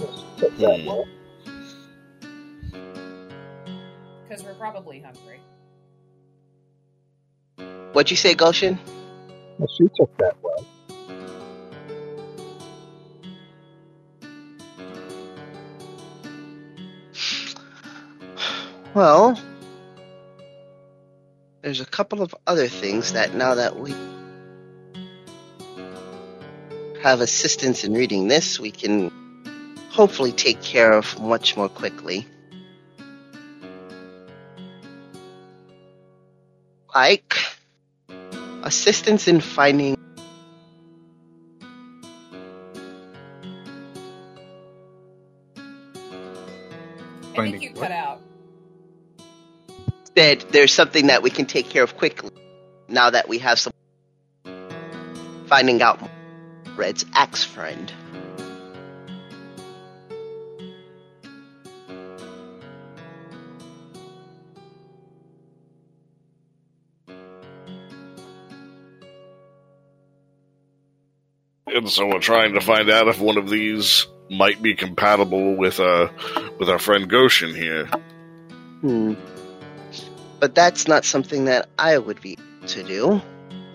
Just 0.00 0.38
took 0.38 0.56
that 0.58 0.84
well. 0.84 1.06
Because 4.28 4.42
we're 4.42 4.54
probably 4.54 5.00
hungry. 5.00 5.40
What'd 7.96 8.10
you 8.10 8.16
say, 8.18 8.34
Goshen? 8.34 8.78
Well, 9.56 9.68
she 9.68 9.88
took 9.96 10.14
that 10.18 10.36
well. 10.42 10.66
Well, 18.92 19.40
there's 21.62 21.80
a 21.80 21.86
couple 21.86 22.20
of 22.20 22.34
other 22.46 22.68
things 22.68 23.14
that 23.14 23.34
now 23.34 23.54
that 23.54 23.80
we 23.80 23.94
have 27.02 27.22
assistance 27.22 27.82
in 27.82 27.94
reading 27.94 28.28
this, 28.28 28.60
we 28.60 28.72
can 28.72 29.10
hopefully 29.88 30.32
take 30.32 30.60
care 30.60 30.92
of 30.92 31.18
much 31.18 31.56
more 31.56 31.70
quickly. 31.70 32.26
Like 36.94 37.45
assistance 38.66 39.28
in 39.28 39.40
finding 39.40 39.96
I 47.32 47.36
Finding 47.36 47.60
think 47.60 47.62
you 47.62 47.80
what? 47.80 47.88
cut 47.88 47.92
out. 47.92 48.20
that 50.16 50.50
there's 50.50 50.72
something 50.72 51.06
that 51.08 51.22
we 51.22 51.30
can 51.30 51.46
take 51.46 51.68
care 51.68 51.84
of 51.84 51.96
quickly 51.96 52.30
now 52.88 53.10
that 53.10 53.28
we 53.28 53.38
have 53.38 53.58
some 53.58 53.72
finding 55.46 55.80
out 55.82 56.00
Red's 56.76 57.04
axe 57.14 57.44
friend. 57.44 57.92
And 71.76 71.90
so 71.90 72.06
we're 72.06 72.20
trying 72.20 72.54
to 72.54 72.60
find 72.62 72.88
out 72.88 73.06
if 73.06 73.20
one 73.20 73.36
of 73.36 73.50
these 73.50 74.06
might 74.30 74.62
be 74.62 74.74
compatible 74.74 75.56
with 75.56 75.78
uh 75.78 76.08
with 76.58 76.70
our 76.70 76.78
friend 76.78 77.08
Goshen 77.08 77.54
here. 77.54 77.84
Hmm. 78.80 79.12
But 80.40 80.54
that's 80.54 80.88
not 80.88 81.04
something 81.04 81.44
that 81.44 81.68
I 81.78 81.98
would 81.98 82.22
be 82.22 82.38
to 82.68 82.82
do. 82.82 83.20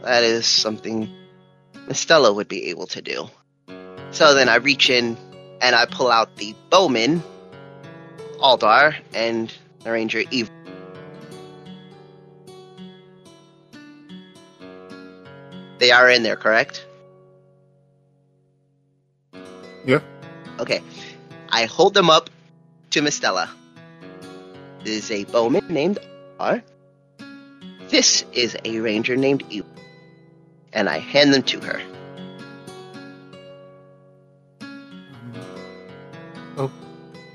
That 0.01 0.23
is 0.23 0.47
something 0.47 1.13
Miss 1.87 1.99
Stella 1.99 2.33
would 2.33 2.47
be 2.47 2.69
able 2.69 2.87
to 2.87 3.03
do. 3.03 3.29
So 4.09 4.33
then 4.33 4.49
I 4.49 4.55
reach 4.55 4.89
in 4.89 5.15
and 5.61 5.75
I 5.75 5.85
pull 5.85 6.09
out 6.09 6.37
the 6.37 6.55
bowman, 6.71 7.21
Aldar, 8.39 8.95
and 9.13 9.53
the 9.83 9.91
ranger 9.91 10.23
Eve. 10.31 10.49
They 15.77 15.91
are 15.91 16.09
in 16.09 16.23
there, 16.23 16.35
correct? 16.35 16.87
Yeah. 19.85 20.01
Okay. 20.59 20.81
I 21.49 21.65
hold 21.65 21.93
them 21.93 22.09
up 22.09 22.29
to 22.91 23.01
Miss 23.01 23.15
Stella. 23.15 23.49
This 24.83 25.05
is 25.05 25.11
a 25.11 25.23
bowman 25.31 25.67
named 25.67 25.99
R. 26.39 26.61
This 27.89 28.25
is 28.33 28.57
a 28.63 28.79
ranger 28.79 29.15
named 29.15 29.43
E. 29.49 29.61
And 30.73 30.87
I 30.87 30.99
hand 30.99 31.33
them 31.33 31.43
to 31.43 31.59
her. 31.61 31.81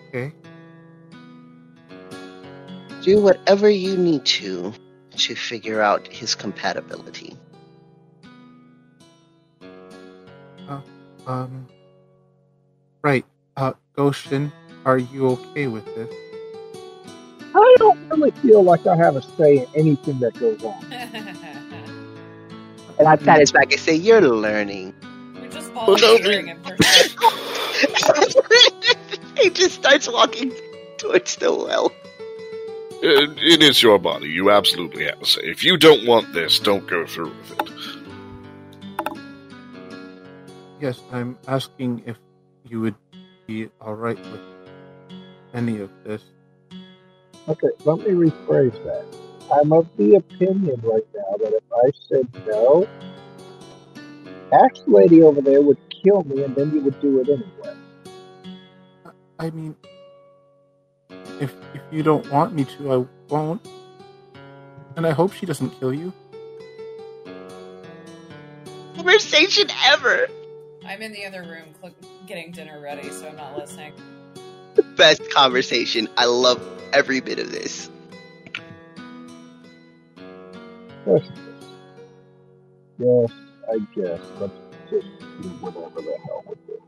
Okay. 0.09 0.33
Do 3.03 3.21
whatever 3.21 3.69
you 3.69 3.97
need 3.97 4.25
to 4.25 4.73
to 5.17 5.35
figure 5.35 5.81
out 5.81 6.07
his 6.09 6.35
compatibility. 6.35 7.37
Um. 11.27 11.67
Right. 13.07 13.25
Uh, 13.57 13.73
Goshen, 13.93 14.51
are 14.85 14.99
you 14.99 15.29
okay 15.29 15.69
with 15.69 15.85
this? 15.95 16.13
I 17.55 17.77
don't 17.79 18.09
really 18.11 18.33
feel 18.33 18.65
like 18.65 18.85
I 18.85 18.97
have 18.97 19.15
a 19.15 19.23
say 19.23 19.59
in 19.59 19.67
anything 19.77 20.19
that 20.19 20.35
goes 20.41 20.61
on. 20.65 20.85
And 22.99 23.07
I 23.07 23.15
pat 23.15 23.39
his 23.39 23.53
back 23.53 23.71
and 23.71 23.81
say, 23.81 23.95
You're 23.95 24.23
learning. 24.23 24.93
We're 25.35 25.49
just 25.51 25.73
Well, 25.73 25.87
no, 25.87 25.97
volunteering 25.99 26.51
and 26.51 26.65
perfect. 26.65 27.15
he 29.39 29.51
just 29.51 29.77
starts 29.77 30.11
walking 30.11 30.53
towards 30.99 31.37
the 31.37 31.55
well. 31.55 31.93
It, 33.03 33.39
it 33.39 33.63
is 33.63 33.85
your 33.85 34.01
body. 34.01 34.31
You 34.31 34.51
absolutely 34.51 35.05
have 35.05 35.21
to 35.21 35.27
say. 35.27 35.43
If 35.43 35.63
you 35.63 35.77
don't 35.77 36.09
want 36.09 36.33
this, 36.33 36.59
don't 36.59 36.89
go 36.89 37.07
through 37.07 37.33
with 37.37 37.53
it. 37.53 37.71
Yes, 40.81 41.01
I'm 41.13 41.39
asking 41.47 42.03
if 42.07 42.17
you 42.69 42.81
would 42.81 42.95
be 43.47 43.69
alright 43.81 44.19
with 44.19 44.41
any 45.55 45.81
of 45.81 45.91
this. 46.05 46.23
Okay, 47.49 47.69
let 47.85 47.99
me 47.99 48.31
rephrase 48.31 48.73
that. 48.85 49.05
I'm 49.53 49.73
of 49.73 49.89
the 49.97 50.17
opinion 50.17 50.81
right 50.83 51.07
now 51.15 51.37
that 51.39 51.53
if 51.53 51.63
I 51.73 51.91
said 52.09 52.47
no, 52.47 52.89
Axe 54.53 54.83
Lady 54.87 55.23
over 55.23 55.41
there 55.41 55.63
would 55.63 55.79
kill 56.03 56.25
me 56.25 56.43
and 56.43 56.55
then 56.57 56.73
you 56.73 56.81
would 56.81 57.01
do 57.01 57.21
it 57.21 57.29
anyway. 57.29 57.77
I 59.39 59.51
mean, 59.51 59.77
if 61.41 61.55
if 61.75 61.83
you 61.93 62.03
don't 62.03 62.29
want 62.31 62.55
me 62.55 62.65
to, 62.65 62.93
I 62.93 63.33
won't. 63.33 63.67
And 64.97 65.07
I 65.07 65.11
hope 65.11 65.33
she 65.33 65.47
doesn't 65.47 65.71
kill 65.79 65.93
you. 65.93 66.13
Conversation 68.97 69.69
ever. 69.85 70.29
I'm 70.89 71.03
in 71.03 71.13
the 71.13 71.27
other 71.27 71.45
room 71.45 71.75
cl- 71.81 71.97
getting 72.27 72.53
dinner 72.53 72.81
ready, 72.81 73.11
so 73.13 73.29
I'm 73.29 73.37
not 73.37 73.57
listening. 73.57 73.95
The 74.75 74.85
best 74.85 75.23
conversation. 75.31 76.09
I 76.17 76.27
love 76.27 76.63
every 76.93 77.21
bit 77.21 77.39
of 77.41 77.51
this. 77.53 77.91
Yes, 81.07 81.23
yes, 82.99 83.31
I 83.69 83.79
guess. 83.97 84.21
Let's 84.41 84.55
just 84.91 85.09
do 85.43 85.51
whatever 85.61 86.03
the 86.03 86.19
hell 86.27 86.45
we 86.49 86.57
do. 86.67 86.79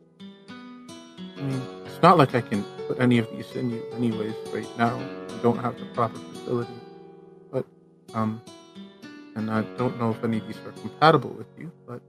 I 1.39 1.43
mean, 1.43 1.69
it's 1.87 2.03
not 2.03 2.19
like 2.19 2.35
I 2.35 2.43
can 2.43 2.67
put 2.89 3.01
any 3.01 3.19
of 3.19 3.31
these 3.31 3.55
in 3.57 3.71
you, 3.71 3.85
anyways. 3.93 4.37
Right 4.53 4.69
now, 4.77 5.11
I 5.31 5.39
don't 5.39 5.59
have 5.59 5.79
the 5.79 5.87
proper 5.87 6.21
facility. 6.33 6.83
But 7.53 7.67
um, 8.15 8.43
and 9.37 9.51
I 9.51 9.63
don't 9.77 9.99
know 9.99 10.11
if 10.13 10.25
any 10.25 10.39
of 10.39 10.47
these 10.47 10.59
are 10.67 10.73
compatible 10.73 11.31
with 11.35 11.49
you, 11.57 11.73
but 11.87 12.03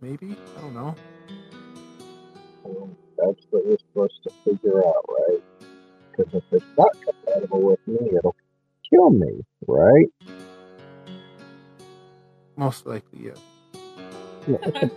maybe 0.00 0.36
I 0.56 0.60
don't 0.60 0.74
know. 0.74 0.94
That's 3.18 3.46
what 3.50 3.66
we're 3.66 3.78
supposed 3.78 4.20
to 4.24 4.30
figure 4.44 4.78
out, 4.78 5.04
right? 5.08 5.42
Because 6.10 6.34
if 6.34 6.44
it's 6.52 6.64
not 6.76 6.88
compatible 7.02 7.62
with 7.62 7.80
me, 7.86 8.10
it'll 8.16 8.36
kill 8.88 9.10
me, 9.10 9.44
right? 9.66 10.08
Most 12.56 12.86
likely, 12.86 13.30
yes. 13.30 13.38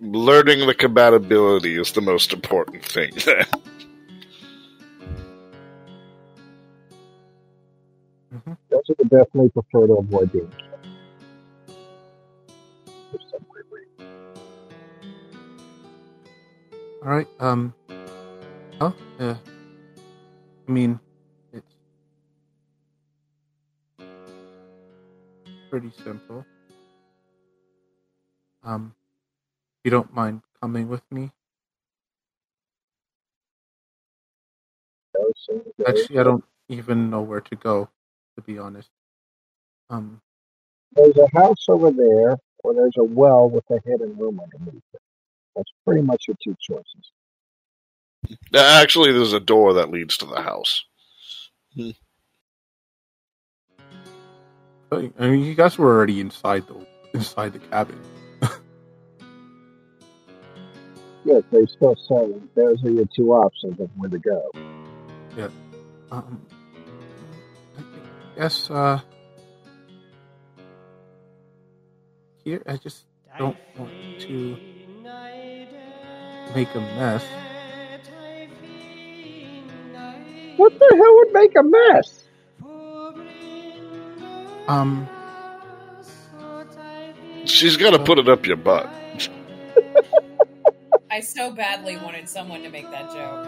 Learning 0.00 0.66
the 0.66 0.74
compatibility 0.74 1.78
is 1.78 1.92
the 1.92 2.00
most 2.00 2.32
important 2.32 2.84
thing. 2.84 3.12
Mm-hmm. 8.34 8.52
Those 8.70 8.82
would 8.98 9.10
definitely 9.10 9.50
prefer 9.50 9.86
to 9.86 9.92
avoid 9.94 10.32
being 10.32 10.50
All 17.02 17.08
right. 17.08 17.26
Um. 17.40 17.74
Oh, 18.80 18.94
yeah. 19.18 19.36
I 20.68 20.70
mean, 20.72 20.98
it's 21.52 21.66
pretty 25.70 25.90
simple. 26.04 26.46
Um, 28.64 28.94
you 29.84 29.90
don't 29.90 30.14
mind 30.14 30.42
coming 30.60 30.88
with 30.88 31.02
me? 31.10 31.32
Actually, 35.86 36.18
I 36.18 36.22
don't 36.22 36.44
even 36.68 37.10
know 37.10 37.20
where 37.20 37.40
to 37.40 37.56
go, 37.56 37.88
to 38.36 38.42
be 38.42 38.58
honest. 38.58 38.88
Um, 39.90 40.20
There's 40.94 41.16
a 41.16 41.28
house 41.34 41.66
over 41.68 41.90
there, 41.90 42.36
or 42.62 42.74
there's 42.74 42.96
a 42.98 43.04
well 43.04 43.48
with 43.48 43.64
a 43.70 43.80
hidden 43.84 44.16
room 44.16 44.40
underneath 44.40 44.82
it. 44.94 45.00
That's 45.56 45.70
pretty 45.84 46.02
much 46.02 46.24
your 46.28 46.36
two 46.42 46.56
choices. 46.60 47.12
Actually, 48.54 49.12
there's 49.12 49.32
a 49.32 49.40
door 49.40 49.74
that 49.74 49.90
leads 49.90 50.16
to 50.18 50.26
the 50.26 50.40
house. 50.40 50.84
but, 54.88 55.12
I 55.18 55.28
mean, 55.28 55.44
you 55.44 55.54
guys 55.54 55.76
were 55.76 55.92
already 55.94 56.20
inside 56.20 56.66
the 56.66 56.86
inside 57.14 57.52
the 57.52 57.58
cabin. 57.58 58.00
Yes, 61.24 61.44
they 61.52 61.64
still 61.66 61.94
say 61.94 62.34
those 62.56 62.82
are 62.84 62.90
your 62.90 63.06
two 63.14 63.32
options 63.32 63.78
of 63.78 63.88
where 63.96 64.10
to 64.10 64.18
go. 64.18 64.50
Um, 66.10 66.42
I 67.78 68.40
guess, 68.40 68.70
uh, 68.70 69.00
here, 72.44 72.62
I 72.66 72.76
just 72.76 73.04
don't 73.38 73.56
want 73.78 73.90
to 74.20 74.56
make 76.54 76.74
a 76.74 76.80
mess. 76.80 77.24
What 80.56 80.78
the 80.78 80.94
hell 80.96 81.14
would 81.16 81.32
make 81.32 81.56
a 81.56 81.62
mess? 81.62 82.24
Um, 84.68 85.08
She's 87.44 87.76
got 87.76 87.90
to 87.90 87.98
put 87.98 88.18
it 88.18 88.28
up 88.28 88.46
your 88.46 88.56
butt. 88.56 88.88
I 91.10 91.20
so 91.20 91.50
badly 91.52 91.96
wanted 91.96 92.28
someone 92.28 92.62
to 92.62 92.70
make 92.70 92.90
that 92.90 93.12
joke. 93.12 93.44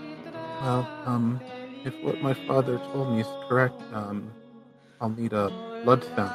well, 0.62 0.88
um, 1.04 1.40
if 1.84 1.94
what 2.02 2.20
my 2.22 2.34
father 2.34 2.78
told 2.78 3.14
me 3.14 3.20
is 3.20 3.26
correct, 3.48 3.80
um, 3.92 4.32
I'll 5.00 5.10
need 5.10 5.32
a 5.32 5.48
blood 5.84 6.04
sample. 6.04 6.26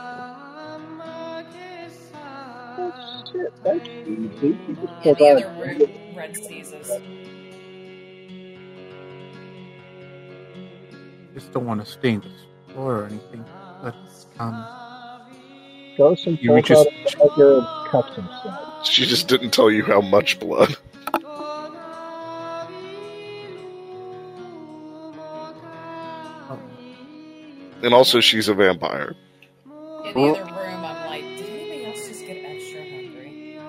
Oh, 2.77 3.23
shit, 3.31 3.63
that's 3.63 3.87
easy. 3.87 4.47
You 4.67 4.75
just 4.75 4.79
In 4.79 4.87
pull 5.03 5.15
the 5.15 5.27
other 5.29 5.49
room, 5.61 6.15
Red 6.15 6.35
seizes. 6.35 6.91
Just 11.33 11.51
don't 11.51 11.65
want 11.65 11.83
to 11.83 11.91
stain 11.91 12.21
the 12.21 12.73
floor 12.73 12.99
or 13.01 13.05
anything. 13.05 13.45
But, 13.81 13.95
um, 14.39 14.65
Goes 15.97 16.25
and 16.27 16.37
He 16.37 16.47
pulls 16.47 16.55
reaches- 16.57 16.77
out 16.79 16.87
a 16.87 17.29
dagger 17.29 17.57
and 17.57 17.67
cuts 17.89 18.15
himself. 18.15 18.85
She 18.87 19.05
just 19.05 19.27
didn't 19.27 19.51
tell 19.51 19.71
you 19.71 19.83
how 19.83 20.01
much 20.01 20.39
blood. 20.39 20.75
um, 26.49 26.59
And 27.83 27.93
also, 27.93 28.19
she's 28.19 28.47
a 28.47 28.53
vampire. 28.53 29.15
In 30.05 30.13
the 30.13 30.21
other 30.21 30.43
room, 30.53 30.85
I'm 30.85 31.05
like, 31.07 31.23
did 31.23 31.49
anybody 31.49 31.85
else 31.85 32.07
just 32.07 32.25
get 32.25 32.37
extra 32.45 32.81
hungry? 32.81 33.59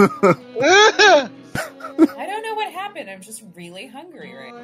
I 2.18 2.26
don't 2.26 2.42
know 2.42 2.54
what 2.54 2.72
happened. 2.72 3.10
I'm 3.10 3.22
just 3.22 3.42
really 3.54 3.86
hungry 3.86 4.32
right 4.34 4.54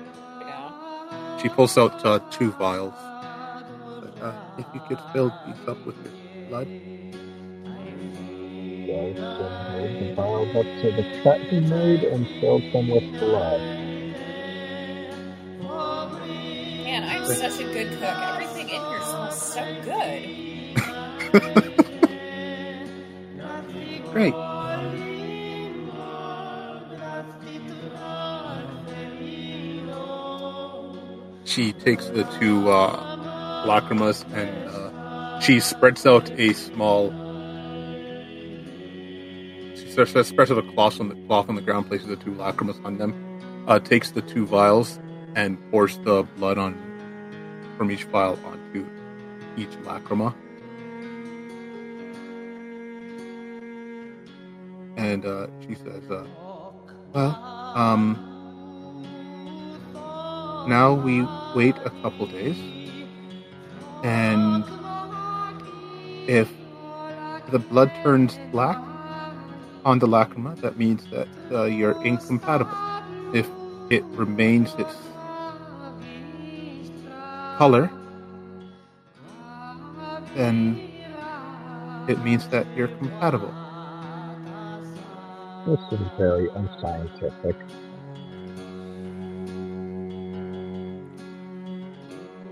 now. 0.41 1.39
she 1.41 1.49
pulls 1.49 1.77
out 1.79 2.05
uh, 2.05 2.19
two 2.31 2.51
vials. 2.53 2.95
But, 4.01 4.23
uh, 4.23 4.35
if 4.59 4.67
you 4.75 4.81
could 4.89 4.99
fill 5.13 5.33
these 5.47 5.69
up 5.69 5.85
with 5.87 5.97
your 6.05 6.13
blood. 6.49 6.69
The 8.87 10.13
vials 10.17 10.57
up 10.57 10.67
to 10.83 10.93
the 10.93 11.21
cut 11.23 11.41
he 11.43 11.61
made 11.61 12.05
and 12.05 12.27
fills 12.41 12.63
them 12.73 12.89
with 12.89 13.05
blood. 13.21 13.61
Man, 16.85 17.03
I'm 17.05 17.27
such 17.27 17.61
a 17.61 17.65
good 17.65 17.93
cook. 17.99 18.03
Everything 18.03 18.69
in 18.69 18.81
here 18.81 19.01
smells 19.03 19.43
so 19.43 19.83
good. 19.85 20.46
Great. 24.13 24.35
She 31.45 31.75
takes 31.75 32.07
the 32.07 32.25
two 32.39 32.71
uh, 32.71 33.67
lacrimas 33.67 34.25
and 34.33 34.69
uh, 34.69 35.41
she 35.41 35.61
spreads 35.61 36.07
out 36.07 36.31
a 36.39 36.55
small. 36.55 37.11
She 39.75 39.91
spreads 39.91 40.51
out 40.51 40.59
a 40.59 40.63
cloth 40.73 41.01
on 41.01 41.09
the 41.09 41.17
cloth 41.27 41.51
on 41.51 41.55
the 41.55 41.61
ground, 41.61 41.89
places 41.89 42.09
the 42.09 42.17
two 42.17 42.33
lacrimas 42.33 42.83
on 42.85 42.97
them, 42.97 43.13
uh, 43.67 43.79
takes 43.79 44.11
the 44.11 44.23
two 44.23 44.47
vials 44.47 44.99
and 45.35 45.59
pours 45.71 45.99
the 45.99 46.23
blood 46.37 46.57
on 46.57 46.75
from 47.77 47.91
each 47.91 48.05
vial 48.05 48.39
onto 48.47 48.87
each 49.59 49.69
lacrima. 49.85 50.35
And 55.17 55.25
uh, 55.25 55.47
she 55.65 55.75
says, 55.75 56.05
uh, 56.11 56.29
"Well, 57.15 57.33
um, 57.75 58.21
now 60.69 60.93
we 60.93 61.25
wait 61.57 61.77
a 61.89 61.91
couple 62.05 62.27
days, 62.27 62.59
and 64.05 64.63
if 66.29 66.53
the 67.51 67.59
blood 67.59 67.91
turns 68.05 68.37
black, 68.53 68.77
on 69.87 70.01
the 70.01 70.07
lacrima, 70.07 70.61
that 70.61 70.77
means 70.77 71.07
that 71.13 71.29
uh, 71.53 71.65
you're 71.65 71.97
incompatible. 72.05 72.77
If 73.33 73.49
it 73.89 74.03
remains 74.21 74.75
its 74.75 74.97
color, 77.57 77.89
then 80.35 80.77
it 82.09 82.19
means 82.25 82.49
that 82.49 82.67
you're 82.77 82.93
compatible. 82.99 83.55
This 85.67 85.79
is 85.93 86.01
very 86.17 86.49
unscientific. 86.55 87.57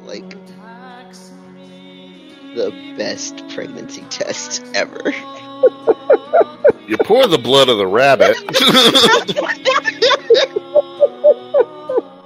Like 0.04 0.36
the 2.56 2.72
best 2.96 3.46
pregnancy 3.50 4.06
test 4.10 4.64
ever. 4.74 5.14
You 6.86 6.98
pour 6.98 7.26
the 7.26 7.38
blood 7.38 7.70
of 7.70 7.78
the 7.78 7.86
rabbit. 7.86 8.36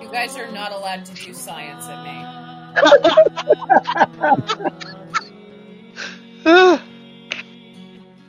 You 0.01 0.11
guys 0.11 0.37
are 0.37 0.51
not 0.51 0.73
allowed 0.73 1.05
to 1.07 1.15
do 1.15 1.33
science 1.35 1.89
at 1.89 2.05
me. 2.05 2.27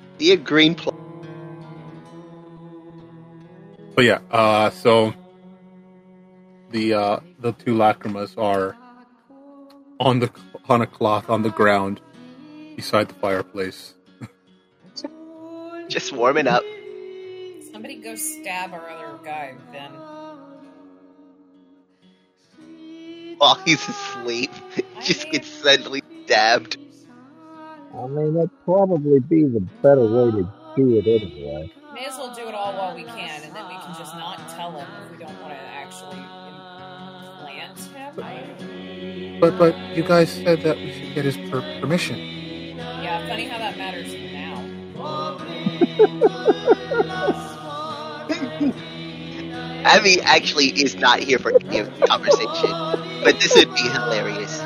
the 0.19 0.37
green 0.37 0.75
pl- 0.75 0.98
But 3.99 4.05
yeah, 4.05 4.19
uh, 4.31 4.69
so 4.69 5.13
the 6.71 6.93
uh, 6.93 7.19
the 7.37 7.51
two 7.51 7.73
lacrimas 7.73 8.37
are 8.37 8.77
on 9.99 10.19
the 10.19 10.31
on 10.69 10.81
a 10.81 10.87
cloth 10.87 11.29
on 11.29 11.41
the 11.41 11.49
ground 11.49 11.99
beside 12.77 13.09
the 13.09 13.15
fireplace. 13.15 13.93
just 15.89 16.13
warming 16.13 16.47
up. 16.47 16.63
Somebody 17.73 17.97
go 17.97 18.15
stab 18.15 18.71
our 18.71 18.89
other 18.89 19.19
guy, 19.21 19.55
then. 19.73 19.91
while 23.37 23.55
he's 23.65 23.85
asleep. 23.85 24.51
Just 25.01 25.29
gets 25.29 25.49
suddenly 25.49 26.03
stabbed. 26.23 26.77
I 27.93 28.07
mean, 28.07 28.35
that'd 28.35 28.49
probably 28.63 29.19
be 29.19 29.43
the 29.43 29.67
better 29.81 30.05
way 30.05 30.31
to 30.31 30.53
do 30.77 30.97
it 30.99 31.05
anyway. 31.05 31.73
May 31.99 32.05
as 32.05 32.17
well 32.17 32.33
do 32.33 32.47
it 32.47 32.55
all 32.55 32.71
while 32.73 32.95
we 32.95 33.03
can, 33.03 33.43
and 33.43 33.53
then 33.53 33.67
we 33.67 33.73
can 33.73 33.93
just 33.97 34.15
not 34.15 34.47
tell 34.55 34.71
him 34.71 34.87
if 35.03 35.11
we 35.11 35.17
don't 35.17 35.37
want 35.41 35.51
to 35.51 35.59
actually 35.59 36.15
implant 36.47 37.77
him. 38.15 39.39
But 39.41 39.57
but 39.57 39.75
you 39.97 40.03
guys 40.03 40.31
said 40.31 40.61
that 40.61 40.77
we 40.77 40.93
should 40.93 41.13
get 41.13 41.25
his 41.25 41.35
per- 41.35 41.61
permission. 41.81 42.17
Yeah, 42.17 43.27
funny 43.27 43.47
how 43.47 43.57
that 43.57 43.77
matters 43.77 44.13
now. 44.31 44.63
Abby 49.85 50.21
actually 50.21 50.67
is 50.67 50.95
not 50.95 51.19
here 51.19 51.37
for 51.37 51.51
any 51.51 51.79
of 51.79 51.99
the 51.99 52.07
conversation, 52.07 52.71
but 53.25 53.41
this 53.41 53.53
would 53.57 53.75
be 53.75 53.81
hilarious. 53.81 54.57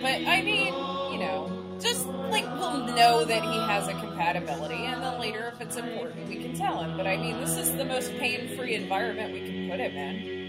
But 0.00 0.20
I 0.26 0.42
mean, 0.42 0.74
you 1.12 1.18
know, 1.20 1.48
just 1.80 2.06
like 2.30 2.44
we'll 2.58 2.86
know 2.94 3.24
that 3.24 3.42
he 3.42 3.58
has 3.60 3.88
a 3.88 3.94
compatibility, 3.94 4.84
and 4.84 4.94
then 4.94 4.97
later, 5.28 5.52
if 5.54 5.60
it's 5.60 5.76
important, 5.76 6.26
we 6.26 6.36
can 6.36 6.54
tell 6.54 6.82
him. 6.82 6.96
But 6.96 7.06
I 7.06 7.18
mean, 7.18 7.38
this 7.38 7.58
is 7.58 7.76
the 7.76 7.84
most 7.84 8.10
pain-free 8.12 8.74
environment 8.74 9.34
we 9.34 9.40
can 9.40 9.68
put 9.70 9.78
him 9.78 9.94
in. 9.94 10.46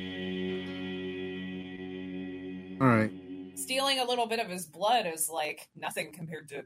All 2.82 2.88
right. 2.88 3.11
Stealing 3.56 3.99
a 3.99 4.06
little 4.06 4.25
bit 4.25 4.40
of 4.40 4.48
his 4.48 4.66
blood 4.66 5.06
is 5.06 5.30
like 5.30 5.67
nothing 5.75 6.14
compared 6.14 6.48
to 6.49 6.64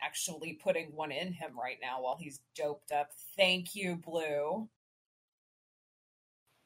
actually 0.00 0.54
putting 0.54 0.96
one 0.96 1.12
in 1.12 1.34
him 1.34 1.50
right 1.60 1.76
now 1.82 2.00
while 2.00 2.16
he's 2.18 2.40
doped 2.56 2.90
up. 2.90 3.10
Thank 3.36 3.74
you, 3.74 3.96
Blue. 3.96 4.66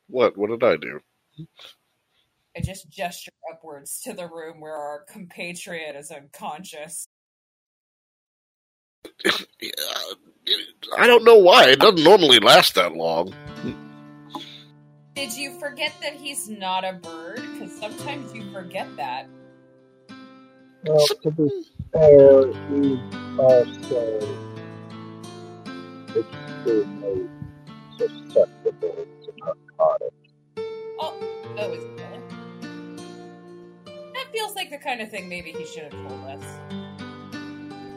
what? 0.07 0.37
What 0.37 0.51
did 0.51 0.63
I 0.63 0.77
do? 0.77 1.01
I 2.57 2.61
just 2.61 2.89
gesture 2.89 3.33
upwards 3.53 4.01
to 4.03 4.13
the 4.13 4.29
room 4.29 4.61
where 4.61 4.77
our 4.77 5.05
compatriot 5.09 5.97
is 5.97 6.13
unconscious. 6.13 7.09
I 10.97 11.07
don't 11.07 11.25
know 11.25 11.39
why. 11.39 11.71
It 11.71 11.81
doesn't 11.81 12.05
normally 12.05 12.39
last 12.41 12.75
that 12.75 12.95
long. 12.95 13.35
Did 15.15 15.33
you 15.33 15.59
forget 15.59 15.93
that 16.03 16.15
he's 16.15 16.49
not 16.49 16.85
a 16.85 16.95
bird? 16.95 17.41
Because 17.53 17.73
sometimes 17.79 18.35
you 18.35 18.51
forget 18.53 18.89
that. 18.97 19.29
Well, 20.85 21.07
to 21.23 21.31
be 21.31 21.65
fair, 21.93 22.47
he's 22.69 22.99
also 23.39 24.19
extremely 26.09 27.29
susceptible 27.97 29.07
to 29.23 29.33
narcotics. 29.39 30.15
Oh, 30.99 31.15
oh, 31.59 31.73
is 31.73 31.85
it 31.85 31.91
really? 31.91 32.21
That 34.13 34.27
feels 34.33 34.55
like 34.55 34.71
the 34.71 34.79
kind 34.79 35.01
of 35.01 35.11
thing 35.11 35.29
maybe 35.29 35.53
he 35.53 35.65
should 35.65 35.85
have 35.85 35.93
told 35.93 36.25
us. 36.25 36.45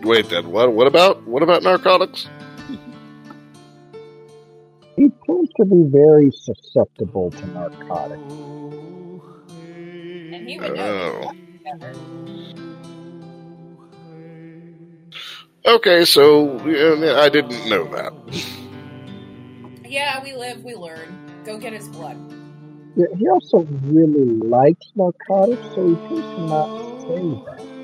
Wait, 0.03 0.29
then 0.29 0.51
what? 0.51 0.73
What 0.73 0.87
about 0.87 1.25
what 1.27 1.43
about 1.43 1.63
narcotics? 1.63 2.27
He 4.95 5.11
tends 5.27 5.51
to 5.57 5.65
be 5.65 5.83
very 5.91 6.31
susceptible 6.31 7.29
to 7.31 7.47
narcotics. 7.47 8.33
And 10.33 10.47
he 10.47 10.57
would 10.59 10.75
know 10.75 11.21
Oh. 11.23 11.31
better. 11.63 11.93
Okay, 15.65 16.05
so 16.05 16.57
yeah, 16.65 17.19
I 17.19 17.29
didn't 17.29 17.69
know 17.69 17.85
that. 17.89 18.13
Yeah, 19.85 20.23
we 20.23 20.33
live, 20.33 20.63
we 20.63 20.75
learn. 20.75 21.43
Go 21.45 21.57
get 21.59 21.73
his 21.73 21.87
blood. 21.89 22.17
Yeah, 22.95 23.05
he 23.17 23.27
also 23.29 23.59
really 23.83 24.25
likes 24.39 24.85
narcotics, 24.95 25.61
so 25.75 25.87
he 25.87 25.95
tends 26.07 26.35
to 26.35 26.41
not 26.47 27.01
say 27.01 27.41
that. 27.45 27.76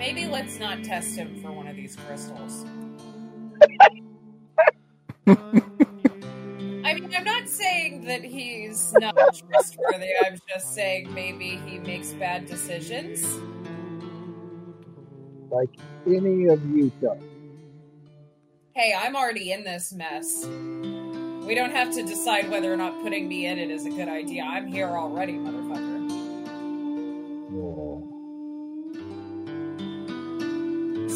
Maybe 0.00 0.24
let's 0.24 0.58
not 0.58 0.82
test 0.82 1.14
him 1.14 1.42
for 1.42 1.52
one 1.52 1.66
of 1.66 1.76
these 1.76 1.94
crystals. 1.94 2.64
I 5.26 6.94
mean, 6.94 7.14
I'm 7.14 7.24
not 7.24 7.46
saying 7.50 8.06
that 8.06 8.24
he's 8.24 8.94
not 8.94 9.14
trustworthy. 9.14 10.08
I'm 10.24 10.38
just 10.48 10.74
saying 10.74 11.12
maybe 11.12 11.60
he 11.66 11.78
makes 11.80 12.14
bad 12.14 12.46
decisions. 12.46 13.22
Like 15.50 15.68
any 16.06 16.46
of 16.46 16.64
you 16.64 16.90
don't. 17.02 17.22
Hey, 18.72 18.94
I'm 18.98 19.14
already 19.14 19.52
in 19.52 19.64
this 19.64 19.92
mess. 19.92 20.46
We 21.46 21.54
don't 21.54 21.72
have 21.72 21.92
to 21.96 22.02
decide 22.04 22.48
whether 22.50 22.72
or 22.72 22.76
not 22.78 23.02
putting 23.02 23.28
me 23.28 23.44
in 23.44 23.58
it 23.58 23.70
is 23.70 23.84
a 23.84 23.90
good 23.90 24.08
idea. 24.08 24.44
I'm 24.44 24.66
here 24.66 24.88
already, 24.88 25.34
motherfucker. 25.34 25.89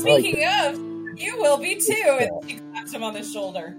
Speaking 0.05 0.45
of, 0.45 0.75
you 1.19 1.39
will 1.39 1.57
be 1.57 1.77
too. 1.77 2.19
And 2.21 2.31
she 2.47 2.59
claps 2.59 2.93
him 2.93 3.03
on 3.03 3.15
the 3.15 3.25
shoulder. 3.25 3.75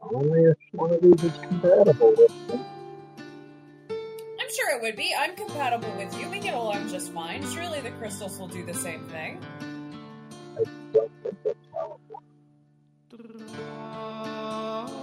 Only 0.00 0.42
if 0.44 0.56
one 0.70 0.92
of 0.92 1.00
these 1.00 1.24
is 1.24 1.32
compatible 1.38 2.14
with. 2.16 2.30
I'm 2.52 4.50
sure 4.54 4.76
it 4.76 4.82
would 4.82 4.94
be. 4.94 5.12
I'm 5.18 5.34
compatible 5.34 5.92
with 5.96 6.16
you. 6.20 6.30
We 6.30 6.38
get 6.38 6.54
along 6.54 6.90
just 6.90 7.12
fine. 7.12 7.44
Surely 7.50 7.80
the 7.80 7.90
crystals 7.90 8.38
will 8.38 8.46
do 8.46 8.64
the 8.64 8.74
same 8.74 9.04
thing. 9.08 9.40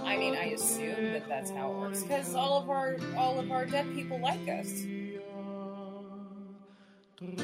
I 0.06 0.16
mean, 0.16 0.36
I 0.36 0.52
assume 0.54 1.12
that 1.12 1.28
that's 1.28 1.50
how 1.50 1.70
it 1.70 1.76
works 1.76 2.02
because 2.02 2.34
all 2.34 2.62
of 2.62 2.70
our 2.70 2.96
all 3.14 3.38
of 3.38 3.52
our 3.52 3.66
dead 3.66 3.92
people 3.94 4.18
like 4.20 4.48
us. 4.48 4.86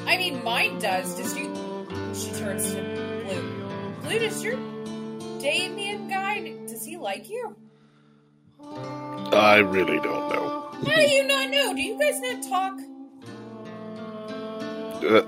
I 0.05 0.17
mean, 0.17 0.43
mine 0.43 0.79
does. 0.79 1.15
Does 1.15 1.35
you? 1.37 1.45
She 2.13 2.31
turns 2.39 2.73
to 2.73 2.81
Blue. 3.25 4.01
Blue, 4.09 4.19
does 4.19 4.43
your 4.43 4.55
Damien 5.39 6.07
guy? 6.09 6.55
Does 6.67 6.83
he 6.85 6.97
like 6.97 7.29
you? 7.29 7.55
I 8.61 9.57
really 9.63 9.99
don't 9.99 10.29
know. 10.33 10.69
How 10.85 10.95
do 10.95 11.01
you 11.09 11.25
not 11.27 11.49
know? 11.49 11.73
Do 11.73 11.81
you 11.81 11.97
guys 11.99 12.19
not 12.21 12.43
talk? 12.43 12.73
Uh, 15.01 15.21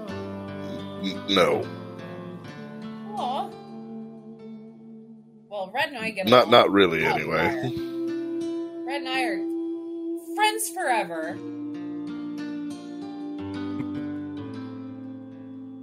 n- 1.04 1.22
no, 1.30 1.66
Aw. 3.16 3.50
Well, 5.50 5.72
Red 5.74 5.90
and 5.90 5.98
I 5.98 6.10
get 6.12 6.28
not 6.28 6.42
along. 6.48 6.52
not 6.52 6.72
really. 6.72 7.06
Anyway, 7.06 7.46
Red 8.86 9.02
and 9.02 9.10
I 9.10 9.24
are 9.24 10.36
friends 10.36 10.70
forever. 10.70 11.38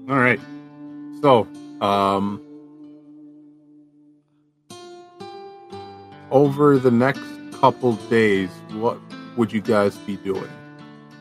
All 0.09 0.19
right. 0.19 0.41
So, 1.21 1.47
um, 1.81 2.41
over 6.31 6.79
the 6.79 6.91
next 6.91 7.23
couple 7.61 7.95
days, 8.09 8.51
what 8.73 8.99
would 9.37 9.53
you 9.53 9.61
guys 9.61 9.97
be 9.99 10.17
doing 10.17 10.49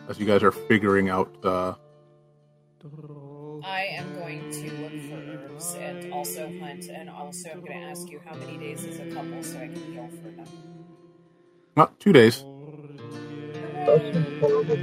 as 0.09 0.19
you 0.19 0.25
guys 0.25 0.43
are 0.43 0.51
figuring 0.51 1.09
out 1.09 1.33
uh, 1.43 1.73
I 3.63 3.83
am 3.97 4.13
going 4.15 4.49
to 4.51 4.71
look 4.81 4.91
for 5.09 5.17
herbs 5.17 5.75
and 5.75 6.11
also 6.13 6.51
hunt, 6.59 6.89
and 6.93 7.09
also 7.09 7.49
I'm 7.51 7.59
going 7.59 7.71
to 7.71 7.77
ask 7.77 8.09
you 8.09 8.21
how 8.25 8.35
many 8.35 8.57
days 8.57 8.85
is 8.85 8.99
a 8.99 9.05
couple 9.05 9.43
so 9.43 9.59
I 9.59 9.67
can 9.67 9.91
heal 9.91 10.09
for 10.21 10.31
them. 10.31 10.47
Ah, 11.75 11.89
two 11.99 12.13
days. 12.13 12.45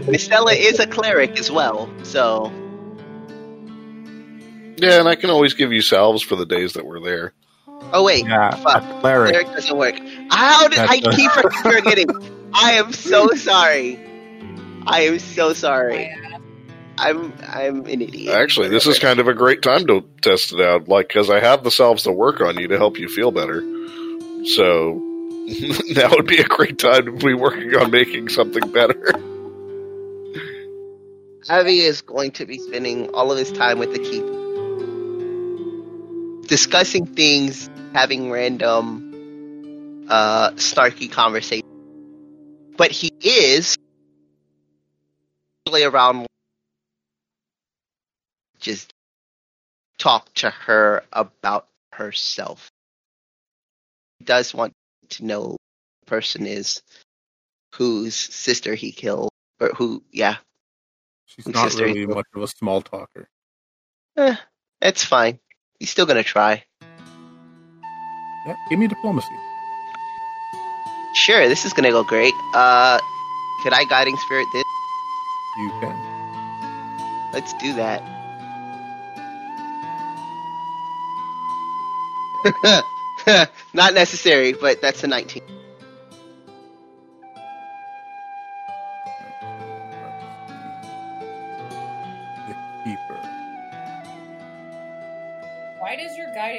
Estella 0.08 0.52
is 0.52 0.78
a 0.81 0.86
cleric 0.86 1.39
as 1.39 1.50
well, 1.50 1.89
so 2.05 2.52
Yeah, 4.77 4.99
and 5.01 5.09
I 5.09 5.15
can 5.15 5.31
always 5.31 5.55
give 5.55 5.73
you 5.73 5.83
salves 5.83 6.23
for 6.23 6.36
the 6.36 6.47
days 6.47 6.73
that 6.75 6.85
we're 6.85 7.01
there. 7.01 7.33
oh 7.93 8.05
wait, 8.05 8.27
Yeah, 8.27 8.55
fuck. 8.57 8.83
a 8.83 9.01
cleric. 9.01 9.31
Cleric 9.33 9.47
doesn't 9.49 9.77
work. 9.77 9.94
How 10.31 10.69
did 10.69 10.78
I 10.81 11.01
keep 11.01 11.31
forgetting? 11.62 12.09
I 12.53 12.73
am 12.73 12.93
so 12.93 13.28
sorry. 13.35 13.99
I 14.86 15.03
am 15.03 15.19
so 15.19 15.53
sorry. 15.53 16.11
I, 16.11 16.35
uh, 16.35 16.39
I'm 16.97 17.33
I'm 17.49 17.86
an 17.86 18.03
idiot. 18.03 18.35
Actually, 18.35 18.69
this 18.69 18.86
is 18.86 18.99
kind 18.99 19.19
of 19.19 19.28
a 19.28 19.35
great 19.35 19.62
time 19.62 19.86
to 19.89 20.05
test 20.23 20.53
it 20.53 20.61
out, 20.61 20.89
like 20.89 21.09
because 21.09 21.31
I 21.31 21.41
have 21.41 21.65
the 21.65 21.70
salves 21.70 22.05
to 22.05 22.12
work 22.12 22.41
on 22.41 22.59
you 22.59 22.69
to 22.69 22.77
help 22.77 22.99
you 22.99 23.09
feel 23.09 23.31
better. 23.33 23.61
So 24.55 24.94
now 25.91 26.11
would 26.11 26.27
be 26.27 26.39
a 26.39 26.44
great 26.44 26.78
time 26.78 27.07
to 27.07 27.12
be 27.12 27.35
working 27.35 27.75
on 27.77 27.91
making 27.91 28.28
something 28.28 28.70
better. 28.73 29.12
Avi 31.51 31.81
is 31.81 32.01
going 32.01 32.31
to 32.33 32.47
be 32.47 32.59
spending 32.59 33.09
all 33.15 33.31
of 33.31 33.39
his 33.39 33.53
time 33.53 33.78
with 33.78 33.93
the 33.93 33.99
keep, 33.99 34.25
discussing 36.47 37.07
things, 37.07 37.69
having 37.95 38.31
random, 38.31 40.07
uh, 40.09 40.51
snarky 40.53 41.11
conversations. 41.11 41.71
But 42.77 42.91
he 42.91 43.13
is 43.21 43.77
really 45.67 45.85
around, 45.85 46.27
just 48.59 48.93
talk 49.99 50.33
to 50.35 50.51
her 50.51 51.05
about 51.13 51.69
herself. 51.93 52.69
He 54.19 54.25
does 54.25 54.53
want 54.55 54.73
to 55.11 55.25
know 55.25 55.43
who 55.43 55.57
the 56.03 56.07
person 56.07 56.47
is 56.47 56.83
whose 57.75 58.15
sister 58.15 58.75
he 58.75 58.93
killed, 58.93 59.31
or 59.61 59.69
who, 59.71 60.03
yeah, 60.13 60.37
She's 61.35 61.47
Whose 61.47 61.55
not 61.55 61.75
really 61.75 62.07
much 62.07 62.27
of 62.35 62.43
a 62.43 62.49
small 62.49 62.81
talker. 62.81 63.29
Eh, 64.17 64.37
it's 64.81 65.05
fine. 65.05 65.41
He's 65.85 65.91
still 65.91 66.07
gonna 66.07 66.23
try. 66.23 66.65
Yeah, 68.47 68.57
give 68.71 68.79
me 68.79 68.87
diplomacy. 68.87 69.37
Sure, 71.13 71.47
this 71.47 71.67
is 71.67 71.75
gonna 71.75 71.91
go 71.91 72.03
great. 72.03 72.33
Uh, 72.55 72.99
can 73.63 73.75
I 73.75 73.85
guiding 73.85 74.17
spirit 74.17 74.47
this? 74.55 74.65
You 75.59 75.69
can. 75.83 75.95
Let's 77.35 77.53
do 77.61 77.75
that. 77.75 78.01
Not 83.75 83.93
necessary, 83.93 84.55
but 84.55 84.81
that's 84.81 85.05
a 85.05 85.07
19. 85.07 85.43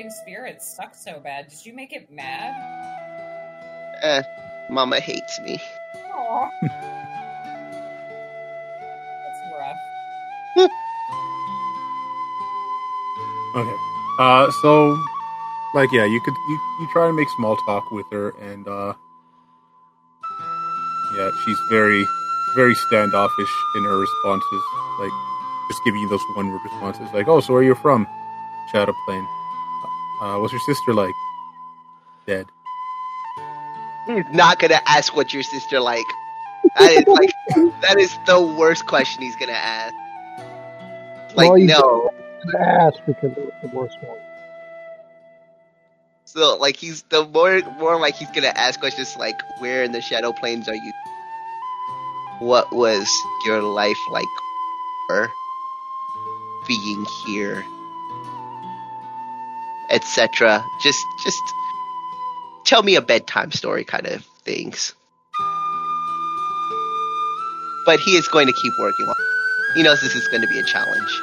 Does 0.06 0.22
your 0.28 0.42
guiding 0.42 0.52
spirit 0.56 0.62
suck 0.62 0.94
so 0.96 1.20
bad? 1.20 1.50
Did 1.50 1.66
you 1.66 1.74
make 1.74 1.92
it 1.94 2.12
mad? 2.12 2.54
Eh, 4.02 4.22
Mama 4.70 5.00
hates 5.00 5.40
me. 5.42 5.60
Aw. 6.14 6.50
That's 6.64 6.74
rough. 9.60 9.78
Okay. 13.56 13.76
Uh, 14.20 14.52
so, 14.62 15.02
like, 15.74 15.90
yeah, 15.94 16.04
you 16.04 16.20
could 16.20 16.34
you, 16.50 16.60
you 16.82 16.88
try 16.92 17.08
to 17.08 17.14
make 17.14 17.30
small 17.38 17.56
talk 17.56 17.90
with 17.90 18.06
her, 18.12 18.32
and 18.32 18.68
uh, 18.68 18.94
yeah, 21.16 21.32
she's 21.46 21.58
very 21.70 22.06
very 22.54 22.76
standoffish 22.76 23.54
in 23.78 23.86
her 23.86 23.98
responses. 23.98 24.62
Like, 25.00 25.12
just 25.70 25.80
giving 25.86 26.02
you 26.02 26.10
those 26.10 26.20
one 26.36 26.52
word 26.52 26.60
responses, 26.66 27.08
like, 27.14 27.30
"Oh, 27.30 27.40
so 27.40 27.54
where 27.54 27.62
are 27.62 27.66
you 27.66 27.76
from?" 27.76 28.06
Shadow 28.74 28.94
Plane. 29.06 29.26
Uh, 30.22 30.38
what's 30.38 30.54
your 30.54 30.62
sister 30.62 30.94
like? 30.94 31.14
Dead. 32.28 32.46
He's 34.08 34.24
not 34.32 34.60
gonna 34.60 34.82
ask 34.86 35.16
what 35.16 35.34
your 35.34 35.44
sister 35.44 35.80
like. 35.80 36.06
That 36.80 36.92
is 36.92 37.08
like 37.08 37.30
that 37.82 38.00
is 38.00 38.18
the 38.26 38.42
worst 38.42 38.86
question 38.86 39.24
he's 39.24 39.36
gonna 39.36 39.52
ask. 39.54 39.94
Like 41.36 41.52
Well, 41.52 41.60
no. 41.60 42.10
ask 42.60 43.00
because 43.06 43.32
it 43.32 43.38
was 43.38 43.54
the 43.62 43.68
worst 43.70 43.98
one. 44.02 44.18
So 46.26 46.58
like 46.58 46.78
he's 46.78 47.04
the 47.04 47.26
more 47.26 47.62
more 47.80 48.00
like 48.00 48.16
he's 48.16 48.30
gonna 48.32 48.54
ask 48.56 48.80
questions 48.80 49.16
like 49.18 49.36
where 49.60 49.84
in 49.84 49.92
the 49.92 50.02
shadow 50.02 50.32
planes 50.34 50.68
are 50.68 50.76
you? 50.76 50.94
What 52.40 52.74
was 52.74 53.10
your 53.46 53.62
life 53.62 53.98
like 54.12 54.26
or 55.10 55.32
being 56.68 57.06
here? 57.26 57.66
Etc. 59.92 60.64
Just 60.82 61.00
just 61.24 61.42
tell 62.66 62.84
me 62.84 62.96
a 62.96 63.02
bedtime 63.02 63.52
story 63.52 63.84
kind 63.84 64.08
of 64.08 64.26
things. 64.44 64.94
But 67.86 68.00
he 68.00 68.12
is 68.12 68.28
going 68.28 68.48
to 68.48 68.54
keep 68.54 68.74
working 68.80 69.06
on 69.06 69.16
it. 69.18 69.78
He 69.78 69.84
knows 69.84 70.02
this 70.02 70.16
is 70.16 70.28
going 70.30 70.42
to 70.42 70.48
be 70.48 70.58
a 70.58 70.64
challenge. 70.64 71.22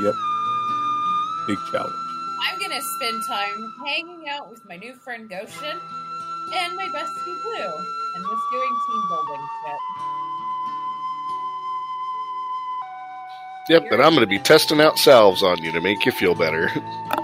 Yep. 0.00 0.14
Big 1.46 1.58
challenge. 1.70 1.94
I'm 2.42 2.58
gonna 2.58 2.80
spend 2.96 3.22
time 3.28 3.74
hanging 3.84 4.28
out 4.30 4.50
with 4.50 4.60
my 4.66 4.76
new 4.76 4.94
friend 4.94 5.28
Goshen 5.28 5.78
and 6.54 6.76
my 6.76 6.86
bestie 6.86 7.42
Blue, 7.42 7.74
and 8.14 8.24
just 8.24 8.42
doing 8.52 8.76
team 8.86 9.02
building 9.08 9.48
shit. 9.62 9.80
Yep, 13.68 13.92
and 13.92 14.02
I'm 14.02 14.14
going 14.14 14.22
to 14.22 14.26
be 14.26 14.38
testing 14.40 14.80
out 14.80 14.98
salves 14.98 15.44
on 15.44 15.62
you 15.62 15.70
to 15.72 15.80
make 15.80 16.04
you 16.04 16.10
feel 16.10 16.34
better. 16.34 16.70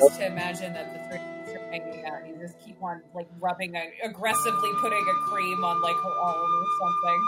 Hilarious 0.00 0.18
to 0.18 0.26
imagine 0.26 0.72
that 0.74 0.92
the 0.92 0.98
three 1.08 1.20
are 1.54 1.70
hanging 1.70 2.04
out 2.06 2.22
and 2.22 2.34
you 2.34 2.36
just 2.40 2.58
keep 2.64 2.82
on 2.82 3.02
like 3.14 3.28
rubbing, 3.40 3.76
a, 3.76 3.84
aggressively 4.04 4.70
putting 4.80 4.98
a 4.98 5.14
cream 5.30 5.64
on 5.64 5.80
like 5.82 5.96
her 5.96 6.14
arm 6.22 6.36
or 6.36 6.64
something. 6.80 7.20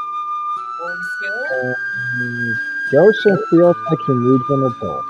Old 0.83 1.01
school. 1.17 1.47
Um, 1.55 2.59
Joseph 2.93 3.41
feels 3.51 3.77
like 3.91 4.01
he 4.07 4.15
needs 4.15 4.51
an 4.51 4.61
adult. 4.63 5.05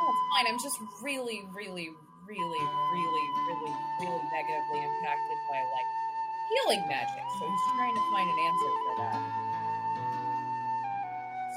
Oh, 0.00 0.14
fine. 0.34 0.46
I'm 0.48 0.58
just 0.58 0.78
really, 1.02 1.44
really, 1.54 1.90
really, 2.26 2.62
really, 2.94 3.24
really, 3.48 3.74
really 4.00 4.22
negatively 4.32 4.80
impacted 4.80 5.38
by 5.50 5.60
like 5.60 5.88
healing 6.50 6.82
magic. 6.88 7.24
So 7.38 7.48
he's 7.48 7.64
trying 7.76 7.94
to 7.94 8.00
find 8.10 8.28
an 8.30 8.38
answer 8.38 8.70
for 8.82 8.94
that. 8.98 9.20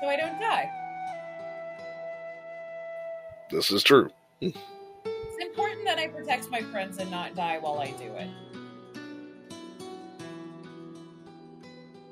So 0.01 0.09
I 0.09 0.15
don't 0.17 0.39
die. 0.39 0.82
This 3.51 3.71
is 3.71 3.83
true. 3.83 4.09
It's 4.41 4.57
important 5.41 5.85
that 5.85 5.99
I 5.99 6.07
protect 6.07 6.49
my 6.49 6.61
friends 6.61 6.97
and 6.97 7.09
not 7.11 7.35
die 7.35 7.59
while 7.59 7.79
I 7.79 7.91
do 7.91 8.11
it. 8.15 8.29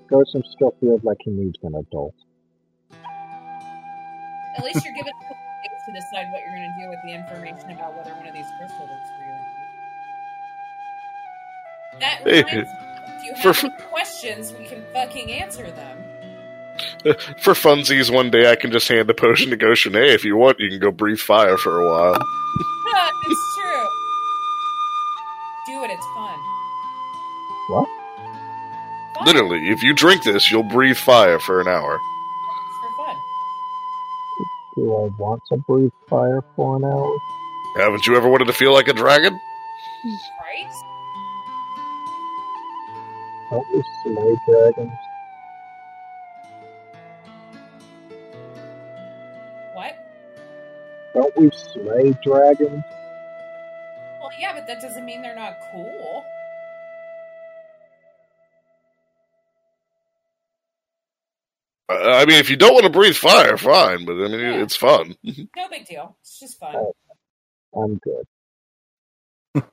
Joseph 0.09 0.45
still 0.53 0.75
feels 0.81 1.03
like 1.03 1.17
he 1.23 1.31
needs 1.31 1.57
an 1.63 1.75
adult. 1.75 2.13
At 4.57 4.63
least 4.63 4.83
you're 4.83 4.93
given 4.93 5.13
a 5.13 5.23
couple 5.23 5.37
days 5.63 5.81
to 5.87 5.93
decide 5.93 6.31
what 6.31 6.41
you're 6.41 6.55
going 6.55 6.69
to 6.69 6.83
do 6.83 6.89
with 6.89 6.99
the 7.05 7.13
information 7.13 7.71
about 7.71 7.95
whether 7.95 8.11
one 8.11 8.27
of 8.27 8.33
these 8.33 8.45
crystal 8.59 8.85
works 8.85 9.09
for 9.17 9.23
you. 9.25 9.37
That 11.99 12.21
Hey, 12.23 12.43
reminds 12.43 12.69
me, 12.69 12.77
if 13.07 13.23
you 13.25 13.33
have 13.35 13.63
any 13.63 13.73
questions, 13.89 14.53
we 14.53 14.65
can 14.65 14.83
fucking 14.93 15.31
answer 15.31 15.71
them. 15.71 15.97
For 17.41 17.53
funsies, 17.53 18.13
one 18.13 18.29
day 18.29 18.51
I 18.51 18.55
can 18.55 18.71
just 18.71 18.87
hand 18.87 19.09
a 19.09 19.13
potion 19.13 19.49
to 19.49 19.57
Goshen. 19.57 19.93
Hey, 19.93 20.13
if 20.13 20.23
you 20.23 20.37
want, 20.37 20.59
you 20.59 20.69
can 20.69 20.79
go 20.79 20.91
breathe 20.91 21.19
fire 21.19 21.57
for 21.57 21.79
a 21.79 21.87
while. 21.87 22.15
it's 23.25 23.55
true. 23.57 23.87
Do 25.67 25.83
it. 25.83 25.91
It's 25.91 26.05
fun. 26.15 26.39
What? 27.69 27.89
Fun. 29.15 29.25
Literally, 29.25 29.69
if 29.69 29.83
you 29.83 29.93
drink 29.93 30.23
this, 30.23 30.51
you'll 30.51 30.63
breathe 30.63 30.97
fire 30.97 31.39
for 31.39 31.61
an 31.61 31.67
hour. 31.67 31.95
It's 31.95 32.77
for 32.79 33.05
fun. 33.05 33.15
Do 34.75 34.95
I 34.95 35.21
want 35.21 35.41
to 35.49 35.57
breathe 35.57 35.91
fire 36.07 36.43
for 36.55 36.77
an 36.77 36.83
hour? 36.83 37.17
Haven't 37.75 38.05
you 38.05 38.15
ever 38.15 38.27
wanted 38.27 38.45
to 38.45 38.53
feel 38.53 38.73
like 38.73 38.87
a 38.87 38.93
dragon? 38.93 39.39
Right? 40.41 40.71
Don't 43.49 43.67
we 43.73 43.83
slay 44.03 44.35
dragons? 44.47 44.91
Don't 51.13 51.35
we 51.37 51.49
slay 51.51 52.13
dragons? 52.23 52.83
Well, 54.19 54.31
yeah, 54.39 54.53
but 54.53 54.67
that 54.67 54.81
doesn't 54.81 55.05
mean 55.05 55.21
they're 55.21 55.35
not 55.35 55.55
cool. 55.73 56.23
I 61.89 62.25
mean, 62.25 62.37
if 62.37 62.49
you 62.49 62.55
don't 62.55 62.73
want 62.73 62.85
to 62.85 62.89
breathe 62.89 63.15
fire, 63.15 63.57
fine. 63.57 64.05
But 64.05 64.13
I 64.13 64.27
mean, 64.29 64.39
Yeah. 64.39 64.63
it's 64.63 64.75
fun. 64.75 65.15
No 65.55 65.67
big 65.69 65.85
deal. 65.85 66.15
It's 66.21 66.39
just 66.39 66.59
fun. 66.59 66.75
Oh. 66.75 66.93
I'm 67.75 67.97
good. 67.97 68.25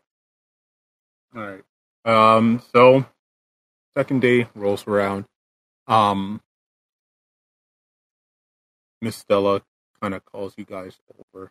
All 1.37 1.43
right. 1.43 1.63
Um. 2.05 2.63
So, 2.73 3.05
second 3.97 4.21
day 4.23 4.49
rolls 4.55 4.87
around. 4.87 5.27
Um. 5.87 6.41
Miss 9.01 9.17
Stella 9.17 9.63
kind 10.01 10.15
of 10.15 10.25
calls 10.25 10.55
you 10.57 10.65
guys 10.65 10.99
over. 11.35 11.51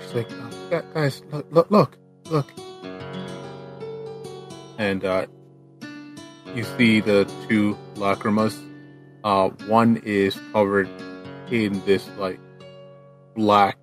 She's 0.00 0.14
like, 0.14 0.30
uh, 0.30 0.50
"Yeah, 0.70 0.82
"Guys, 0.94 1.22
look, 1.30 1.46
look, 1.50 1.70
look, 1.70 1.98
look!" 2.30 2.52
And 4.78 5.04
uh, 5.04 5.26
you 6.54 6.64
see 6.76 7.00
the 7.00 7.30
two 7.48 7.76
lacrimas. 7.94 8.56
Uh, 9.24 9.48
one 9.66 10.00
is 10.04 10.38
covered 10.52 10.88
in 11.50 11.84
this 11.84 12.08
like 12.18 12.40
black, 13.34 13.76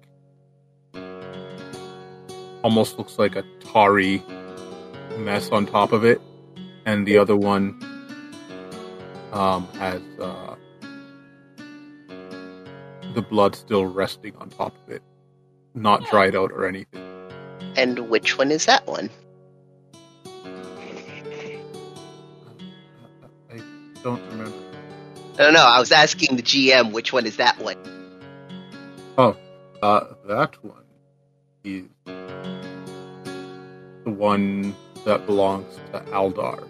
almost 2.63 2.97
looks 2.97 3.19
like 3.19 3.35
a 3.35 3.43
tarry 3.59 4.23
mess 5.17 5.49
on 5.49 5.65
top 5.65 5.91
of 5.91 6.05
it, 6.05 6.21
and 6.85 7.05
the 7.05 7.17
other 7.17 7.35
one 7.35 7.77
um, 9.33 9.67
has 9.73 10.01
uh, 10.19 10.55
the 13.15 13.21
blood 13.21 13.55
still 13.55 13.85
resting 13.85 14.35
on 14.37 14.49
top 14.49 14.75
of 14.85 14.93
it, 14.93 15.01
not 15.73 16.05
dried 16.09 16.35
out 16.35 16.51
or 16.51 16.67
anything. 16.67 17.03
And 17.75 18.09
which 18.09 18.37
one 18.37 18.51
is 18.51 18.65
that 18.65 18.85
one? 18.85 19.09
I 23.51 23.61
don't 24.03 24.21
remember. 24.29 24.57
I 25.33 25.37
don't 25.37 25.53
know. 25.53 25.65
I 25.65 25.79
was 25.79 25.91
asking 25.91 26.35
the 26.35 26.43
GM 26.43 26.91
which 26.91 27.11
one 27.11 27.25
is 27.25 27.37
that 27.37 27.59
one. 27.59 27.77
Uh, 29.81 30.05
that 30.27 30.63
one 30.63 30.83
is 31.63 31.85
the 32.05 32.13
one 34.05 34.75
that 35.05 35.25
belongs 35.27 35.79
to 35.91 35.99
Aldar. 36.11 36.67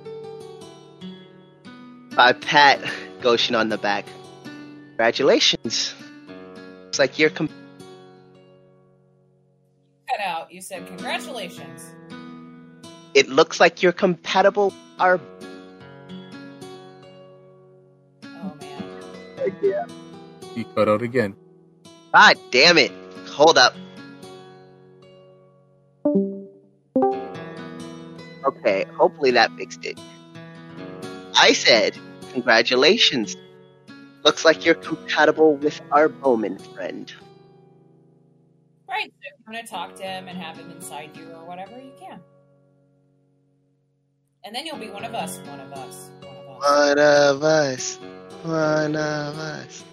I 2.17 2.33
pat 2.33 2.82
Goshen 3.22 3.56
on 3.56 3.69
the 3.69 3.77
back. 3.77 4.06
Congratulations. 4.43 5.93
It's 6.95 6.99
like 7.01 7.19
you're 7.19 7.30
com- 7.30 7.49
Cut 10.09 10.22
out. 10.25 10.49
You 10.49 10.61
said 10.61 10.88
congratulations. 10.88 11.93
it 13.14 13.27
looks 13.27 13.59
like 13.59 13.83
you're 13.83 13.91
compatible. 13.91 14.74
Our 14.98 15.19
Oh 18.24 18.56
man. 18.61 18.83
Again. 19.40 19.90
He 20.53 20.64
cut 20.64 20.88
out 20.88 21.01
again. 21.01 21.35
God 22.14 22.38
damn 22.51 22.77
it. 22.77 22.93
Hold 23.27 23.57
up. 23.57 23.74
Okay, 28.48 28.85
hopefully 28.98 29.32
that 29.32 29.51
fixed 29.57 29.83
it. 29.83 29.99
I 31.35 31.51
said, 31.51 31.98
congratulations. 32.32 33.35
Looks 34.26 34.44
like 34.44 34.66
you're 34.66 34.74
compatible 34.74 35.56
with 35.56 35.80
our 35.92 36.10
Bowman 36.10 36.58
friend. 36.58 37.14
Right. 38.90 39.12
So 39.12 39.20
if 39.22 39.34
you 39.38 39.54
want 39.54 39.64
to 39.68 39.72
talk 39.72 39.95
to 39.98 40.04
him 40.04 40.28
and 40.28 40.36
have 40.36 40.58
him 40.58 40.72
inside 40.72 41.16
you 41.16 41.28
or 41.32 41.45
whatever, 41.45 41.78
you 41.78 41.92
can. 42.00 42.20
And 44.44 44.56
then 44.56 44.66
you'll 44.66 44.80
be 44.80 44.90
one 44.90 45.04
of 45.04 45.14
us. 45.14 45.38
One 45.45 45.60
of 45.60 45.72
us. 45.74 46.10
One 46.58 46.98
of 46.98 47.44
us. 47.44 48.00
One 48.44 48.95
of 48.95 48.95
us. 48.95 48.95
One 48.95 48.95
of 48.95 49.38
us. 49.38 49.84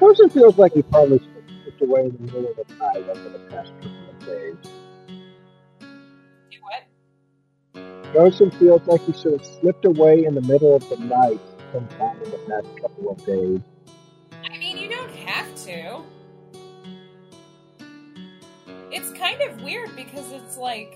Person 0.00 0.30
feels 0.30 0.56
like 0.56 0.72
he 0.72 0.82
probably 0.82 1.20
slipped 1.62 1.82
away 1.82 2.06
in 2.06 2.12
the 2.12 2.32
middle 2.32 2.54
of 2.58 2.68
the 2.68 2.74
night 2.76 3.06
over 3.06 3.28
the 3.28 3.38
past 3.50 3.70
couple 3.82 4.08
of 4.08 4.26
days. 4.26 4.56
Do 6.50 6.58
what? 6.62 8.14
Goshen 8.14 8.50
feels 8.52 8.86
like 8.86 9.02
he 9.02 9.12
sort 9.12 9.34
of 9.34 9.44
slipped 9.44 9.84
away 9.84 10.24
in 10.24 10.34
the 10.34 10.40
middle 10.40 10.74
of 10.74 10.88
the 10.88 10.96
night 10.96 11.40
sometime 11.72 12.22
in 12.22 12.30
the 12.30 12.38
past 12.38 12.66
couple 12.80 13.10
of 13.10 13.24
days. 13.24 13.60
I 14.44 14.58
mean, 14.58 14.76
you 14.76 14.88
don't 14.88 15.10
have 15.10 15.54
to. 15.64 16.02
It's 18.90 19.10
kind 19.18 19.40
of 19.42 19.62
weird 19.62 19.96
because 19.96 20.30
it's 20.32 20.58
like 20.58 20.94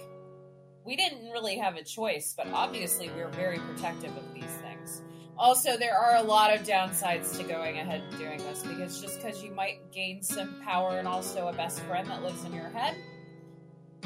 we 0.85 0.97
didn't 0.97 1.31
really 1.31 1.57
have 1.57 1.77
a 1.77 1.83
choice, 1.83 2.35
but 2.37 2.47
obviously 2.53 3.11
we're 3.17 3.31
very 3.31 3.59
protective 3.59 4.17
of 4.17 4.35
these 4.35 4.45
things. 4.45 5.03
Also, 5.39 5.77
there 5.77 5.95
are 5.99 6.17
a 6.17 6.23
lot 6.23 6.55
of 6.55 6.67
downsides 6.67 7.37
to 7.37 7.43
going 7.43 7.79
ahead 7.79 8.03
and 8.09 8.19
doing 8.19 8.39
this 8.39 8.63
because 8.63 9.01
just 9.01 9.21
because 9.21 9.43
you 9.43 9.51
might 9.51 9.91
gain 9.93 10.23
some 10.23 10.61
power 10.63 10.99
and 10.99 11.09
also 11.09 11.49
a 11.49 11.53
best 11.53 11.81
friend 11.81 12.09
that 12.09 12.23
lives 12.23 12.45
in 12.45 12.55
your 12.55 12.69
head, 12.71 12.97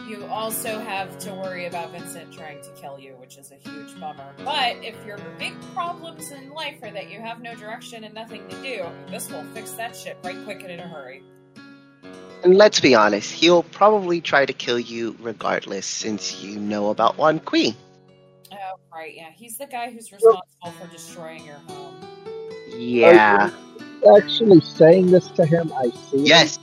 you 0.08 0.24
also 0.26 0.78
have 0.78 1.18
to 1.18 1.34
worry 1.34 1.66
about 1.66 1.92
Vincent 1.92 2.32
trying 2.32 2.62
to 2.62 2.70
kill 2.70 2.98
you, 2.98 3.12
which 3.12 3.36
is 3.36 3.52
a 3.52 3.68
huge 3.68 3.98
bummer. 4.00 4.32
But 4.44 4.76
if 4.84 5.04
your 5.06 5.18
big 5.38 5.54
problems 5.74 6.30
in 6.30 6.50
life 6.50 6.78
are 6.82 6.90
that 6.90 7.10
you 7.10 7.20
have 7.20 7.40
no 7.40 7.54
direction 7.54 8.04
and 8.04 8.14
nothing 8.14 8.48
to 8.48 8.56
do, 8.62 8.84
this 9.10 9.30
will 9.30 9.44
fix 9.54 9.72
that 9.72 9.94
shit 9.96 10.16
right 10.24 10.36
quick 10.44 10.62
and 10.62 10.70
in 10.70 10.80
a 10.80 10.88
hurry. 10.88 11.22
And 12.42 12.56
let's 12.56 12.80
be 12.80 12.94
honest, 12.94 13.32
he'll 13.32 13.62
probably 13.62 14.20
try 14.20 14.46
to 14.46 14.52
kill 14.52 14.78
you 14.78 15.16
regardless 15.20 15.86
since 15.86 16.42
you 16.42 16.58
know 16.58 16.90
about 16.90 17.18
Wan 17.18 17.38
Kui. 17.40 17.76
Oh, 18.50 18.56
right, 18.92 19.14
yeah. 19.14 19.30
He's 19.34 19.58
the 19.58 19.66
guy 19.66 19.90
who's 19.90 20.10
responsible 20.10 20.72
for 20.80 20.86
destroying 20.90 21.44
your 21.44 21.56
home. 21.68 21.94
Yeah. 22.68 23.50
Actually, 24.16 24.60
saying 24.60 25.10
this 25.10 25.28
to 25.32 25.44
him, 25.44 25.70
I 25.76 25.90
see. 25.90 26.24
Yes. 26.24 26.58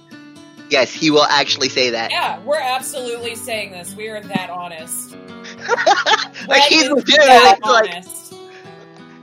Yes, 0.70 0.92
he 0.92 1.12
will 1.12 1.24
actually 1.26 1.70
say 1.70 1.90
that. 1.92 2.12
Yeah, 2.12 2.40
we're 2.44 2.60
absolutely 2.60 3.36
saying 3.36 3.72
this. 3.72 3.96
We 3.96 4.10
are 4.10 4.22
that 4.22 4.50
honest. 4.50 5.12
like 6.48 6.64
he's 6.64 6.90
That 6.90 6.96
legit. 6.96 7.18
that 7.20 7.58
Like, 7.64 7.90
honest. 7.90 8.34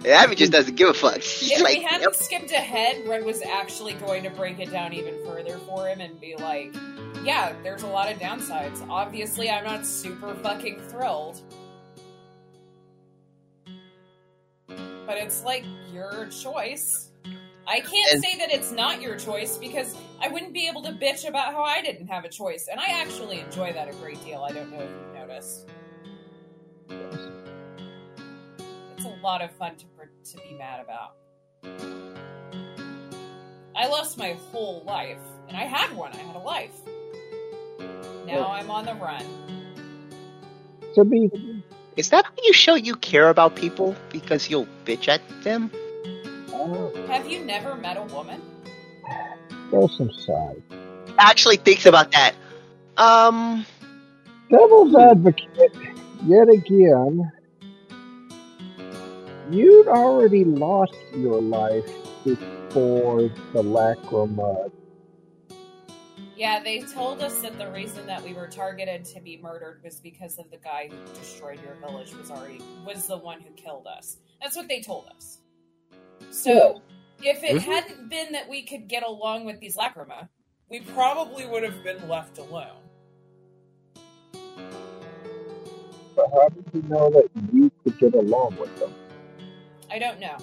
Abby 0.06 0.34
just 0.34 0.52
doesn't 0.52 0.74
give 0.74 0.88
a 0.88 0.94
fuck. 0.94 1.22
She's 1.22 1.52
If 1.52 1.62
like, 1.62 1.78
we 1.78 1.82
hadn't 1.82 2.02
yep. 2.02 2.14
skipped 2.14 2.50
ahead, 2.52 3.06
Red 3.08 3.24
was 3.24 3.40
actually 3.42 3.94
going 3.94 4.22
to 4.24 4.30
break 4.30 4.58
it 4.58 4.70
down 4.70 4.92
even 4.92 5.14
further 5.24 5.56
for 5.58 5.88
him 5.88 6.00
and 6.00 6.20
be 6.20 6.36
like, 6.36 6.74
yeah, 7.24 7.54
there's 7.62 7.82
a 7.82 7.86
lot 7.86 8.12
of 8.12 8.18
downsides. 8.18 8.86
Obviously, 8.88 9.50
I'm 9.50 9.64
not 9.64 9.86
super 9.86 10.34
fucking 10.34 10.78
thrilled. 10.88 11.40
But 15.06 15.18
it's 15.18 15.42
like 15.44 15.64
your 15.92 16.26
choice. 16.26 17.03
I 17.66 17.80
can't 17.80 18.12
And- 18.12 18.22
say 18.22 18.36
that 18.38 18.52
it's 18.52 18.70
not 18.72 19.00
your 19.00 19.16
choice 19.16 19.56
because 19.56 19.96
I 20.20 20.28
wouldn't 20.28 20.52
be 20.52 20.68
able 20.68 20.82
to 20.82 20.92
bitch 20.92 21.26
about 21.26 21.52
how 21.52 21.62
I 21.62 21.80
didn't 21.82 22.06
have 22.08 22.24
a 22.24 22.28
choice. 22.28 22.68
And 22.70 22.78
I 22.78 22.86
actually 23.00 23.40
enjoy 23.40 23.72
that 23.72 23.88
a 23.88 23.92
great 23.92 24.22
deal. 24.24 24.42
I 24.42 24.52
don't 24.52 24.70
know 24.70 24.80
if 24.80 24.90
you've 24.90 25.14
noticed. 25.14 25.66
It's 28.96 29.04
a 29.06 29.16
lot 29.22 29.42
of 29.42 29.50
fun 29.52 29.76
to, 29.76 29.84
to 30.32 30.36
be 30.48 30.54
mad 30.54 30.80
about. 30.80 31.16
I 33.76 33.88
lost 33.88 34.16
my 34.18 34.36
whole 34.52 34.82
life, 34.86 35.18
and 35.48 35.56
I 35.56 35.62
had 35.64 35.94
one. 35.96 36.12
I 36.12 36.18
had 36.18 36.36
a 36.36 36.38
life. 36.38 36.74
Now 38.26 38.48
I'm 38.48 38.70
on 38.70 38.84
the 38.86 38.94
run. 38.94 39.24
To 40.94 41.04
be 41.04 41.28
Is 41.96 42.10
that 42.10 42.24
how 42.24 42.32
you 42.42 42.52
show 42.52 42.74
you 42.76 42.94
care 42.96 43.28
about 43.30 43.56
people? 43.56 43.96
Because 44.10 44.48
you'll 44.48 44.68
bitch 44.84 45.08
at 45.08 45.20
them? 45.42 45.70
Uh, 46.54 47.06
Have 47.06 47.28
you 47.28 47.44
never 47.44 47.74
met 47.74 47.96
a 47.96 48.02
woman? 48.02 48.40
go 49.70 49.86
some 49.88 50.12
side. 50.12 50.62
Actually 51.18 51.56
thinks 51.56 51.86
about 51.86 52.12
that. 52.12 52.34
Um, 52.96 53.66
Devil's 54.50 54.94
advocate, 54.94 55.74
yet 56.26 56.48
again, 56.48 57.30
you'd 59.50 59.88
already 59.88 60.44
lost 60.44 60.94
your 61.16 61.40
life 61.40 61.88
before 62.24 63.22
the 63.52 63.62
lacrima. 63.62 64.70
Yeah, 66.36 66.60
they 66.62 66.80
told 66.80 67.22
us 67.22 67.40
that 67.42 67.58
the 67.58 67.70
reason 67.70 68.06
that 68.06 68.22
we 68.22 68.32
were 68.32 68.48
targeted 68.48 69.04
to 69.06 69.20
be 69.20 69.38
murdered 69.40 69.80
was 69.84 70.00
because 70.00 70.38
of 70.38 70.50
the 70.50 70.56
guy 70.56 70.88
who 70.90 71.14
destroyed 71.18 71.60
your 71.62 71.74
village 71.76 72.12
was 72.14 72.30
already 72.30 72.60
was 72.84 73.06
the 73.06 73.16
one 73.16 73.40
who 73.40 73.50
killed 73.52 73.86
us. 73.86 74.16
That's 74.42 74.56
what 74.56 74.68
they 74.68 74.82
told 74.82 75.06
us. 75.14 75.38
So, 76.30 76.82
if 77.22 77.42
it 77.42 77.56
Mhm. 77.56 77.60
hadn't 77.60 78.08
been 78.08 78.32
that 78.32 78.48
we 78.48 78.62
could 78.62 78.88
get 78.88 79.02
along 79.02 79.44
with 79.44 79.60
these 79.60 79.76
lacrima, 79.76 80.28
we 80.68 80.80
probably 80.80 81.46
would 81.46 81.62
have 81.62 81.82
been 81.82 82.08
left 82.08 82.38
alone. 82.38 82.82
But 86.16 86.26
how 86.32 86.48
did 86.48 86.64
you 86.72 86.82
know 86.82 87.10
that 87.10 87.28
you 87.52 87.70
could 87.82 87.98
get 87.98 88.14
along 88.14 88.56
with 88.56 88.74
them? 88.78 88.94
I 89.90 89.98
don't 89.98 90.20
know. 90.20 90.36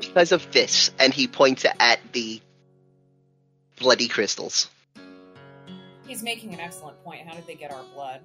because 0.00 0.32
of 0.32 0.50
this. 0.52 0.90
And 0.98 1.14
he 1.14 1.26
points 1.28 1.64
at 1.78 2.00
the 2.12 2.40
bloody 3.78 4.08
crystals. 4.08 4.68
He's 6.06 6.22
making 6.22 6.52
an 6.52 6.60
excellent 6.60 7.02
point. 7.04 7.26
How 7.28 7.34
did 7.34 7.46
they 7.46 7.54
get 7.54 7.70
our 7.72 7.84
blood? 7.94 8.20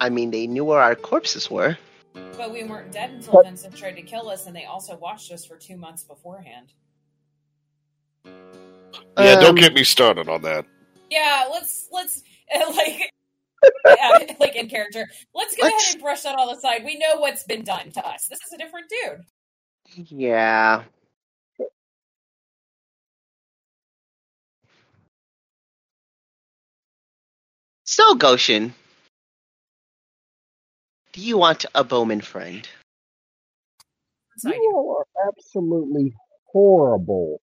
I 0.00 0.08
mean, 0.08 0.30
they 0.30 0.46
knew 0.46 0.64
where 0.64 0.80
our 0.80 0.94
corpses 0.94 1.50
were. 1.50 1.76
But 2.14 2.52
we 2.52 2.64
weren't 2.64 2.92
dead 2.92 3.10
until 3.10 3.34
But- 3.34 3.44
Vincent 3.46 3.76
tried 3.76 3.96
to 3.96 4.02
kill 4.02 4.28
us, 4.28 4.46
and 4.46 4.54
they 4.54 4.64
also 4.64 4.96
watched 4.96 5.30
us 5.32 5.44
for 5.44 5.56
two 5.56 5.76
months 5.76 6.02
beforehand. 6.04 6.72
Yeah, 8.24 9.34
don't 9.40 9.50
Um, 9.50 9.54
get 9.56 9.74
me 9.74 9.84
started 9.84 10.28
on 10.28 10.42
that. 10.42 10.64
Yeah, 11.10 11.46
let's 11.50 11.88
let's 11.92 12.22
like 12.76 13.12
yeah, 13.86 14.18
like 14.40 14.56
in 14.56 14.68
character. 14.68 15.08
Let's 15.34 15.56
go 15.56 15.64
Let's- 15.64 15.84
ahead 15.84 15.94
and 15.94 16.02
brush 16.02 16.22
that 16.22 16.36
all 16.36 16.50
aside. 16.50 16.84
We 16.84 16.98
know 16.98 17.16
what's 17.18 17.44
been 17.44 17.64
done 17.64 17.90
to 17.92 18.06
us. 18.06 18.26
This 18.28 18.40
is 18.46 18.52
a 18.52 18.58
different 18.58 18.86
dude. 18.88 20.06
Yeah. 20.10 20.84
So, 27.84 28.14
Goshen, 28.14 28.74
do 31.12 31.20
you 31.20 31.36
want 31.38 31.66
a 31.74 31.84
Bowman 31.84 32.20
friend? 32.20 32.66
That's 34.42 34.56
You 34.56 34.72
all 34.74 34.96
are 34.98 35.28
absolutely 35.28 36.14
horrible 36.52 37.40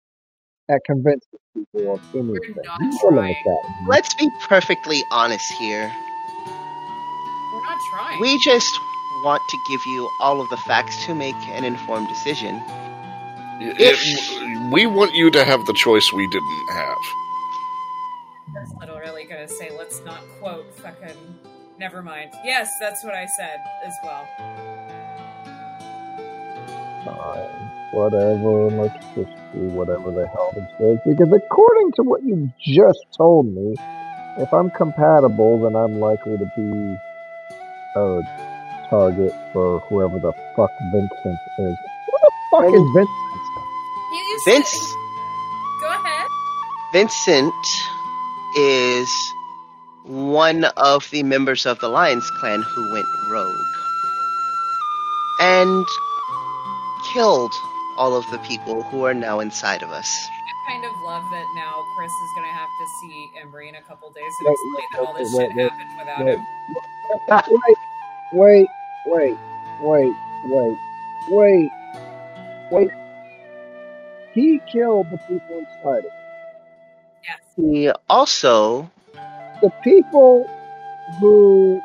at 0.70 0.82
convincing 0.86 1.40
people 1.56 1.96
of 1.96 2.02
anything. 2.14 2.32
not 2.64 2.80
You 2.82 3.00
realize 3.10 3.36
trying. 3.36 3.44
that. 3.46 3.86
Let's 3.90 4.14
be 4.16 4.30
perfectly 4.48 5.04
honest 5.12 5.52
here. 5.54 5.92
We're 7.54 7.62
not 7.64 7.80
trying. 7.92 8.20
We 8.20 8.38
just 8.44 8.72
want 9.24 9.42
to 9.50 9.58
give 9.70 9.82
you 9.88 10.10
all 10.22 10.42
of 10.42 10.50
the 10.50 10.58
facts 10.58 11.06
to 11.06 11.16
make 11.16 11.36
an 11.50 11.64
informed 11.64 12.08
decision. 12.08 12.62
It- 13.62 14.72
we 14.72 14.86
want 14.86 15.16
you 15.16 15.32
to 15.32 15.44
have 15.46 15.66
the 15.66 15.74
choice 15.74 16.12
we 16.14 16.28
didn't 16.30 16.68
have. 16.74 16.98
That's 18.54 18.74
literally 18.80 19.24
gonna 19.26 19.48
say, 19.48 19.76
let's 19.76 20.04
not 20.04 20.22
quote 20.40 20.66
fucking. 20.76 21.40
Never 21.78 22.02
mind. 22.02 22.32
Yes, 22.44 22.70
that's 22.80 23.04
what 23.04 23.14
I 23.14 23.26
said 23.26 23.60
as 23.86 23.94
well. 24.04 24.28
Fine. 27.04 27.72
Whatever. 27.92 28.70
Let's 28.72 29.06
just 29.16 29.32
do 29.54 29.70
whatever 29.70 30.12
the 30.12 30.28
hell 30.28 30.54
it 30.56 30.70
says. 30.78 31.00
Because 31.06 31.32
according 31.34 31.92
to 31.94 32.04
what 32.04 32.24
you 32.24 32.52
just 32.62 33.06
told 33.18 33.48
me, 33.48 33.76
if 34.38 34.54
I'm 34.54 34.70
compatible, 34.72 35.62
then 35.62 35.76
I'm 35.76 36.00
likely 36.00 36.38
to 36.38 36.52
be 36.56 36.98
a 38.00 38.22
target 38.90 39.34
for 39.52 39.80
whoever 39.82 40.20
the 40.20 40.34
fuck 40.56 40.72
Vincent 40.92 41.40
is. 41.60 41.78
Who 42.06 42.18
the 42.22 42.32
fuck 42.52 42.66
is 42.66 42.82
Vincent? 42.94 43.10
You, 44.12 44.18
you 44.18 44.42
Vince, 44.46 44.96
Go 45.82 45.90
ahead. 45.90 46.28
Vincent 46.94 47.54
is 48.56 49.35
one 50.08 50.66
of 50.78 51.10
the 51.12 51.24
members 51.24 51.66
of 51.66 51.80
the 51.80 51.90
Lions 51.90 52.30
clan 52.40 52.62
who 52.62 52.94
went 52.94 53.08
rogue 53.32 53.56
and 55.42 55.86
killed 57.14 57.52
all 57.98 58.16
of 58.16 58.30
the 58.32 58.40
people 58.40 58.84
who 58.84 59.06
are 59.06 59.14
now 59.14 59.40
inside 59.40 59.84
of 59.84 59.90
us. 59.90 60.08
I 60.68 60.72
kind 60.72 60.86
of 60.86 60.92
love 61.06 61.24
that 61.32 61.46
now 61.56 61.84
Chris 61.98 62.12
is 62.12 62.30
gonna 62.36 62.48
have 62.54 62.70
to 62.70 62.86
see 63.02 63.32
Embry 63.42 63.70
in 63.70 63.76
a 63.76 63.82
couple 63.82 64.12
days 64.12 64.34
and 64.40 64.48
Wait, 64.48 64.54
explain 64.54 64.88
that 64.94 65.00
all 65.08 65.14
this 65.14 65.34
wait, 65.34 65.48
shit 65.50 65.56
wait, 65.56 65.72
happened 65.72 65.90
without 66.00 66.26
wait. 66.26 66.38
him. 66.38 66.46
Wait, 67.30 67.46
wait, 68.34 68.68
wait, 69.06 69.38
wait, 69.82 70.16
wait, 70.46 70.78
wait, 71.30 71.72
wait. 72.72 72.92
He 74.34 74.60
killed 74.72 75.08
the 75.12 75.18
people 75.28 75.60
inside 75.60 76.06
of 76.06 76.12
Yes. 77.24 77.40
He 77.58 77.92
also, 78.10 78.92
the 79.62 79.70
people 79.84 80.46
who, 81.20 81.82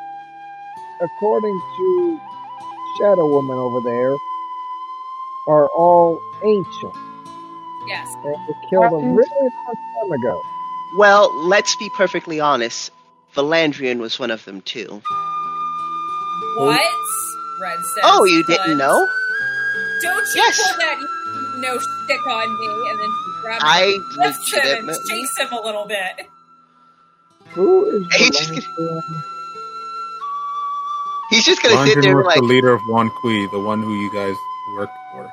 according 1.00 1.60
to 1.76 2.20
Shadow 2.98 3.26
Woman 3.28 3.56
over 3.56 3.80
there, 3.80 4.16
are 5.48 5.68
all 5.76 6.20
ancient 6.44 6.94
Yes. 7.86 8.08
and 8.24 8.24
were 8.46 8.54
killed 8.68 8.92
a 8.92 8.96
really 9.06 9.28
long 9.42 9.74
time 10.02 10.12
ago. 10.12 10.40
well, 10.98 11.30
let's 11.48 11.74
be 11.76 11.88
perfectly 11.96 12.40
honest, 12.40 12.90
Valandrian 13.34 13.98
was 13.98 14.18
one 14.18 14.30
of 14.30 14.44
them 14.44 14.60
too. 14.62 15.00
What? 16.56 16.80
Red 17.60 17.76
says. 17.94 18.02
Oh, 18.04 18.24
you 18.24 18.44
didn't 18.44 18.64
"Sons, 18.66 18.78
know? 18.78 19.08
Don't 20.02 20.26
you 20.34 20.42
Yes. 20.42 20.56
pull 20.68 20.78
that 20.78 20.98
no 21.60 21.78
stick 21.78 22.26
on 22.26 22.58
me 22.60 22.90
and 22.90 23.00
then 23.00 23.10
grab 23.42 23.60
I 23.62 23.82
him, 23.84 24.04
lift 24.18 24.52
him 24.52 24.60
and 24.60 24.86
legitimately. 24.86 25.08
chase 25.20 25.38
him 25.38 25.48
a 25.52 25.60
little 25.60 25.84
bit. 25.86 26.28
Who 27.54 27.84
is 27.86 28.06
Hey, 28.12 28.26
just 28.30 28.50
Valandrian? 28.52 29.22
He's 31.30 31.44
just 31.44 31.62
gonna 31.62 31.86
sit 31.86 32.00
there 32.02 32.16
was 32.16 32.26
like, 32.26 32.36
the 32.36 32.42
leader 32.42 32.72
of 32.72 32.80
Wan 32.88 33.10
Kui, 33.20 33.46
the 33.52 33.58
one 33.60 33.82
who 33.82 33.94
you 33.94 34.12
guys 34.12 34.34
worked 34.76 34.92
for. 35.12 35.30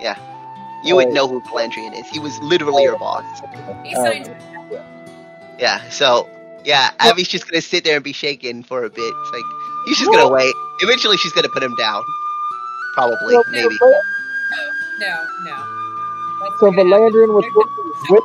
Yeah, 0.00 0.16
you 0.84 0.96
would 0.96 1.08
Oh. 1.08 1.12
know 1.12 1.28
who 1.28 1.40
Valandrian 1.42 1.98
is. 1.98 2.08
He 2.08 2.18
was 2.18 2.38
literally 2.40 2.82
your 2.82 2.98
boss. 2.98 3.24
He 3.84 3.94
Uh, 3.94 4.12
Yeah, 5.58 5.80
so 5.90 6.28
yeah, 6.64 6.90
Avi's 7.00 7.28
just 7.28 7.48
gonna 7.48 7.62
sit 7.62 7.84
there 7.84 7.94
and 7.96 8.04
be 8.04 8.12
shaken 8.12 8.62
for 8.64 8.84
a 8.84 8.90
bit. 8.90 9.14
It's 9.22 9.30
like 9.32 9.44
he's 9.86 9.98
just 9.98 10.10
gonna 10.10 10.28
wait. 10.28 10.54
Eventually, 10.80 11.16
she's 11.16 11.32
gonna 11.32 11.48
put 11.48 11.62
him 11.62 11.74
down. 11.76 12.02
Probably, 12.94 13.34
so, 13.34 13.42
maybe. 13.50 13.76
no, 13.80 13.92
no, 15.00 15.26
no. 15.44 15.56
That's 16.40 16.60
so 16.60 16.66
not 16.70 16.76
gonna 16.76 16.90
Valandrian 16.90 17.32
was 17.34 17.44
happen. 17.44 17.56
working 17.56 17.92
It's 17.94 18.10
with 18.10 18.24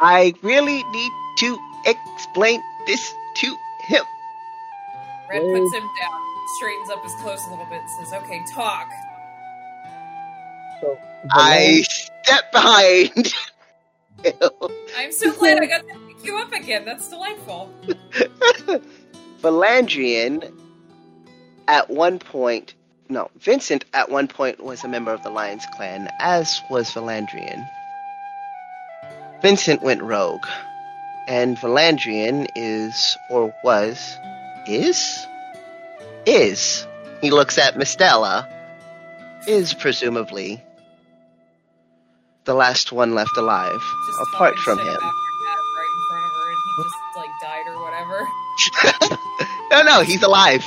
I 0.00 0.34
really 0.42 0.82
need 0.84 1.12
to 1.38 1.58
explain 1.86 2.62
this 2.86 3.12
to 3.36 3.56
him. 3.86 4.04
Red 5.28 5.42
Wait. 5.42 5.60
puts 5.60 5.74
him 5.74 5.88
down, 6.00 6.20
straightens 6.58 6.90
up 6.90 7.02
his 7.02 7.14
clothes 7.20 7.40
a 7.46 7.50
little 7.50 7.66
bit, 7.66 7.80
and 7.80 8.06
says, 8.06 8.22
"Okay, 8.22 8.42
talk." 8.54 8.88
So, 10.80 10.98
I 11.30 11.82
step 11.82 12.50
behind. 12.52 13.34
I'm 14.96 15.12
so 15.12 15.32
glad 15.32 15.58
I 15.62 15.66
got 15.66 15.86
to 15.86 15.94
pick 16.08 16.24
you 16.24 16.38
up 16.38 16.52
again. 16.52 16.84
That's 16.84 17.08
delightful. 17.08 17.70
Valandrian, 19.42 20.52
at 21.68 21.90
one 21.90 22.18
point, 22.18 22.74
no, 23.08 23.30
Vincent 23.38 23.84
at 23.92 24.10
one 24.10 24.28
point 24.28 24.62
was 24.62 24.84
a 24.84 24.88
member 24.88 25.12
of 25.12 25.22
the 25.22 25.30
Lions 25.30 25.64
clan, 25.74 26.08
as 26.20 26.60
was 26.70 26.90
Valandrian. 26.90 27.68
Vincent 29.42 29.82
went 29.82 30.02
rogue, 30.02 30.46
and 31.26 31.56
Valandrian 31.56 32.46
is, 32.54 33.16
or 33.30 33.54
was, 33.64 34.16
is? 34.66 35.26
Is. 36.26 36.86
He 37.22 37.30
looks 37.30 37.56
at 37.58 37.76
Miss 37.76 37.90
Stella, 37.90 38.46
is 39.46 39.72
presumably 39.74 40.62
the 42.44 42.54
last 42.54 42.92
one 42.92 43.14
left 43.14 43.36
alive, 43.36 43.72
Just 43.72 44.34
apart 44.34 44.56
from 44.58 44.78
him. 44.78 44.86
about 44.86 45.02
right 45.76 45.90
in 45.96 46.02
front 46.10 46.24
of 46.24 46.32
her, 46.32 46.50
and 46.50 46.58
he 46.66 46.82
just 46.82 46.96
like 47.16 47.30
died 47.42 47.66
or 47.68 47.82
whatever. 47.82 48.28
no, 49.70 49.82
no, 49.82 50.02
he's 50.02 50.22
alive. 50.22 50.62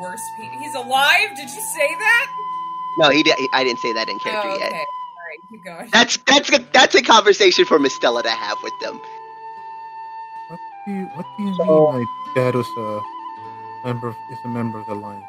Worst. 0.00 0.22
Pe- 0.38 0.58
He's 0.58 0.74
alive. 0.74 1.30
Did 1.36 1.48
you 1.48 1.60
say 1.60 1.94
that? 1.98 2.26
No, 2.98 3.10
he 3.10 3.22
did, 3.22 3.36
I 3.52 3.62
didn't 3.64 3.78
say 3.78 3.92
that 3.92 4.08
in 4.08 4.18
character 4.18 4.48
oh, 4.50 4.54
okay. 4.56 4.70
yet. 4.72 4.86
All 5.50 5.50
right, 5.50 5.50
keep 5.50 5.64
going. 5.64 5.88
That's 5.92 6.16
that's 6.26 6.50
a, 6.52 6.58
that's 6.72 6.94
a 6.94 7.02
conversation 7.02 7.64
for 7.64 7.78
Miss 7.78 7.94
Stella 7.94 8.22
to 8.22 8.30
have 8.30 8.58
with 8.62 8.72
them. 8.80 9.00
What 10.48 10.58
do 10.86 10.92
you, 10.92 11.04
what 11.14 11.26
do 11.36 11.42
you 11.44 11.54
So- 11.56 11.92
mean 11.92 12.06
my 12.34 12.42
dad 12.42 12.54
was 12.54 12.66
a 12.78 13.00
member 13.86 14.08
of, 14.08 14.14
is 14.32 14.38
a 14.44 14.48
member 14.48 14.78
of 14.80 14.86
the 14.86 14.94
Lions? 14.94 15.24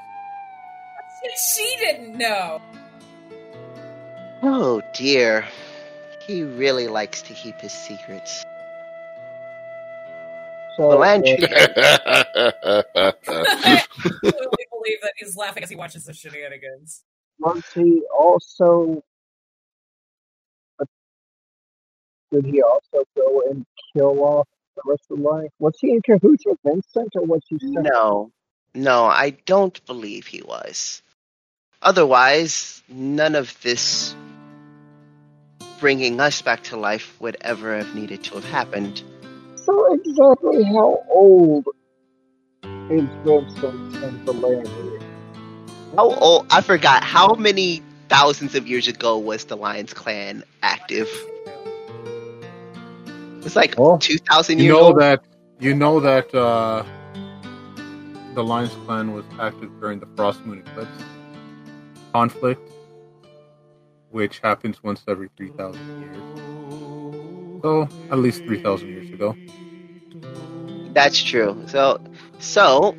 she 1.56 1.76
didn't 1.80 2.18
know. 2.18 2.62
Oh 4.44 4.82
dear, 4.94 5.44
he 6.28 6.44
really 6.44 6.88
likes 6.88 7.22
to 7.24 7.34
keep 7.34 7.60
his 7.60 7.72
secrets. 7.74 8.44
so, 10.78 10.84
Valandrian, 10.84 11.42
uh, 11.52 12.24
I 13.28 13.84
totally 14.24 14.68
believe 14.72 15.02
that 15.02 15.14
he's 15.18 15.36
laughing 15.36 15.64
as 15.64 15.70
he 15.70 15.76
watches 15.76 16.06
the 16.06 16.14
shenanigans. 16.14 17.04
was 17.40 17.64
he 17.74 18.04
also? 18.18 19.04
Did 22.32 22.46
he 22.46 22.62
also 22.62 23.06
go 23.16 23.44
and 23.50 23.66
kill 23.96 24.24
off 24.24 24.48
the 24.76 24.82
rest 24.86 25.04
of 25.10 25.18
the 25.18 25.24
line? 25.24 25.50
Was 25.60 25.76
he 25.80 25.92
in 25.92 26.02
cahoots 26.02 26.46
with 26.46 26.58
Vincent, 26.66 27.14
or 27.16 27.26
was 27.26 27.42
he? 27.48 27.58
separate? 27.60 27.84
no, 27.84 28.32
no, 28.74 29.06
I 29.06 29.32
don't 29.46 29.84
believe 29.86 30.28
he 30.28 30.42
was. 30.42 31.02
Otherwise, 31.82 32.84
none 32.90 33.36
of 33.36 33.62
this 33.62 34.16
bringing 35.80 36.20
us 36.20 36.42
back 36.42 36.64
to 36.64 36.78
life 36.78 37.16
would 37.20 37.38
ever 37.42 37.78
have 37.78 37.94
needed 37.96 38.24
to 38.24 38.36
have 38.36 38.46
happened. 38.46 39.04
So 39.56 39.94
exactly 39.94 40.64
how 40.64 41.04
old 41.10 41.68
is 42.90 43.08
Vincent 43.24 43.96
and 44.04 44.28
Valandry? 44.28 45.02
How 45.96 46.12
old? 46.12 46.48
I 46.50 46.62
forgot. 46.62 47.04
How 47.04 47.36
many 47.36 47.82
thousands 48.10 48.56
of 48.56 48.68
years 48.68 48.88
ago 48.88 49.18
was 49.18 49.46
the 49.46 49.56
Lions 49.56 49.94
clan 49.94 50.44
active? 50.62 51.10
It 53.46 53.50
was 53.50 53.56
like 53.56 53.76
Oh. 53.78 53.98
two 54.00 54.18
thousand 54.18 54.60
You 54.60 54.70
know 54.70 54.80
old. 54.88 55.00
that 55.00 55.24
you 55.60 55.76
know 55.76 56.00
that 56.00 56.34
uh, 56.34 56.84
the 58.34 58.44
Lions 58.44 58.76
clan 58.88 59.14
was 59.14 59.24
active 59.40 59.70
during 59.80 60.00
the 60.00 60.08
Frost 60.16 60.44
Moon 60.48 60.64
eclipse 60.66 60.98
conflict, 62.12 62.68
which 64.10 64.40
happens 64.40 64.82
once 64.82 65.04
every 65.08 65.30
3,000 65.38 65.80
years. 66.02 66.24
So, 67.62 67.88
at 68.10 68.18
least 68.18 68.44
3,000 68.46 68.90
years 68.90 69.06
ago. 69.14 69.38
That's 70.94 71.22
true. 71.22 71.56
So, 71.68 72.02
so 72.40 72.96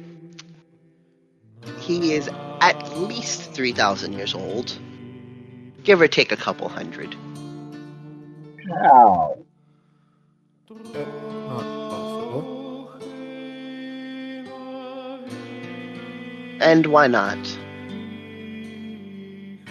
he 1.81 2.13
is 2.15 2.31
at 2.61 2.97
least 2.97 3.51
three 3.53 3.73
thousand 3.73 4.13
years 4.13 4.33
old, 4.33 4.79
give 5.83 6.01
or 6.01 6.07
take 6.07 6.31
a 6.31 6.37
couple 6.37 6.69
hundred. 6.69 7.17
How? 8.71 9.46
Not 10.95 11.65
possible. 11.91 12.91
And 16.61 16.87
why 16.87 17.07
not? 17.07 17.39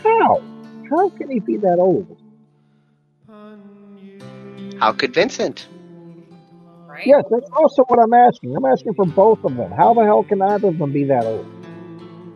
How? 0.04 0.42
How 0.90 1.10
can 1.10 1.32
he 1.32 1.40
be 1.40 1.58
that 1.58 1.78
old? 1.80 2.18
How 4.80 4.92
could 4.94 5.14
Vincent? 5.14 5.68
Right? 6.88 7.08
Yes, 7.08 7.24
that's 7.30 7.50
also 7.56 7.84
what 7.84 8.00
I'm 8.00 8.14
asking. 8.14 8.56
I'm 8.56 8.66
asking 8.66 8.94
for 8.94 9.06
both 9.06 9.44
of 9.44 9.56
them. 9.56 9.72
How 9.72 9.94
the 9.94 10.04
hell 10.04 10.24
can 10.24 10.42
either 10.42 10.68
of 10.68 10.78
them 10.78 10.92
be 10.92 11.06
that 11.06 11.26
old? 11.26 11.46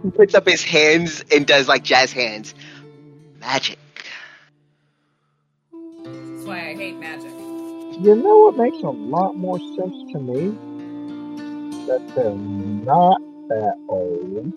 He 0.04 0.12
puts 0.12 0.34
up 0.34 0.48
his 0.48 0.64
hands 0.64 1.24
and 1.32 1.46
does 1.46 1.68
like 1.68 1.84
jazz 1.84 2.12
hands. 2.12 2.54
Magic. 3.40 3.78
That's 5.72 6.46
why 6.46 6.70
I 6.70 6.76
hate 6.76 6.98
magic. 6.98 7.39
You 8.02 8.16
know 8.16 8.38
what 8.38 8.56
makes 8.56 8.82
a 8.82 8.90
lot 8.90 9.36
more 9.36 9.60
sense 9.60 10.12
to 10.14 10.20
me? 10.20 10.56
That 11.86 12.16
they're 12.16 12.34
not 12.34 13.20
that 13.50 13.76
old. 13.90 14.54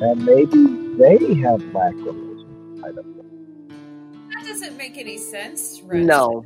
And 0.00 0.24
maybe 0.24 0.96
they 0.96 1.34
have 1.42 1.60
lacrimas 1.60 2.46
inside 2.72 2.96
of 2.96 3.04
them. 3.04 4.28
That 4.32 4.46
doesn't 4.46 4.78
make 4.78 4.96
any 4.96 5.18
sense, 5.18 5.82
Red 5.84 6.04
No. 6.04 6.42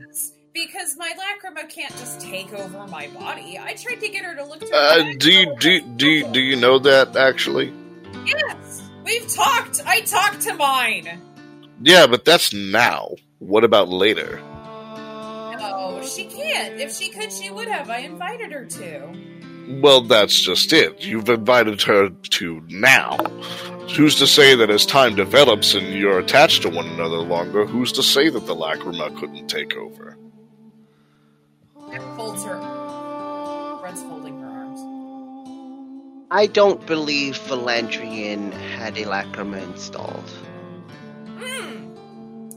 Because 0.52 0.96
my 0.98 1.12
lacrima 1.12 1.68
can't 1.68 1.92
just 1.92 2.20
take 2.20 2.52
over 2.52 2.84
my 2.88 3.06
body. 3.08 3.60
I 3.60 3.74
tried 3.74 4.00
to 4.00 4.08
get 4.08 4.24
her 4.24 4.34
to 4.34 4.44
look 4.44 4.58
to 4.58 4.74
Uh, 4.74 5.04
do 5.18 5.30
you 5.30 5.56
do 5.60 5.80
do 5.82 6.08
you, 6.08 6.26
do 6.32 6.40
you 6.40 6.56
know 6.56 6.80
that 6.80 7.16
actually? 7.16 7.72
Yes! 8.26 8.82
We've 9.04 9.28
talked! 9.28 9.82
I 9.86 10.00
talked 10.00 10.40
to 10.42 10.54
mine! 10.54 11.20
Yeah, 11.80 12.08
but 12.08 12.24
that's 12.24 12.52
now. 12.52 13.14
What 13.38 13.62
about 13.62 13.88
later? 13.88 14.40
No, 16.02 16.08
she 16.08 16.24
can't. 16.24 16.80
If 16.80 16.92
she 16.94 17.10
could, 17.10 17.32
she 17.32 17.50
would 17.50 17.68
have. 17.68 17.88
I 17.88 17.98
invited 17.98 18.50
her 18.52 18.64
to. 18.64 19.80
Well, 19.80 20.00
that's 20.00 20.40
just 20.40 20.72
it. 20.72 21.00
You've 21.04 21.28
invited 21.28 21.80
her 21.82 22.08
to 22.10 22.62
now. 22.68 23.18
Who's 23.96 24.16
to 24.16 24.26
say 24.26 24.56
that 24.56 24.68
as 24.70 24.84
time 24.84 25.14
develops 25.14 25.74
and 25.74 25.86
you're 25.94 26.18
attached 26.18 26.62
to 26.62 26.70
one 26.70 26.88
another 26.88 27.18
longer, 27.18 27.64
who's 27.66 27.92
to 27.92 28.02
say 28.02 28.28
that 28.28 28.46
the 28.46 28.54
lacrima 28.54 29.16
couldn't 29.20 29.46
take 29.48 29.76
over? 29.76 30.16
Red 31.76 32.02
folds 32.16 32.42
her. 32.44 32.58
Red's 33.82 34.02
folding 34.02 34.40
her 34.40 34.48
arms. 34.48 34.80
I 36.30 36.46
don't 36.46 36.84
believe 36.86 37.38
Valandrian 37.38 38.52
had 38.52 38.98
a 38.98 39.04
lacrima 39.04 39.62
installed. 39.62 40.30
Hmm. 41.38 41.71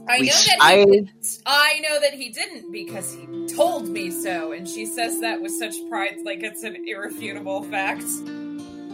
I 0.08 0.18
know 0.18 0.26
that 0.26 0.44
he 0.44 0.58
I- 0.60 0.84
didn't. 0.84 1.38
I 1.46 1.80
know 1.80 2.00
that 2.00 2.14
he 2.14 2.28
didn't 2.30 2.72
because 2.72 3.12
he 3.14 3.46
told 3.54 3.88
me 3.88 4.10
so, 4.10 4.52
and 4.52 4.68
she 4.68 4.86
says 4.86 5.20
that 5.20 5.40
with 5.42 5.52
such 5.52 5.74
pride, 5.90 6.16
like 6.24 6.42
it's 6.42 6.62
an 6.62 6.76
irrefutable 6.86 7.62
fact. 7.64 8.04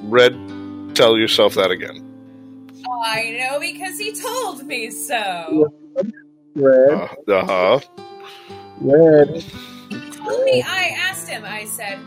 Red, 0.05 0.35
tell 0.95 1.17
yourself 1.19 1.55
that 1.55 1.71
again. 1.71 2.09
I 3.05 3.39
know 3.39 3.61
because 3.61 3.99
he 3.99 4.13
told 4.13 4.65
me 4.67 4.91
so. 4.91 5.69
Red, 6.55 6.93
Uh 7.29 7.47
huh. 7.47 7.81
red, 8.81 9.45
He 9.91 10.11
told 10.11 10.45
me. 10.45 10.63
I 10.67 10.95
asked 10.99 11.29
him. 11.29 11.45
I 11.47 11.65
said, 11.67 11.99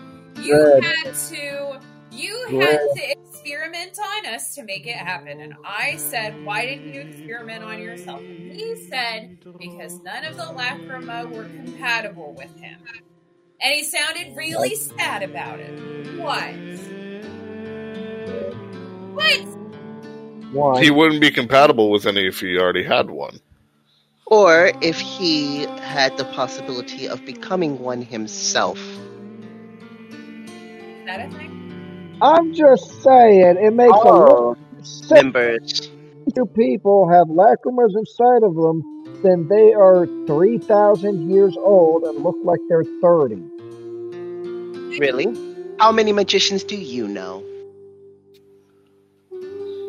"You 0.41 0.55
Red. 0.75 0.83
had 0.83 1.13
to. 1.29 1.79
You 2.11 2.45
had 2.61 2.79
to 2.95 3.15
experiment 3.45 3.99
on 3.99 4.25
us 4.33 4.55
to 4.55 4.63
make 4.63 4.87
it 4.87 4.95
happen." 4.95 5.39
And 5.39 5.53
I 5.63 5.97
said, 5.97 6.43
"Why 6.43 6.65
didn't 6.65 6.93
you 6.93 7.01
experiment 7.01 7.63
on 7.63 7.79
yourself?" 7.79 8.21
And 8.21 8.51
he 8.51 8.75
said, 8.89 9.37
"Because 9.59 10.01
none 10.01 10.25
of 10.25 10.35
the 10.35 10.43
lacrima 10.43 11.29
were 11.29 11.45
compatible 11.45 12.33
with 12.33 12.59
him." 12.59 12.79
And 13.61 13.73
he 13.73 13.83
sounded 13.83 14.35
really 14.35 14.75
sad 14.75 15.23
about 15.23 15.59
it. 15.59 16.17
What? 16.17 16.55
What? 19.13 19.55
one. 20.55 20.81
He 20.81 20.89
wouldn't 20.89 21.21
be 21.21 21.31
compatible 21.31 21.91
with 21.91 22.05
any 22.05 22.27
if 22.27 22.39
he 22.39 22.57
already 22.57 22.83
had 22.83 23.09
one. 23.09 23.39
Or 24.25 24.71
if 24.81 24.99
he 24.99 25.65
had 25.81 26.17
the 26.17 26.25
possibility 26.25 27.07
of 27.07 27.23
becoming 27.25 27.79
one 27.79 28.01
himself. 28.01 28.79
Is 28.79 28.97
that 31.05 31.27
a 31.27 31.37
thing? 31.37 31.54
I'm 32.21 32.53
just 32.53 33.01
saying, 33.03 33.57
it 33.57 33.73
makes 33.73 33.91
a 33.91 34.07
lot 34.07 34.57
of 34.77 34.85
sense 34.85 35.11
members. 35.11 35.91
to 36.35 36.45
people 36.45 37.09
have 37.09 37.27
lacrimas 37.27 37.95
inside 37.95 38.43
of 38.43 38.55
them, 38.55 38.83
then 39.21 39.47
they 39.47 39.73
are 39.73 40.07
3,000 40.27 41.29
years 41.29 41.55
old 41.57 42.03
and 42.03 42.23
look 42.23 42.37
like 42.43 42.59
they're 42.69 42.83
30. 43.01 43.35
Really? 44.99 45.27
How 45.79 45.91
many 45.91 46.13
magicians 46.13 46.63
do 46.63 46.77
you 46.77 47.07
know? 47.07 47.43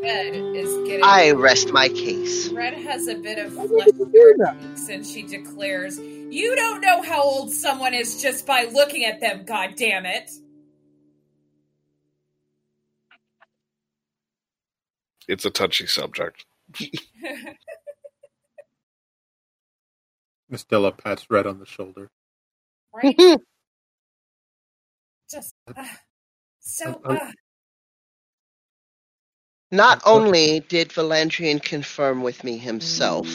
Red 0.02 0.34
is 0.34 0.88
getting. 0.88 1.02
I 1.04 1.30
rest 1.32 1.72
my 1.72 1.88
case. 1.88 2.48
Red 2.50 2.74
has 2.74 3.08
a 3.08 3.16
bit 3.16 3.38
of 3.38 3.56
Why 3.56 3.66
flesh 3.66 3.86
would 3.86 3.96
you 3.98 4.06
do 4.12 4.34
that? 4.38 4.56
cheeks, 4.60 4.88
and 4.88 5.06
she 5.06 5.22
declares, 5.22 5.98
"You 5.98 6.54
don't 6.54 6.80
know 6.80 7.02
how 7.02 7.22
old 7.22 7.52
someone 7.52 7.94
is 7.94 8.22
just 8.22 8.46
by 8.46 8.64
looking 8.72 9.04
at 9.04 9.20
them. 9.20 9.44
God 9.44 9.74
damn 9.76 10.06
it!" 10.06 10.30
It's 15.28 15.44
a 15.44 15.50
touchy 15.50 15.86
subject. 15.86 16.44
Miss 20.48 20.60
Stella 20.60 20.92
pats 20.92 21.26
Red 21.30 21.46
on 21.46 21.58
the 21.58 21.66
shoulder. 21.66 22.08
right? 22.92 23.16
Just 25.30 25.54
uh, 25.76 25.84
so. 26.60 27.00
Uh, 27.04 27.32
Not 29.72 30.00
only 30.06 30.60
did 30.60 30.90
Valandrian 30.90 31.60
confirm 31.60 32.22
with 32.22 32.44
me 32.44 32.56
himself 32.56 33.26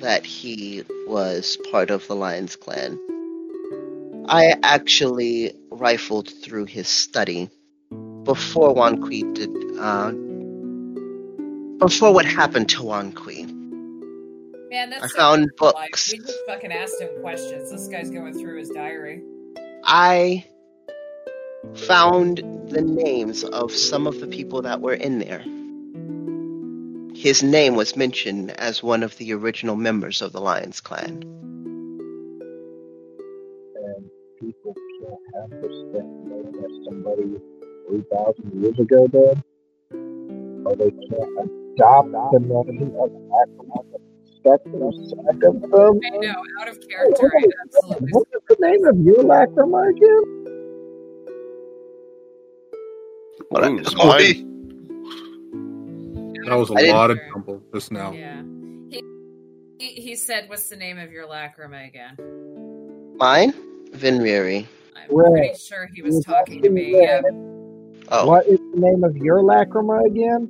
that 0.00 0.24
he 0.24 0.84
was 1.08 1.58
part 1.72 1.90
of 1.90 2.06
the 2.06 2.14
Lions 2.14 2.54
clan, 2.54 2.96
I 4.28 4.54
actually 4.62 5.52
rifled 5.70 6.30
through 6.42 6.66
his 6.66 6.86
study 6.86 7.50
before 8.22 8.72
Wan 8.72 9.02
Kui 9.02 9.24
did, 9.32 9.50
uh, 9.80 10.12
before 11.80 12.12
what 12.12 12.26
happened 12.26 12.68
to 12.68 12.82
Wan 12.82 13.10
Kui. 13.12 13.46
man, 14.70 14.90
that's 14.90 15.04
I 15.04 15.06
so 15.08 15.16
found 15.16 15.42
like, 15.42 15.56
books. 15.56 16.12
We 16.12 16.18
just 16.18 16.38
fucking 16.46 16.70
asked 16.70 17.00
him 17.00 17.08
questions. 17.20 17.70
This 17.70 17.88
guy's 17.88 18.10
going 18.10 18.34
through 18.34 18.58
his 18.58 18.68
diary. 18.68 19.22
I 19.84 20.44
found 21.74 22.38
the 22.68 22.82
names 22.82 23.44
of 23.44 23.72
some 23.72 24.06
of 24.06 24.20
the 24.20 24.26
people 24.26 24.62
that 24.62 24.80
were 24.80 24.94
in 24.94 25.18
there. 25.18 25.42
His 27.16 27.42
name 27.42 27.74
was 27.74 27.96
mentioned 27.96 28.50
as 28.52 28.82
one 28.82 29.02
of 29.02 29.16
the 29.16 29.32
original 29.32 29.76
members 29.76 30.22
of 30.22 30.32
the 30.32 30.40
Lions 30.40 30.80
clan. 30.80 31.22
And 33.74 34.10
people 34.38 34.74
can't 34.74 35.20
have 35.34 35.50
respect 35.50 36.06
knowing 36.24 36.52
that 36.52 36.84
somebody 36.88 37.40
3,000 37.88 38.62
years 38.62 38.78
ago 38.78 39.06
did. 39.08 39.42
Or 40.66 40.76
they 40.76 40.90
can't 40.90 41.59
adopt 41.74 42.12
the 42.32 42.38
name 42.40 42.94
of 42.98 43.10
lacrima 43.10 43.80
and 43.80 44.02
respect 44.22 44.64
the 44.64 44.78
respect 44.78 45.44
of 45.44 45.60
them. 45.60 46.00
I 46.04 46.10
know, 46.18 46.42
out 46.60 46.68
of 46.68 46.78
character. 46.88 47.32
I 47.36 47.44
absolutely. 47.64 48.08
What 48.10 48.28
is 48.34 48.42
the 48.48 48.56
name 48.60 48.84
of 48.86 48.98
your 49.00 49.22
lacrima 49.24 49.90
again? 49.90 50.22
Well, 53.50 53.64
Ooh, 53.64 53.76
that's 53.82 53.94
mine. 53.96 54.46
That 56.46 56.56
was 56.56 56.70
a 56.70 56.74
I 56.74 56.92
lot 56.92 57.10
of 57.10 57.18
jumble 57.32 57.62
just 57.72 57.92
now. 57.92 58.12
Yeah. 58.12 58.42
He, 58.90 59.02
he 59.78 59.88
he 60.00 60.16
said, 60.16 60.48
"What's 60.48 60.68
the 60.68 60.76
name 60.76 60.98
of 60.98 61.10
your 61.12 61.26
lacrima 61.26 61.86
again?" 61.86 62.16
Mine? 63.16 63.52
Vinriri. 63.92 64.66
I'm 64.96 65.16
Red. 65.16 65.32
pretty 65.32 65.58
sure 65.58 65.88
he 65.92 66.02
was 66.02 66.24
talking 66.24 66.62
to 66.62 66.70
me. 66.70 67.00
Yeah. 67.00 67.20
Oh, 68.08 68.26
What 68.26 68.46
is 68.46 68.58
the 68.58 68.80
name 68.80 69.04
of 69.04 69.16
your 69.16 69.42
lacrima 69.42 70.04
again? 70.06 70.48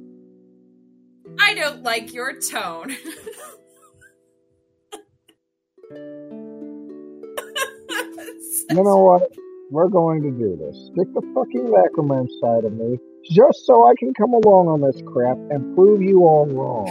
I 1.39 1.55
don't 1.55 1.83
like 1.83 2.13
your 2.13 2.41
tone. 2.41 2.97
You 8.71 8.85
know 8.85 8.99
what? 8.99 9.31
We're 9.71 9.89
going 9.89 10.23
to 10.23 10.31
do 10.31 10.57
this. 10.57 10.77
Stick 10.93 11.13
the 11.15 11.23
fucking 11.35 11.67
lacrima 11.67 12.27
side 12.41 12.65
of 12.65 12.73
me. 12.73 12.99
just 13.31 13.67
so 13.67 13.87
I 13.89 13.95
can 13.99 14.15
come 14.15 14.33
along 14.33 14.69
on 14.69 14.81
this 14.81 15.03
crap 15.07 15.37
and 15.51 15.75
prove 15.75 16.03
you 16.03 16.25
all 16.25 16.47
wrong. 16.47 16.87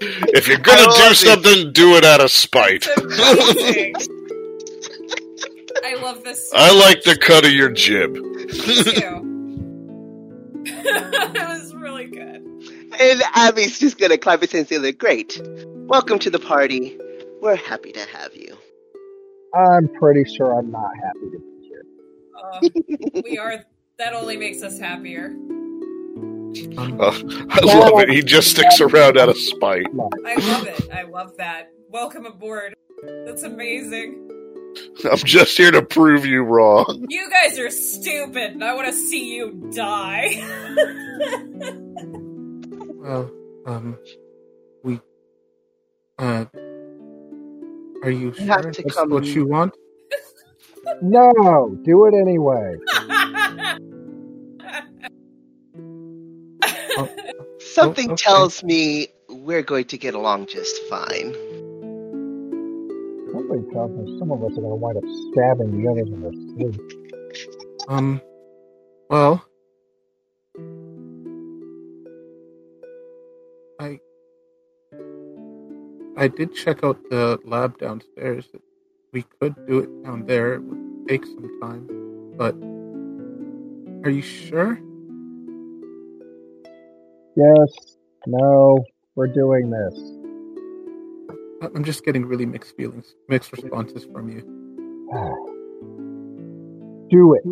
If 0.00 0.46
you're 0.46 0.58
gonna 0.58 0.82
do 0.82 0.88
love 0.88 1.12
it. 1.12 1.16
something, 1.16 1.72
do 1.72 1.96
it 1.96 2.04
out 2.04 2.20
of 2.20 2.30
spite. 2.30 2.86
I 5.84 5.94
love 6.00 6.22
this. 6.24 6.50
so 6.50 6.56
I 6.56 6.72
like 6.72 7.02
the 7.02 7.16
cut 7.16 7.44
of 7.44 7.52
your 7.52 7.70
jib. 7.70 8.16
Me 10.88 10.94
it 11.40 11.48
was 11.48 11.74
really 11.74 12.06
good. 12.06 12.42
And 13.00 13.22
Avi's 13.36 13.78
just 13.78 13.98
gonna 13.98 14.18
clap 14.18 14.40
his 14.40 14.52
hands 14.52 14.68
together. 14.68 14.92
Great. 14.92 15.40
Welcome 15.86 16.18
to 16.20 16.30
the 16.30 16.38
party. 16.38 16.98
We're 17.40 17.56
happy 17.56 17.92
to 17.92 18.00
have 18.06 18.34
you. 18.34 18.56
I'm 19.54 19.88
pretty 19.88 20.24
sure 20.34 20.58
I'm 20.58 20.70
not 20.70 20.90
happy 20.96 21.30
to 21.32 21.38
be 21.38 21.68
here. 21.68 21.84
Uh, 22.36 23.20
we 23.24 23.38
are. 23.38 23.64
That 23.98 24.14
only 24.14 24.36
makes 24.36 24.62
us 24.62 24.78
happier. 24.78 25.34
Oh, 26.78 27.46
I 27.50 27.60
love 27.60 28.00
it. 28.00 28.08
He 28.10 28.22
just 28.22 28.50
sticks 28.50 28.80
around 28.80 29.18
out 29.18 29.28
of 29.28 29.36
spite. 29.36 29.86
I 30.24 30.34
love 30.36 30.66
it. 30.66 30.90
I 30.92 31.02
love 31.02 31.36
that. 31.36 31.72
Welcome 31.90 32.26
aboard. 32.26 32.74
That's 33.26 33.42
amazing. 33.42 34.37
I'm 35.10 35.18
just 35.18 35.56
here 35.56 35.70
to 35.70 35.82
prove 35.82 36.24
you 36.26 36.42
wrong. 36.42 37.06
You 37.10 37.30
guys 37.30 37.58
are 37.58 37.70
stupid, 37.70 38.52
and 38.52 38.64
I 38.64 38.74
want 38.74 38.88
to 38.88 38.92
see 38.92 39.34
you 39.34 39.70
die. 39.74 40.28
well, 42.96 43.30
um, 43.66 43.98
we, 44.82 45.00
uh, 46.18 46.44
are 48.02 48.10
you 48.10 48.32
You 48.38 48.46
have 48.46 48.62
sure 48.62 48.72
to 48.72 48.82
that's 48.82 48.94
come- 48.94 49.10
what 49.10 49.24
you 49.24 49.46
want? 49.46 49.74
No, 51.02 51.76
do 51.84 52.06
it 52.06 52.14
anyway. 52.14 52.76
Something 57.60 58.12
okay. 58.12 58.22
tells 58.22 58.64
me 58.64 59.08
we're 59.28 59.62
going 59.62 59.84
to 59.86 59.98
get 59.98 60.14
along 60.14 60.46
just 60.46 60.76
fine. 60.88 61.34
Somebody 63.48 63.72
tells 63.72 63.90
me 63.92 64.18
some 64.18 64.30
of 64.30 64.44
us 64.44 64.52
are 64.52 64.60
going 64.60 64.68
to 64.68 64.74
wind 64.74 64.98
up 64.98 65.04
stabbing 65.32 65.82
the 65.82 65.90
others 65.90 66.08
in 66.08 66.20
their 66.20 66.32
sleep. 66.32 66.92
Um, 67.88 68.20
well, 69.08 69.42
I 73.80 74.00
I 76.18 76.28
did 76.28 76.54
check 76.54 76.84
out 76.84 76.98
the 77.08 77.38
lab 77.44 77.78
downstairs. 77.78 78.44
We 79.14 79.22
could 79.40 79.54
do 79.66 79.78
it 79.78 80.04
down 80.04 80.26
there. 80.26 80.54
It 80.54 80.62
would 80.64 81.08
take 81.08 81.24
some 81.24 81.48
time, 81.62 81.86
but 82.36 82.54
are 84.06 84.10
you 84.10 84.20
sure? 84.20 84.78
Yes, 87.34 87.96
no, 88.26 88.84
we're 89.14 89.28
doing 89.28 89.70
this. 89.70 90.17
I- 91.62 91.70
I'm 91.74 91.84
just 91.84 92.04
getting 92.04 92.26
really 92.26 92.46
mixed 92.46 92.76
feelings, 92.76 93.14
mixed 93.28 93.52
responses 93.52 94.06
from 94.12 94.30
you. 94.30 94.44
Do 97.10 97.34
it. 97.34 97.44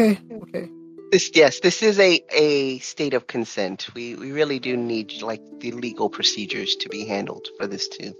Okay, 0.00 0.20
okay. 0.42 0.68
This 1.12 1.30
yes, 1.34 1.60
this 1.60 1.82
is 1.82 1.98
a, 2.00 2.22
a 2.32 2.78
state 2.80 3.14
of 3.14 3.26
consent. 3.26 3.88
We 3.94 4.14
we 4.16 4.32
really 4.32 4.58
do 4.58 4.76
need 4.76 5.22
like 5.22 5.42
the 5.60 5.72
legal 5.72 6.10
procedures 6.10 6.76
to 6.76 6.88
be 6.88 7.06
handled 7.06 7.48
for 7.58 7.66
this 7.66 7.88
to 7.88 8.14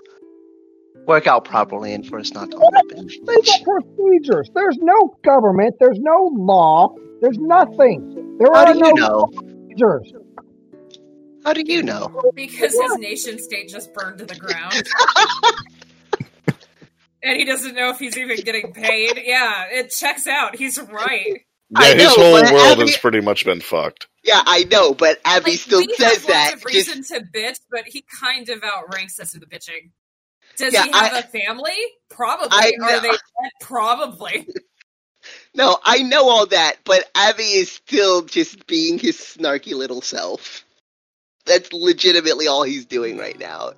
work 1.07 1.27
out 1.27 1.45
properly 1.45 1.95
and 1.95 2.07
for 2.07 2.19
us 2.19 2.33
not 2.33 2.51
to 2.53 2.59
all 2.59 2.77
up 2.77 2.93
in 2.93 3.07
Legal 3.27 3.59
procedures. 3.65 4.51
There's 4.55 4.79
no 4.79 5.17
government. 5.25 5.77
There's 5.81 6.01
no 6.01 6.31
law. 6.35 6.95
There's 7.21 7.39
nothing. 7.39 8.37
There 8.39 8.53
How 8.53 8.65
are 8.67 8.75
do 8.75 8.75
no 8.75 8.93
you 8.93 8.95
know? 8.95 9.29
procedures. 9.37 10.13
How 11.49 11.55
do 11.55 11.63
you 11.65 11.83
know? 11.83 12.31
because 12.35 12.75
his 12.79 12.99
nation 12.99 13.39
state 13.39 13.71
just 13.71 13.95
burned 13.95 14.19
to 14.19 14.27
the 14.27 14.35
ground. 14.35 14.87
and 17.23 17.39
he 17.39 17.47
doesn't 17.47 17.75
know 17.75 17.89
if 17.89 17.99
he's 17.99 18.19
even 18.19 18.37
getting 18.41 18.75
paid. 18.75 19.19
Yeah, 19.25 19.65
it 19.71 19.89
checks 19.91 20.27
out. 20.27 20.57
He's 20.57 20.79
right. 20.79 21.41
Yeah, 21.71 21.95
his 21.95 22.05
know, 22.05 22.11
whole 22.17 22.33
world 22.35 22.79
Avi- 22.79 22.81
has 22.83 22.99
pretty 22.99 23.23
much 23.23 23.47
been 23.47 23.63
fucked. 23.63 24.09
Yeah, 24.23 24.43
I 24.45 24.65
know, 24.65 24.93
but 24.93 25.21
Avi 25.25 25.53
Like, 25.53 25.59
still 25.59 25.81
we 25.81 25.95
says 25.95 26.19
have 26.19 26.27
that. 26.27 26.51
lots 26.53 26.67
of 26.67 26.71
Just, 26.71 26.89
reason 26.95 27.19
to 27.19 27.25
bitch, 27.35 27.61
but 27.71 27.85
he 27.87 28.05
kind 28.21 28.51
of 28.51 28.63
outranks 28.63 29.19
us 29.19 29.33
in 29.33 29.41
the 29.41 29.47
bitching. 29.47 29.91
Does 30.59 30.75
Yeah, 30.75 30.83
he 30.85 30.91
have 30.93 31.15
I- 31.15 31.19
a 31.21 31.23
family? 31.23 31.73
Probably. 32.11 32.49
I 32.53 32.73
Are 32.83 32.91
know. 32.93 33.01
they 33.01 33.09
dead? 33.09 33.51
Probably. 33.63 34.47
no, 35.55 35.79
I 35.83 36.03
know 36.03 36.29
all 36.29 36.45
that, 36.49 36.77
but 36.85 37.09
Avi 37.17 37.43
is 37.43 37.73
still 37.73 38.21
just 38.21 38.67
being 38.67 38.99
his 38.99 39.17
snarky 39.17 39.73
little 39.73 40.03
self. 40.03 40.67
That's 41.45 41.73
legitimately 41.73 42.47
all 42.47 42.63
he's 42.63 42.87
doing 42.87 43.17
right 43.17 43.39
now. 43.39 43.73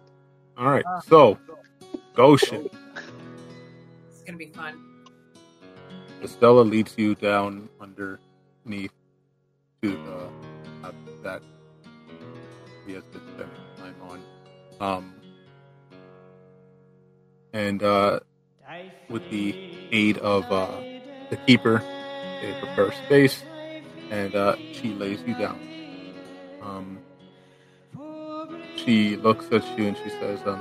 All 0.57 0.67
right. 0.71 0.85
So, 1.07 1.39
Goshen, 2.15 2.69
It's 4.11 4.23
gonna 4.23 4.39
be 4.39 4.47
fun. 4.47 4.79
Estella 6.23 6.63
leads 6.63 6.95
you 6.99 7.15
down 7.15 7.69
underneath 7.81 8.93
to 9.83 9.91
the 9.91 10.31
uh, 10.85 10.93
that 11.23 11.43
he 12.87 12.93
has 12.95 13.05
been 13.05 13.23
spending 13.35 13.57
time 13.79 13.95
on. 14.03 14.21
Um, 14.81 15.15
and 17.53 17.83
uh, 17.83 18.21
with 19.09 19.29
the 19.31 19.55
aid 19.93 20.19
of 20.19 20.51
uh, 20.51 20.69
the 21.31 21.37
keeper, 21.47 21.79
they 22.43 22.55
prepare 22.61 22.93
space, 23.07 23.43
and 24.11 24.35
uh, 24.35 24.57
she 24.73 24.93
lays 24.95 25.23
you 25.27 25.35
down. 25.35 25.59
Um, 26.63 26.99
she 28.91 29.15
looks 29.17 29.47
at 29.53 29.63
you 29.79 29.87
and 29.87 29.97
she 29.99 30.11
says, 30.19 30.41
um, 30.47 30.61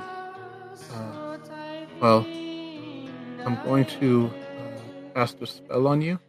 uh, 0.93 1.37
"Well, 1.99 2.19
I'm 3.43 3.57
going 3.65 3.85
to 3.99 4.29
uh, 4.29 5.15
cast 5.15 5.41
a 5.41 5.47
spell 5.47 5.87
on 5.87 5.99
you. 6.03 6.19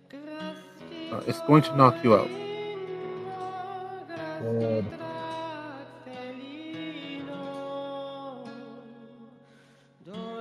Uh, 1.13 1.21
it's 1.27 1.41
going 1.43 1.63
to 1.65 1.77
knock 1.77 2.03
you 2.03 2.15
out. 2.15 2.31
Good. 4.41 4.87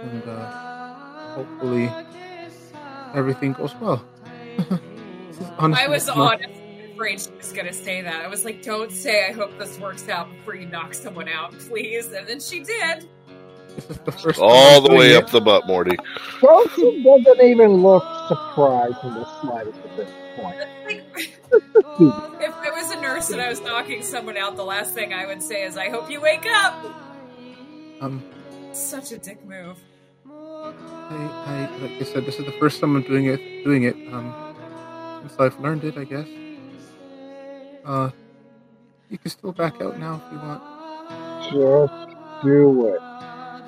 and 0.01 0.23
uh, 0.23 1.35
hopefully 1.35 1.91
everything 3.13 3.51
goes 3.53 3.75
well. 3.81 4.01
This 5.29 5.37
is 5.41 5.51
honestly 5.57 5.85
I 5.85 5.87
was 5.89 6.07
not- 6.07 6.17
honestly 6.17 6.58
afraid 6.99 7.21
she 7.21 7.31
was 7.37 7.53
gonna 7.53 7.71
say 7.71 8.01
that. 8.01 8.25
I 8.25 8.27
was 8.27 8.43
like, 8.43 8.61
"Don't 8.61 8.91
say 8.91 9.25
I 9.25 9.31
hope 9.31 9.57
this 9.57 9.79
works 9.79 10.09
out 10.09 10.29
before 10.29 10.55
you 10.55 10.65
knock 10.65 10.93
someone 10.93 11.29
out, 11.29 11.57
please." 11.57 12.11
And 12.11 12.27
then 12.27 12.41
she 12.41 12.59
did. 12.59 13.07
The 13.87 14.37
All 14.41 14.81
the 14.81 14.93
way 14.93 15.15
up 15.15 15.29
the 15.29 15.39
butt, 15.39 15.65
Morty. 15.65 15.95
Goshen 16.41 17.01
doesn't 17.01 17.41
even 17.41 17.75
look 17.81 18.03
surprised 18.27 18.97
in 19.03 19.13
the 19.13 19.25
slightest 19.39 19.79
at 19.79 19.95
this 19.95 20.11
point. 20.35 20.57
Like, 20.85 21.03
if 22.41 22.53
I 22.53 22.71
was 22.71 22.91
a 22.91 22.99
nurse 22.99 23.29
and 23.29 23.39
I 23.39 23.47
was 23.47 23.61
knocking 23.61 24.03
someone 24.03 24.35
out, 24.35 24.57
the 24.57 24.65
last 24.65 24.93
thing 24.93 25.13
I 25.13 25.25
would 25.25 25.41
say 25.41 25.63
is, 25.63 25.77
"I 25.77 25.89
hope 25.89 26.11
you 26.11 26.19
wake 26.19 26.45
up." 26.45 26.85
Um, 28.01 28.21
Such 28.73 29.13
a 29.13 29.17
dick 29.17 29.45
move. 29.45 29.77
I, 30.29 31.69
I, 31.71 31.81
like 31.81 32.01
I 32.01 32.03
said, 32.03 32.25
this 32.25 32.37
is 32.37 32.45
the 32.45 32.57
first 32.59 32.81
time 32.81 32.97
I'm 32.97 33.03
doing 33.03 33.27
it. 33.27 33.63
Doing 33.63 33.83
it. 33.83 33.95
Um, 34.11 34.33
since 35.21 35.39
I've 35.39 35.57
learned 35.61 35.85
it, 35.85 35.97
I 35.97 36.03
guess. 36.03 36.27
Uh, 37.85 38.09
you 39.09 39.17
can 39.17 39.31
still 39.31 39.51
back 39.51 39.81
out 39.81 39.99
now 39.99 40.21
if 40.25 40.31
you 40.31 40.37
want. 40.39 40.63
Just 41.51 42.43
do 42.43 42.87
it. 42.87 43.01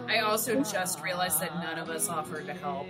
I 0.07 0.19
also 0.19 0.61
just 0.61 1.01
realized 1.01 1.39
that 1.41 1.53
none 1.55 1.79
of 1.79 1.89
us 1.89 2.09
offered 2.09 2.45
to 2.47 2.53
help. 2.53 2.87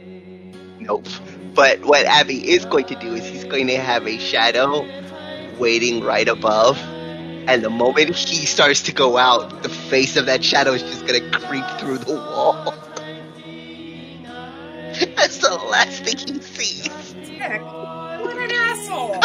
Nope. 0.79 1.05
But 1.53 1.85
what 1.85 2.05
Avi 2.07 2.49
is 2.49 2.65
going 2.65 2.85
to 2.85 2.95
do 2.95 3.13
is 3.13 3.25
he's 3.25 3.43
going 3.43 3.67
to 3.67 3.77
have 3.77 4.07
a 4.07 4.17
shadow 4.17 4.85
waiting 5.59 6.03
right 6.03 6.27
above. 6.27 6.77
And 7.47 7.63
the 7.63 7.69
moment 7.69 8.15
he 8.15 8.45
starts 8.45 8.81
to 8.83 8.91
go 8.91 9.17
out, 9.17 9.63
the 9.63 9.69
face 9.69 10.17
of 10.17 10.25
that 10.25 10.43
shadow 10.43 10.73
is 10.73 10.81
just 10.81 11.05
going 11.05 11.21
to 11.21 11.39
creep 11.39 11.65
through 11.79 11.99
the 11.99 12.13
wall. 12.13 12.73
That's 15.15 15.37
the 15.37 15.55
last 15.69 16.03
thing 16.03 16.17
he 16.17 16.41
sees. 16.41 17.13
Dick, 17.13 17.61
what 17.61 18.37
an 18.37 18.51
asshole! 18.51 19.19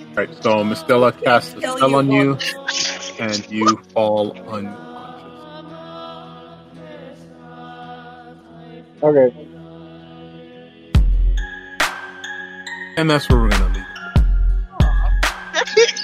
Right. 0.16 0.30
So 0.42 0.64
Miss 0.64 0.80
Stella 0.80 1.12
casts 1.12 1.52
a 1.56 1.60
spell 1.60 1.90
you, 1.90 1.96
on 1.96 2.10
you, 2.10 2.38
and 3.20 3.50
you 3.50 3.76
fall 3.92 4.32
unconscious. 4.48 5.26
Okay. 9.02 9.46
And 12.96 13.10
that's 13.10 13.28
where 13.28 13.40
we're 13.40 13.50
gonna 13.50 13.74
leave. 13.74 13.84
it. 15.76 16.00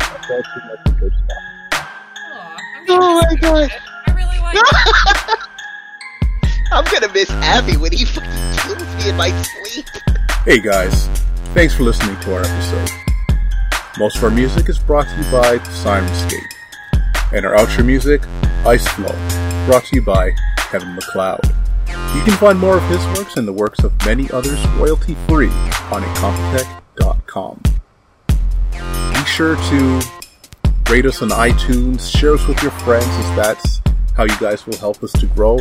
That's 0.00 0.30
actually 0.32 0.62
that's 0.66 0.84
a 0.84 0.92
good 0.98 1.12
stuff. 1.12 1.38
Aw, 1.74 2.58
I'm 2.74 2.84
Oh 2.88 3.22
my 3.22 3.36
god. 3.36 3.70
I 4.06 4.12
really 4.14 4.38
like. 4.40 4.58
I'm 6.72 6.84
gonna 6.86 7.12
miss 7.12 7.30
Avi 7.30 7.76
when 7.76 7.92
he 7.92 8.04
fucking 8.04 8.30
kills 8.56 8.96
me 8.96 9.10
in 9.10 9.16
my 9.16 9.30
sleep. 9.42 9.86
Hey 10.44 10.58
guys, 10.58 11.06
thanks 11.54 11.72
for 11.72 11.84
listening 11.84 12.18
to 12.22 12.34
our 12.34 12.40
episode. 12.40 13.01
Most 13.98 14.16
of 14.16 14.24
our 14.24 14.30
music 14.30 14.70
is 14.70 14.78
brought 14.78 15.06
to 15.06 15.16
you 15.16 15.30
by 15.30 15.58
Syrinscape, 15.58 16.48
and 17.30 17.44
our 17.44 17.54
outro 17.54 17.84
music, 17.84 18.22
Ice 18.64 18.88
Flow, 18.88 19.12
brought 19.66 19.84
to 19.84 19.96
you 19.96 20.00
by 20.00 20.30
Kevin 20.56 20.94
MacLeod. 20.94 21.44
You 22.14 22.22
can 22.22 22.32
find 22.38 22.58
more 22.58 22.78
of 22.78 22.82
his 22.84 23.04
works 23.18 23.36
and 23.36 23.46
the 23.46 23.52
works 23.52 23.84
of 23.84 23.92
many 24.06 24.30
others 24.30 24.66
royalty 24.78 25.14
free 25.28 25.50
on 25.92 26.02
incompetech.com. 26.02 27.62
Be 29.12 29.24
sure 29.26 29.56
to 29.56 30.00
rate 30.90 31.04
us 31.04 31.20
on 31.20 31.28
iTunes, 31.28 32.10
share 32.10 32.32
us 32.32 32.46
with 32.46 32.62
your 32.62 32.72
friends, 32.72 33.04
as 33.04 33.36
that's 33.36 33.82
how 34.16 34.24
you 34.24 34.38
guys 34.38 34.66
will 34.66 34.78
help 34.78 35.02
us 35.04 35.12
to 35.12 35.26
grow. 35.26 35.58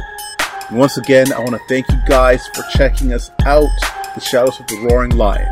And 0.70 0.80
once 0.80 0.98
again, 0.98 1.34
I 1.34 1.40
want 1.40 1.52
to 1.52 1.62
thank 1.68 1.90
you 1.90 1.98
guys 2.08 2.48
for 2.56 2.64
checking 2.72 3.12
us 3.12 3.30
out, 3.46 3.68
The 4.16 4.22
Shadows 4.22 4.58
of 4.58 4.68
the 4.68 4.88
Roaring 4.90 5.18
Lion. 5.18 5.52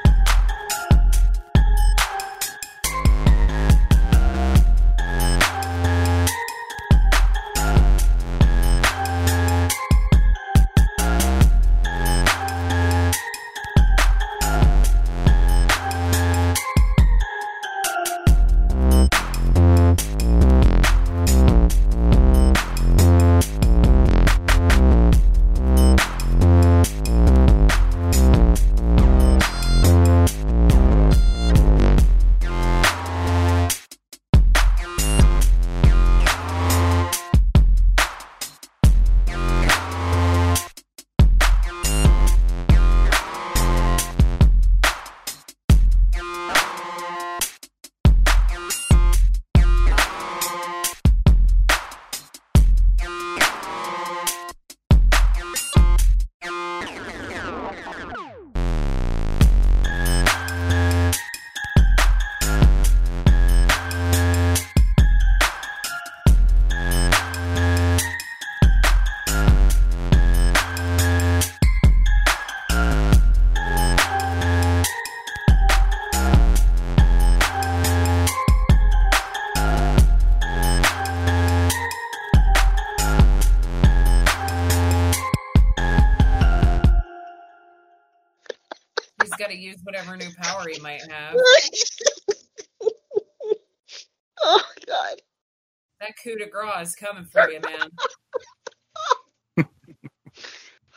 Is 96.81 96.95
coming 96.95 97.25
for 97.25 97.47
you, 97.49 97.59
man. 97.59 97.89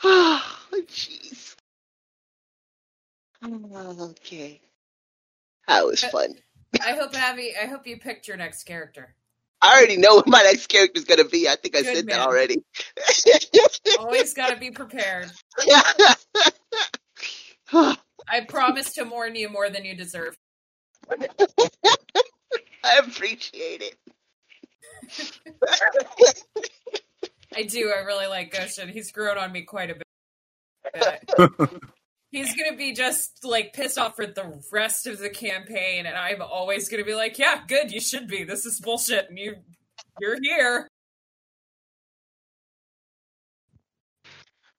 Oh, 0.02 0.42
jeez. 0.88 1.54
Okay. 3.44 4.60
That 5.68 5.84
was 5.84 6.02
fun. 6.02 6.34
I 6.82 6.92
hope 6.92 7.14
Avi. 7.14 7.52
I 7.60 7.66
hope 7.66 7.86
you 7.86 7.98
picked 7.98 8.26
your 8.26 8.36
next 8.36 8.64
character. 8.64 9.14
I 9.60 9.76
already 9.76 9.96
know 9.96 10.16
what 10.16 10.26
my 10.26 10.42
next 10.42 10.68
character's 10.68 11.04
gonna 11.04 11.24
be. 11.24 11.48
I 11.48 11.56
think 11.56 11.76
I 11.76 11.82
said 11.82 12.06
man. 12.06 12.18
that 12.18 12.26
already. 12.26 12.62
Always 13.98 14.34
got 14.34 14.50
to 14.50 14.56
be 14.56 14.70
prepared. 14.70 15.30
I 17.72 17.96
promise 18.48 18.92
to 18.94 19.04
mourn 19.04 19.36
you 19.36 19.48
more 19.48 19.70
than 19.70 19.84
you 19.84 19.94
deserve. 19.94 20.36
I 22.84 22.98
appreciate 22.98 23.82
it. 23.82 23.96
I 27.56 27.62
do. 27.62 27.92
I 27.96 28.00
really 28.00 28.26
like 28.26 28.52
Goshen. 28.52 28.88
He's 28.88 29.12
grown 29.12 29.38
on 29.38 29.52
me 29.52 29.62
quite 29.62 29.90
a 29.90 29.94
bit. 29.94 30.04
He's 32.30 32.56
gonna 32.56 32.76
be 32.76 32.92
just 32.94 33.44
like 33.44 33.72
pissed 33.72 33.96
off 33.96 34.16
for 34.16 34.26
the 34.26 34.60
rest 34.72 35.06
of 35.06 35.18
the 35.18 35.30
campaign, 35.30 36.04
and 36.06 36.16
I'm 36.16 36.42
always 36.42 36.88
gonna 36.88 37.04
be 37.04 37.14
like, 37.14 37.38
"Yeah, 37.38 37.62
good. 37.66 37.92
You 37.92 38.00
should 38.00 38.26
be. 38.26 38.42
This 38.42 38.66
is 38.66 38.80
bullshit, 38.80 39.28
and 39.28 39.38
you, 39.38 39.56
you're 40.20 40.38
here." 40.42 40.88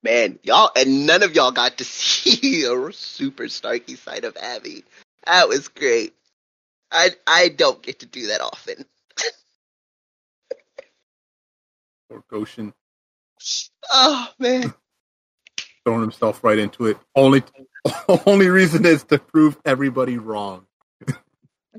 Man, 0.02 0.38
y'all 0.42 0.70
and 0.76 1.06
none 1.06 1.22
of 1.22 1.34
y'all 1.34 1.50
got 1.50 1.78
to 1.78 1.84
see 1.84 2.64
a 2.70 2.92
super 2.92 3.48
Starky 3.48 3.96
side 3.96 4.24
of 4.24 4.36
Avi. 4.36 4.84
That 5.24 5.48
was 5.48 5.68
great. 5.68 6.14
I 6.92 7.10
I 7.26 7.48
don't 7.48 7.82
get 7.82 8.00
to 8.00 8.06
do 8.06 8.26
that 8.28 8.40
often. 8.40 8.84
Or 12.10 12.22
Goshen 12.30 12.72
Oh 13.90 14.28
man. 14.38 14.74
throwing 15.84 16.02
himself 16.02 16.44
right 16.44 16.58
into 16.58 16.86
it. 16.86 16.98
Only, 17.14 17.42
only 18.26 18.48
reason 18.48 18.86
is 18.86 19.04
to 19.04 19.18
prove 19.18 19.58
everybody 19.64 20.18
wrong. 20.18 20.66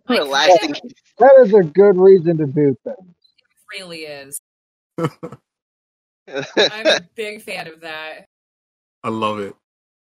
The 0.07 0.23
last 0.25 0.61
thing 0.61 0.75
That 1.19 1.35
is 1.45 1.53
a 1.53 1.64
good 1.64 1.97
reason 1.97 2.38
to 2.38 2.45
do 2.47 2.77
things. 2.83 3.15
really 3.73 4.01
is. 4.01 4.39
I'm 6.57 6.88
a 6.88 7.01
big 7.15 7.41
fan 7.43 7.67
of 7.67 7.81
that. 7.81 8.25
I 9.03 9.09
love 9.09 9.39
it. 9.39 9.56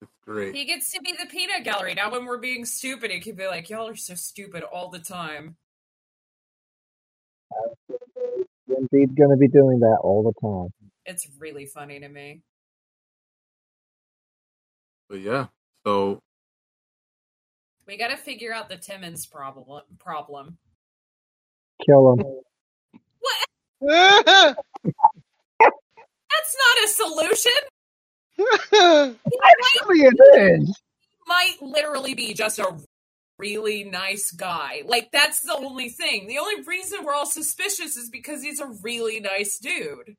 It's 0.03 0.13
great. 0.27 0.55
He 0.55 0.65
gets 0.67 0.93
to 0.93 1.01
be 1.03 1.13
the 1.13 1.27
peanut 1.29 1.65
gallery. 1.65 1.95
Now, 1.95 2.11
when 2.13 2.27
we're 2.27 2.39
being 2.39 2.65
stupid, 2.67 3.11
he 3.11 3.21
can 3.21 3.37
be 3.37 3.47
like, 3.47 3.71
"Y'all 3.71 3.89
are 3.89 3.97
so 3.97 4.15
stupid 4.15 4.63
all 4.63 4.91
the 4.91 4.99
time." 5.01 5.57
Indeed, 8.79 9.17
going 9.17 9.31
to 9.31 9.37
be 9.37 9.49
doing 9.49 9.81
that 9.81 9.99
all 10.03 10.23
the 10.23 10.33
time. 10.47 10.91
It's 11.07 11.29
really 11.39 11.67
funny 11.67 12.01
to 12.01 12.09
me. 12.09 12.43
But 15.09 15.21
yeah, 15.21 15.47
so 15.87 16.21
We 17.87 17.97
got 17.99 18.09
to 18.09 18.17
figure 18.17 18.55
out 18.55 18.69
the 18.69 18.77
Timmons 18.77 19.27
problem. 19.27 19.83
Problem. 19.99 20.57
Kill 21.85 22.13
him. 22.15 22.25
What? 23.21 23.49
That's 25.61 26.57
not 26.59 26.85
a 26.85 26.89
solution. 26.89 27.53
Actually, 29.45 30.01
it 30.01 30.61
is. 30.61 30.81
Might 31.27 31.57
literally 31.61 32.15
be 32.15 32.35
just 32.35 32.59
a 32.59 32.77
really 33.39 33.85
nice 33.85 34.31
guy. 34.31 34.83
Like 34.87 35.11
that's 35.13 35.41
the 35.41 35.55
only 35.55 35.89
thing. 35.89 36.27
The 36.27 36.39
only 36.39 36.63
reason 36.63 37.05
we're 37.05 37.15
all 37.15 37.27
suspicious 37.27 37.97
is 37.97 38.11
because 38.11 38.43
he's 38.43 38.61
a 38.61 38.67
really 38.83 39.21
nice 39.21 39.59
dude. 39.59 40.17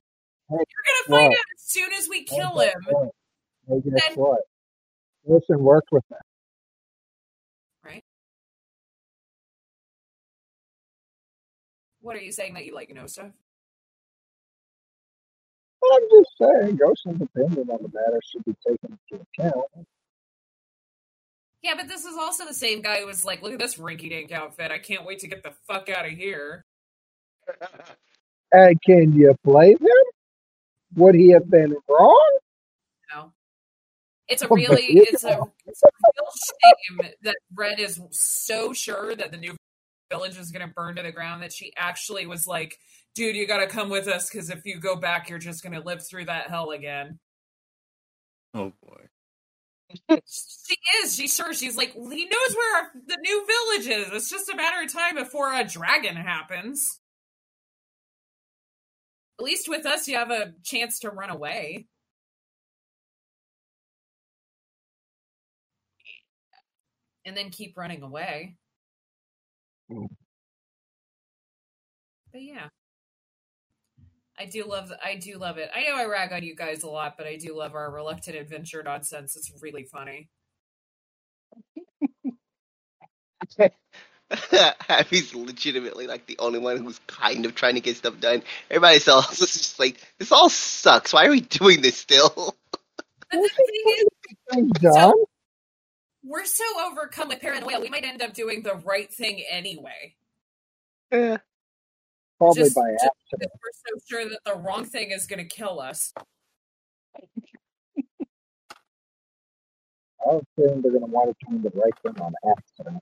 You're 0.49 0.59
gonna 0.59 1.19
find 1.19 1.29
what? 1.29 1.33
out 1.33 1.45
as 1.57 1.63
soon 1.63 1.93
as 1.93 2.07
we 2.09 2.23
kill 2.23 2.59
him. 2.59 2.73
Hey, 3.67 3.81
guess 3.89 4.07
Then- 4.09 4.15
what? 4.15 4.41
Listen, 5.27 5.59
worked 5.59 5.89
with 5.91 6.03
that. 6.11 6.21
Right. 7.83 8.03
What 12.01 12.15
are 12.15 12.21
you 12.21 12.31
saying 12.31 12.53
that 12.53 12.65
you 12.65 12.75
like 12.75 12.93
know 12.93 13.07
stuff? 13.07 13.31
I'm 15.93 16.01
just 16.11 16.31
saying, 16.39 16.77
Ghost's 16.77 17.21
opinion 17.21 17.69
on 17.69 17.81
the 17.81 17.89
matter 17.93 18.19
should 18.31 18.45
be 18.45 18.55
taken 18.67 18.97
into 19.11 19.23
account. 19.37 19.65
Yeah, 21.65 21.73
but 21.75 21.87
this 21.87 22.05
is 22.05 22.15
also 22.15 22.45
the 22.45 22.53
same 22.53 22.83
guy 22.83 22.99
who 22.99 23.07
was 23.07 23.25
like, 23.25 23.41
"Look 23.41 23.53
at 23.53 23.57
this 23.57 23.75
rinky-dink 23.75 24.31
outfit. 24.31 24.69
I 24.69 24.77
can't 24.77 25.03
wait 25.03 25.17
to 25.19 25.27
get 25.27 25.41
the 25.41 25.51
fuck 25.67 25.89
out 25.89 26.05
of 26.05 26.11
here." 26.11 26.63
And 28.51 28.79
can 28.83 29.13
you 29.13 29.35
blame 29.43 29.79
him? 29.79 30.05
Would 30.95 31.15
he 31.15 31.31
have 31.31 31.49
been 31.49 31.75
wrong? 31.89 32.39
No, 33.11 33.33
it's 34.27 34.43
a 34.43 34.47
Oh, 34.47 34.55
really, 34.55 34.83
it's 34.83 35.23
a, 35.23 35.41
it's 35.65 35.81
a 35.81 35.89
real 36.03 36.99
shame 37.01 37.11
that 37.23 37.35
Red 37.55 37.79
is 37.79 37.99
so 38.11 38.71
sure 38.71 39.15
that 39.15 39.31
the 39.31 39.37
new 39.37 39.55
village 40.11 40.37
is 40.37 40.51
going 40.51 40.67
to 40.67 40.73
burn 40.73 40.95
to 40.97 41.01
the 41.01 41.11
ground 41.11 41.41
that 41.41 41.51
she 41.51 41.73
actually 41.77 42.27
was 42.27 42.45
like 42.45 42.77
dude, 43.15 43.35
you 43.35 43.47
gotta 43.47 43.65
come 43.65 43.89
with 43.89 44.07
us 44.07 44.29
because 44.29 44.49
if 44.49 44.65
you 44.65 44.77
go 44.77 44.95
back, 44.95 45.29
you're 45.29 45.39
just 45.39 45.63
gonna 45.63 45.79
live 45.79 46.05
through 46.05 46.25
that 46.25 46.49
hell 46.49 46.71
again. 46.71 47.17
Oh 48.53 48.73
boy. 48.83 49.07
She 49.97 50.77
is. 51.03 51.15
She's 51.15 51.35
sure. 51.35 51.53
She's 51.53 51.77
like, 51.77 51.93
he 51.93 51.99
knows 52.25 52.55
where 52.55 52.77
our, 52.77 52.91
the 53.07 53.17
new 53.21 53.45
village 53.45 53.87
is. 53.87 54.13
It's 54.13 54.29
just 54.29 54.49
a 54.49 54.55
matter 54.55 54.83
of 54.83 54.91
time 54.91 55.15
before 55.15 55.53
a 55.53 55.63
dragon 55.63 56.15
happens. 56.15 56.99
At 59.39 59.45
least 59.45 59.67
with 59.67 59.85
us, 59.85 60.07
you 60.07 60.15
have 60.15 60.31
a 60.31 60.53
chance 60.63 60.99
to 60.99 61.09
run 61.09 61.29
away. 61.29 61.87
And 67.25 67.35
then 67.35 67.49
keep 67.49 67.77
running 67.77 68.03
away. 68.03 68.55
Mm. 69.91 70.07
But 72.31 72.43
yeah. 72.43 72.67
I 74.37 74.45
do 74.45 74.65
love 74.65 74.91
I 75.03 75.15
do 75.15 75.37
love 75.37 75.57
it. 75.57 75.69
I 75.73 75.83
know 75.83 75.95
I 75.95 76.05
rag 76.05 76.33
on 76.33 76.43
you 76.43 76.55
guys 76.55 76.83
a 76.83 76.89
lot, 76.89 77.15
but 77.17 77.27
I 77.27 77.37
do 77.37 77.55
love 77.55 77.73
our 77.75 77.89
reluctant 77.91 78.35
adventure 78.35 78.83
nonsense. 78.83 79.35
It's 79.35 79.51
really 79.61 79.83
funny. 79.83 80.29
Avi's 84.89 85.35
legitimately 85.35 86.07
like 86.07 86.25
the 86.25 86.37
only 86.39 86.59
one 86.59 86.77
who's 86.77 86.99
kind 87.07 87.45
of 87.45 87.55
trying 87.55 87.75
to 87.75 87.81
get 87.81 87.97
stuff 87.97 88.19
done. 88.19 88.43
Everybody 88.69 88.99
else 89.07 89.41
is 89.41 89.53
just 89.53 89.79
like, 89.79 89.97
this 90.17 90.31
all 90.31 90.49
sucks. 90.49 91.13
Why 91.13 91.25
are 91.25 91.31
we 91.31 91.41
doing 91.41 91.81
this 91.81 91.97
still? 91.97 92.55
But 93.31 93.41
the 93.41 93.49
thing 93.49 93.95
is, 93.97 94.05
Thanks, 94.51 95.13
we're 96.23 96.45
so 96.45 96.63
overcome 96.85 97.29
with 97.29 97.41
paranoia, 97.41 97.79
we 97.81 97.89
might 97.89 98.03
end 98.03 98.21
up 98.21 98.33
doing 98.33 98.61
the 98.61 98.75
right 98.75 99.11
thing 99.11 99.43
anyway. 99.49 100.15
Eh, 101.11 101.37
Probably 102.37 102.63
Just- 102.63 102.75
by 102.75 102.91
just 102.91 103.05
accident. 103.05 103.51
We're 103.63 103.71
so 103.73 103.99
sure 104.09 104.29
that 104.29 104.39
the 104.45 104.55
wrong 104.55 104.85
thing 104.85 105.11
is 105.11 105.25
going 105.25 105.39
to 105.39 105.45
kill 105.45 105.79
us. 105.79 106.13
I 110.27 110.29
assume 110.31 110.81
they're 110.81 110.91
going 110.91 111.01
to 111.01 111.07
want 111.11 111.35
to 111.39 111.45
turn 111.45 111.61
the 111.61 111.69
right 111.75 111.93
thing 112.03 112.21
on 112.21 112.33
accident. 112.57 113.01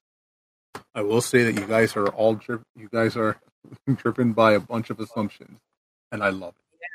I 0.94 1.02
will 1.02 1.22
say 1.22 1.44
that 1.44 1.60
you 1.60 1.66
guys 1.66 1.96
are 1.96 2.08
all 2.10 2.36
dri- 2.36 2.60
you 2.76 2.90
guys 2.92 3.16
are 3.18 3.40
driven 3.96 4.34
by 4.34 4.54
a 4.54 4.60
bunch 4.60 4.90
of 4.90 5.00
assumptions, 5.00 5.58
and 6.12 6.24
I 6.24 6.30
love 6.30 6.54
it. 6.58 6.88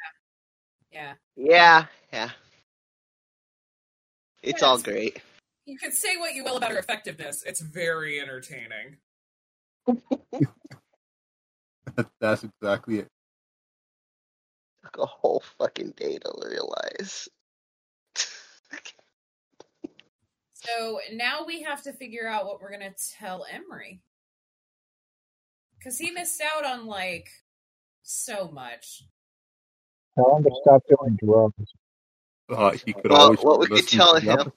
Yeah. 0.93 1.15
yeah, 1.37 1.47
yeah. 1.51 1.85
Yeah. 2.13 2.31
It's 4.43 4.63
all 4.63 4.79
great. 4.79 5.21
You 5.67 5.77
can 5.79 5.93
say 5.93 6.17
what 6.17 6.35
you 6.35 6.45
will 6.45 6.57
about 6.59 6.71
her 6.71 6.79
effectiveness. 6.79 7.43
It's 7.45 7.61
very 7.61 8.21
entertaining. 8.21 8.99
That's 12.21 12.45
exactly 12.45 13.01
it. 13.01 13.09
Took 14.85 14.99
a 14.99 15.07
whole 15.07 15.43
fucking 15.59 15.95
day 15.97 16.19
to 16.19 16.33
realize. 16.45 17.29
So 20.55 20.99
now 21.13 21.45
we 21.47 21.63
have 21.63 21.83
to 21.85 21.93
figure 21.93 22.29
out 22.29 22.45
what 22.45 22.61
we're 22.61 22.69
going 22.77 22.93
to 22.93 22.95
tell 23.19 23.47
Emery. 23.51 24.03
Because 25.79 25.97
he 25.97 26.11
missed 26.11 26.43
out 26.43 26.65
on, 26.67 26.87
like, 26.87 27.29
so 28.03 28.51
much. 28.53 29.05
Tell 30.17 30.37
him 30.37 30.43
to 30.43 30.51
stop 30.63 30.83
doing 30.89 31.17
drugs. 31.23 31.73
Uh, 32.51 32.73
he 32.73 32.93
could 32.93 33.11
Well, 33.13 33.21
always 33.21 33.39
what 33.39 33.61
we 33.61 33.69
could 33.69 33.89
tell 33.89 34.17
him- 34.17 34.41
episode. 34.41 34.53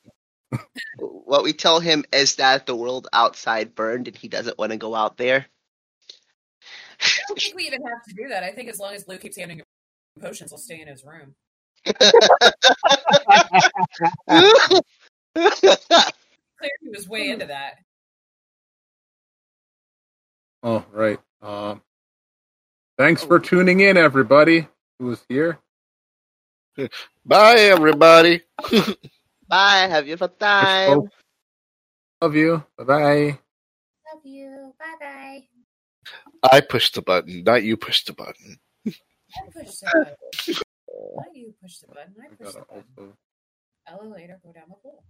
what 1.00 1.44
we 1.44 1.54
tell 1.54 1.80
him 1.80 2.04
is 2.12 2.36
that 2.38 2.66
the 2.66 2.76
world 2.76 3.08
outside 3.14 3.74
burned 3.76 4.08
and 4.08 4.18
he 4.18 4.28
doesn't 4.28 4.58
want 4.58 4.72
to 4.72 4.78
go 4.78 4.96
out 4.96 5.18
there. 5.18 5.46
I 7.02 7.08
don't 7.28 7.40
think 7.40 7.56
we 7.56 7.64
even 7.64 7.82
have 7.84 8.04
to 8.08 8.14
do 8.14 8.30
that. 8.30 8.44
I 8.44 8.52
think 8.52 8.70
as 8.70 8.80
long 8.80 8.94
as 8.94 9.04
Blue 9.04 9.18
keeps 9.18 9.38
handing 9.38 9.60
him 9.60 9.66
potions, 10.22 10.52
he'll 10.52 10.58
stay 10.58 10.82
in 10.82 10.88
his 10.88 11.04
room. 11.04 11.36
Clear 15.36 16.72
he 16.82 16.90
was 16.90 17.08
way 17.10 17.30
into 17.30 17.48
that. 17.48 17.76
Oh, 20.64 20.86
right. 20.92 21.20
Um, 21.42 21.82
thanks 22.98 23.24
for 23.24 23.40
tuning 23.40 23.80
in, 23.80 23.98
everybody 23.98 24.68
who 25.00 25.08
was 25.08 25.24
here. 25.28 25.58
Bye, 27.26 27.56
everybody. 27.60 28.42
Bye. 29.48 29.88
Have 29.90 30.08
you 30.08 30.14
a 30.14 30.18
fun 30.18 30.32
time. 30.40 31.10
Love 32.22 32.36
you. 32.36 32.64
Bye 32.78 32.84
bye. 32.84 33.40
Love 34.14 34.26
you. 34.26 34.74
Bye 34.80 34.96
bye. 35.00 35.44
I 36.44 36.62
pushed 36.62 36.96
the 36.96 37.02
button, 37.02 37.44
not 37.44 37.64
you 37.64 37.78
pushed 37.78 38.08
the 38.08 38.14
button. 38.14 38.60
I 38.88 38.92
push 39.54 39.78
the 39.78 39.90
button. 39.94 40.16
Why 40.88 41.24
do 41.34 41.40
you 41.40 41.54
push 41.62 41.78
the 41.80 41.88
button? 41.88 42.16
I 42.20 42.26
I 42.32 42.36
push 42.44 42.54
the 42.54 42.66
button. 42.68 42.84
also 42.98 43.14
Elevator, 43.88 44.40
go 44.44 44.52
down 44.54 44.66
the 44.70 44.76
hole. 44.82 45.04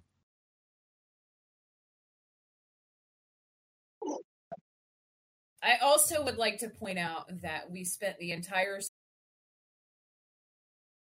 I 5.64 5.78
also 5.84 6.24
would 6.24 6.38
like 6.38 6.60
to 6.60 6.70
point 6.70 6.98
out 6.98 7.42
that 7.42 7.70
we 7.70 7.84
spent 7.84 8.18
the 8.18 8.32
entire 8.32 8.80